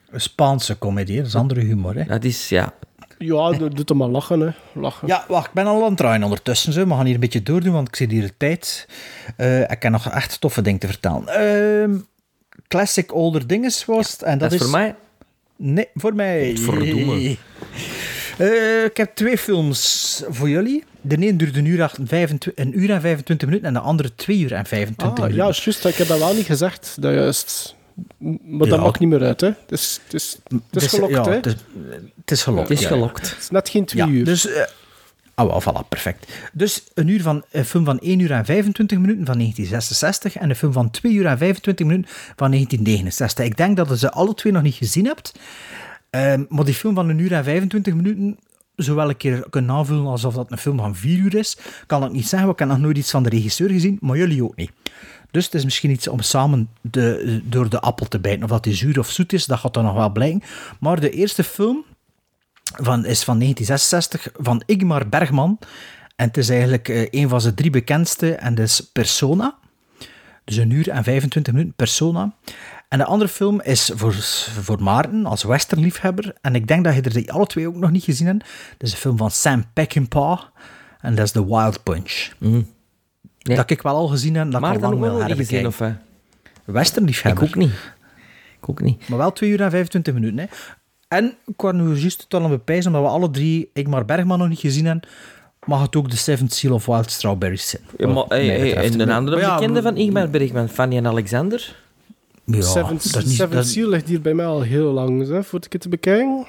Een 0.10 0.22
Spaanse 0.22 0.78
comedie, 0.78 1.16
hè. 1.16 1.22
dat 1.22 1.30
is 1.30 1.36
andere 1.36 1.60
humor. 1.60 1.96
Hè. 1.96 2.04
Dat 2.04 2.24
is, 2.24 2.50
ja... 2.50 2.74
Ja, 3.18 3.52
doe 3.52 3.70
doe 3.70 3.84
hem 3.86 3.98
maar 3.98 4.08
lachen, 4.08 4.40
hè. 4.40 4.50
Lachen. 4.74 5.08
Ja, 5.08 5.26
wacht, 5.28 5.48
ik 5.48 5.54
ben 5.54 5.66
al 5.66 5.82
aan 5.82 5.88
het 5.88 5.98
draaien 5.98 6.24
ondertussen. 6.24 6.74
Zo. 6.74 6.88
We 6.88 6.94
gaan 6.94 7.06
hier 7.06 7.14
een 7.14 7.20
beetje 7.20 7.44
doordoen, 7.44 7.74
want 7.74 7.88
ik 7.88 7.96
zie 7.96 8.08
hier 8.08 8.22
de 8.22 8.34
tijd. 8.38 8.88
Eh, 9.38 9.62
ik 9.62 9.84
heb 9.84 9.92
nog 9.92 10.10
echt 10.10 10.42
toffe 10.42 10.62
dingen 10.62 10.80
te 10.80 10.88
vertellen. 10.88 11.28
Ehm, 11.28 11.98
classic 12.68 13.14
Older 13.14 13.48
Dinges 13.48 13.86
was 13.86 14.12
het. 14.12 14.22
En 14.22 14.38
dat, 14.38 14.50
Dat 14.50 14.60
is 14.60 14.66
voor 14.66 14.78
mij... 14.78 14.96
Nee, 15.56 15.88
voor 15.94 16.16
mij. 16.16 16.56
Godverdomme. 16.56 17.38
Eh, 18.46 18.84
ik 18.84 18.98
heb 18.98 19.16
twee 19.16 19.38
films 19.38 20.24
voor 20.30 20.50
jullie. 20.50 20.84
De 21.02 21.16
ene 21.18 21.36
duurde 21.36 21.60
een 21.60 21.66
uur, 21.66 21.92
25, 22.04 22.52
een 22.56 22.80
uur 22.80 22.90
en 22.92 23.02
25 23.02 23.48
minuten 23.48 23.68
en 23.68 23.74
de 23.74 23.80
andere 23.80 24.16
2 24.16 24.40
uur 24.40 24.54
en 24.54 24.66
25 24.66 25.08
Ah, 25.08 25.18
ja, 25.18 25.24
minuten. 25.24 25.50
is 25.50 25.64
juist. 25.64 25.86
Ik 25.86 25.96
heb 25.96 26.08
dat 26.08 26.20
wel 26.20 26.34
niet 26.34 26.46
gezegd. 26.46 26.96
Dat 27.00 27.14
juist. 27.14 27.76
Maar 28.18 28.68
dat 28.68 28.78
Ja. 28.78 28.78
mag 28.84 29.00
niet 29.00 29.10
meer 29.10 29.22
uit, 29.24 29.42
hè. 29.42 29.48
Het 29.48 29.72
is, 29.72 30.00
het 30.04 30.14
is, 30.14 30.38
het 30.44 30.54
is 30.54 30.82
Dus, 30.82 30.88
gelokt, 30.92 31.14
ja, 31.14 31.24
hè. 31.24 31.32
Het 31.36 31.46
is, 31.46 31.56
het 32.22 32.32
is 32.32 32.44
gelokt. 32.44 32.70
Het 32.70 32.78
is 32.78 32.84
ja, 32.84 32.90
ja. 32.90 32.96
gelokt. 32.96 33.30
Het 33.30 33.40
is 33.40 33.50
net 33.50 33.70
geen 33.70 33.86
twee 33.86 34.06
Ja, 34.06 34.10
uur. 34.12 34.26
dus... 34.26 34.48
eh 34.48 34.64
oh, 35.36 35.46
wel, 35.48 35.62
voilà, 35.84 35.88
perfect. 35.90 36.32
Dus 36.54 36.84
een, 36.94 37.08
uur 37.08 37.22
van, 37.22 37.44
een 37.52 37.66
film 37.66 37.86
van 37.86 38.00
1 38.00 38.20
uur 38.20 38.32
en 38.32 38.46
25 38.46 38.98
minuten 38.98 39.26
van 39.26 39.38
1966 39.38 40.36
en 40.42 40.50
een 40.50 40.56
film 40.56 40.74
van 40.74 40.92
2 40.92 41.14
uur 41.14 41.26
en 41.26 41.38
25 41.38 41.86
minuten 41.86 42.10
van 42.36 42.52
1969. 42.52 43.46
Ik 43.46 43.58
denk 43.58 43.78
dat 43.78 43.90
je 43.90 43.98
ze 43.98 44.12
alle 44.12 44.34
twee 44.34 44.54
nog 44.54 44.62
niet 44.62 44.76
gezien 44.76 45.06
hebt. 45.06 45.32
Ehm, 46.12 46.44
maar 46.50 46.66
die 46.66 46.74
film 46.74 46.96
van 46.96 47.10
een 47.10 47.20
uur 47.20 47.34
en 47.34 47.44
25 47.44 47.94
minuten 47.94 48.38
zowel 48.76 49.10
een 49.10 49.18
keer 49.18 49.50
kunnen 49.50 49.76
aanvullen 49.76 50.06
alsof 50.06 50.34
dat 50.34 50.52
een 50.52 50.58
film 50.58 50.78
van 50.78 50.96
4 50.96 51.18
uur 51.18 51.36
is. 51.36 51.58
Kan 51.86 52.04
ik 52.04 52.12
niet 52.12 52.28
zeggen, 52.28 52.48
want 52.48 52.52
ik 52.52 52.60
heb 52.60 52.68
nog 52.68 52.86
nooit 52.86 52.98
iets 52.98 53.12
van 53.12 53.24
de 53.24 53.30
regisseur 53.30 53.70
gezien, 53.70 53.98
maar 54.02 54.18
jullie 54.18 54.44
ook 54.44 54.56
niet. 54.56 54.72
Dus 55.32 55.46
het 55.46 55.54
is 55.54 55.64
misschien 55.64 55.92
iets 55.92 56.08
om 56.08 56.20
samen 56.20 56.70
de, 56.82 57.42
door 57.44 57.70
de 57.70 57.80
appel 57.80 58.08
te 58.08 58.20
bijten. 58.20 58.44
Of 58.44 58.50
dat 58.50 58.64
die 58.64 58.74
zuur 58.74 59.00
of 59.00 59.10
zoet 59.10 59.34
is, 59.34 59.46
dat 59.46 59.60
gaat 59.60 59.74
dan 59.74 59.84
nog 59.84 59.94
wel 59.94 60.12
blijken. 60.12 60.42
Maar 60.80 61.00
de 61.00 61.10
eerste 61.10 61.44
film 61.44 61.84
van, 62.64 63.06
is 63.06 63.24
van 63.24 63.40
1966 63.40 64.28
van 64.38 64.64
Igmar 64.66 65.10
Bergman. 65.10 65.60
En 66.16 66.28
het 66.28 66.38
is 66.38 66.50
eigenlijk 66.50 66.90
eh, 66.90 67.08
een 67.10 67.30
van 67.30 67.42
zijn 67.42 67.56
drie 67.56 67.70
bekendste, 67.70 68.34
en 68.36 68.56
dat 68.56 68.66
is 68.66 68.90
Persona. 68.92 69.56
Dus 70.44 70.56
een 70.56 70.72
uur 70.72 70.90
en 70.90 71.04
25 71.04 71.54
minuten 71.54 71.76
Persona. 71.76 72.34
En 72.92 72.98
de 72.98 73.06
andere 73.06 73.30
film 73.30 73.62
is 73.62 73.92
voor, 73.96 74.14
voor 74.62 74.84
Maarten 74.84 75.26
als 75.26 75.44
westernliefhebber. 75.44 76.34
En 76.42 76.56
ik 76.56 76.68
denk 76.68 76.84
dat 76.84 76.96
je 76.96 77.02
er 77.02 77.14
die 77.14 77.32
alle 77.32 77.46
twee 77.46 77.68
ook 77.68 77.76
nog 77.76 77.92
niet 77.92 78.04
gezien 78.04 78.28
hebt. 78.28 78.40
Dat 78.78 78.88
is 78.88 78.92
een 78.92 79.00
film 79.00 79.18
van 79.18 79.32
Sam 79.32 79.66
Peckinpah. 79.74 80.42
En 81.00 81.16
dat 81.16 81.26
is 81.26 81.32
The 81.32 81.46
Wild 81.46 81.84
Punch. 81.84 82.32
Nee. 82.40 82.66
Dat 83.42 83.70
ik 83.70 83.82
wel 83.82 83.96
al 83.96 84.08
gezien 84.08 84.36
heb, 84.36 84.52
dat 84.52 84.62
Maar 84.62 84.76
ik 84.76 84.84
al 84.84 84.90
lang 84.90 85.04
ook 85.04 85.28
wil 85.28 85.36
gezien, 85.36 85.68
of 85.68 85.80
hè? 85.80 85.94
Westernliefhebber. 86.66 87.44
Ik 87.44 87.50
ook 87.50 87.56
niet. 87.56 87.72
Ik 88.58 88.70
ook 88.70 88.82
niet. 88.82 89.10
Maar 89.10 89.18
wel 89.18 89.32
2 89.32 89.50
uur 89.50 89.62
en 89.62 89.72
25 89.72 90.14
minuten. 90.14 90.40
Hè. 90.40 90.46
En 91.08 91.36
ik 91.46 91.62
wou 91.62 91.76
nu 91.76 91.96
juist 91.96 92.22
het 92.22 92.34
al 92.34 92.50
bepijs, 92.50 92.86
omdat 92.86 93.02
we 93.02 93.08
alle 93.08 93.30
drie 93.30 93.70
Igmar 93.74 94.06
Bergman 94.06 94.40
nog 94.40 94.50
niet 94.50 94.60
gezien 94.60 94.86
hebben, 94.86 95.10
mag 95.66 95.82
het 95.82 95.96
ook 95.96 96.10
de 96.10 96.18
Seventh 96.18 96.54
Seal 96.54 96.74
of 96.74 96.86
Wild 96.86 97.12
Strawberries 97.12 97.70
zijn. 97.70 97.84
Ja, 97.98 98.08
maar, 98.08 98.26
hey, 98.28 98.46
hey, 98.46 98.76
en 98.76 99.00
een 99.00 99.12
andere 99.12 99.40
ja, 99.40 99.56
bekende 99.56 99.82
van 99.82 99.98
Igmar 99.98 100.30
Bergman, 100.30 100.70
Fanny 100.70 100.98
en 100.98 101.08
Alexander. 101.08 101.76
Ja, 102.46 102.62
Seven, 102.62 102.94
dat 102.96 103.06
is 103.06 103.26
niet- 103.26 103.36
Seven 103.36 103.56
dat- 103.56 103.66
Seal 103.68 103.90
ligt 103.90 104.08
hier 104.08 104.22
bij 104.22 104.34
mij 104.34 104.46
al 104.46 104.62
heel 104.62 104.92
lang, 104.92 105.28
hè, 105.28 105.44
voor 105.44 105.60
ik 105.64 105.72
het 105.74 105.82
te 105.82 105.90
bekijken. 105.90 106.46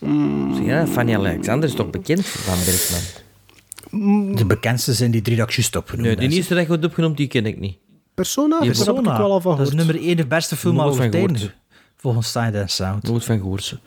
Mm, 0.00 0.62
Ja, 0.62 0.86
Fanny 0.86 1.14
Alexander 1.14 1.68
is 1.68 1.74
toch 1.74 1.90
bekend 1.90 2.26
van 2.26 2.54
Bergman? 2.64 4.36
De 4.36 4.44
bekendste 4.46 4.94
zijn 4.94 5.10
die 5.10 5.22
drie 5.22 5.36
dat 5.36 5.48
ik 5.48 5.54
juist 5.54 5.76
opgenoemd 5.76 6.06
Nee, 6.06 6.16
die 6.28 6.36
eerste 6.36 6.54
dat 6.54 6.66
je 6.66 6.72
hebt 6.72 6.84
opgenoemd, 6.84 7.16
die 7.16 7.26
ken 7.26 7.46
ik 7.46 7.58
niet. 7.60 7.76
Persona? 8.14 8.60
Die 8.60 8.68
Daar 8.68 8.76
heb 8.86 8.88
ik 8.88 8.98
ook 9.08 9.16
wel 9.16 9.32
al 9.32 9.40
van 9.40 9.56
dat 9.56 9.66
is 9.66 9.72
nummer 9.72 9.94
1 10.02 10.16
de 10.16 10.26
beste 10.26 10.56
film 10.56 10.80
aller 10.80 10.94
van 10.94 11.10
tijden. 11.10 11.52
Volgens 11.96 12.30
Sight 12.30 12.54
and 12.54 12.70
Sound. 12.70 13.02
Nooit 13.02 13.24
van 13.24 13.38
gehoord. 13.38 13.78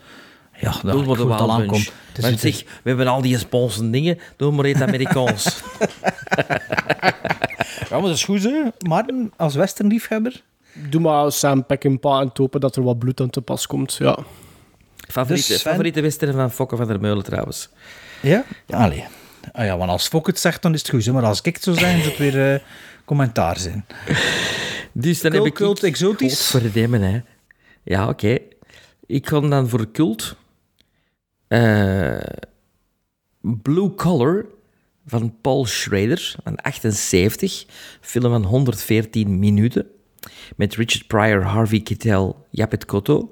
Ja, 0.60 0.72
dat 0.72 0.84
maar 0.84 0.94
de 0.94 1.00
goed 1.04 1.20
al 1.20 1.26
Wild 1.28 1.40
aankomt. 1.50 1.70
Bunch. 1.70 1.86
Het 2.08 2.18
is- 2.18 2.24
Want 2.24 2.44
is- 2.44 2.58
zeg, 2.58 2.66
we 2.84 2.90
hebben 2.90 3.08
al 3.08 3.22
die 3.22 3.38
Spaanse 3.38 3.90
dingen, 3.90 4.18
doe 4.38 4.52
maar 4.52 4.70
iets 4.70 4.82
Amerikaans. 4.82 5.46
Ja, 7.90 7.98
maar 8.00 8.02
dat 8.08 8.16
is 8.18 8.24
goed, 8.24 8.44
hè. 8.44 8.62
Maarten, 8.88 9.32
als 9.38 9.56
westernliefhebber. 9.56 10.42
Doe 10.74 11.02
maar 11.02 11.32
Sam 11.32 11.66
Peckinpah 11.66 12.20
en 12.22 12.28
het 12.28 12.38
hopen 12.38 12.60
dat 12.60 12.76
er 12.76 12.84
wat 12.84 13.00
bloed 13.00 13.22
aan 13.22 13.30
te 13.30 13.42
pas 13.42 13.68
komt. 13.68 13.94
Ja. 13.94 14.18
favoriete, 15.08 15.48
Dus 15.48 15.60
Sven- 15.60 15.72
favoriete 15.72 16.02
western 16.02 16.34
van 16.34 16.52
Fokke 16.52 16.76
van 16.76 16.88
der 16.88 17.00
Meulen 17.02 17.24
trouwens. 17.24 17.70
Ja? 18.22 18.44
Allee. 18.70 19.04
Ah 19.52 19.66
ja, 19.66 19.78
want 19.78 19.90
als 19.92 20.08
Fok 20.08 20.28
het 20.28 20.40
zegt, 20.40 20.62
dan 20.62 20.74
is 20.74 20.80
het 20.80 20.90
goed. 20.90 21.06
hè. 21.06 21.12
Maar 21.12 21.24
als 21.24 21.42
ik 21.42 21.54
het 21.54 21.64
zou 21.64 21.78
zeggen, 21.78 21.98
zou 22.00 22.10
het 22.10 22.18
weer 22.18 22.54
eh, 22.54 22.60
commentaar 23.06 23.58
zijn. 23.60 23.86
Dus 24.92 25.22
dan 25.22 25.32
Cult, 25.32 25.44
heb 25.44 25.52
ik... 25.54 25.58
cult, 25.60 25.84
exotisch? 25.84 26.50
Godverdomme, 26.50 26.98
hè. 27.00 27.22
Ja, 27.84 28.08
oké. 28.10 28.38
Ik 29.06 29.28
ga 29.28 29.40
dan 29.40 29.70
voor 29.70 29.92
cult. 29.92 30.36
Eh, 31.48 32.18
Blue 33.42 33.94
Collar 33.96 34.46
van 35.06 35.36
Paul 35.42 35.66
Schrader 35.66 36.36
van 36.44 36.56
78. 36.56 37.66
Film 38.02 38.32
van 38.32 38.44
114 38.44 39.40
minuten. 39.40 39.88
Met 40.56 40.76
Richard 40.76 41.08
Pryor, 41.08 41.44
Harvey 41.44 41.82
Keitel, 41.82 42.48
Japet 42.50 42.86
Kotto. 42.86 43.30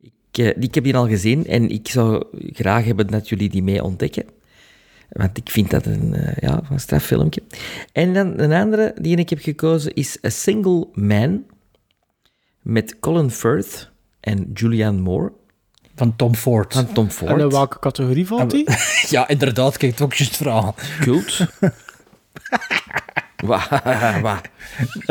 Ik, 0.00 0.12
eh, 0.30 0.54
die, 0.54 0.68
ik 0.68 0.74
heb 0.74 0.84
die 0.84 0.96
al 0.96 1.08
gezien 1.08 1.46
en 1.46 1.70
ik 1.70 1.88
zou 1.88 2.24
graag 2.52 2.84
hebben 2.84 3.06
dat 3.06 3.28
jullie 3.28 3.48
die 3.48 3.62
mee 3.62 3.82
ontdekken. 3.82 4.24
Want 5.08 5.36
ik 5.36 5.50
vind 5.50 5.70
dat 5.70 5.86
een, 5.86 6.14
eh, 6.14 6.36
ja, 6.36 6.62
een 6.70 6.80
straffilmpje. 6.80 7.42
En 7.92 8.14
dan 8.14 8.38
een 8.38 8.52
andere 8.52 8.94
die 9.00 9.16
ik 9.16 9.30
heb 9.30 9.40
gekozen 9.40 9.94
is 9.94 10.18
A 10.24 10.28
Single 10.28 10.88
Man 10.92 11.44
met 12.62 12.98
Colin 13.00 13.30
Firth 13.30 13.90
en 14.20 14.50
Julianne 14.54 15.00
Moore. 15.00 15.32
Van 15.94 16.16
Tom 16.16 16.34
Ford. 16.34 16.72
Van 16.72 16.92
Tom 16.92 17.10
Ford. 17.10 17.30
En 17.30 17.38
in 17.38 17.50
welke 17.50 17.78
categorie 17.78 18.26
valt 18.26 18.50
die? 18.50 18.64
Ja, 19.08 19.28
inderdaad, 19.28 19.76
kijk, 19.76 19.92
het 19.92 20.00
ook 20.00 20.14
juist 20.14 20.36
vragen. 20.36 20.74
Cult. 21.00 21.38
Wa- 23.50 24.20
wa- 24.22 24.40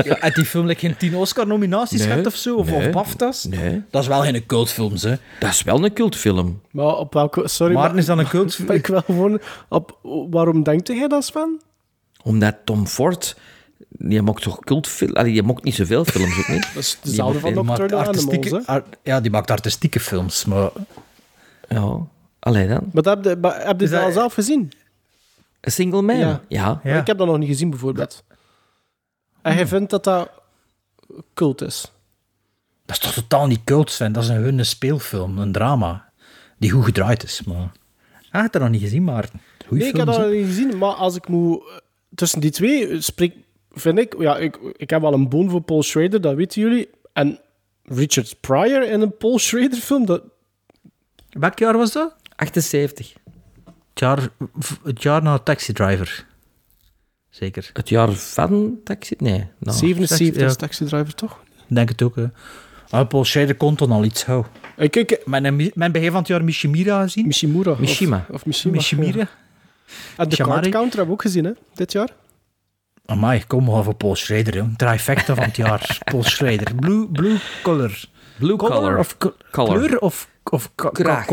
Ja, 0.04 0.30
die 0.30 0.46
film 0.46 0.66
like, 0.66 0.80
geen 0.80 0.98
tien 0.98 1.16
Oscar-nominaties 1.16 2.00
Nee, 2.00 2.08
gehad 2.10 2.26
of 2.26 2.36
zo? 2.36 2.56
Of, 2.56 2.70
nee, 2.70 2.88
of 2.88 2.92
BAFTA's? 2.94 3.44
nee. 3.44 3.82
Dat 3.90 4.02
is 4.02 4.08
wel 4.08 4.22
geen 4.22 4.46
cultfilm, 4.46 4.94
hè. 5.00 5.16
Dat 5.40 5.50
is 5.50 5.64
wel 5.64 5.84
een 5.86 5.94
cultfilm. 5.94 6.62
Maar 6.72 6.96
op 6.98 7.14
welke... 7.14 7.48
Sorry, 7.48 7.74
Maarten, 7.74 7.98
is 7.98 8.06
dat 8.06 8.18
een 8.18 8.28
cult? 8.36 8.60
maar 8.68 8.76
ik 8.76 8.88
wil 8.88 9.02
gewoon... 9.02 9.40
Op, 9.70 9.98
waarom 10.30 10.64
denkt 10.64 10.88
jij 10.88 11.08
dat, 11.08 11.26
Sven? 11.26 11.62
Omdat 12.24 12.56
Tom 12.64 12.88
Ford... 12.88 13.36
Die 13.90 14.22
maakt 14.22 14.42
toch 14.42 14.60
cultfilms? 14.60 15.14
Allee, 15.14 15.32
die 15.34 15.44
maakt 15.44 15.64
niet 15.64 15.76
zoveel 15.76 16.06
films 16.06 16.38
ook 16.40 16.48
niet. 16.48 16.62
Dat 16.74 16.84
is 16.84 16.98
Die 17.02 17.10
dezelfde 17.12 17.40
van 17.40 17.50
Animals, 17.50 17.80
artistieke, 17.80 18.56
hè? 18.56 18.62
ar- 18.66 18.84
ja, 19.04 19.22
die 19.22 19.32
maakt 19.32 19.52
artistieke 19.52 20.00
films, 20.00 20.46
maar... 20.46 20.70
Ja, 21.70 21.98
allee 22.40 22.68
dan. 22.68 22.90
Maar 22.94 23.04
dat 23.04 23.16
heb 23.16 23.24
je, 23.26 23.36
maar 23.42 23.66
heb 23.68 23.80
je 23.80 23.88
dat- 23.90 24.02
al 24.04 24.12
zelf 24.12 24.34
gezien? 24.34 24.72
A 25.68 25.70
Single 25.70 26.02
Man. 26.02 26.18
Ja. 26.18 26.42
Ja. 26.48 26.82
Maar 26.84 26.98
Ik 26.98 27.08
heb 27.08 27.18
dat 27.18 27.28
nog 27.28 27.38
niet 27.38 27.48
gezien, 27.48 27.70
bijvoorbeeld. 27.70 28.24
En 29.42 29.56
jij 29.56 29.68
vindt 29.68 29.90
dat 29.90 30.04
dat 30.04 30.30
cult 31.34 31.62
is? 31.62 31.92
Dat 32.86 32.96
is 32.96 33.02
toch 33.02 33.14
totaal 33.14 33.48
niet 33.48 33.64
cult, 33.64 33.92
Sven? 33.92 34.12
Dat 34.12 34.24
is 34.24 34.30
een, 34.30 34.58
een 34.60 34.66
speelfilm, 34.66 35.38
een 35.38 35.52
drama, 35.52 36.12
die 36.58 36.72
goed 36.72 36.86
gedraaid 36.86 37.24
is, 37.24 37.44
maar... 37.44 37.72
Ah, 38.32 38.42
heb 38.42 38.44
je 38.44 38.50
dat 38.60 38.62
nog 38.62 38.70
niet 38.70 38.82
gezien, 38.82 39.04
Maarten? 39.04 39.42
Goeie 39.68 39.84
nee, 39.84 39.92
ik 39.92 39.98
heb 39.98 40.06
dat 40.06 40.18
nog 40.20 40.32
niet 40.32 40.46
gezien, 40.46 40.78
maar 40.78 40.94
als 40.94 41.16
ik 41.16 41.28
moet... 41.28 41.60
eh, 41.68 41.78
Tussen 42.16 42.40
die 42.40 42.52
twee 42.52 43.02
spreek, 43.02 43.36
vind 43.72 43.98
ik... 43.98 44.16
Ja, 44.20 44.38
ik, 44.38 44.58
ik 44.76 44.90
heb 44.90 45.02
wel 45.02 45.14
een 45.14 45.30
boon 45.30 45.50
voor 45.50 45.62
Paul 45.62 45.84
Schrader, 45.84 46.22
dat 46.22 46.36
weten 46.36 46.62
jullie. 46.62 46.90
En 47.14 47.40
Richard 47.84 48.36
Pryor 48.40 48.84
in 48.90 49.02
een 49.02 49.18
Paul 49.18 49.40
Schrader 49.40 49.78
film, 49.80 50.06
dat... 50.06 50.24
Welk 51.30 51.60
jaar 51.60 51.78
was 51.78 51.92
dat? 51.92 52.16
78. 52.36 53.14
Het 53.94 54.00
jaar, 54.00 54.30
het 54.84 55.04
jaar 55.04 55.24
na 55.24 55.38
Taxi 55.38 55.74
Driver. 55.74 56.26
Zeker. 57.30 57.70
Het 57.74 57.90
jaar 57.90 58.12
van 58.12 58.78
Taxi? 58.84 59.16
Nee. 59.18 59.48
nou. 59.60 59.78
77 59.78 60.42
ja. 60.42 60.48
is 60.48 60.56
Taxi 60.56 60.86
Driver, 60.86 61.16
toch? 61.16 61.44
Denk 61.68 61.90
het 61.90 62.02
ook, 62.02 62.16
hè. 62.16 62.26
Maar 62.92 63.06
Paul 63.06 63.26
Schrader 63.26 63.56
kon 63.56 63.76
dan 63.76 63.92
al 63.92 64.04
iets 64.04 64.26
houden. 64.26 64.52
Ik, 64.78 64.96
ik, 64.96 65.22
Mijn, 65.26 65.72
mijn 65.74 65.92
begin 65.92 66.10
van 66.12 66.20
het 66.20 66.28
jaar 66.28 66.44
Mishimura 66.44 67.02
gezien. 67.02 67.28
Mishimura. 67.28 67.76
Mishima. 67.80 68.26
Of, 68.30 68.36
of 68.36 68.46
Mishima. 68.46 68.76
Mishimura. 68.76 69.18
ja. 69.18 69.28
En 70.18 70.30
de. 70.30 70.36
Card 70.36 70.70
Counter 70.70 70.82
hebben 70.82 71.06
we 71.06 71.12
ook 71.12 71.22
gezien, 71.22 71.46
hè, 71.46 71.52
dit 71.74 71.92
jaar. 71.92 72.10
Amai, 73.06 73.44
kom 73.48 73.64
maar 73.64 73.84
voor 73.84 73.96
Paul 73.96 74.16
Schrader, 74.16 74.56
jong. 74.56 74.78
Trifecta 74.78 75.36
van 75.36 75.44
het 75.44 75.56
jaar. 75.56 75.98
Paul 76.12 76.24
Schrader. 76.24 76.76
Blue, 76.76 77.08
blue 77.08 77.38
color. 77.64 78.06
Blue 78.40 78.56
Collar. 78.56 78.98
Of 78.98 79.18
co- 79.18 79.36
Color. 79.52 79.78
kleur 79.78 80.00
of, 80.00 80.30
of 80.44 80.72
Kraag. 80.76 81.28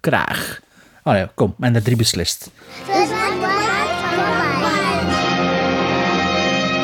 Kraag. 0.00 0.60
Oh 1.06 1.12
ja, 1.14 1.30
kom. 1.34 1.54
En 1.60 1.72
de 1.72 1.82
drie 1.82 1.96
beslist. 1.96 2.50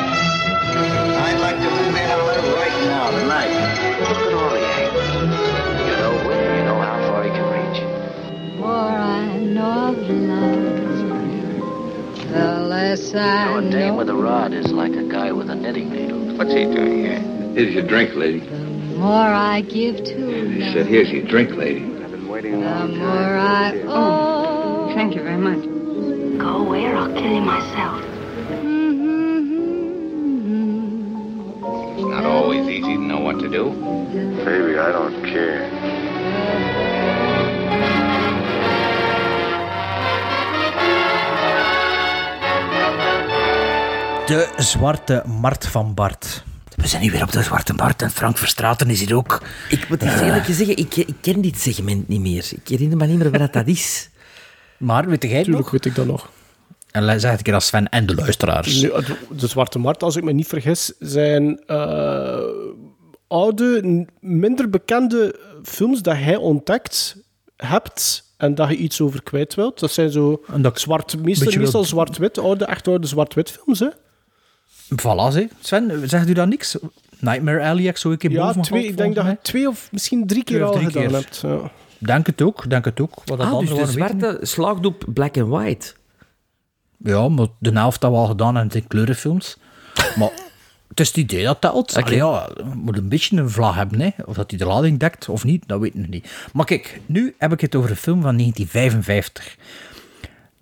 I'd 0.02 1.38
like 1.40 1.56
to 1.56 1.70
move 1.70 1.94
in 1.94 2.10
on 2.10 2.20
her 2.34 2.42
right 2.56 2.78
now, 2.88 3.10
tonight. 3.10 3.52
Look 4.00 4.18
at 4.26 4.32
all 4.32 4.50
the 4.50 4.64
angles. 4.80 5.10
You 5.88 5.96
know 6.02 6.14
when, 6.26 6.40
you 6.58 6.64
know 6.64 6.78
how 6.80 6.96
far 7.08 7.20
you 7.26 7.32
can 7.32 7.46
reach. 7.58 7.80
More 8.58 8.96
I 8.98 9.38
know 9.38 9.90
of 9.90 9.98
love, 10.08 10.62
the 12.32 12.48
less 12.68 13.14
I 13.14 13.54
You 13.54 13.60
know, 13.60 13.68
a 13.68 13.70
dame 13.70 13.88
know. 13.92 13.96
with 13.98 14.08
a 14.08 14.14
rod 14.14 14.52
is 14.52 14.72
like 14.72 14.92
a 14.92 15.04
guy 15.04 15.32
with 15.32 15.50
a 15.50 15.54
knitting 15.54 15.90
needle. 15.92 16.20
What's 16.36 16.52
he 16.52 16.64
doing 16.64 16.98
here? 17.04 17.20
Here's 17.54 17.74
your 17.74 17.86
drink, 17.86 18.14
lady. 18.14 18.40
More 18.96 19.12
I 19.54 19.60
give 19.62 19.96
to 19.96 20.26
He 20.28 20.60
love, 20.62 20.72
said, 20.74 20.86
here's 20.86 21.10
your 21.10 21.22
drink, 21.26 21.50
lady. 21.52 21.84
I've 22.40 22.44
waiting 22.44 22.62
a 22.62 22.70
long 22.70 22.96
more 22.96 23.06
time. 23.06 23.38
I 23.38 23.82
owe. 23.86 24.94
Thank 24.94 25.14
you 25.14 25.22
very 25.22 25.36
much. 25.36 25.62
Go 26.38 26.64
away 26.64 26.86
or 26.86 26.96
I'll 26.96 27.12
kill 27.12 27.34
you 27.34 27.42
myself. 27.42 28.02
It's 31.98 32.08
not 32.08 32.24
always 32.24 32.66
easy 32.66 32.94
to 32.94 32.98
know 32.98 33.20
what 33.20 33.40
to 33.40 33.48
do. 33.50 33.64
Baby, 34.44 34.78
I 34.78 34.90
don't 34.90 35.22
care. 35.22 35.68
De 44.26 44.48
Zwarte 44.62 45.22
Mart 45.26 45.66
van 45.66 45.94
Bart. 45.94 46.49
We 46.80 46.88
zijn 46.88 47.02
nu 47.02 47.10
weer 47.10 47.22
op 47.22 47.32
de 47.32 47.42
Zwarte 47.42 47.72
Mart 47.72 48.02
en 48.02 48.10
Frank 48.10 48.38
Verstraten 48.38 48.90
is 48.90 49.00
hier 49.00 49.16
ook. 49.16 49.42
Ik 49.68 49.88
moet 49.88 50.02
eens 50.02 50.20
eerlijk 50.20 50.44
zeggen, 50.44 50.76
ik, 50.76 50.96
ik 50.96 51.14
ken 51.20 51.40
dit 51.40 51.58
segment 51.58 52.08
niet 52.08 52.20
meer. 52.20 52.48
Ik 52.50 52.68
herinner 52.68 52.96
me 52.96 53.06
niet 53.06 53.18
meer 53.18 53.30
wat 53.38 53.52
dat 53.52 53.66
is. 53.66 54.08
Maar 54.78 55.08
weet 55.08 55.22
jij 55.22 55.32
het 55.32 55.44
Tuurlijk 55.44 55.64
nog? 55.64 55.72
weet 55.72 55.84
ik 55.84 55.94
dat 55.94 56.06
nog. 56.06 56.30
En 56.90 57.20
zeg 57.20 57.30
het 57.30 57.38
een 57.38 57.44
keer 57.44 57.54
als 57.54 57.66
Sven 57.66 57.88
en 57.88 58.06
de 58.06 58.14
luisteraars. 58.14 58.80
Nu, 58.80 58.92
de 59.30 59.46
Zwarte 59.46 59.78
Markt, 59.78 60.02
als 60.02 60.16
ik 60.16 60.24
me 60.24 60.32
niet 60.32 60.46
vergis, 60.46 60.92
zijn 60.98 61.62
eh, 61.66 62.38
oude, 63.28 64.06
minder 64.20 64.70
bekende 64.70 65.38
films 65.62 66.02
dat 66.02 66.16
hij 66.16 66.36
ontdekt 66.36 67.16
hebt 67.56 68.24
en 68.36 68.54
dat 68.54 68.68
je 68.68 68.76
iets 68.76 69.00
over 69.00 69.22
kwijt 69.22 69.54
wilt. 69.54 69.80
Dat 69.80 69.90
zijn 69.90 70.10
zo 70.10 70.44
zwart, 70.74 71.22
meestal, 71.22 71.84
zwart-wit, 71.84 72.38
oude, 72.38 72.64
echt 72.64 72.88
oude 72.88 73.06
zwart-wit 73.06 73.50
films. 73.50 73.78
Hè? 73.78 73.88
Voilà, 74.94 75.34
hè. 75.34 75.46
Sven, 75.60 76.08
zegt 76.08 76.28
u 76.28 76.32
dat 76.32 76.48
niks? 76.48 76.76
Nightmare 77.18 77.60
Alley, 77.68 77.82
heb 77.84 77.94
ik 77.94 78.00
zo 78.00 78.10
een 78.10 78.16
keer 78.18 78.30
Ja, 78.30 78.46
boven 78.46 78.62
twee, 78.62 78.84
ik 78.86 78.96
denk 78.96 79.14
dat 79.14 79.26
je 79.26 79.38
twee 79.42 79.68
of 79.68 79.88
misschien 79.92 80.26
drie 80.26 80.44
keer 80.44 80.64
al 80.64 80.72
drie 80.72 80.86
gedaan 80.86 81.02
keer. 81.06 81.12
hebt. 81.12 81.40
Ja. 81.42 81.70
Denk 81.98 82.26
het 82.26 82.42
ook, 82.42 82.70
denk 82.70 82.84
het 82.84 83.00
ook. 83.00 83.22
Wat 83.24 83.38
dat 83.38 83.46
Ah, 83.46 83.58
dus 83.58 83.68
de 83.74 83.86
zwarte 83.86 84.38
slaagdoep 84.42 85.04
black 85.14 85.36
and 85.38 85.48
white. 85.48 85.92
Ja, 86.96 87.28
maar 87.28 87.46
de 87.58 87.70
helft 87.70 88.00
dat 88.00 88.10
we 88.10 88.16
al 88.16 88.26
gedaan 88.26 88.56
hebben 88.56 88.76
in 88.76 88.86
kleurenfilms. 88.86 89.56
Maar 90.16 90.30
het 90.88 91.00
is 91.00 91.08
het 91.08 91.16
idee 91.16 91.44
dat 91.44 91.60
telt. 91.60 91.96
Allee, 91.96 92.16
ja, 92.16 92.48
moet 92.74 92.96
een 92.96 93.08
beetje 93.08 93.36
een 93.36 93.50
vlag 93.50 93.74
hebben. 93.74 94.00
Hè. 94.00 94.10
Of 94.24 94.34
dat 94.36 94.50
hij 94.50 94.58
de 94.58 94.66
lading 94.66 94.98
dekt 94.98 95.28
of 95.28 95.44
niet, 95.44 95.62
dat 95.68 95.80
weet 95.80 95.94
ik 95.94 96.00
nog 96.00 96.08
niet. 96.08 96.30
Maar 96.52 96.64
kijk, 96.64 97.00
nu 97.06 97.34
heb 97.38 97.52
ik 97.52 97.60
het 97.60 97.74
over 97.74 97.90
een 97.90 97.96
film 97.96 98.22
van 98.22 98.36
1955. 98.36 99.56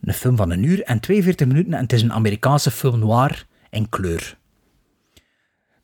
Een 0.02 0.14
film 0.14 0.36
van 0.36 0.50
een 0.50 0.62
uur 0.62 0.82
en 0.82 1.00
42 1.00 1.46
minuten. 1.46 1.74
En 1.74 1.82
het 1.82 1.92
is 1.92 2.02
een 2.02 2.12
Amerikaanse 2.12 2.70
film 2.70 2.98
noir 2.98 3.46
in 3.70 3.88
kleur. 3.88 4.36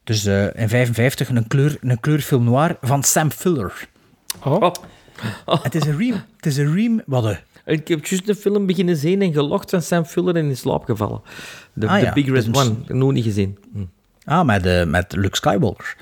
Dus 0.05 0.25
eh, 0.25 0.55
in 0.55 0.69
55 0.69 1.29
een, 1.29 1.47
kleur, 1.47 1.77
een 1.81 2.01
kleurfilm 2.01 2.45
noir 2.45 2.77
van 2.81 3.03
Sam 3.03 3.31
Fuller. 3.31 3.89
Oh. 4.45 4.75
Het 5.63 5.75
is 5.75 5.87
een 5.87 5.99
ream. 5.99 6.23
Het 6.37 6.47
is 6.47 6.57
een 6.57 6.75
ream. 6.75 7.03
Wat 7.07 7.25
een. 7.25 7.39
Ik 7.65 7.89
heb 7.89 8.07
juist 8.07 8.29
een 8.29 8.35
film 8.35 8.67
beginnen 8.67 8.97
zien 8.97 9.23
en 9.23 9.33
gelocht 9.33 9.71
van 9.71 9.83
Sam 9.83 10.05
Fuller 10.05 10.37
en 10.37 10.49
in 10.49 10.57
slaap 10.57 10.85
gevallen. 10.85 11.21
De, 11.73 11.89
Ah 11.89 11.95
de 11.95 12.05
ja, 12.05 12.13
Big 12.13 12.29
Red 12.29 12.53
dus- 12.53 12.63
One. 12.63 12.75
Nog 12.87 13.13
niet 13.13 13.25
gezien. 13.25 13.59
Hm. 13.73 13.85
Ah, 14.25 14.47
met, 14.47 14.67
eh, 14.67 14.85
met 14.85 15.13
Luke 15.13 15.37
Skywalker. 15.37 15.97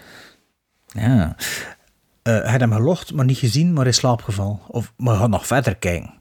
Ja. 0.86 1.36
Eh, 2.22 2.40
hij 2.40 2.50
had 2.50 2.60
hem 2.60 2.72
gelocht, 2.72 3.12
maar 3.12 3.24
niet 3.24 3.38
gezien, 3.38 3.72
maar 3.72 3.86
in 3.86 3.94
slaap 3.94 4.22
gevallen. 4.22 4.58
Of, 4.68 4.92
maar 4.96 5.14
we 5.14 5.20
gaan 5.20 5.30
nog 5.30 5.46
verder 5.46 5.76
kijken. 5.76 6.14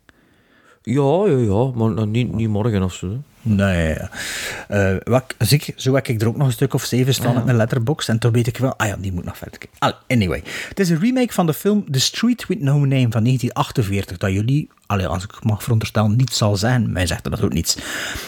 Ja, 0.82 1.26
ja, 1.26 1.38
ja, 1.38 1.72
maar 1.72 1.92
nog 1.92 2.06
niet, 2.06 2.34
niet 2.34 2.50
morgen 2.50 2.84
of 2.84 2.94
zo. 2.94 3.22
Nee. 3.42 3.98
eh 4.68 4.96
wat, 5.04 5.36
zie 5.38 5.58
ik, 5.66 5.74
zo 5.76 5.94
heb 5.96 6.08
ik 6.08 6.22
er 6.22 6.28
ook 6.28 6.38
nog 6.38 6.48
een 6.48 6.54
stuk 6.54 6.74
of 6.74 6.84
zeven 6.84 7.14
staan 7.14 7.38
op 7.38 7.46
mijn 7.46 7.58
letterbox. 7.58 8.08
En 8.08 8.20
toen 8.20 8.32
weet 8.32 8.48
ik 8.48 8.58
wel, 8.58 8.76
ah 8.78 8.88
ja, 8.88 8.96
die 9.00 9.12
moet 9.14 9.26
nog 9.26 9.38
verder 9.38 9.58
kijken. 9.60 9.98
Anyway. 10.08 10.44
Het 10.70 10.80
is 10.80 10.90
een 10.90 11.00
remake 11.00 11.34
van 11.34 11.46
de 11.46 11.54
film 11.54 11.92
The 11.92 12.00
Street 12.00 12.48
With 12.48 12.60
No 12.62 12.74
Name 12.74 13.08
van 13.10 13.24
1948. 13.24 14.18
Dat 14.18 14.32
jullie, 14.32 14.70
allee, 14.86 15.08
als 15.08 15.24
ik 15.24 15.44
mag 15.44 15.64
veronderstellen, 15.64 16.16
niet 16.16 16.34
zal 16.34 16.56
zijn. 16.56 16.92
Mij 16.92 17.06
zegt 17.08 17.24
dat 17.24 17.42
ook 17.42 17.54
niets. 17.54 17.78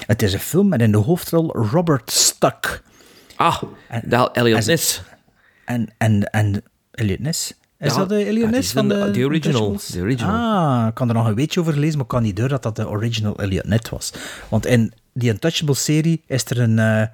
Het 0.07 0.21
is 0.21 0.33
een 0.33 0.39
film 0.39 0.67
met 0.67 0.81
in 0.81 0.91
de 0.91 0.97
hoofdrol 0.97 1.51
Robert 1.71 2.11
Stuck. 2.11 2.81
Ah, 3.35 3.61
de 4.03 4.29
Elliot 4.33 4.65
Ness. 4.65 5.01
En, 5.65 5.89
en, 5.97 6.29
en 6.31 6.63
Elliot 6.91 7.19
Ness? 7.19 7.53
Is 7.79 7.91
Ja, 7.91 7.97
dat 7.97 8.09
de 8.09 8.23
Elliot 8.25 8.49
Ness 8.51 8.71
van 8.71 8.87
de- 8.87 8.95
de, 9.05 9.11
de 9.11 9.25
original, 9.25 9.77
de 9.93 10.01
original. 10.01 10.35
Ah, 10.81 10.87
ik 10.87 10.93
kan 10.93 11.07
er 11.09 11.13
nog 11.15 11.27
een 11.27 11.35
weetje 11.35 11.59
over 11.59 11.73
lezen, 11.77 11.93
maar 11.93 12.01
ik 12.03 12.07
kan 12.07 12.23
niet 12.23 12.35
door 12.35 12.47
dat 12.47 12.63
dat 12.63 12.75
de 12.75 12.89
original 12.89 13.37
Elliot 13.39 13.65
Ness 13.65 13.89
was. 13.89 14.13
Want 14.49 14.65
in 14.65 14.93
die 15.13 15.29
Untouchables-serie 15.29 16.21
is 16.27 16.45
er 16.45 16.59
een, 16.59 16.79
eh, 16.79 17.07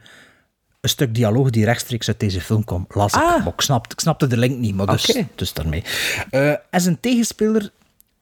een 0.82 0.90
stuk 0.90 1.16
dialoog 1.16 1.50
die 1.50 1.66
rechtstreeks 1.66 2.08
uit 2.08 2.20
deze 2.20 2.42
film 2.42 2.64
kwam. 2.64 2.86
Las 2.90 3.14
ik, 3.14 3.20
Ah. 3.22 3.44
maar 3.44 3.54
ik, 3.54 3.62
snapte, 3.62 3.94
ik 3.94 4.00
snapte 4.00 4.28
de 4.28 4.38
link 4.38 4.58
niet, 4.58 4.76
maar 4.76 4.86
dus, 4.86 5.18
dus 5.36 5.54
daarmee. 5.54 5.84
Eh, 6.30 6.50
en 6.50 6.82
zijn 6.82 7.00
tegenspeler 7.00 7.72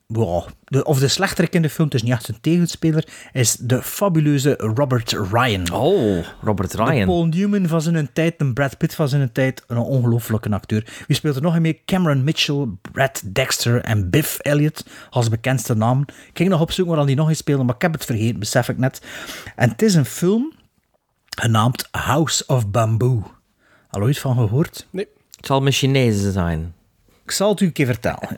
wow, 0.07 0.47
de, 0.63 0.83
of 0.83 0.99
de 0.99 1.07
slechterik 1.07 1.53
in 1.53 1.61
de 1.61 1.69
film, 1.69 1.87
het 1.87 1.95
is 1.95 2.03
niet 2.03 2.11
echt 2.11 2.27
een 2.27 2.41
tegenspeler, 2.41 3.07
is 3.31 3.55
de 3.55 3.81
fabuleuze 3.81 4.53
Robert 4.53 5.11
Ryan. 5.11 5.71
Oh, 5.71 6.25
Robert 6.41 6.71
De 6.71 6.83
Ryan. 6.83 7.05
Paul 7.05 7.25
Newman 7.25 7.67
van 7.67 7.81
zijn 7.81 8.09
tijd, 8.13 8.33
een 8.37 8.53
Brad 8.53 8.77
Pitt 8.77 8.95
van 8.95 9.09
zijn 9.09 9.31
tijd, 9.31 9.63
een 9.67 9.77
ongelofelijke 9.77 10.49
acteur. 10.49 11.03
Wie 11.07 11.15
speelt 11.15 11.35
er 11.35 11.41
nog 11.41 11.55
een 11.55 11.61
mee? 11.61 11.81
Cameron 11.85 12.23
Mitchell, 12.23 12.67
Brad 12.91 13.21
Dexter 13.33 13.81
en 13.81 14.09
Biff 14.09 14.39
Elliott 14.39 14.85
als 15.09 15.29
bekendste 15.29 15.75
namen. 15.75 16.05
Ik 16.07 16.37
ging 16.37 16.49
nog 16.49 16.61
opzoeken 16.61 16.95
waar 16.95 17.05
die 17.05 17.15
nog 17.15 17.29
in 17.29 17.35
speelden, 17.35 17.65
maar 17.65 17.75
ik 17.75 17.81
heb 17.81 17.93
het 17.93 18.05
vergeten, 18.05 18.39
besef 18.39 18.69
ik 18.69 18.77
net. 18.77 19.01
En 19.55 19.69
het 19.69 19.81
is 19.81 19.93
een 19.93 20.05
film 20.05 20.53
genaamd 21.29 21.87
House 21.91 22.43
of 22.47 22.67
Bamboo. 22.69 23.31
Al 23.89 24.01
ooit 24.01 24.19
van 24.19 24.33
gehoord? 24.33 24.87
Nee. 24.89 25.07
Het 25.35 25.45
zal 25.45 25.61
mijn 25.61 25.73
Chinezen 25.73 26.31
zijn. 26.31 26.73
Ik 27.23 27.31
zal 27.31 27.49
het 27.49 27.61
u 27.61 27.65
een 27.65 27.71
keer 27.71 27.85
vertellen. 27.85 28.29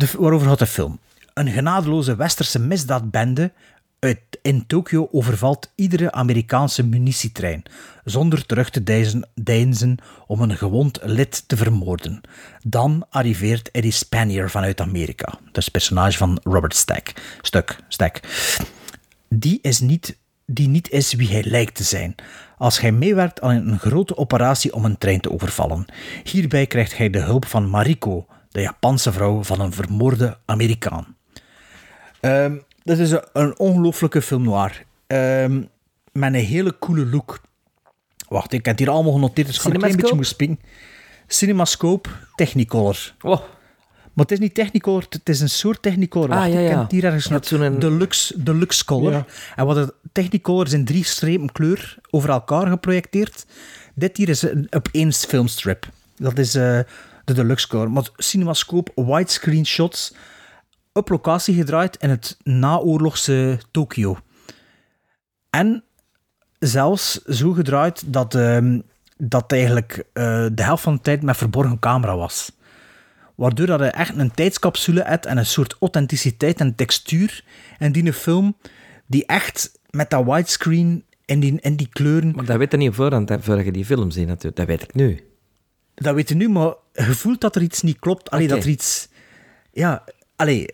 De, 0.00 0.10
waarover 0.18 0.48
gaat 0.48 0.58
de 0.58 0.66
film? 0.66 0.98
Een 1.34 1.48
genadeloze 1.48 2.16
westerse 2.16 2.58
misdaadbende 2.58 3.52
uit, 3.98 4.20
in 4.42 4.66
Tokio 4.66 5.08
overvalt 5.12 5.72
iedere 5.74 6.12
Amerikaanse 6.12 6.82
munitietrein, 6.82 7.62
zonder 8.04 8.46
terug 8.46 8.70
te 8.70 8.82
deinzen, 9.34 9.98
om 10.26 10.40
een 10.40 10.56
gewond 10.56 10.98
lid 11.02 11.48
te 11.48 11.56
vermoorden. 11.56 12.20
Dan 12.62 13.06
arriveert 13.10 13.70
Eddie 13.70 13.92
Spanier 13.92 14.50
vanuit 14.50 14.80
Amerika. 14.80 15.26
Dat 15.26 15.56
is 15.56 15.64
het 15.64 15.72
personage 15.72 16.18
van 16.18 16.40
Robert 16.42 16.76
Stack. 16.76 17.12
Stuk, 17.40 17.78
Stack. 17.88 18.20
Die, 19.28 19.58
is 19.62 19.80
niet, 19.80 20.18
die 20.46 20.68
niet 20.68 20.90
is 20.90 21.14
wie 21.14 21.28
hij 21.28 21.44
lijkt 21.44 21.74
te 21.74 21.84
zijn. 21.84 22.14
Als 22.58 22.80
hij 22.80 22.92
meewerkt 22.92 23.40
aan 23.40 23.68
een 23.68 23.78
grote 23.78 24.16
operatie 24.16 24.74
om 24.74 24.84
een 24.84 24.98
trein 24.98 25.20
te 25.20 25.30
overvallen. 25.30 25.84
Hierbij 26.24 26.66
krijgt 26.66 26.96
hij 26.96 27.10
de 27.10 27.20
hulp 27.20 27.46
van 27.46 27.70
Mariko, 27.70 28.26
de 28.50 28.60
Japanse 28.60 29.12
vrouw 29.12 29.42
van 29.44 29.60
een 29.60 29.72
vermoorde 29.72 30.36
Amerikaan. 30.44 31.16
Ehm, 32.20 32.56
dat 32.82 32.98
is 32.98 33.10
een, 33.10 33.22
een 33.32 33.58
ongelooflijke 33.58 34.22
film 34.22 34.42
noir. 34.42 34.82
Ehm, 35.06 35.62
met 36.12 36.34
een 36.34 36.40
hele 36.44 36.78
coole 36.78 37.06
look. 37.06 37.40
Wacht, 38.28 38.52
ik 38.52 38.64
heb 38.64 38.78
het 38.78 38.78
hier 38.78 38.90
allemaal 38.94 39.12
genoteerd, 39.12 39.46
dus 39.46 39.56
ik 39.56 39.62
ga 39.62 39.70
een 39.70 39.76
klein 39.78 39.96
beetje 39.96 40.14
moeten 40.14 40.32
springen. 40.34 40.60
Cinemascope 41.26 42.08
Technicolor. 42.34 43.14
Maar 44.12 44.28
het 44.28 44.30
is 44.32 44.38
niet 44.38 44.54
Technicolor, 44.54 45.04
het 45.08 45.28
is 45.28 45.40
een 45.40 45.48
soort 45.48 45.82
Technicolor. 45.82 46.30
Ah, 46.30 46.36
Wacht, 46.36 46.52
ja, 46.52 46.58
ik 46.58 46.64
ja. 46.64 46.70
heb 46.70 46.78
het 46.82 46.90
hier 46.90 47.04
ergens 47.04 47.28
nog. 47.28 47.46
zo'n- 47.46 47.78
Deluxe, 47.78 48.42
deluxe 48.42 48.84
color. 48.84 49.12
Ja. 49.12 49.24
En 49.56 49.66
wat 49.66 49.76
het 49.76 49.92
Technicolor 50.12 50.66
is 50.66 50.72
in 50.72 50.84
drie 50.84 51.04
strepen 51.04 51.52
kleur 51.52 51.98
over 52.10 52.28
elkaar 52.30 52.66
geprojecteerd. 52.66 53.46
Dit 53.94 54.16
hier 54.16 54.28
is 54.28 54.42
een 54.42 54.66
op 54.70 54.88
één 54.92 55.12
filmstrip. 55.12 55.88
Dat 56.16 56.38
is 56.38 56.54
eh, 56.54 56.78
de 57.24 57.34
deluxe 57.34 57.68
color. 57.68 57.90
Maar 57.90 58.08
Cinemascope 58.16 58.92
widescreen 58.94 59.66
shots 59.66 60.14
op 60.92 61.08
locatie 61.08 61.54
gedraaid 61.54 61.96
in 61.96 62.10
het 62.10 62.36
naoorlogse 62.42 63.58
Tokio. 63.70 64.18
En 65.50 65.84
zelfs 66.58 67.22
zo 67.22 67.52
gedraaid 67.52 68.12
dat, 68.12 68.34
ehm, 68.34 68.80
dat 69.16 69.52
eigenlijk 69.52 70.04
eh, 70.12 70.46
de 70.52 70.62
helft 70.62 70.82
van 70.82 70.94
de 70.94 71.00
tijd 71.00 71.22
met 71.22 71.36
verborgen 71.36 71.78
camera 71.78 72.16
was. 72.16 72.52
Waardoor 73.34 73.66
dat 73.66 73.80
echt 73.80 74.16
een 74.16 74.30
tijdscapsule 74.30 75.02
hebt 75.02 75.26
en 75.26 75.38
een 75.38 75.46
soort 75.46 75.76
authenticiteit 75.80 76.60
en 76.60 76.74
textuur 76.74 77.44
in 77.78 77.92
die 77.92 78.12
film, 78.12 78.56
die 79.06 79.26
echt 79.26 79.78
met 79.90 80.10
dat 80.10 80.24
widescreen 80.24 81.04
en 81.24 81.40
die, 81.40 81.60
en 81.60 81.76
die 81.76 81.88
kleuren... 81.88 82.32
Maar 82.34 82.44
dat 82.44 82.56
weet 82.56 82.70
je 82.70 82.76
niet 82.76 82.94
voorhand, 82.94 83.32
voor 83.40 83.64
je 83.64 83.72
die 83.72 83.84
film 83.84 84.10
ziet 84.10 84.26
natuurlijk. 84.26 84.56
Dat 84.56 84.66
weet 84.66 84.82
ik 84.82 84.94
nu. 84.94 85.29
Dat 86.00 86.14
weet 86.14 86.28
je 86.28 86.34
nu, 86.34 86.48
maar 86.48 86.74
je 86.92 87.02
voelt 87.14 87.40
dat 87.40 87.56
er 87.56 87.62
iets 87.62 87.82
niet 87.82 87.98
klopt. 87.98 88.30
Allee, 88.30 88.48
dat 88.48 88.62
er 88.62 88.68
iets... 88.68 89.08
Ja, 89.72 90.04
allee... 90.36 90.66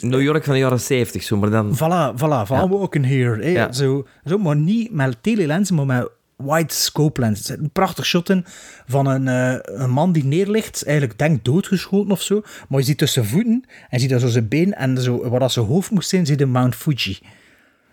New 0.00 0.22
York 0.22 0.44
van 0.44 0.52
de 0.52 0.58
jaren 0.60 0.80
70, 0.80 1.22
zo, 1.22 1.36
maar 1.36 1.50
dan... 1.50 1.76
Voilà, 1.76 2.18
voilà, 2.20 2.46
voilà, 2.46 2.68
walking 2.68 3.06
here. 3.06 3.42
hè. 3.42 3.50
Ja. 3.50 3.72
Zo, 3.72 4.06
zo, 4.24 4.38
maar 4.38 4.56
niet 4.56 4.92
met 4.92 5.16
telelensen, 5.20 5.74
maar 5.74 5.86
met 5.86 6.10
wide 6.36 6.72
scope 6.72 7.20
lens. 7.20 7.48
Een 7.48 7.70
prachtig 7.72 8.06
shot 8.06 8.30
in 8.30 8.44
van 8.86 9.06
een, 9.06 9.28
eh, 9.28 9.80
een 9.80 9.90
man 9.90 10.12
die 10.12 10.24
neerligt, 10.24 10.84
eigenlijk 10.84 11.18
denkt 11.18 11.44
doodgeschoten 11.44 12.10
of 12.10 12.22
zo, 12.22 12.42
maar 12.68 12.80
je 12.80 12.86
ziet 12.86 12.98
tussen 12.98 13.26
voeten 13.26 13.64
en 13.66 13.88
je 13.90 13.98
ziet 13.98 14.10
dat 14.10 14.20
zo 14.20 14.28
zijn 14.28 14.48
been 14.48 14.74
en 14.74 14.98
zo, 14.98 15.28
waar 15.28 15.40
dat 15.40 15.52
zijn 15.52 15.66
hoofd 15.66 15.90
moest 15.90 16.08
zijn, 16.08 16.26
zie 16.26 16.38
je 16.38 16.46
Mount 16.46 16.74
Fuji. 16.74 17.18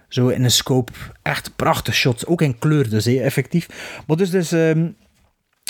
Zo 0.08 0.28
in 0.28 0.44
een 0.44 0.52
scope. 0.52 0.92
Echt 1.22 1.56
prachtig 1.56 1.96
shot. 1.96 2.28
Ook 2.28 2.42
in 2.42 2.60
kleur 2.60 2.90
dus, 2.90 3.06
hè, 3.06 3.16
effectief. 3.22 3.68
Maar 4.08 4.18
dus, 4.18 4.30
dus 4.30 4.52
ehm, 4.52 4.88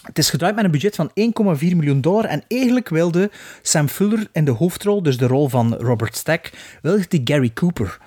het 0.04 0.18
is 0.18 0.30
gedraaid 0.30 0.56
met 0.56 0.66
een 0.66 0.72
budget 0.72 0.96
van 0.96 1.10
1,4 1.10 1.14
miljoen 1.60 2.02
dollar. 2.02 2.26
En 2.26 2.44
eigenlijk 2.48 2.90
wilde 2.90 3.32
Sam 3.62 3.88
Fuller 3.88 4.28
in 4.32 4.46
de 4.46 4.52
hoofdrol, 4.52 5.04
dus 5.04 5.18
de 5.18 5.28
rol 5.28 5.50
van 5.50 5.76
Robert 5.76 6.16
Stack, 6.18 6.52
wilde 6.82 7.06
die 7.08 7.22
Gary 7.24 7.52
Cooper. 7.54 7.98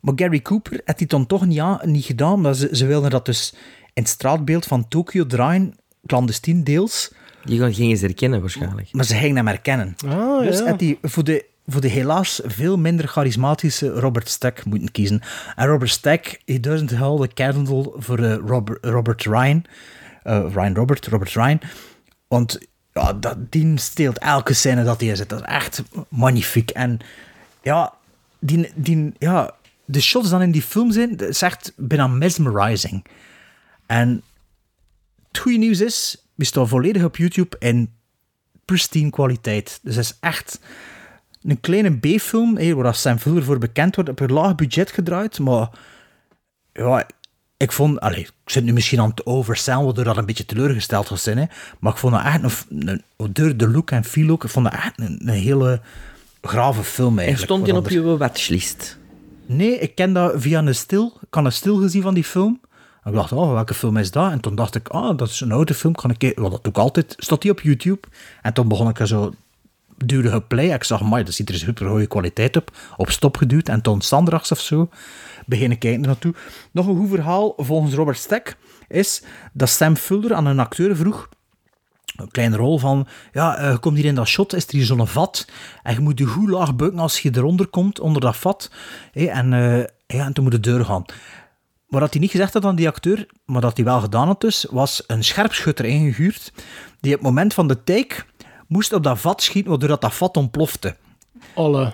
Maar 0.00 0.14
Gary 0.16 0.40
Cooper 0.42 0.80
had 0.84 0.98
hij 0.98 1.06
dan 1.06 1.26
toch 1.26 1.46
niet, 1.46 1.58
aan, 1.58 1.78
niet 1.84 2.04
gedaan, 2.04 2.32
omdat 2.32 2.56
ze, 2.56 2.68
ze 2.72 2.86
wilden 2.86 3.10
dat 3.10 3.26
dus 3.26 3.54
in 3.92 4.02
het 4.02 4.08
straatbeeld 4.08 4.64
van 4.66 4.88
Tokio 4.88 5.26
draaien, 5.26 5.74
clandestien 6.06 6.64
deels. 6.64 7.12
Die 7.44 7.58
gaan- 7.58 7.74
gingen 7.74 7.96
ze 7.96 8.04
herkennen 8.04 8.40
waarschijnlijk. 8.40 8.88
Maar 8.92 9.04
ze 9.04 9.14
gingen 9.14 9.36
hem 9.36 9.46
herkennen. 9.46 9.94
Ah, 10.06 10.40
dus 10.40 10.58
ja. 10.58 10.66
had 10.68 10.80
hij 10.80 10.98
voor 11.02 11.24
de, 11.24 11.44
voor 11.66 11.80
de 11.80 11.88
helaas 11.88 12.40
veel 12.44 12.78
minder 12.78 13.08
charismatische 13.08 13.88
Robert 13.88 14.28
Stack 14.28 14.64
moeten 14.64 14.90
kiezen. 14.90 15.20
En 15.56 15.66
Robert 15.66 15.90
Stack, 15.90 16.40
he 16.44 16.60
doesn't 16.60 16.96
hold 16.96 17.22
a 17.22 17.26
candle 17.34 17.92
voor 17.96 18.18
eh, 18.18 18.36
Robert, 18.46 18.84
Robert 18.84 19.22
Ryan. 19.24 19.64
Eh, 20.24 20.44
Ryan 20.54 20.74
Robert, 20.74 21.06
Robert 21.06 21.32
Ryan. 21.32 21.60
Want 22.28 22.58
ja, 22.92 23.12
dat, 23.12 23.52
die 23.52 23.78
steelt 23.78 24.18
elke 24.18 24.52
scène 24.52 24.84
dat 24.84 25.00
hij 25.00 25.16
zit. 25.16 25.28
Dat 25.28 25.40
is 25.40 25.46
echt 25.46 25.82
magnifiek. 26.08 26.70
En 26.70 26.98
ja, 27.62 27.92
die, 28.38 28.72
die, 28.74 29.12
ja, 29.18 29.54
de 29.84 30.00
shots 30.00 30.30
dan 30.30 30.42
in 30.42 30.50
die 30.50 30.62
film 30.62 30.92
zijn, 30.92 31.16
dat 31.16 31.28
is 31.28 31.42
echt 31.42 31.72
bijna 31.76 32.06
mesmerizing. 32.06 33.04
En 33.86 34.22
het 35.28 35.38
goede 35.38 35.58
nieuws 35.58 35.80
is, 35.80 36.24
we 36.34 36.44
staan 36.44 36.68
volledig 36.68 37.04
op 37.04 37.16
YouTube 37.16 37.56
in 37.58 37.92
pristine 38.64 39.10
kwaliteit. 39.10 39.80
Dus 39.82 39.96
het 39.96 40.04
is 40.04 40.16
echt 40.20 40.60
een 41.42 41.60
kleine 41.60 41.98
B-film, 41.98 42.74
waar 42.74 42.94
Sam 42.94 43.18
Fuller 43.18 43.44
voor 43.44 43.58
bekend 43.58 43.94
wordt, 43.94 44.10
op 44.10 44.20
een 44.20 44.32
laag 44.32 44.54
budget 44.54 44.90
gedraaid, 44.90 45.38
maar 45.38 45.68
ja, 46.72 47.06
ik 47.56 47.72
vond, 47.72 48.00
allee, 48.00 48.20
ik 48.20 48.32
zit 48.44 48.64
nu 48.64 48.72
misschien 48.72 49.00
aan 49.00 49.10
het 49.10 49.26
oversellen, 49.26 49.84
waardoor 49.84 50.04
dat 50.04 50.16
een 50.16 50.26
beetje 50.26 50.46
teleurgesteld 50.46 51.08
was 51.08 51.22
zijn, 51.22 51.38
hè, 51.38 51.44
maar 51.78 51.92
ik 51.92 51.98
vond 51.98 52.14
dat 52.14 52.24
echt, 52.24 52.68
een, 52.68 52.88
een, 53.16 53.32
door 53.32 53.56
de 53.56 53.68
look 53.68 53.90
en 53.90 54.04
feel 54.04 54.30
ook, 54.30 54.44
ik 54.44 54.50
vond 54.50 54.64
dat 54.64 54.74
echt 54.74 54.92
een, 55.00 55.20
een 55.22 55.28
hele 55.28 55.80
grave 56.42 56.84
film 56.84 57.18
En 57.18 57.24
eigenlijk. 57.24 57.52
stond 57.52 57.64
die 57.64 57.76
op 57.76 57.88
je 57.88 58.16
watchlist? 58.16 58.98
Nee, 59.46 59.78
ik 59.78 59.94
ken 59.94 60.12
dat 60.12 60.32
via 60.36 60.58
een 60.58 60.74
stil. 60.74 61.18
Ik 61.20 61.34
had 61.34 61.44
een 61.44 61.52
stil 61.52 61.76
gezien 61.76 62.02
van 62.02 62.14
die 62.14 62.24
film. 62.24 62.60
En 63.02 63.10
ik 63.10 63.16
dacht, 63.16 63.32
oh, 63.32 63.52
welke 63.52 63.74
film 63.74 63.96
is 63.96 64.10
dat? 64.10 64.30
En 64.30 64.40
toen 64.40 64.54
dacht 64.54 64.74
ik, 64.74 64.88
ah, 64.88 65.16
dat 65.18 65.28
is 65.28 65.40
een 65.40 65.52
oude 65.52 65.74
film. 65.74 65.94
Kan 65.94 66.14
ik? 66.16 66.32
Wel, 66.36 66.50
dat 66.50 66.64
doe 66.64 66.72
ik 66.72 66.78
altijd. 66.78 67.14
Staat 67.18 67.42
die 67.42 67.50
op 67.50 67.60
YouTube? 67.60 68.08
En 68.42 68.52
toen 68.52 68.68
begon 68.68 68.88
ik 68.88 69.00
er 69.00 69.06
zo 69.06 69.32
duwde 69.96 70.40
play. 70.40 70.74
Ik 70.74 70.84
zag, 70.84 71.02
maar 71.02 71.24
dat 71.24 71.34
ziet 71.34 71.48
er 71.48 71.54
super 71.54 71.88
goede 71.88 72.06
kwaliteit 72.06 72.56
op. 72.56 72.70
Op 72.96 73.10
stop 73.10 73.36
geduwd. 73.36 73.68
En 73.68 73.80
toen 73.80 74.00
standaards 74.00 74.52
of 74.52 74.60
zo 74.60 74.88
beginnen 75.46 75.78
kijken 75.78 76.00
naartoe. 76.00 76.34
Nog 76.72 76.86
een 76.86 76.96
goed 76.96 77.08
verhaal 77.08 77.52
volgens 77.56 77.94
Robert 77.94 78.18
Stack 78.18 78.56
is 78.88 79.22
dat 79.52 79.68
Sam 79.68 79.96
aan 80.28 80.46
een 80.46 80.58
acteur 80.58 80.96
vroeg 80.96 81.28
een 82.16 82.30
kleine 82.30 82.56
rol 82.56 82.78
van, 82.78 83.06
ja, 83.32 83.56
eh, 83.56 83.70
je 83.70 83.78
komt 83.78 83.96
hier 83.96 84.04
in 84.04 84.14
dat 84.14 84.26
shot, 84.26 84.52
is 84.52 84.66
er 84.66 84.72
hier 84.72 84.84
zo'n 84.84 85.06
vat, 85.06 85.48
en 85.82 85.94
je 85.94 86.00
moet 86.00 86.18
je 86.18 86.24
goed 86.24 86.48
laag 86.48 86.76
bukken 86.76 86.98
als 86.98 87.20
je 87.20 87.30
eronder 87.34 87.66
komt, 87.66 88.00
onder 88.00 88.20
dat 88.20 88.36
vat, 88.36 88.70
en, 89.12 89.52
eh, 89.52 89.78
ja, 90.06 90.24
en 90.24 90.32
toen 90.32 90.44
moet 90.44 90.52
de 90.52 90.60
deur 90.60 90.84
gaan. 90.84 91.04
Maar 91.88 92.00
dat 92.00 92.12
hij 92.12 92.20
niet 92.20 92.30
gezegd 92.30 92.52
had 92.52 92.64
aan 92.64 92.76
die 92.76 92.88
acteur, 92.88 93.26
maar 93.44 93.60
dat 93.60 93.76
hij 93.76 93.84
wel 93.84 94.00
gedaan 94.00 94.26
had 94.26 94.40
dus, 94.40 94.66
was 94.70 95.04
een 95.06 95.24
scherpschutter 95.24 95.84
ingehuurd, 95.84 96.52
die 97.00 97.12
op 97.12 97.18
het 97.18 97.28
moment 97.28 97.54
van 97.54 97.68
de 97.68 97.84
take 97.84 98.14
moest 98.68 98.92
op 98.92 99.02
dat 99.02 99.20
vat 99.20 99.42
schieten, 99.42 99.70
waardoor 99.70 99.88
dat, 99.88 100.00
dat 100.00 100.14
vat 100.14 100.36
ontplofte. 100.36 100.96
Alle. 101.54 101.92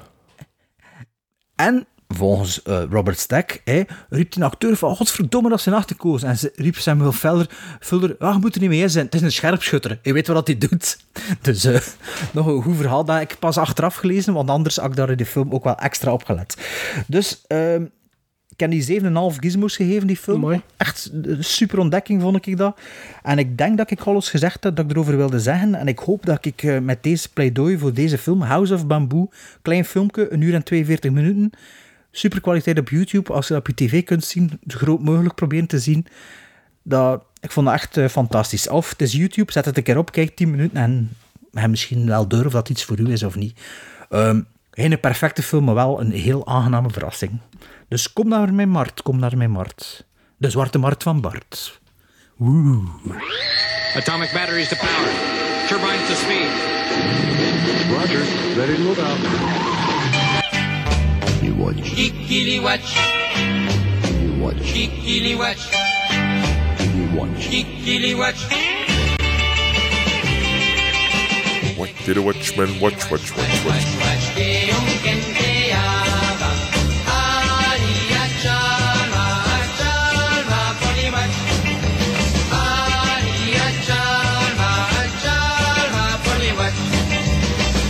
En 1.57 1.87
volgens 2.09 2.63
eh, 2.63 2.83
Robert 2.91 3.19
Stack 3.19 3.61
hè, 3.65 3.83
riep 4.09 4.33
die 4.33 4.45
acteur 4.45 4.77
van 4.77 4.97
godverdomme 4.97 5.49
dat 5.49 5.61
zijn 5.61 5.75
achterkozen. 5.75 6.29
En 6.29 6.39
ze 6.39 6.53
riep 6.55 6.77
Samuel 6.77 7.13
Fuller, 7.13 7.51
Fuller 7.81 8.17
ah, 8.19 8.37
moet 8.37 8.55
er 8.55 8.61
niet 8.61 8.71
mee 8.71 8.89
zijn, 8.89 9.05
het 9.05 9.15
is 9.15 9.23
een 9.23 9.33
scherpschutter. 9.33 9.99
Je 10.03 10.13
weet 10.13 10.27
wat 10.27 10.47
hij 10.47 10.59
doet. 10.59 10.99
Dus 11.41 11.65
eh, 11.65 11.81
nog 12.33 12.47
een 12.47 12.63
goed 12.63 12.77
verhaal 12.77 13.05
dat 13.05 13.21
ik 13.21 13.37
pas 13.39 13.57
achteraf 13.57 13.95
gelezen, 13.95 14.33
want 14.33 14.51
anders 14.51 14.77
had 14.77 14.91
ik 14.91 14.97
daar 14.97 15.11
in 15.11 15.17
de 15.17 15.27
film 15.27 15.53
ook 15.53 15.65
wel 15.65 15.77
extra 15.77 16.13
op 16.13 16.25
gelet. 16.25 16.57
Dus 17.07 17.45
ik 17.47 17.91
heb 18.61 18.71
die 18.71 19.01
7,5 19.01 19.09
gizmos 19.37 19.77
gegeven, 19.77 20.07
die 20.07 20.17
film. 20.17 20.63
Echt 20.77 21.11
een 21.23 21.45
super 21.45 21.79
ontdekking 21.79 22.23
vond 22.23 22.47
ik 22.47 22.57
dat. 22.57 22.81
En 23.23 23.39
ik 23.39 23.59
denk 23.59 23.79
dat 23.79 23.91
ik 23.91 24.01
alles 24.01 24.29
gezegd 24.29 24.65
heb 24.65 24.77
dat 24.77 24.85
ik 24.85 24.91
erover 24.91 25.17
wilde 25.17 25.41
zeggen. 25.41 25.75
En 25.75 25.89
ik 25.89 25.99
hoop 25.99 26.27
dat 26.27 26.45
ik 26.45 26.63
eh, 26.63 26.79
met 26.79 27.03
deze 27.03 27.33
pleidooi 27.33 27.79
voor 27.79 27.93
deze 27.93 28.19
film, 28.19 28.41
House 28.43 28.75
of 28.75 28.87
Bamboo, 28.87 29.29
klein 29.63 29.85
filmpje, 29.85 30.33
een 30.33 30.41
uur 30.41 30.55
en 30.55 30.63
42 30.63 31.11
minuten, 31.11 31.51
super 32.11 32.41
kwaliteit 32.41 32.79
op 32.79 32.89
YouTube, 32.89 33.33
als 33.33 33.49
je 33.49 33.55
dat 33.55 33.69
op 33.69 33.79
je 33.79 33.87
tv 33.87 34.05
kunt 34.05 34.25
zien, 34.25 34.51
zo 34.67 34.79
groot 34.79 35.03
mogelijk 35.03 35.35
proberen 35.35 35.67
te 35.67 35.79
zien. 35.79 36.07
Dat, 36.83 37.25
ik 37.41 37.51
vond 37.51 37.67
dat 37.67 37.75
echt 37.75 37.97
eh, 37.97 38.09
fantastisch. 38.09 38.69
Of 38.69 38.91
het 38.91 39.03
is 39.03 39.13
YouTube, 39.13 39.53
zet 39.53 39.65
het 39.65 39.77
een 39.77 39.83
keer 39.83 39.99
op, 39.99 40.13
kijk 40.13 40.37
10 40.37 40.51
minuten 40.51 40.77
en 41.53 41.71
misschien 41.71 42.07
wel 42.07 42.27
door 42.29 42.45
of 42.45 42.53
dat 42.53 42.69
iets 42.69 42.85
voor 42.85 42.99
u 42.99 43.13
is 43.13 43.23
of 43.23 43.37
niet. 43.37 43.61
Ehm, 44.09 44.41
Geen 44.71 45.01
perfecte 45.01 45.43
film, 45.43 45.65
maar 45.65 45.75
wel 45.75 46.01
een 46.01 46.13
heel 46.13 46.47
aangename 46.47 46.91
verrassing. 46.91 47.41
Dus 47.89 48.13
kom 48.13 48.29
naar 48.29 48.55
mijn 48.55 48.69
markt, 48.69 49.03
kom 49.03 49.19
naar 49.19 49.37
mijn 49.37 49.51
markt. 49.51 50.05
De 50.37 50.51
zwarte 50.51 50.79
markt 50.79 51.03
van 51.03 51.21
Bart. 51.21 51.81
Woe. 52.37 52.83
Atomic 53.97 54.31
batteries 54.33 54.69
to 54.69 54.77
power. 54.77 55.11
Turbines 55.69 56.07
to 56.09 56.15
speed. 56.15 56.51
Roger, 57.91 58.23
ready 58.57 58.75
to 58.77 58.83
move 58.83 59.03
out. 59.03 59.19
You 61.43 61.55
watch. 61.57 61.95
Kikili 61.95 62.61
watch. 62.61 62.95
You 64.21 64.41
watch. 64.41 64.73
Kikili 64.73 65.37
watch. 65.37 65.71
You 66.95 67.17
watch. 67.17 67.49
Kikili 67.49 68.17
watch. 68.17 68.80
What 71.81 71.95
did 72.05 72.19
a 72.19 72.23
watchman 72.23 72.79
watch, 72.79 73.11
watch, 73.11 73.35
watch, 73.35 73.65
watch? 73.65 73.85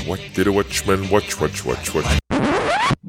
What 0.07 0.21
did 0.35 0.47
a 0.47 0.53
watchman 0.53 1.11
watch, 1.11 1.41
watch, 1.41 1.65
watch, 1.65 1.93
watch? 1.93 2.20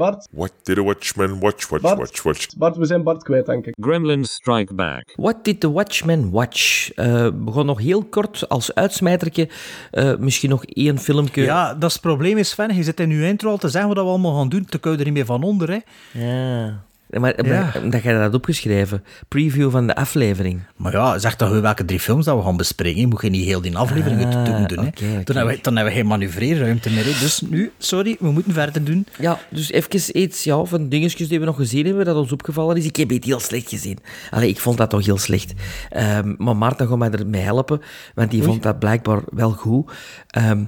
Bart, 0.01 0.27
What 0.31 0.51
did 0.63 0.77
a 0.77 0.83
watchman 0.83 1.39
watch, 1.39 1.69
watch, 1.69 1.81
Bart. 1.81 1.97
watch, 1.97 2.23
watch? 2.23 2.47
Bart, 2.57 2.75
we 2.77 2.85
zijn 2.85 3.03
Bart 3.03 3.23
kwijt, 3.23 3.45
denk 3.45 3.65
ik. 3.65 3.75
Gremlins 3.81 4.31
Strike 4.33 4.73
Back. 4.73 5.13
What 5.15 5.43
did 5.43 5.59
the 5.59 5.71
Watchmen 5.71 6.31
watch? 6.31 6.91
Eh 6.93 7.27
begon 7.33 7.65
nog 7.65 7.79
heel 7.79 8.03
kort 8.03 8.49
als 8.49 8.73
uitsmijtertje. 8.75 9.49
Eh, 9.91 10.15
misschien 10.17 10.49
nog 10.49 10.65
één 10.65 10.97
filmpje. 10.99 11.43
Ja, 11.43 11.73
dat 11.73 11.83
is 11.89 11.93
het 11.93 12.01
probleem 12.01 12.37
is, 12.37 12.49
Sven, 12.49 12.75
je 12.75 12.83
zit 12.83 12.99
in 12.99 13.09
je 13.09 13.27
intro 13.27 13.49
al 13.49 13.57
te 13.57 13.69
zeggen 13.69 13.89
wat 13.93 14.03
we 14.03 14.09
allemaal 14.09 14.35
gaan 14.37 14.49
doen, 14.49 14.65
dan 14.69 14.79
kun 14.79 14.91
je 14.91 14.97
er 14.97 15.03
niet 15.03 15.13
meer 15.13 15.25
van 15.25 15.43
onder, 15.43 15.69
hè. 15.69 15.79
Ja. 16.19 16.83
Maar, 17.19 17.33
maar 17.45 17.79
dat 17.89 18.03
jij 18.03 18.13
dat 18.13 18.33
opgeschreven. 18.33 19.03
Preview 19.27 19.71
van 19.71 19.87
de 19.87 19.95
aflevering. 19.95 20.59
Maar 20.75 20.91
ja, 20.91 21.17
zeg 21.19 21.35
toch 21.35 21.59
welke 21.59 21.85
drie 21.85 21.99
films 21.99 22.25
dat 22.25 22.37
we 22.37 22.43
gaan 22.43 22.57
bespreken. 22.57 22.99
Je 23.01 23.07
moet 23.07 23.21
je 23.21 23.29
niet 23.29 23.45
heel 23.45 23.61
die 23.61 23.77
aflevering 23.77 24.25
Ah, 24.35 24.67
doen. 24.67 24.87
oké. 24.87 25.21
Dan, 25.23 25.35
hebben 25.35 25.55
we, 25.55 25.59
dan 25.61 25.75
hebben 25.75 25.93
we 25.93 25.99
geen 25.99 26.07
manoeuvreerruimte 26.07 26.89
meer. 26.89 27.03
hè. 27.03 27.09
Dus 27.19 27.41
nu, 27.41 27.71
sorry, 27.77 28.15
we 28.19 28.31
moeten 28.31 28.53
verder 28.53 28.83
doen. 28.83 29.05
Ja, 29.19 29.39
dus 29.49 29.71
even 29.71 30.19
iets 30.21 30.43
ja, 30.43 30.63
van 30.63 30.89
dingetjes 30.89 31.27
die 31.27 31.39
we 31.39 31.45
nog 31.45 31.55
gezien 31.55 31.85
hebben, 31.85 32.05
dat 32.05 32.15
ons 32.15 32.31
opgevallen 32.31 32.77
is. 32.77 32.85
Ik 32.85 32.95
heb 32.95 33.09
het 33.09 33.23
heel 33.23 33.39
slecht 33.39 33.69
gezien. 33.69 33.97
Allee, 34.29 34.49
ik 34.49 34.59
vond 34.59 34.77
dat 34.77 34.89
toch 34.89 35.05
heel 35.05 35.17
slecht. 35.17 35.53
Ehm, 35.89 36.33
maar 36.37 36.57
Maarten 36.57 36.87
gaat 36.87 36.97
mij 36.97 37.09
ermee 37.11 37.41
helpen, 37.41 37.81
want 38.15 38.31
die 38.31 38.43
vond 38.43 38.63
dat 38.63 38.79
blijkbaar 38.79 39.21
wel 39.31 39.51
goed. 39.51 39.91
Ehm, 40.27 40.63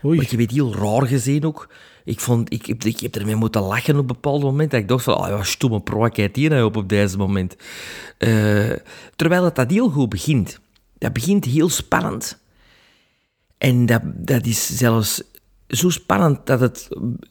maar 0.00 0.12
ik 0.14 0.30
heb 0.30 0.40
het 0.40 0.50
heel 0.50 0.74
raar 0.74 1.06
gezien 1.06 1.44
ook. 1.44 1.68
Ik, 2.08 2.20
vond, 2.20 2.52
ik, 2.52 2.66
heb, 2.66 2.84
ik 2.84 3.00
heb 3.00 3.16
ermee 3.16 3.34
moeten 3.34 3.62
lachen 3.62 3.94
op 3.94 4.00
een 4.00 4.06
bepaald 4.06 4.42
moment. 4.42 4.70
Dat 4.70 4.80
ik 4.80 4.88
dacht 4.88 5.04
van, 5.04 5.14
oh 5.14 5.28
ja, 5.28 5.42
stomme 5.42 5.80
proakheid 5.80 6.36
hier 6.36 6.50
nou 6.50 6.64
op 6.64 6.76
op 6.76 6.88
deze 6.88 7.16
moment. 7.16 7.56
Eh, 8.18 8.72
terwijl 9.16 9.52
dat 9.52 9.70
heel 9.70 9.88
goed 9.88 10.08
begint. 10.08 10.60
Dat 10.98 11.12
begint 11.12 11.44
heel 11.44 11.68
spannend. 11.68 12.38
En 13.58 13.86
dat, 13.86 14.00
dat 14.04 14.46
is 14.46 14.76
zelfs 14.76 15.22
zo 15.68 15.90
spannend 15.90 16.46
dat 16.46 16.60
het 16.60 16.88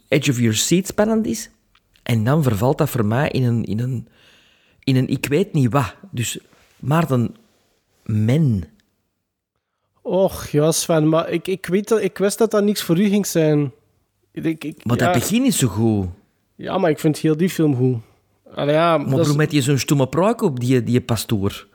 edge 0.08 0.32
of 0.32 0.38
your 0.38 0.56
seat 0.56 0.88
spannend 0.88 1.26
is. 1.26 1.50
En 2.04 2.24
dan 2.24 2.44
vervalt 2.44 2.78
dat 2.78 2.90
voor 2.90 3.06
mij 3.06 3.30
in 3.30 3.44
een, 3.44 3.64
in 3.66 3.80
een, 3.80 4.08
in 4.84 4.96
een 4.96 5.08
ik 5.08 5.26
weet 5.26 5.54
niet 5.54 5.72
wat. 5.72 5.96
Dus 6.12 6.40
Maarten, 6.80 7.36
men. 8.04 8.64
Och, 10.02 10.48
ja, 10.48 10.72
Sven, 10.72 11.10
maar 11.10 11.30
ik, 11.30 11.48
ik, 11.48 11.66
weet 11.66 11.88
dat, 11.88 12.02
ik 12.02 12.18
wist 12.18 12.38
dat 12.38 12.52
dat 12.52 12.64
niks 12.64 12.82
voor 12.82 13.00
u 13.00 13.10
ging 13.10 13.26
zijn. 13.26 13.72
Ik, 14.46 14.64
ik, 14.64 14.86
Maar 14.86 14.98
ja, 14.98 15.04
dat 15.04 15.14
begin 15.14 15.46
is 15.46 15.58
zo 15.58 15.68
goed. 15.68 16.08
Ja, 16.56 16.78
maar 16.78 16.90
ik 16.90 17.00
vind 17.00 17.18
heel 17.18 17.38
die 17.38 17.50
film 17.50 17.76
goed. 17.76 17.98
Allee, 18.56 18.74
ja, 18.76 18.98
Maar 18.98 19.16
waarom 19.16 19.40
heb 19.40 19.52
je 19.52 19.62
zo'n 19.62 19.78
stomme 19.78 20.08
pruik 20.08 20.42
op, 20.42 20.60
die, 20.60 20.84
die 20.84 21.02
pastoor? 21.02 21.68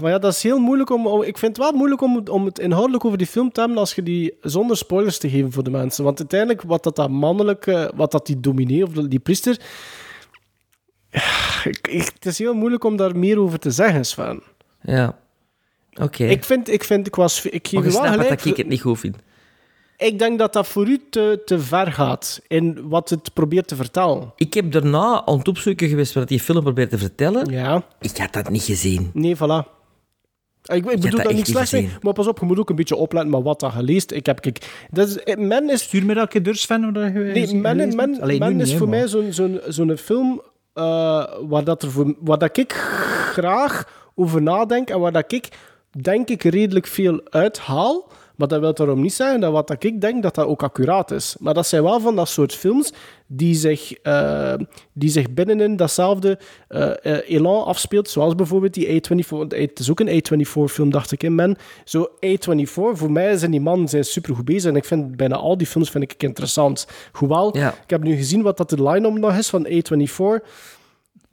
Maar 0.00 0.10
ja, 0.10 0.18
dat 0.18 0.32
is 0.32 0.42
heel 0.42 0.58
moeilijk 0.58 0.90
om... 0.90 1.06
om- 1.06 1.22
Ik 1.22 1.38
vind 1.38 1.56
het 1.56 1.66
wel 1.66 1.76
moeilijk 1.76 2.00
om, 2.00 2.22
om 2.28 2.44
het 2.44 2.58
inhoudelijk 2.58 3.04
over 3.04 3.18
die 3.18 3.26
film 3.26 3.52
te 3.52 3.60
hebben 3.60 3.78
als 3.78 3.94
je 3.94 4.02
die 4.02 4.34
zonder 4.40 4.76
spoilers 4.76 5.18
te 5.18 5.28
geven 5.30 5.52
voor 5.52 5.62
de 5.62 5.70
mensen. 5.70 6.04
Want 6.04 6.18
uiteindelijk, 6.18 6.62
wat 6.62 6.82
dat, 6.82 6.96
dat 6.96 7.10
mannelijke... 7.10 7.92
Wat 7.94 8.10
dat 8.10 8.26
die 8.26 8.40
dominee 8.40 8.84
of 8.84 8.92
die 8.92 9.18
priester... 9.18 9.60
Ik, 11.64 11.88
ik- 11.88 12.10
het 12.14 12.26
is 12.26 12.38
heel 12.38 12.54
moeilijk 12.54 12.84
om 12.84 12.96
daar 12.96 13.16
meer 13.16 13.38
over 13.38 13.58
te 13.58 13.70
zeggen, 13.70 14.04
Sven. 14.06 14.42
Ja. 14.82 15.18
Oké. 16.00 16.24
Ik 16.24 16.44
vind... 16.44 16.70
Ik, 16.70 16.84
vind, 16.84 17.06
ik, 17.06 17.14
was, 17.14 17.46
ik 17.46 17.68
geef 17.68 17.72
Maar 17.80 17.84
je 17.92 17.98
wel 18.00 18.10
gelijk... 18.12 18.28
dat 18.28 18.44
ik 18.44 18.56
het 18.56 18.68
niet 18.68 18.80
goed 18.80 18.98
vind. 18.98 19.16
Ik 19.96 20.18
denk 20.18 20.38
dat 20.38 20.52
dat 20.52 20.66
voor 20.66 20.86
u 20.88 21.00
te, 21.10 21.42
te 21.44 21.58
ver 21.58 21.92
gaat 21.92 22.40
in 22.48 22.88
wat 22.88 23.10
het 23.10 23.32
probeert 23.32 23.68
te 23.68 23.76
vertellen. 23.76 24.32
Ik 24.36 24.54
heb 24.54 24.72
daarna 24.72 25.22
aan 25.24 25.38
het 25.38 25.48
opzoeken 25.48 25.88
geweest 25.88 26.14
wat 26.14 26.28
die 26.28 26.40
film 26.40 26.62
probeert 26.62 26.90
te 26.90 26.98
vertellen. 26.98 27.50
Ja. 27.50 27.82
Ik 28.00 28.16
had 28.16 28.32
dat 28.32 28.48
niet 28.48 28.62
gezien. 28.62 29.10
Nee, 29.12 29.36
voilà. 29.36 29.74
Ik, 30.66 30.74
ik 30.74 31.00
bedoel 31.00 31.10
dat 31.10 31.22
dat 31.22 31.32
niet 31.32 31.46
slecht 31.46 31.72
mee, 31.72 31.82
gezien. 31.82 31.98
maar 32.02 32.12
pas 32.12 32.26
op, 32.26 32.38
je 32.38 32.46
moet 32.46 32.58
ook 32.58 32.70
een 32.70 32.76
beetje 32.76 32.96
opletten 32.96 33.30
met 33.30 33.42
wat 33.42 33.60
dat 33.60 33.72
je 33.72 33.82
leest. 33.82 34.10
Ik 34.10 34.26
heb, 34.26 34.44
dat 34.90 35.08
is, 35.08 35.18
eh, 35.18 35.36
men 35.36 35.70
is... 35.70 35.82
Stuur 35.82 36.04
me 36.04 36.14
dat 36.14 36.28
keer 36.28 36.42
door, 36.42 36.54
Sven, 36.54 36.92
wat 36.92 37.02
je 37.02 37.10
Nee, 37.18 37.54
men, 37.54 37.96
men, 37.96 38.20
Allee, 38.20 38.38
men 38.38 38.60
is 38.60 38.74
voor 38.74 38.88
mij 38.88 39.08
zo'n 39.08 39.32
zo'n 39.32 39.60
zo'n 39.66 39.96
film 39.96 40.42
eh, 40.72 41.24
waar, 41.40 41.64
dat 41.64 41.82
er 41.82 41.90
voor, 41.90 42.14
waar 42.20 42.38
dat 42.38 42.56
ik 42.56 42.72
graag 43.32 43.88
over 44.14 44.42
nadenk 44.42 44.90
en 44.90 45.00
waar 45.00 45.12
dat 45.12 45.32
ik 45.32 45.48
denk 46.00 46.28
ik 46.28 46.42
redelijk 46.42 46.86
veel 46.86 47.20
uithaal. 47.30 48.08
Maar 48.36 48.48
dat 48.48 48.60
wil 48.60 48.74
daarom 48.74 49.00
niet 49.00 49.12
zeggen 49.14 49.40
dat 49.40 49.52
wat 49.52 49.84
ik 49.84 50.00
denk 50.00 50.22
dat 50.22 50.34
dat 50.34 50.46
ook 50.46 50.62
accuraat 50.62 51.10
is. 51.10 51.36
Maar 51.40 51.54
dat 51.54 51.66
zijn 51.66 51.82
wel 51.82 52.00
van 52.00 52.16
dat 52.16 52.28
soort 52.28 52.54
films 52.54 52.92
die 53.26 53.54
zich, 53.54 53.92
eh, 53.92 54.54
die 54.92 55.10
zich 55.10 55.30
binnenin 55.30 55.76
datzelfde 55.76 56.38
eh, 56.68 57.30
elan 57.30 57.64
afspeelt. 57.64 58.08
Zoals 58.08 58.34
bijvoorbeeld 58.34 58.74
die 58.74 58.86
A24. 59.02 59.28
want 59.28 59.52
Het 59.52 59.78
is 59.78 59.90
ook 59.90 60.00
een 60.00 60.22
A24-film, 60.22 60.90
dacht 60.90 61.12
ik 61.12 61.22
in 61.22 61.34
men. 61.34 61.56
Zo 61.84 62.08
A24, 62.26 62.64
voor 62.92 63.10
mij 63.12 63.36
zijn 63.36 63.50
die 63.50 63.60
mannen 63.60 63.88
zijn 63.88 64.04
supergoed 64.04 64.44
bezig. 64.44 64.70
En 64.70 64.76
ik 64.76 64.84
vind 64.84 65.16
bijna 65.16 65.36
al 65.36 65.56
die 65.58 65.66
films 65.66 65.90
vind 65.90 66.04
ik 66.12 66.22
interessant. 66.22 66.86
Hoewel, 67.12 67.56
Ja. 67.56 67.68
ik 67.84 67.90
heb 67.90 68.02
nu 68.02 68.16
gezien 68.16 68.42
wat 68.42 68.56
dat 68.56 68.70
de 68.70 68.82
line-up 68.88 69.18
nog 69.18 69.36
is 69.36 69.48
van 69.48 69.66
A24. 69.66 70.44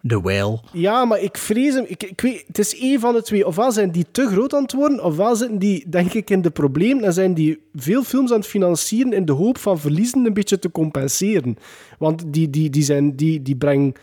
The 0.08 0.22
Whale. 0.22 0.60
Ja, 0.72 1.06
maar 1.06 1.20
ik 1.20 1.38
vrees 1.38 1.74
hem. 1.74 1.86
Ik, 1.88 2.04
ik 2.04 2.22
weet, 2.22 2.44
het 2.48 2.60
is 2.60 2.80
één 2.80 3.00
van 3.00 3.14
de 3.14 3.22
twee. 3.22 3.48
Ofwel 3.48 3.72
zijn 3.72 3.92
die 3.92 4.06
te 4.12 4.28
groot 4.28 4.54
aan 4.54 4.62
het 4.62 4.74
worden, 4.74 5.04
ofwel 5.04 5.36
zitten 5.36 5.58
die, 5.58 5.90
denk 5.90 6.14
ik, 6.14 6.30
in 6.30 6.42
de 6.42 6.50
problemen 6.50 7.04
en 7.04 7.14
zijn 7.14 7.34
die 7.34 7.60
veel 7.76 8.04
films 8.04 8.32
aan 8.32 8.38
het 8.38 8.48
financieren 8.48 9.14
in 9.14 9.26
de 9.26 9.32
hoop 9.32 9.58
van 9.58 9.80
verliezen 9.80 10.26
een 10.26 10.34
beetje 10.34 10.60
te 10.60 10.72
compenseren. 10.72 11.58
Want 11.98 12.24
die, 12.28 12.50
die, 12.50 12.70
die, 12.70 12.84
zijn, 12.84 13.16
die, 13.16 13.42
die 13.42 13.56
brengen, 13.56 13.94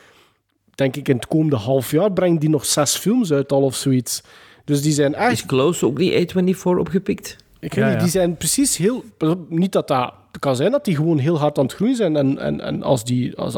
denk 0.74 0.96
ik, 0.96 1.08
in 1.08 1.16
het 1.16 1.26
komende 1.26 1.56
half 1.56 1.90
jaar 1.90 2.12
brengen 2.12 2.38
die 2.38 2.50
nog 2.50 2.66
zes 2.66 2.96
films 2.96 3.32
uit 3.32 3.52
al 3.52 3.62
of 3.62 3.74
zoiets. 3.74 4.22
Dus 4.64 4.82
die 4.82 4.92
zijn 4.92 5.14
echt... 5.14 5.32
Is 5.32 5.46
Close 5.46 5.86
ook 5.86 5.98
die 5.98 6.28
A24 6.28 6.62
opgepikt? 6.62 7.36
Ik 7.58 7.74
weet 7.74 7.90
niet, 7.90 8.00
die 8.00 8.08
zijn 8.08 8.36
precies 8.36 8.76
heel... 8.76 9.04
Niet 9.48 9.72
dat 9.72 9.88
dat... 9.88 10.14
Het 10.32 10.40
kan 10.40 10.56
zijn 10.56 10.70
dat 10.70 10.84
die 10.84 10.96
gewoon 10.96 11.18
heel 11.18 11.38
hard 11.38 11.58
aan 11.58 11.64
het 11.64 11.74
groeien 11.74 11.96
zijn 11.96 12.16
en, 12.16 12.38
en, 12.38 12.60
en 12.60 12.82
als 12.82 13.04
die... 13.04 13.36
Als 13.36 13.54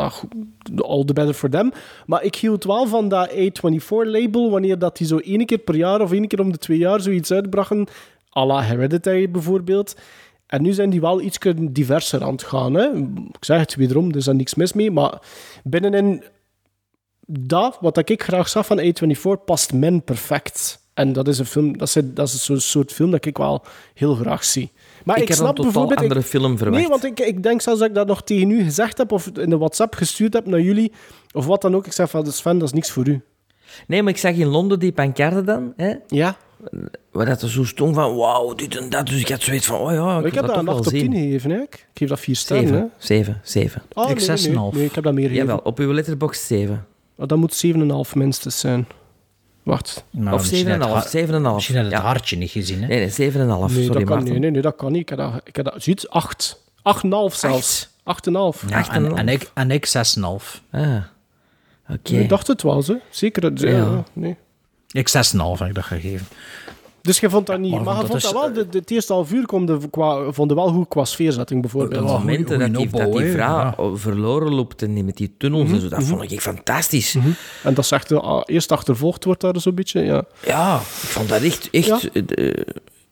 all 0.77 1.05
the 1.05 1.13
better 1.13 1.35
for 1.35 1.51
them. 1.51 1.73
Maar 2.07 2.23
ik 2.23 2.35
hield 2.35 2.65
wel 2.65 2.87
van 2.87 3.09
dat 3.09 3.31
A24-label, 3.31 4.51
wanneer 4.51 4.79
dat 4.79 4.97
die 4.97 5.07
zo 5.07 5.19
één 5.19 5.47
keer 5.47 5.59
per 5.59 5.75
jaar 5.75 6.01
of 6.01 6.13
één 6.13 6.29
keer 6.29 6.41
om 6.41 6.53
de 6.53 6.59
twee 6.59 6.79
jaar 6.79 7.01
zoiets 7.01 7.33
uitbrachten, 7.33 7.87
à 8.37 8.47
la 8.47 8.61
Hereditary 8.61 9.31
bijvoorbeeld. 9.31 9.97
En 10.47 10.63
nu 10.63 10.73
zijn 10.73 10.91
die 10.91 11.01
wel 11.01 11.21
iets 11.21 11.39
diverser 11.61 12.23
aan 12.23 12.33
het 12.33 12.43
gaan. 12.43 12.75
Hè. 12.75 12.89
Ik 13.33 13.45
zeg 13.45 13.61
het 13.61 13.75
wederom, 13.75 14.11
er 14.11 14.17
is 14.17 14.27
niks 14.27 14.55
mis 14.55 14.73
mee, 14.73 14.91
maar 14.91 15.23
binnenin 15.65 16.23
dat, 17.27 17.79
wat 17.81 18.09
ik 18.09 18.23
graag 18.23 18.49
zag 18.49 18.67
van 18.67 18.81
A24, 18.81 19.45
past 19.45 19.73
men 19.73 20.05
perfect. 20.05 20.82
En 20.95 21.13
dat 21.13 21.29
is 21.29 21.39
een 21.39 21.47
film, 21.47 21.79
dat 21.79 21.89
is, 21.89 21.97
dat 22.05 22.29
is 22.29 22.45
zo'n 22.45 22.61
soort 22.61 22.93
film 22.93 23.11
dat 23.11 23.25
ik 23.25 23.37
wel 23.37 23.63
heel 23.95 24.15
graag 24.15 24.45
zie. 24.45 24.71
Maar 25.05 25.17
Ik 25.17 25.23
ik, 25.23 25.29
heb 25.29 25.39
een 25.39 25.45
snap 25.45 25.57
totaal 25.57 25.65
bijvoorbeeld... 25.73 26.01
ik- 26.01 26.07
andere 26.09 26.23
film 26.29 26.59
verwacht. 26.59 26.81
Nee, 26.81 26.89
want 26.91 27.05
ik, 27.05 27.21
ik 27.21 27.43
denk 27.43 27.61
zelfs 27.61 27.79
dat 27.81 27.89
ik 27.89 27.95
dat 27.95 28.07
nog 28.07 28.23
tegen 28.23 28.51
u 28.51 28.63
gezegd 28.65 28.99
heb, 28.99 29.13
of 29.13 29.27
in 29.27 29.51
de 29.51 29.59
WhatsApp 29.59 29.95
gestuurd 29.95 30.33
heb 30.33 30.47
naar 30.47 30.61
jullie, 30.61 30.93
of 31.33 31.47
wat 31.47 31.63
dan 31.63 31.75
ook. 31.77 31.87
Ik 31.87 31.93
zeg 31.93 32.11
van, 32.11 32.33
Sven, 32.33 32.59
dat 32.59 32.69
is 32.69 32.75
niks 32.75 32.91
voor 32.91 33.09
u. 33.09 33.21
Nee, 33.87 34.03
maar 34.03 34.13
ik 34.13 34.19
zag 34.19 34.35
in 34.35 34.47
Londen 34.47 34.79
die 34.79 34.93
pancarde 34.93 35.43
dan. 35.45 35.73
Hè? 35.77 35.95
Ja. 36.07 36.37
Waar 37.11 37.27
dat 37.27 37.43
er 37.43 37.51
zo 37.51 37.65
stond 37.65 37.95
van, 37.95 38.17
wauw, 38.17 38.55
dit 38.55 38.77
en 38.77 38.91
dat. 38.91 39.07
Dus 39.07 39.21
ik 39.21 39.29
had 39.29 39.43
zoiets 39.43 39.67
van, 39.67 39.81
oh 39.81 39.93
ja, 39.93 40.19
ik, 40.19 40.25
ik 40.27 40.35
heb 40.35 40.47
dat 40.47 40.57
een 40.57 40.65
toch 40.65 40.75
8 40.75 40.91
wel 40.91 41.01
op 41.01 41.07
10 41.09 41.13
zien. 41.13 41.23
gegeven. 41.23 41.51
Hè? 41.51 41.61
Ik 41.61 41.87
geef 41.95 42.09
dat 42.09 42.21
4 42.21 42.37
sterren. 42.37 42.73
hè. 42.73 42.73
Zeven, 42.73 42.93
zeven, 42.99 43.41
zeven. 43.43 43.83
Ah, 43.93 44.07
nee, 44.07 44.15
nee, 44.15 44.37
nee, 44.49 44.71
nee, 44.73 44.85
ik 44.85 44.95
heb 44.95 45.05
dat 45.05 45.13
meer 45.15 45.23
gegeven. 45.29 45.47
Jawel, 45.47 45.61
op 45.65 45.79
uw 45.79 45.93
letterbox 45.93 46.47
7. 46.47 46.87
Oh, 47.17 47.27
dat 47.27 47.39
moet 47.39 47.65
7,5 47.67 48.13
minstens 48.15 48.59
zijn. 48.61 48.87
Wacht. 49.63 50.05
Nou, 50.11 50.35
of 50.35 50.41
misschien 50.41 50.59
7,5. 50.67 50.79
net 50.79 50.89
ha- 50.89 51.01
7,5. 51.09 51.55
Misschien 51.55 51.77
had 51.77 51.85
het 51.85 51.95
Ja. 51.95 52.01
hartje 52.01 52.37
niet 52.37 52.51
gezien, 52.51 52.81
hè? 52.83 52.87
Nee, 52.87 52.99
nee, 52.99 53.11
7,5. 53.11 53.73
Nee, 53.75 53.85
Sorry, 53.85 53.87
dat 53.87 53.97
kan, 53.97 54.05
Maarten. 54.17 54.25
nee, 54.31 54.39
nee, 54.39 54.51
nee, 54.51 54.63
dat 54.63 54.77
kan 54.77 54.93
niet. 54.93 55.01
Ik 55.01 55.09
heb 55.09 55.19
dat, 55.19 55.41
ik 55.45 55.57
heb 55.57 55.65
dat 55.65 55.83
zoiets, 55.83 56.09
8. 56.09 56.61
8,5 56.83 57.35
zelfs. 57.35 57.89
8,5. 58.05 58.69
Ja, 58.69 58.91
en, 58.93 59.17
en 59.17 59.29
ik, 59.29 59.51
en 59.55 59.71
ik 59.71 59.87
6,5. 59.87 60.63
Ah, 60.71 60.97
oké. 61.91 62.15
Ik 62.17 62.29
dacht 62.29 62.47
het 62.47 62.63
wel, 62.63 62.83
ze. 62.83 63.01
Zeker. 63.11 63.43
het- 63.43 63.61
Ja. 63.61 63.69
Ja. 63.69 64.05
nee. 64.13 64.37
Ik 64.91 65.09
6,5 65.09 65.59
heb 65.59 65.69
ik 65.69 65.75
dat 65.75 65.85
gegeven. 65.85 66.27
Dus 67.03 67.21
je 67.21 67.31
vond 67.31 67.47
dat 67.47 67.59
niet... 67.59 67.71
maar 67.71 67.83
Maar, 67.83 67.95
je 67.95 68.01
dat 68.01 68.11
vond 68.11 68.23
is- 68.25 68.31
dat 68.31 68.41
wel... 68.43 68.53
De, 68.53 68.69
de, 68.69 68.79
het 68.79 68.91
eerste 68.91 69.13
half 69.13 69.33
uur 69.33 69.47
kwam 69.47 69.67
de, 69.67 69.79
qua, 69.91 70.33
vond 70.33 70.51
je 70.51 70.57
wel 70.57 70.69
goed 70.69 70.89
qua 70.89 71.05
sfeerzetting, 71.05 71.61
bijvoorbeeld. 71.61 72.03
Op 72.03 72.09
Oh, 72.09 72.19
momenten 72.19 72.59
dat 72.59 72.75
die, 72.75 72.89
dat 72.91 73.13
die 73.13 73.31
vrouw 73.31 73.97
verloren 73.97 74.55
loopt 74.55 74.83
en 74.83 74.95
die 74.95 75.05
met 75.05 75.17
die 75.17 75.35
tunnels 75.39 75.71
en 75.71 75.81
zo, 75.81 75.89
dat 75.89 75.99
mhm. 75.99 76.09
vond 76.09 76.33
ik 76.33 76.41
fantastisch. 76.41 77.15
En 77.63 77.75
dat 77.75 77.85
is 77.85 77.91
echt... 77.91 78.11
eh, 78.11 78.41
eerst 78.45 78.73
achtervolgd 78.73 79.25
wordt 79.25 79.41
daar 79.41 79.61
zo'n 79.61 79.75
beetje, 79.75 80.01
ja. 80.01 80.25
Ja, 80.47 80.77
ik 80.77 80.83
vond 80.87 81.29
dat 81.29 81.43
echt... 81.43 81.69
echt 81.71 81.87
Ja. 81.87 82.01
eh, 82.27 82.65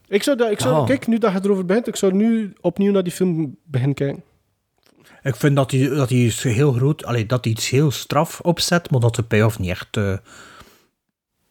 Ik 0.08 0.22
zou, 0.22 0.36
dat, 0.36 0.50
ik 0.50 0.60
zou 0.60 0.74
Ja. 0.80 0.84
kijk, 0.84 1.06
nu 1.06 1.18
dat 1.18 1.32
je 1.32 1.38
erover 1.42 1.64
begint, 1.64 1.86
ik 1.88 1.96
zou 1.96 2.12
nu 2.12 2.52
opnieuw 2.60 2.92
naar 2.92 3.02
die 3.02 3.12
film 3.12 3.56
beginnen 3.64 3.96
kijken. 3.96 4.22
Ik 5.22 5.36
vind 5.36 5.56
dat 5.56 5.70
hij, 5.70 5.88
dat 5.88 6.08
heel 6.08 6.72
groot, 6.72 7.04
allee, 7.04 7.26
dat 7.26 7.44
hij 7.44 7.52
iets 7.52 7.68
heel 7.70 7.90
straf 7.90 8.40
opzet, 8.40 8.90
maar 8.90 9.00
dat 9.00 9.14
de 9.14 9.22
payoff 9.22 9.58
niet 9.58 9.70
echt 9.70 9.96
eh, 9.96 10.12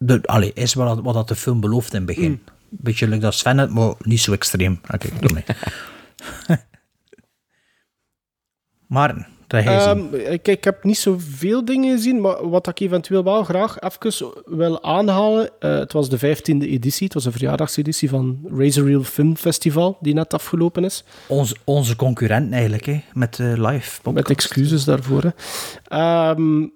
de, 0.04 0.20
allee, 0.22 0.52
is 0.54 0.74
wat, 0.74 1.00
wat 1.00 1.14
dat 1.14 1.28
de 1.28 1.34
film 1.34 1.60
belooft 1.60 1.92
in 1.92 1.96
het 1.96 2.06
begin. 2.06 2.30
Mm. 2.30 2.40
Beetje 2.68 3.08
leuk 3.08 3.20
dat 3.20 3.34
Sven 3.34 3.58
het, 3.58 3.70
maar 3.70 3.94
niet 3.98 4.20
zo 4.20 4.32
extreem. 4.32 4.80
Oké, 4.94 5.08
doe 5.20 5.32
mee. 5.32 5.44
maar, 8.86 9.28
dat 9.46 9.64
hij 9.64 9.80
zien. 9.80 10.12
Ehm, 10.12 10.32
ik, 10.32 10.48
ik 10.48 10.64
heb 10.64 10.84
niet 10.84 10.98
zoveel 10.98 11.64
dingen 11.64 11.96
gezien, 11.96 12.20
maar 12.20 12.48
wat 12.48 12.66
ik 12.68 12.80
eventueel 12.80 13.24
wel 13.24 13.44
graag 13.44 13.80
even 13.80 14.32
wil 14.44 14.82
aanhalen. 14.82 15.50
eh, 15.60 15.78
het 15.78 15.92
was 15.92 16.08
de 16.08 16.18
15e 16.18 16.66
editie, 16.68 17.04
het 17.04 17.14
was 17.14 17.24
een 17.24 17.32
verjaardagseditie 17.32 18.08
van 18.08 18.40
Razor 18.54 18.86
Reel 18.86 19.02
Film 19.04 19.36
Festival, 19.36 19.96
die 20.00 20.14
net 20.14 20.34
afgelopen 20.34 20.84
is. 20.84 21.04
Onze, 21.26 21.56
onze 21.64 21.96
concurrent 21.96 22.52
eigenlijk, 22.52 22.86
hè, 22.86 23.00
met 23.12 23.38
eh, 23.38 23.52
live. 23.56 24.12
Met 24.12 24.30
excuses 24.30 24.84
daarvoor. 24.84 25.22
hè. 25.22 25.30
Ehm, 25.84 26.66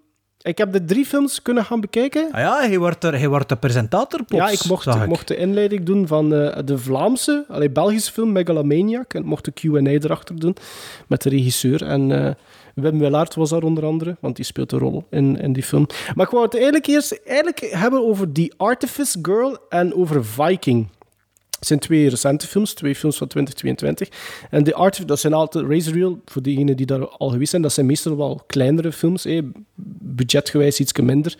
ik 0.44 0.58
heb 0.58 0.72
de 0.72 0.84
drie 0.84 1.06
films 1.06 1.42
kunnen 1.42 1.64
gaan 1.64 1.80
bekijken. 1.80 2.28
Ah 2.32 2.40
ja, 2.40 2.58
hij 2.58 2.78
wordt, 2.78 3.04
er, 3.04 3.18
hij 3.18 3.28
wordt 3.28 3.48
de 3.48 3.56
presentator 3.56 4.24
plots, 4.24 4.44
Ja, 4.44 4.50
ik 4.50 4.64
mocht, 4.64 4.86
ik 4.86 5.06
mocht 5.06 5.28
de 5.28 5.36
inleiding 5.36 5.84
doen 5.84 6.06
van 6.06 6.34
eh, 6.34 6.58
de 6.64 6.78
Vlaamse, 6.78 7.44
allee, 7.48 7.70
Belgische 7.70 8.12
film 8.12 8.32
Megalomaniac. 8.32 9.14
En 9.14 9.20
ik 9.20 9.26
mocht 9.26 9.44
de 9.44 9.52
Q&A 9.52 9.90
erachter 9.90 10.40
doen 10.40 10.56
met 11.06 11.22
de 11.22 11.28
regisseur. 11.28 11.82
En 11.82 12.26
eh, 12.26 12.30
Wim 12.74 12.98
Willaert 12.98 13.34
was 13.34 13.50
daar 13.50 13.62
onder 13.62 13.84
andere, 13.84 14.16
want 14.20 14.36
die 14.36 14.44
speelt 14.44 14.72
een 14.72 14.78
rol 14.78 15.04
in, 15.10 15.40
in 15.40 15.52
die 15.52 15.62
film. 15.62 15.86
Maar 16.14 16.26
ik 16.26 16.32
wou 16.32 16.44
het 16.44 16.54
eigenlijk 16.54 16.86
eerst 16.86 17.20
eigenlijk 17.26 17.60
hebben 17.60 18.06
over 18.06 18.32
The 18.32 18.52
Artifice 18.56 19.18
Girl 19.22 19.58
en 19.68 19.94
over 19.94 20.24
Viking. 20.24 20.88
Het 21.64 21.72
zijn 21.72 21.88
twee 21.88 22.08
recente 22.08 22.46
films, 22.46 22.72
twee 22.72 22.94
films 22.94 23.16
van 23.16 23.26
2022. 23.26 24.08
En 24.50 24.64
The 24.64 24.74
Artifice, 24.74 25.06
dat 25.06 25.20
zijn 25.20 25.32
altijd 25.32 25.64
Razor 25.68 25.92
Reel, 25.92 26.20
voor 26.24 26.42
diegenen 26.42 26.76
die 26.76 26.86
daar 26.86 27.08
al 27.08 27.28
geweest 27.28 27.50
zijn, 27.50 27.62
dat 27.62 27.72
zijn 27.72 27.86
meestal 27.86 28.16
wel 28.16 28.42
kleinere 28.46 28.92
films, 28.92 29.24
eh, 29.24 29.42
budgetgewijs 30.00 30.80
iets 30.80 30.92
minder. 30.92 31.36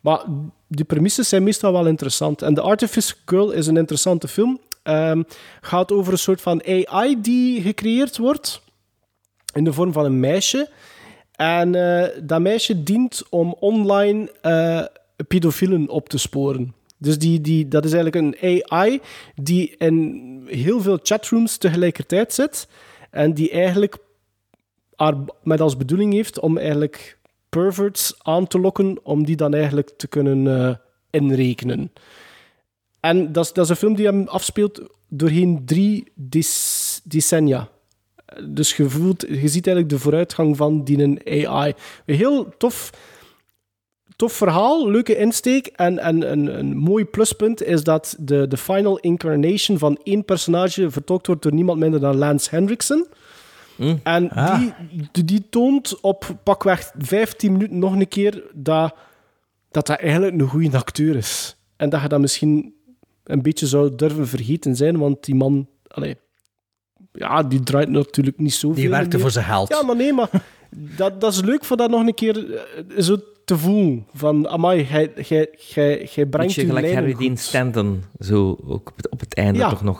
Maar 0.00 0.24
de 0.66 0.84
premisses 0.84 1.28
zijn 1.28 1.42
meestal 1.42 1.72
wel 1.72 1.86
interessant. 1.86 2.42
En 2.42 2.54
The 2.54 2.60
Artifice 2.60 3.14
Girl 3.24 3.50
is 3.50 3.66
een 3.66 3.76
interessante 3.76 4.28
film. 4.28 4.60
Ehm 4.82 5.22
gaat 5.60 5.92
over 5.92 6.12
een 6.12 6.18
soort 6.18 6.40
van 6.40 6.62
AI 6.64 7.20
die 7.20 7.62
gecreëerd 7.62 8.16
wordt 8.16 8.62
in 9.54 9.64
de 9.64 9.72
vorm 9.72 9.92
van 9.92 10.04
een 10.04 10.20
meisje. 10.20 10.68
En 11.32 11.74
eh, 11.74 12.08
dat 12.22 12.40
meisje 12.40 12.82
dient 12.82 13.22
om 13.28 13.56
online 13.58 14.32
eh, 14.40 14.84
pedofielen 15.28 15.88
op 15.88 16.08
te 16.08 16.18
sporen. 16.18 16.74
Dus 17.00 17.18
die, 17.18 17.40
die, 17.40 17.68
dat 17.68 17.84
is 17.84 17.92
eigenlijk 17.92 18.42
een 18.42 18.66
AI 18.70 19.00
die 19.34 19.74
in 19.78 20.42
heel 20.46 20.80
veel 20.80 20.98
chatrooms 21.02 21.56
tegelijkertijd 21.56 22.32
zit. 22.32 22.68
En 23.10 23.34
die 23.34 23.50
eigenlijk 23.50 23.96
met 25.42 25.60
als 25.60 25.76
bedoeling 25.76 26.12
heeft 26.12 26.40
om 26.40 26.58
eigenlijk 26.58 27.18
perverts 27.48 28.14
aan 28.18 28.46
te 28.46 28.58
lokken, 28.58 28.98
om 29.02 29.24
die 29.24 29.36
dan 29.36 29.54
eigenlijk 29.54 29.90
te 29.96 30.08
kunnen 30.08 30.46
eh, 30.46 30.74
inrekenen. 31.10 31.92
En 33.00 33.32
dat 33.32 33.44
is, 33.44 33.52
dat 33.52 33.64
is 33.64 33.70
een 33.70 33.76
film 33.76 33.94
die 33.94 34.06
hem 34.06 34.28
afspeelt 34.28 34.80
doorheen 35.08 35.62
drie 35.64 36.12
dec- 36.14 37.00
decennia. 37.04 37.68
Dus 38.44 38.76
je, 38.76 38.88
voelt, 38.90 39.20
je 39.20 39.48
ziet 39.48 39.66
eigenlijk 39.66 39.88
de 39.88 39.98
vooruitgang 39.98 40.56
van 40.56 40.84
die 40.84 41.48
AI. 41.48 41.74
Heel 42.06 42.54
tof, 42.58 42.90
tof 44.20 44.32
verhaal, 44.32 44.90
leuke 44.90 45.16
insteek. 45.16 45.66
En, 45.66 45.98
en 45.98 46.32
een, 46.32 46.58
een 46.58 46.76
mooi 46.76 47.04
pluspunt 47.04 47.62
is 47.62 47.84
dat 47.84 48.16
de, 48.18 48.46
de 48.48 48.56
final 48.56 48.98
incarnation 48.98 49.78
van 49.78 49.98
één 50.02 50.24
personage 50.24 50.90
vertolkt 50.90 51.26
wordt 51.26 51.42
door 51.42 51.54
niemand 51.54 51.78
minder 51.78 52.00
dan 52.00 52.16
Lance 52.16 52.50
Henriksen. 52.50 53.06
En 54.02 54.30
die, 54.34 54.72
die, 55.12 55.24
die 55.24 55.48
toont 55.50 56.00
op 56.00 56.36
pakweg 56.42 56.92
15 56.98 57.52
minuten 57.52 57.78
nog 57.78 57.92
een 57.92 58.08
keer 58.08 58.42
dat 58.52 58.94
dat, 59.70 59.86
dat 59.86 59.98
eigenlijk 59.98 60.40
een 60.40 60.48
goede 60.48 60.76
acteur 60.76 61.16
is. 61.16 61.56
En 61.76 61.88
dat 61.88 62.02
je 62.02 62.08
dat 62.08 62.20
misschien 62.20 62.74
een 63.24 63.42
beetje 63.42 63.66
zou 63.66 63.94
durven 63.94 64.28
vergeten 64.28 64.76
zijn, 64.76 64.98
want 64.98 65.24
die 65.24 65.34
man, 65.34 65.68
allee, 65.86 66.16
ja, 67.12 67.42
die 67.42 67.62
draait 67.62 67.88
natuurlijk 67.88 68.38
niet 68.38 68.54
zoveel. 68.54 68.80
Die 68.80 68.90
werkte 68.90 69.10
meer. 69.10 69.20
voor 69.20 69.30
zijn 69.30 69.44
geld. 69.44 69.68
Ja, 69.68 69.82
maar 69.82 69.96
nee, 69.96 70.12
maar 70.12 70.30
dat, 70.96 71.20
dat 71.20 71.32
is 71.32 71.40
leuk 71.40 71.64
voor 71.64 71.76
dat 71.76 71.90
nog 71.90 72.06
een 72.06 72.14
keer 72.14 72.54
eh, 72.54 72.62
zo 72.98 73.16
te 73.50 73.58
voelen. 73.58 74.06
Van, 74.14 74.48
amai, 74.48 74.86
jij, 75.22 76.26
brengt 76.30 76.54
je 76.54 76.66
gelijk 76.66 76.94
Harry. 76.94 77.14
Dean 77.14 77.36
Stanton, 77.36 78.04
zo 78.18 78.58
ook 78.66 78.88
op 78.88 78.96
het, 78.96 79.08
op 79.08 79.20
het 79.20 79.34
einde 79.34 79.58
toch 79.58 79.82
nog 79.82 79.96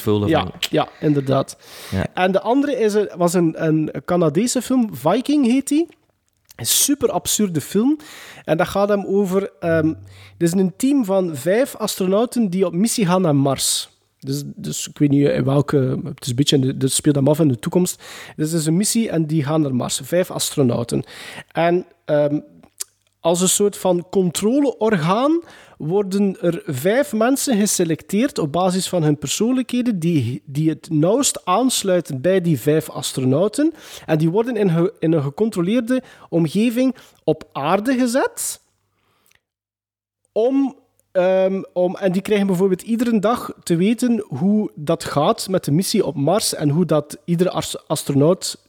voelen 0.00 0.28
ja, 0.28 0.40
van... 0.40 0.52
Ja, 0.70 0.88
inderdaad. 1.00 1.56
Ja. 1.90 2.06
En 2.14 2.32
de 2.32 2.40
andere 2.40 2.76
is 2.76 2.96
was 3.16 3.34
een, 3.34 3.66
een 3.66 3.90
Canadese 4.04 4.62
film, 4.62 4.88
Viking 4.92 5.46
heet 5.46 5.68
die. 5.68 5.86
Een 6.56 6.66
super 6.66 7.10
absurde 7.10 7.60
film. 7.60 7.96
En 8.44 8.56
dat 8.56 8.68
gaat 8.68 8.88
hem 8.88 9.04
over... 9.06 9.50
ehm 9.60 9.88
er 10.38 10.44
is 10.44 10.52
een 10.52 10.72
team 10.76 11.04
van 11.04 11.36
vijf 11.36 11.76
astronauten 11.76 12.50
die 12.50 12.66
op 12.66 12.72
missie 12.72 13.06
gaan 13.06 13.22
naar 13.22 13.36
Mars. 13.36 13.88
Dus, 14.18 14.42
dus 14.46 14.88
ik 14.88 14.98
weet 14.98 15.10
niet 15.10 15.28
in 15.28 15.44
welke... 15.44 16.00
Het 16.04 16.22
is 16.22 16.28
een 16.28 16.36
beetje... 16.36 16.76
Dat 16.76 16.90
speelt 16.90 17.14
hem 17.14 17.28
af 17.28 17.38
in 17.38 17.48
de 17.48 17.58
toekomst. 17.58 18.02
Dus 18.36 18.50
het 18.50 18.60
is 18.60 18.66
een 18.66 18.76
missie 18.76 19.10
en 19.10 19.26
die 19.26 19.44
gaan 19.44 19.60
naar 19.60 19.74
Mars. 19.74 20.00
Vijf 20.04 20.30
astronauten. 20.30 21.04
En... 21.52 21.86
ehm, 22.04 22.38
als 23.20 23.40
een 23.40 23.48
soort 23.48 23.76
van 23.76 24.06
controleorgaan 24.10 25.40
worden 25.78 26.40
er 26.40 26.62
vijf 26.66 27.12
mensen 27.12 27.56
geselecteerd 27.58 28.38
op 28.38 28.52
basis 28.52 28.88
van 28.88 29.02
hun 29.02 29.18
persoonlijkheden 29.18 29.98
die, 29.98 30.42
die 30.44 30.68
het 30.68 30.90
nauwst 30.90 31.44
aansluiten 31.44 32.20
bij 32.20 32.40
die 32.40 32.60
vijf 32.60 32.90
astronauten. 32.90 33.72
En 34.06 34.18
die 34.18 34.30
worden 34.30 34.56
in, 34.56 34.92
in 34.98 35.12
een 35.12 35.22
gecontroleerde 35.22 36.02
omgeving 36.28 36.96
op 37.24 37.48
aarde 37.52 37.98
gezet. 37.98 38.60
Om, 40.32 40.76
ehm, 41.12 41.62
om, 41.72 41.96
en 41.96 42.12
die 42.12 42.22
krijgen 42.22 42.46
bijvoorbeeld 42.46 42.82
iedere 42.82 43.18
dag 43.18 43.52
te 43.62 43.76
weten 43.76 44.24
hoe 44.28 44.70
dat 44.74 45.04
gaat 45.04 45.48
met 45.48 45.64
de 45.64 45.72
missie 45.72 46.06
op 46.06 46.16
Mars 46.16 46.54
en 46.54 46.68
hoe 46.68 46.84
dat 46.84 47.18
iedere 47.24 47.50
ast- 47.50 47.88
astronaut 47.88 48.66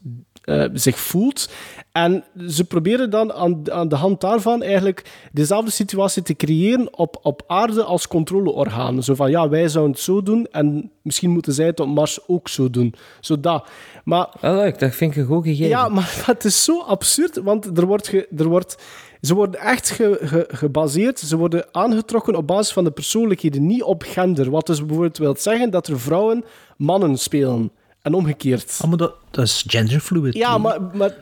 eh, 0.49 0.69
zich 0.73 0.99
voelt. 0.99 1.49
En 1.91 2.23
ze 2.47 2.63
proberen 2.65 3.09
dan 3.09 3.34
aan, 3.34 3.71
aan 3.71 3.88
de 3.89 3.95
hand 3.95 4.21
daarvan 4.21 4.63
eigenlijk 4.63 5.11
dezelfde 5.31 5.71
situatie 5.71 6.23
te 6.23 6.35
creëren 6.35 6.97
op, 6.97 7.19
op 7.21 7.43
aarde 7.47 7.84
als 7.84 8.07
controleorgaan. 8.07 9.03
Zo 9.03 9.15
van, 9.15 9.30
ja, 9.31 9.49
wij 9.49 9.67
zouden 9.67 9.93
het 9.93 10.01
zo 10.03 10.23
doen 10.23 10.47
en 10.51 10.91
misschien 11.01 11.30
moeten 11.30 11.53
zij 11.53 11.65
het 11.65 11.80
op 11.80 11.88
Mars 11.88 12.19
ook 12.27 12.47
zo 12.47 12.69
doen. 12.69 12.93
Zo 13.19 13.39
dat. 13.39 13.67
Maar 14.03 14.27
Oh, 14.41 14.51
leuk, 14.55 14.80
dat 14.80 14.95
vind 14.95 15.11
ik 15.11 15.17
een 15.17 15.26
goed 15.27 15.43
gegeven. 15.43 15.67
ja, 15.67 15.89
maar 15.89 16.21
dat 16.26 16.43
is 16.43 16.63
zo 16.63 16.81
absurd, 16.81 17.38
want 17.43 17.77
er 17.77 17.85
wordt 17.85 18.07
ge- 18.07 18.27
er 18.38 18.47
wordt, 18.47 18.77
ze 19.21 19.34
worden 19.35 19.59
echt 19.61 19.89
ge- 19.89 20.19
ge- 20.21 20.47
gebaseerd, 20.51 21.19
ze 21.19 21.38
worden 21.38 21.65
aangetrokken 21.71 22.35
op 22.35 22.47
basis 22.47 22.73
van 22.73 22.84
de 22.84 22.91
persoonlijkheden, 22.91 23.65
niet 23.65 23.84
op 23.84 24.03
gender. 24.05 24.49
Wat 24.49 24.65
dus 24.67 24.80
bijvoorbeeld 24.80 25.17
wil 25.17 25.35
zeggen 25.38 25.69
dat 25.71 25.88
er 25.88 25.99
vrouwen 25.99 26.43
mannen 26.77 27.17
spelen. 27.17 27.71
En 28.10 28.15
omgekeerd. 28.15 28.80
Ah, 28.81 28.88
maar 28.90 28.98
dat, 28.98 29.14
dat 29.31 29.45
is 29.45 29.64
genderfluid. 29.68 30.34
Ja, 30.34 30.57
maar, 30.57 30.81
maar 30.94 31.14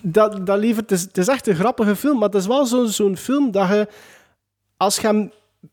dat, 0.00 0.46
dat 0.46 0.58
levert, 0.58 0.90
het, 0.90 0.98
is, 0.98 1.02
het 1.02 1.18
is 1.18 1.28
echt 1.28 1.46
een 1.46 1.54
grappige 1.54 1.96
film, 1.96 2.18
maar 2.18 2.28
het 2.28 2.38
is 2.40 2.46
wel 2.46 2.66
zo- 2.66 2.84
zo'n 2.86 3.16
film 3.16 3.50
dat 3.50 3.68
je, 3.68 3.88
als 4.76 4.96
je 4.96 5.06
hem 5.06 5.32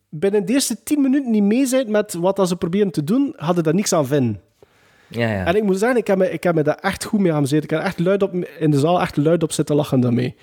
binnen 0.10 0.46
de 0.46 0.54
eerste 0.54 0.84
tien 0.84 1.02
minuten 1.02 1.32
niet 1.32 1.44
mee 1.44 1.70
bent 1.70 1.88
met 1.90 2.14
wat 2.14 2.36
dat 2.36 2.48
ze 2.48 2.56
proberen 2.56 2.92
te 2.92 3.04
doen, 3.04 3.34
had 3.38 3.56
je 3.56 3.62
daar 3.62 3.74
niks 3.76 3.94
aan 3.94 4.06
vinden. 4.08 4.42
Ja, 5.08 5.28
ja. 5.32 5.46
En 5.46 5.56
ik 5.56 5.64
moet 5.64 5.78
zeggen, 5.80 5.98
ik 5.98 6.08
heb, 6.08 6.18
me, 6.18 6.32
ik 6.32 6.44
heb 6.44 6.56
me 6.56 6.64
daar 6.64 6.76
echt 6.76 7.04
goed 7.04 7.20
mee 7.20 7.34
amuseerd. 7.34 7.64
Ik 7.64 7.70
heb 7.70 7.82
echt 7.82 8.00
luid 8.00 8.24
op, 8.24 8.34
in 8.60 8.72
de 8.72 8.80
zaal 8.80 9.02
echt 9.02 9.18
luid 9.18 9.44
op 9.44 9.52
zitten 9.52 9.76
lachen 9.76 10.00
daarmee. 10.00 10.36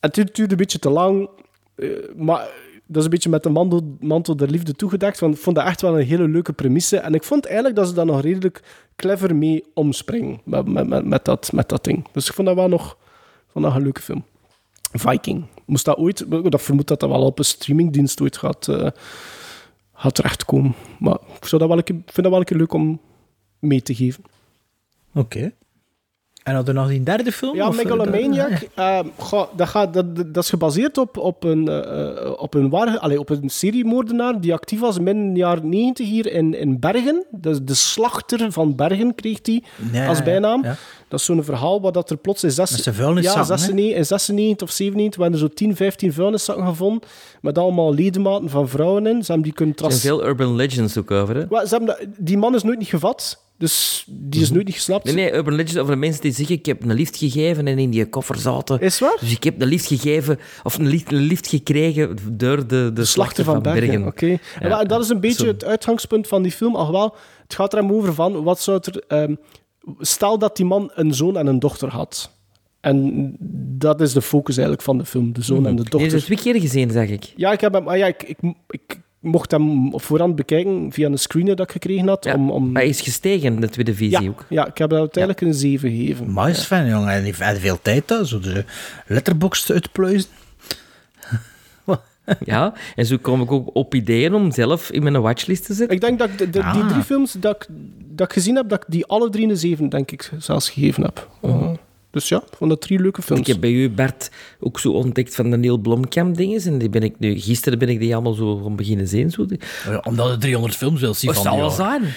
Het 0.00 0.14
duurt, 0.14 0.34
duurde 0.34 0.52
een 0.52 0.58
beetje 0.58 0.78
te 0.78 0.90
lang, 0.90 1.28
eh, 1.76 1.88
maar 2.16 2.48
dat 2.86 2.96
is 2.96 3.04
een 3.04 3.10
beetje 3.10 3.30
met 3.30 3.42
de 3.42 3.48
mantel, 3.48 3.96
mantel 4.00 4.36
der 4.36 4.50
liefde 4.50 4.72
toegedekt. 4.72 5.20
Want 5.20 5.34
ik 5.34 5.40
vond 5.40 5.56
dat 5.56 5.64
echt 5.64 5.80
wel 5.80 5.98
een 5.98 6.06
hele 6.06 6.28
leuke 6.28 6.52
premisse. 6.52 6.96
En 6.96 7.14
ik 7.14 7.22
vond 7.22 7.46
eigenlijk 7.46 7.76
dat 7.76 7.88
ze 7.88 7.94
daar 7.94 8.06
nog 8.06 8.20
redelijk 8.20 8.62
clever 8.96 9.36
mee 9.36 9.64
omspringen 9.74 10.40
met, 10.44 10.66
met, 10.66 11.04
met, 11.04 11.24
dat, 11.24 11.52
met 11.52 11.68
dat 11.68 11.84
ding. 11.84 12.06
Dus 12.12 12.26
ik 12.26 12.34
vond 12.34 12.46
dat 12.46 12.56
wel 12.56 12.68
nog 12.68 12.96
vond 13.52 13.64
dat 13.64 13.74
een 13.74 13.82
leuke 13.82 14.00
film. 14.00 14.24
Viking. 14.92 15.44
Moest 15.64 15.84
dat 15.84 15.96
ooit... 15.96 16.24
Vermoed 16.48 16.86
dat 16.86 17.00
dat 17.00 17.08
wel 17.08 17.22
op 17.22 17.38
een 17.38 17.44
streamingdienst 17.44 18.20
ooit 18.20 18.36
gaat, 18.36 18.68
eh, 18.68 18.88
gaat 19.92 20.14
terechtkomen. 20.14 20.74
Maar 20.98 21.18
ik, 21.40 21.50
dat 21.50 21.60
wel 21.60 21.78
een 21.78 21.84
vind 21.84 22.14
dat 22.14 22.28
wel 22.30 22.38
een 22.38 22.44
keer 22.44 22.56
leuk 22.56 22.72
om 22.72 23.00
mee 23.58 23.82
te 23.82 23.94
geven. 23.94 24.24
Oké. 25.14 25.52
En 26.44 26.54
hadden 26.54 26.74
we 26.74 26.80
nog 26.80 26.88
die 26.88 27.02
derde 27.02 27.32
film? 27.32 27.56
Ja, 27.56 27.68
of, 27.68 27.78
eh, 27.78 27.84
Megalomaniac. 27.84 28.50
dat- 28.74 29.06
goh, 29.18 29.44
dat, 29.56 29.68
gaat, 29.68 29.94
dat, 29.94 30.16
dat 30.16 30.42
is 30.42 30.48
gebaseerd 30.48 30.98
op, 30.98 31.16
op, 31.16 31.44
een, 31.44 31.68
eh, 31.68 32.30
op, 32.36 32.54
een 32.54 32.70
waar, 32.70 32.98
allee, 32.98 33.18
op 33.18 33.30
een 33.30 33.48
seriemoordenaar 33.50 34.40
die 34.40 34.52
actief 34.52 34.80
was 34.80 34.98
midden 34.98 35.36
jaren 35.36 35.68
90 35.68 36.06
hier 36.08 36.32
in, 36.32 36.54
in 36.54 36.80
Bergen. 36.80 37.24
Dus 37.30 37.58
de 37.62 37.74
slachter 37.74 38.52
van 38.52 38.74
Bergen 38.76 39.14
kreeg 39.14 39.38
hij 39.42 39.62
als 40.08 40.22
bijnaam. 40.22 40.62
ja. 40.64 40.76
Dat 41.08 41.18
is 41.20 41.24
zo'n 41.26 41.44
verhaal 41.44 41.80
waar 41.80 41.92
dat 41.92 42.10
er 42.10 42.16
plots 42.16 42.44
in 42.44 42.50
zes, 42.50 42.70
ja, 42.70 42.92
hè? 42.92 43.44
96, 43.44 43.96
in 43.96 44.06
96 44.06 44.68
of 44.68 44.74
97 44.74 45.20
werden 45.20 45.40
er 45.40 45.46
zo 45.48 45.54
10, 45.54 45.76
15 45.76 46.12
vuilniszakken 46.12 46.66
gevonden 46.66 47.08
met 47.40 47.58
allemaal 47.58 47.94
ledematen 47.94 48.48
van 48.50 48.68
vrouwen 48.68 49.06
in. 49.06 49.20
Ze 49.24 49.26
hebben 49.32 49.42
die 49.42 49.52
kunnen 49.52 49.74
Er 49.76 49.80
zijn 49.90 50.00
veel 50.00 50.24
urban 50.26 50.54
legends 50.54 50.98
ook 50.98 51.10
over, 51.10 51.34
hè? 51.36 51.40
Ze 51.66 51.76
hebben 51.76 51.86
dat- 51.86 52.06
die 52.18 52.38
man 52.38 52.54
is 52.54 52.62
nooit 52.62 52.78
niet 52.78 52.88
gevat, 52.88 53.42
dus 53.58 54.04
die 54.08 54.40
is 54.42 54.50
nooit 54.50 54.66
niet 54.66 54.74
gesnapt. 54.74 55.04
Nee, 55.04 55.14
nee, 55.14 55.32
urban 55.34 55.54
legends 55.54 55.76
over 55.76 55.92
de 55.92 55.98
mensen 55.98 56.22
die 56.22 56.32
zeggen 56.32 56.54
ik 56.54 56.66
heb 56.66 56.82
een 56.82 56.94
lift 56.94 57.16
gegeven 57.16 57.66
en 57.66 57.78
in 57.78 57.90
die 57.90 58.08
koffer 58.08 58.36
zaten. 58.38 58.80
Is 58.80 58.98
waar? 58.98 59.16
Dus 59.20 59.30
ik 59.32 59.44
heb 59.44 59.60
een 59.62 59.68
lift 59.68 59.86
gegeven, 59.86 60.38
of 60.62 60.78
een 60.78 60.86
lift, 60.86 61.12
een 61.12 61.18
lift 61.18 61.46
gekregen 61.48 62.16
door 62.32 62.66
de, 62.66 62.90
de, 62.94 63.04
slachter 63.04 63.44
van 63.44 63.62
Bergen. 63.62 64.06
Oké. 64.06 64.38
Ja. 64.60 64.84
dat 64.84 65.02
is 65.02 65.08
een 65.08 65.20
beetje 65.20 65.44
Zo. 65.44 65.50
het 65.50 65.64
uitgangspunt 65.64 66.26
van 66.28 66.42
die 66.42 66.52
film. 66.52 66.76
Ach 66.76 66.90
wel, 66.90 67.14
het 67.42 67.54
gaat 67.54 67.72
er 67.72 67.78
hem 67.78 67.92
over 67.92 68.14
van, 68.14 68.42
wat 68.42 68.60
zou 68.60 68.80
er... 68.82 69.04
ehm, 69.08 69.34
stel 70.00 70.38
dat 70.38 70.56
die 70.56 70.66
man 70.66 70.90
een 70.94 71.14
zoon 71.14 71.36
en 71.36 71.46
een 71.46 71.58
dochter 71.58 71.88
had. 71.88 72.30
En 72.80 73.36
dat 73.78 74.00
is 74.00 74.12
de 74.12 74.22
focus 74.22 74.56
eigenlijk 74.56 74.86
van 74.86 74.98
de 74.98 75.04
film, 75.04 75.32
de 75.32 75.42
zoon 75.42 75.66
en 75.66 75.76
de 75.76 75.82
Je 75.82 75.90
dochter. 75.90 76.00
hebt 76.00 76.12
het 76.12 76.24
twee 76.24 76.52
keer 76.52 76.60
gezien, 76.60 76.90
zeg 76.90 77.08
ik. 77.08 77.32
Ja, 77.36 77.52
ik, 77.52 77.60
heb 77.60 77.72
hem, 77.72 77.88
ah 77.88 77.96
ja, 77.96 78.06
ik, 78.06 78.22
ik, 78.22 78.38
ik 78.68 79.00
mocht 79.20 79.50
hem 79.50 79.92
voorhand 80.00 80.36
bekijken 80.36 80.92
via 80.92 81.06
een 81.06 81.18
screener 81.18 81.56
dat 81.56 81.66
ik 81.66 81.72
gekregen 81.72 82.08
had. 82.08 82.24
Ja, 82.24 82.34
om, 82.34 82.50
om... 82.50 82.72
Maar 82.72 82.82
hij 82.82 82.90
is 82.90 83.00
gestegen, 83.00 83.60
de 83.60 83.68
tweede 83.68 83.94
visie 83.94 84.22
ja, 84.22 84.28
ook. 84.28 84.44
ja, 84.48 84.66
ik 84.66 84.78
heb 84.78 84.90
dat 84.90 84.98
uiteindelijk 84.98 85.44
een 85.44 85.54
7 85.54 85.90
gegeven. 85.90 86.32
Maar 86.32 86.50
is 86.50 86.64
fijn, 86.64 86.88
jongen. 86.88 87.12
En 87.12 87.22
die 87.22 87.34
heeft 87.36 87.60
veel 87.60 87.78
tijd, 87.82 88.10
hè. 88.10 88.24
Zo 88.24 88.40
de 88.40 88.64
letterbox 89.06 89.72
uitpluizen. 89.72 90.28
Ja, 92.44 92.72
en 92.96 93.06
zo 93.06 93.16
kom 93.22 93.42
ik 93.42 93.52
ook 93.52 93.70
op 93.72 93.94
ideeën 93.94 94.34
om 94.34 94.52
zelf 94.52 94.90
in 94.90 95.02
mijn 95.02 95.20
watchlist 95.20 95.66
te 95.66 95.74
zetten. 95.74 95.94
Ik 95.96 96.00
denk 96.02 96.18
dat 96.18 96.28
ik 96.28 96.38
de, 96.38 96.44
de- 96.44 96.50
die 96.50 96.62
Ah. 96.82 96.88
drie 96.88 97.02
films 97.02 97.32
dat 97.38 97.54
ik, 97.54 97.66
dat 98.08 98.26
ik 98.26 98.32
gezien 98.32 98.56
heb, 98.56 98.68
dat 98.68 98.80
ik 98.82 98.92
die 98.92 99.06
alle 99.06 99.30
drie 99.30 99.48
een 99.48 99.56
7, 99.56 99.88
denk 99.88 100.10
ik, 100.10 100.30
zelfs 100.38 100.70
gegeven 100.70 101.02
heb. 101.02 101.28
Uh, 101.44 101.70
dus 102.10 102.28
ja, 102.28 102.42
vond 102.56 102.70
dat 102.70 102.80
drie 102.80 102.98
leuke 103.00 103.22
films. 103.22 103.40
Ik 103.40 103.46
heb 103.46 103.60
bij 103.60 103.70
u, 103.70 103.90
Bert, 103.90 104.30
ook 104.60 104.80
zo 104.80 104.92
ontdekt 104.92 105.34
van 105.34 105.50
de 105.50 105.56
Neil 105.56 105.78
Blomkamp 105.78 106.36
dinges. 106.36 106.66
En 106.66 106.78
die 106.78 106.88
ben 106.88 107.02
ik 107.02 107.14
nu, 107.18 107.40
gisteren 107.40 107.78
ben 107.78 107.88
ik 107.88 107.98
die 107.98 108.14
allemaal 108.14 108.32
zo 108.32 108.50
om 108.64 108.76
beginnen 108.76 109.08
zien. 109.08 109.30
Zo. 109.30 109.46
Ja, 109.88 109.98
omdat 110.04 110.30
je 110.30 110.38
300 110.38 110.76
films 110.76 111.00
wil 111.00 111.14
zien 111.14 111.32
Wat 111.32 111.42
van 111.42 111.52
zal 111.52 111.60
wel 111.60 111.70
zijn? 111.70 112.02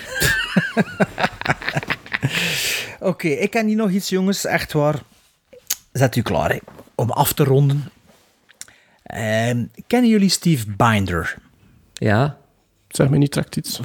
Oké, 2.99 3.27
ik 3.27 3.49
ken 3.49 3.67
hier 3.67 3.75
nog 3.75 3.89
iets, 3.89 4.09
jongens. 4.09 4.45
Echt 4.45 4.73
waar. 4.73 5.01
Zet 5.91 6.15
u 6.15 6.21
klaar, 6.21 6.49
hè. 6.51 6.57
Om 6.95 7.09
af 7.11 7.33
te 7.33 7.43
ronden. 7.43 7.89
Ehm, 9.07 9.65
kennen 9.87 10.09
jullie 10.09 10.29
Steve 10.29 10.65
Binder? 10.77 11.35
Ja. 11.93 12.37
Zeg 12.87 13.09
me 13.09 13.17
niet 13.17 13.33
direct 13.33 13.55
iets. 13.55 13.79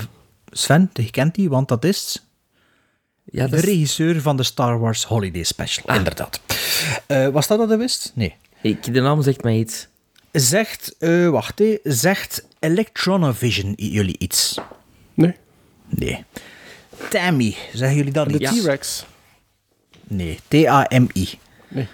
Sven, 0.51 0.90
je 0.93 1.11
kent 1.11 1.35
die, 1.35 1.49
want 1.49 1.69
dat 1.69 1.85
is... 1.85 2.27
Ja, 3.24 3.44
de 3.44 3.51
dat 3.51 3.59
is- 3.59 3.65
regisseur 3.65 4.20
van 4.20 4.36
de 4.36 4.43
Star 4.43 4.78
Wars 4.78 5.05
Holiday 5.05 5.43
Special, 5.43 5.97
inderdaad. 5.97 6.40
Eh, 7.07 7.28
was 7.28 7.47
dat 7.47 7.59
dat 7.59 7.70
je 7.70 7.77
wist? 7.77 8.12
Nee. 8.15 8.35
Ik, 8.62 8.94
de 8.94 9.01
naam 9.01 9.23
zegt 9.23 9.43
mij 9.43 9.57
iets. 9.59 9.89
Zegt, 10.32 10.97
eh, 10.99 11.28
wacht, 11.28 11.59
hè, 11.59 11.78
zegt 11.82 12.47
Electronovision 12.59 13.73
jullie 13.77 14.19
iets? 14.19 14.59
Nee. 15.15 15.35
Nee. 15.89 16.24
Tammy, 17.11 17.57
zeggen 17.73 17.97
jullie 17.97 18.12
dat 18.12 18.28
De 18.28 18.39
iets? 18.39 18.61
T-Rex. 18.62 19.07
Nee, 20.03 20.39
T-A-M-I. 20.49 21.28
Nee. 21.69 21.89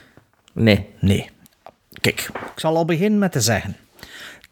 Nee. 0.53 0.87
Nee. 1.01 1.31
Kijk, 2.01 2.31
ik 2.35 2.53
zal 2.61 2.77
al 2.77 2.85
beginnen 2.85 3.19
met 3.19 3.33
te 3.33 3.41
zeggen. 3.41 3.77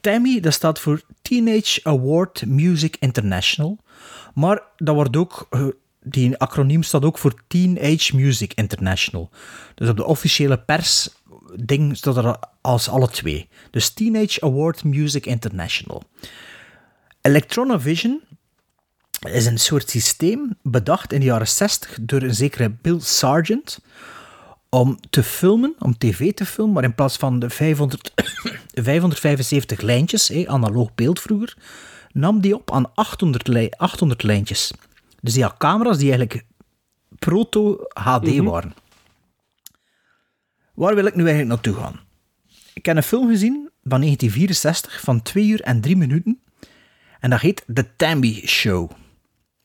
Tammy, 0.01 0.41
dat 0.41 0.53
staat 0.53 0.79
voor 0.81 1.03
Teenage 1.23 1.81
Award 1.83 2.47
Music 2.47 2.97
International. 3.01 3.79
Maar 4.35 4.63
dat 4.77 4.95
wordt 4.95 5.17
ook, 5.17 5.47
eh, 5.51 5.67
die 6.03 6.37
acroniem 6.37 6.83
staat 6.83 7.05
ook 7.05 7.19
voor 7.19 7.35
Teenage 7.47 8.17
Music 8.17 8.53
International. 8.55 9.31
Dus 9.75 9.89
op 9.89 9.97
de 9.97 10.05
officiële 10.05 10.59
pers 10.59 11.09
ding 11.55 11.97
staat 11.97 12.17
er 12.17 12.37
als 12.61 12.89
alle 12.89 13.09
twee. 13.09 13.49
Dus 13.71 13.91
Teenage 13.91 14.41
Award 14.41 14.85
Music 14.85 15.27
International. 15.27 16.03
Electronovision 17.21 18.21
is 19.29 19.47
een 19.47 19.59
soort 19.59 19.91
systeem 19.91 20.57
bedacht 20.63 21.13
in 21.13 21.21
de 21.21 21.27
jaren 21.27 21.49
60 21.49 21.99
door 22.01 22.23
een 22.23 22.35
zekere 22.35 22.71
Bill 22.71 23.01
Sargent 23.01 23.79
om 24.69 24.99
te 25.11 25.23
filmen, 25.23 25.75
om 25.79 25.99
tv 25.99 26.33
te 26.33 26.47
filmen, 26.47 26.75
maar 26.75 26.85
in 26.85 26.95
plaats 26.95 27.17
van 27.17 27.39
de 27.39 27.51
500, 27.51 28.13
575 28.75 29.81
lijntjes, 29.91 30.29
hé, 30.29 30.45
analoog 30.49 30.95
beeld 30.95 31.21
vroeger, 31.21 31.57
nam 32.13 32.41
die 32.41 32.55
op 32.55 32.71
aan 32.71 32.95
800, 32.95 33.47
lij- 33.49 33.71
800 33.77 34.23
lijntjes. 34.23 34.73
Dus 35.21 35.33
die 35.35 35.43
had 35.43 35.57
camera's 35.59 35.99
die 35.99 36.11
eigenlijk 36.13 36.45
proto-HD 37.19 38.37
waren. 38.39 38.75
Waar 40.75 40.95
wil 40.95 41.07
ik 41.07 41.15
nu 41.15 41.23
eigenlijk 41.27 41.49
naartoe 41.49 41.75
gaan? 41.83 42.01
Ik 42.75 42.87
heb 42.87 42.97
een 42.97 43.03
film 43.03 43.29
gezien 43.29 43.71
van 43.83 44.01
1964 44.01 45.01
van 45.01 45.23
2 45.23 45.47
uur 45.47 45.61
en 45.61 45.81
3 45.81 45.97
minuten. 45.97 46.41
En 47.21 47.31
dat 47.31 47.41
heet 47.41 47.65
The 47.75 47.87
Tammy 47.97 48.43
Show. 48.47 48.91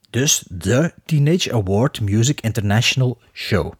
Dus 0.09 0.43
de 0.47 0.93
Teenage 1.05 1.53
Award 1.53 2.01
Music 2.01 2.41
International 2.41 3.21
Show. 3.33 3.73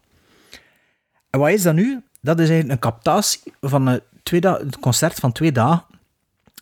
En 1.31 1.39
wat 1.39 1.49
is 1.49 1.61
dat 1.61 1.73
nu? 1.73 2.03
Dat 2.21 2.39
is 2.39 2.49
eigenlijk 2.49 2.83
een 2.83 2.91
captatie 2.91 3.53
van 3.61 3.87
een, 3.87 4.01
een 4.23 4.79
concert 4.79 5.19
van 5.19 5.31
twee 5.31 5.51
dagen 5.51 5.85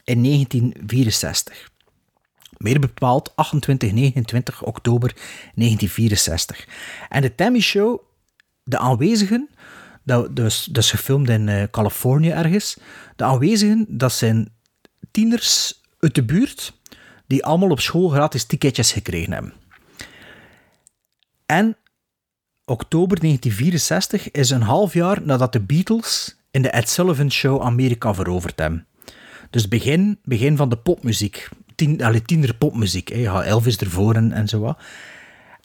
in 0.04 0.24
1964. 0.24 1.70
Meer 2.58 2.80
bepaald 2.80 3.36
28, 3.36 3.92
29 3.92 4.64
oktober 4.64 5.14
1964. 5.56 6.68
En 7.10 7.22
de 7.22 7.36
Tammy 7.36 7.60
Show, 7.60 8.00
de 8.64 8.78
aanwezigen, 8.78 9.50
dat, 10.04 10.36
dus, 10.36 10.70
gefilmd 10.72 11.30
in 11.30 11.50
eh, 11.50 11.64
Californië 11.72 12.30
ergens. 12.30 12.78
De 13.16 13.24
aanwezigen, 13.24 13.86
dat 13.88 14.14
zijn 14.14 14.54
tieners 15.12 15.82
uit 16.00 16.16
de 16.16 16.24
buurt 16.24 16.74
die 17.28 17.46
allemaal 17.46 17.70
op 17.70 17.80
school 17.80 18.10
gratis 18.10 18.46
ticketjes 18.46 18.92
gekregen 18.92 19.34
hebben. 19.34 19.54
En 21.46 21.78
oktober 22.70 23.20
1964 23.20 24.32
is 24.32 24.50
een 24.50 24.62
half 24.62 24.94
jaar 24.94 25.22
nadat 25.22 25.54
de 25.54 25.60
Beatles 25.60 26.38
in 26.52 26.62
de 26.62 26.70
Ed 26.70 26.90
Sullivan 26.90 27.32
Show 27.32 27.62
Amerika 27.62 28.14
veroverd 28.14 28.60
hebben. 28.60 28.88
Dus 29.50 29.68
begin, 29.68 30.20
begin 30.24 30.58
van 30.58 30.70
de 30.70 30.78
popmuziek. 30.78 31.50
Tien, 31.76 32.04
allee, 32.04 32.54
popmuziek. 32.58 33.10
Hè. 33.10 33.44
Elvis 33.44 33.78
ervoor 33.78 34.16
en, 34.16 34.48
zo 34.48 34.60
wat. 34.60 34.80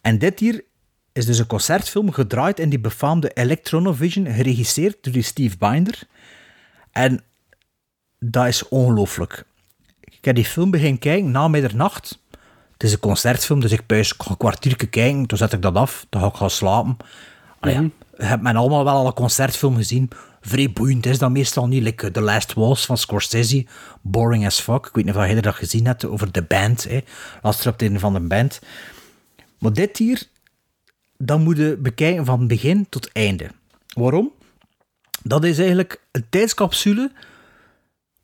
En 0.00 0.18
dit 0.18 0.41
hier 0.41 0.65
is 1.12 1.26
dus 1.26 1.39
een 1.39 1.47
concertfilm 1.47 2.12
gedraaid 2.12 2.58
in 2.58 2.68
die 2.68 2.78
befaamde 2.78 3.31
Electronovision, 3.31 4.26
geregisseerd 4.26 4.97
door 5.00 5.23
Steve 5.23 5.57
Binder. 5.58 6.02
En 6.91 7.20
dat 8.18 8.47
is 8.47 8.68
ongelooflijk. 8.68 9.44
Ik 10.00 10.24
heb 10.24 10.34
die 10.34 10.44
film 10.44 10.70
beginnen 10.70 10.99
kijken 10.99 11.31
na 11.31 11.49
middernacht. 11.49 12.23
Het 12.84 12.92
is 12.92 12.98
een 12.98 13.08
concertfilm, 13.08 13.60
dus 13.60 13.72
ik 13.72 13.82
ga 13.88 14.30
een 14.30 14.36
kwartiertje 14.36 14.86
kijken, 14.86 15.26
toen 15.26 15.38
zet 15.38 15.52
ik 15.52 15.62
dat 15.62 15.74
af, 15.74 16.06
dan 16.08 16.20
ga 16.20 16.26
ik 16.26 16.34
gaan 16.34 16.50
slapen. 16.50 16.96
Allee, 17.60 17.92
je 18.16 18.24
hebt 18.24 18.42
men 18.42 18.56
allemaal 18.56 18.84
wel 18.84 18.94
al 18.94 19.06
een 19.06 19.12
concertfilm 19.12 19.76
gezien. 19.76 20.10
Vrij 20.40 20.72
boeiend 20.72 21.06
is 21.06 21.18
dat 21.18 21.30
meestal 21.30 21.66
niet. 21.66 21.82
Like 21.82 22.10
The 22.10 22.20
Last 22.20 22.52
Waltz 22.52 22.86
van 22.86 22.98
Scorsese. 22.98 23.66
Boring 24.02 24.46
as 24.46 24.60
fuck. 24.60 24.86
Ik 24.86 24.94
weet 24.94 25.04
niet 25.04 25.14
of 25.14 25.26
jij 25.26 25.40
dat 25.40 25.54
gezien 25.54 25.86
hebt 25.86 26.04
over 26.04 26.32
de 26.32 26.42
band. 26.42 26.84
Hè. 26.84 27.00
Laatste 27.42 27.68
optreden 27.68 28.00
van 28.00 28.12
de 28.12 28.20
band. 28.20 28.60
Maar 29.58 29.72
dit 29.72 29.98
hier, 29.98 30.22
dan 31.18 31.42
moet 31.42 31.56
je 31.56 31.76
bekijken 31.80 32.24
van 32.24 32.46
begin 32.46 32.88
tot 32.88 33.12
einde. 33.12 33.50
Waarom? 33.94 34.32
Dat 35.22 35.44
is 35.44 35.58
eigenlijk 35.58 36.00
een 36.10 36.26
tijdscapsule 36.30 37.12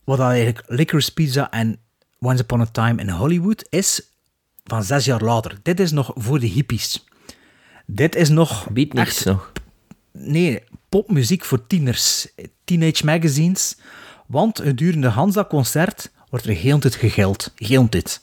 wat 0.04 0.18
dan 0.18 0.28
eigenlijk 0.28 0.62
Licorice 0.66 1.12
Pizza 1.12 1.50
en 1.50 1.78
Once 2.18 2.42
Upon 2.42 2.60
a 2.60 2.66
Time 2.66 3.00
in 3.00 3.08
Hollywood 3.10 3.66
is 3.68 4.09
van 4.70 4.84
zes 4.84 5.04
jaar 5.04 5.22
later. 5.22 5.58
Dit 5.62 5.80
is 5.80 5.90
nog 5.90 6.12
voor 6.14 6.40
de 6.40 6.46
hippies. 6.46 7.04
Dit 7.86 8.14
is 8.14 8.28
nog... 8.28 8.70
Biedt 8.70 8.92
niks 8.92 9.24
nog. 9.24 9.52
Nee, 10.12 10.62
popmuziek 10.88 11.44
voor 11.44 11.66
tieners. 11.66 12.26
Teenage 12.64 13.04
magazines. 13.04 13.76
Want 14.26 14.60
gedurende 14.60 15.08
Hansa 15.08 15.44
concert 15.44 16.10
wordt 16.28 16.46
er 16.46 16.54
heel 16.54 16.78
tijd 16.78 16.94
gegeld. 16.94 17.52
Heel 17.56 17.88
tijd. 17.88 18.20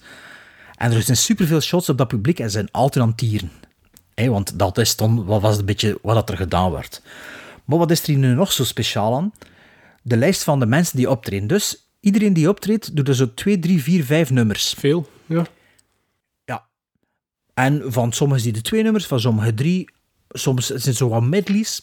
En 0.75 0.91
er 0.91 1.01
zijn 1.01 1.17
superveel 1.17 1.61
shots 1.61 1.89
op 1.89 1.97
dat 1.97 2.07
publiek 2.07 2.39
en 2.39 2.45
ze 2.45 2.51
zijn 2.51 2.71
altijd 2.71 3.05
aan 3.05 3.15
tieren. 3.15 3.51
Hé, 4.13 4.29
want 4.29 4.59
dat 4.59 4.77
is 4.77 4.95
dan 4.95 5.25
wat 5.25 5.41
was 5.41 5.57
een 5.57 5.65
beetje 5.65 5.99
wat 6.01 6.15
dat 6.15 6.29
er 6.29 6.37
gedaan 6.37 6.71
werd. 6.71 7.01
Maar 7.65 7.77
wat 7.77 7.91
is 7.91 8.01
er 8.01 8.07
hier 8.07 8.17
nu 8.17 8.33
nog 8.33 8.51
zo 8.51 8.63
speciaal 8.63 9.15
aan? 9.15 9.31
De 10.01 10.17
lijst 10.17 10.43
van 10.43 10.59
de 10.59 10.65
mensen 10.65 10.97
die 10.97 11.09
optreden. 11.09 11.47
Dus 11.47 11.89
iedereen 11.99 12.33
die 12.33 12.49
optreedt, 12.49 12.95
doet 12.95 13.07
er 13.07 13.15
zo 13.15 13.33
2, 13.33 13.59
3, 13.59 13.83
4, 13.83 14.03
5 14.03 14.29
nummers. 14.29 14.75
Veel, 14.77 15.09
ja. 15.25 15.45
En 17.57 17.91
van 17.91 18.11
sommigen 18.11 18.43
die 18.43 18.53
de 18.53 18.61
twee 18.61 18.83
nummers, 18.83 19.07
van 19.07 19.19
sommigen 19.19 19.55
drie. 19.55 19.89
Soms 20.29 20.65
zijn 20.65 20.81
het 20.81 20.95
zo 20.95 21.09
wat 21.09 21.23
medleys. 21.23 21.81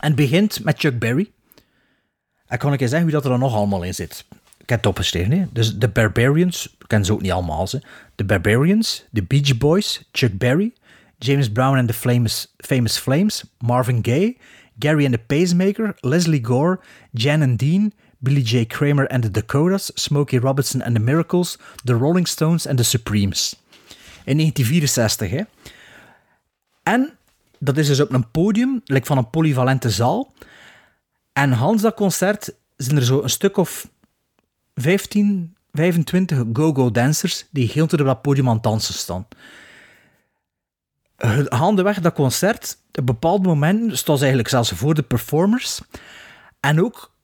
En 0.00 0.14
begint 0.14 0.64
met 0.64 0.78
Chuck 0.78 0.98
Berry. 0.98 1.30
En 2.46 2.58
kan 2.58 2.72
ik 2.72 2.80
je 2.80 2.88
zeggen 2.88 3.06
wie 3.06 3.14
dat 3.14 3.24
er 3.24 3.30
dan 3.30 3.38
nog 3.38 3.54
allemaal 3.54 3.82
in 3.82 3.94
zit? 3.94 4.24
Ik 4.58 4.68
heb 4.68 4.78
het 4.78 4.86
opgeschreven. 4.86 5.50
Dus 5.52 5.78
de 5.78 5.88
Barbarians, 5.88 6.76
ik 6.78 6.88
ken 6.88 7.04
ze 7.04 7.12
ook 7.12 7.22
niet 7.22 7.30
allemaal. 7.30 7.66
Ze. 7.66 7.82
De 8.14 8.24
Barbarians, 8.24 9.04
de 9.10 9.22
Beach 9.22 9.58
Boys, 9.58 10.08
Chuck 10.12 10.38
Berry, 10.38 10.72
James 11.18 11.52
Brown 11.52 11.78
and 11.78 11.88
the 11.88 11.94
Famous, 12.56 12.98
Flames, 12.98 13.44
Marvin 13.58 13.98
Gaye, 14.02 14.36
Gary 14.78 15.04
and 15.04 15.12
the 15.12 15.24
Pacemaker, 15.26 15.94
Leslie 16.00 16.44
Gore, 16.44 16.80
Jan 17.10 17.42
and 17.42 17.58
Dean, 17.58 17.92
Billy 18.18 18.42
J. 18.42 18.66
Kramer 18.66 19.04
and 19.04 19.22
the 19.22 19.30
Dakotas, 19.30 19.90
Smokey 19.94 20.38
Robinson 20.38 20.82
and 20.82 20.94
the 20.94 21.02
Miracles, 21.02 21.58
The 21.84 21.94
Rolling 21.94 22.26
Stones 22.26 22.66
en 22.66 22.76
The 22.76 22.84
Supremes. 22.84 23.59
In 24.24 24.36
1964, 24.36 25.30
hè. 25.30 25.42
En 26.82 27.18
dat 27.58 27.76
is 27.76 27.86
dus 27.86 28.00
op 28.00 28.12
een 28.12 28.30
podium, 28.30 28.80
like 28.84 29.06
van 29.06 29.18
een 29.18 29.30
polyvalente 29.30 29.90
zaal. 29.90 30.32
En 31.32 31.52
Hans 31.52 31.82
dat 31.82 31.94
concert 31.94 32.54
zijn 32.76 32.96
er 32.96 33.04
zo 33.04 33.22
een 33.22 33.30
stuk 33.30 33.56
of 33.56 33.88
15, 34.74 35.56
25 35.72 36.44
go-go 36.52 36.90
dancers 36.90 37.46
die 37.50 37.70
heel 37.72 37.84
op 37.84 37.90
dat 37.90 38.22
podium 38.22 38.48
aan 38.48 38.54
het 38.54 38.62
dansen 38.62 38.94
staan. 38.94 39.26
Gaandeweg 41.16 42.00
dat 42.00 42.14
concert, 42.14 42.78
op 42.92 43.06
bepaalde 43.06 43.48
momenten 43.48 43.98
staat 43.98 44.16
ze 44.16 44.20
eigenlijk 44.20 44.48
zelfs 44.48 44.70
voor 44.70 44.94
de 44.94 45.02
performers. 45.02 45.80
En 46.60 46.82
ook 46.82 47.14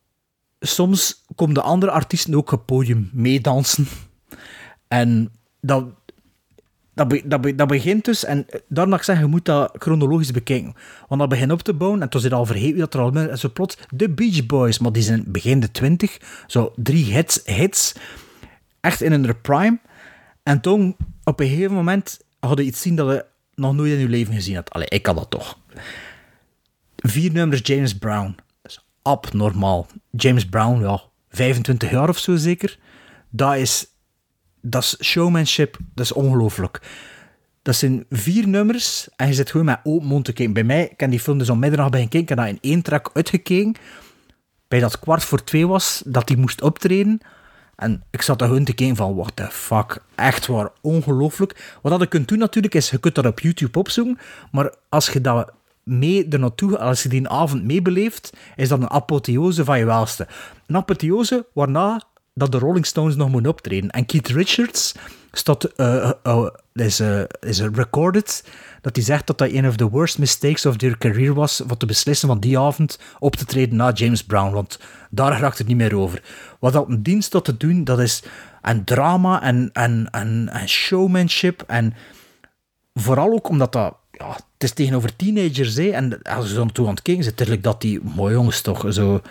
soms 0.61 1.25
komen 1.35 1.55
de 1.55 1.63
andere 1.63 1.93
artiesten 1.93 2.35
ook 2.35 2.53
op 2.53 2.59
het 2.59 2.67
podium 2.67 3.11
meedansen. 3.13 3.87
En 4.89 5.33
dat, 5.61 5.85
dat, 6.97 7.21
dat, 7.25 7.59
dat 7.59 7.69
begint 7.69 8.05
dus, 8.05 8.25
en 8.25 8.47
daarom 8.69 8.91
dat 8.91 9.01
ik 9.01 9.07
zeg, 9.07 9.19
je 9.19 9.27
moet 9.27 9.45
dat 9.45 9.77
chronologisch 9.79 10.31
bekijken. 10.31 10.75
Want 11.09 11.21
dat 11.21 11.31
begint 11.31 11.53
op 11.53 11.63
te 11.63 11.75
bouwen, 11.75 12.03
en 12.03 12.09
toen 12.09 12.21
zit 12.21 12.33
al 12.33 12.47
vergeten 12.47 12.79
dat 12.79 12.95
er 12.95 13.01
al 13.01 13.13
en 13.13 13.39
zo 13.39 13.51
plots, 13.53 13.79
de 13.91 14.11
Beach 14.11 14.47
Boys, 14.47 14.79
maar 14.79 14.93
die 14.93 15.03
zijn 15.03 15.25
begin 15.27 15.61
de 15.61 15.71
twintig, 15.71 16.19
zo 16.47 16.73
drie 16.77 17.05
hits, 17.05 17.41
hits, 17.45 17.95
echt 18.81 19.03
in 19.03 19.13
hun 19.13 19.41
prime. 19.41 19.79
En 20.43 20.61
toen, 20.61 20.97
op 21.25 21.41
een 21.41 21.49
gegeven 21.49 21.75
moment, 21.75 22.21
had 22.41 22.59
je 22.59 22.65
iets 22.65 22.81
zien 22.81 22.97
dat 22.97 23.09
je 23.09 23.25
nog 23.55 23.75
nooit 23.75 23.93
in 23.93 23.99
je 23.99 24.09
leven 24.09 24.35
gezien 24.35 24.55
had. 24.55 24.71
Allee, 24.71 24.89
ik 24.89 25.07
had 25.07 25.17
dat 25.17 25.31
toch. 25.31 25.59
Vier 26.97 27.33
nummers 27.33 27.61
James 27.63 27.99
Brown. 27.99 28.37
Dat 28.63 28.71
is 28.71 28.85
abnormaal. 29.03 29.87
James 30.11 30.47
Brown, 30.47 30.81
ja, 30.81 31.03
25 31.29 31.91
jaar 31.91 32.09
of 32.09 32.19
zo 32.19 32.37
zeker. 32.37 32.79
Dat 33.31 33.57
is, 33.57 33.87
dat 34.71 34.83
is 34.83 34.97
showmanship, 35.03 35.77
dat 35.95 36.05
is 36.05 36.13
ongelooflijk. 36.13 36.81
Dat 37.63 37.75
zijn 37.75 38.05
vier 38.11 38.49
nummers 38.49 39.09
en 39.17 39.27
je 39.27 39.35
zit 39.35 39.51
gewoon 39.51 39.67
met 39.67 39.81
open 39.85 40.07
mond 40.07 40.25
te 40.25 40.33
kijken. 40.33 40.55
Bij 40.55 40.65
mij, 40.65 40.95
ik 40.97 41.11
die 41.11 41.21
film 41.21 41.39
dus 41.39 41.51
om 41.51 41.59
middernacht 41.59 41.91
bij 41.91 42.03
gekeken, 42.03 42.21
ik 42.21 42.29
heb 42.29 42.49
in 42.49 42.59
één 42.71 42.83
track 42.83 43.11
uitgekeken. 43.13 43.75
Bij 44.69 44.81
dat 44.81 44.99
kwart 44.99 45.25
voor 45.25 45.45
twee 45.45 45.67
was, 45.67 46.03
dat 46.07 46.29
hij 46.29 46.39
moest 46.39 46.63
optreden. 46.63 47.21
En 47.77 48.03
ik 48.11 48.23
zat 48.23 48.39
daar 48.39 48.49
gewoon 48.49 48.65
te 48.65 48.75
kijken 48.75 48.97
van, 48.97 49.15
what 49.15 49.37
the 49.37 49.49
fuck, 49.51 49.99
echt 50.15 50.47
waar, 50.47 50.71
ongelooflijk. 50.81 51.79
Wat 51.83 51.93
dat 51.93 52.01
je 52.01 52.07
kunt 52.07 52.29
doen 52.29 52.39
natuurlijk, 52.39 52.75
is 52.75 52.91
je 52.91 52.99
kunt 52.99 53.15
dat 53.15 53.27
op 53.27 53.41
YouTube 53.41 53.79
opzoeken, 53.79 54.19
maar 54.51 54.75
als 54.89 55.09
je 55.11 55.21
dat 55.21 55.53
mee 55.83 56.29
er 56.29 56.79
als 56.79 57.03
je 57.03 57.09
die 57.09 57.29
avond 57.29 57.65
meebeleeft, 57.65 58.33
is 58.57 58.69
dat 58.69 58.81
een 58.81 58.91
apotheose 58.91 59.65
van 59.65 59.79
je 59.79 59.85
welste. 59.85 60.27
Een 60.67 60.77
apotheose 60.77 61.47
waarna 61.53 62.03
dat 62.39 62.53
de 62.53 62.59
Rolling 62.59 62.87
Stones 62.87 63.17
nog 63.17 63.31
moeten 63.31 63.51
optreden. 63.51 63.91
En 63.91 64.07
Keith 64.07 64.29
Richards 64.29 64.95
staat, 65.33 65.65
eh, 65.65 66.13
eh, 66.23 66.47
is, 66.73 67.03
is 67.41 67.61
recorded 67.61 68.45
dat 68.81 68.97
hij 68.97 69.05
zegt 69.05 69.27
dat 69.27 69.39
dat 69.39 69.51
een 69.51 69.69
of 69.69 69.77
the 69.77 69.89
worst 69.89 70.19
mistakes 70.19 70.67
of 70.67 70.77
their 70.77 70.99
career 70.99 71.35
was 71.35 71.63
voor 71.67 71.77
te 71.77 71.87
beslissen 71.87 72.29
van 72.29 72.41
die 72.41 72.59
avond 72.59 72.99
op 73.19 73.37
te 73.37 73.45
treden 73.45 73.77
na 73.77 73.93
James 73.93 74.25
Brown, 74.25 74.53
want 74.53 74.79
daar 75.11 75.41
raakt 75.41 75.59
het 75.59 75.67
niet 75.67 75.77
meer 75.77 75.97
over. 75.97 76.23
Wat 76.59 76.73
dat 76.73 76.89
een 76.89 77.03
dienst 77.03 77.31
tot 77.31 77.45
te 77.45 77.57
doen, 77.57 77.85
dat 77.85 78.01
is 78.01 78.23
een 78.63 78.85
drama 78.85 79.43
en, 79.43 79.71
en, 79.73 80.09
en, 80.11 80.49
en 80.53 80.69
showmanship 80.69 81.63
en 81.67 81.95
vooral 82.95 83.33
ook 83.33 83.49
omdat 83.49 83.73
dat 83.73 83.97
ja, 84.11 84.33
het 84.33 84.45
is 84.59 84.73
tegenover 84.73 85.17
teenagers, 85.17 85.75
hè, 85.75 85.89
en 85.89 86.23
als 86.23 86.49
je 86.49 86.55
zo 86.55 86.67
toe 86.67 86.87
aan 86.87 86.95
het 86.95 87.03
kijken 87.03 87.25
zit, 87.25 87.63
dat 87.63 87.81
die, 87.81 88.01
mooi 88.03 88.35
jongens 88.35 88.61
toch, 88.61 88.93
zo... 88.93 89.23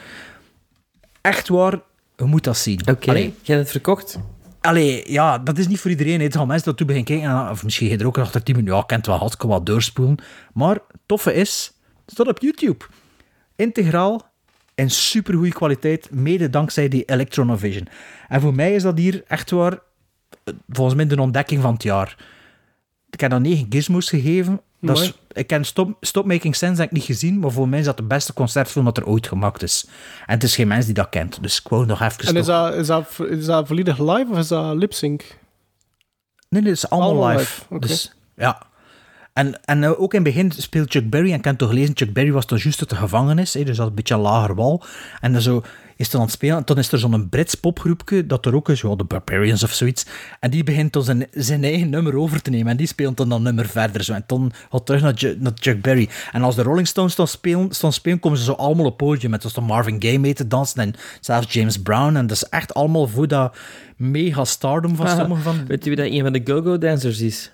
Echt 1.21 1.47
waar, 1.47 1.79
je 2.17 2.23
moet 2.23 2.43
dat 2.43 2.57
zien. 2.57 2.79
Oké, 2.89 3.11
jij 3.11 3.23
hebt 3.23 3.59
het 3.59 3.71
verkocht? 3.71 4.19
Allee, 4.61 5.11
ja, 5.11 5.37
dat 5.37 5.57
is 5.57 5.67
niet 5.67 5.79
voor 5.79 5.91
iedereen. 5.91 6.21
Het 6.21 6.35
gaan 6.35 6.47
mensen 6.47 6.65
dat 6.65 6.77
toe 6.77 6.85
beginnen 6.85 7.13
kijken, 7.13 7.37
en, 7.37 7.49
of 7.51 7.63
misschien 7.63 7.87
ga 7.87 7.93
je 7.93 7.99
er 7.99 8.07
ook 8.07 8.17
achter 8.17 8.43
10 8.43 8.55
minuten, 8.55 8.75
ja, 8.75 8.81
ik 8.81 8.87
ken 8.87 8.97
het 8.97 9.07
wel, 9.07 9.17
had 9.17 9.33
ik 9.33 9.41
wat 9.41 9.65
doorspoelen. 9.65 10.17
Maar 10.53 10.73
het 10.73 11.01
toffe 11.05 11.33
is, 11.33 11.71
het 12.05 12.11
staat 12.13 12.27
op 12.27 12.39
YouTube. 12.39 12.85
Integraal, 13.55 14.31
in 14.75 14.89
supergoeie 14.89 15.53
kwaliteit, 15.53 16.11
mede 16.11 16.49
dankzij 16.49 16.87
die 16.87 17.03
Electronovision. 17.05 17.87
En 18.27 18.41
voor 18.41 18.55
mij 18.55 18.75
is 18.75 18.83
dat 18.83 18.97
hier 18.97 19.23
echt 19.27 19.51
waar, 19.51 19.79
volgens 20.69 20.95
mij 20.95 21.07
de 21.07 21.21
ontdekking 21.21 21.61
van 21.61 21.73
het 21.73 21.83
jaar. 21.83 22.17
Ik 23.09 23.19
heb 23.19 23.29
dat 23.29 23.41
9 23.41 23.65
gizmos 23.69 24.09
gegeven. 24.09 24.61
Dat 24.85 24.99
is, 24.99 25.13
ik 25.31 25.47
ken 25.47 25.63
Stop, 25.63 25.97
Stop 26.01 26.25
Making 26.25 26.55
Sense 26.55 26.81
heb 26.81 26.89
ik 26.89 26.95
niet 26.95 27.05
gezien, 27.05 27.39
maar 27.39 27.51
voor 27.51 27.69
mij 27.69 27.79
is 27.79 27.85
dat 27.85 27.97
de 27.97 28.03
beste 28.03 28.33
concertfilm 28.33 28.85
dat 28.85 28.97
er 28.97 29.05
ooit 29.05 29.27
gemaakt 29.27 29.63
is. 29.63 29.87
En 30.25 30.33
het 30.33 30.43
is 30.43 30.55
geen 30.55 30.67
mens 30.67 30.85
die 30.85 30.93
dat 30.93 31.09
kent, 31.09 31.37
dus 31.41 31.59
ik 31.59 31.67
wou 31.67 31.85
nog 31.85 32.01
even... 32.01 32.19
En 32.27 32.35
is 32.35 32.45
nog- 32.45 32.45
dat, 32.45 32.73
is, 32.73 32.87
dat, 32.87 33.05
is 33.29 33.45
dat 33.45 33.67
volledig 33.67 33.99
live 33.99 34.27
of 34.31 34.37
is 34.37 34.47
dat 34.47 34.75
lip-sync? 34.75 35.21
Nee, 36.49 36.61
nee, 36.61 36.71
het 36.71 36.83
is 36.83 36.89
allemaal, 36.89 37.11
Allemaal 37.11 37.37
live. 37.37 37.79
Dus, 37.79 38.15
ja. 38.35 38.61
En, 39.33 39.63
en 39.65 39.83
eh, 39.83 40.01
ook 40.01 40.13
in 40.13 40.23
het 40.23 40.33
begin 40.33 40.51
speelt 40.51 40.91
Chuck 40.91 41.09
Berry, 41.09 41.31
en 41.31 41.37
ik 41.37 41.45
heb 41.45 41.57
toch 41.57 41.69
gelezen, 41.69 41.97
Chuck 41.97 42.13
Berry 42.13 42.31
was 42.31 42.45
toen 42.45 42.57
juist 42.57 42.79
uit 42.79 42.89
de 42.89 42.95
gevangenis, 42.95 43.53
hè, 43.53 43.63
dus 43.63 43.77
dat 43.77 43.87
een 43.87 43.95
beetje 43.95 44.13
een 44.13 44.19
lager 44.19 44.55
wal. 44.55 44.83
En 45.21 45.33
dan 45.33 45.41
zo 45.41 45.63
is 45.95 46.09
dan 46.09 46.19
aan 46.19 46.25
het 46.25 46.35
spelen, 46.35 46.57
en 46.57 46.61
dan 46.65 46.77
is 46.77 46.91
er 46.91 46.99
zo'n 46.99 47.29
Brits 47.29 47.55
popgroepje, 47.55 48.25
dat 48.25 48.45
er 48.45 48.55
ook 48.55 48.69
is, 48.69 48.81
ja, 48.81 48.95
de 48.95 49.03
Barbarians 49.03 49.63
of 49.63 49.73
zoiets, 49.73 50.05
en 50.39 50.51
die 50.51 50.63
begint 50.63 50.93
dan 50.93 51.03
zijn, 51.03 51.27
zijn 51.31 51.63
eigen 51.63 51.89
nummer 51.89 52.17
over 52.17 52.41
te 52.41 52.49
nemen, 52.49 52.71
en 52.71 52.77
die 52.77 52.87
speelt 52.87 53.17
dan 53.17 53.29
dat 53.29 53.41
nummer 53.41 53.67
verder, 53.67 54.03
zo. 54.03 54.13
en 54.13 54.23
dan 54.27 54.51
gaat 54.71 54.85
terug 54.85 55.01
naar, 55.39 55.53
Chuck 55.55 55.81
Berry. 55.81 56.09
En 56.31 56.41
als 56.41 56.55
de 56.55 56.61
Rolling 56.61 56.87
Stones 56.87 57.15
dan 57.15 57.27
spelen, 57.27 57.71
staan 57.71 57.93
spelen, 57.93 58.19
komen 58.19 58.37
ze 58.37 58.43
zo 58.43 58.51
allemaal 58.51 58.85
op 58.85 58.97
podium, 58.97 59.31
met 59.31 59.41
dus 59.41 59.53
dan 59.53 59.63
Marvin 59.63 60.01
Gaye 60.01 60.19
mee 60.19 60.33
te 60.33 60.47
dansen, 60.47 60.81
en 60.81 60.93
zelfs 61.19 61.53
James 61.53 61.81
Brown, 61.81 62.15
en 62.15 62.27
dat 62.27 62.37
is 62.37 62.49
echt 62.49 62.73
allemaal 62.73 63.07
voor 63.07 63.27
dat 63.27 63.57
mega 63.97 64.45
stardom 64.45 64.95
van 64.95 65.05
Ah, 65.05 65.17
sommigen 65.17 65.43
van... 65.43 65.65
Weet 65.67 65.83
je 65.83 65.89
wie 65.89 65.99
dat 65.99 66.11
een 66.11 66.21
van 66.21 66.33
de 66.33 66.41
go-go 66.43 66.77
dancers 66.77 67.19
is? 67.19 67.51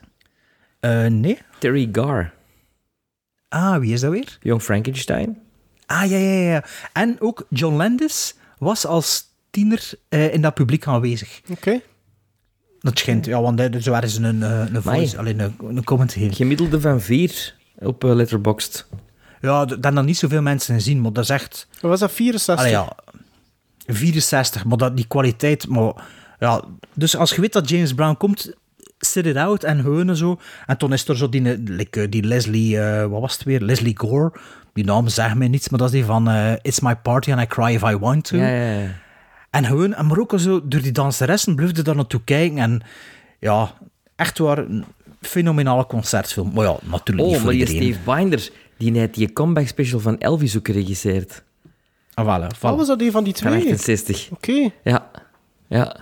Eh, 0.79 1.05
nee. 1.05 1.37
Terry 1.59 1.89
Garr. 1.91 2.33
Ah, 3.49 3.79
wie 3.79 3.93
is 3.93 4.01
dat 4.01 4.11
weer? 4.11 4.37
Jong 4.41 4.61
Frankenstein. 4.61 5.37
Ah, 5.91 6.09
ja, 6.09 6.17
ja, 6.17 6.51
ja. 6.51 6.63
En 6.93 7.15
ook 7.19 7.45
John 7.49 7.75
Landis 7.75 8.35
was 8.57 8.85
als 8.85 9.23
tiener 9.49 9.89
eh, 10.09 10.33
in 10.33 10.41
dat 10.41 10.53
publiek 10.53 10.87
aanwezig. 10.87 11.41
Oké. 11.49 11.81
Dat 12.79 12.99
schijnt, 12.99 13.25
ja, 13.25 13.41
want 13.41 13.59
eh, 13.59 13.81
zo 13.81 13.93
is 13.93 14.15
een, 14.17 14.43
eh, 14.43 14.63
een 14.73 14.81
voice, 14.81 15.17
alleen 15.17 15.39
een, 15.39 15.55
een 15.67 15.83
comment. 15.83 16.15
Gemiddelde 16.17 16.81
van 16.81 17.01
vier 17.01 17.55
op 17.75 18.03
eh, 18.03 18.13
Letterboxd. 18.13 18.87
Ja, 19.41 19.65
d- 19.65 19.69
dat 19.69 19.69
hebben 19.69 19.93
dan 19.95 20.05
niet 20.05 20.17
zoveel 20.17 20.41
mensen 20.41 20.75
gezien, 20.75 21.01
maar 21.01 21.13
dat 21.13 21.23
is 21.23 21.29
echt... 21.29 21.67
Wat 21.81 21.91
was 21.91 21.99
dat, 21.99 22.11
64? 22.11 22.65
Allee, 22.65 22.71
ja, 22.77 22.97
64, 23.85 24.65
maar 24.65 24.77
dat, 24.77 24.95
die 24.95 25.07
kwaliteit, 25.07 25.67
maar... 25.67 25.93
Ja, 26.39 26.63
dus 26.93 27.15
als 27.15 27.35
je 27.35 27.41
weet 27.41 27.53
dat 27.53 27.69
James 27.69 27.93
Brown 27.93 28.17
komt, 28.17 28.53
sit 28.99 29.25
it 29.25 29.35
out 29.35 29.63
en 29.63 29.79
heunen 29.79 30.17
zo. 30.17 30.39
En 30.65 30.77
toen 30.77 30.93
is 30.93 31.07
er 31.07 31.17
zo 31.17 31.29
die, 31.29 31.87
eh, 31.89 32.07
die 32.09 32.23
Leslie, 32.23 32.79
eh, 32.79 33.05
wat 33.07 33.21
was 33.21 33.33
het 33.33 33.43
weer? 33.43 33.61
Leslie 33.61 33.97
Gore. 33.99 34.31
Die 34.73 34.83
naam 34.85 35.07
zegt 35.07 35.35
mij 35.35 35.47
niets, 35.47 35.69
maar 35.69 35.79
dat 35.79 35.87
is 35.87 35.93
die 35.93 36.05
van 36.05 36.27
eh, 36.29 36.53
It's 36.61 36.79
My 36.79 36.95
Party 36.95 37.31
and 37.31 37.41
I 37.41 37.45
Cry 37.47 37.73
If 37.73 37.81
I 37.81 37.97
Want 37.97 38.23
To. 38.23 38.37
Ja, 38.37 38.47
ja, 38.47 38.79
ja. 38.79 38.89
En 39.49 39.65
gewoon, 39.65 39.93
en 39.93 40.05
maar 40.07 40.19
ook 40.19 40.33
zo, 40.37 40.67
door 40.67 40.81
die 40.81 40.91
danseressen 40.91 41.55
bleef 41.55 41.71
daar 41.71 41.95
naartoe 41.95 42.21
kijken. 42.23 42.57
En 42.57 42.81
ja, 43.39 43.73
echt 44.15 44.37
waar, 44.37 44.57
een 44.57 44.85
fenomenale 45.21 45.85
concertfilm. 45.85 46.51
Maar 46.53 46.65
ja, 46.65 46.77
natuurlijk 46.83 47.27
niet 47.27 47.35
Oh, 47.35 47.41
voor 47.41 47.43
maar 47.45 47.65
die 47.65 47.67
iedereen. 47.67 47.93
Steve 47.93 48.15
Binder, 48.15 48.49
die 48.77 48.97
heeft 48.99 49.13
die 49.13 49.33
comeback 49.33 49.67
special 49.67 49.99
van 49.99 50.17
Elvis 50.17 50.57
ook 50.57 50.65
geregisseerd. 50.65 51.43
Ah, 52.13 52.25
voilà, 52.25 52.55
voilà. 52.55 52.59
Wat 52.59 52.75
was 52.75 52.87
dat 52.87 53.01
een 53.01 53.11
van 53.11 53.23
die 53.23 53.35
Van 53.35 53.51
twee? 53.51 53.71
68. 53.71 54.29
Oké. 54.31 54.69
Ja. 54.83 55.11
Ja. 55.67 55.95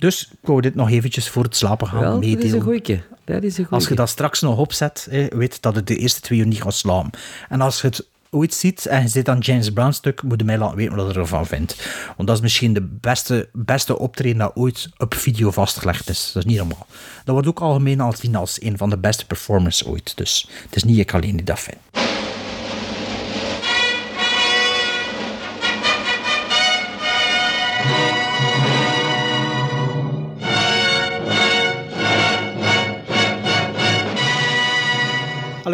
Dus 0.00 0.28
ik 0.30 0.38
wou 0.48 0.60
dit 0.60 0.74
nog 0.74 0.90
eventjes 0.90 1.28
voor 1.28 1.42
het 1.42 1.56
slapen 1.56 1.86
gaan 1.86 2.00
Wel, 2.00 2.12
dat 2.12 2.22
is 2.22 2.30
een 2.30 2.38
meedelen. 2.38 2.62
goeie. 2.62 3.02
Dat 3.24 3.42
is 3.42 3.58
een 3.58 3.68
Als 3.70 3.88
je 3.88 3.94
dat 3.94 4.08
straks 4.08 4.40
nog 4.40 4.58
opzet, 4.58 5.08
weet 5.30 5.62
dat 5.62 5.74
het 5.74 5.86
de 5.86 5.96
eerste 5.96 6.20
twee 6.20 6.38
uur 6.38 6.46
niet 6.46 6.62
gaat 6.62 6.74
slaan. 6.74 7.10
En 7.48 7.60
als 7.60 7.80
je 7.80 7.86
het 7.86 8.06
ooit 8.30 8.54
ziet 8.54 8.86
en 8.86 9.02
je 9.02 9.08
zit 9.08 9.28
aan 9.28 9.38
James 9.38 9.70
Brown 9.70 9.90
stuk, 9.90 10.22
moet 10.22 10.40
je 10.40 10.44
mij 10.44 10.58
laten 10.58 10.76
weten 10.76 10.96
wat 10.96 11.14
je 11.14 11.20
ervan 11.20 11.46
vindt. 11.46 11.76
Want 12.16 12.28
dat 12.28 12.36
is 12.36 12.42
misschien 12.42 12.72
de 12.72 12.82
beste, 13.00 13.48
beste 13.52 13.98
optreden 13.98 14.38
dat 14.38 14.54
ooit 14.54 14.88
op 14.96 15.14
video 15.14 15.50
vastgelegd 15.50 16.08
is. 16.08 16.30
Dat 16.32 16.44
is 16.44 16.50
niet 16.50 16.58
normaal. 16.58 16.86
Dat 17.24 17.34
wordt 17.34 17.48
ook 17.48 17.60
algemeen 17.60 18.00
al 18.00 18.10
gezien 18.10 18.36
als 18.36 18.62
een 18.62 18.76
van 18.76 18.90
de 18.90 18.98
beste 18.98 19.26
performers 19.26 19.84
ooit. 19.84 20.16
Dus 20.16 20.48
het 20.62 20.76
is 20.76 20.84
niet 20.84 20.98
ik 20.98 21.14
alleen 21.14 21.36
die 21.36 21.44
dat 21.44 21.60
vind. 21.60 21.76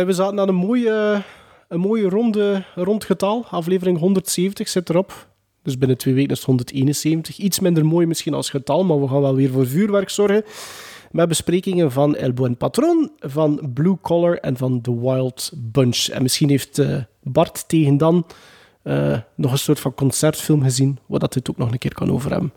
We 0.04 0.12
zaten 0.12 0.40
aan 0.40 0.48
een 0.48 0.54
mooie, 0.54 1.22
een 1.68 1.80
mooie 1.80 2.08
ronde, 2.08 2.64
rond 2.74 3.04
getal. 3.04 3.44
Aflevering 3.50 3.98
170 3.98 4.68
zit 4.68 4.90
erop. 4.90 5.28
Dus 5.62 5.78
binnen 5.78 5.96
twee 5.96 6.14
weken 6.14 6.30
is 6.30 6.38
het 6.38 6.46
171. 6.46 7.38
Iets 7.38 7.60
minder 7.60 7.86
mooi 7.86 8.06
misschien 8.06 8.34
als 8.34 8.50
getal, 8.50 8.84
maar 8.84 9.00
we 9.00 9.08
gaan 9.08 9.20
wel 9.20 9.34
weer 9.34 9.50
voor 9.50 9.66
vuurwerk 9.66 10.10
zorgen. 10.10 10.44
Met 11.10 11.28
besprekingen 11.28 11.92
van 11.92 12.16
El 12.16 12.32
Buen 12.32 12.56
Patron, 12.56 13.10
van 13.18 13.70
Blue 13.74 13.98
Collar 14.00 14.38
en 14.38 14.56
van 14.56 14.80
The 14.80 15.00
Wild 15.00 15.52
Bunch. 15.54 16.08
En 16.08 16.22
misschien 16.22 16.48
heeft 16.48 16.78
eh, 16.78 16.96
Bart 17.22 17.68
tegen 17.68 17.96
dan 17.96 18.26
eh, 18.82 19.18
nog 19.34 19.52
een 19.52 19.58
soort 19.58 19.80
van 19.80 19.94
concertfilm 19.94 20.62
gezien, 20.62 20.98
waar 21.06 21.18
dat 21.18 21.34
het 21.34 21.50
ook 21.50 21.56
nog 21.56 21.72
een 21.72 21.78
keer 21.78 21.94
kan 21.94 22.12
over 22.12 22.30
hebben. 22.30 22.52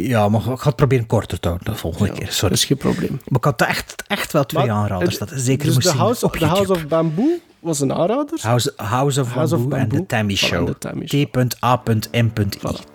Ja, 0.00 0.28
maar 0.28 0.40
ik 0.40 0.58
ga 0.58 0.66
het 0.66 0.76
proberen 0.76 1.06
korter 1.06 1.40
te 1.40 1.48
houden 1.48 1.72
de 1.72 1.78
volgende 1.78 2.12
keer. 2.12 2.26
Sorry. 2.26 2.48
Dat 2.48 2.58
is 2.58 2.64
geen 2.64 2.76
probleem. 2.76 3.10
Maar 3.10 3.38
ik 3.38 3.44
had 3.44 3.62
echt, 3.62 4.02
echt 4.06 4.32
wel 4.32 4.44
twee 4.44 4.66
Maar, 4.66 4.74
aanraders. 4.74 5.18
Dat 5.18 5.30
is 5.30 5.44
zeker 5.44 5.66
dus 5.66 5.74
moest 5.74 5.90
de 5.90 5.96
House, 5.96 6.24
op 6.24 6.36
the 6.36 6.46
House 6.46 6.72
of 6.72 6.86
Bamboo 6.86 7.38
was 7.60 7.80
een 7.80 7.92
aanrader. 7.92 8.38
House, 8.42 8.72
House 8.76 9.20
of 9.20 9.32
House 9.32 9.54
of 9.54 9.68
Bamboo 9.68 9.96
en. 9.96 10.06
The 10.06 10.06
Tammy 10.06 10.36
Voilà, 10.36 10.38
Show. 10.38 10.68
T.A.M.I. 11.06 12.48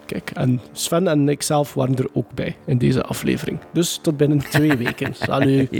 Kijk, 0.06 0.32
en 0.34 0.62
Sven 0.72 1.08
en 1.08 1.30
ikzelf 1.30 1.74
waren 1.74 1.96
er 1.96 2.08
ook 2.14 2.34
bij 2.34 2.56
in 2.66 2.78
deze 2.78 3.04
aflevering. 3.04 3.60
Dus 3.74 4.00
tot 4.02 4.18
binnen 4.18 4.38
twee 4.38 4.78
weken. 4.84 5.14
Salut. 5.16 5.72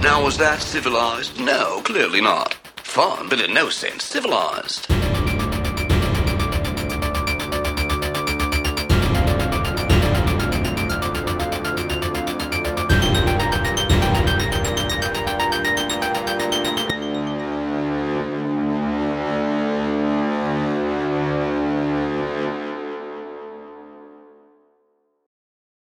Now, 0.00 0.22
was 0.22 0.36
that 0.36 0.62
civilized? 0.62 1.38
No, 1.38 1.80
clearly 1.82 2.20
not. 2.20 2.58
Fun, 2.82 3.28
but 3.28 3.40
in 3.40 3.52
no 3.52 3.68
sense 3.68 4.06
civilized. 4.06 4.86